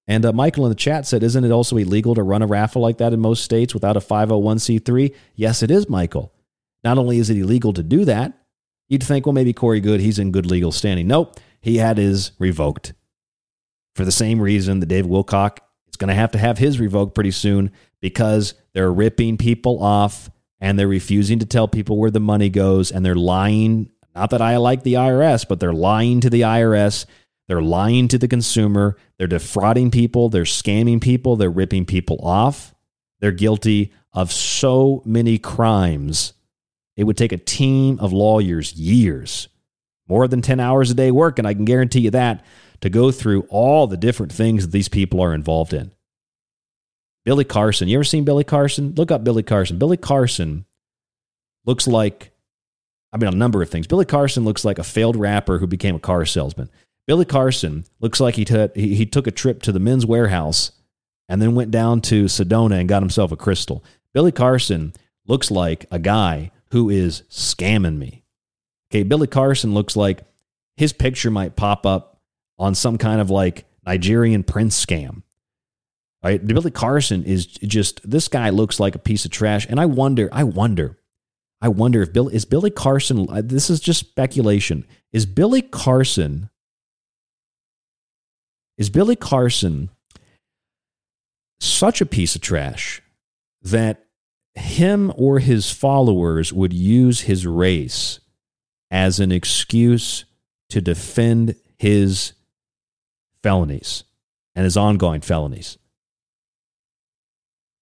And 0.08 0.26
uh, 0.26 0.32
Michael 0.32 0.66
in 0.66 0.70
the 0.70 0.76
chat 0.76 1.06
said, 1.06 1.22
"Isn't 1.22 1.44
it 1.44 1.52
also 1.52 1.76
illegal 1.76 2.16
to 2.16 2.24
run 2.24 2.42
a 2.42 2.48
raffle 2.48 2.82
like 2.82 2.98
that 3.00 3.12
in 3.12 3.20
most 3.20 3.44
states 3.44 3.74
without 3.74 3.98
a 3.98 4.00
501c3?" 4.00 5.14
Yes, 5.36 5.62
it 5.62 5.70
is, 5.70 5.90
Michael. 5.90 6.32
Not 6.84 6.98
only 6.98 7.18
is 7.18 7.30
it 7.30 7.38
illegal 7.38 7.74
to 7.74 7.84
do 7.84 8.06
that, 8.06 8.34
you'd 8.88 9.04
think, 9.04 9.26
well, 9.26 9.34
maybe 9.34 9.54
Corey 9.54 9.82
Goode, 9.82 10.00
he's 10.00 10.20
in 10.20 10.32
good 10.32 10.46
legal 10.46 10.72
standing. 10.72 11.08
Nope, 11.08 11.40
he 11.60 11.78
had 11.78 11.98
his 11.98 12.32
revoked 12.40 12.94
for 13.96 14.06
the 14.06 14.12
same 14.12 14.40
reason 14.40 14.80
that 14.80 14.86
Dave 14.86 15.06
Wilcock 15.06 15.58
is 15.90 15.98
going 15.98 16.10
to 16.10 16.14
have 16.14 16.32
to 16.32 16.38
have 16.38 16.58
his 16.58 16.80
revoked 16.80 17.16
pretty 17.16 17.32
soon 17.32 17.72
because 18.06 18.54
they're 18.74 18.94
ripping 18.94 19.36
people 19.36 19.82
off 19.82 20.30
and 20.60 20.78
they're 20.78 20.88
refusing 20.88 21.40
to 21.40 21.46
tell 21.48 21.68
people 21.68 21.98
where 21.98 22.12
the 22.12 22.20
money 22.20 22.52
goes 22.52 22.92
and 22.92 23.04
they're 23.04 23.16
lying. 23.16 23.90
Not 24.14 24.30
that 24.30 24.44
I 24.44 24.58
like 24.58 24.84
the 24.84 24.94
IRS, 24.94 25.48
but 25.48 25.60
they're 25.60 25.74
lying 25.74 26.22
to 26.22 26.30
the 26.30 26.42
IRS. 26.42 27.08
They're 27.48 27.64
lying 27.64 28.08
to 28.10 28.20
the 28.20 28.28
consumer. 28.28 28.96
They're 29.18 29.26
defrauding 29.26 29.90
people. 29.90 30.30
They're 30.30 30.44
scamming 30.44 31.02
people. 31.02 31.36
They're 31.36 31.50
ripping 31.50 31.88
people 31.88 32.20
off. 32.22 32.76
They're 33.22 33.32
guilty 33.32 33.92
of 34.14 34.32
so 34.32 35.02
many 35.04 35.40
crimes. 35.40 36.34
It 36.96 37.06
would 37.06 37.18
take 37.18 37.32
a 37.32 37.38
team 37.38 37.98
of 38.00 38.14
lawyers 38.14 38.74
years, 38.74 39.48
more 40.08 40.28
than 40.28 40.44
10 40.44 40.60
hours 40.60 40.92
a 40.92 40.94
day 40.94 41.10
work, 41.10 41.40
and 41.40 41.48
I 41.48 41.56
can 41.56 41.66
guarantee 41.66 42.02
you 42.02 42.12
that, 42.12 42.46
to 42.82 42.90
go 42.92 43.10
through 43.10 43.48
all 43.50 43.88
the 43.88 43.98
different 43.98 44.32
things 44.32 44.64
that 44.64 44.72
these 44.72 44.90
people 44.90 45.22
are 45.22 45.34
involved 45.34 45.74
in. 45.74 45.92
Billy 47.26 47.44
Carson. 47.44 47.88
You 47.88 47.98
ever 47.98 48.04
seen 48.04 48.24
Billy 48.24 48.44
Carson? 48.44 48.94
Look 48.96 49.12
up 49.12 49.24
Billy 49.24 49.44
Carson. 49.44 49.80
Billy 49.80 49.98
Carson 49.98 50.66
looks 51.66 51.88
like, 51.88 52.32
I 53.12 53.18
mean, 53.18 53.28
a 53.28 53.36
number 53.36 53.62
of 53.62 53.70
things. 53.70 53.88
Billy 53.88 54.06
Carson 54.06 54.46
looks 54.46 54.64
like 54.64 54.78
a 54.78 54.84
failed 54.84 55.16
rapper 55.16 55.58
who 55.58 55.68
became 55.68 55.96
a 55.96 56.00
car 56.00 56.26
salesman. 56.26 56.70
Billy 57.08 57.26
Carson 57.26 57.86
looks 58.00 58.20
like 58.20 58.36
he, 58.36 58.46
t- 58.46 58.70
he, 58.76 59.06
took 59.06 59.28
a 59.28 59.32
trip 59.32 59.62
to 59.64 59.72
the 59.72 59.80
Men's 59.80 60.06
Wearhouse 60.06 60.72
and 61.28 61.42
then 61.42 61.56
went 61.56 61.72
down 61.72 62.02
to 62.02 62.26
Sedona 62.26 62.80
and 62.80 62.90
got 62.90 63.02
himself 63.02 63.32
a 63.32 63.38
crystal. 63.38 63.84
Billy 64.14 64.32
Carson 64.32 64.94
looks 65.28 65.50
like 65.50 65.86
a 65.92 66.00
guy 66.00 66.52
who 66.72 66.90
is 66.90 67.24
scamming 67.30 67.98
me. 67.98 68.24
Okay, 68.92 69.04
Billy 69.04 69.28
Carson 69.28 69.74
looks 69.74 69.96
like 69.96 70.22
his 70.78 70.94
picture 70.94 71.32
might 71.32 71.56
pop 71.56 71.86
up 71.86 72.22
on 72.58 72.76
some 72.76 72.98
kind 72.98 73.20
of 73.20 73.30
like 73.30 73.66
Nigerian 73.86 74.44
prince 74.44 74.84
scam. 74.84 75.24
Right? 76.26 76.44
Billy 76.44 76.72
Carson 76.72 77.24
is 77.24 77.46
just 77.46 78.10
this 78.10 78.28
guy 78.28 78.50
looks 78.50 78.80
like 78.80 78.96
a 78.96 79.00
piece 79.00 79.26
of 79.26 79.32
trash, 79.32 79.68
and 79.70 79.80
I 79.80 79.86
wonder, 79.86 80.28
I 80.32 80.44
wonder, 80.44 80.98
I 81.62 81.68
wonder 81.68 82.02
if 82.02 82.14
Bill 82.14 82.30
is 82.30 82.46
Billy 82.46 82.72
Carson. 82.72 83.28
uh, 83.30 83.44
This 83.46 83.70
is 83.70 83.80
just 83.80 84.00
speculation. 84.00 84.88
Is 85.14 85.28
Billy 85.28 85.62
Carson? 85.62 86.50
Is 88.80 88.90
Billy 88.90 89.16
Carson 89.16 89.92
such 91.60 92.02
a 92.02 92.08
piece 92.08 92.36
of 92.36 92.42
trash 92.42 93.04
that 93.62 94.06
him 94.56 95.14
or 95.16 95.38
his 95.38 95.72
followers 95.72 96.52
would 96.52 96.74
use 96.74 97.22
his 97.22 97.46
race 97.46 98.20
as 98.90 99.20
an 99.20 99.32
excuse 99.32 100.26
to 100.70 100.82
defend 100.82 101.56
his 101.78 102.34
felonies 103.44 104.06
and 104.56 104.64
his 104.64 104.76
ongoing 104.76 105.22
felonies? 105.22 105.78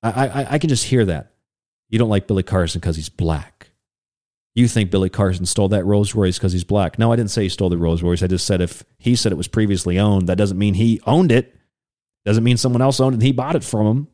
I, 0.03 0.27
I, 0.27 0.47
I 0.51 0.59
can 0.59 0.69
just 0.69 0.83
hear 0.85 1.05
that. 1.05 1.31
You 1.89 1.99
don't 1.99 2.09
like 2.09 2.27
Billy 2.27 2.43
Carson 2.43 2.79
because 2.79 2.95
he's 2.95 3.09
black. 3.09 3.69
You 4.55 4.67
think 4.67 4.91
Billy 4.91 5.09
Carson 5.09 5.45
stole 5.45 5.69
that 5.69 5.85
Rolls 5.85 6.13
Royce 6.13 6.37
because 6.37 6.53
he's 6.53 6.63
black. 6.63 6.99
No, 6.99 7.11
I 7.11 7.15
didn't 7.15 7.31
say 7.31 7.43
he 7.43 7.49
stole 7.49 7.69
the 7.69 7.77
Rolls 7.77 8.03
Royce. 8.03 8.21
I 8.21 8.27
just 8.27 8.45
said 8.45 8.61
if 8.61 8.83
he 8.97 9.15
said 9.15 9.31
it 9.31 9.37
was 9.37 9.47
previously 9.47 9.97
owned, 9.97 10.27
that 10.27 10.37
doesn't 10.37 10.57
mean 10.57 10.75
he 10.75 11.01
owned 11.07 11.31
it. 11.31 11.55
Doesn't 12.25 12.43
mean 12.43 12.57
someone 12.57 12.81
else 12.81 12.99
owned 12.99 13.13
it 13.13 13.17
and 13.17 13.23
he 13.23 13.31
bought 13.31 13.55
it 13.55 13.63
from 13.63 13.87
him. 13.87 14.07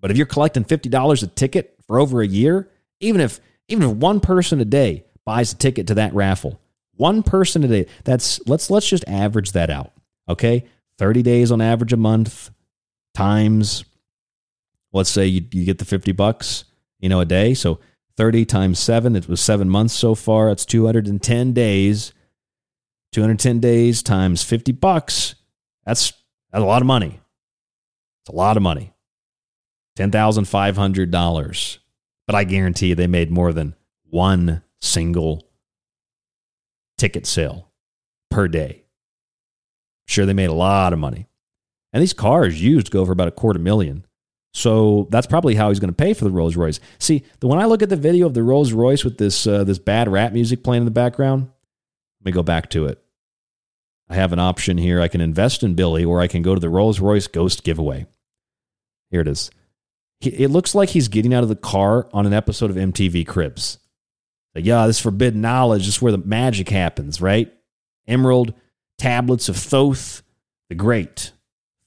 But 0.00 0.10
if 0.10 0.16
you're 0.16 0.26
collecting 0.26 0.64
$50 0.64 1.22
a 1.22 1.26
ticket 1.26 1.76
for 1.86 1.98
over 1.98 2.22
a 2.22 2.26
year, 2.26 2.70
even 3.00 3.20
if 3.20 3.40
even 3.68 3.88
if 3.88 3.96
one 3.96 4.20
person 4.20 4.60
a 4.60 4.64
day 4.64 5.04
buys 5.24 5.52
a 5.52 5.56
ticket 5.56 5.86
to 5.88 5.94
that 5.94 6.14
raffle, 6.14 6.60
one 6.96 7.22
person 7.22 7.62
a 7.64 7.68
day, 7.68 7.86
that's 8.04 8.40
let's 8.46 8.70
let's 8.70 8.88
just 8.88 9.04
average 9.06 9.52
that 9.52 9.70
out. 9.70 9.92
Okay? 10.28 10.64
30 10.98 11.22
days 11.22 11.50
on 11.50 11.60
average 11.60 11.92
a 11.92 11.96
month 11.96 12.50
times 13.14 13.84
let's 14.92 15.10
say 15.10 15.26
you, 15.26 15.44
you 15.52 15.64
get 15.64 15.78
the 15.78 15.84
50 15.84 16.12
bucks, 16.12 16.64
you 16.98 17.08
know, 17.08 17.20
a 17.20 17.24
day. 17.24 17.54
So 17.54 17.80
30 18.16 18.44
times 18.44 18.78
seven, 18.78 19.16
it 19.16 19.28
was 19.28 19.40
seven 19.40 19.68
months 19.68 19.94
so 19.94 20.14
far. 20.14 20.48
That's 20.48 20.66
210 20.66 21.52
days. 21.52 22.12
210 23.12 23.60
days 23.60 24.02
times 24.02 24.42
50 24.42 24.72
bucks. 24.72 25.34
That's, 25.84 26.12
that's 26.52 26.62
a 26.62 26.66
lot 26.66 26.82
of 26.82 26.86
money. 26.86 27.20
It's 28.22 28.30
a 28.30 28.36
lot 28.36 28.56
of 28.56 28.62
money. 28.62 28.92
$10,500. 29.98 31.78
But 32.26 32.36
I 32.36 32.44
guarantee 32.44 32.88
you 32.88 32.94
they 32.94 33.06
made 33.06 33.30
more 33.30 33.52
than 33.52 33.74
one 34.04 34.62
single 34.80 35.48
ticket 36.96 37.26
sale 37.26 37.70
per 38.30 38.46
day. 38.46 38.84
Sure, 40.06 40.26
they 40.26 40.32
made 40.32 40.50
a 40.50 40.54
lot 40.54 40.92
of 40.92 40.98
money. 40.98 41.28
And 41.92 42.02
these 42.02 42.12
cars 42.12 42.62
used 42.62 42.90
go 42.90 43.04
for 43.04 43.12
about 43.12 43.28
a 43.28 43.32
quarter 43.32 43.58
million. 43.58 44.04
So 44.52 45.06
that's 45.10 45.26
probably 45.26 45.54
how 45.54 45.68
he's 45.68 45.78
going 45.78 45.92
to 45.92 45.96
pay 45.96 46.12
for 46.12 46.24
the 46.24 46.30
Rolls 46.30 46.56
Royce. 46.56 46.80
See, 46.98 47.24
the, 47.38 47.46
when 47.46 47.60
I 47.60 47.66
look 47.66 47.82
at 47.82 47.88
the 47.88 47.96
video 47.96 48.26
of 48.26 48.34
the 48.34 48.42
Rolls 48.42 48.72
Royce 48.72 49.04
with 49.04 49.18
this 49.18 49.46
uh, 49.46 49.64
this 49.64 49.78
bad 49.78 50.08
rap 50.08 50.32
music 50.32 50.64
playing 50.64 50.82
in 50.82 50.86
the 50.86 50.90
background, 50.90 51.48
let 52.20 52.26
me 52.26 52.32
go 52.32 52.42
back 52.42 52.70
to 52.70 52.86
it. 52.86 53.02
I 54.08 54.14
have 54.14 54.32
an 54.32 54.40
option 54.40 54.76
here. 54.76 55.00
I 55.00 55.08
can 55.08 55.20
invest 55.20 55.62
in 55.62 55.74
Billy, 55.74 56.04
or 56.04 56.20
I 56.20 56.26
can 56.26 56.42
go 56.42 56.54
to 56.54 56.60
the 56.60 56.68
Rolls 56.68 56.98
Royce 56.98 57.28
Ghost 57.28 57.62
giveaway. 57.62 58.06
Here 59.10 59.20
it 59.20 59.28
is. 59.28 59.50
It 60.20 60.50
looks 60.50 60.74
like 60.74 60.90
he's 60.90 61.08
getting 61.08 61.32
out 61.32 61.44
of 61.44 61.48
the 61.48 61.56
car 61.56 62.08
on 62.12 62.26
an 62.26 62.32
episode 62.32 62.70
of 62.70 62.76
MTV 62.76 63.26
Cribs. 63.26 63.78
Like, 64.54 64.66
yeah, 64.66 64.86
this 64.86 65.00
forbidden 65.00 65.40
knowledge. 65.40 65.86
This 65.86 65.96
is 65.96 66.02
where 66.02 66.12
the 66.12 66.18
magic 66.18 66.68
happens, 66.68 67.20
right? 67.20 67.52
Emerald 68.06 68.52
tablets 68.98 69.48
of 69.48 69.56
Thoth 69.56 70.22
the 70.70 70.74
Great. 70.74 71.32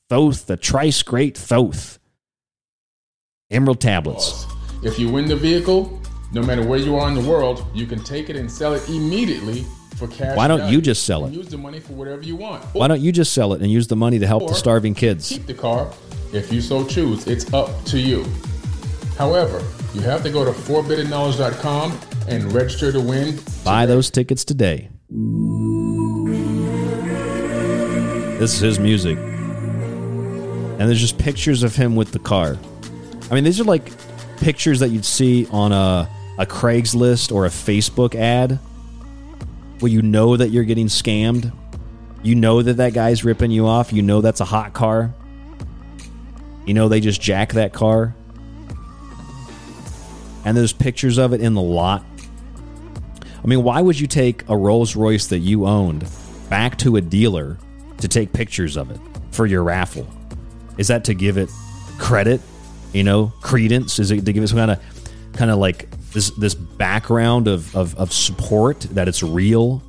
Thoth, 0.10 0.46
the 0.46 0.58
Thrice 0.58 1.02
Great 1.02 1.38
Thoth. 1.38 1.98
Emerald 3.54 3.80
tablets. 3.80 4.46
If 4.84 4.98
you 5.00 5.10
win 5.10 5.26
the 5.28 5.36
vehicle, 5.36 6.02
no 6.34 6.42
matter 6.42 6.66
where 6.66 6.80
you 6.80 6.96
are 6.96 7.08
in 7.08 7.14
the 7.14 7.22
world, 7.30 7.66
you 7.74 7.86
can 7.86 8.04
take 8.04 8.30
it 8.30 8.36
and 8.36 8.52
sell 8.52 8.74
it 8.74 8.90
immediately 8.90 9.66
for 9.96 10.08
cash. 10.08 10.36
Why 10.36 10.48
don't 10.48 10.60
value 10.60 10.78
you 10.78 10.82
just 10.82 11.06
sell 11.06 11.26
it? 11.26 11.34
Use 11.34 11.48
the 11.48 11.58
money 11.58 11.80
for 11.80 11.94
whatever 11.94 12.24
you 12.24 12.36
want. 12.36 12.64
Why 12.74 12.88
don't 12.88 13.02
you 13.02 13.12
just 13.12 13.34
sell 13.34 13.54
it 13.54 13.62
and 13.62 13.72
use 13.72 13.88
the 13.88 13.96
money 13.96 14.18
to 14.20 14.26
help 14.26 14.48
the 14.48 14.56
starving 14.56 14.96
kids? 14.96 15.30
Keep 15.30 15.46
the 15.46 15.54
car 15.54 15.92
if 16.34 16.52
you 16.52 16.62
so 16.62 16.84
choose. 16.86 17.28
It's 17.28 17.54
up 17.54 17.70
to 17.86 18.00
you. 18.00 18.26
However, 19.18 19.64
you 19.94 20.02
have 20.02 20.24
to 20.24 20.32
go 20.32 20.44
to 20.44 20.52
forbiddenknowledge.com 20.52 22.00
and 22.28 22.52
register 22.52 22.92
to 22.92 23.00
win. 23.00 23.40
Buy 23.64 23.86
those 23.86 24.10
tickets 24.10 24.44
today. 24.44 24.90
This 28.40 28.56
is 28.56 28.60
his 28.60 28.80
music. 28.80 29.18
And 29.20 30.90
there's 30.90 31.00
just 31.00 31.20
pictures 31.20 31.62
of 31.62 31.76
him 31.76 31.96
with 31.96 32.12
the 32.12 32.20
car. 32.20 32.58
I 33.34 33.36
mean, 33.36 33.46
these 33.46 33.60
are 33.60 33.64
like 33.64 33.92
pictures 34.38 34.82
that 34.82 34.90
you'd 34.90 35.06
see 35.06 35.48
on 35.48 35.72
a, 35.72 36.08
a 36.38 36.46
Craigslist 36.46 37.34
or 37.34 37.48
a 37.48 37.50
Facebook 37.50 38.14
ad 38.14 38.60
where 39.80 39.92
you 39.92 40.04
know 40.04 40.38
that 40.38 40.50
you're 40.50 40.66
getting 40.66 40.86
scammed. 40.86 41.52
You 42.22 42.36
know 42.36 42.62
that 42.62 42.76
that 42.76 42.94
guy's 42.94 43.26
ripping 43.26 43.50
you 43.50 43.66
off. 43.66 43.92
You 43.92 44.04
know 44.04 44.22
that's 44.22 44.40
a 44.40 44.46
hot 44.46 44.74
car. 44.74 45.16
You 46.68 46.76
know 46.76 46.90
they 46.90 47.00
just 47.00 47.20
jack 47.20 47.54
that 47.54 47.74
car. 47.74 48.16
And 50.46 50.56
there's 50.56 50.72
pictures 50.72 51.18
of 51.18 51.34
it 51.34 51.42
in 51.42 51.56
the 51.56 51.62
lot. 51.62 52.06
I 53.44 53.48
mean, 53.48 53.64
why 53.64 53.82
would 53.82 54.00
you 54.00 54.06
take 54.06 54.48
a 54.48 54.56
Rolls 54.56 54.96
Royce 54.96 55.26
that 55.26 55.40
you 55.40 55.66
owned 55.66 56.08
back 56.52 56.78
to 56.78 56.98
a 56.98 57.02
dealer 57.02 57.58
to 57.98 58.08
take 58.08 58.32
pictures 58.32 58.78
of 58.78 58.92
it 58.92 59.00
for 59.32 59.48
your 59.48 59.64
raffle? 59.64 60.08
Is 60.78 60.90
that 60.90 61.06
to 61.06 61.16
give 61.16 61.40
it 61.40 61.50
credit? 61.98 62.40
You 62.94 63.04
know, 63.04 63.34
credence? 63.42 64.00
Is 64.00 64.12
it 64.12 64.26
to 64.26 64.34
give 64.34 64.44
it 64.44 64.48
some 64.48 64.58
kind 64.58 64.72
of 64.72 64.82
kind 65.34 65.52
of 65.52 65.58
like 65.58 65.90
this 66.12 66.30
this 66.32 66.54
background 66.54 67.48
of, 67.48 67.76
of 67.76 67.96
of 67.96 68.14
support 68.14 68.82
that 68.92 69.08
it's 69.08 69.24
real? 69.24 69.82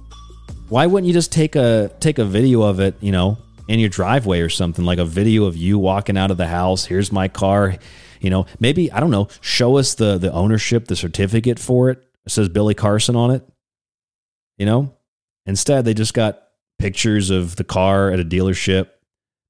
Why 0.68 0.86
wouldn't 0.86 1.06
you 1.06 1.12
just 1.12 1.30
take 1.30 1.54
a 1.56 1.90
take 2.00 2.18
a 2.18 2.24
video 2.24 2.62
of 2.62 2.80
it, 2.80 2.96
you 3.00 3.12
know, 3.12 3.38
in 3.68 3.78
your 3.78 3.88
driveway 3.88 4.40
or 4.40 4.48
something, 4.48 4.84
like 4.84 4.98
a 4.98 5.04
video 5.04 5.44
of 5.44 5.56
you 5.56 5.78
walking 5.78 6.16
out 6.16 6.30
of 6.30 6.36
the 6.36 6.46
house, 6.46 6.84
here's 6.86 7.12
my 7.12 7.28
car, 7.28 7.76
you 8.20 8.30
know, 8.30 8.46
maybe 8.58 8.90
I 8.90 9.00
don't 9.00 9.10
know, 9.10 9.28
show 9.40 9.76
us 9.76 9.94
the 9.94 10.18
the 10.18 10.32
ownership, 10.32 10.86
the 10.86 10.96
certificate 10.96 11.58
for 11.58 11.90
it. 11.90 12.02
It 12.26 12.32
says 12.32 12.48
Billy 12.48 12.74
Carson 12.74 13.16
on 13.16 13.30
it. 13.30 13.46
You 14.56 14.66
know? 14.66 14.94
Instead, 15.46 15.84
they 15.84 15.94
just 15.94 16.14
got 16.14 16.42
pictures 16.78 17.30
of 17.30 17.56
the 17.56 17.64
car 17.64 18.10
at 18.10 18.20
a 18.20 18.24
dealership, 18.24 18.88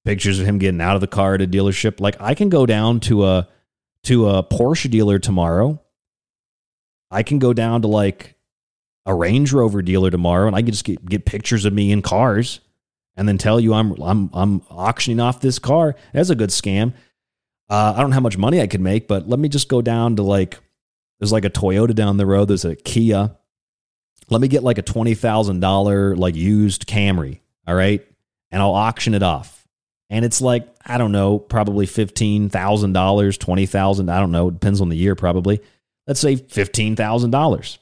pictures 0.05 0.39
of 0.39 0.47
him 0.47 0.59
getting 0.59 0.81
out 0.81 0.95
of 0.95 1.01
the 1.01 1.07
car 1.07 1.35
at 1.35 1.43
a 1.43 1.47
dealership. 1.47 2.01
Like 2.01 2.21
I 2.21 2.35
can 2.35 2.49
go 2.49 2.67
down 2.67 3.01
to 3.01 3.25
a 3.25 3.49
to 4.05 4.29
a 4.29 4.43
Porsche 4.43 4.91
dealer 4.91 5.19
tomorrow. 5.19 5.81
I 7.11 7.23
can 7.23 7.39
go 7.39 7.53
down 7.53 7.83
to 7.83 7.89
like 7.89 8.35
a 9.07 9.15
Range 9.15 9.53
Rover 9.53 9.83
dealer 9.83 10.11
tomorrow 10.11 10.47
and 10.47 10.57
I 10.57 10.63
can 10.63 10.73
just 10.73 10.85
get, 10.85 11.05
get 11.05 11.25
pictures 11.25 11.65
of 11.65 11.73
me 11.73 11.93
in 11.93 12.03
cars 12.03 12.61
and 13.17 13.29
then 13.29 13.39
tell 13.39 13.61
you 13.61 13.75
I'm 13.75 13.93
I'm 14.01 14.31
I'm 14.33 14.63
auctioning 14.71 15.21
off 15.21 15.41
this 15.41 15.59
car. 15.59 15.95
That's 16.13 16.31
a 16.31 16.35
good 16.35 16.51
scam. 16.51 16.95
Uh, 17.69 17.95
I 17.97 18.01
don't 18.01 18.11
know 18.11 18.15
how 18.15 18.21
much 18.21 18.37
money 18.37 18.61
I 18.61 18.67
could 18.67 18.81
make, 18.81 19.09
but 19.09 19.29
let 19.29 19.39
me 19.39 19.49
just 19.49 19.69
go 19.69 19.81
down 19.81 20.17
to 20.17 20.23
like 20.23 20.59
there's 21.19 21.33
like 21.33 21.45
a 21.45 21.51
Toyota 21.51 21.95
down 21.95 22.17
the 22.17 22.27
road. 22.27 22.49
There's 22.49 22.65
a 22.65 22.77
Kia. 22.77 23.35
Let 24.31 24.41
me 24.41 24.49
get 24.49 24.63
like 24.63 24.79
a 24.79 24.83
twenty 24.83 25.15
thousand 25.15 25.61
dollar 25.61 26.17
like 26.17 26.35
used 26.35 26.87
Camry. 26.87 27.41
All 27.67 27.75
right, 27.75 28.07
and 28.51 28.61
I'll 28.61 28.75
auction 28.75 29.15
it 29.15 29.23
off. 29.23 29.64
And 30.11 30.25
it's 30.25 30.41
like 30.41 30.69
I 30.85 30.99
don't 30.99 31.13
know, 31.13 31.39
probably 31.39 31.87
fifteen 31.87 32.49
thousand 32.49 32.93
dollars, 32.93 33.39
20,000. 33.39 34.09
I 34.11 34.21
don't 34.21 34.33
know. 34.33 34.49
It 34.49 34.55
depends 34.55 34.81
on 34.81 34.89
the 34.89 34.97
year, 34.97 35.15
probably. 35.15 35.61
Let's 36.07 36.21
say 36.21 36.37
fifteen 36.37 36.97
thousand 36.97 37.31
dollars, 37.31 37.79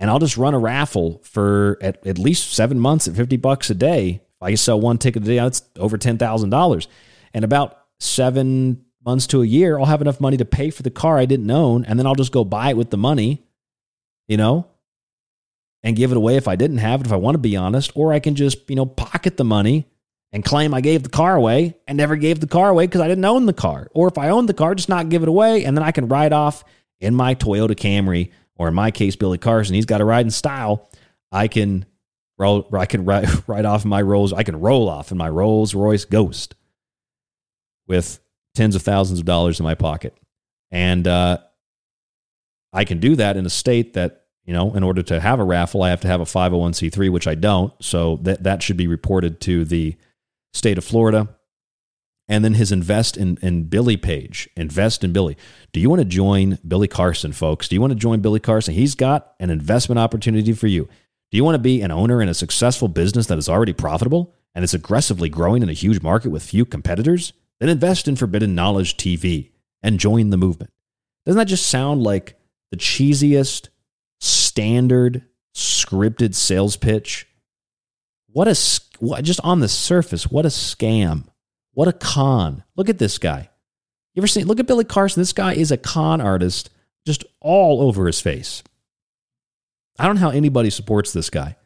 and 0.00 0.10
I'll 0.10 0.18
just 0.18 0.38
run 0.38 0.54
a 0.54 0.58
raffle 0.58 1.20
for 1.24 1.78
at, 1.82 2.06
at 2.06 2.18
least 2.18 2.54
seven 2.54 2.80
months 2.80 3.06
at 3.08 3.16
fifty 3.16 3.36
bucks 3.36 3.68
a 3.70 3.74
day. 3.74 4.22
If 4.38 4.42
I 4.42 4.54
sell 4.54 4.80
one 4.80 4.98
ticket 4.98 5.22
a 5.22 5.26
day, 5.26 5.36
that's 5.36 5.62
over 5.76 5.98
ten 5.98 6.18
thousand 6.18 6.50
dollars. 6.50 6.88
And 7.34 7.44
about 7.44 7.78
seven 8.00 8.84
months 9.04 9.26
to 9.28 9.42
a 9.42 9.46
year, 9.46 9.78
I'll 9.78 9.84
have 9.84 10.00
enough 10.00 10.20
money 10.20 10.38
to 10.38 10.44
pay 10.44 10.70
for 10.70 10.82
the 10.82 10.90
car 10.90 11.18
I 11.18 11.26
didn't 11.26 11.50
own, 11.50 11.84
and 11.84 11.98
then 11.98 12.06
I'll 12.06 12.14
just 12.14 12.32
go 12.32 12.44
buy 12.44 12.70
it 12.70 12.76
with 12.76 12.90
the 12.90 12.96
money, 12.96 13.44
you 14.26 14.38
know, 14.38 14.66
and 15.82 15.94
give 15.94 16.10
it 16.10 16.16
away 16.16 16.36
if 16.36 16.48
I 16.48 16.56
didn't 16.56 16.78
have 16.78 17.00
it, 17.00 17.06
if 17.06 17.12
I 17.12 17.16
want 17.16 17.34
to 17.34 17.38
be 17.38 17.56
honest, 17.56 17.92
or 17.94 18.12
I 18.12 18.18
can 18.18 18.34
just, 18.34 18.68
you 18.68 18.76
know, 18.76 18.86
pocket 18.86 19.36
the 19.36 19.44
money 19.44 19.86
and 20.36 20.44
claim 20.44 20.74
I 20.74 20.82
gave 20.82 21.02
the 21.02 21.08
car 21.08 21.34
away 21.34 21.78
and 21.88 21.96
never 21.96 22.14
gave 22.14 22.40
the 22.40 22.46
car 22.46 22.68
away 22.68 22.86
because 22.86 23.00
I 23.00 23.08
didn't 23.08 23.24
own 23.24 23.46
the 23.46 23.54
car. 23.54 23.88
Or 23.94 24.06
if 24.06 24.18
I 24.18 24.28
owned 24.28 24.50
the 24.50 24.54
car, 24.54 24.74
just 24.74 24.90
not 24.90 25.08
give 25.08 25.22
it 25.22 25.30
away, 25.30 25.64
and 25.64 25.74
then 25.74 25.82
I 25.82 25.92
can 25.92 26.08
ride 26.08 26.34
off 26.34 26.62
in 27.00 27.14
my 27.14 27.34
Toyota 27.34 27.70
Camry, 27.70 28.32
or 28.54 28.68
in 28.68 28.74
my 28.74 28.90
case, 28.90 29.16
Billy 29.16 29.38
Carson, 29.38 29.74
he's 29.74 29.86
got 29.86 30.02
a 30.02 30.04
ride 30.04 30.26
in 30.26 30.30
style. 30.30 30.90
I 31.32 31.48
can 31.48 31.86
roll, 32.36 32.68
I 32.74 32.84
can 32.84 33.06
ride, 33.06 33.30
ride 33.48 33.64
off 33.64 33.86
my 33.86 34.02
Rolls, 34.02 34.34
I 34.34 34.42
can 34.42 34.60
roll 34.60 34.90
off 34.90 35.10
in 35.10 35.16
my 35.16 35.30
Rolls 35.30 35.74
Royce 35.74 36.04
Ghost 36.04 36.54
with 37.86 38.20
tens 38.54 38.74
of 38.76 38.82
thousands 38.82 39.20
of 39.20 39.24
dollars 39.24 39.58
in 39.58 39.64
my 39.64 39.74
pocket. 39.74 40.14
And 40.70 41.08
uh, 41.08 41.38
I 42.74 42.84
can 42.84 43.00
do 43.00 43.16
that 43.16 43.38
in 43.38 43.46
a 43.46 43.50
state 43.50 43.94
that, 43.94 44.26
you 44.44 44.52
know, 44.52 44.74
in 44.74 44.82
order 44.82 45.02
to 45.04 45.18
have 45.18 45.40
a 45.40 45.44
raffle, 45.44 45.82
I 45.82 45.88
have 45.88 46.02
to 46.02 46.08
have 46.08 46.20
a 46.20 46.24
501c3, 46.24 47.10
which 47.10 47.26
I 47.26 47.36
don't. 47.36 47.72
So 47.82 48.16
that, 48.16 48.42
that 48.42 48.62
should 48.62 48.76
be 48.76 48.86
reported 48.86 49.40
to 49.40 49.64
the 49.64 49.96
state 50.56 50.78
of 50.78 50.84
Florida. 50.84 51.28
And 52.28 52.44
then 52.44 52.54
his 52.54 52.72
invest 52.72 53.16
in, 53.16 53.38
in 53.40 53.64
Billy 53.64 53.96
page, 53.96 54.48
invest 54.56 55.04
in 55.04 55.12
Billy. 55.12 55.36
Do 55.72 55.78
you 55.78 55.88
want 55.88 56.00
to 56.00 56.04
join 56.04 56.58
Billy 56.66 56.88
Carson, 56.88 57.32
folks? 57.32 57.68
Do 57.68 57.76
you 57.76 57.80
want 57.80 57.92
to 57.92 57.98
join 57.98 58.20
Billy 58.20 58.40
Carson? 58.40 58.74
He's 58.74 58.96
got 58.96 59.34
an 59.38 59.50
investment 59.50 60.00
opportunity 60.00 60.52
for 60.52 60.66
you. 60.66 60.88
Do 61.30 61.36
you 61.36 61.44
want 61.44 61.54
to 61.54 61.60
be 61.60 61.82
an 61.82 61.92
owner 61.92 62.20
in 62.20 62.28
a 62.28 62.34
successful 62.34 62.88
business 62.88 63.26
that 63.26 63.38
is 63.38 63.48
already 63.48 63.72
profitable 63.72 64.34
and 64.54 64.64
is 64.64 64.74
aggressively 64.74 65.28
growing 65.28 65.62
in 65.62 65.68
a 65.68 65.74
huge 65.74 66.02
market 66.02 66.30
with 66.30 66.42
few 66.42 66.64
competitors? 66.64 67.32
Then 67.60 67.68
invest 67.68 68.08
in 68.08 68.16
Forbidden 68.16 68.54
Knowledge 68.54 68.96
TV 68.96 69.50
and 69.82 70.00
join 70.00 70.30
the 70.30 70.36
movement. 70.36 70.72
Doesn't 71.24 71.38
that 71.38 71.46
just 71.46 71.66
sound 71.66 72.02
like 72.02 72.38
the 72.70 72.76
cheesiest, 72.76 73.68
standard, 74.20 75.24
scripted 75.54 76.34
sales 76.34 76.76
pitch? 76.76 77.28
What 78.36 78.48
a, 78.48 78.80
what, 78.98 79.24
just 79.24 79.40
on 79.44 79.60
the 79.60 79.68
surface, 79.68 80.30
what 80.30 80.44
a 80.44 80.50
scam. 80.50 81.24
What 81.72 81.88
a 81.88 81.92
con. 81.94 82.64
Look 82.76 82.90
at 82.90 82.98
this 82.98 83.16
guy. 83.16 83.48
You 84.12 84.20
ever 84.20 84.26
seen, 84.26 84.46
look 84.46 84.60
at 84.60 84.66
Billy 84.66 84.84
Carson. 84.84 85.22
This 85.22 85.32
guy 85.32 85.54
is 85.54 85.72
a 85.72 85.78
con 85.78 86.20
artist 86.20 86.68
just 87.06 87.24
all 87.40 87.80
over 87.80 88.06
his 88.06 88.20
face. 88.20 88.62
I 89.98 90.04
don't 90.04 90.16
know 90.16 90.20
how 90.20 90.30
anybody 90.32 90.68
supports 90.68 91.14
this 91.14 91.30
guy. 91.30 91.56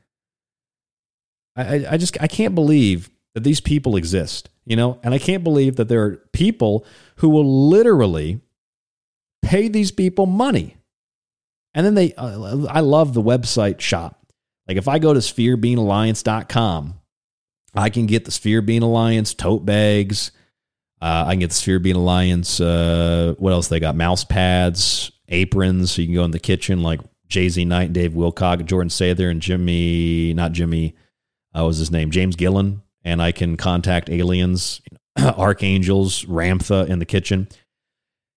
I, 1.57 1.87
I, 1.91 1.97
just, 1.97 2.17
I 2.21 2.29
can't 2.29 2.55
believe 2.55 3.11
that 3.35 3.43
these 3.43 3.61
people 3.61 3.97
exist, 3.97 4.49
you 4.65 4.77
know, 4.77 5.01
and 5.03 5.13
I 5.13 5.19
can't 5.19 5.43
believe 5.43 5.75
that 5.75 5.89
there 5.89 6.05
are 6.05 6.23
people 6.33 6.87
who 7.17 7.31
will 7.31 7.69
literally 7.69 8.43
pay 9.43 9.67
these 9.67 9.91
people 9.91 10.27
money. 10.27 10.77
And 11.75 11.85
then 11.85 11.97
they, 11.97 12.15
uh, 12.15 12.67
I 12.69 12.79
love 12.79 13.13
the 13.13 13.23
website 13.23 13.81
shop. 13.81 14.20
Like 14.71 14.77
if 14.77 14.87
I 14.87 15.01
go 15.01 15.13
to 15.13 15.19
spherebeingalliance.com, 15.19 16.95
I 17.75 17.91
can 17.91 18.07
get 18.07 18.25
the 18.25 18.31
Sphere 18.31 18.63
Being 18.63 18.85
Alliance 18.85 19.35
tote 19.35 19.67
bags. 19.67 20.31
Uh, 21.03 21.25
I 21.27 21.33
can 21.33 21.41
get 21.41 21.49
the 21.49 21.57
Sphere 21.57 21.81
Being 21.81 21.97
Alliance. 21.97 22.61
Uh, 22.61 23.35
what 23.39 23.53
else 23.53 23.67
they 23.67 23.81
got? 23.81 23.97
Mouse 23.97 24.23
pads, 24.23 25.11
aprons. 25.29 25.91
So 25.91 26.03
you 26.03 26.07
can 26.07 26.15
go 26.15 26.23
in 26.23 26.31
the 26.31 26.39
kitchen 26.39 26.85
like 26.85 27.01
JZ 27.29 27.67
Knight, 27.67 27.93
Dave 27.93 28.13
Wilcock, 28.13 28.65
Jordan 28.65 28.91
Sather, 28.91 29.29
and 29.29 29.43
Jimmy, 29.43 30.35
not 30.35 30.53
Jimmy, 30.53 30.95
uh, 31.53 31.63
what 31.63 31.67
was 31.67 31.79
his 31.79 31.91
name? 31.91 32.13
James 32.13 32.37
Gillen. 32.37 32.83
And 33.03 33.21
I 33.21 33.33
can 33.33 33.57
contact 33.57 34.09
aliens, 34.09 34.83
archangels, 35.19 36.25
Ramtha 36.27 36.89
in 36.89 37.01
the 37.01 37.05
kitchen. 37.05 37.49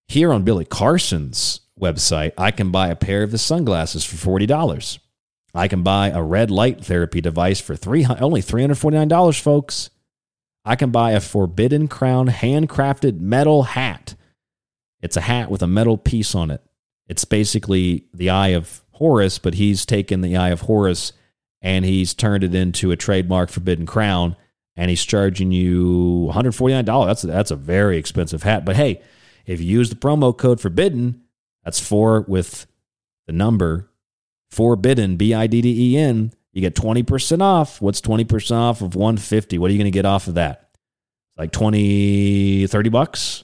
Here 0.07 0.33
on 0.33 0.41
Billy 0.41 0.65
Carson's 0.65 1.61
website, 1.79 2.31
I 2.39 2.49
can 2.49 2.71
buy 2.71 2.87
a 2.87 2.95
pair 2.95 3.21
of 3.21 3.29
the 3.29 3.37
sunglasses 3.37 4.03
for 4.03 4.15
$40. 4.15 4.97
I 5.53 5.67
can 5.67 5.83
buy 5.83 6.09
a 6.09 6.23
red 6.23 6.49
light 6.49 6.83
therapy 6.83 7.21
device 7.21 7.59
for 7.59 7.75
three, 7.75 8.05
only 8.05 8.41
$349, 8.41 9.39
folks. 9.39 9.89
I 10.65 10.75
can 10.75 10.91
buy 10.91 11.11
a 11.11 11.19
Forbidden 11.19 11.87
Crown 11.87 12.27
handcrafted 12.27 13.19
metal 13.19 13.63
hat. 13.63 14.15
It's 15.01 15.17
a 15.17 15.21
hat 15.21 15.51
with 15.51 15.61
a 15.61 15.67
metal 15.67 15.97
piece 15.97 16.33
on 16.33 16.49
it. 16.49 16.63
It's 17.07 17.25
basically 17.25 18.05
the 18.13 18.29
Eye 18.29 18.49
of 18.49 18.81
Horus, 18.93 19.37
but 19.37 19.55
he's 19.55 19.85
taken 19.85 20.21
the 20.21 20.37
Eye 20.37 20.49
of 20.49 20.61
Horus 20.61 21.11
and 21.63 21.85
he's 21.85 22.13
turned 22.13 22.43
it 22.43 22.53
into 22.53 22.91
a 22.91 22.97
trademark 22.97 23.49
Forbidden 23.49 23.85
Crown, 23.85 24.35
and 24.75 24.89
he's 24.89 25.03
charging 25.03 25.51
you 25.51 26.29
$149. 26.33 27.05
That's 27.05 27.21
that's 27.21 27.51
a 27.51 27.55
very 27.55 27.97
expensive 27.97 28.43
hat. 28.43 28.65
But 28.65 28.75
hey, 28.75 29.01
if 29.45 29.61
you 29.61 29.67
use 29.67 29.89
the 29.89 29.95
promo 29.95 30.37
code 30.37 30.59
Forbidden, 30.59 31.23
that's 31.63 31.79
four 31.79 32.21
with 32.27 32.67
the 33.27 33.33
number 33.33 33.89
Forbidden 34.53 35.17
B 35.17 35.33
I 35.33 35.47
D 35.47 35.61
D 35.61 35.93
E 35.93 35.97
N. 35.97 36.31
You 36.51 36.61
get 36.61 36.75
20% 36.75 37.41
off. 37.41 37.81
What's 37.81 37.99
20% 37.99 38.51
off 38.55 38.81
of 38.81 38.95
150? 38.95 39.57
What 39.57 39.69
are 39.69 39.73
you 39.73 39.79
going 39.79 39.91
to 39.91 39.91
get 39.91 40.05
off 40.05 40.27
of 40.27 40.35
that? 40.35 40.69
Like 41.35 41.51
20, 41.51 42.67
30 42.67 42.89
bucks? 42.89 43.43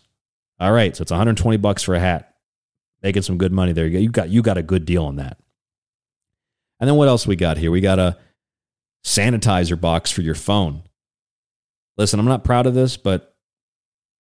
All 0.60 0.72
right, 0.72 0.96
so 0.96 1.02
it's 1.02 1.12
120 1.12 1.58
bucks 1.58 1.82
for 1.82 1.96
a 1.96 2.00
hat. 2.00 2.36
Making 3.02 3.24
some 3.24 3.38
good 3.38 3.52
money 3.52 3.72
there. 3.72 3.88
You 3.88 4.10
got 4.10 4.30
you 4.30 4.42
got 4.42 4.58
a 4.58 4.62
good 4.62 4.86
deal 4.86 5.06
on 5.06 5.16
that. 5.16 5.38
And 6.80 6.88
then 6.88 6.98
what 6.98 7.08
else 7.08 7.26
we 7.26 7.38
got 7.38 7.58
here? 7.58 7.72
We 7.72 7.80
got 7.82 7.98
a 7.98 8.18
sanitizer 9.06 9.80
box 9.80 10.12
for 10.12 10.22
your 10.22 10.36
phone. 10.36 10.84
Listen, 11.98 12.20
I'm 12.20 12.26
not 12.26 12.44
proud 12.44 12.66
of 12.66 12.74
this, 12.74 12.98
but 12.98 13.29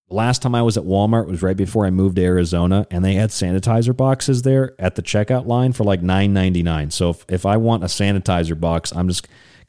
the 0.09 0.15
last 0.15 0.41
time 0.41 0.55
I 0.55 0.63
was 0.63 0.75
at 0.75 0.83
Walmart 0.83 1.27
was 1.27 1.43
right 1.43 1.55
before 1.55 1.85
I 1.85 1.91
moved 1.91 2.15
to 2.15 2.23
Arizona, 2.23 2.87
and 2.89 3.05
they 3.05 3.13
had 3.13 3.29
sanitizer 3.29 3.95
boxes 3.95 4.41
there 4.41 4.73
at 4.79 4.95
the 4.95 5.03
checkout 5.03 5.45
line 5.45 5.71
for 5.71 5.83
like 5.83 6.01
$9.99. 6.01 6.91
So 6.91 7.11
if, 7.11 7.25
if 7.29 7.45
I 7.45 7.57
want 7.57 7.83
a 7.83 7.87
sanitizer 7.87 8.59
box, 8.59 8.91
I'm 8.95 9.07
just 9.07 9.27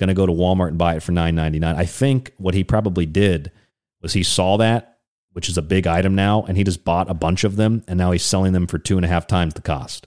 to 0.09 0.15
go 0.15 0.25
to 0.25 0.33
Walmart 0.33 0.69
and 0.69 0.78
buy 0.78 0.97
it 0.97 1.02
for 1.02 1.12
$9.99. 1.12 1.75
I 1.77 1.85
think 1.85 2.33
what 2.39 2.55
he 2.55 2.65
probably 2.65 3.05
did 3.05 3.52
was 4.01 4.15
he 4.15 4.23
saw 4.23 4.57
that, 4.57 4.99
which 5.33 5.51
is 5.51 5.59
a 5.59 5.62
big 5.62 5.86
item 5.86 6.15
now, 6.15 6.43
and 6.44 6.57
he 6.57 6.65
just 6.65 6.85
bought 6.85 7.10
a 7.10 7.15
bunch 7.15 7.44
of 7.44 7.57
them, 7.57 7.85
and 7.86 7.99
now 7.99 8.10
he's 8.10 8.25
selling 8.25 8.55
them 8.55 8.67
for 8.67 8.78
two 8.78 8.97
and 8.97 9.05
a 9.05 9.09
half 9.09 9.27
times 9.27 9.52
the 9.52 9.60
cost. 9.60 10.07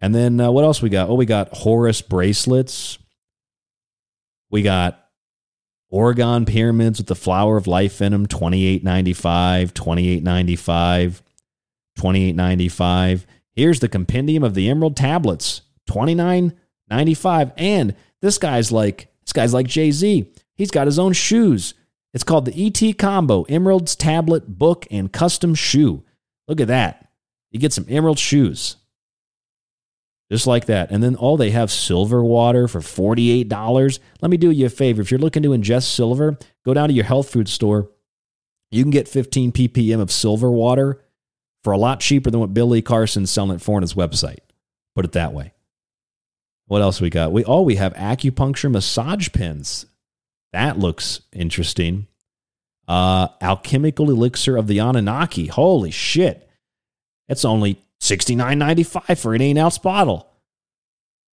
And 0.00 0.14
then 0.14 0.38
uh, 0.38 0.52
what 0.52 0.62
else 0.62 0.80
we 0.80 0.88
got? 0.88 1.08
Oh, 1.08 1.14
we 1.14 1.26
got 1.26 1.48
Horus 1.52 2.00
bracelets. 2.00 2.98
We 4.50 4.62
got 4.62 5.05
orgone 5.92 6.46
pyramids 6.46 6.98
with 6.98 7.06
the 7.06 7.14
flower 7.14 7.56
of 7.56 7.66
life 7.66 8.00
in 8.02 8.12
them, 8.12 8.26
twenty 8.26 8.66
eight 8.66 8.82
ninety 8.84 9.12
five, 9.12 9.72
twenty 9.74 10.08
eight 10.08 10.22
ninety 10.22 10.56
five, 10.56 11.22
twenty 11.96 12.28
eight 12.28 12.36
ninety 12.36 12.68
five. 12.68 13.26
Here's 13.52 13.80
the 13.80 13.88
compendium 13.88 14.42
of 14.42 14.54
the 14.54 14.68
emerald 14.68 14.96
tablets, 14.96 15.62
twenty 15.86 16.14
nine 16.14 16.52
ninety 16.88 17.14
five. 17.14 17.52
And 17.56 17.94
this 18.20 18.38
guy's 18.38 18.72
like 18.72 19.08
this 19.22 19.32
guy's 19.32 19.54
like 19.54 19.66
Jay 19.66 19.90
Z. 19.90 20.30
He's 20.54 20.70
got 20.70 20.86
his 20.86 20.98
own 20.98 21.12
shoes. 21.12 21.74
It's 22.14 22.24
called 22.24 22.46
the 22.46 22.66
ET 22.66 22.98
Combo 22.98 23.42
Emeralds 23.44 23.94
Tablet 23.94 24.58
Book 24.58 24.86
and 24.90 25.12
Custom 25.12 25.54
Shoe. 25.54 26.02
Look 26.48 26.60
at 26.60 26.68
that. 26.68 27.10
You 27.50 27.60
get 27.60 27.72
some 27.72 27.86
emerald 27.88 28.18
shoes. 28.18 28.76
Just 30.30 30.46
like 30.46 30.66
that. 30.66 30.90
And 30.90 31.02
then, 31.02 31.16
oh, 31.20 31.36
they 31.36 31.50
have 31.50 31.70
silver 31.70 32.24
water 32.24 32.66
for 32.66 32.80
$48. 32.80 33.98
Let 34.20 34.30
me 34.30 34.36
do 34.36 34.50
you 34.50 34.66
a 34.66 34.70
favor. 34.70 35.00
If 35.00 35.10
you're 35.10 35.20
looking 35.20 35.44
to 35.44 35.50
ingest 35.50 35.94
silver, 35.94 36.36
go 36.64 36.74
down 36.74 36.88
to 36.88 36.94
your 36.94 37.04
health 37.04 37.30
food 37.30 37.48
store. 37.48 37.90
You 38.70 38.82
can 38.82 38.90
get 38.90 39.06
15 39.06 39.52
ppm 39.52 40.00
of 40.00 40.10
silver 40.10 40.50
water 40.50 41.00
for 41.62 41.72
a 41.72 41.78
lot 41.78 42.00
cheaper 42.00 42.30
than 42.30 42.40
what 42.40 42.54
Billy 42.54 42.82
Carson's 42.82 43.30
selling 43.30 43.56
it 43.56 43.62
for 43.62 43.76
on 43.76 43.82
his 43.82 43.94
website. 43.94 44.38
Put 44.96 45.04
it 45.04 45.12
that 45.12 45.32
way. 45.32 45.52
What 46.66 46.82
else 46.82 47.00
we 47.00 47.10
got? 47.10 47.32
We 47.32 47.44
oh, 47.44 47.62
we 47.62 47.76
have 47.76 47.94
acupuncture 47.94 48.70
massage 48.70 49.30
pins. 49.32 49.86
That 50.52 50.78
looks 50.78 51.20
interesting. 51.32 52.08
Uh, 52.88 53.28
alchemical 53.40 54.10
elixir 54.10 54.56
of 54.56 54.66
the 54.66 54.78
Anunnaki. 54.78 55.46
Holy 55.46 55.90
shit. 55.90 56.48
It's 57.28 57.44
only 57.44 57.80
$69.95 58.00 59.18
for 59.18 59.34
an 59.34 59.42
eight 59.42 59.58
ounce 59.58 59.78
bottle. 59.78 60.28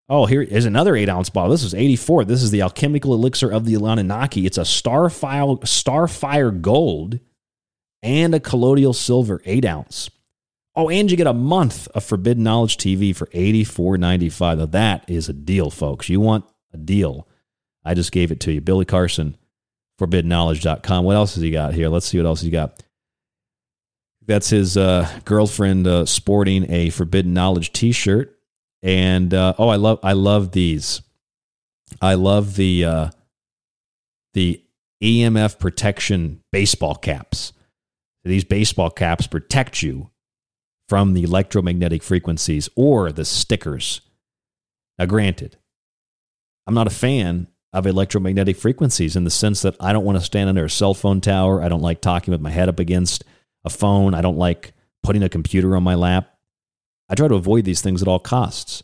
Oh, 0.09 0.25
here 0.25 0.41
is 0.41 0.65
another 0.65 0.95
eight 0.95 1.09
ounce 1.09 1.29
bottle. 1.29 1.51
This 1.51 1.63
is 1.63 1.73
84. 1.73 2.25
This 2.25 2.43
is 2.43 2.51
the 2.51 2.61
alchemical 2.61 3.13
elixir 3.13 3.49
of 3.49 3.65
the 3.65 3.75
Anunnaki. 3.75 4.45
It's 4.45 4.57
a 4.57 4.61
starfire, 4.61 5.59
starfire 5.61 6.61
gold 6.61 7.19
and 8.01 8.35
a 8.35 8.39
colloidal 8.39 8.93
silver, 8.93 9.41
eight 9.45 9.65
ounce. 9.65 10.09
Oh, 10.75 10.89
and 10.89 11.09
you 11.09 11.17
get 11.17 11.27
a 11.27 11.33
month 11.33 11.87
of 11.89 12.03
Forbidden 12.03 12.43
Knowledge 12.43 12.77
TV 12.77 13.15
for 13.15 13.27
$84.95. 13.27 14.57
Now, 14.57 14.65
that 14.67 15.05
is 15.07 15.29
a 15.29 15.33
deal, 15.33 15.69
folks. 15.69 16.09
You 16.09 16.19
want 16.19 16.45
a 16.73 16.77
deal. 16.77 17.27
I 17.85 17.93
just 17.93 18.11
gave 18.11 18.31
it 18.31 18.39
to 18.41 18.51
you. 18.51 18.59
Billy 18.59 18.85
Carson, 18.85 19.37
forbiddenknowledge.com. 19.99 21.05
What 21.05 21.15
else 21.15 21.35
has 21.35 21.43
he 21.43 21.51
got 21.51 21.75
here? 21.75 21.89
Let's 21.89 22.07
see 22.07 22.17
what 22.17 22.25
else 22.25 22.41
he 22.41 22.49
got. 22.49 22.81
That's 24.25 24.49
his 24.49 24.77
uh, 24.77 25.09
girlfriend 25.25 25.85
uh, 25.87 26.05
sporting 26.05 26.69
a 26.71 26.89
Forbidden 26.89 27.33
Knowledge 27.33 27.73
T-shirt, 27.73 28.37
and 28.81 29.33
uh, 29.33 29.53
oh, 29.57 29.67
I 29.67 29.75
love 29.75 29.99
I 30.03 30.13
love 30.13 30.51
these. 30.51 31.01
I 32.01 32.13
love 32.15 32.55
the 32.55 32.85
uh, 32.85 33.09
the 34.33 34.63
EMF 35.03 35.59
protection 35.59 36.41
baseball 36.51 36.95
caps. 36.95 37.53
These 38.23 38.45
baseball 38.45 38.89
caps 38.89 39.27
protect 39.27 39.83
you 39.83 40.09
from 40.87 41.13
the 41.13 41.23
electromagnetic 41.23 42.03
frequencies 42.03 42.69
or 42.75 43.11
the 43.11 43.25
stickers. 43.25 44.01
Now, 44.97 45.05
granted, 45.05 45.57
I'm 46.65 46.73
not 46.73 46.87
a 46.87 46.91
fan 46.91 47.47
of 47.73 47.85
electromagnetic 47.87 48.55
frequencies 48.55 49.15
in 49.15 49.23
the 49.23 49.29
sense 49.29 49.63
that 49.63 49.75
I 49.79 49.91
don't 49.91 50.05
want 50.05 50.17
to 50.17 50.23
stand 50.23 50.47
under 50.47 50.65
a 50.65 50.69
cell 50.69 50.93
phone 50.93 51.19
tower. 51.19 51.61
I 51.61 51.67
don't 51.67 51.81
like 51.81 51.99
talking 51.99 52.31
with 52.31 52.41
my 52.41 52.51
head 52.51 52.69
up 52.69 52.79
against 52.79 53.23
a 53.65 53.69
phone. 53.69 54.13
I 54.13 54.21
don't 54.21 54.37
like 54.37 54.73
putting 55.01 55.23
a 55.23 55.29
computer 55.29 55.75
on 55.75 55.83
my 55.83 55.95
lap. 55.95 56.29
I 57.09 57.15
try 57.15 57.27
to 57.27 57.35
avoid 57.35 57.65
these 57.65 57.81
things 57.81 58.01
at 58.01 58.07
all 58.07 58.19
costs. 58.19 58.83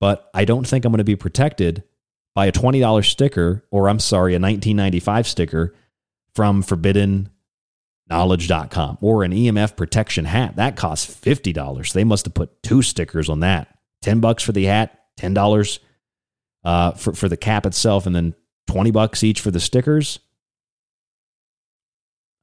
But 0.00 0.30
I 0.32 0.44
don't 0.44 0.64
think 0.66 0.84
I'm 0.84 0.92
going 0.92 0.98
to 0.98 1.04
be 1.04 1.16
protected 1.16 1.82
by 2.34 2.46
a 2.46 2.52
$20 2.52 3.04
sticker, 3.04 3.64
or 3.70 3.88
I'm 3.88 3.98
sorry, 3.98 4.34
a 4.34 4.38
1995 4.38 5.26
sticker 5.26 5.74
from 6.34 6.62
forbiddenknowledge.com 6.62 8.98
or 9.00 9.24
an 9.24 9.32
EMF 9.32 9.76
protection 9.76 10.24
hat. 10.24 10.54
That 10.56 10.76
costs 10.76 11.12
$50. 11.12 11.92
They 11.92 12.04
must 12.04 12.26
have 12.26 12.34
put 12.34 12.62
two 12.62 12.82
stickers 12.82 13.28
on 13.28 13.40
that. 13.40 13.76
10 14.02 14.20
bucks 14.20 14.44
for 14.44 14.52
the 14.52 14.66
hat, 14.66 14.96
$10 15.18 15.80
uh, 16.64 16.92
for, 16.92 17.12
for 17.12 17.28
the 17.28 17.36
cap 17.36 17.66
itself, 17.66 18.06
and 18.06 18.14
then 18.14 18.36
20 18.68 18.92
bucks 18.92 19.24
each 19.24 19.40
for 19.40 19.50
the 19.50 19.58
stickers. 19.58 20.20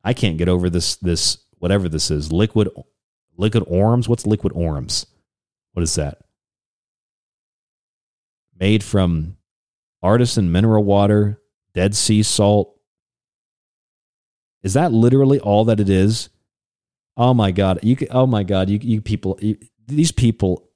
I 0.04 0.14
can't 0.14 0.38
get 0.38 0.50
over 0.50 0.70
this 0.70 0.98
this 0.98 1.38
whatever 1.60 1.90
this 1.90 2.12
is, 2.12 2.32
liquid 2.32 2.70
liquid 3.38 3.64
ormus. 3.68 4.08
What's 4.08 4.26
liquid 4.26 4.54
ormus? 4.54 5.06
What 5.74 5.84
is 5.84 5.96
that? 5.96 6.20
Made 8.58 8.84
from 8.84 9.38
artisan 10.02 10.52
mineral 10.52 10.84
water, 10.84 11.42
Dead 11.74 11.96
Sea 11.96 12.24
salt. 12.24 12.78
Is 14.64 14.74
that 14.74 14.92
literally 14.92 15.40
all 15.40 15.66
that 15.66 15.80
it 15.80 15.90
is? 15.90 16.30
Oh 17.18 17.34
my 17.34 17.52
god! 17.52 17.80
You 17.84 17.98
oh 18.12 18.26
my 18.26 18.44
god! 18.44 18.70
You 18.70 18.80
you 18.82 19.02
people, 19.02 19.38
you, 19.42 19.58
these 19.88 20.12
people. 20.12 20.70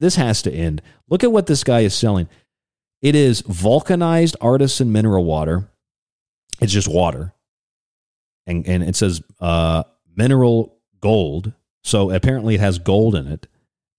This 0.00 0.14
has 0.14 0.42
to 0.42 0.52
end. 0.52 0.80
Look 1.08 1.24
at 1.24 1.32
what 1.32 1.46
this 1.46 1.64
guy 1.64 1.80
is 1.80 1.94
selling. 1.94 2.28
It 3.02 3.16
is 3.16 3.40
vulcanized 3.42 4.36
artisan 4.40 4.92
mineral 4.92 5.24
water. 5.24 5.70
It's 6.60 6.72
just 6.72 6.88
water 6.88 7.34
and 8.48 8.66
and 8.66 8.82
it 8.82 8.96
says 8.96 9.22
uh, 9.40 9.84
mineral 10.16 10.76
gold. 11.00 11.52
So 11.84 12.10
apparently 12.10 12.56
it 12.56 12.60
has 12.60 12.78
gold 12.80 13.14
in 13.14 13.28
it, 13.28 13.46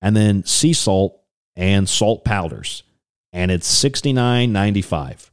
and 0.01 0.15
then 0.15 0.43
sea 0.43 0.73
salt 0.73 1.21
and 1.55 1.87
salt 1.87 2.25
powders, 2.25 2.83
and 3.31 3.51
it's 3.51 3.67
sixty 3.67 4.11
nine 4.11 4.51
ninety 4.51 4.81
five. 4.81 5.31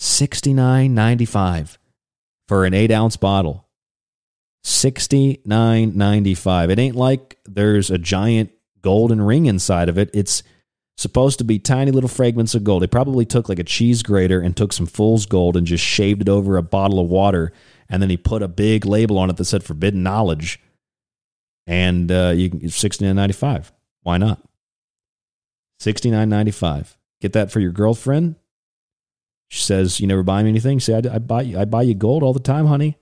Sixty 0.00 0.52
nine 0.52 0.94
ninety 0.94 1.24
five 1.24 1.78
for 2.48 2.64
an 2.64 2.74
eight 2.74 2.90
ounce 2.90 3.16
bottle. 3.16 3.68
Sixty 4.64 5.40
nine 5.44 5.96
ninety 5.96 6.34
five. 6.34 6.70
It 6.70 6.78
ain't 6.78 6.96
like 6.96 7.38
there's 7.44 7.90
a 7.90 7.98
giant 7.98 8.50
golden 8.82 9.22
ring 9.22 9.46
inside 9.46 9.88
of 9.88 9.98
it. 9.98 10.10
It's 10.12 10.42
supposed 10.96 11.38
to 11.38 11.44
be 11.44 11.58
tiny 11.58 11.90
little 11.90 12.08
fragments 12.08 12.54
of 12.54 12.64
gold. 12.64 12.82
They 12.82 12.86
probably 12.86 13.24
took 13.24 13.48
like 13.48 13.58
a 13.58 13.64
cheese 13.64 14.02
grater 14.02 14.40
and 14.40 14.56
took 14.56 14.72
some 14.72 14.86
fool's 14.86 15.26
gold 15.26 15.56
and 15.56 15.66
just 15.66 15.84
shaved 15.84 16.22
it 16.22 16.28
over 16.28 16.56
a 16.56 16.62
bottle 16.62 17.00
of 17.00 17.08
water 17.08 17.52
and 17.88 18.02
then 18.02 18.10
he 18.10 18.16
put 18.16 18.42
a 18.42 18.48
big 18.48 18.84
label 18.84 19.18
on 19.18 19.30
it 19.30 19.36
that 19.36 19.44
said 19.44 19.64
forbidden 19.64 20.02
knowledge 20.02 20.60
and 21.66 22.10
uh, 22.12 22.32
you 22.34 22.50
can 22.50 22.68
sixty 22.68 23.04
nine 23.04 23.16
ninety 23.16 23.32
five. 23.32 23.72
Why 24.02 24.18
not? 24.18 24.42
Sixty 25.78 26.10
nine 26.10 26.28
ninety 26.28 26.50
five. 26.50 26.96
Get 27.20 27.32
that 27.32 27.50
for 27.50 27.60
your 27.60 27.72
girlfriend. 27.72 28.36
She 29.48 29.62
says, 29.62 30.00
"You 30.00 30.06
never 30.06 30.22
buy 30.22 30.42
me 30.42 30.50
anything." 30.50 30.80
Say, 30.80 30.94
I, 30.94 31.14
I, 31.14 31.18
buy 31.18 31.42
you. 31.42 31.58
I 31.58 31.64
buy 31.64 31.82
you 31.82 31.94
gold 31.94 32.22
all 32.22 32.32
the 32.32 32.40
time, 32.40 32.66
honey." 32.66 32.98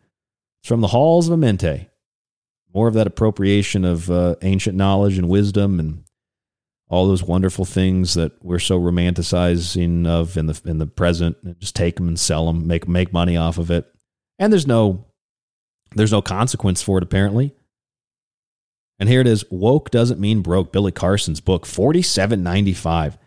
It's 0.61 0.69
from 0.69 0.81
the 0.81 0.89
halls 0.89 1.29
of 1.29 1.39
Amenti. 1.39 1.89
More 2.73 2.89
of 2.89 2.95
that 2.95 3.07
appropriation 3.07 3.85
of 3.85 4.11
uh, 4.11 4.37
ancient 4.43 4.77
knowledge 4.77 5.19
and 5.19 5.29
wisdom 5.29 5.81
and 5.81 6.05
all 6.89 7.09
those 7.09 7.23
wonderful 7.23 7.65
things 7.65 8.15
that 8.15 8.33
we're 8.45 8.59
so 8.59 8.79
romanticizing 8.79 10.07
of 10.07 10.37
in 10.37 10.47
the 10.47 10.61
in 10.65 10.79
the 10.79 10.87
present 10.87 11.37
and 11.43 11.59
just 11.59 11.75
take 11.75 11.97
them 11.97 12.07
and 12.07 12.21
sell 12.21 12.47
them 12.47 12.67
make 12.67 12.87
make 12.87 13.13
money 13.13 13.37
off 13.37 13.59
of 13.59 13.71
it 13.71 13.87
and 14.39 14.53
there's 14.53 14.67
no 14.67 15.05
there's 15.95 16.13
no 16.13 16.23
consequence 16.23 16.83
for 16.83 16.99
it 16.99 17.05
apparently. 17.05 17.55
And 18.99 19.09
here 19.09 19.21
it 19.21 19.27
is 19.27 19.45
woke 19.51 19.91
doesn't 19.91 20.21
mean 20.21 20.43
broke. 20.43 20.73
Billy 20.73 20.93
carson's 20.93 21.41
book 21.41 21.67
47.95 21.67 23.19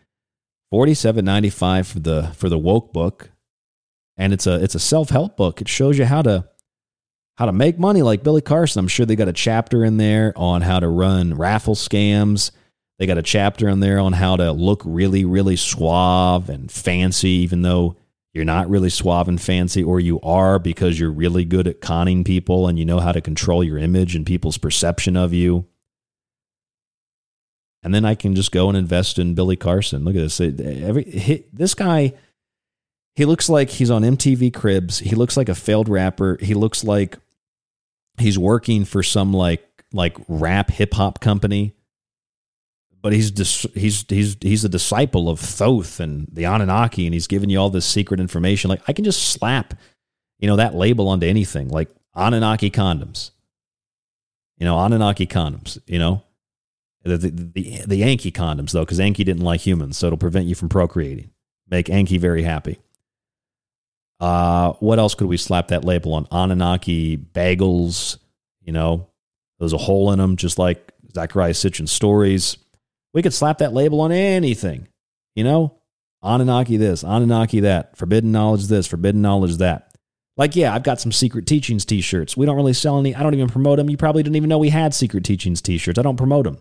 47.95 0.73 1.85
for 1.85 1.99
the 1.99 2.23
for 2.35 2.49
the 2.49 2.57
woke 2.57 2.91
book. 2.91 3.31
And 4.17 4.33
it's 4.33 4.47
a 4.47 4.61
it's 4.63 4.75
a 4.75 4.79
self-help 4.79 5.37
book. 5.37 5.61
It 5.61 5.67
shows 5.67 5.97
you 5.97 6.05
how 6.05 6.21
to 6.21 6.47
how 7.37 7.45
to 7.45 7.51
make 7.51 7.77
money 7.77 8.01
like 8.01 8.23
billy 8.23 8.41
carson. 8.41 8.79
I'm 8.79 8.87
sure 8.87 9.05
they 9.05 9.15
got 9.15 9.27
a 9.27 9.33
chapter 9.33 9.83
in 9.83 9.97
there 9.97 10.33
on 10.35 10.61
how 10.61 10.79
to 10.79 10.87
run 10.87 11.33
raffle 11.35 11.75
scams. 11.75 12.51
They 12.97 13.05
got 13.05 13.17
a 13.17 13.23
chapter 13.23 13.67
in 13.67 13.81
there 13.81 13.99
on 13.99 14.13
how 14.13 14.37
to 14.37 14.53
look 14.53 14.81
really, 14.85 15.25
really 15.25 15.57
suave 15.57 16.49
and 16.49 16.71
fancy, 16.71 17.29
even 17.29 17.61
though 17.61 17.97
you're 18.35 18.43
not 18.43 18.69
really 18.69 18.89
suave 18.89 19.29
and 19.29 19.41
fancy, 19.41 19.81
or 19.81 20.01
you 20.01 20.19
are 20.19 20.59
because 20.59 20.99
you're 20.99 21.09
really 21.09 21.45
good 21.45 21.67
at 21.67 21.79
conning 21.79 22.25
people 22.25 22.67
and 22.67 22.77
you 22.77 22.83
know 22.83 22.99
how 22.99 23.13
to 23.13 23.21
control 23.21 23.63
your 23.63 23.77
image 23.77 24.13
and 24.13 24.25
people's 24.25 24.57
perception 24.57 25.15
of 25.15 25.31
you. 25.33 25.65
And 27.81 27.95
then 27.95 28.03
I 28.03 28.13
can 28.13 28.35
just 28.35 28.51
go 28.51 28.67
and 28.67 28.77
invest 28.77 29.19
in 29.19 29.35
Billy 29.35 29.55
Carson. 29.55 30.03
Look 30.03 30.15
at 30.15 30.21
this. 30.21 30.41
Every, 30.41 31.03
he, 31.03 31.45
this 31.53 31.73
guy, 31.73 32.13
he 33.15 33.23
looks 33.23 33.47
like 33.47 33.69
he's 33.69 33.89
on 33.89 34.01
MTV 34.01 34.53
Cribs. 34.53 34.99
He 34.99 35.15
looks 35.15 35.37
like 35.37 35.47
a 35.47 35.55
failed 35.55 35.87
rapper. 35.87 36.37
He 36.41 36.55
looks 36.55 36.83
like 36.83 37.17
he's 38.17 38.37
working 38.37 38.83
for 38.83 39.01
some 39.01 39.33
like 39.33 39.65
like 39.93 40.17
rap 40.27 40.71
hip 40.71 40.93
hop 40.93 41.21
company 41.21 41.73
but 43.05 43.13
he's 43.13 43.29
dis- 43.29 43.67
he's 43.75 44.03
he's 44.09 44.35
he's 44.41 44.65
a 44.65 44.69
disciple 44.69 45.29
of 45.29 45.39
Thoth 45.39 45.99
and 45.99 46.27
the 46.31 46.45
Anunnaki, 46.45 47.05
and 47.05 47.13
he's 47.13 47.27
giving 47.27 47.51
you 47.51 47.59
all 47.59 47.69
this 47.69 47.85
secret 47.85 48.19
information. 48.19 48.67
Like 48.67 48.81
I 48.87 48.93
can 48.93 49.05
just 49.05 49.29
slap, 49.29 49.75
you 50.39 50.47
know, 50.47 50.55
that 50.55 50.73
label 50.73 51.07
onto 51.09 51.27
anything, 51.27 51.69
like 51.69 51.87
Anunnaki 52.15 52.71
condoms. 52.71 53.29
You 54.57 54.65
know, 54.65 54.79
Anunnaki 54.79 55.27
condoms. 55.27 55.77
You 55.85 55.99
know, 55.99 56.23
the 57.03 57.17
the 57.17 57.29
the, 57.29 57.81
the 57.85 57.95
Yankee 57.97 58.31
condoms 58.31 58.71
though, 58.71 58.83
because 58.83 58.99
Enki 58.99 59.23
didn't 59.23 59.43
like 59.43 59.61
humans, 59.61 59.99
so 59.99 60.07
it'll 60.07 60.17
prevent 60.17 60.47
you 60.47 60.55
from 60.55 60.69
procreating. 60.69 61.29
Make 61.69 61.91
Enki 61.91 62.17
very 62.17 62.41
happy. 62.41 62.79
Uh, 64.19 64.71
what 64.79 64.97
else 64.97 65.13
could 65.13 65.27
we 65.27 65.37
slap 65.37 65.67
that 65.67 65.85
label 65.85 66.15
on? 66.15 66.25
Anunnaki 66.31 67.17
bagels. 67.17 68.17
You 68.63 68.73
know, 68.73 69.09
there's 69.59 69.73
a 69.73 69.77
hole 69.77 70.11
in 70.11 70.17
them, 70.17 70.37
just 70.37 70.57
like 70.57 70.91
Zecharia 71.13 71.51
Sitchin 71.51 71.87
stories. 71.87 72.57
We 73.15 73.23
could 73.23 73.33
slap 73.33 73.59
that 73.59 73.73
label 73.73 74.01
on 74.01 74.11
anything, 74.11 74.89
you 75.35 75.45
know? 75.45 75.79
Anunnaki 76.21 76.75
this, 76.75 77.01
Anunnaki 77.01 77.61
that, 77.61 77.95
forbidden 77.95 78.33
knowledge 78.33 78.67
this, 78.67 78.87
forbidden 78.87 79.21
knowledge 79.21 79.57
that. 79.57 79.95
Like, 80.35 80.57
yeah, 80.57 80.75
I've 80.75 80.83
got 80.83 80.99
some 80.99 81.13
secret 81.13 81.47
teachings 81.47 81.85
t 81.85 82.01
shirts. 82.01 82.35
We 82.35 82.45
don't 82.45 82.57
really 82.57 82.73
sell 82.73 82.99
any, 82.99 83.15
I 83.15 83.23
don't 83.23 83.33
even 83.33 83.47
promote 83.47 83.77
them. 83.77 83.89
You 83.89 83.95
probably 83.95 84.21
didn't 84.21 84.35
even 84.35 84.49
know 84.49 84.57
we 84.57 84.69
had 84.69 84.93
secret 84.93 85.23
teachings 85.23 85.61
t 85.61 85.77
shirts. 85.77 85.97
I 85.97 86.01
don't 86.01 86.17
promote 86.17 86.43
them. 86.43 86.57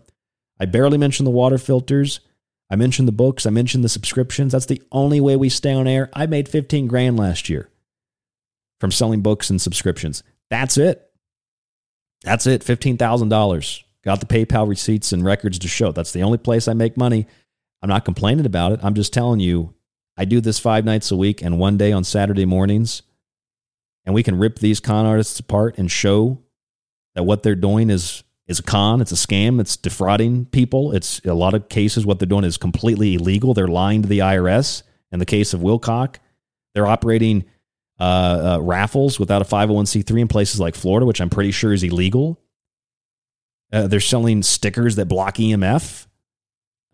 I 0.57 0.65
barely 0.65 0.97
mention 0.97 1.25
the 1.25 1.31
water 1.31 1.57
filters. 1.57 2.21
I 2.69 2.77
mentioned 2.77 3.09
the 3.09 3.11
books. 3.11 3.45
I 3.45 3.49
mentioned 3.49 3.83
the 3.83 3.89
subscriptions. 3.89 4.53
That's 4.53 4.65
the 4.65 4.81
only 4.93 5.19
way 5.19 5.35
we 5.35 5.49
stay 5.49 5.73
on 5.73 5.89
air. 5.89 6.09
I 6.13 6.25
made 6.25 6.47
15 6.47 6.87
grand 6.87 7.17
last 7.17 7.49
year 7.49 7.69
from 8.79 8.91
selling 8.91 9.21
books 9.21 9.49
and 9.49 9.61
subscriptions. 9.61 10.23
That's 10.49 10.77
it. 10.77 11.11
That's 12.23 12.47
it. 12.47 12.63
$15,000. 12.63 13.84
Got 14.05 14.19
the 14.19 14.27
PayPal 14.27 14.69
receipts 14.69 15.11
and 15.11 15.25
records 15.25 15.57
to 15.59 15.67
show. 15.67 15.91
That's 15.91 16.11
the 16.11 16.23
only 16.23 16.37
place 16.37 16.67
I 16.67 16.73
make 16.73 16.95
money. 16.95 17.25
I'm 17.81 17.89
not 17.89 18.05
complaining 18.05 18.45
about 18.45 18.71
it. 18.71 18.79
I'm 18.83 18.93
just 18.93 19.11
telling 19.11 19.39
you, 19.39 19.73
I 20.15 20.25
do 20.25 20.39
this 20.39 20.59
five 20.59 20.85
nights 20.85 21.11
a 21.11 21.17
week 21.17 21.41
and 21.41 21.59
one 21.59 21.77
day 21.77 21.91
on 21.91 22.03
Saturday 22.03 22.45
mornings. 22.45 23.01
And 24.05 24.13
we 24.13 24.23
can 24.23 24.37
rip 24.37 24.59
these 24.59 24.79
con 24.79 25.05
artists 25.05 25.39
apart 25.39 25.77
and 25.77 25.91
show 25.91 26.39
that 27.15 27.23
what 27.23 27.43
they're 27.43 27.55
doing 27.55 27.89
is 27.89 28.23
is 28.47 28.59
a 28.59 28.63
con, 28.63 29.01
it's 29.01 29.11
a 29.11 29.15
scam, 29.15 29.59
it's 29.59 29.75
defrauding 29.75 30.45
people. 30.45 30.91
It's 30.91 31.19
a 31.25 31.33
lot 31.33 31.55
of 31.55 31.67
cases 31.67 32.05
what 32.05 32.19
they're 32.19 32.27
doing 32.27 32.43
is 32.43 32.57
completely 32.57 33.15
illegal. 33.15 33.55
They're 33.55 33.67
lying 33.67 34.03
to 34.03 34.07
the 34.07 34.19
IRS. 34.19 34.83
In 35.11 35.17
the 35.17 35.25
case 35.25 35.55
of 35.55 35.61
Wilcock, 35.61 36.17
they're 36.75 36.85
operating 36.85 37.45
uh, 37.99 38.03
uh, 38.57 38.61
raffles 38.61 39.19
without 39.19 39.41
a 39.41 39.45
501c3 39.45 40.21
in 40.21 40.27
places 40.27 40.59
like 40.59 40.75
Florida, 40.75 41.07
which 41.07 41.21
I'm 41.21 41.29
pretty 41.31 41.51
sure 41.51 41.73
is 41.73 41.81
illegal. 41.81 42.39
Uh, 43.71 43.87
they're 43.87 43.99
selling 43.99 44.43
stickers 44.43 44.95
that 44.95 45.07
block 45.07 45.35
EMF. 45.35 46.07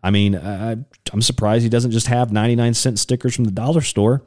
I 0.02 0.10
mean, 0.10 0.34
uh, 0.34 0.76
I'm 1.12 1.22
surprised 1.22 1.62
he 1.62 1.68
doesn't 1.68 1.92
just 1.92 2.08
have 2.08 2.32
99 2.32 2.74
cent 2.74 2.98
stickers 2.98 3.36
from 3.36 3.44
the 3.44 3.50
dollar 3.50 3.82
store. 3.82 4.22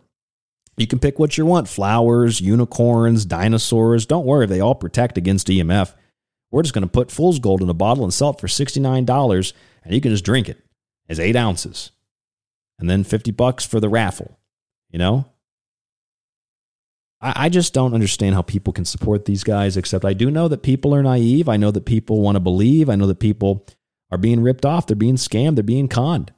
You 0.77 0.87
can 0.87 0.99
pick 0.99 1.19
what 1.19 1.37
you 1.37 1.45
want 1.45 1.67
flowers, 1.67 2.41
unicorns, 2.41 3.25
dinosaurs. 3.25 4.05
Don't 4.05 4.25
worry, 4.25 4.45
they 4.45 4.59
all 4.59 4.75
protect 4.75 5.17
against 5.17 5.47
EMF. 5.47 5.93
We're 6.51 6.63
just 6.63 6.73
going 6.73 6.83
to 6.83 6.91
put 6.91 7.11
fool's 7.11 7.39
gold 7.39 7.61
in 7.61 7.69
a 7.69 7.73
bottle 7.73 8.03
and 8.03 8.13
sell 8.13 8.29
it 8.29 8.39
for 8.39 8.47
$69, 8.47 9.53
and 9.83 9.93
you 9.93 10.01
can 10.01 10.11
just 10.11 10.25
drink 10.25 10.47
it 10.47 10.63
as 11.09 11.19
eight 11.19 11.35
ounces. 11.35 11.91
And 12.79 12.89
then 12.89 13.03
50 13.03 13.31
bucks 13.31 13.65
for 13.65 13.79
the 13.79 13.89
raffle, 13.89 14.37
you 14.89 14.99
know? 14.99 15.25
I, 17.21 17.45
I 17.45 17.49
just 17.49 17.73
don't 17.73 17.93
understand 17.93 18.35
how 18.35 18.41
people 18.41 18.73
can 18.73 18.85
support 18.85 19.25
these 19.25 19.43
guys, 19.43 19.77
except 19.77 20.05
I 20.05 20.13
do 20.13 20.31
know 20.31 20.47
that 20.47 20.63
people 20.63 20.93
are 20.93 21.03
naive. 21.03 21.49
I 21.49 21.57
know 21.57 21.71
that 21.71 21.85
people 21.85 22.21
want 22.21 22.35
to 22.35 22.41
believe. 22.41 22.89
I 22.89 22.95
know 22.95 23.07
that 23.07 23.19
people 23.19 23.65
are 24.11 24.17
being 24.17 24.41
ripped 24.41 24.65
off. 24.65 24.87
They're 24.87 24.95
being 24.95 25.15
scammed. 25.15 25.55
They're 25.55 25.63
being 25.63 25.87
conned. 25.87 26.31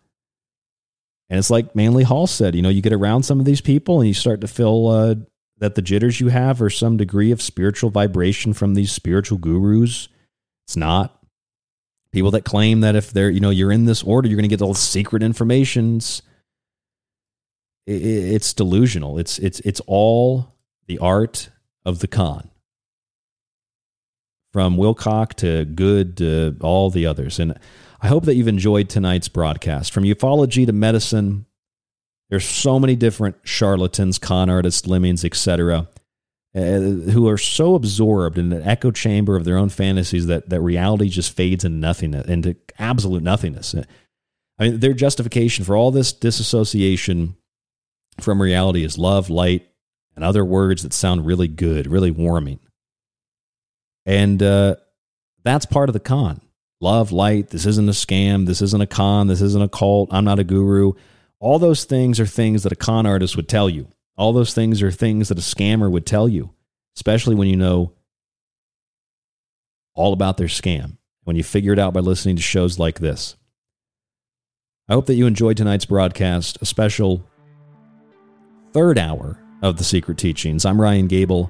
And 1.30 1.38
it's 1.38 1.50
like 1.50 1.76
Manly 1.76 2.04
Hall 2.04 2.26
said, 2.26 2.56
you 2.56 2.62
know, 2.62 2.70
you 2.70 2.82
get 2.82 2.94
around 2.94 3.24
some 3.24 3.40
of 3.40 3.46
these 3.46 3.62
people 3.62 4.00
and 4.00 4.08
you 4.08 4.14
start 4.14 4.40
to 4.42 4.48
feel 4.48 4.88
uh, 4.88 5.16
that 5.58 5.76
the 5.76 5.82
jitters 5.82 6.22
you 6.22 6.30
have 6.30 6.62
are 6.62 6.70
some 6.70 6.96
degree 6.96 7.32
of 7.32 7.42
spiritual 7.42 7.90
vibration 7.90 8.54
from 8.54 8.76
these 8.76 8.92
spiritual 8.92 9.38
gurus. 9.38 10.08
It's 10.66 10.78
not. 10.78 11.22
People 12.14 12.32
that 12.32 12.46
claim 12.46 12.80
that 12.82 12.96
if 12.96 13.12
they're, 13.12 13.30
you 13.30 13.42
know, 13.42 13.50
you're 13.50 13.72
in 13.72 13.86
this 13.86 14.04
order, 14.04 14.30
you're 14.30 14.38
going 14.38 14.50
to 14.50 14.56
get 14.56 14.62
all 14.62 14.74
the 14.74 14.80
secret 14.80 15.22
informations. 15.22 16.22
It's 17.86 18.54
delusional. 18.54 19.18
It's 19.18 19.40
it's 19.40 19.60
it's 19.62 19.82
all 19.88 20.57
the 20.88 21.00
Art 21.00 21.50
of 21.86 22.00
the 22.00 22.08
Con. 22.08 22.50
From 24.54 24.78
Wilcock 24.78 25.34
to 25.36 25.66
Goode 25.66 26.18
to 26.18 26.58
all 26.62 26.90
the 26.90 27.06
others. 27.06 27.40
And 27.40 27.60
I 28.02 28.08
hope 28.08 28.26
that 28.26 28.36
you've 28.36 28.48
enjoyed 28.48 28.90
tonight's 28.90 29.28
broadcast. 29.28 29.94
From 29.94 30.04
ufology 30.04 30.66
to 30.66 30.74
medicine, 30.74 31.46
there's 32.30 32.46
so 32.46 32.80
many 32.80 32.96
different 32.96 33.38
charlatans, 33.44 34.18
con 34.18 34.50
artists, 34.50 34.88
lemmings, 34.88 35.24
etc., 35.24 35.88
uh, 36.56 36.60
who 36.60 37.28
are 37.28 37.38
so 37.38 37.76
absorbed 37.76 38.38
in 38.38 38.52
an 38.52 38.64
echo 38.64 38.90
chamber 38.90 39.36
of 39.36 39.46
their 39.46 39.58
own 39.58 39.70
fantasies 39.70 40.26
that, 40.28 40.50
that 40.50 40.62
reality 40.62 41.10
just 41.10 41.36
fades 41.36 41.64
into 41.64 41.78
nothingness, 41.78 42.28
into 42.28 42.56
absolute 42.80 43.22
nothingness. 43.22 43.76
I 44.58 44.64
mean, 44.64 44.80
their 44.80 44.94
justification 44.94 45.66
for 45.66 45.76
all 45.76 45.92
this 45.92 46.12
disassociation 46.12 47.36
from 48.20 48.42
reality 48.42 48.84
is 48.84 48.98
love, 48.98 49.30
light, 49.30 49.68
and 50.18 50.26
other 50.26 50.44
words 50.44 50.82
that 50.82 50.94
sound 50.94 51.28
really 51.28 51.48
good, 51.48 51.86
really 51.86 52.10
warming. 52.10 52.60
And 54.04 54.42
uh, 54.42 54.78
that's 55.44 55.68
part 55.68 55.90
of 55.90 55.94
the 55.94 56.00
con. 56.00 56.42
Love, 56.82 57.12
light, 57.12 57.52
this 57.52 57.68
isn't 57.68 57.88
a 57.88 57.92
scam, 57.92 58.48
this 58.48 58.64
isn't 58.64 58.82
a 58.82 58.88
con, 58.88 59.28
this 59.28 59.42
isn't 59.42 59.62
a 59.62 59.70
cult, 59.70 60.10
I'm 60.12 60.26
not 60.26 60.40
a 60.40 60.44
guru. 60.44 60.94
All 61.40 61.60
those 61.60 61.84
things 61.84 62.20
are 62.20 62.26
things 62.26 62.64
that 62.64 62.72
a 62.72 62.76
con 62.76 63.06
artist 63.06 63.36
would 63.36 63.48
tell 63.48 63.70
you. 63.70 63.90
All 64.18 64.34
those 64.34 64.56
things 64.56 64.82
are 64.82 64.90
things 64.90 65.30
that 65.30 65.38
a 65.38 65.42
scammer 65.42 65.90
would 65.90 66.08
tell 66.08 66.28
you, 66.28 66.52
especially 66.96 67.36
when 67.36 67.48
you 67.48 67.56
know 67.56 67.94
all 69.94 70.14
about 70.14 70.38
their 70.38 70.48
scam, 70.48 70.98
when 71.26 71.36
you 71.36 71.44
figure 71.44 71.74
it 71.74 71.80
out 71.80 71.94
by 71.94 72.00
listening 72.00 72.38
to 72.38 72.42
shows 72.42 72.80
like 72.80 73.00
this. 73.00 73.36
I 74.90 74.94
hope 74.94 75.06
that 75.06 75.16
you 75.16 75.28
enjoyed 75.28 75.58
tonight's 75.58 75.86
broadcast, 75.86 76.58
a 76.60 76.66
special 76.66 77.24
third 78.74 78.98
hour 78.98 79.38
of 79.62 79.78
The 79.78 79.84
Secret 79.84 80.18
Teachings. 80.18 80.66
I'm 80.66 80.80
Ryan 80.80 81.08
Gable, 81.08 81.50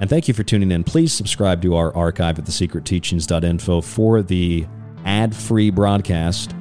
and 0.00 0.08
thank 0.08 0.28
you 0.28 0.34
for 0.34 0.42
tuning 0.42 0.70
in. 0.70 0.84
Please 0.84 1.12
subscribe 1.12 1.62
to 1.62 1.74
our 1.76 1.94
archive 1.94 2.38
at 2.38 2.44
thesecretteachings.info 2.44 3.80
for 3.80 4.22
the 4.22 4.66
ad 5.04 5.34
free 5.34 5.70
broadcast. 5.70 6.54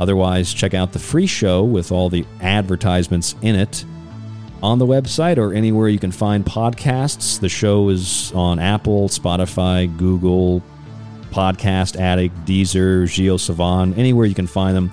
Otherwise, 0.00 0.52
check 0.52 0.74
out 0.74 0.92
the 0.92 0.98
free 0.98 1.26
show 1.26 1.64
with 1.64 1.92
all 1.92 2.08
the 2.08 2.24
advertisements 2.40 3.34
in 3.42 3.54
it 3.54 3.84
on 4.62 4.78
the 4.78 4.86
website 4.86 5.38
or 5.38 5.52
anywhere 5.52 5.88
you 5.88 5.98
can 5.98 6.12
find 6.12 6.44
podcasts. 6.44 7.38
The 7.38 7.48
show 7.48 7.88
is 7.88 8.32
on 8.32 8.58
Apple, 8.58 9.08
Spotify, 9.08 9.94
Google, 9.96 10.62
Podcast 11.30 11.96
Addict, 11.96 12.34
Deezer, 12.44 13.04
JioSaavn, 13.04 13.96
anywhere 13.96 14.26
you 14.26 14.34
can 14.34 14.46
find 14.46 14.76
them. 14.76 14.90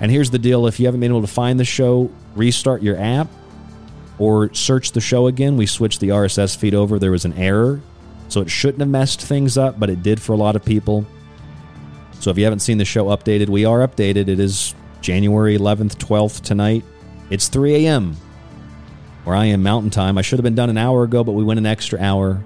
And 0.00 0.10
here's 0.10 0.30
the 0.30 0.38
deal 0.38 0.66
if 0.66 0.80
you 0.80 0.86
haven't 0.86 1.00
been 1.00 1.10
able 1.10 1.20
to 1.20 1.26
find 1.26 1.60
the 1.60 1.64
show, 1.64 2.10
restart 2.34 2.82
your 2.82 2.96
app 2.96 3.28
or 4.18 4.52
search 4.54 4.92
the 4.92 5.00
show 5.00 5.26
again. 5.26 5.56
We 5.56 5.66
switched 5.66 6.00
the 6.00 6.08
RSS 6.08 6.56
feed 6.56 6.74
over. 6.74 6.98
There 6.98 7.10
was 7.10 7.24
an 7.24 7.34
error. 7.34 7.80
So 8.28 8.40
it 8.40 8.50
shouldn't 8.50 8.80
have 8.80 8.88
messed 8.88 9.22
things 9.22 9.56
up, 9.56 9.80
but 9.80 9.88
it 9.88 10.02
did 10.02 10.20
for 10.20 10.32
a 10.32 10.36
lot 10.36 10.56
of 10.56 10.64
people. 10.64 11.06
So 12.20 12.30
if 12.30 12.38
you 12.38 12.44
haven't 12.44 12.60
seen 12.60 12.78
the 12.78 12.84
show 12.84 13.06
updated, 13.06 13.48
we 13.48 13.64
are 13.64 13.86
updated. 13.86 14.28
It 14.28 14.40
is 14.40 14.74
January 15.00 15.56
11th, 15.56 15.96
12th 15.96 16.42
tonight. 16.42 16.84
It's 17.30 17.48
3 17.48 17.86
a.m. 17.86 18.16
where 19.24 19.36
I 19.36 19.46
am 19.46 19.62
Mountain 19.62 19.90
Time. 19.90 20.18
I 20.18 20.22
should 20.22 20.38
have 20.38 20.44
been 20.44 20.54
done 20.54 20.70
an 20.70 20.78
hour 20.78 21.04
ago, 21.04 21.24
but 21.24 21.32
we 21.32 21.44
went 21.44 21.58
an 21.58 21.66
extra 21.66 22.00
hour 22.00 22.42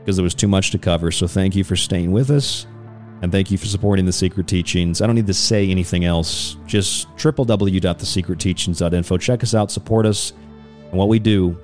because 0.00 0.16
there 0.16 0.24
was 0.24 0.34
too 0.34 0.48
much 0.48 0.70
to 0.72 0.78
cover. 0.78 1.10
So 1.10 1.26
thank 1.26 1.54
you 1.54 1.64
for 1.64 1.76
staying 1.76 2.12
with 2.12 2.30
us. 2.30 2.66
And 3.22 3.32
thank 3.32 3.50
you 3.50 3.56
for 3.56 3.66
supporting 3.66 4.04
the 4.04 4.12
Secret 4.12 4.46
Teachings. 4.46 5.00
I 5.00 5.06
don't 5.06 5.16
need 5.16 5.28
to 5.28 5.34
say 5.34 5.70
anything 5.70 6.04
else. 6.04 6.58
Just 6.66 7.08
www.thesecretteachings.info. 7.16 9.18
Check 9.18 9.42
us 9.42 9.54
out, 9.54 9.70
support 9.70 10.04
us, 10.04 10.34
and 10.94 10.98
what 11.00 11.08
we 11.08 11.18
do. 11.18 11.56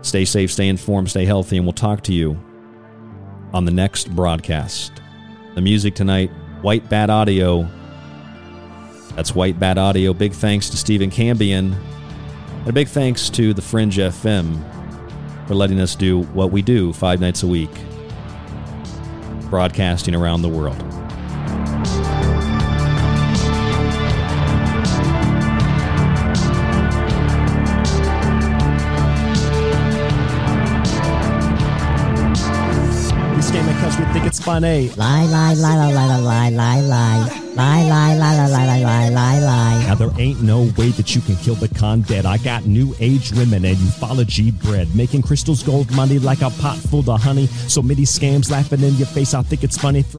Stay 0.00 0.24
safe, 0.24 0.50
stay 0.50 0.66
informed, 0.66 1.10
stay 1.10 1.26
healthy, 1.26 1.58
and 1.58 1.66
we'll 1.66 1.74
talk 1.74 2.02
to 2.04 2.14
you 2.14 2.42
on 3.52 3.66
the 3.66 3.70
next 3.70 4.10
broadcast. 4.16 5.02
The 5.54 5.60
music 5.60 5.94
tonight, 5.94 6.30
White 6.62 6.88
Bat 6.88 7.10
Audio. 7.10 7.68
That's 9.16 9.34
White 9.34 9.60
Bat 9.60 9.76
Audio. 9.76 10.14
Big 10.14 10.32
thanks 10.32 10.70
to 10.70 10.78
Stephen 10.78 11.10
Cambion. 11.10 11.74
And 11.74 12.68
a 12.68 12.72
big 12.72 12.88
thanks 12.88 13.28
to 13.30 13.52
the 13.52 13.60
Fringe 13.60 13.98
FM 13.98 14.58
for 15.46 15.54
letting 15.54 15.78
us 15.78 15.94
do 15.94 16.22
what 16.22 16.50
we 16.50 16.62
do 16.62 16.94
five 16.94 17.20
nights 17.20 17.42
a 17.42 17.46
week, 17.46 17.70
broadcasting 19.50 20.14
around 20.14 20.40
the 20.40 20.48
world. 20.48 20.99
We 34.50 34.60
think 34.60 34.86
it's 34.86 34.96
funny. 34.96 34.96
Lie, 34.96 35.24
lie, 35.26 35.54
lie, 35.54 35.74
lie, 35.76 35.92
lie, 35.92 36.20
lie, 36.20 36.50
lie, 36.50 36.80
lie. 36.80 37.40
Lie, 37.54 37.82
lie, 37.82 38.14
lie, 38.16 38.36
lie, 38.36 38.48
lie, 38.48 38.66
lie, 38.66 38.82
lie, 38.82 39.08
lie, 39.08 39.40
lie. 39.40 39.84
Now 39.86 39.94
there 39.94 40.10
ain't 40.18 40.40
no 40.40 40.70
way 40.78 40.90
that 40.90 41.14
you 41.14 41.20
can 41.20 41.36
kill 41.36 41.56
the 41.56 41.68
con 41.68 42.02
dead. 42.02 42.24
I 42.24 42.38
got 42.38 42.64
new 42.64 42.94
age 43.00 43.32
women 43.32 43.64
and 43.64 43.76
ufology 43.76 44.52
bread, 44.62 44.94
making 44.94 45.22
crystals 45.22 45.62
gold 45.62 45.90
money 45.94 46.18
like 46.18 46.42
a 46.42 46.50
pot 46.50 46.76
full 46.76 47.10
of 47.10 47.20
honey. 47.20 47.46
So 47.46 47.82
many 47.82 48.02
scams 48.02 48.50
laughing 48.50 48.82
in 48.82 48.94
your 48.94 49.08
face. 49.08 49.34
I 49.34 49.42
think 49.42 49.64
it's 49.64 49.76
funny. 49.76 50.04